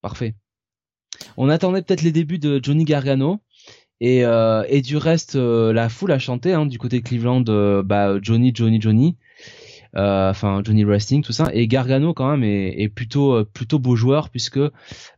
parfait. 0.01 0.35
On 1.37 1.49
attendait 1.49 1.81
peut-être 1.81 2.03
les 2.03 2.11
débuts 2.11 2.39
de 2.39 2.59
Johnny 2.61 2.85
Gargano. 2.85 3.41
Et, 3.99 4.21
et 4.21 4.81
du 4.81 4.97
reste, 4.97 5.35
la 5.35 5.87
foule 5.87 6.11
a 6.11 6.17
chanté 6.19 6.53
hein, 6.53 6.65
du 6.65 6.79
côté 6.79 6.99
de 6.99 7.03
Cleveland, 7.03 7.43
bah, 7.83 8.19
Johnny, 8.21 8.51
Johnny, 8.53 8.81
Johnny. 8.81 9.17
enfin 9.93 10.61
Johnny 10.63 10.83
Wrestling 10.83 11.21
tout 11.21 11.33
ça 11.33 11.49
et 11.53 11.67
Gargano 11.67 12.13
quand 12.13 12.31
même 12.31 12.43
est, 12.43 12.81
est 12.81 12.89
plutôt 12.89 13.43
plutôt 13.45 13.77
beau 13.77 13.95
joueur 13.95 14.29
puisque 14.29 14.59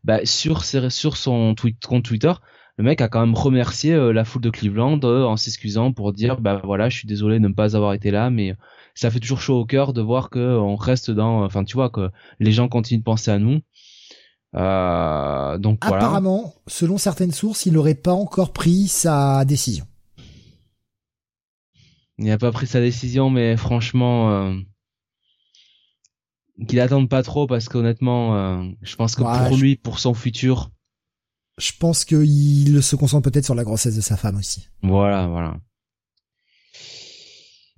bah, 0.03 0.25
sur 0.25 0.65
sur 0.65 1.15
son 1.17 1.55
tweet, 1.55 1.85
compte 1.85 2.03
Twitter 2.03 2.33
le 2.77 2.83
mec 2.83 3.01
a 3.01 3.07
quand 3.07 3.19
même 3.19 3.35
remercié 3.35 3.93
euh, 3.93 4.11
la 4.11 4.25
foule 4.25 4.41
de 4.41 4.49
Cleveland 4.49 4.99
euh, 5.03 5.25
en 5.25 5.37
s'excusant 5.37 5.91
pour 5.91 6.11
dire 6.11 6.41
bah 6.41 6.61
voilà 6.63 6.89
je 6.89 6.97
suis 6.97 7.07
désolé 7.07 7.39
de 7.39 7.47
ne 7.47 7.53
pas 7.53 7.75
avoir 7.75 7.93
été 7.93 8.09
là 8.09 8.29
mais 8.29 8.55
ça 8.95 9.11
fait 9.11 9.19
toujours 9.19 9.41
chaud 9.41 9.59
au 9.59 9.65
cœur 9.65 9.93
de 9.93 10.01
voir 10.01 10.29
que 10.29 10.57
on 10.57 10.75
reste 10.75 11.11
dans 11.11 11.43
enfin 11.43 11.63
tu 11.63 11.75
vois 11.75 11.89
que 11.89 12.09
les 12.39 12.51
gens 12.51 12.67
continuent 12.67 12.99
de 12.99 13.03
penser 13.03 13.31
à 13.31 13.39
nous. 13.39 13.61
Euh, 14.55 15.57
donc 15.57 15.79
apparemment 15.81 16.53
selon 16.67 16.99
certaines 16.99 17.31
sources 17.31 17.65
il 17.65 17.73
n'aurait 17.73 17.95
pas 17.95 18.13
encore 18.13 18.53
pris 18.53 18.87
sa 18.87 19.45
décision. 19.45 19.85
Il 22.19 22.25
n'a 22.25 22.37
pas 22.37 22.51
pris 22.51 22.67
sa 22.67 22.79
décision 22.79 23.31
mais 23.31 23.57
franchement 23.57 24.31
euh, 24.31 24.55
qu'il 26.67 26.79
attende 26.79 27.09
pas 27.09 27.23
trop 27.23 27.47
parce 27.47 27.67
qu'honnêtement 27.67 28.73
je 28.81 28.95
pense 28.95 29.15
que 29.15 29.23
pour 29.47 29.57
lui 29.57 29.75
pour 29.75 29.99
son 29.99 30.13
futur 30.13 30.69
je 31.57 31.71
pense 31.79 32.05
qu'il 32.05 32.81
se 32.81 32.95
concentre 32.95 33.29
peut-être 33.29 33.45
sur 33.45 33.55
la 33.55 33.63
grossesse 33.63 33.95
de 33.95 34.01
sa 34.01 34.17
femme 34.17 34.37
aussi. 34.37 34.69
Voilà, 34.81 35.27
voilà. 35.27 35.57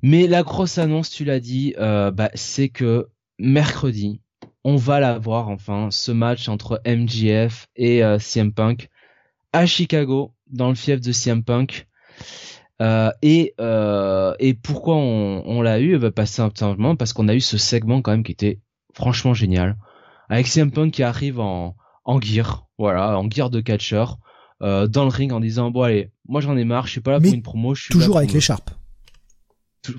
Mais 0.02 0.28
la 0.28 0.44
grosse 0.44 0.78
annonce, 0.78 1.10
tu 1.10 1.26
l'as 1.26 1.40
dit, 1.40 1.74
euh, 1.78 2.12
bah, 2.12 2.30
c'est 2.36 2.70
que 2.70 3.08
mercredi, 3.40 4.22
on 4.64 4.76
va 4.76 5.00
l'avoir 5.00 5.50
enfin, 5.50 5.90
ce 5.92 6.12
match 6.12 6.48
entre 6.48 6.82
MJF 6.86 7.68
et 7.76 8.04
euh, 8.04 8.20
CM 8.20 8.54
Punk 8.54 8.90
à 9.52 9.66
Chicago, 9.66 10.34
dans 10.48 10.70
le 10.70 10.76
fief 10.76 11.02
de 11.02 11.12
CM 11.12 11.44
Punk. 11.44 11.88
Euh, 12.82 13.12
et, 13.22 13.54
pourquoi 14.64 14.96
on, 14.96 15.44
on 15.46 15.62
l'a 15.62 15.80
eu? 15.80 15.98
Bah, 15.98 16.12
pas 16.12 16.26
simplement 16.26 16.96
parce 16.96 17.14
qu'on 17.14 17.28
a 17.28 17.36
eu 17.36 17.42
ce 17.42 17.58
segment 17.58 18.02
quand 18.02 18.12
même 18.12 18.24
qui 18.24 18.32
était 18.32 18.60
franchement 18.94 19.34
génial. 19.34 19.76
Avec 20.30 20.48
CM 20.48 20.72
Punk 20.72 20.94
qui 20.94 21.04
arrive 21.04 21.40
en, 21.40 21.76
en 22.06 22.22
gear, 22.22 22.68
voilà, 22.77 23.18
en 23.19 23.30
gear 23.30 23.49
de 23.49 23.60
catcher, 23.60 24.06
euh, 24.61 24.88
dans 24.88 25.03
le 25.03 25.10
ring 25.10 25.34
en 25.34 25.40
disant 25.40 25.72
bon 25.72 25.82
allez, 25.82 26.11
moi 26.27 26.40
j'en 26.40 26.56
ai 26.56 26.64
marre, 26.64 26.86
je 26.86 26.91
suis 26.91 27.02
pas 27.02 27.11
là 27.11 27.19
pour 27.19 27.34
une 27.34 27.41
promo, 27.41 27.76
je 27.76 27.84
suis 27.84 27.91
toujours 27.91 28.18
avec 28.18 28.32
l'écharpe. 28.32 28.72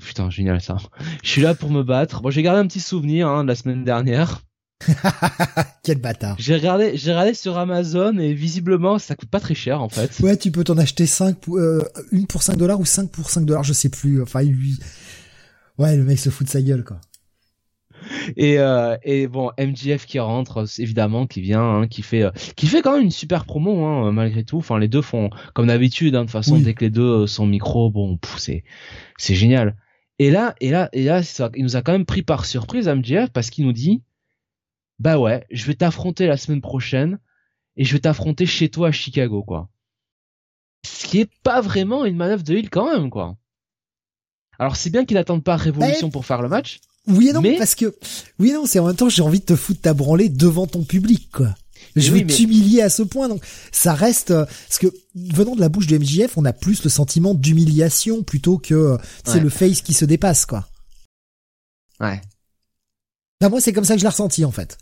Putain, 0.01 0.31
génial 0.31 0.61
ça. 0.61 0.79
Je 1.23 1.31
suis 1.31 1.43
là 1.43 1.55
pour 1.55 1.71
me 1.71 1.85
battre. 1.85 2.21
Bon, 2.21 2.29
j'ai 2.29 2.43
gardé 2.43 2.61
un 2.61 2.67
petit 2.67 2.81
souvenir 2.81 3.29
hein, 3.29 3.45
de 3.45 3.49
la 3.49 3.55
semaine 3.55 3.85
dernière. 3.85 4.43
Quel 5.85 6.01
bâtard. 6.01 6.35
J'ai 6.41 6.57
regardé, 6.57 6.97
j'ai 6.97 7.13
regardé 7.13 7.35
sur 7.35 7.57
Amazon 7.57 8.19
et 8.19 8.35
visiblement 8.35 8.99
ça 8.99 9.15
coûte 9.15 9.31
pas 9.31 9.39
très 9.39 9.55
cher 9.55 9.81
en 9.81 9.89
fait. 9.89 10.19
Ouais, 10.19 10.37
tu 10.37 10.51
peux 10.51 10.65
t'en 10.65 10.77
acheter 10.77 11.07
5 11.07 11.39
pour, 11.39 11.59
euh, 11.59 11.85
une 12.11 12.27
pour 12.27 12.43
5 12.43 12.57
dollars 12.57 12.81
ou 12.81 12.85
5 12.85 13.11
pour 13.13 13.31
5 13.31 13.43
dollars, 13.47 13.63
je 13.63 13.73
sais 13.73 13.89
plus. 13.89 14.21
Enfin, 14.21 14.43
lui, 14.43 14.77
ouais, 15.79 15.97
le 15.97 16.03
mec 16.03 16.19
se 16.19 16.31
fout 16.31 16.49
de 16.49 16.51
sa 16.51 16.61
gueule, 16.61 16.83
quoi. 16.83 17.01
Et, 18.37 18.59
euh, 18.59 18.97
et 19.03 19.27
bon, 19.27 19.51
MJF 19.59 20.07
qui 20.07 20.19
rentre, 20.19 20.65
évidemment, 20.79 21.27
qui 21.27 21.41
vient, 21.41 21.63
hein, 21.63 21.89
qui 21.89 22.03
fait, 22.03 22.23
euh, 22.23 22.31
qui 22.57 22.67
fait 22.67 22.83
quand 22.83 22.93
même 22.93 23.05
une 23.05 23.11
super 23.11 23.45
promo, 23.45 23.85
hein, 23.85 24.13
malgré 24.13 24.45
tout. 24.45 24.59
Enfin, 24.59 24.79
les 24.79 24.89
deux 24.89 25.03
font 25.03 25.31
comme 25.55 25.67
d'habitude. 25.69 26.15
Hein, 26.15 26.21
de 26.21 26.25
toute 26.25 26.33
façon, 26.33 26.59
dès 26.59 26.75
que 26.75 26.85
les 26.85 26.91
deux 26.91 27.27
sont 27.27 27.47
micro, 27.47 27.91
bon, 27.91 28.19
c'est, 28.37 28.65
c'est 29.17 29.35
génial. 29.35 29.77
Et 30.19 30.31
là, 30.31 30.55
et 30.61 30.71
là, 30.71 30.89
et 30.93 31.05
là, 31.05 31.23
ça, 31.23 31.51
il 31.55 31.63
nous 31.63 31.77
a 31.77 31.83
quand 31.83 31.93
même 31.93 32.07
pris 32.07 32.23
par 32.23 32.47
surprise 32.47 32.89
MJF 32.89 33.31
parce 33.31 33.51
qu'il 33.51 33.67
nous 33.67 33.73
dit, 33.73 34.03
bah 34.99 35.19
ouais, 35.19 35.47
je 35.51 35.67
vais 35.67 35.75
t'affronter 35.75 36.27
la 36.27 36.37
semaine 36.37 36.63
prochaine 36.63 37.19
et 37.77 37.85
je 37.85 37.93
vais 37.93 38.01
t'affronter 38.01 38.47
chez 38.47 38.71
toi 38.71 38.89
à 38.89 38.93
Chicago, 38.93 39.43
quoi. 39.43 39.69
Ce 40.87 41.07
qui 41.07 41.21
est 41.21 41.31
pas 41.43 41.61
vraiment 41.61 42.05
une 42.05 42.17
manœuvre 42.17 42.43
de 42.43 42.55
heal 42.55 42.71
quand 42.71 42.91
même, 42.91 43.11
quoi. 43.11 43.37
Alors 44.59 44.77
c'est 44.77 44.91
bien 44.91 45.05
qu'il 45.05 45.19
attende 45.19 45.45
pas 45.45 45.57
Révolution 45.57 46.11
pour 46.11 46.25
faire 46.25 46.41
le 46.41 46.49
match. 46.49 46.81
Oui 47.09 47.29
et 47.29 47.33
non, 47.33 47.43
parce 47.59 47.75
que 47.75 47.95
oui 48.39 48.51
et 48.51 48.53
non, 48.53 48.67
c'est 48.67 48.79
en 48.79 48.87
même 48.87 48.97
temps 48.97 49.09
j'ai 49.09 49.23
envie 49.23 49.41
de 49.41 49.45
te 49.45 49.57
foutre 49.57 49.81
ta 49.81 49.95
branlée 49.95 50.29
devant 50.29 50.67
ton 50.67 50.83
public, 50.83 51.31
quoi. 51.33 51.55
Je 51.95 52.11
veux 52.11 52.27
t'humilier 52.27 52.83
à 52.83 52.91
ce 52.91 53.03
point, 53.03 53.29
donc 53.29 53.43
ça 53.73 53.95
reste 53.95 54.31
euh, 54.31 54.45
parce 54.45 54.79
que 54.79 54.89
venant 55.15 55.55
de 55.55 55.61
la 55.61 55.71
bouche 55.71 55.87
de 55.87 55.97
MJF, 55.97 56.37
on 56.37 56.45
a 56.45 56.53
plus 56.53 56.85
le 56.85 56.91
sentiment 56.91 57.33
d'humiliation 57.33 58.23
plutôt 58.23 58.59
que 58.59 58.75
euh, 58.75 58.99
c'est 59.25 59.41
le 59.41 59.49
face 59.49 59.81
qui 59.81 59.95
se 59.95 60.05
dépasse, 60.05 60.45
quoi. 60.45 60.69
Ouais. 62.01 62.21
Bah 63.41 63.49
moi 63.49 63.61
c'est 63.61 63.73
comme 63.73 63.85
ça 63.85 63.95
que 63.95 64.01
je 64.01 64.05
l'ai 64.05 64.11
ressenti 64.11 64.45
en 64.45 64.51
fait. 64.51 64.79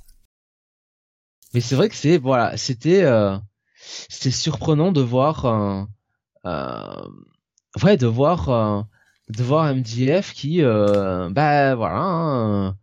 Mais 1.52 1.60
c'est 1.60 1.76
vrai 1.76 1.88
que 1.88 1.94
c'est 1.94 2.18
voilà, 2.18 2.56
c'était 2.56 3.02
euh, 3.02 3.36
c'était 4.09 4.30
surprenant 4.30 4.92
de 4.92 5.01
voir 5.01 5.44
euh, 5.44 5.82
euh, 6.46 7.09
ouais 7.82 7.96
de 7.96 8.06
voir 8.06 8.86
euh, 9.30 9.32
de 9.32 9.42
voir 9.42 9.74
MJF 9.74 10.32
qui 10.32 10.62
euh, 10.62 11.28
bah 11.30 11.74
voilà 11.74 11.96
hein, 11.96 12.76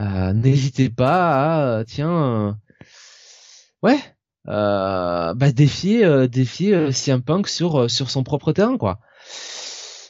euh, 0.00 0.32
n'hésitez 0.32 0.90
pas 0.90 1.78
à 1.78 1.84
tiens 1.84 2.58
ouais 3.82 3.98
bah 4.46 5.52
défier 5.52 6.28
défier 6.28 6.92
CM 6.92 7.22
Punk 7.22 7.48
sur 7.48 7.90
sur 7.90 8.10
son 8.10 8.22
propre 8.22 8.52
terrain 8.52 8.76
quoi. 8.76 9.00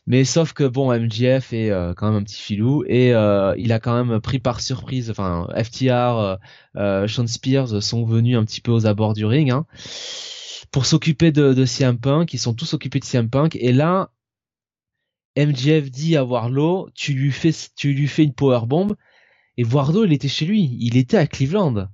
Mais 0.06 0.24
sauf 0.24 0.52
que 0.52 0.64
bon, 0.64 0.92
MJF 0.92 1.52
est 1.54 1.70
euh, 1.70 1.94
quand 1.94 2.10
même 2.10 2.20
un 2.20 2.22
petit 2.22 2.40
filou 2.40 2.84
et 2.86 3.14
euh, 3.14 3.54
il 3.56 3.72
a 3.72 3.80
quand 3.80 4.04
même 4.04 4.20
pris 4.20 4.38
par 4.38 4.60
surprise. 4.60 5.10
Enfin, 5.10 5.48
FTR, 5.56 6.38
euh, 6.76 7.08
Sean 7.08 7.26
Spears 7.26 7.82
sont 7.82 8.04
venus 8.04 8.36
un 8.36 8.44
petit 8.44 8.60
peu 8.60 8.70
aux 8.70 8.86
abords 8.86 9.14
du 9.14 9.24
ring 9.24 9.50
hein, 9.50 9.64
pour 10.70 10.84
s'occuper 10.84 11.32
de, 11.32 11.54
de 11.54 11.64
CM 11.64 11.98
Punk. 11.98 12.34
Ils 12.34 12.38
sont 12.38 12.52
tous 12.52 12.74
occupés 12.74 13.00
de 13.00 13.04
CM 13.04 13.30
Punk 13.30 13.56
et 13.56 13.72
là, 13.72 14.10
MJF 15.36 15.90
dit 15.90 16.16
à 16.16 16.24
Warlow, 16.24 16.88
tu 16.94 17.12
lui 17.12 17.32
fais, 17.32 17.52
tu 17.76 17.92
lui 17.92 18.08
fais 18.08 18.24
une 18.24 18.34
power 18.34 18.66
bomb. 18.66 18.94
Et 19.56 19.64
Warlow, 19.64 20.04
il 20.04 20.12
était 20.12 20.28
chez 20.28 20.46
lui, 20.46 20.76
il 20.80 20.96
était 20.96 21.16
à 21.16 21.26
Cleveland 21.26 21.88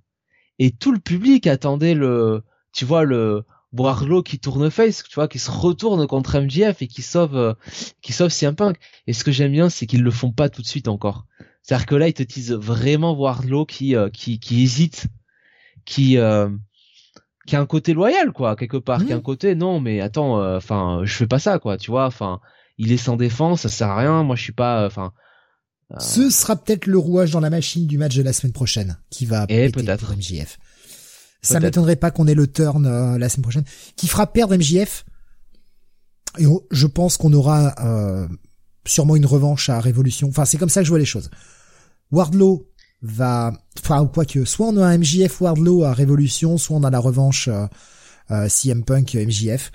et 0.61 0.71
tout 0.71 0.93
le 0.93 0.99
public 0.99 1.47
attendait 1.47 1.95
le, 1.95 2.45
tu 2.73 2.85
vois 2.85 3.05
le 3.05 3.45
Warlow 3.73 4.23
qui 4.23 4.39
tourne 4.39 4.71
face, 4.71 5.03
tu 5.03 5.15
vois, 5.15 5.27
qui 5.27 5.39
se 5.39 5.51
retourne 5.51 6.07
contre 6.07 6.39
MJF 6.39 6.83
et 6.83 6.87
qui 6.87 7.01
sauve, 7.01 7.35
euh, 7.35 7.55
qui 8.03 8.13
sauve 8.13 8.29
CM 8.29 8.55
Punk. 8.55 8.77
Et 9.07 9.15
ce 9.15 9.25
que 9.25 9.33
j'aime 9.33 9.53
bien, 9.53 9.71
c'est 9.71 9.87
qu'ils 9.87 10.03
le 10.03 10.11
font 10.11 10.33
pas 10.33 10.51
tout 10.51 10.61
de 10.61 10.67
suite 10.67 10.87
encore. 10.87 11.25
C'est-à-dire 11.63 11.87
que 11.87 11.95
là, 11.95 12.09
ils 12.09 12.15
te 12.15 12.23
disent 12.23 12.53
vraiment 12.53 13.15
Warlow 13.15 13.65
qui, 13.65 13.97
euh, 13.97 14.11
qui, 14.11 14.39
qui 14.39 14.63
hésite, 14.63 15.07
qui, 15.87 16.19
euh, 16.19 16.51
qui 17.47 17.57
a 17.57 17.61
un 17.61 17.67
côté 17.67 17.95
loyal, 17.95 18.33
quoi, 18.33 18.55
quelque 18.55 18.77
part, 18.77 19.03
qui 19.07 19.13
a 19.13 19.17
un 19.17 19.21
mmh. 19.21 19.23
côté, 19.23 19.55
non, 19.55 19.81
mais 19.81 20.03
attends, 20.03 20.57
enfin, 20.57 21.01
je 21.05 21.15
fais 21.15 21.27
pas 21.27 21.39
ça, 21.39 21.59
quoi, 21.59 21.79
tu 21.79 21.91
vois, 21.91 22.05
enfin, 22.05 22.41
il 22.81 22.93
est 22.93 22.97
sans 22.97 23.17
défense, 23.17 23.63
ça 23.63 23.69
sert 23.69 23.89
à 23.89 23.97
rien, 23.99 24.23
moi 24.23 24.37
je 24.37 24.43
suis 24.43 24.53
pas, 24.53 24.87
enfin. 24.87 25.13
Ce 25.99 26.31
sera 26.31 26.57
peut-être 26.57 26.87
le 26.87 26.99
rouage 26.99 27.33
dans 27.33 27.41
la 27.41 27.51
machine 27.51 27.87
du 27.87 27.99
match 27.99 28.17
de 28.17 28.23
la 28.23 28.33
semaine 28.33 28.53
prochaine 28.53 28.97
qui 29.11 29.27
va 29.27 29.45
et 29.49 29.71
peut-être 29.71 30.15
MJF. 30.17 30.59
Ça 31.43 31.59
m'étonnerait 31.59 31.97
pas 31.97 32.11
qu'on 32.11 32.27
ait 32.27 32.35
le 32.35 32.47
turn 32.47 32.87
euh, 32.87 33.19
la 33.19 33.29
semaine 33.29 33.43
prochaine 33.43 33.65
qui 33.97 34.07
fera 34.07 34.33
perdre 34.33 34.57
MJF. 34.57 35.05
Et 36.39 36.45
je 36.71 36.87
pense 36.87 37.17
qu'on 37.17 37.33
aura 37.33 37.75
euh, 37.81 38.29
sûrement 38.87 39.17
une 39.17 39.27
revanche 39.27 39.69
à 39.69 39.81
Révolution. 39.81 40.29
Enfin, 40.29 40.45
c'est 40.45 40.59
comme 40.59 40.69
ça 40.69 40.81
que 40.81 40.85
je 40.85 40.91
vois 40.91 41.01
les 41.01 41.05
choses. 41.05 41.29
Wardlow 42.13 42.71
va, 43.03 43.53
enfin, 43.83 44.07
quoi 44.07 44.25
que, 44.25 44.45
soit 44.45 44.69
on 44.69 44.77
a 44.77 44.87
un 44.87 44.99
MJF 44.99 45.41
Wardlow 45.41 45.83
à 45.83 45.93
Révolution, 45.93 46.57
soit 46.57 46.77
on 46.77 46.85
a 46.85 46.91
la 46.91 47.01
revanche 47.01 47.49
euh, 47.49 47.67
euh 48.31 48.49
CM 48.49 48.85
Punk 48.85 49.15
MJF. 49.15 49.73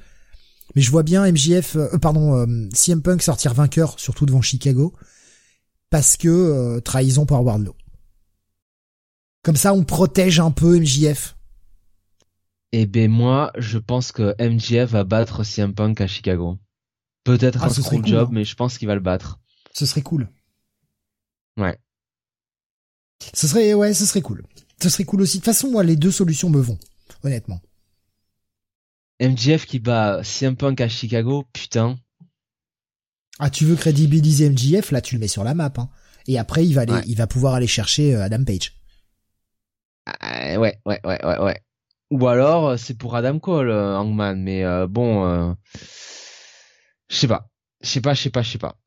Mais 0.75 0.81
je 0.81 0.91
vois 0.91 1.03
bien 1.03 1.29
MJF, 1.31 1.77
pardon, 2.01 2.45
CM 2.73 3.01
Punk 3.01 3.21
sortir 3.21 3.53
vainqueur, 3.53 3.99
surtout 3.99 4.25
devant 4.25 4.41
Chicago, 4.41 4.93
parce 5.89 6.17
que 6.17 6.79
trahison 6.79 7.25
par 7.25 7.43
Wardlow. 7.43 7.75
Comme 9.41 9.55
ça, 9.55 9.73
on 9.73 9.83
protège 9.83 10.39
un 10.39 10.51
peu 10.51 10.79
MJF 10.79 11.35
eh 12.77 12.85
ben 12.87 13.09
moi, 13.09 13.53
je 13.57 13.77
pense 13.77 14.11
que 14.11 14.35
MJF 14.37 14.91
va 14.91 15.05
battre 15.05 15.45
CM 15.45 15.73
Punk 15.73 16.01
à 16.01 16.07
Chicago. 16.07 16.57
Peut-être 17.23 17.59
ah, 17.63 17.67
un 17.67 17.69
screw 17.69 18.05
job, 18.05 18.27
hein. 18.27 18.31
mais 18.33 18.43
je 18.43 18.53
pense 18.53 18.77
qu'il 18.77 18.89
va 18.89 18.95
le 18.95 18.99
battre. 18.99 19.39
Ce 19.71 19.85
serait 19.85 20.01
cool. 20.01 20.27
Ouais. 21.55 21.79
Ce 23.33 23.47
serait 23.47 23.73
ouais, 23.73 23.93
ce 23.93 24.05
serait 24.05 24.21
cool. 24.21 24.43
Ce 24.81 24.89
serait 24.89 25.05
cool 25.05 25.21
aussi. 25.21 25.37
De 25.37 25.41
toute 25.41 25.53
façon, 25.53 25.71
moi, 25.71 25.85
les 25.85 25.95
deux 25.95 26.11
solutions 26.11 26.49
me 26.49 26.59
vont, 26.59 26.77
honnêtement. 27.23 27.61
MJF 29.21 29.65
qui 29.65 29.79
bat 29.79 30.23
CM 30.23 30.55
Punk 30.55 30.81
à 30.81 30.89
Chicago, 30.89 31.45
putain. 31.53 31.97
Ah, 33.39 33.49
tu 33.49 33.65
veux 33.65 33.75
crédibiliser 33.75 34.49
MJF, 34.49 34.91
là, 34.91 35.01
tu 35.01 35.15
le 35.15 35.19
mets 35.19 35.27
sur 35.27 35.43
la 35.43 35.53
map, 35.53 35.73
hein. 35.77 35.89
Et 36.27 36.39
après, 36.39 36.65
il 36.65 36.73
va 36.73 36.81
aller, 36.81 37.01
il 37.05 37.15
va 37.15 37.27
pouvoir 37.27 37.53
aller 37.53 37.67
chercher 37.67 38.15
euh, 38.15 38.23
Adam 38.23 38.43
Page. 38.43 38.73
Ah, 40.05 40.59
ouais, 40.59 40.79
ouais, 40.85 40.99
ouais, 41.03 41.25
ouais, 41.25 41.39
ouais. 41.39 41.61
Ou 42.11 42.27
alors 42.27 42.69
euh, 42.69 42.77
c'est 42.77 42.93
pour 42.93 43.15
Adam 43.15 43.39
Cole, 43.39 43.69
euh, 43.69 43.97
Hangman, 43.97 44.39
mais 44.41 44.63
euh, 44.63 44.87
bon, 44.87 45.55
je 47.09 47.15
sais 47.15 47.27
pas, 47.27 47.49
je 47.81 47.89
sais 47.89 48.01
pas, 48.01 48.13
je 48.13 48.21
sais 48.21 48.29
pas, 48.29 48.41
je 48.41 48.51
sais 48.51 48.57
pas. 48.57 48.77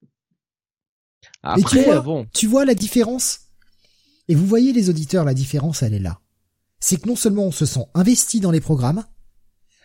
Après, 1.43 1.79
tu 1.79 1.85
vois, 1.85 2.01
bon, 2.01 2.27
tu 2.33 2.47
vois 2.47 2.65
la 2.65 2.75
différence? 2.75 3.41
Et 4.29 4.35
vous 4.35 4.47
voyez 4.47 4.73
les 4.73 4.91
auditeurs, 4.91 5.25
la 5.25 5.35
différence, 5.35 5.83
elle 5.83 5.95
est 5.95 5.99
là. 5.99 6.21
C'est 6.81 7.01
que 7.01 7.09
non 7.09 7.17
seulement 7.17 7.45
on 7.45 7.53
se 7.53 7.67
sent 7.67 7.87
investi 7.95 8.41
dans 8.41 8.51
les 8.51 8.61
programmes, 8.61 9.05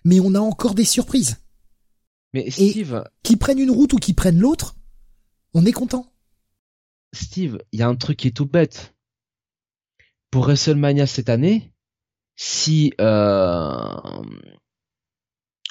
mais 0.04 0.20
on 0.20 0.36
a 0.36 0.40
encore 0.40 0.76
des 0.76 0.86
surprises. 0.86 1.38
Mais 2.34 2.50
Steve, 2.50 3.04
qui 3.22 3.38
prennent 3.38 3.60
une 3.60 3.72
route 3.72 3.94
ou 3.94 3.98
qui 3.98 4.14
prennent 4.14 4.40
l'autre, 4.40 4.76
on 5.54 5.66
est 5.66 5.72
content. 5.72 6.12
Steve, 7.14 7.60
il 7.72 7.80
y 7.80 7.84
a 7.84 7.88
un 7.88 7.96
truc 7.96 8.18
qui 8.18 8.28
est 8.28 8.36
tout 8.36 8.48
bête. 8.48 8.96
Pour 10.32 10.46
WrestleMania 10.46 11.06
cette 11.06 11.30
année, 11.30 11.72
si 12.36 12.92
euh, 13.00 13.96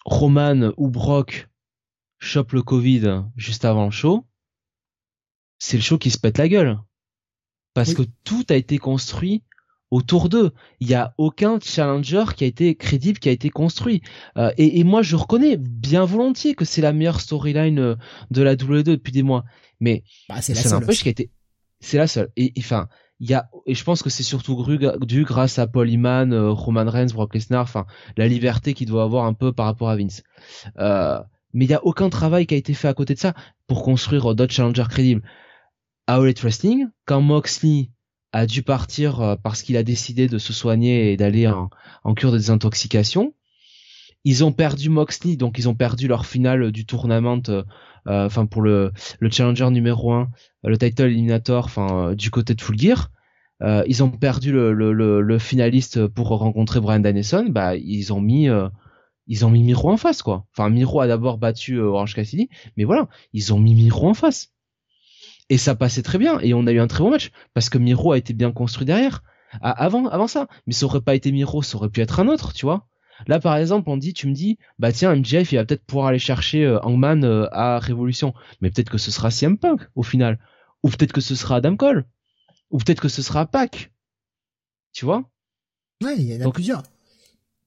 Roman 0.04 0.72
ou 0.76 0.88
Brock 0.88 1.48
chope 2.20 2.52
le 2.52 2.62
Covid 2.62 3.24
juste 3.36 3.64
avant 3.64 3.86
le 3.86 3.90
show, 3.90 4.24
c'est 5.58 5.76
le 5.76 5.82
show 5.82 5.98
qui 5.98 6.10
se 6.10 6.18
pète 6.18 6.38
la 6.38 6.48
gueule. 6.48 6.80
Parce 7.74 7.94
que 7.94 8.02
tout 8.22 8.44
a 8.50 8.54
été 8.54 8.78
construit 8.78 9.42
autour 9.92 10.28
d'eux. 10.30 10.52
Il 10.80 10.88
n'y 10.88 10.94
a 10.94 11.14
aucun 11.18 11.60
challenger 11.60 12.24
qui 12.34 12.44
a 12.44 12.46
été 12.46 12.74
crédible, 12.74 13.20
qui 13.20 13.28
a 13.28 13.32
été 13.32 13.50
construit. 13.50 14.02
Euh, 14.38 14.50
et, 14.56 14.82
moi, 14.82 15.02
je 15.02 15.14
reconnais 15.14 15.58
bien 15.58 16.04
volontiers 16.04 16.54
que 16.54 16.64
c'est 16.64 16.80
la 16.80 16.92
meilleure 16.92 17.20
storyline 17.20 17.78
euh, 17.78 17.94
de 18.30 18.42
la 18.42 18.54
WWE 18.54 18.82
depuis 18.82 19.12
des 19.12 19.22
mois. 19.22 19.44
Mais 19.80 20.02
bah, 20.28 20.40
c'est 20.40 20.54
n'empêche 20.70 21.04
qu'elle 21.04 21.12
été, 21.12 21.30
c'est 21.80 21.98
la 21.98 22.06
seule. 22.06 22.30
Et 22.36 22.52
enfin, 22.58 22.88
il 23.20 23.28
y 23.30 23.34
a 23.34 23.50
et 23.66 23.74
je 23.74 23.84
pense 23.84 24.02
que 24.02 24.10
c'est 24.10 24.22
surtout 24.22 24.64
dû 25.02 25.24
grâce 25.24 25.58
à 25.58 25.66
Paul 25.66 25.88
Heyman, 25.88 26.32
euh, 26.32 26.50
Roman 26.50 26.88
Reigns, 26.88 27.12
Brock 27.12 27.34
Lesnar, 27.34 27.62
enfin 27.62 27.86
la 28.16 28.26
liberté 28.26 28.74
qu'il 28.74 28.88
doit 28.88 29.04
avoir 29.04 29.26
un 29.26 29.34
peu 29.34 29.52
par 29.52 29.66
rapport 29.66 29.90
à 29.90 29.96
Vince. 29.96 30.22
Euh, 30.78 31.20
mais 31.52 31.66
il 31.66 31.70
y 31.70 31.74
a 31.74 31.84
aucun 31.84 32.08
travail 32.08 32.46
qui 32.46 32.54
a 32.54 32.56
été 32.56 32.72
fait 32.72 32.88
à 32.88 32.94
côté 32.94 33.14
de 33.14 33.18
ça 33.18 33.34
pour 33.66 33.82
construire 33.84 34.34
d'autres 34.34 34.52
challengers 34.52 34.88
crédibles. 34.88 35.22
À 36.06 36.16
All 36.16 36.32
Wrestling, 36.42 36.88
quand 37.04 37.20
Moxley 37.20 37.90
a 38.32 38.46
dû 38.46 38.62
partir 38.62 39.20
euh, 39.20 39.36
parce 39.36 39.62
qu'il 39.62 39.76
a 39.76 39.82
décidé 39.82 40.26
de 40.28 40.38
se 40.38 40.52
soigner 40.52 41.12
et 41.12 41.16
d'aller 41.16 41.46
en, 41.46 42.14
cure 42.14 42.32
de 42.32 42.38
désintoxication, 42.38 43.34
ils 44.24 44.44
ont 44.44 44.52
perdu 44.52 44.88
Moxley, 44.88 45.36
donc 45.36 45.58
ils 45.58 45.68
ont 45.68 45.74
perdu 45.74 46.08
leur 46.08 46.26
finale 46.26 46.72
du 46.72 46.86
tournament, 46.86 47.42
enfin 48.06 48.46
pour 48.46 48.62
le, 48.62 48.92
le 49.18 49.30
challenger 49.30 49.68
numéro 49.70 50.12
1 50.12 50.30
le 50.64 50.78
title 50.78 51.02
eliminator, 51.02 51.64
enfin 51.64 52.10
euh, 52.10 52.14
du 52.14 52.30
côté 52.30 52.54
de 52.54 52.60
Full 52.60 52.78
Gear. 52.78 53.10
Euh, 53.62 53.84
ils 53.86 54.02
ont 54.02 54.10
perdu 54.10 54.52
le, 54.52 55.38
finaliste 55.38 56.06
pour 56.08 56.28
rencontrer 56.28 56.80
Brian 56.80 57.00
Danielson. 57.00 57.46
Bah 57.48 57.76
ils 57.76 58.12
ont 58.12 58.20
mis 58.20 58.48
euh, 58.48 58.68
ils 59.28 59.46
ont 59.46 59.50
mis 59.50 59.62
Miro 59.62 59.90
en 59.90 59.96
face 59.96 60.22
quoi. 60.22 60.46
Enfin 60.52 60.68
Miro 60.68 61.00
a 61.00 61.06
d'abord 61.06 61.38
battu 61.38 61.78
Orange 61.78 62.14
Cassidy, 62.14 62.48
mais 62.76 62.84
voilà 62.84 63.08
ils 63.32 63.54
ont 63.54 63.58
mis 63.58 63.74
Miro 63.74 64.08
en 64.08 64.14
face. 64.14 64.51
Et 65.48 65.58
ça 65.58 65.74
passait 65.74 66.02
très 66.02 66.18
bien 66.18 66.38
et 66.40 66.54
on 66.54 66.66
a 66.66 66.72
eu 66.72 66.80
un 66.80 66.86
très 66.86 67.02
bon 67.02 67.10
match 67.10 67.30
parce 67.54 67.68
que 67.68 67.78
Miro 67.78 68.12
a 68.12 68.18
été 68.18 68.32
bien 68.32 68.52
construit 68.52 68.86
derrière. 68.86 69.22
avant, 69.60 70.06
avant 70.08 70.26
ça. 70.26 70.46
Mais 70.66 70.72
ça 70.72 70.86
aurait 70.86 71.00
pas 71.00 71.14
été 71.14 71.30
Miro, 71.32 71.62
ça 71.62 71.76
aurait 71.76 71.90
pu 71.90 72.00
être 72.00 72.20
un 72.20 72.28
autre, 72.28 72.52
tu 72.52 72.64
vois. 72.64 72.86
Là, 73.26 73.40
par 73.40 73.56
exemple, 73.56 73.88
on 73.88 73.96
dit, 73.96 74.14
tu 74.14 74.26
me 74.26 74.32
dis, 74.32 74.58
bah 74.78 74.92
tiens, 74.92 75.14
MJF, 75.14 75.52
il 75.52 75.56
va 75.56 75.64
peut-être 75.64 75.84
pouvoir 75.84 76.06
aller 76.06 76.18
chercher 76.18 76.64
euh, 76.64 76.80
Hangman 76.82 77.24
euh, 77.24 77.46
à 77.52 77.78
Révolution. 77.78 78.34
Mais 78.60 78.70
peut-être 78.70 78.90
que 78.90 78.98
ce 78.98 79.10
sera 79.10 79.30
CM 79.30 79.58
Punk, 79.58 79.82
au 79.94 80.02
final. 80.02 80.38
Ou 80.82 80.88
peut-être 80.88 81.12
que 81.12 81.20
ce 81.20 81.34
sera 81.34 81.56
Adam 81.56 81.76
Cole. 81.76 82.06
Ou 82.70 82.78
peut-être 82.78 83.00
que 83.00 83.08
ce 83.08 83.22
sera 83.22 83.46
Pac. 83.46 83.92
Tu 84.92 85.04
vois? 85.04 85.24
Ouais, 86.02 86.16
il 86.18 86.24
y 86.24 86.42
en 86.42 86.48
a 86.48 86.52
plusieurs. 86.52 86.82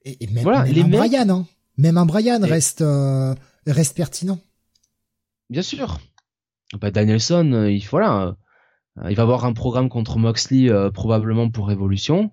Et, 0.04 0.28
même, 0.28 0.44
voilà, 0.44 0.66
les 0.66 0.82
un 0.82 0.88
Brian, 0.88 1.30
hein. 1.30 1.48
Même 1.78 1.98
un 1.98 2.06
Brian 2.06 2.40
reste, 2.42 2.82
euh, 2.82 3.34
reste 3.66 3.96
pertinent. 3.96 4.40
Bien 5.50 5.62
sûr. 5.62 6.00
Bah, 6.80 6.92
Danielson, 6.92 7.68
il, 7.70 7.86
voilà, 7.90 8.36
il 9.10 9.16
va 9.16 9.24
avoir 9.24 9.46
un 9.46 9.54
programme 9.54 9.90
contre 9.90 10.18
Moxley 10.18 10.70
probablement 10.92 11.50
pour 11.50 11.68
Révolution. 11.68 12.32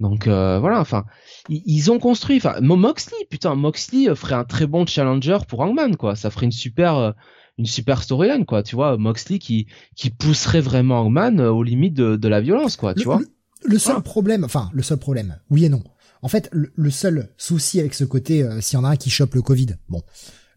Donc 0.00 0.26
euh, 0.26 0.58
voilà, 0.58 0.80
enfin, 0.80 1.04
ils, 1.50 1.90
ont 1.90 1.98
construit. 1.98 2.38
Enfin, 2.38 2.58
Moxley, 2.60 3.18
putain, 3.28 3.54
Moxley 3.54 4.08
euh, 4.08 4.14
ferait 4.14 4.34
un 4.34 4.44
très 4.44 4.66
bon 4.66 4.86
challenger 4.86 5.38
pour 5.46 5.60
Hangman, 5.60 5.96
quoi. 5.96 6.16
Ça 6.16 6.30
ferait 6.30 6.46
une 6.46 6.52
super, 6.52 6.96
euh, 6.96 7.12
une 7.58 7.66
super 7.66 8.02
storyline, 8.02 8.46
quoi. 8.46 8.62
Tu 8.62 8.74
vois, 8.74 8.96
Moxley 8.96 9.38
qui 9.38 9.66
qui 9.94 10.08
pousserait 10.08 10.62
vraiment 10.62 11.02
Hangman 11.02 11.40
aux 11.40 11.62
limites 11.62 11.94
de, 11.94 12.28
la 12.28 12.40
violence, 12.40 12.76
quoi. 12.76 12.94
Tu 12.94 13.04
vois. 13.04 13.20
Le, 13.62 13.78
seul 13.78 14.00
problème, 14.00 14.42
enfin, 14.44 14.70
le 14.72 14.82
seul 14.82 14.96
problème, 14.96 15.38
oui 15.50 15.66
et 15.66 15.68
non. 15.68 15.84
En 16.22 16.28
fait, 16.28 16.48
le, 16.52 16.90
seul 16.90 17.30
souci 17.36 17.78
avec 17.78 17.92
ce 17.92 18.04
côté, 18.04 18.46
s'il 18.60 18.78
y 18.78 18.80
en 18.80 18.84
a 18.84 18.90
un 18.90 18.96
qui 18.96 19.10
chope 19.10 19.34
le 19.34 19.42
Covid, 19.42 19.76
bon, 19.90 20.02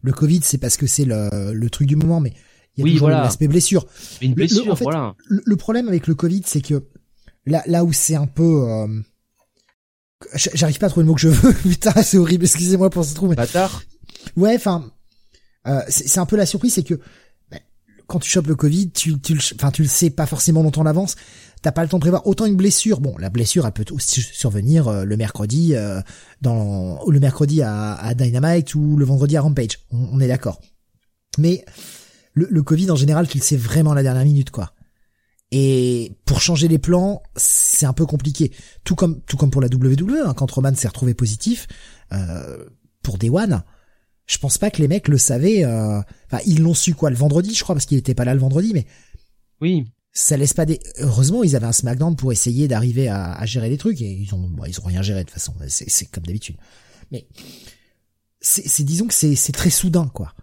le 0.00 0.12
Covid, 0.12 0.40
c'est 0.42 0.56
parce 0.56 0.78
que 0.78 0.86
c'est 0.86 1.04
le, 1.04 1.52
le 1.52 1.70
truc 1.70 1.86
du 1.86 1.96
moment, 1.96 2.20
mais 2.20 2.32
il 2.76 2.80
y 2.80 2.82
a 2.82 2.84
oui, 2.84 2.92
toujours 2.92 3.08
l'aspect 3.08 3.48
blessure. 3.48 3.86
Une 4.20 4.34
blessure, 4.34 4.70
en 4.70 4.76
fait, 4.76 4.84
voilà. 4.84 5.14
Le, 5.28 5.56
problème 5.56 5.88
avec 5.88 6.06
le 6.06 6.14
Covid, 6.14 6.42
c'est 6.44 6.60
que 6.60 6.84
là, 7.46 7.62
là 7.66 7.84
où 7.84 7.92
c'est 7.92 8.16
un 8.16 8.26
peu 8.26 8.86
J'arrive 10.34 10.78
pas 10.78 10.86
à 10.86 10.88
trouver 10.88 11.04
le 11.04 11.08
mot 11.08 11.14
que 11.14 11.20
je 11.20 11.28
veux. 11.28 11.52
Putain, 11.62 12.02
c'est 12.02 12.18
horrible. 12.18 12.44
Excusez-moi 12.44 12.90
pour 12.90 13.04
ce 13.04 13.14
trou. 13.14 13.28
Mais... 13.28 13.36
Bâtard. 13.36 13.82
Ouais, 14.36 14.54
enfin, 14.56 14.90
euh, 15.66 15.80
c'est 15.88 16.18
un 16.18 16.26
peu 16.26 16.36
la 16.36 16.46
surprise, 16.46 16.74
c'est 16.74 16.82
que 16.82 16.94
bah, 17.50 17.58
quand 18.06 18.18
tu 18.18 18.30
chopes 18.30 18.46
le 18.46 18.54
Covid, 18.54 18.90
tu, 18.90 19.20
tu, 19.20 19.38
enfin, 19.54 19.70
tu 19.70 19.82
le 19.82 19.88
sais 19.88 20.10
pas 20.10 20.26
forcément 20.26 20.62
longtemps 20.62 20.82
en 20.82 20.86
avance. 20.86 21.16
T'as 21.62 21.72
pas 21.72 21.82
le 21.82 21.88
temps 21.88 21.98
de 21.98 22.02
prévoir. 22.02 22.26
Autant 22.26 22.46
une 22.46 22.56
blessure, 22.56 23.00
bon, 23.00 23.16
la 23.18 23.30
blessure, 23.30 23.66
elle 23.66 23.72
peut 23.72 23.84
aussi 23.92 24.20
survenir 24.20 24.88
euh, 24.88 25.04
le 25.04 25.16
mercredi 25.16 25.74
euh, 25.74 26.00
dans 26.42 27.00
le 27.08 27.20
mercredi 27.20 27.62
à, 27.62 27.94
à, 27.94 28.14
Dynamite 28.14 28.74
ou 28.74 28.96
le 28.96 29.04
vendredi 29.04 29.36
à 29.36 29.40
Rampage. 29.40 29.78
On, 29.90 30.20
est 30.20 30.28
d'accord. 30.28 30.60
Mais 31.38 31.64
le, 32.34 32.46
le, 32.50 32.62
Covid 32.62 32.90
en 32.90 32.96
général, 32.96 33.26
tu 33.28 33.38
le 33.38 33.42
sais 33.42 33.56
vraiment 33.56 33.92
à 33.92 33.94
la 33.94 34.02
dernière 34.02 34.24
minute, 34.24 34.50
quoi. 34.50 34.74
Et 35.50 36.16
pour 36.24 36.40
changer 36.40 36.66
les 36.66 36.78
plans, 36.78 37.22
c'est 37.36 37.86
un 37.86 37.92
peu 37.92 38.06
compliqué. 38.06 38.50
Tout 38.82 38.96
comme 38.96 39.20
tout 39.22 39.36
comme 39.36 39.50
pour 39.50 39.60
la 39.60 39.68
WWE, 39.68 40.26
hein, 40.26 40.34
quand 40.34 40.50
Roman 40.50 40.74
s'est 40.74 40.88
retrouvé 40.88 41.14
positif 41.14 41.68
euh, 42.12 42.64
pour 43.02 43.18
Day 43.18 43.30
One, 43.30 43.62
je 44.26 44.38
pense 44.38 44.58
pas 44.58 44.70
que 44.70 44.82
les 44.82 44.88
mecs 44.88 45.06
le 45.06 45.16
savaient. 45.16 45.64
Euh, 45.64 46.00
enfin, 46.26 46.42
ils 46.46 46.60
l'ont 46.60 46.74
su 46.74 46.94
quoi 46.94 47.10
le 47.10 47.16
vendredi, 47.16 47.54
je 47.54 47.62
crois, 47.62 47.74
parce 47.74 47.86
qu'il 47.86 47.98
était 47.98 48.14
pas 48.14 48.24
là 48.24 48.34
le 48.34 48.40
vendredi, 48.40 48.72
mais 48.74 48.86
oui, 49.60 49.86
ça 50.12 50.36
laisse 50.36 50.54
pas 50.54 50.66
des. 50.66 50.80
Heureusement, 50.98 51.44
ils 51.44 51.54
avaient 51.54 51.66
un 51.66 51.72
SmackDown 51.72 52.16
pour 52.16 52.32
essayer 52.32 52.66
d'arriver 52.66 53.08
à, 53.08 53.34
à, 53.34 53.46
gérer 53.46 53.68
les 53.68 53.78
trucs 53.78 54.00
et 54.00 54.10
ils 54.10 54.34
ont 54.34 54.50
ils 54.66 54.80
ont 54.80 54.84
rien 54.84 55.02
géré 55.02 55.20
de 55.20 55.28
toute 55.28 55.34
façon. 55.34 55.54
C'est 55.68 56.06
comme 56.06 56.24
d'habitude. 56.24 56.56
Mais 57.12 57.28
c'est 58.40 58.84
disons 58.84 59.06
que 59.06 59.14
c'est 59.14 59.36
c'est 59.36 59.52
très 59.52 59.70
soudain 59.70 60.08
quoi. 60.08 60.34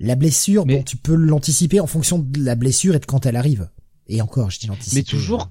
La 0.00 0.14
blessure, 0.14 0.64
bon, 0.64 0.82
tu 0.82 0.96
peux 0.96 1.14
l'anticiper 1.14 1.80
en 1.80 1.86
fonction 1.86 2.18
de 2.18 2.44
la 2.44 2.54
blessure 2.54 2.94
et 2.94 3.00
de 3.00 3.06
quand 3.06 3.26
elle 3.26 3.36
arrive. 3.36 3.68
Et 4.06 4.22
encore, 4.22 4.50
je 4.50 4.58
dis 4.58 4.68
Mais 4.94 5.02
toujours, 5.02 5.50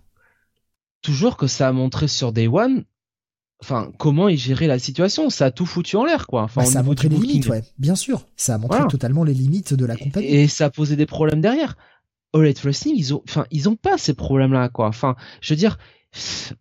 toujours 1.02 1.38
que 1.38 1.48
ça 1.48 1.68
a 1.68 1.72
montré 1.72 2.08
sur 2.08 2.32
Day 2.32 2.48
One, 2.48 2.86
enfin, 3.62 3.92
comment 3.98 4.30
ils 4.30 4.38
géraient 4.38 4.68
la 4.68 4.80
situation. 4.80 5.30
Ça 5.30 5.46
a 5.48 5.52
tout 5.52 5.66
foutu 5.66 5.96
en 5.96 6.06
l'air, 6.06 6.28
quoi. 6.28 6.44
Enfin, 6.44 6.62
bah, 6.62 6.68
ça 6.68 6.80
a 6.80 6.84
montré 6.84 7.10
les 7.10 7.18
limites, 7.18 7.48
ouais. 7.48 7.64
Bien 7.78 7.96
sûr. 7.96 8.26
Ça 8.36 8.56
a 8.56 8.58
montré 8.58 8.80
totalement 8.88 9.24
les 9.24 9.34
limites 9.34 9.74
de 9.74 9.86
la 9.86 9.96
compagnie. 9.96 10.28
Et 10.28 10.48
ça 10.48 10.66
a 10.66 10.70
posé 10.70 10.96
des 10.96 11.06
problèmes 11.06 11.42
derrière. 11.42 11.78
All 12.34 12.46
Elite 12.46 12.62
Wrestling, 12.62 12.96
ils 12.98 13.14
ont, 13.14 13.24
enfin, 13.28 13.46
ils 13.52 13.70
ont 13.70 13.76
pas 13.76 13.98
ces 13.98 14.14
problèmes-là, 14.14 14.70
quoi. 14.70 14.88
Enfin, 14.88 15.16
je 15.42 15.54
veux 15.54 15.58
dire, 15.58 15.78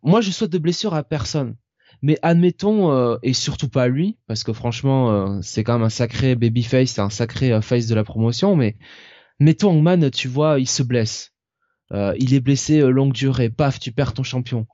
moi, 0.02 0.20
je 0.20 0.30
souhaite 0.30 0.52
de 0.52 0.58
blessure 0.58 0.94
à 0.94 1.02
personne. 1.02 1.56
Mais 2.02 2.18
admettons, 2.22 2.92
euh, 2.92 3.16
et 3.22 3.32
surtout 3.32 3.68
pas 3.68 3.88
lui, 3.88 4.18
parce 4.26 4.44
que 4.44 4.52
franchement, 4.52 5.10
euh, 5.10 5.38
c'est 5.42 5.64
quand 5.64 5.74
même 5.74 5.86
un 5.86 5.90
sacré 5.90 6.34
babyface, 6.34 6.90
c'est 6.90 7.00
un 7.00 7.10
sacré 7.10 7.52
euh, 7.52 7.60
face 7.60 7.86
de 7.86 7.94
la 7.94 8.04
promotion, 8.04 8.56
mais 8.56 8.76
mettons 9.40 9.70
Hangman, 9.70 10.10
tu 10.10 10.28
vois, 10.28 10.60
il 10.60 10.68
se 10.68 10.82
blesse. 10.82 11.32
Euh, 11.92 12.14
il 12.18 12.34
est 12.34 12.40
blessé 12.40 12.80
euh, 12.80 12.90
longue 12.90 13.12
durée, 13.12 13.50
paf, 13.50 13.78
tu 13.78 13.92
perds 13.92 14.14
ton 14.14 14.22
champion. 14.22 14.66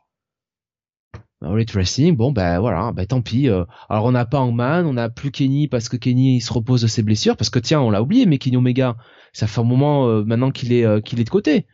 Elite 1.45 1.73
Wrestling, 1.73 2.17
bon 2.17 2.31
ben 2.31 2.61
voilà, 2.61 2.93
ben 2.93 3.05
tant 3.05 3.21
pis. 3.21 3.49
Euh. 3.49 3.65
alors 3.89 4.05
on 4.05 4.13
n'a 4.13 4.25
pas 4.25 4.39
Hangman, 4.39 4.87
on 4.87 4.93
n'a 4.93 5.11
plus 5.11 5.33
Kenny 5.33 5.67
parce 5.67 5.89
que 5.89 5.97
Kenny 5.97 6.37
il 6.37 6.41
se 6.41 6.53
repose 6.53 6.83
de 6.83 6.87
ses 6.87 7.03
blessures, 7.03 7.37
parce 7.37 7.51
que 7.51 7.59
tiens, 7.59 7.81
on 7.81 7.91
l'a 7.91 8.01
oublié, 8.01 8.27
mais 8.27 8.39
Kenny 8.39 8.57
Omega, 8.57 8.97
ça 9.33 9.49
fait 9.49 9.61
un 9.61 9.65
moment 9.65 10.07
maintenant 10.25 10.53
qu'il 10.53 10.73
est 10.73 11.03
qu'il 11.05 11.19
est 11.19 11.25
de 11.25 11.31
côté, 11.31 11.67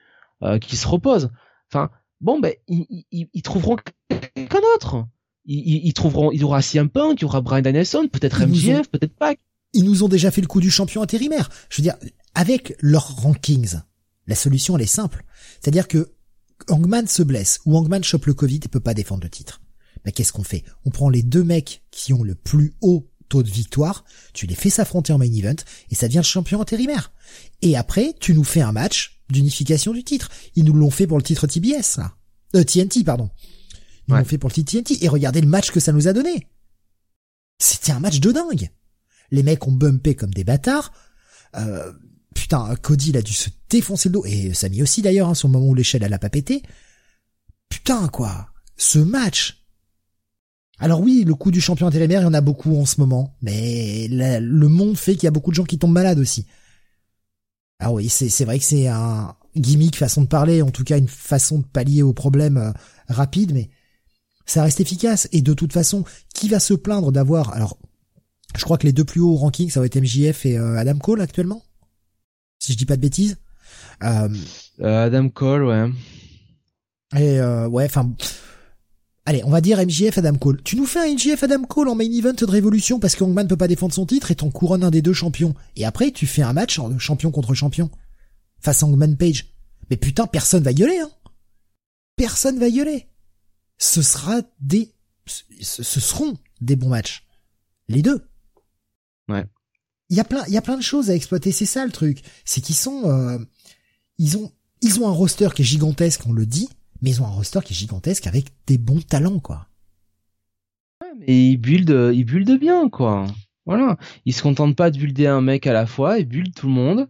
qu'il 0.62 0.78
se 0.78 0.88
repose. 0.88 1.30
Enfin, 1.70 1.90
bon 2.22 2.40
ben 2.40 2.54
ils, 2.66 3.04
ils, 3.12 3.42
trouveront 3.42 3.76
quelqu'un 4.08 4.60
d'autre. 4.60 5.04
Ils, 5.50 5.86
ils, 5.86 5.94
trouveront, 5.94 6.30
il 6.30 6.40
y 6.40 6.44
aura 6.44 6.62
CM 6.62 6.90
Punk, 6.90 7.20
il 7.20 7.22
y 7.22 7.24
aura 7.24 7.40
Brian 7.40 7.62
Danielson, 7.62 8.06
peut-être 8.12 8.44
MJF, 8.46 8.88
peut-être 8.88 9.14
pas. 9.14 9.35
Ils 9.72 9.85
nous 9.85 10.02
ont 10.02 10.09
déjà 10.09 10.30
fait 10.30 10.43
le 10.43 10.46
coup 10.46 10.60
du 10.60 10.70
champion 10.70 11.02
intérimaire. 11.02 11.51
Je 11.70 11.78
veux 11.78 11.82
dire, 11.82 11.96
avec 12.35 12.77
leurs 12.80 13.16
rankings, 13.16 13.80
la 14.27 14.35
solution, 14.35 14.77
elle 14.77 14.82
est 14.82 14.86
simple. 14.86 15.24
C'est-à-dire 15.60 15.88
que 15.88 16.12
Hangman 16.68 17.06
se 17.06 17.22
blesse 17.22 17.60
ou 17.64 17.77
Hangman 17.77 18.04
chope 18.04 18.27
le 18.27 18.35
Covid 18.35 18.60
et 18.64 18.68
peut 18.68 18.78
pas 18.78 18.94
défendre 18.94 19.24
le 19.24 19.30
titre. 19.30 19.62
Mais 20.04 20.12
qu'est-ce 20.12 20.32
qu'on 20.32 20.44
fait? 20.44 20.64
On 20.85 20.90
prend 20.90 21.09
les 21.09 21.22
deux 21.22 21.44
mecs 21.44 21.82
qui 21.90 22.12
ont 22.12 22.22
le 22.22 22.35
plus 22.35 22.74
haut 22.80 23.09
taux 23.28 23.43
de 23.43 23.51
victoire, 23.51 24.04
tu 24.32 24.46
les 24.46 24.54
fais 24.54 24.70
s'affronter 24.70 25.12
en 25.12 25.18
main 25.18 25.30
event 25.30 25.56
et 25.90 25.94
ça 25.94 26.09
devient 26.09 26.18
le 26.18 26.22
champion 26.22 26.60
intérimaire. 26.60 27.12
Et 27.62 27.77
après, 27.77 28.14
tu 28.18 28.35
nous 28.35 28.44
fais 28.44 28.62
un 28.62 28.72
match 28.72 29.20
d'unification 29.30 29.93
du 29.93 30.02
titre. 30.04 30.30
Ils 30.54 30.64
nous 30.64 30.72
l'ont 30.72 30.90
fait 30.90 31.06
pour 31.06 31.18
le 31.18 31.22
titre 31.22 31.46
TBS, 31.46 31.98
là. 31.98 32.14
Euh, 32.56 32.64
TNT, 32.64 33.04
pardon. 33.04 33.28
Ils 34.09 34.14
l'ont 34.14 34.24
fait 34.24 34.38
pour 34.38 34.51
le 34.54 34.62
TNT. 34.62 35.04
Et 35.04 35.09
regardez 35.09 35.40
le 35.40 35.46
match 35.46 35.70
que 35.70 35.80
ça 35.80 35.93
nous 35.93 36.09
a 36.09 36.12
donné. 36.12 36.46
C'était 37.59 37.93
un 37.93 38.01
match 38.01 38.20
de 38.20 38.32
dingue. 38.32 38.70
Les 39.30 39.43
mecs 39.43 39.66
ont 39.66 39.72
bumpé 39.72 40.14
comme 40.14 40.32
des 40.32 40.45
bâtards. 40.45 40.93
Euh, 41.56 41.93
putain, 42.35 42.74
Cody, 42.77 43.11
il 43.11 43.16
a 43.16 43.22
dû 43.22 43.32
se 43.32 43.51
défoncer 43.69 44.09
le 44.09 44.14
dos, 44.14 44.24
et 44.24 44.54
Samy 44.54 44.82
aussi 44.82 45.03
d'ailleurs, 45.03 45.28
hein, 45.28 45.35
sur 45.35 45.48
le 45.48 45.53
moment 45.53 45.69
où 45.69 45.74
l'échelle, 45.74 46.03
elle 46.03 46.14
a 46.14 46.19
pas 46.19 46.30
pété. 46.30 46.62
Putain, 47.69 48.09
quoi. 48.09 48.48
Ce 48.77 48.98
match. 48.98 49.66
Alors 50.78 51.01
oui, 51.01 51.24
le 51.27 51.35
coup 51.35 51.51
du 51.51 51.61
champion 51.61 51.88
intérimaire, 51.88 52.20
il 52.20 52.24
y 52.24 52.28
en 52.28 52.35
a 52.35 52.40
beaucoup 52.40 52.77
en 52.77 52.87
ce 52.87 53.01
moment, 53.01 53.37
mais 53.43 54.06
le 54.09 54.69
monde 54.69 54.96
fait 54.96 55.14
qu'il 55.14 55.24
y 55.24 55.27
a 55.27 55.32
beaucoup 55.32 55.51
de 55.51 55.56
gens 55.56 55.64
qui 55.64 55.78
tombent 55.78 55.93
malades 55.93 56.20
aussi. 56.20 56.46
Ah 57.80 57.93
oui, 57.93 58.09
c'est 58.09 58.45
vrai 58.45 58.59
que 58.59 58.64
c'est 58.64 58.87
un 58.87 59.35
gimmick 59.56 59.96
façon 59.96 60.22
de 60.22 60.27
parler, 60.27 60.62
en 60.62 60.70
tout 60.70 60.85
cas 60.85 60.98
une 60.98 61.09
façon 61.09 61.59
de 61.59 61.64
pallier 61.64 62.03
au 62.03 62.12
problème 62.12 62.56
euh, 62.56 62.72
rapide, 63.09 63.53
mais 63.53 63.70
ça 64.48 64.62
reste 64.62 64.80
efficace. 64.80 65.28
Et 65.32 65.43
de 65.43 65.54
toute 65.54 65.72
façon, 65.72 66.04
qui 66.35 66.48
va 66.48 66.59
se 66.59 66.74
plaindre 66.74 67.12
d'avoir... 67.12 67.52
Alors, 67.52 67.78
je 68.56 68.64
crois 68.64 68.78
que 68.78 68.86
les 68.86 68.93
deux 68.93 69.04
plus 69.04 69.20
hauts 69.20 69.36
rankings, 69.36 69.70
ça 69.70 69.80
va 69.80 69.86
être 69.86 70.01
MJF 70.01 70.46
et 70.46 70.56
euh, 70.56 70.77
Adam 70.77 70.98
Cole 70.98 71.20
actuellement? 71.20 71.62
Si 72.59 72.72
je 72.72 72.78
dis 72.78 72.86
pas 72.86 72.96
de 72.96 73.02
bêtises. 73.02 73.36
Euh, 74.02 74.28
euh, 74.80 75.06
Adam 75.06 75.28
Cole, 75.28 75.64
ouais. 75.64 75.90
Et 77.16 77.38
euh, 77.38 77.68
ouais, 77.68 77.85
enfin, 77.85 78.10
allez, 79.27 79.43
on 79.44 79.51
va 79.51 79.60
dire 79.60 79.78
MJF 79.78 80.18
Adam 80.18 80.36
Cole. 80.36 80.62
Tu 80.62 80.77
nous 80.77 80.86
fais 80.86 81.01
un 81.01 81.14
MJF 81.14 81.43
Adam 81.43 81.62
Cole 81.62 81.88
en 81.88 81.94
main 81.94 82.10
event 82.10 82.32
de 82.32 82.44
Révolution 82.44 82.98
parce 82.98 83.14
que 83.14 83.24
Hangman 83.24 83.46
peut 83.46 83.56
pas 83.56 83.68
défendre 83.68 83.94
son 83.94 84.06
titre 84.06 84.30
et 84.30 84.35
ton 84.35 84.51
couronne 84.51 84.85
un 84.85 84.90
des 84.90 85.02
deux 85.02 85.12
champions. 85.12 85.54
Et 85.77 85.85
après, 85.85 86.10
tu 86.10 86.27
fais 86.27 86.43
un 86.43 86.52
match 86.52 86.78
en 86.78 86.98
champion 86.98 87.30
contre 87.30 87.54
champion 87.54 87.90
face 88.60 88.82
à 88.82 88.86
Hangman 88.86 89.16
Page. 89.16 89.46
Mais 89.90 89.96
putain, 89.96 90.27
personne 90.27 90.62
va 90.62 90.72
gueuler, 90.72 90.98
hein. 90.98 91.10
Personne 92.16 92.59
va 92.59 92.70
gueuler. 92.70 93.06
Ce 93.79 94.03
sera 94.03 94.43
des, 94.61 94.93
ce 95.27 95.82
seront 95.82 96.37
des 96.61 96.77
bons 96.77 96.89
matchs. 96.89 97.27
Les 97.89 98.03
deux. 98.03 98.29
Ouais 99.29 99.47
il 100.11 100.16
y 100.16 100.21
a 100.21 100.24
plein, 100.24 100.43
il 100.48 100.55
y 100.55 100.57
a 100.57 100.63
plein 100.63 100.77
de 100.77 100.82
choses 100.82 101.11
à 101.11 101.15
exploiter. 101.15 101.53
C'est 101.53 101.66
ça 101.66 101.85
le 101.85 101.93
truc, 101.93 102.23
c'est 102.45 102.61
qu'ils 102.61 102.74
sont, 102.74 103.03
euh, 103.05 103.39
ils 104.19 104.37
ont, 104.37 104.51
ils 104.82 105.01
ont 105.01 105.09
un 105.09 105.13
roster 105.13 105.48
qui 105.55 105.63
est 105.63 105.66
gigantesque, 105.66 106.23
on 106.27 106.32
le 106.32 106.47
dit, 106.47 106.69
mais 107.03 107.11
ils 107.11 107.23
ont 107.23 107.27
un 107.27 107.31
roster 107.31 107.61
qui 107.65 107.73
est 107.73 107.77
gigantesque 107.77 108.27
avec 108.27 108.47
des 108.66 108.79
bons 108.79 109.01
talents, 109.01 109.40
quoi. 109.40 109.69
Ouais, 111.03 111.13
mais 111.19 111.51
ils 111.51 111.57
buildent, 111.57 112.13
ils 112.15 112.24
buildent 112.24 112.59
bien, 112.59 112.89
quoi. 112.89 113.27
Voilà, 113.66 113.98
ils 114.24 114.32
se 114.32 114.43
contentent 114.43 114.77
pas 114.77 114.90
de 114.90 114.98
builder 114.98 115.27
un 115.27 115.43
mec 115.43 115.66
à 115.66 115.74
la 115.74 115.87
fois, 115.87 116.19
ils 116.19 116.27
buildent 116.27 116.55
tout 116.55 116.69
le 116.69 116.73
monde, 116.73 117.09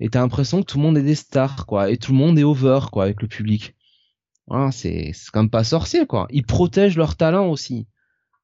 et 0.00 0.08
t'as 0.08 0.20
l'impression 0.20 0.62
que 0.62 0.66
tout 0.66 0.78
le 0.78 0.84
monde 0.84 0.96
est 0.96 1.02
des 1.02 1.14
stars, 1.14 1.66
quoi, 1.66 1.90
et 1.90 1.98
tout 1.98 2.12
le 2.12 2.18
monde 2.18 2.38
est 2.38 2.44
over, 2.44 2.80
quoi, 2.90 3.04
avec 3.04 3.20
le 3.20 3.28
public. 3.28 3.74
Voilà, 4.48 4.72
c'est, 4.72 5.12
quand 5.32 5.42
même 5.42 5.50
pas 5.50 5.64
sorcier, 5.64 6.06
quoi. 6.06 6.26
Ils 6.30 6.44
protègent 6.44 6.96
leurs 6.96 7.16
talents 7.16 7.48
aussi. 7.48 7.86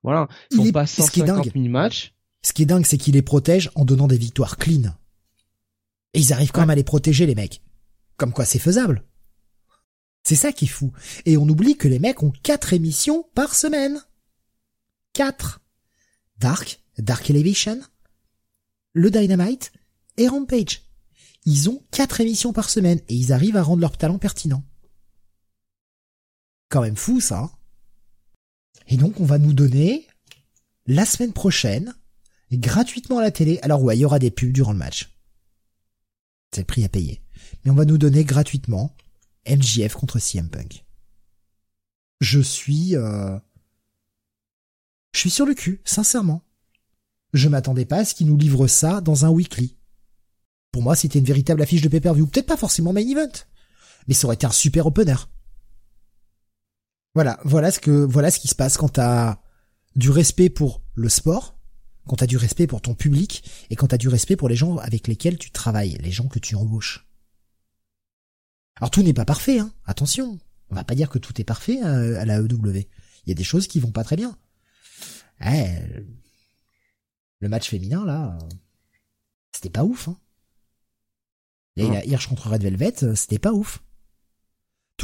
Voilà, 0.03 0.29
ils 0.51 0.59
font 0.59 0.73
pas 0.73 0.87
150 0.87 1.53
000 1.55 1.69
matchs 1.69 2.15
ce 2.45 2.53
qui 2.53 2.63
est 2.63 2.67
dingue, 2.67 2.85
c'est 2.85 2.99
qu'ils 2.99 3.15
les 3.15 3.23
protègent 3.23 3.71
en 3.75 3.87
donnant 3.87 4.07
des 4.07 4.19
victoires 4.19 4.59
clean. 4.59 4.95
Et 6.13 6.21
ils 6.21 6.33
arrivent 6.33 6.53
quand 6.53 6.61
même 6.61 6.71
à 6.71 6.75
les 6.75 6.85
protéger, 6.85 7.27
les 7.27 7.35
mecs. 7.35 7.63
Comme 8.19 8.33
quoi 8.33 8.45
c'est 8.45 8.59
faisable. 8.59 9.03
C'est 10.23 10.37
ça 10.37 10.53
qui 10.53 10.67
est 10.67 10.69
fou. 10.69 10.93
Et 11.25 11.37
on 11.39 11.49
oublie 11.49 11.77
que 11.77 11.89
les 11.89 11.99
mecs 11.99 12.23
ont 12.23 12.33
quatre 12.43 12.75
émissions 12.75 13.27
par 13.35 13.55
semaine. 13.55 14.01
Quatre. 15.15 15.63
Dark, 16.39 16.81
Dark 16.99 17.29
Elevation, 17.31 17.81
le 18.93 19.11
Dynamite 19.11 19.73
et 20.19 20.29
Rampage. 20.29 20.83
Ils 21.47 21.71
ont 21.71 21.83
quatre 21.91 22.21
émissions 22.21 22.53
par 22.53 22.69
semaine 22.69 23.01
et 23.09 23.15
ils 23.15 23.33
arrivent 23.33 23.57
à 23.57 23.63
rendre 23.63 23.81
leur 23.81 23.97
talent 23.97 24.19
pertinent. 24.19 24.63
Quand 26.69 26.83
même 26.83 26.97
fou 26.97 27.21
ça. 27.21 27.39
Hein. 27.41 27.51
et 28.89 28.97
donc 28.97 29.21
on 29.21 29.25
va 29.25 29.39
nous 29.39 29.53
donner 29.53 30.07
la 30.87 31.07
semaine 31.07 31.33
prochaine 31.33 31.95
gratuitement 32.53 33.19
à 33.19 33.23
la 33.23 33.31
télé. 33.31 33.59
Alors 33.63 33.83
ouais, 33.83 33.97
il 33.97 34.01
y 34.01 34.05
aura 34.05 34.19
des 34.19 34.31
pubs 34.31 34.53
durant 34.53 34.73
le 34.73 34.79
match. 34.79 35.11
C'est 36.53 36.63
le 36.63 36.67
prix 36.67 36.85
à 36.85 36.89
payer. 36.89 37.23
Mais 37.65 37.71
on 37.71 37.75
va 37.75 37.85
nous 37.85 37.99
donner 37.99 38.25
gratuitement 38.25 38.95
MJF 39.49 39.95
contre 39.95 40.19
CM 40.19 40.49
Punk. 40.49 40.85
Je 42.21 42.41
suis 42.41 42.97
euh... 42.97 43.39
je 45.13 45.21
suis 45.21 45.31
sur 45.31 45.47
le 45.47 45.55
cul, 45.55 45.81
sincèrement. 45.85 46.43
Je 47.33 47.49
m'attendais 47.49 47.85
pas 47.85 47.99
à 47.99 48.05
ce 48.05 48.15
qu'ils 48.15 48.29
nous 48.29 48.37
livrent 48.37 48.69
ça 48.69 49.01
dans 49.01 49.25
un 49.25 49.31
weekly. 49.31 49.77
Pour 50.71 50.83
moi, 50.83 50.97
c'était 50.97 51.19
une 51.19 51.25
véritable 51.25 51.63
affiche 51.63 51.83
de 51.83 51.89
pay-per-view. 51.89 52.27
Peut-être 52.27 52.47
pas 52.47 52.57
forcément 52.57 52.93
main 52.93 53.01
event, 53.01 53.33
mais 54.07 54.15
ça 54.15 54.27
aurait 54.27 54.35
été 54.35 54.47
un 54.47 54.53
super 54.53 54.87
opener. 54.87 55.17
Voilà, 57.15 57.39
voilà 57.45 57.71
ce 57.71 57.79
que, 57.79 57.91
voilà 57.91 58.31
ce 58.31 58.41
qui 58.41 58.49
se 58.49 58.55
passe 58.55 58.77
quand 58.77 58.89
t'as 58.89 59.39
du 59.95 60.11
respect 60.11 60.51
pour 60.51 60.83
le 60.95 61.09
sport, 61.09 61.57
quand 62.07 62.17
t'as 62.17 62.27
du 62.27 62.37
respect 62.37 62.67
pour 62.67 62.81
ton 62.81 62.95
public 62.95 63.49
et 63.71 63.77
quand 63.77 63.89
t'as 63.89 63.99
du 63.99 64.09
respect 64.09 64.37
pour 64.37 64.49
les 64.49 64.57
gens 64.57 64.77
avec 64.79 65.07
lesquels 65.07 65.39
tu 65.39 65.51
travailles, 65.51 65.97
les 66.01 66.11
gens 66.11 66.27
que 66.27 66.41
tu 66.41 66.57
embauches. 66.57 67.09
Alors 68.77 68.91
tout 68.91 69.03
n'est 69.03 69.15
pas 69.15 69.25
parfait, 69.25 69.61
hein. 69.61 69.73
Attention, 69.87 70.39
on 70.71 70.75
va 70.75 70.83
pas 70.83 70.97
dire 70.97 71.09
que 71.09 71.19
tout 71.19 71.41
est 71.41 71.45
parfait 71.45 71.81
à, 71.81 72.25
la 72.25 72.41
EW. 72.41 72.89
Il 73.27 73.29
y 73.29 73.33
a 73.33 73.35
des 73.35 73.45
choses 73.45 73.69
qui 73.69 73.79
vont 73.79 73.93
pas 73.93 74.03
très 74.05 74.17
bien. 74.17 74.37
Eh, 75.41 75.67
le 77.39 77.49
match 77.49 77.69
féminin 77.69 78.05
là, 78.05 78.37
c'était 79.53 79.71
pas 79.71 79.85
ouf. 79.85 80.09
Hein. 80.09 80.19
Et 81.77 81.89
la 81.89 82.05
Hirsch 82.05 82.29
contre 82.29 82.49
Red 82.51 82.63
Velvet, 82.63 83.05
euh, 83.05 83.15
c'était 83.15 83.39
pas 83.39 83.53
ouf. 83.53 83.83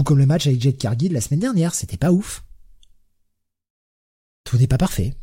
Tout 0.00 0.04
comme 0.04 0.18
le 0.18 0.24
match 0.24 0.46
avec 0.46 0.62
Jet 0.62 0.72
Cargill 0.72 1.12
la 1.12 1.20
semaine 1.20 1.40
dernière, 1.40 1.74
c'était 1.74 1.98
pas 1.98 2.10
ouf. 2.10 2.42
Tout 4.44 4.56
n'est 4.56 4.66
pas 4.66 4.78
parfait. 4.78 5.14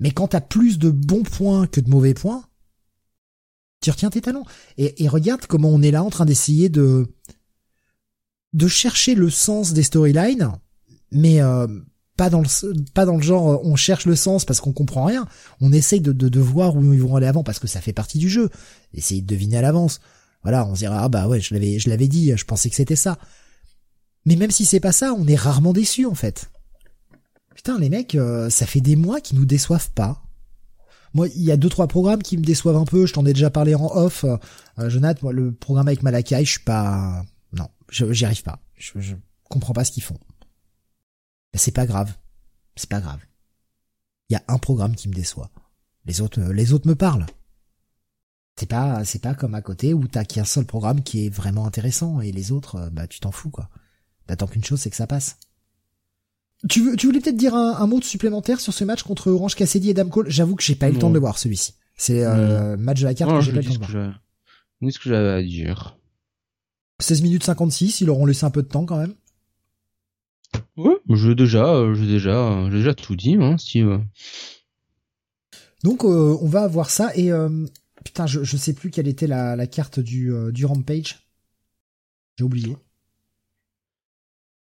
Mais 0.00 0.10
quand 0.10 0.26
t'as 0.26 0.40
plus 0.40 0.80
de 0.80 0.90
bons 0.90 1.22
points 1.22 1.68
que 1.68 1.80
de 1.80 1.88
mauvais 1.88 2.12
points, 2.12 2.44
tu 3.80 3.92
retiens 3.92 4.10
tes 4.10 4.20
talents. 4.20 4.44
Et, 4.78 5.06
regarde 5.06 5.46
comment 5.46 5.68
on 5.68 5.80
est 5.80 5.92
là 5.92 6.02
en 6.02 6.10
train 6.10 6.24
d'essayer 6.24 6.68
de 6.68 7.06
de 8.52 8.66
chercher 8.66 9.14
le 9.14 9.30
sens 9.30 9.74
des 9.74 9.84
storylines, 9.84 10.50
mais 11.12 11.40
euh, 11.40 11.68
pas 12.16 12.30
dans 12.30 12.40
le 12.40 12.82
pas 12.94 13.06
dans 13.06 13.16
le 13.16 13.22
genre 13.22 13.52
euh, 13.52 13.60
on 13.62 13.76
cherche 13.76 14.06
le 14.06 14.16
sens 14.16 14.44
parce 14.44 14.60
qu'on 14.60 14.72
comprend 14.72 15.04
rien. 15.04 15.28
On 15.60 15.72
essaye 15.72 16.00
de, 16.00 16.10
de, 16.10 16.28
de 16.28 16.40
voir 16.40 16.74
où 16.74 16.92
ils 16.92 17.00
vont 17.00 17.14
aller 17.14 17.28
avant 17.28 17.44
parce 17.44 17.60
que 17.60 17.68
ça 17.68 17.80
fait 17.80 17.92
partie 17.92 18.18
du 18.18 18.28
jeu. 18.28 18.50
Essayer 18.92 19.22
de 19.22 19.26
deviner 19.28 19.58
à 19.58 19.62
l'avance. 19.62 20.00
Voilà, 20.44 20.66
on 20.66 20.74
se 20.74 20.80
dira 20.80 21.02
ah 21.02 21.08
bah 21.08 21.26
ouais, 21.26 21.40
je 21.40 21.52
l'avais 21.54 21.78
je 21.78 21.88
l'avais 21.88 22.06
dit, 22.06 22.32
je 22.36 22.44
pensais 22.44 22.70
que 22.70 22.76
c'était 22.76 22.96
ça. 22.96 23.18
Mais 24.26 24.36
même 24.36 24.50
si 24.50 24.64
c'est 24.64 24.80
pas 24.80 24.92
ça, 24.92 25.12
on 25.12 25.26
est 25.26 25.34
rarement 25.34 25.72
déçu 25.72 26.06
en 26.06 26.14
fait. 26.14 26.50
Putain 27.54 27.78
les 27.78 27.88
mecs, 27.88 28.14
euh, 28.14 28.50
ça 28.50 28.66
fait 28.66 28.80
des 28.80 28.96
mois 28.96 29.20
qu'ils 29.20 29.38
nous 29.38 29.46
déçoivent 29.46 29.90
pas. 29.90 30.22
Moi, 31.14 31.28
il 31.28 31.42
y 31.42 31.52
a 31.52 31.56
deux 31.56 31.68
trois 31.68 31.86
programmes 31.86 32.22
qui 32.22 32.36
me 32.36 32.44
déçoivent 32.44 32.76
un 32.76 32.84
peu. 32.84 33.06
Je 33.06 33.12
t'en 33.12 33.24
ai 33.24 33.32
déjà 33.32 33.48
parlé 33.48 33.74
en 33.74 33.86
off. 33.86 34.24
Euh, 34.24 34.90
Jonathan, 34.90 35.20
moi, 35.22 35.32
le 35.32 35.52
programme 35.52 35.86
avec 35.86 36.02
Malakai, 36.02 36.44
je 36.44 36.50
suis 36.50 36.64
pas, 36.64 37.24
non, 37.52 37.68
j'y 37.88 38.24
arrive 38.24 38.42
pas. 38.42 38.58
Je, 38.76 38.98
je 38.98 39.14
comprends 39.48 39.72
pas 39.72 39.84
ce 39.84 39.92
qu'ils 39.92 40.02
font. 40.02 40.18
C'est 41.54 41.70
pas 41.70 41.86
grave. 41.86 42.12
C'est 42.74 42.90
pas 42.90 43.00
grave. 43.00 43.20
Il 44.28 44.32
y 44.32 44.36
a 44.36 44.42
un 44.48 44.58
programme 44.58 44.96
qui 44.96 45.08
me 45.08 45.14
déçoit. 45.14 45.50
Les 46.04 46.20
autres, 46.20 46.40
euh, 46.40 46.52
les 46.52 46.72
autres 46.72 46.88
me 46.88 46.96
parlent. 46.96 47.26
C'est 48.56 48.68
pas, 48.68 49.04
c'est 49.04 49.20
pas 49.20 49.34
comme 49.34 49.54
à 49.54 49.62
côté 49.62 49.94
où 49.94 50.06
t'as 50.06 50.24
qu'un 50.24 50.44
seul 50.44 50.64
programme 50.64 51.02
qui 51.02 51.26
est 51.26 51.28
vraiment 51.28 51.66
intéressant 51.66 52.20
et 52.20 52.30
les 52.30 52.52
autres, 52.52 52.76
euh, 52.76 52.90
bah 52.90 53.06
tu 53.08 53.20
t'en 53.20 53.32
fous 53.32 53.50
quoi. 53.50 53.68
T'attends 54.26 54.46
qu'une 54.46 54.64
chose, 54.64 54.80
c'est 54.80 54.90
que 54.90 54.96
ça 54.96 55.06
passe. 55.06 55.38
Tu, 56.68 56.82
veux, 56.82 56.96
tu 56.96 57.06
voulais 57.06 57.20
peut-être 57.20 57.36
dire 57.36 57.54
un, 57.54 57.86
mot 57.86 57.98
de 57.98 58.04
supplémentaire 58.04 58.60
sur 58.60 58.72
ce 58.72 58.84
match 58.84 59.02
contre 59.02 59.30
Orange 59.30 59.54
Cassidy 59.54 59.90
et 59.90 59.94
Dame 59.94 60.08
Cole? 60.08 60.30
J'avoue 60.30 60.54
que 60.54 60.62
j'ai 60.62 60.76
pas 60.76 60.88
eu 60.88 60.92
le 60.92 60.98
temps 60.98 61.10
de 61.10 61.14
le 61.14 61.20
voir 61.20 61.36
celui-ci. 61.36 61.74
C'est 61.94 62.24
euh, 62.24 62.78
match 62.78 63.00
de 63.00 63.04
la 63.04 63.12
carte 63.12 63.32
que 63.32 63.40
j'ai 63.42 63.52
pas 63.52 63.58
eu 63.58 63.64
le 63.64 63.68
temps 63.68 63.74
de 63.74 63.86
voir. 63.86 64.20
ce 64.88 64.98
que 64.98 65.10
j'avais 65.10 65.28
à 65.28 65.42
dire. 65.42 65.98
16 67.00 67.20
minutes 67.20 67.44
56, 67.44 68.00
ils 68.00 68.06
leur 68.06 68.18
ont 68.18 68.24
laissé 68.24 68.46
un 68.46 68.50
peu 68.50 68.62
de 68.62 68.68
temps 68.68 68.86
quand 68.86 68.96
même. 68.96 69.14
Ouais, 70.76 70.96
j'ai 71.10 71.34
déjà, 71.34 71.66
euh, 71.66 71.94
j'ai 71.94 72.06
déjà, 72.06 72.64
j'ai 72.70 72.78
déjà 72.78 72.94
tout 72.94 73.16
dit, 73.16 73.36
hein, 73.38 73.58
si. 73.58 73.82
Donc 75.84 76.02
euh, 76.02 76.36
on 76.40 76.48
va 76.48 76.62
avoir 76.62 76.88
ça 76.88 77.14
et 77.14 77.30
euh, 77.30 77.66
putain, 78.04 78.26
je, 78.26 78.44
je 78.44 78.56
sais 78.56 78.74
plus 78.74 78.90
quelle 78.90 79.08
était 79.08 79.26
la, 79.26 79.56
la 79.56 79.66
carte 79.66 80.00
du 80.00 80.32
du 80.52 80.64
rampage. 80.66 81.28
J'ai 82.38 82.44
oublié. 82.44 82.76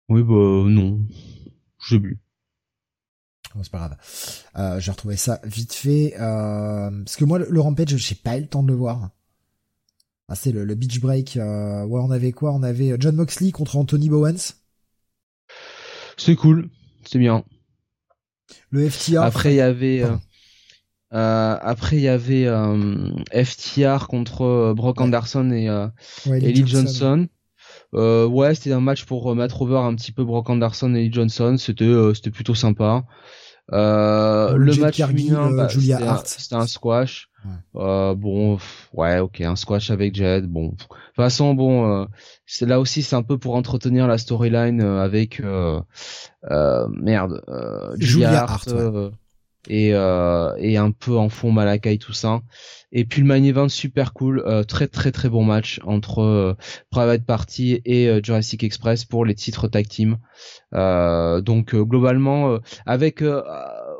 Oui 0.08 0.22
bah 0.22 0.64
non, 0.68 1.00
j'ai 1.86 1.98
bu. 1.98 2.18
Oh, 3.54 3.60
c'est 3.62 3.70
pas 3.72 3.78
grave. 3.78 3.96
Euh, 4.56 4.80
j'ai 4.80 4.90
retrouvé 4.90 5.16
ça 5.16 5.40
vite 5.44 5.72
fait 5.72 6.14
parce 6.16 7.16
que 7.16 7.24
moi 7.24 7.38
le, 7.38 7.60
rampage, 7.60 7.96
j'ai 7.96 8.14
pas 8.14 8.36
eu 8.38 8.42
le 8.42 8.48
temps 8.48 8.62
de 8.62 8.68
le 8.68 8.74
voir. 8.74 9.10
Ah, 10.28 10.34
c'est 10.34 10.52
le, 10.52 10.64
le 10.64 10.74
beach 10.74 11.00
break. 11.00 11.32
ouais, 11.36 12.00
on 12.00 12.10
avait 12.10 12.32
quoi? 12.32 12.52
On 12.52 12.62
avait 12.62 12.96
John 12.98 13.16
Moxley 13.16 13.50
contre 13.50 13.76
Anthony 13.76 14.08
Bowens. 14.08 14.54
C'est 16.18 16.36
cool, 16.36 16.68
c'est 17.04 17.18
bien. 17.18 17.44
Le 18.70 18.88
FTR. 18.88 19.22
Après 19.22 19.52
il 19.52 19.56
y 19.56 19.60
avait 19.60 20.02
euh, 20.02 20.16
euh, 21.14 21.56
après 21.60 21.96
il 21.96 22.02
y 22.02 22.08
avait 22.08 22.46
euh, 22.46 23.10
FTR 23.32 24.08
contre 24.08 24.42
euh, 24.42 24.74
Brock 24.74 25.00
Anderson 25.00 25.50
et 25.50 25.68
euh, 25.68 25.88
Ellie 26.26 26.66
Johnson. 26.66 27.26
ouais, 27.92 28.54
c'était 28.54 28.72
un 28.72 28.80
match 28.80 29.04
pour 29.04 29.34
mettre 29.34 29.62
over 29.62 29.78
un 29.78 29.94
petit 29.94 30.12
peu 30.12 30.24
Brock 30.24 30.50
Anderson 30.50 30.94
et 30.94 31.00
Ellie 31.00 31.12
Johnson. 31.12 31.56
C'était 31.58 31.90
c'était 32.14 32.30
plutôt 32.30 32.54
sympa. 32.54 33.04
le 33.70 34.80
match 34.80 34.96
féminin, 34.96 35.50
bah, 35.52 35.68
c'était 35.68 36.54
un, 36.54 36.66
squash. 36.66 37.28
Euh, 37.76 38.14
bon, 38.14 38.58
ouais, 38.92 39.20
ok, 39.20 39.40
un 39.40 39.56
squash 39.56 39.90
avec 39.90 40.14
Jed. 40.14 40.46
Bon, 40.46 40.68
de 40.68 40.76
toute 40.76 40.88
façon, 41.14 41.54
bon, 41.54 42.02
euh, 42.02 42.06
c'est 42.46 42.66
là 42.66 42.80
aussi, 42.80 43.02
c'est 43.02 43.16
un 43.16 43.22
peu 43.22 43.38
pour 43.38 43.54
entretenir 43.54 44.06
la 44.06 44.18
storyline 44.18 44.80
euh, 44.80 45.02
avec 45.02 45.40
euh, 45.40 45.80
merde, 46.90 47.42
Julia, 47.98 48.42
Hart, 48.42 48.68
et 49.68 49.88
et 49.88 50.76
un 50.76 50.90
peu 50.90 51.16
en 51.16 51.28
fond 51.28 51.52
Malakai 51.52 51.98
tout 51.98 52.12
ça. 52.12 52.40
Et 52.90 53.04
puis 53.04 53.20
le 53.20 53.26
main 53.26 53.42
event 53.42 53.68
super 53.68 54.12
cool, 54.14 54.44
très 54.66 54.88
très 54.88 55.12
très 55.12 55.28
bon 55.28 55.44
match 55.44 55.80
entre 55.84 56.56
Private 56.90 57.24
Party 57.24 57.80
et 57.84 58.20
Jurassic 58.22 58.64
Express 58.64 59.04
pour 59.04 59.24
les 59.24 59.34
titres 59.34 59.68
tag 59.68 59.86
team. 59.86 60.16
donc 60.72 61.74
globalement, 61.74 62.58
avec 62.86 63.22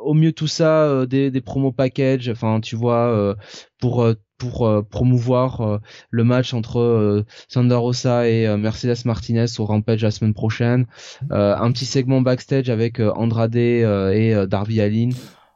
au 0.00 0.14
mieux 0.14 0.32
tout 0.32 0.46
ça 0.46 0.84
euh, 0.84 1.06
des, 1.06 1.30
des 1.30 1.40
promos 1.40 1.72
package 1.72 2.28
enfin 2.28 2.60
tu 2.60 2.76
vois 2.76 3.08
euh, 3.08 3.34
pour 3.80 4.02
euh, 4.02 4.14
pour 4.38 4.86
promouvoir 4.88 5.80
le 6.10 6.22
match 6.22 6.54
entre 6.54 7.24
Sandra 7.48 7.78
Rosa 7.78 8.28
et 8.28 8.46
Mercedes 8.56 9.04
Martinez 9.04 9.46
au 9.58 9.64
Rampage 9.64 10.04
la 10.04 10.12
semaine 10.12 10.32
prochaine 10.32 10.86
un 11.28 11.72
petit 11.72 11.86
segment 11.86 12.20
backstage 12.20 12.70
avec 12.70 13.00
Andrade 13.00 13.56
et 13.56 14.46
Darby 14.46 14.80
Allin 14.80 15.08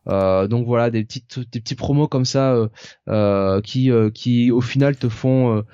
donc 0.06 0.66
voilà 0.66 0.90
des 0.90 1.04
petites 1.04 1.38
des 1.52 1.60
petits 1.60 1.74
promos 1.74 2.08
comme 2.08 2.24
ça 2.24 2.56
qui 3.64 3.90
qui 4.14 4.50
au 4.50 4.60
final 4.60 4.96
te 4.96 5.08
font 5.08 5.64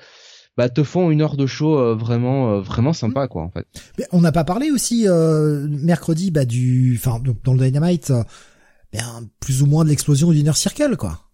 bah, 0.57 0.67
te 0.67 0.83
font 0.83 1.09
une 1.09 1.21
heure 1.21 1.37
de 1.37 1.45
show 1.45 1.95
vraiment 1.95 2.59
vraiment 2.59 2.93
sympa 2.93 3.27
quoi 3.27 3.43
en 3.43 3.49
fait. 3.49 3.65
Mais 3.97 4.05
on 4.11 4.21
n'a 4.21 4.31
pas 4.31 4.43
parlé 4.43 4.71
aussi 4.71 5.07
mercredi 5.67 6.31
bah 6.31 6.45
du 6.45 6.99
enfin 6.99 7.21
dans 7.43 7.53
le 7.53 7.59
Dynamite 7.59 8.11
ben, 8.91 9.29
plus 9.39 9.61
ou 9.61 9.65
moins 9.65 9.83
de 9.83 9.89
l'explosion 9.89 10.31
du 10.31 10.39
Inner 10.39 10.53
Circle, 10.53 10.97
quoi. 10.97 11.25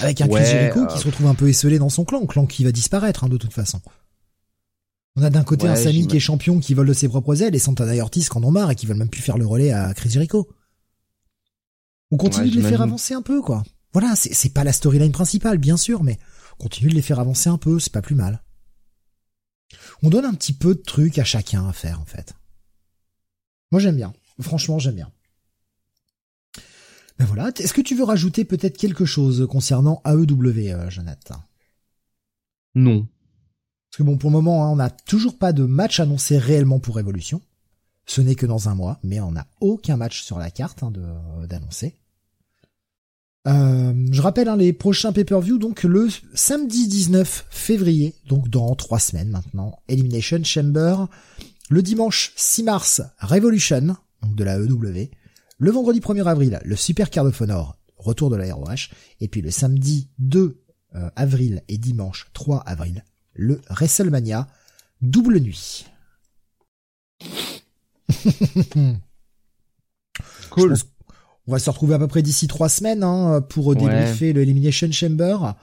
Avec 0.00 0.20
un 0.20 0.28
Chris 0.28 0.44
Jericho 0.44 0.86
qui 0.86 0.96
euh, 0.96 0.98
se 0.98 1.06
retrouve 1.06 1.26
un 1.26 1.34
peu 1.34 1.48
esselé 1.48 1.78
dans 1.78 1.88
son 1.88 2.04
clan, 2.04 2.26
clan 2.26 2.46
qui 2.46 2.64
va 2.64 2.72
disparaître 2.72 3.24
hein, 3.24 3.28
de 3.28 3.38
toute 3.38 3.52
façon. 3.52 3.80
On 5.16 5.22
a 5.22 5.30
d'un 5.30 5.44
côté 5.44 5.66
un 5.66 5.76
Sami 5.76 6.06
qui 6.06 6.16
est 6.16 6.20
champion 6.20 6.60
qui 6.60 6.74
vole 6.74 6.86
de 6.86 6.92
ses 6.92 7.08
propres 7.08 7.42
ailes 7.42 7.54
et 7.54 7.58
Santana 7.58 8.00
Ortiz 8.02 8.28
qui 8.28 8.38
en 8.38 8.44
ont 8.44 8.50
marre 8.50 8.70
et 8.70 8.74
qui 8.74 8.86
veulent 8.86 8.98
même 8.98 9.08
plus 9.08 9.22
faire 9.22 9.38
le 9.38 9.46
relais 9.46 9.72
à 9.72 9.92
Chris 9.94 10.10
Jericho. 10.10 10.48
On 12.10 12.16
continue 12.16 12.50
de 12.50 12.56
les 12.56 12.68
faire 12.68 12.82
avancer 12.82 13.14
un 13.14 13.22
peu, 13.22 13.42
quoi. 13.42 13.62
Voilà, 13.92 14.14
c'est 14.16 14.52
pas 14.52 14.64
la 14.64 14.72
storyline 14.72 15.12
principale, 15.12 15.58
bien 15.58 15.76
sûr, 15.76 16.02
mais 16.02 16.18
on 16.58 16.64
continue 16.64 16.90
de 16.90 16.94
les 16.94 17.02
faire 17.02 17.20
avancer 17.20 17.48
un 17.48 17.58
peu, 17.58 17.78
c'est 17.78 17.92
pas 17.92 18.02
plus 18.02 18.14
mal. 18.14 18.42
On 20.02 20.10
donne 20.10 20.24
un 20.24 20.34
petit 20.34 20.52
peu 20.52 20.74
de 20.74 20.82
trucs 20.82 21.18
à 21.18 21.24
chacun 21.24 21.68
à 21.68 21.72
faire, 21.72 22.00
en 22.00 22.04
fait. 22.04 22.34
Moi, 23.70 23.80
j'aime 23.80 23.96
bien. 23.96 24.12
Franchement, 24.40 24.78
j'aime 24.78 24.94
bien. 24.94 25.10
Ben 27.18 27.24
voilà. 27.24 27.50
Est-ce 27.58 27.74
que 27.74 27.80
tu 27.80 27.96
veux 27.96 28.04
rajouter 28.04 28.44
peut-être 28.44 28.76
quelque 28.76 29.04
chose 29.04 29.46
concernant 29.50 30.00
AEW, 30.04 30.72
euh, 30.72 30.88
Jonathan 30.88 31.42
Non. 32.74 33.08
Parce 33.90 33.98
que 33.98 34.02
bon, 34.04 34.16
pour 34.16 34.30
le 34.30 34.36
moment, 34.36 34.64
hein, 34.64 34.70
on 34.70 34.76
n'a 34.76 34.90
toujours 34.90 35.36
pas 35.36 35.52
de 35.52 35.64
match 35.64 35.98
annoncé 35.98 36.38
réellement 36.38 36.78
pour 36.78 36.96
Révolution. 36.96 37.42
Ce 38.08 38.22
n'est 38.22 38.34
que 38.34 38.46
dans 38.46 38.70
un 38.70 38.74
mois, 38.74 38.98
mais 39.04 39.20
on 39.20 39.32
n'a 39.32 39.46
aucun 39.60 39.98
match 39.98 40.22
sur 40.22 40.38
la 40.38 40.50
carte 40.50 40.82
hein, 40.82 40.90
d'annoncer. 41.46 41.94
Euh, 43.46 43.92
je 44.10 44.22
rappelle 44.22 44.48
hein, 44.48 44.56
les 44.56 44.72
prochains 44.72 45.12
pay-per-view, 45.12 45.58
donc 45.58 45.82
le 45.82 46.08
samedi 46.34 46.88
19 46.88 47.46
février, 47.50 48.14
donc 48.26 48.48
dans 48.48 48.74
trois 48.74 48.98
semaines 48.98 49.28
maintenant, 49.28 49.78
Elimination 49.88 50.42
Chamber. 50.42 51.06
Le 51.68 51.82
dimanche 51.82 52.32
6 52.36 52.62
mars, 52.62 53.02
Revolution, 53.20 53.96
donc 54.22 54.34
de 54.34 54.44
la 54.44 54.58
EW. 54.58 55.10
Le 55.58 55.70
vendredi 55.70 56.00
1er 56.00 56.26
avril, 56.26 56.58
le 56.64 56.76
Super 56.76 57.10
Card 57.10 57.26
of 57.26 57.40
Honor, 57.42 57.76
retour 57.98 58.30
de 58.30 58.36
la 58.36 58.54
ROH. 58.54 58.88
Et 59.20 59.28
puis 59.28 59.42
le 59.42 59.50
samedi 59.50 60.08
2 60.18 60.62
euh, 60.94 61.10
avril 61.14 61.62
et 61.68 61.76
dimanche 61.76 62.28
3 62.32 62.60
avril, 62.60 63.04
le 63.34 63.60
WrestleMania, 63.68 64.48
double 65.02 65.40
nuit. 65.40 65.84
cool. 70.50 70.74
On 71.46 71.52
va 71.52 71.58
se 71.58 71.70
retrouver 71.70 71.94
à 71.94 71.98
peu 71.98 72.08
près 72.08 72.22
d'ici 72.22 72.46
trois 72.46 72.68
semaines 72.68 73.02
hein, 73.02 73.40
pour 73.40 73.74
débriefer 73.74 74.32
le 74.32 74.42
Elimination 74.42 74.92
Chamber. 74.92 75.54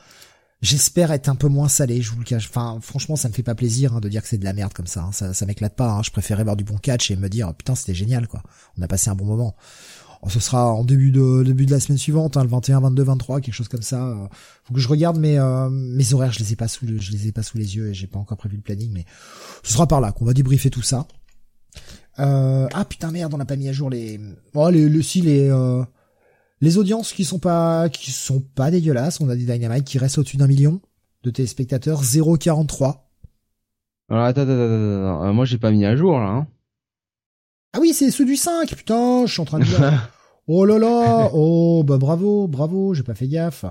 J'espère 0.62 1.12
être 1.12 1.30
un 1.30 1.36
peu 1.36 1.48
moins 1.48 1.68
salé, 1.68 2.02
je 2.02 2.12
vous 2.12 2.18
le 2.18 2.24
cache. 2.24 2.48
Enfin, 2.50 2.80
franchement, 2.82 3.16
ça 3.16 3.30
me 3.30 3.34
fait 3.34 3.44
pas 3.44 3.54
plaisir 3.54 3.94
hein, 3.94 4.00
de 4.00 4.10
dire 4.10 4.24
que 4.24 4.28
c'est 4.28 4.40
de 4.40 4.46
la 4.46 4.54
merde 4.54 4.74
comme 4.74 4.88
ça. 4.88 5.04
Hein. 5.04 5.12
Ça, 5.12 5.32
ça 5.32 5.46
m'éclate 5.46 5.76
pas. 5.76 5.92
Hein. 5.92 6.02
Je 6.04 6.10
préférais 6.10 6.44
voir 6.44 6.56
du 6.56 6.64
bon 6.64 6.78
catch 6.78 7.12
et 7.12 7.16
me 7.16 7.30
dire 7.30 7.54
putain, 7.54 7.76
c'était 7.76 7.94
génial 7.94 8.28
quoi. 8.28 8.42
On 8.80 8.82
a 8.82 8.88
passé 8.88 9.12
un 9.12 9.16
bon 9.16 9.26
moment. 9.26 9.56
Oh, 10.24 10.30
ce 10.30 10.40
sera 10.40 10.74
en 10.74 10.84
début 10.84 11.12
de 11.12 11.44
début 11.44 11.68
de 11.68 11.72
la 11.72 11.80
semaine 11.80 12.00
suivante, 12.00 12.36
hein, 12.36 12.44
le 12.44 12.50
21, 12.50 12.80
22, 12.80 13.04
23, 13.04 13.42
quelque 13.42 13.54
chose 13.54 13.68
comme 13.68 13.84
ça. 13.84 14.28
Faut 14.64 14.74
que 14.74 14.80
je 14.80 14.88
regarde 14.88 15.20
mes 15.20 15.38
euh, 15.38 15.70
mes 15.70 16.16
horaires. 16.16 16.32
Je 16.32 16.40
les 16.40 16.54
ai 16.54 16.56
pas 16.56 16.68
sous 16.68 16.88
je 16.88 17.12
les 17.12 17.28
ai 17.28 17.32
pas 17.32 17.44
sous 17.44 17.60
les 17.60 17.76
yeux 17.76 17.90
et 17.90 17.94
j'ai 17.94 18.08
pas 18.08 18.18
encore 18.18 18.38
prévu 18.38 18.56
le 18.56 18.64
planning, 18.64 18.92
mais 18.92 19.06
ce 19.62 19.72
sera 19.74 19.88
par 19.88 20.02
là 20.02 20.14
qu'on 20.14 20.26
va 20.26 20.34
débriefer 20.34 20.72
tout 20.72 20.82
ça. 20.82 21.06
Euh, 22.20 22.68
ah 22.74 22.86
putain 22.86 23.12
merde, 23.12 23.34
on 23.34 23.38
n'a 23.38 23.46
pas 23.46 23.56
mis 23.56 23.70
à 23.70 23.74
jour 23.74 23.90
les. 23.90 24.20
Oh 24.54 24.70
les, 24.70 24.88
le 24.88 25.02
si 25.02 25.22
les 25.22 25.50
euh, 25.50 25.84
les 26.62 26.78
audiences 26.78 27.12
qui 27.12 27.26
sont 27.26 27.40
pas 27.40 27.90
qui 27.90 28.12
sont 28.12 28.40
pas 28.40 28.72
dégueulasses. 28.72 29.20
On 29.20 29.30
a 29.30 29.36
des 29.36 29.46
Dynamite 29.46 29.86
qui 29.86 29.98
restent 29.98 30.18
au-dessus 30.18 30.38
d'un 30.38 30.48
million 30.48 30.82
de 31.24 31.30
téléspectateurs, 31.32 32.04
0,43. 32.04 33.02
Alors 34.08 34.24
attends, 34.24 34.42
attends, 34.42 34.52
attends, 34.52 35.22
attends. 35.22 35.34
moi 35.34 35.46
j'ai 35.46 35.58
pas 35.58 35.72
mis 35.72 35.86
à 35.86 35.96
jour 35.96 36.20
là. 36.20 36.28
Hein. 36.28 36.48
Ah 37.74 37.80
oui, 37.82 37.94
c'est 37.94 38.10
ceux 38.10 38.26
du 38.26 38.38
5, 38.38 38.74
putain, 38.74 39.26
je 39.26 39.34
suis 39.34 39.42
en 39.42 39.46
train 39.46 39.60
de 39.60 39.66
dire. 39.66 40.10
oh 40.48 40.64
là 40.64 40.80
là, 40.80 41.30
oh 41.34 41.84
bah 41.84 41.98
bravo, 41.98 42.48
bravo, 42.48 42.94
j'ai 42.94 43.04
pas 43.04 43.16
fait 43.16 43.28
gaffe. 43.28 43.66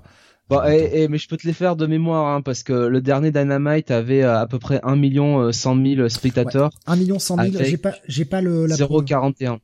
Bon, 0.50 0.62
et, 0.64 1.08
mais 1.08 1.16
je 1.16 1.28
peux 1.28 1.38
te 1.38 1.46
les 1.46 1.54
faire 1.54 1.74
de 1.74 1.86
mémoire, 1.86 2.34
hein, 2.34 2.42
parce 2.42 2.62
que 2.62 2.72
le 2.72 3.00
dernier 3.00 3.30
Dynamite 3.30 3.90
avait 3.90 4.22
euh, 4.22 4.38
à 4.38 4.46
peu 4.46 4.58
près 4.58 4.80
1 4.82 4.96
million 4.96 5.50
100 5.50 5.78
euh, 5.78 5.96
000 5.96 6.08
spectateurs. 6.10 6.70
Ouais, 6.86 6.92
1 6.92 6.96
million 6.96 7.18
100 7.18 7.50
000, 7.50 7.64
j'ai 7.64 7.78
pas, 7.78 7.94
j'ai 8.06 8.26
pas 8.26 8.42
le, 8.42 8.66
la 8.66 8.76
0,41. 8.76 9.58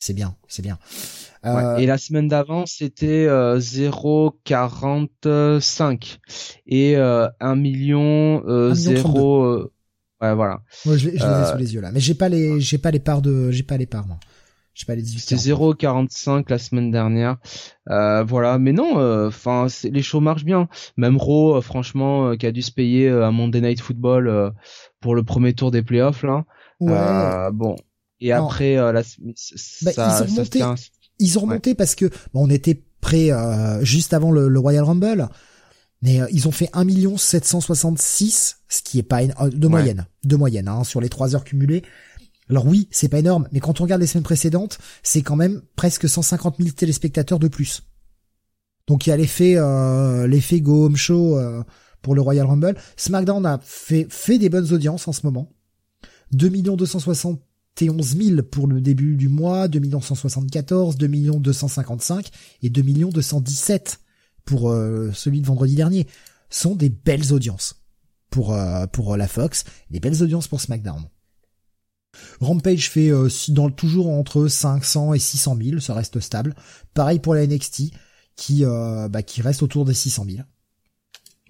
C'est 0.00 0.14
bien, 0.14 0.34
c'est 0.48 0.62
bien. 0.62 0.78
Euh... 1.44 1.76
Ouais, 1.76 1.82
et 1.82 1.86
la 1.86 1.98
semaine 1.98 2.28
d'avant, 2.28 2.64
c'était 2.66 3.26
euh, 3.26 3.58
0,45 3.58 6.18
et 6.66 6.96
euh, 6.96 7.28
1 7.40 7.56
million 7.56 8.42
euh, 8.46 8.72
0. 8.74 9.44
Euh, 9.44 9.72
ouais, 10.20 10.34
voilà. 10.34 10.60
Moi, 10.84 10.96
je, 10.96 11.10
je 11.10 11.12
les 11.14 11.16
ai 11.16 11.46
sous 11.52 11.58
les 11.58 11.74
yeux 11.74 11.80
là, 11.80 11.92
mais 11.92 12.00
j'ai 12.00 12.14
pas 12.14 12.28
les, 12.28 12.58
j'ai 12.60 12.78
pas 12.78 12.90
les 12.90 12.98
parts 12.98 13.22
de, 13.22 13.52
j'ai 13.52 13.62
pas 13.62 13.76
les 13.76 13.86
parts 13.86 14.04
moi. 14.06 14.18
J'ai 14.78 14.86
pas 14.86 14.94
les 14.94 15.02
18. 15.02 15.20
C'était 15.20 15.52
0,45 15.52 16.44
la 16.48 16.58
semaine 16.58 16.92
dernière. 16.92 17.36
Euh, 17.90 18.22
voilà, 18.22 18.58
mais 18.58 18.72
non, 18.72 19.26
enfin, 19.26 19.66
les 19.82 20.02
shows 20.02 20.20
marchent 20.20 20.44
bien. 20.44 20.68
Même 20.96 21.16
Raw, 21.16 21.60
franchement, 21.60 22.36
qui 22.36 22.46
a 22.46 22.52
dû 22.52 22.62
se 22.62 22.70
payer 22.70 23.08
un 23.08 23.32
Monday 23.32 23.60
Night 23.60 23.80
Football 23.80 24.52
pour 25.00 25.16
le 25.16 25.24
premier 25.24 25.52
tour 25.52 25.72
des 25.72 25.82
playoffs 25.82 26.22
là. 26.22 26.44
Ouais. 26.78 27.50
bon. 27.52 27.74
Et 28.20 28.30
non. 28.30 28.46
après, 28.46 28.76
la, 28.76 28.92
bah, 28.92 29.02
ça, 29.92 30.24
ils 30.26 30.30
ont 30.30 30.34
remonté, 30.34 30.62
ils 31.18 31.38
ont 31.38 31.40
remonté 31.42 31.70
ouais. 31.70 31.74
parce 31.74 31.94
que 31.94 32.06
bon, 32.32 32.46
on 32.46 32.50
était 32.50 32.82
prêt 33.00 33.30
euh, 33.30 33.84
juste 33.84 34.14
avant 34.14 34.30
le, 34.30 34.48
le, 34.48 34.58
Royal 34.58 34.84
Rumble, 34.84 35.28
mais 36.02 36.20
euh, 36.20 36.26
ils 36.32 36.48
ont 36.48 36.52
fait 36.52 36.70
1 36.72 36.86
766, 37.16 38.58
ce 38.68 38.82
qui 38.82 38.98
est 38.98 39.02
pas 39.02 39.24
de 39.26 39.32
ouais. 39.32 39.68
moyenne, 39.68 40.06
de 40.24 40.36
moyenne 40.36 40.68
hein, 40.68 40.84
sur 40.84 41.00
les 41.00 41.08
trois 41.08 41.34
heures 41.34 41.44
cumulées. 41.44 41.82
Alors 42.50 42.66
oui, 42.66 42.88
c'est 42.90 43.08
pas 43.08 43.18
énorme, 43.18 43.48
mais 43.52 43.60
quand 43.60 43.80
on 43.80 43.84
regarde 43.84 44.00
les 44.00 44.06
semaines 44.06 44.24
précédentes, 44.24 44.78
c'est 45.02 45.22
quand 45.22 45.36
même 45.36 45.60
presque 45.76 46.08
150 46.08 46.56
000 46.58 46.70
téléspectateurs 46.70 47.38
de 47.38 47.48
plus. 47.48 47.82
Donc 48.86 49.06
il 49.06 49.10
y 49.10 49.12
a 49.12 49.16
l'effet 49.16 49.54
euh, 49.56 50.26
l'effet 50.26 50.60
Go 50.60 50.86
Home 50.86 50.96
Show 50.96 51.36
euh, 51.38 51.62
pour 52.00 52.14
le 52.14 52.22
Royal 52.22 52.46
Rumble. 52.46 52.76
SmackDown 52.96 53.44
a 53.44 53.60
fait 53.62 54.06
fait 54.08 54.38
des 54.38 54.48
bonnes 54.48 54.72
audiences 54.72 55.06
en 55.08 55.12
ce 55.12 55.26
moment. 55.26 55.52
2 56.32 56.48
260 56.48 57.40
11 57.80 58.16
000 58.16 58.42
pour 58.42 58.66
le 58.66 58.80
début 58.80 59.14
du 59.14 59.28
mois, 59.28 59.68
2 59.68 59.80
174, 60.00 60.96
2 60.96 61.08
255 61.38 62.30
et 62.62 62.70
2 62.70 62.82
217 62.82 64.00
pour 64.44 64.70
euh, 64.70 65.10
celui 65.12 65.40
de 65.40 65.46
vendredi 65.46 65.76
dernier. 65.76 66.06
Sont 66.50 66.74
des 66.74 66.88
belles 66.88 67.32
audiences 67.32 67.84
pour 68.30 68.54
euh, 68.54 68.86
pour 68.86 69.16
la 69.16 69.28
Fox, 69.28 69.64
des 69.90 70.00
belles 70.00 70.22
audiences 70.22 70.48
pour 70.48 70.60
SmackDown. 70.60 71.04
Rampage 72.40 72.90
fait 72.90 73.10
euh, 73.10 73.28
dans, 73.48 73.70
toujours 73.70 74.08
entre 74.10 74.48
500 74.48 75.14
et 75.14 75.18
600 75.18 75.58
000, 75.62 75.80
ça 75.80 75.94
reste 75.94 76.20
stable. 76.20 76.54
Pareil 76.94 77.18
pour 77.18 77.34
la 77.34 77.46
NXT 77.46 77.92
qui 78.36 78.64
euh, 78.64 79.08
bah, 79.08 79.22
qui 79.22 79.42
reste 79.42 79.62
autour 79.62 79.84
des 79.84 79.94
600 79.94 80.24
000. 80.28 80.38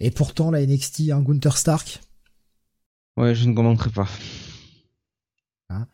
Et 0.00 0.10
pourtant 0.10 0.50
la 0.50 0.64
NXT, 0.64 1.10
hein, 1.10 1.22
Gunther 1.22 1.56
Stark. 1.56 2.00
Ouais, 3.16 3.34
je 3.34 3.48
ne 3.48 3.54
commenterai 3.54 3.90
pas. 3.90 4.08
Hein 5.70 5.86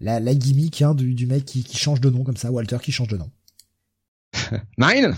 la, 0.00 0.20
la 0.20 0.34
gimmick 0.34 0.82
hein, 0.82 0.94
du, 0.94 1.14
du 1.14 1.26
mec 1.26 1.44
qui, 1.44 1.64
qui 1.64 1.76
change 1.76 2.00
de 2.00 2.10
nom 2.10 2.24
comme 2.24 2.36
ça, 2.36 2.50
Walter 2.50 2.78
qui 2.80 2.92
change 2.92 3.08
de 3.08 3.16
nom. 3.16 3.30
Nine 4.78 5.16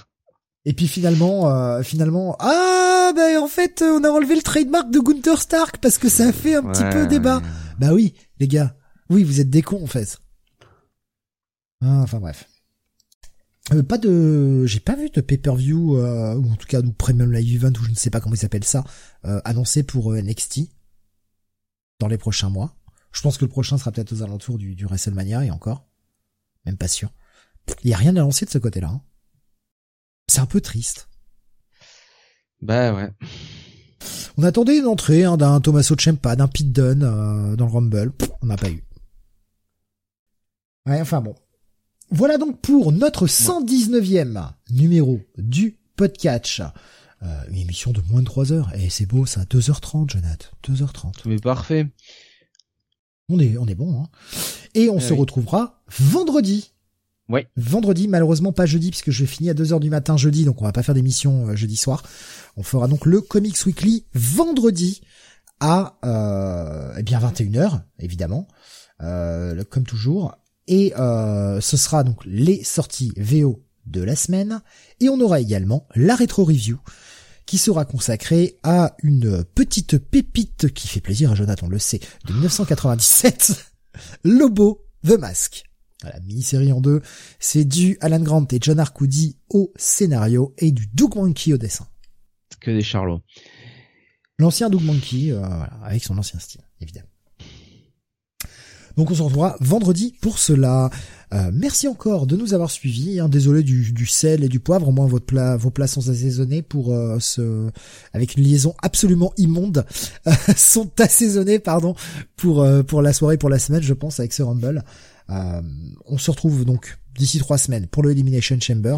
Et 0.65 0.73
puis 0.73 0.89
finalement, 0.89 1.51
euh, 1.51 1.83
finalement, 1.83 2.37
ah 2.41 3.13
bah 3.15 3.41
en 3.41 3.49
fait 3.49 3.83
on 3.83 4.05
a 4.05 4.11
enlevé 4.11 4.37
le 4.37 4.43
trademark 4.43 4.91
de 4.91 5.01
Gunther 5.01 5.41
Stark 5.41 5.79
parce 5.79 5.99
que 5.99 6.09
ça 6.09 6.29
a 6.29 6.33
fait 6.33 6.55
un 6.55 6.65
ouais. 6.65 6.73
petit 6.73 6.85
peu 6.91 7.07
débat. 7.07 7.43
Bah 7.79 7.93
oui, 7.93 8.15
les 8.39 8.49
gars, 8.49 8.75
oui 9.11 9.25
vous 9.25 9.41
êtes 9.41 9.51
des 9.51 9.63
cons 9.63 9.83
en 9.83 9.87
fait. 9.87 10.21
Ah, 11.83 12.01
enfin 12.03 12.21
bref. 12.21 12.49
Euh, 13.73 13.83
pas 13.83 13.99
de, 13.99 14.65
j'ai 14.67 14.81
pas 14.81 14.97
vu 14.97 15.11
de 15.11 15.21
pay-per-view 15.21 15.97
euh, 15.97 16.35
ou 16.35 16.51
en 16.51 16.57
tout 16.57 16.67
cas 16.67 16.83
de 16.83 16.91
premium 16.91 17.33
live 17.33 17.57
event 17.57 17.73
ou 17.79 17.85
je 17.85 17.91
ne 17.91 17.95
sais 17.95 18.11
pas 18.11 18.21
comment 18.21 18.35
il 18.35 18.39
s'appelle 18.39 18.65
ça 18.65 18.85
euh, 19.27 19.41
annoncé 19.45 19.83
pour 19.83 20.13
NXT 20.13 20.61
dans 22.01 22.09
les 22.09 22.19
prochains 22.19 22.49
mois. 22.49 22.75
Je 23.13 23.21
pense 23.23 23.39
que 23.39 23.45
le 23.45 23.51
prochain 23.51 23.79
sera 23.79 23.93
peut-être 23.93 24.13
aux 24.13 24.23
alentours 24.23 24.59
du, 24.59 24.75
du 24.75 24.87
WrestleMania 24.87 25.45
et 25.45 25.51
encore. 25.51 25.87
Même 26.67 26.77
pas 26.77 26.89
sûr. 26.89 27.13
Il 27.85 27.91
y 27.91 27.95
a 27.95 27.97
rien 27.97 28.17
à 28.17 28.21
lancer 28.21 28.45
de 28.45 28.51
ce 28.51 28.59
côté-là. 28.59 28.89
Hein. 28.89 29.03
C'est 30.29 30.41
un 30.41 30.47
peu 30.47 30.61
triste. 30.61 31.09
Bah 32.63 32.95
ouais. 32.95 33.11
On 34.37 34.43
attendait 34.43 34.79
une 34.79 34.87
entrée 34.87 35.25
hein, 35.25 35.37
d'un 35.37 35.61
Tommaso 35.61 35.97
Ciampa, 35.97 36.37
d'un 36.37 36.49
Pete 36.49 36.73
Dunne 36.73 37.03
euh, 37.03 37.57
dans 37.57 37.67
le 37.67 37.73
Rumble. 37.73 38.13
Pff, 38.13 38.31
on 38.43 38.47
n'a 38.47 38.57
pas 38.57 38.71
eu. 38.71 38.83
Ouais, 40.87 41.01
enfin 41.01 41.21
bon. 41.21 41.35
Voilà 42.11 42.39
donc 42.39 42.61
pour 42.61 42.93
notre 42.93 43.27
119e 43.27 44.51
numéro 44.71 45.21
du 45.39 45.79
podcast. 45.97 46.63
Euh, 47.23 47.27
une 47.51 47.59
émission 47.59 47.93
de 47.93 48.01
moins 48.11 48.21
de 48.21 48.27
3 48.27 48.53
heures. 48.53 48.75
Et 48.75 48.89
c'est 48.89 49.07
beau 49.07 49.27
ça, 49.27 49.43
2h30, 49.45 50.11
Jonathan. 50.11 50.49
2h30. 50.67 51.13
Mais 51.27 51.37
parfait. 51.37 51.87
On 53.29 53.39
est, 53.39 53.57
on 53.59 53.67
est 53.67 53.75
bon. 53.75 54.03
Hein. 54.03 54.09
Et 54.75 54.89
on 54.91 54.97
euh 54.97 55.01
se 55.01 55.13
oui. 55.13 55.21
retrouvera 55.21 55.83
vendredi. 55.89 56.73
Ouais. 57.29 57.47
Vendredi, 57.57 58.09
malheureusement 58.09 58.53
pas 58.53 58.67
jeudi, 58.67 58.91
puisque 58.91 59.13
je 59.13 59.25
finis 59.25 59.51
à 59.51 59.55
2h 59.55 59.79
du 59.79 59.89
matin 59.89 60.17
jeudi, 60.17 60.45
donc 60.45 60.61
on 60.61 60.65
va 60.65 60.73
pas 60.73 60.83
faire 60.83 60.97
d'émission 60.97 61.49
euh, 61.49 61.57
jeudi 61.57 61.77
soir. 61.77 62.03
On 62.57 62.65
fera 62.65 62.89
donc 62.89 63.07
le 63.07 63.21
Comics 63.21 63.65
Weekly 63.65 64.05
vendredi 64.15 65.01
à 65.61 65.99
euh, 66.05 66.93
eh 66.99 67.03
bien 67.05 67.21
21h, 67.21 67.83
évidemment, 68.01 68.49
euh, 69.03 69.63
comme 69.65 69.85
toujours. 69.85 70.35
Et 70.71 70.95
euh, 70.97 71.61
ce 71.61 71.77
sera 71.77 72.05
donc 72.05 72.25
les 72.25 72.63
sorties 72.63 73.13
VO 73.17 73.61
de 73.87 74.03
la 74.03 74.15
semaine. 74.15 74.63
Et 75.01 75.09
on 75.09 75.21
aura 75.21 75.41
également 75.41 75.87
la 75.97 76.15
rétro 76.15 76.45
review 76.45 76.79
qui 77.45 77.59
sera 77.59 77.85
consacré 77.85 78.57
à 78.63 78.95
une 79.03 79.43
petite 79.43 79.99
pépite 79.99 80.73
qui 80.73 80.87
fait 80.87 81.01
plaisir 81.01 81.33
à 81.33 81.35
Jonathan, 81.35 81.67
on 81.67 81.71
le 81.71 81.81
sait, 81.81 81.99
de 82.25 82.33
1997, 82.33 83.73
Lobo 84.25 84.87
The 85.05 85.19
Mask. 85.19 85.65
Voilà, 86.03 86.21
mini-série 86.21 86.71
en 86.73 86.81
deux, 86.81 87.03
c'est 87.41 87.65
du 87.65 87.99
Alan 88.01 88.21
Grant 88.21 88.47
et 88.53 88.59
John 88.61 88.79
Arcudi 88.79 89.37
au 89.49 89.73
scénario 89.75 90.55
et 90.59 90.71
du 90.71 90.87
Doug 90.87 91.17
Monkey 91.17 91.53
au 91.53 91.59
dessin. 91.59 91.89
Que 92.61 92.71
des 92.71 92.83
charlots. 92.83 93.21
L'ancien 94.39 94.71
Doug 94.71 94.83
Monkey, 94.83 95.33
euh, 95.33 95.41
voilà, 95.41 95.81
avec 95.83 96.05
son 96.05 96.17
ancien 96.17 96.39
style, 96.39 96.63
évidemment. 96.81 97.09
Donc 98.97 99.11
on 99.11 99.15
se 99.15 99.23
retrouvera 99.23 99.57
vendredi 99.61 100.15
pour 100.21 100.39
cela. 100.39 100.91
Euh, 101.33 101.51
merci 101.53 101.87
encore 101.87 102.27
de 102.27 102.37
nous 102.37 102.55
avoir 102.55 102.71
suivis. 102.71 103.21
Hein. 103.21 103.29
Désolé 103.29 103.63
du, 103.63 104.07
sel 104.07 104.43
et 104.45 104.49
du 104.49 104.61
poivre. 104.61 104.89
Au 104.89 104.93
moins 104.93 105.07
votre 105.07 105.27
plat, 105.27 105.57
vos 105.57 105.71
plats 105.71 105.87
sont 105.87 106.09
assaisonnés 106.09 106.63
pour 106.63 106.93
euh, 106.93 107.19
ce, 107.21 107.71
avec 108.13 108.37
une 108.37 108.45
liaison 108.45 108.75
absolument 108.83 109.33
immonde, 109.37 109.87
sont 110.57 110.91
assaisonnés 111.01 111.59
pardon 111.59 111.95
pour 112.37 112.63
euh, 112.63 112.83
pour 112.83 113.03
la 113.03 113.13
soirée, 113.13 113.39
pour 113.39 113.49
la 113.49 113.59
semaine, 113.59 113.83
je 113.83 113.95
pense, 113.95 114.19
avec 114.19 114.33
ce 114.33 114.43
Rumble. 114.43 114.85
on 115.29 116.19
se 116.19 116.31
retrouve 116.31 116.65
donc 116.65 116.99
d'ici 117.17 117.39
trois 117.39 117.59
semaines 117.59 117.87
pour 117.87 118.03
le 118.03 118.11
Elimination 118.11 118.59
Chamber 118.61 118.97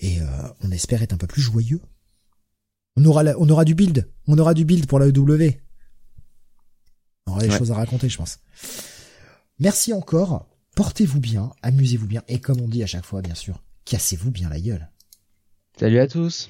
et 0.00 0.18
on 0.64 0.72
espère 0.72 1.02
être 1.02 1.12
un 1.12 1.16
peu 1.16 1.28
plus 1.28 1.42
joyeux. 1.42 1.80
On 2.96 3.04
aura 3.04 3.22
on 3.38 3.48
aura 3.48 3.64
du 3.64 3.74
build, 3.74 4.08
on 4.26 4.36
aura 4.38 4.52
du 4.52 4.64
build 4.64 4.86
pour 4.86 4.98
la 4.98 5.06
EW. 5.06 5.54
On 7.26 7.32
aurait 7.32 7.48
des 7.48 7.56
choses 7.56 7.70
à 7.70 7.74
raconter, 7.74 8.08
je 8.08 8.18
pense. 8.18 8.38
Merci 9.58 9.92
encore. 9.92 10.46
Portez-vous 10.74 11.20
bien, 11.20 11.52
amusez-vous 11.62 12.06
bien, 12.06 12.22
et 12.28 12.40
comme 12.40 12.60
on 12.60 12.68
dit 12.68 12.82
à 12.82 12.86
chaque 12.86 13.04
fois, 13.04 13.20
bien 13.20 13.34
sûr, 13.34 13.62
cassez-vous 13.84 14.30
bien 14.30 14.48
la 14.48 14.58
gueule. 14.58 14.88
Salut 15.78 15.98
à 15.98 16.06
tous. 16.06 16.48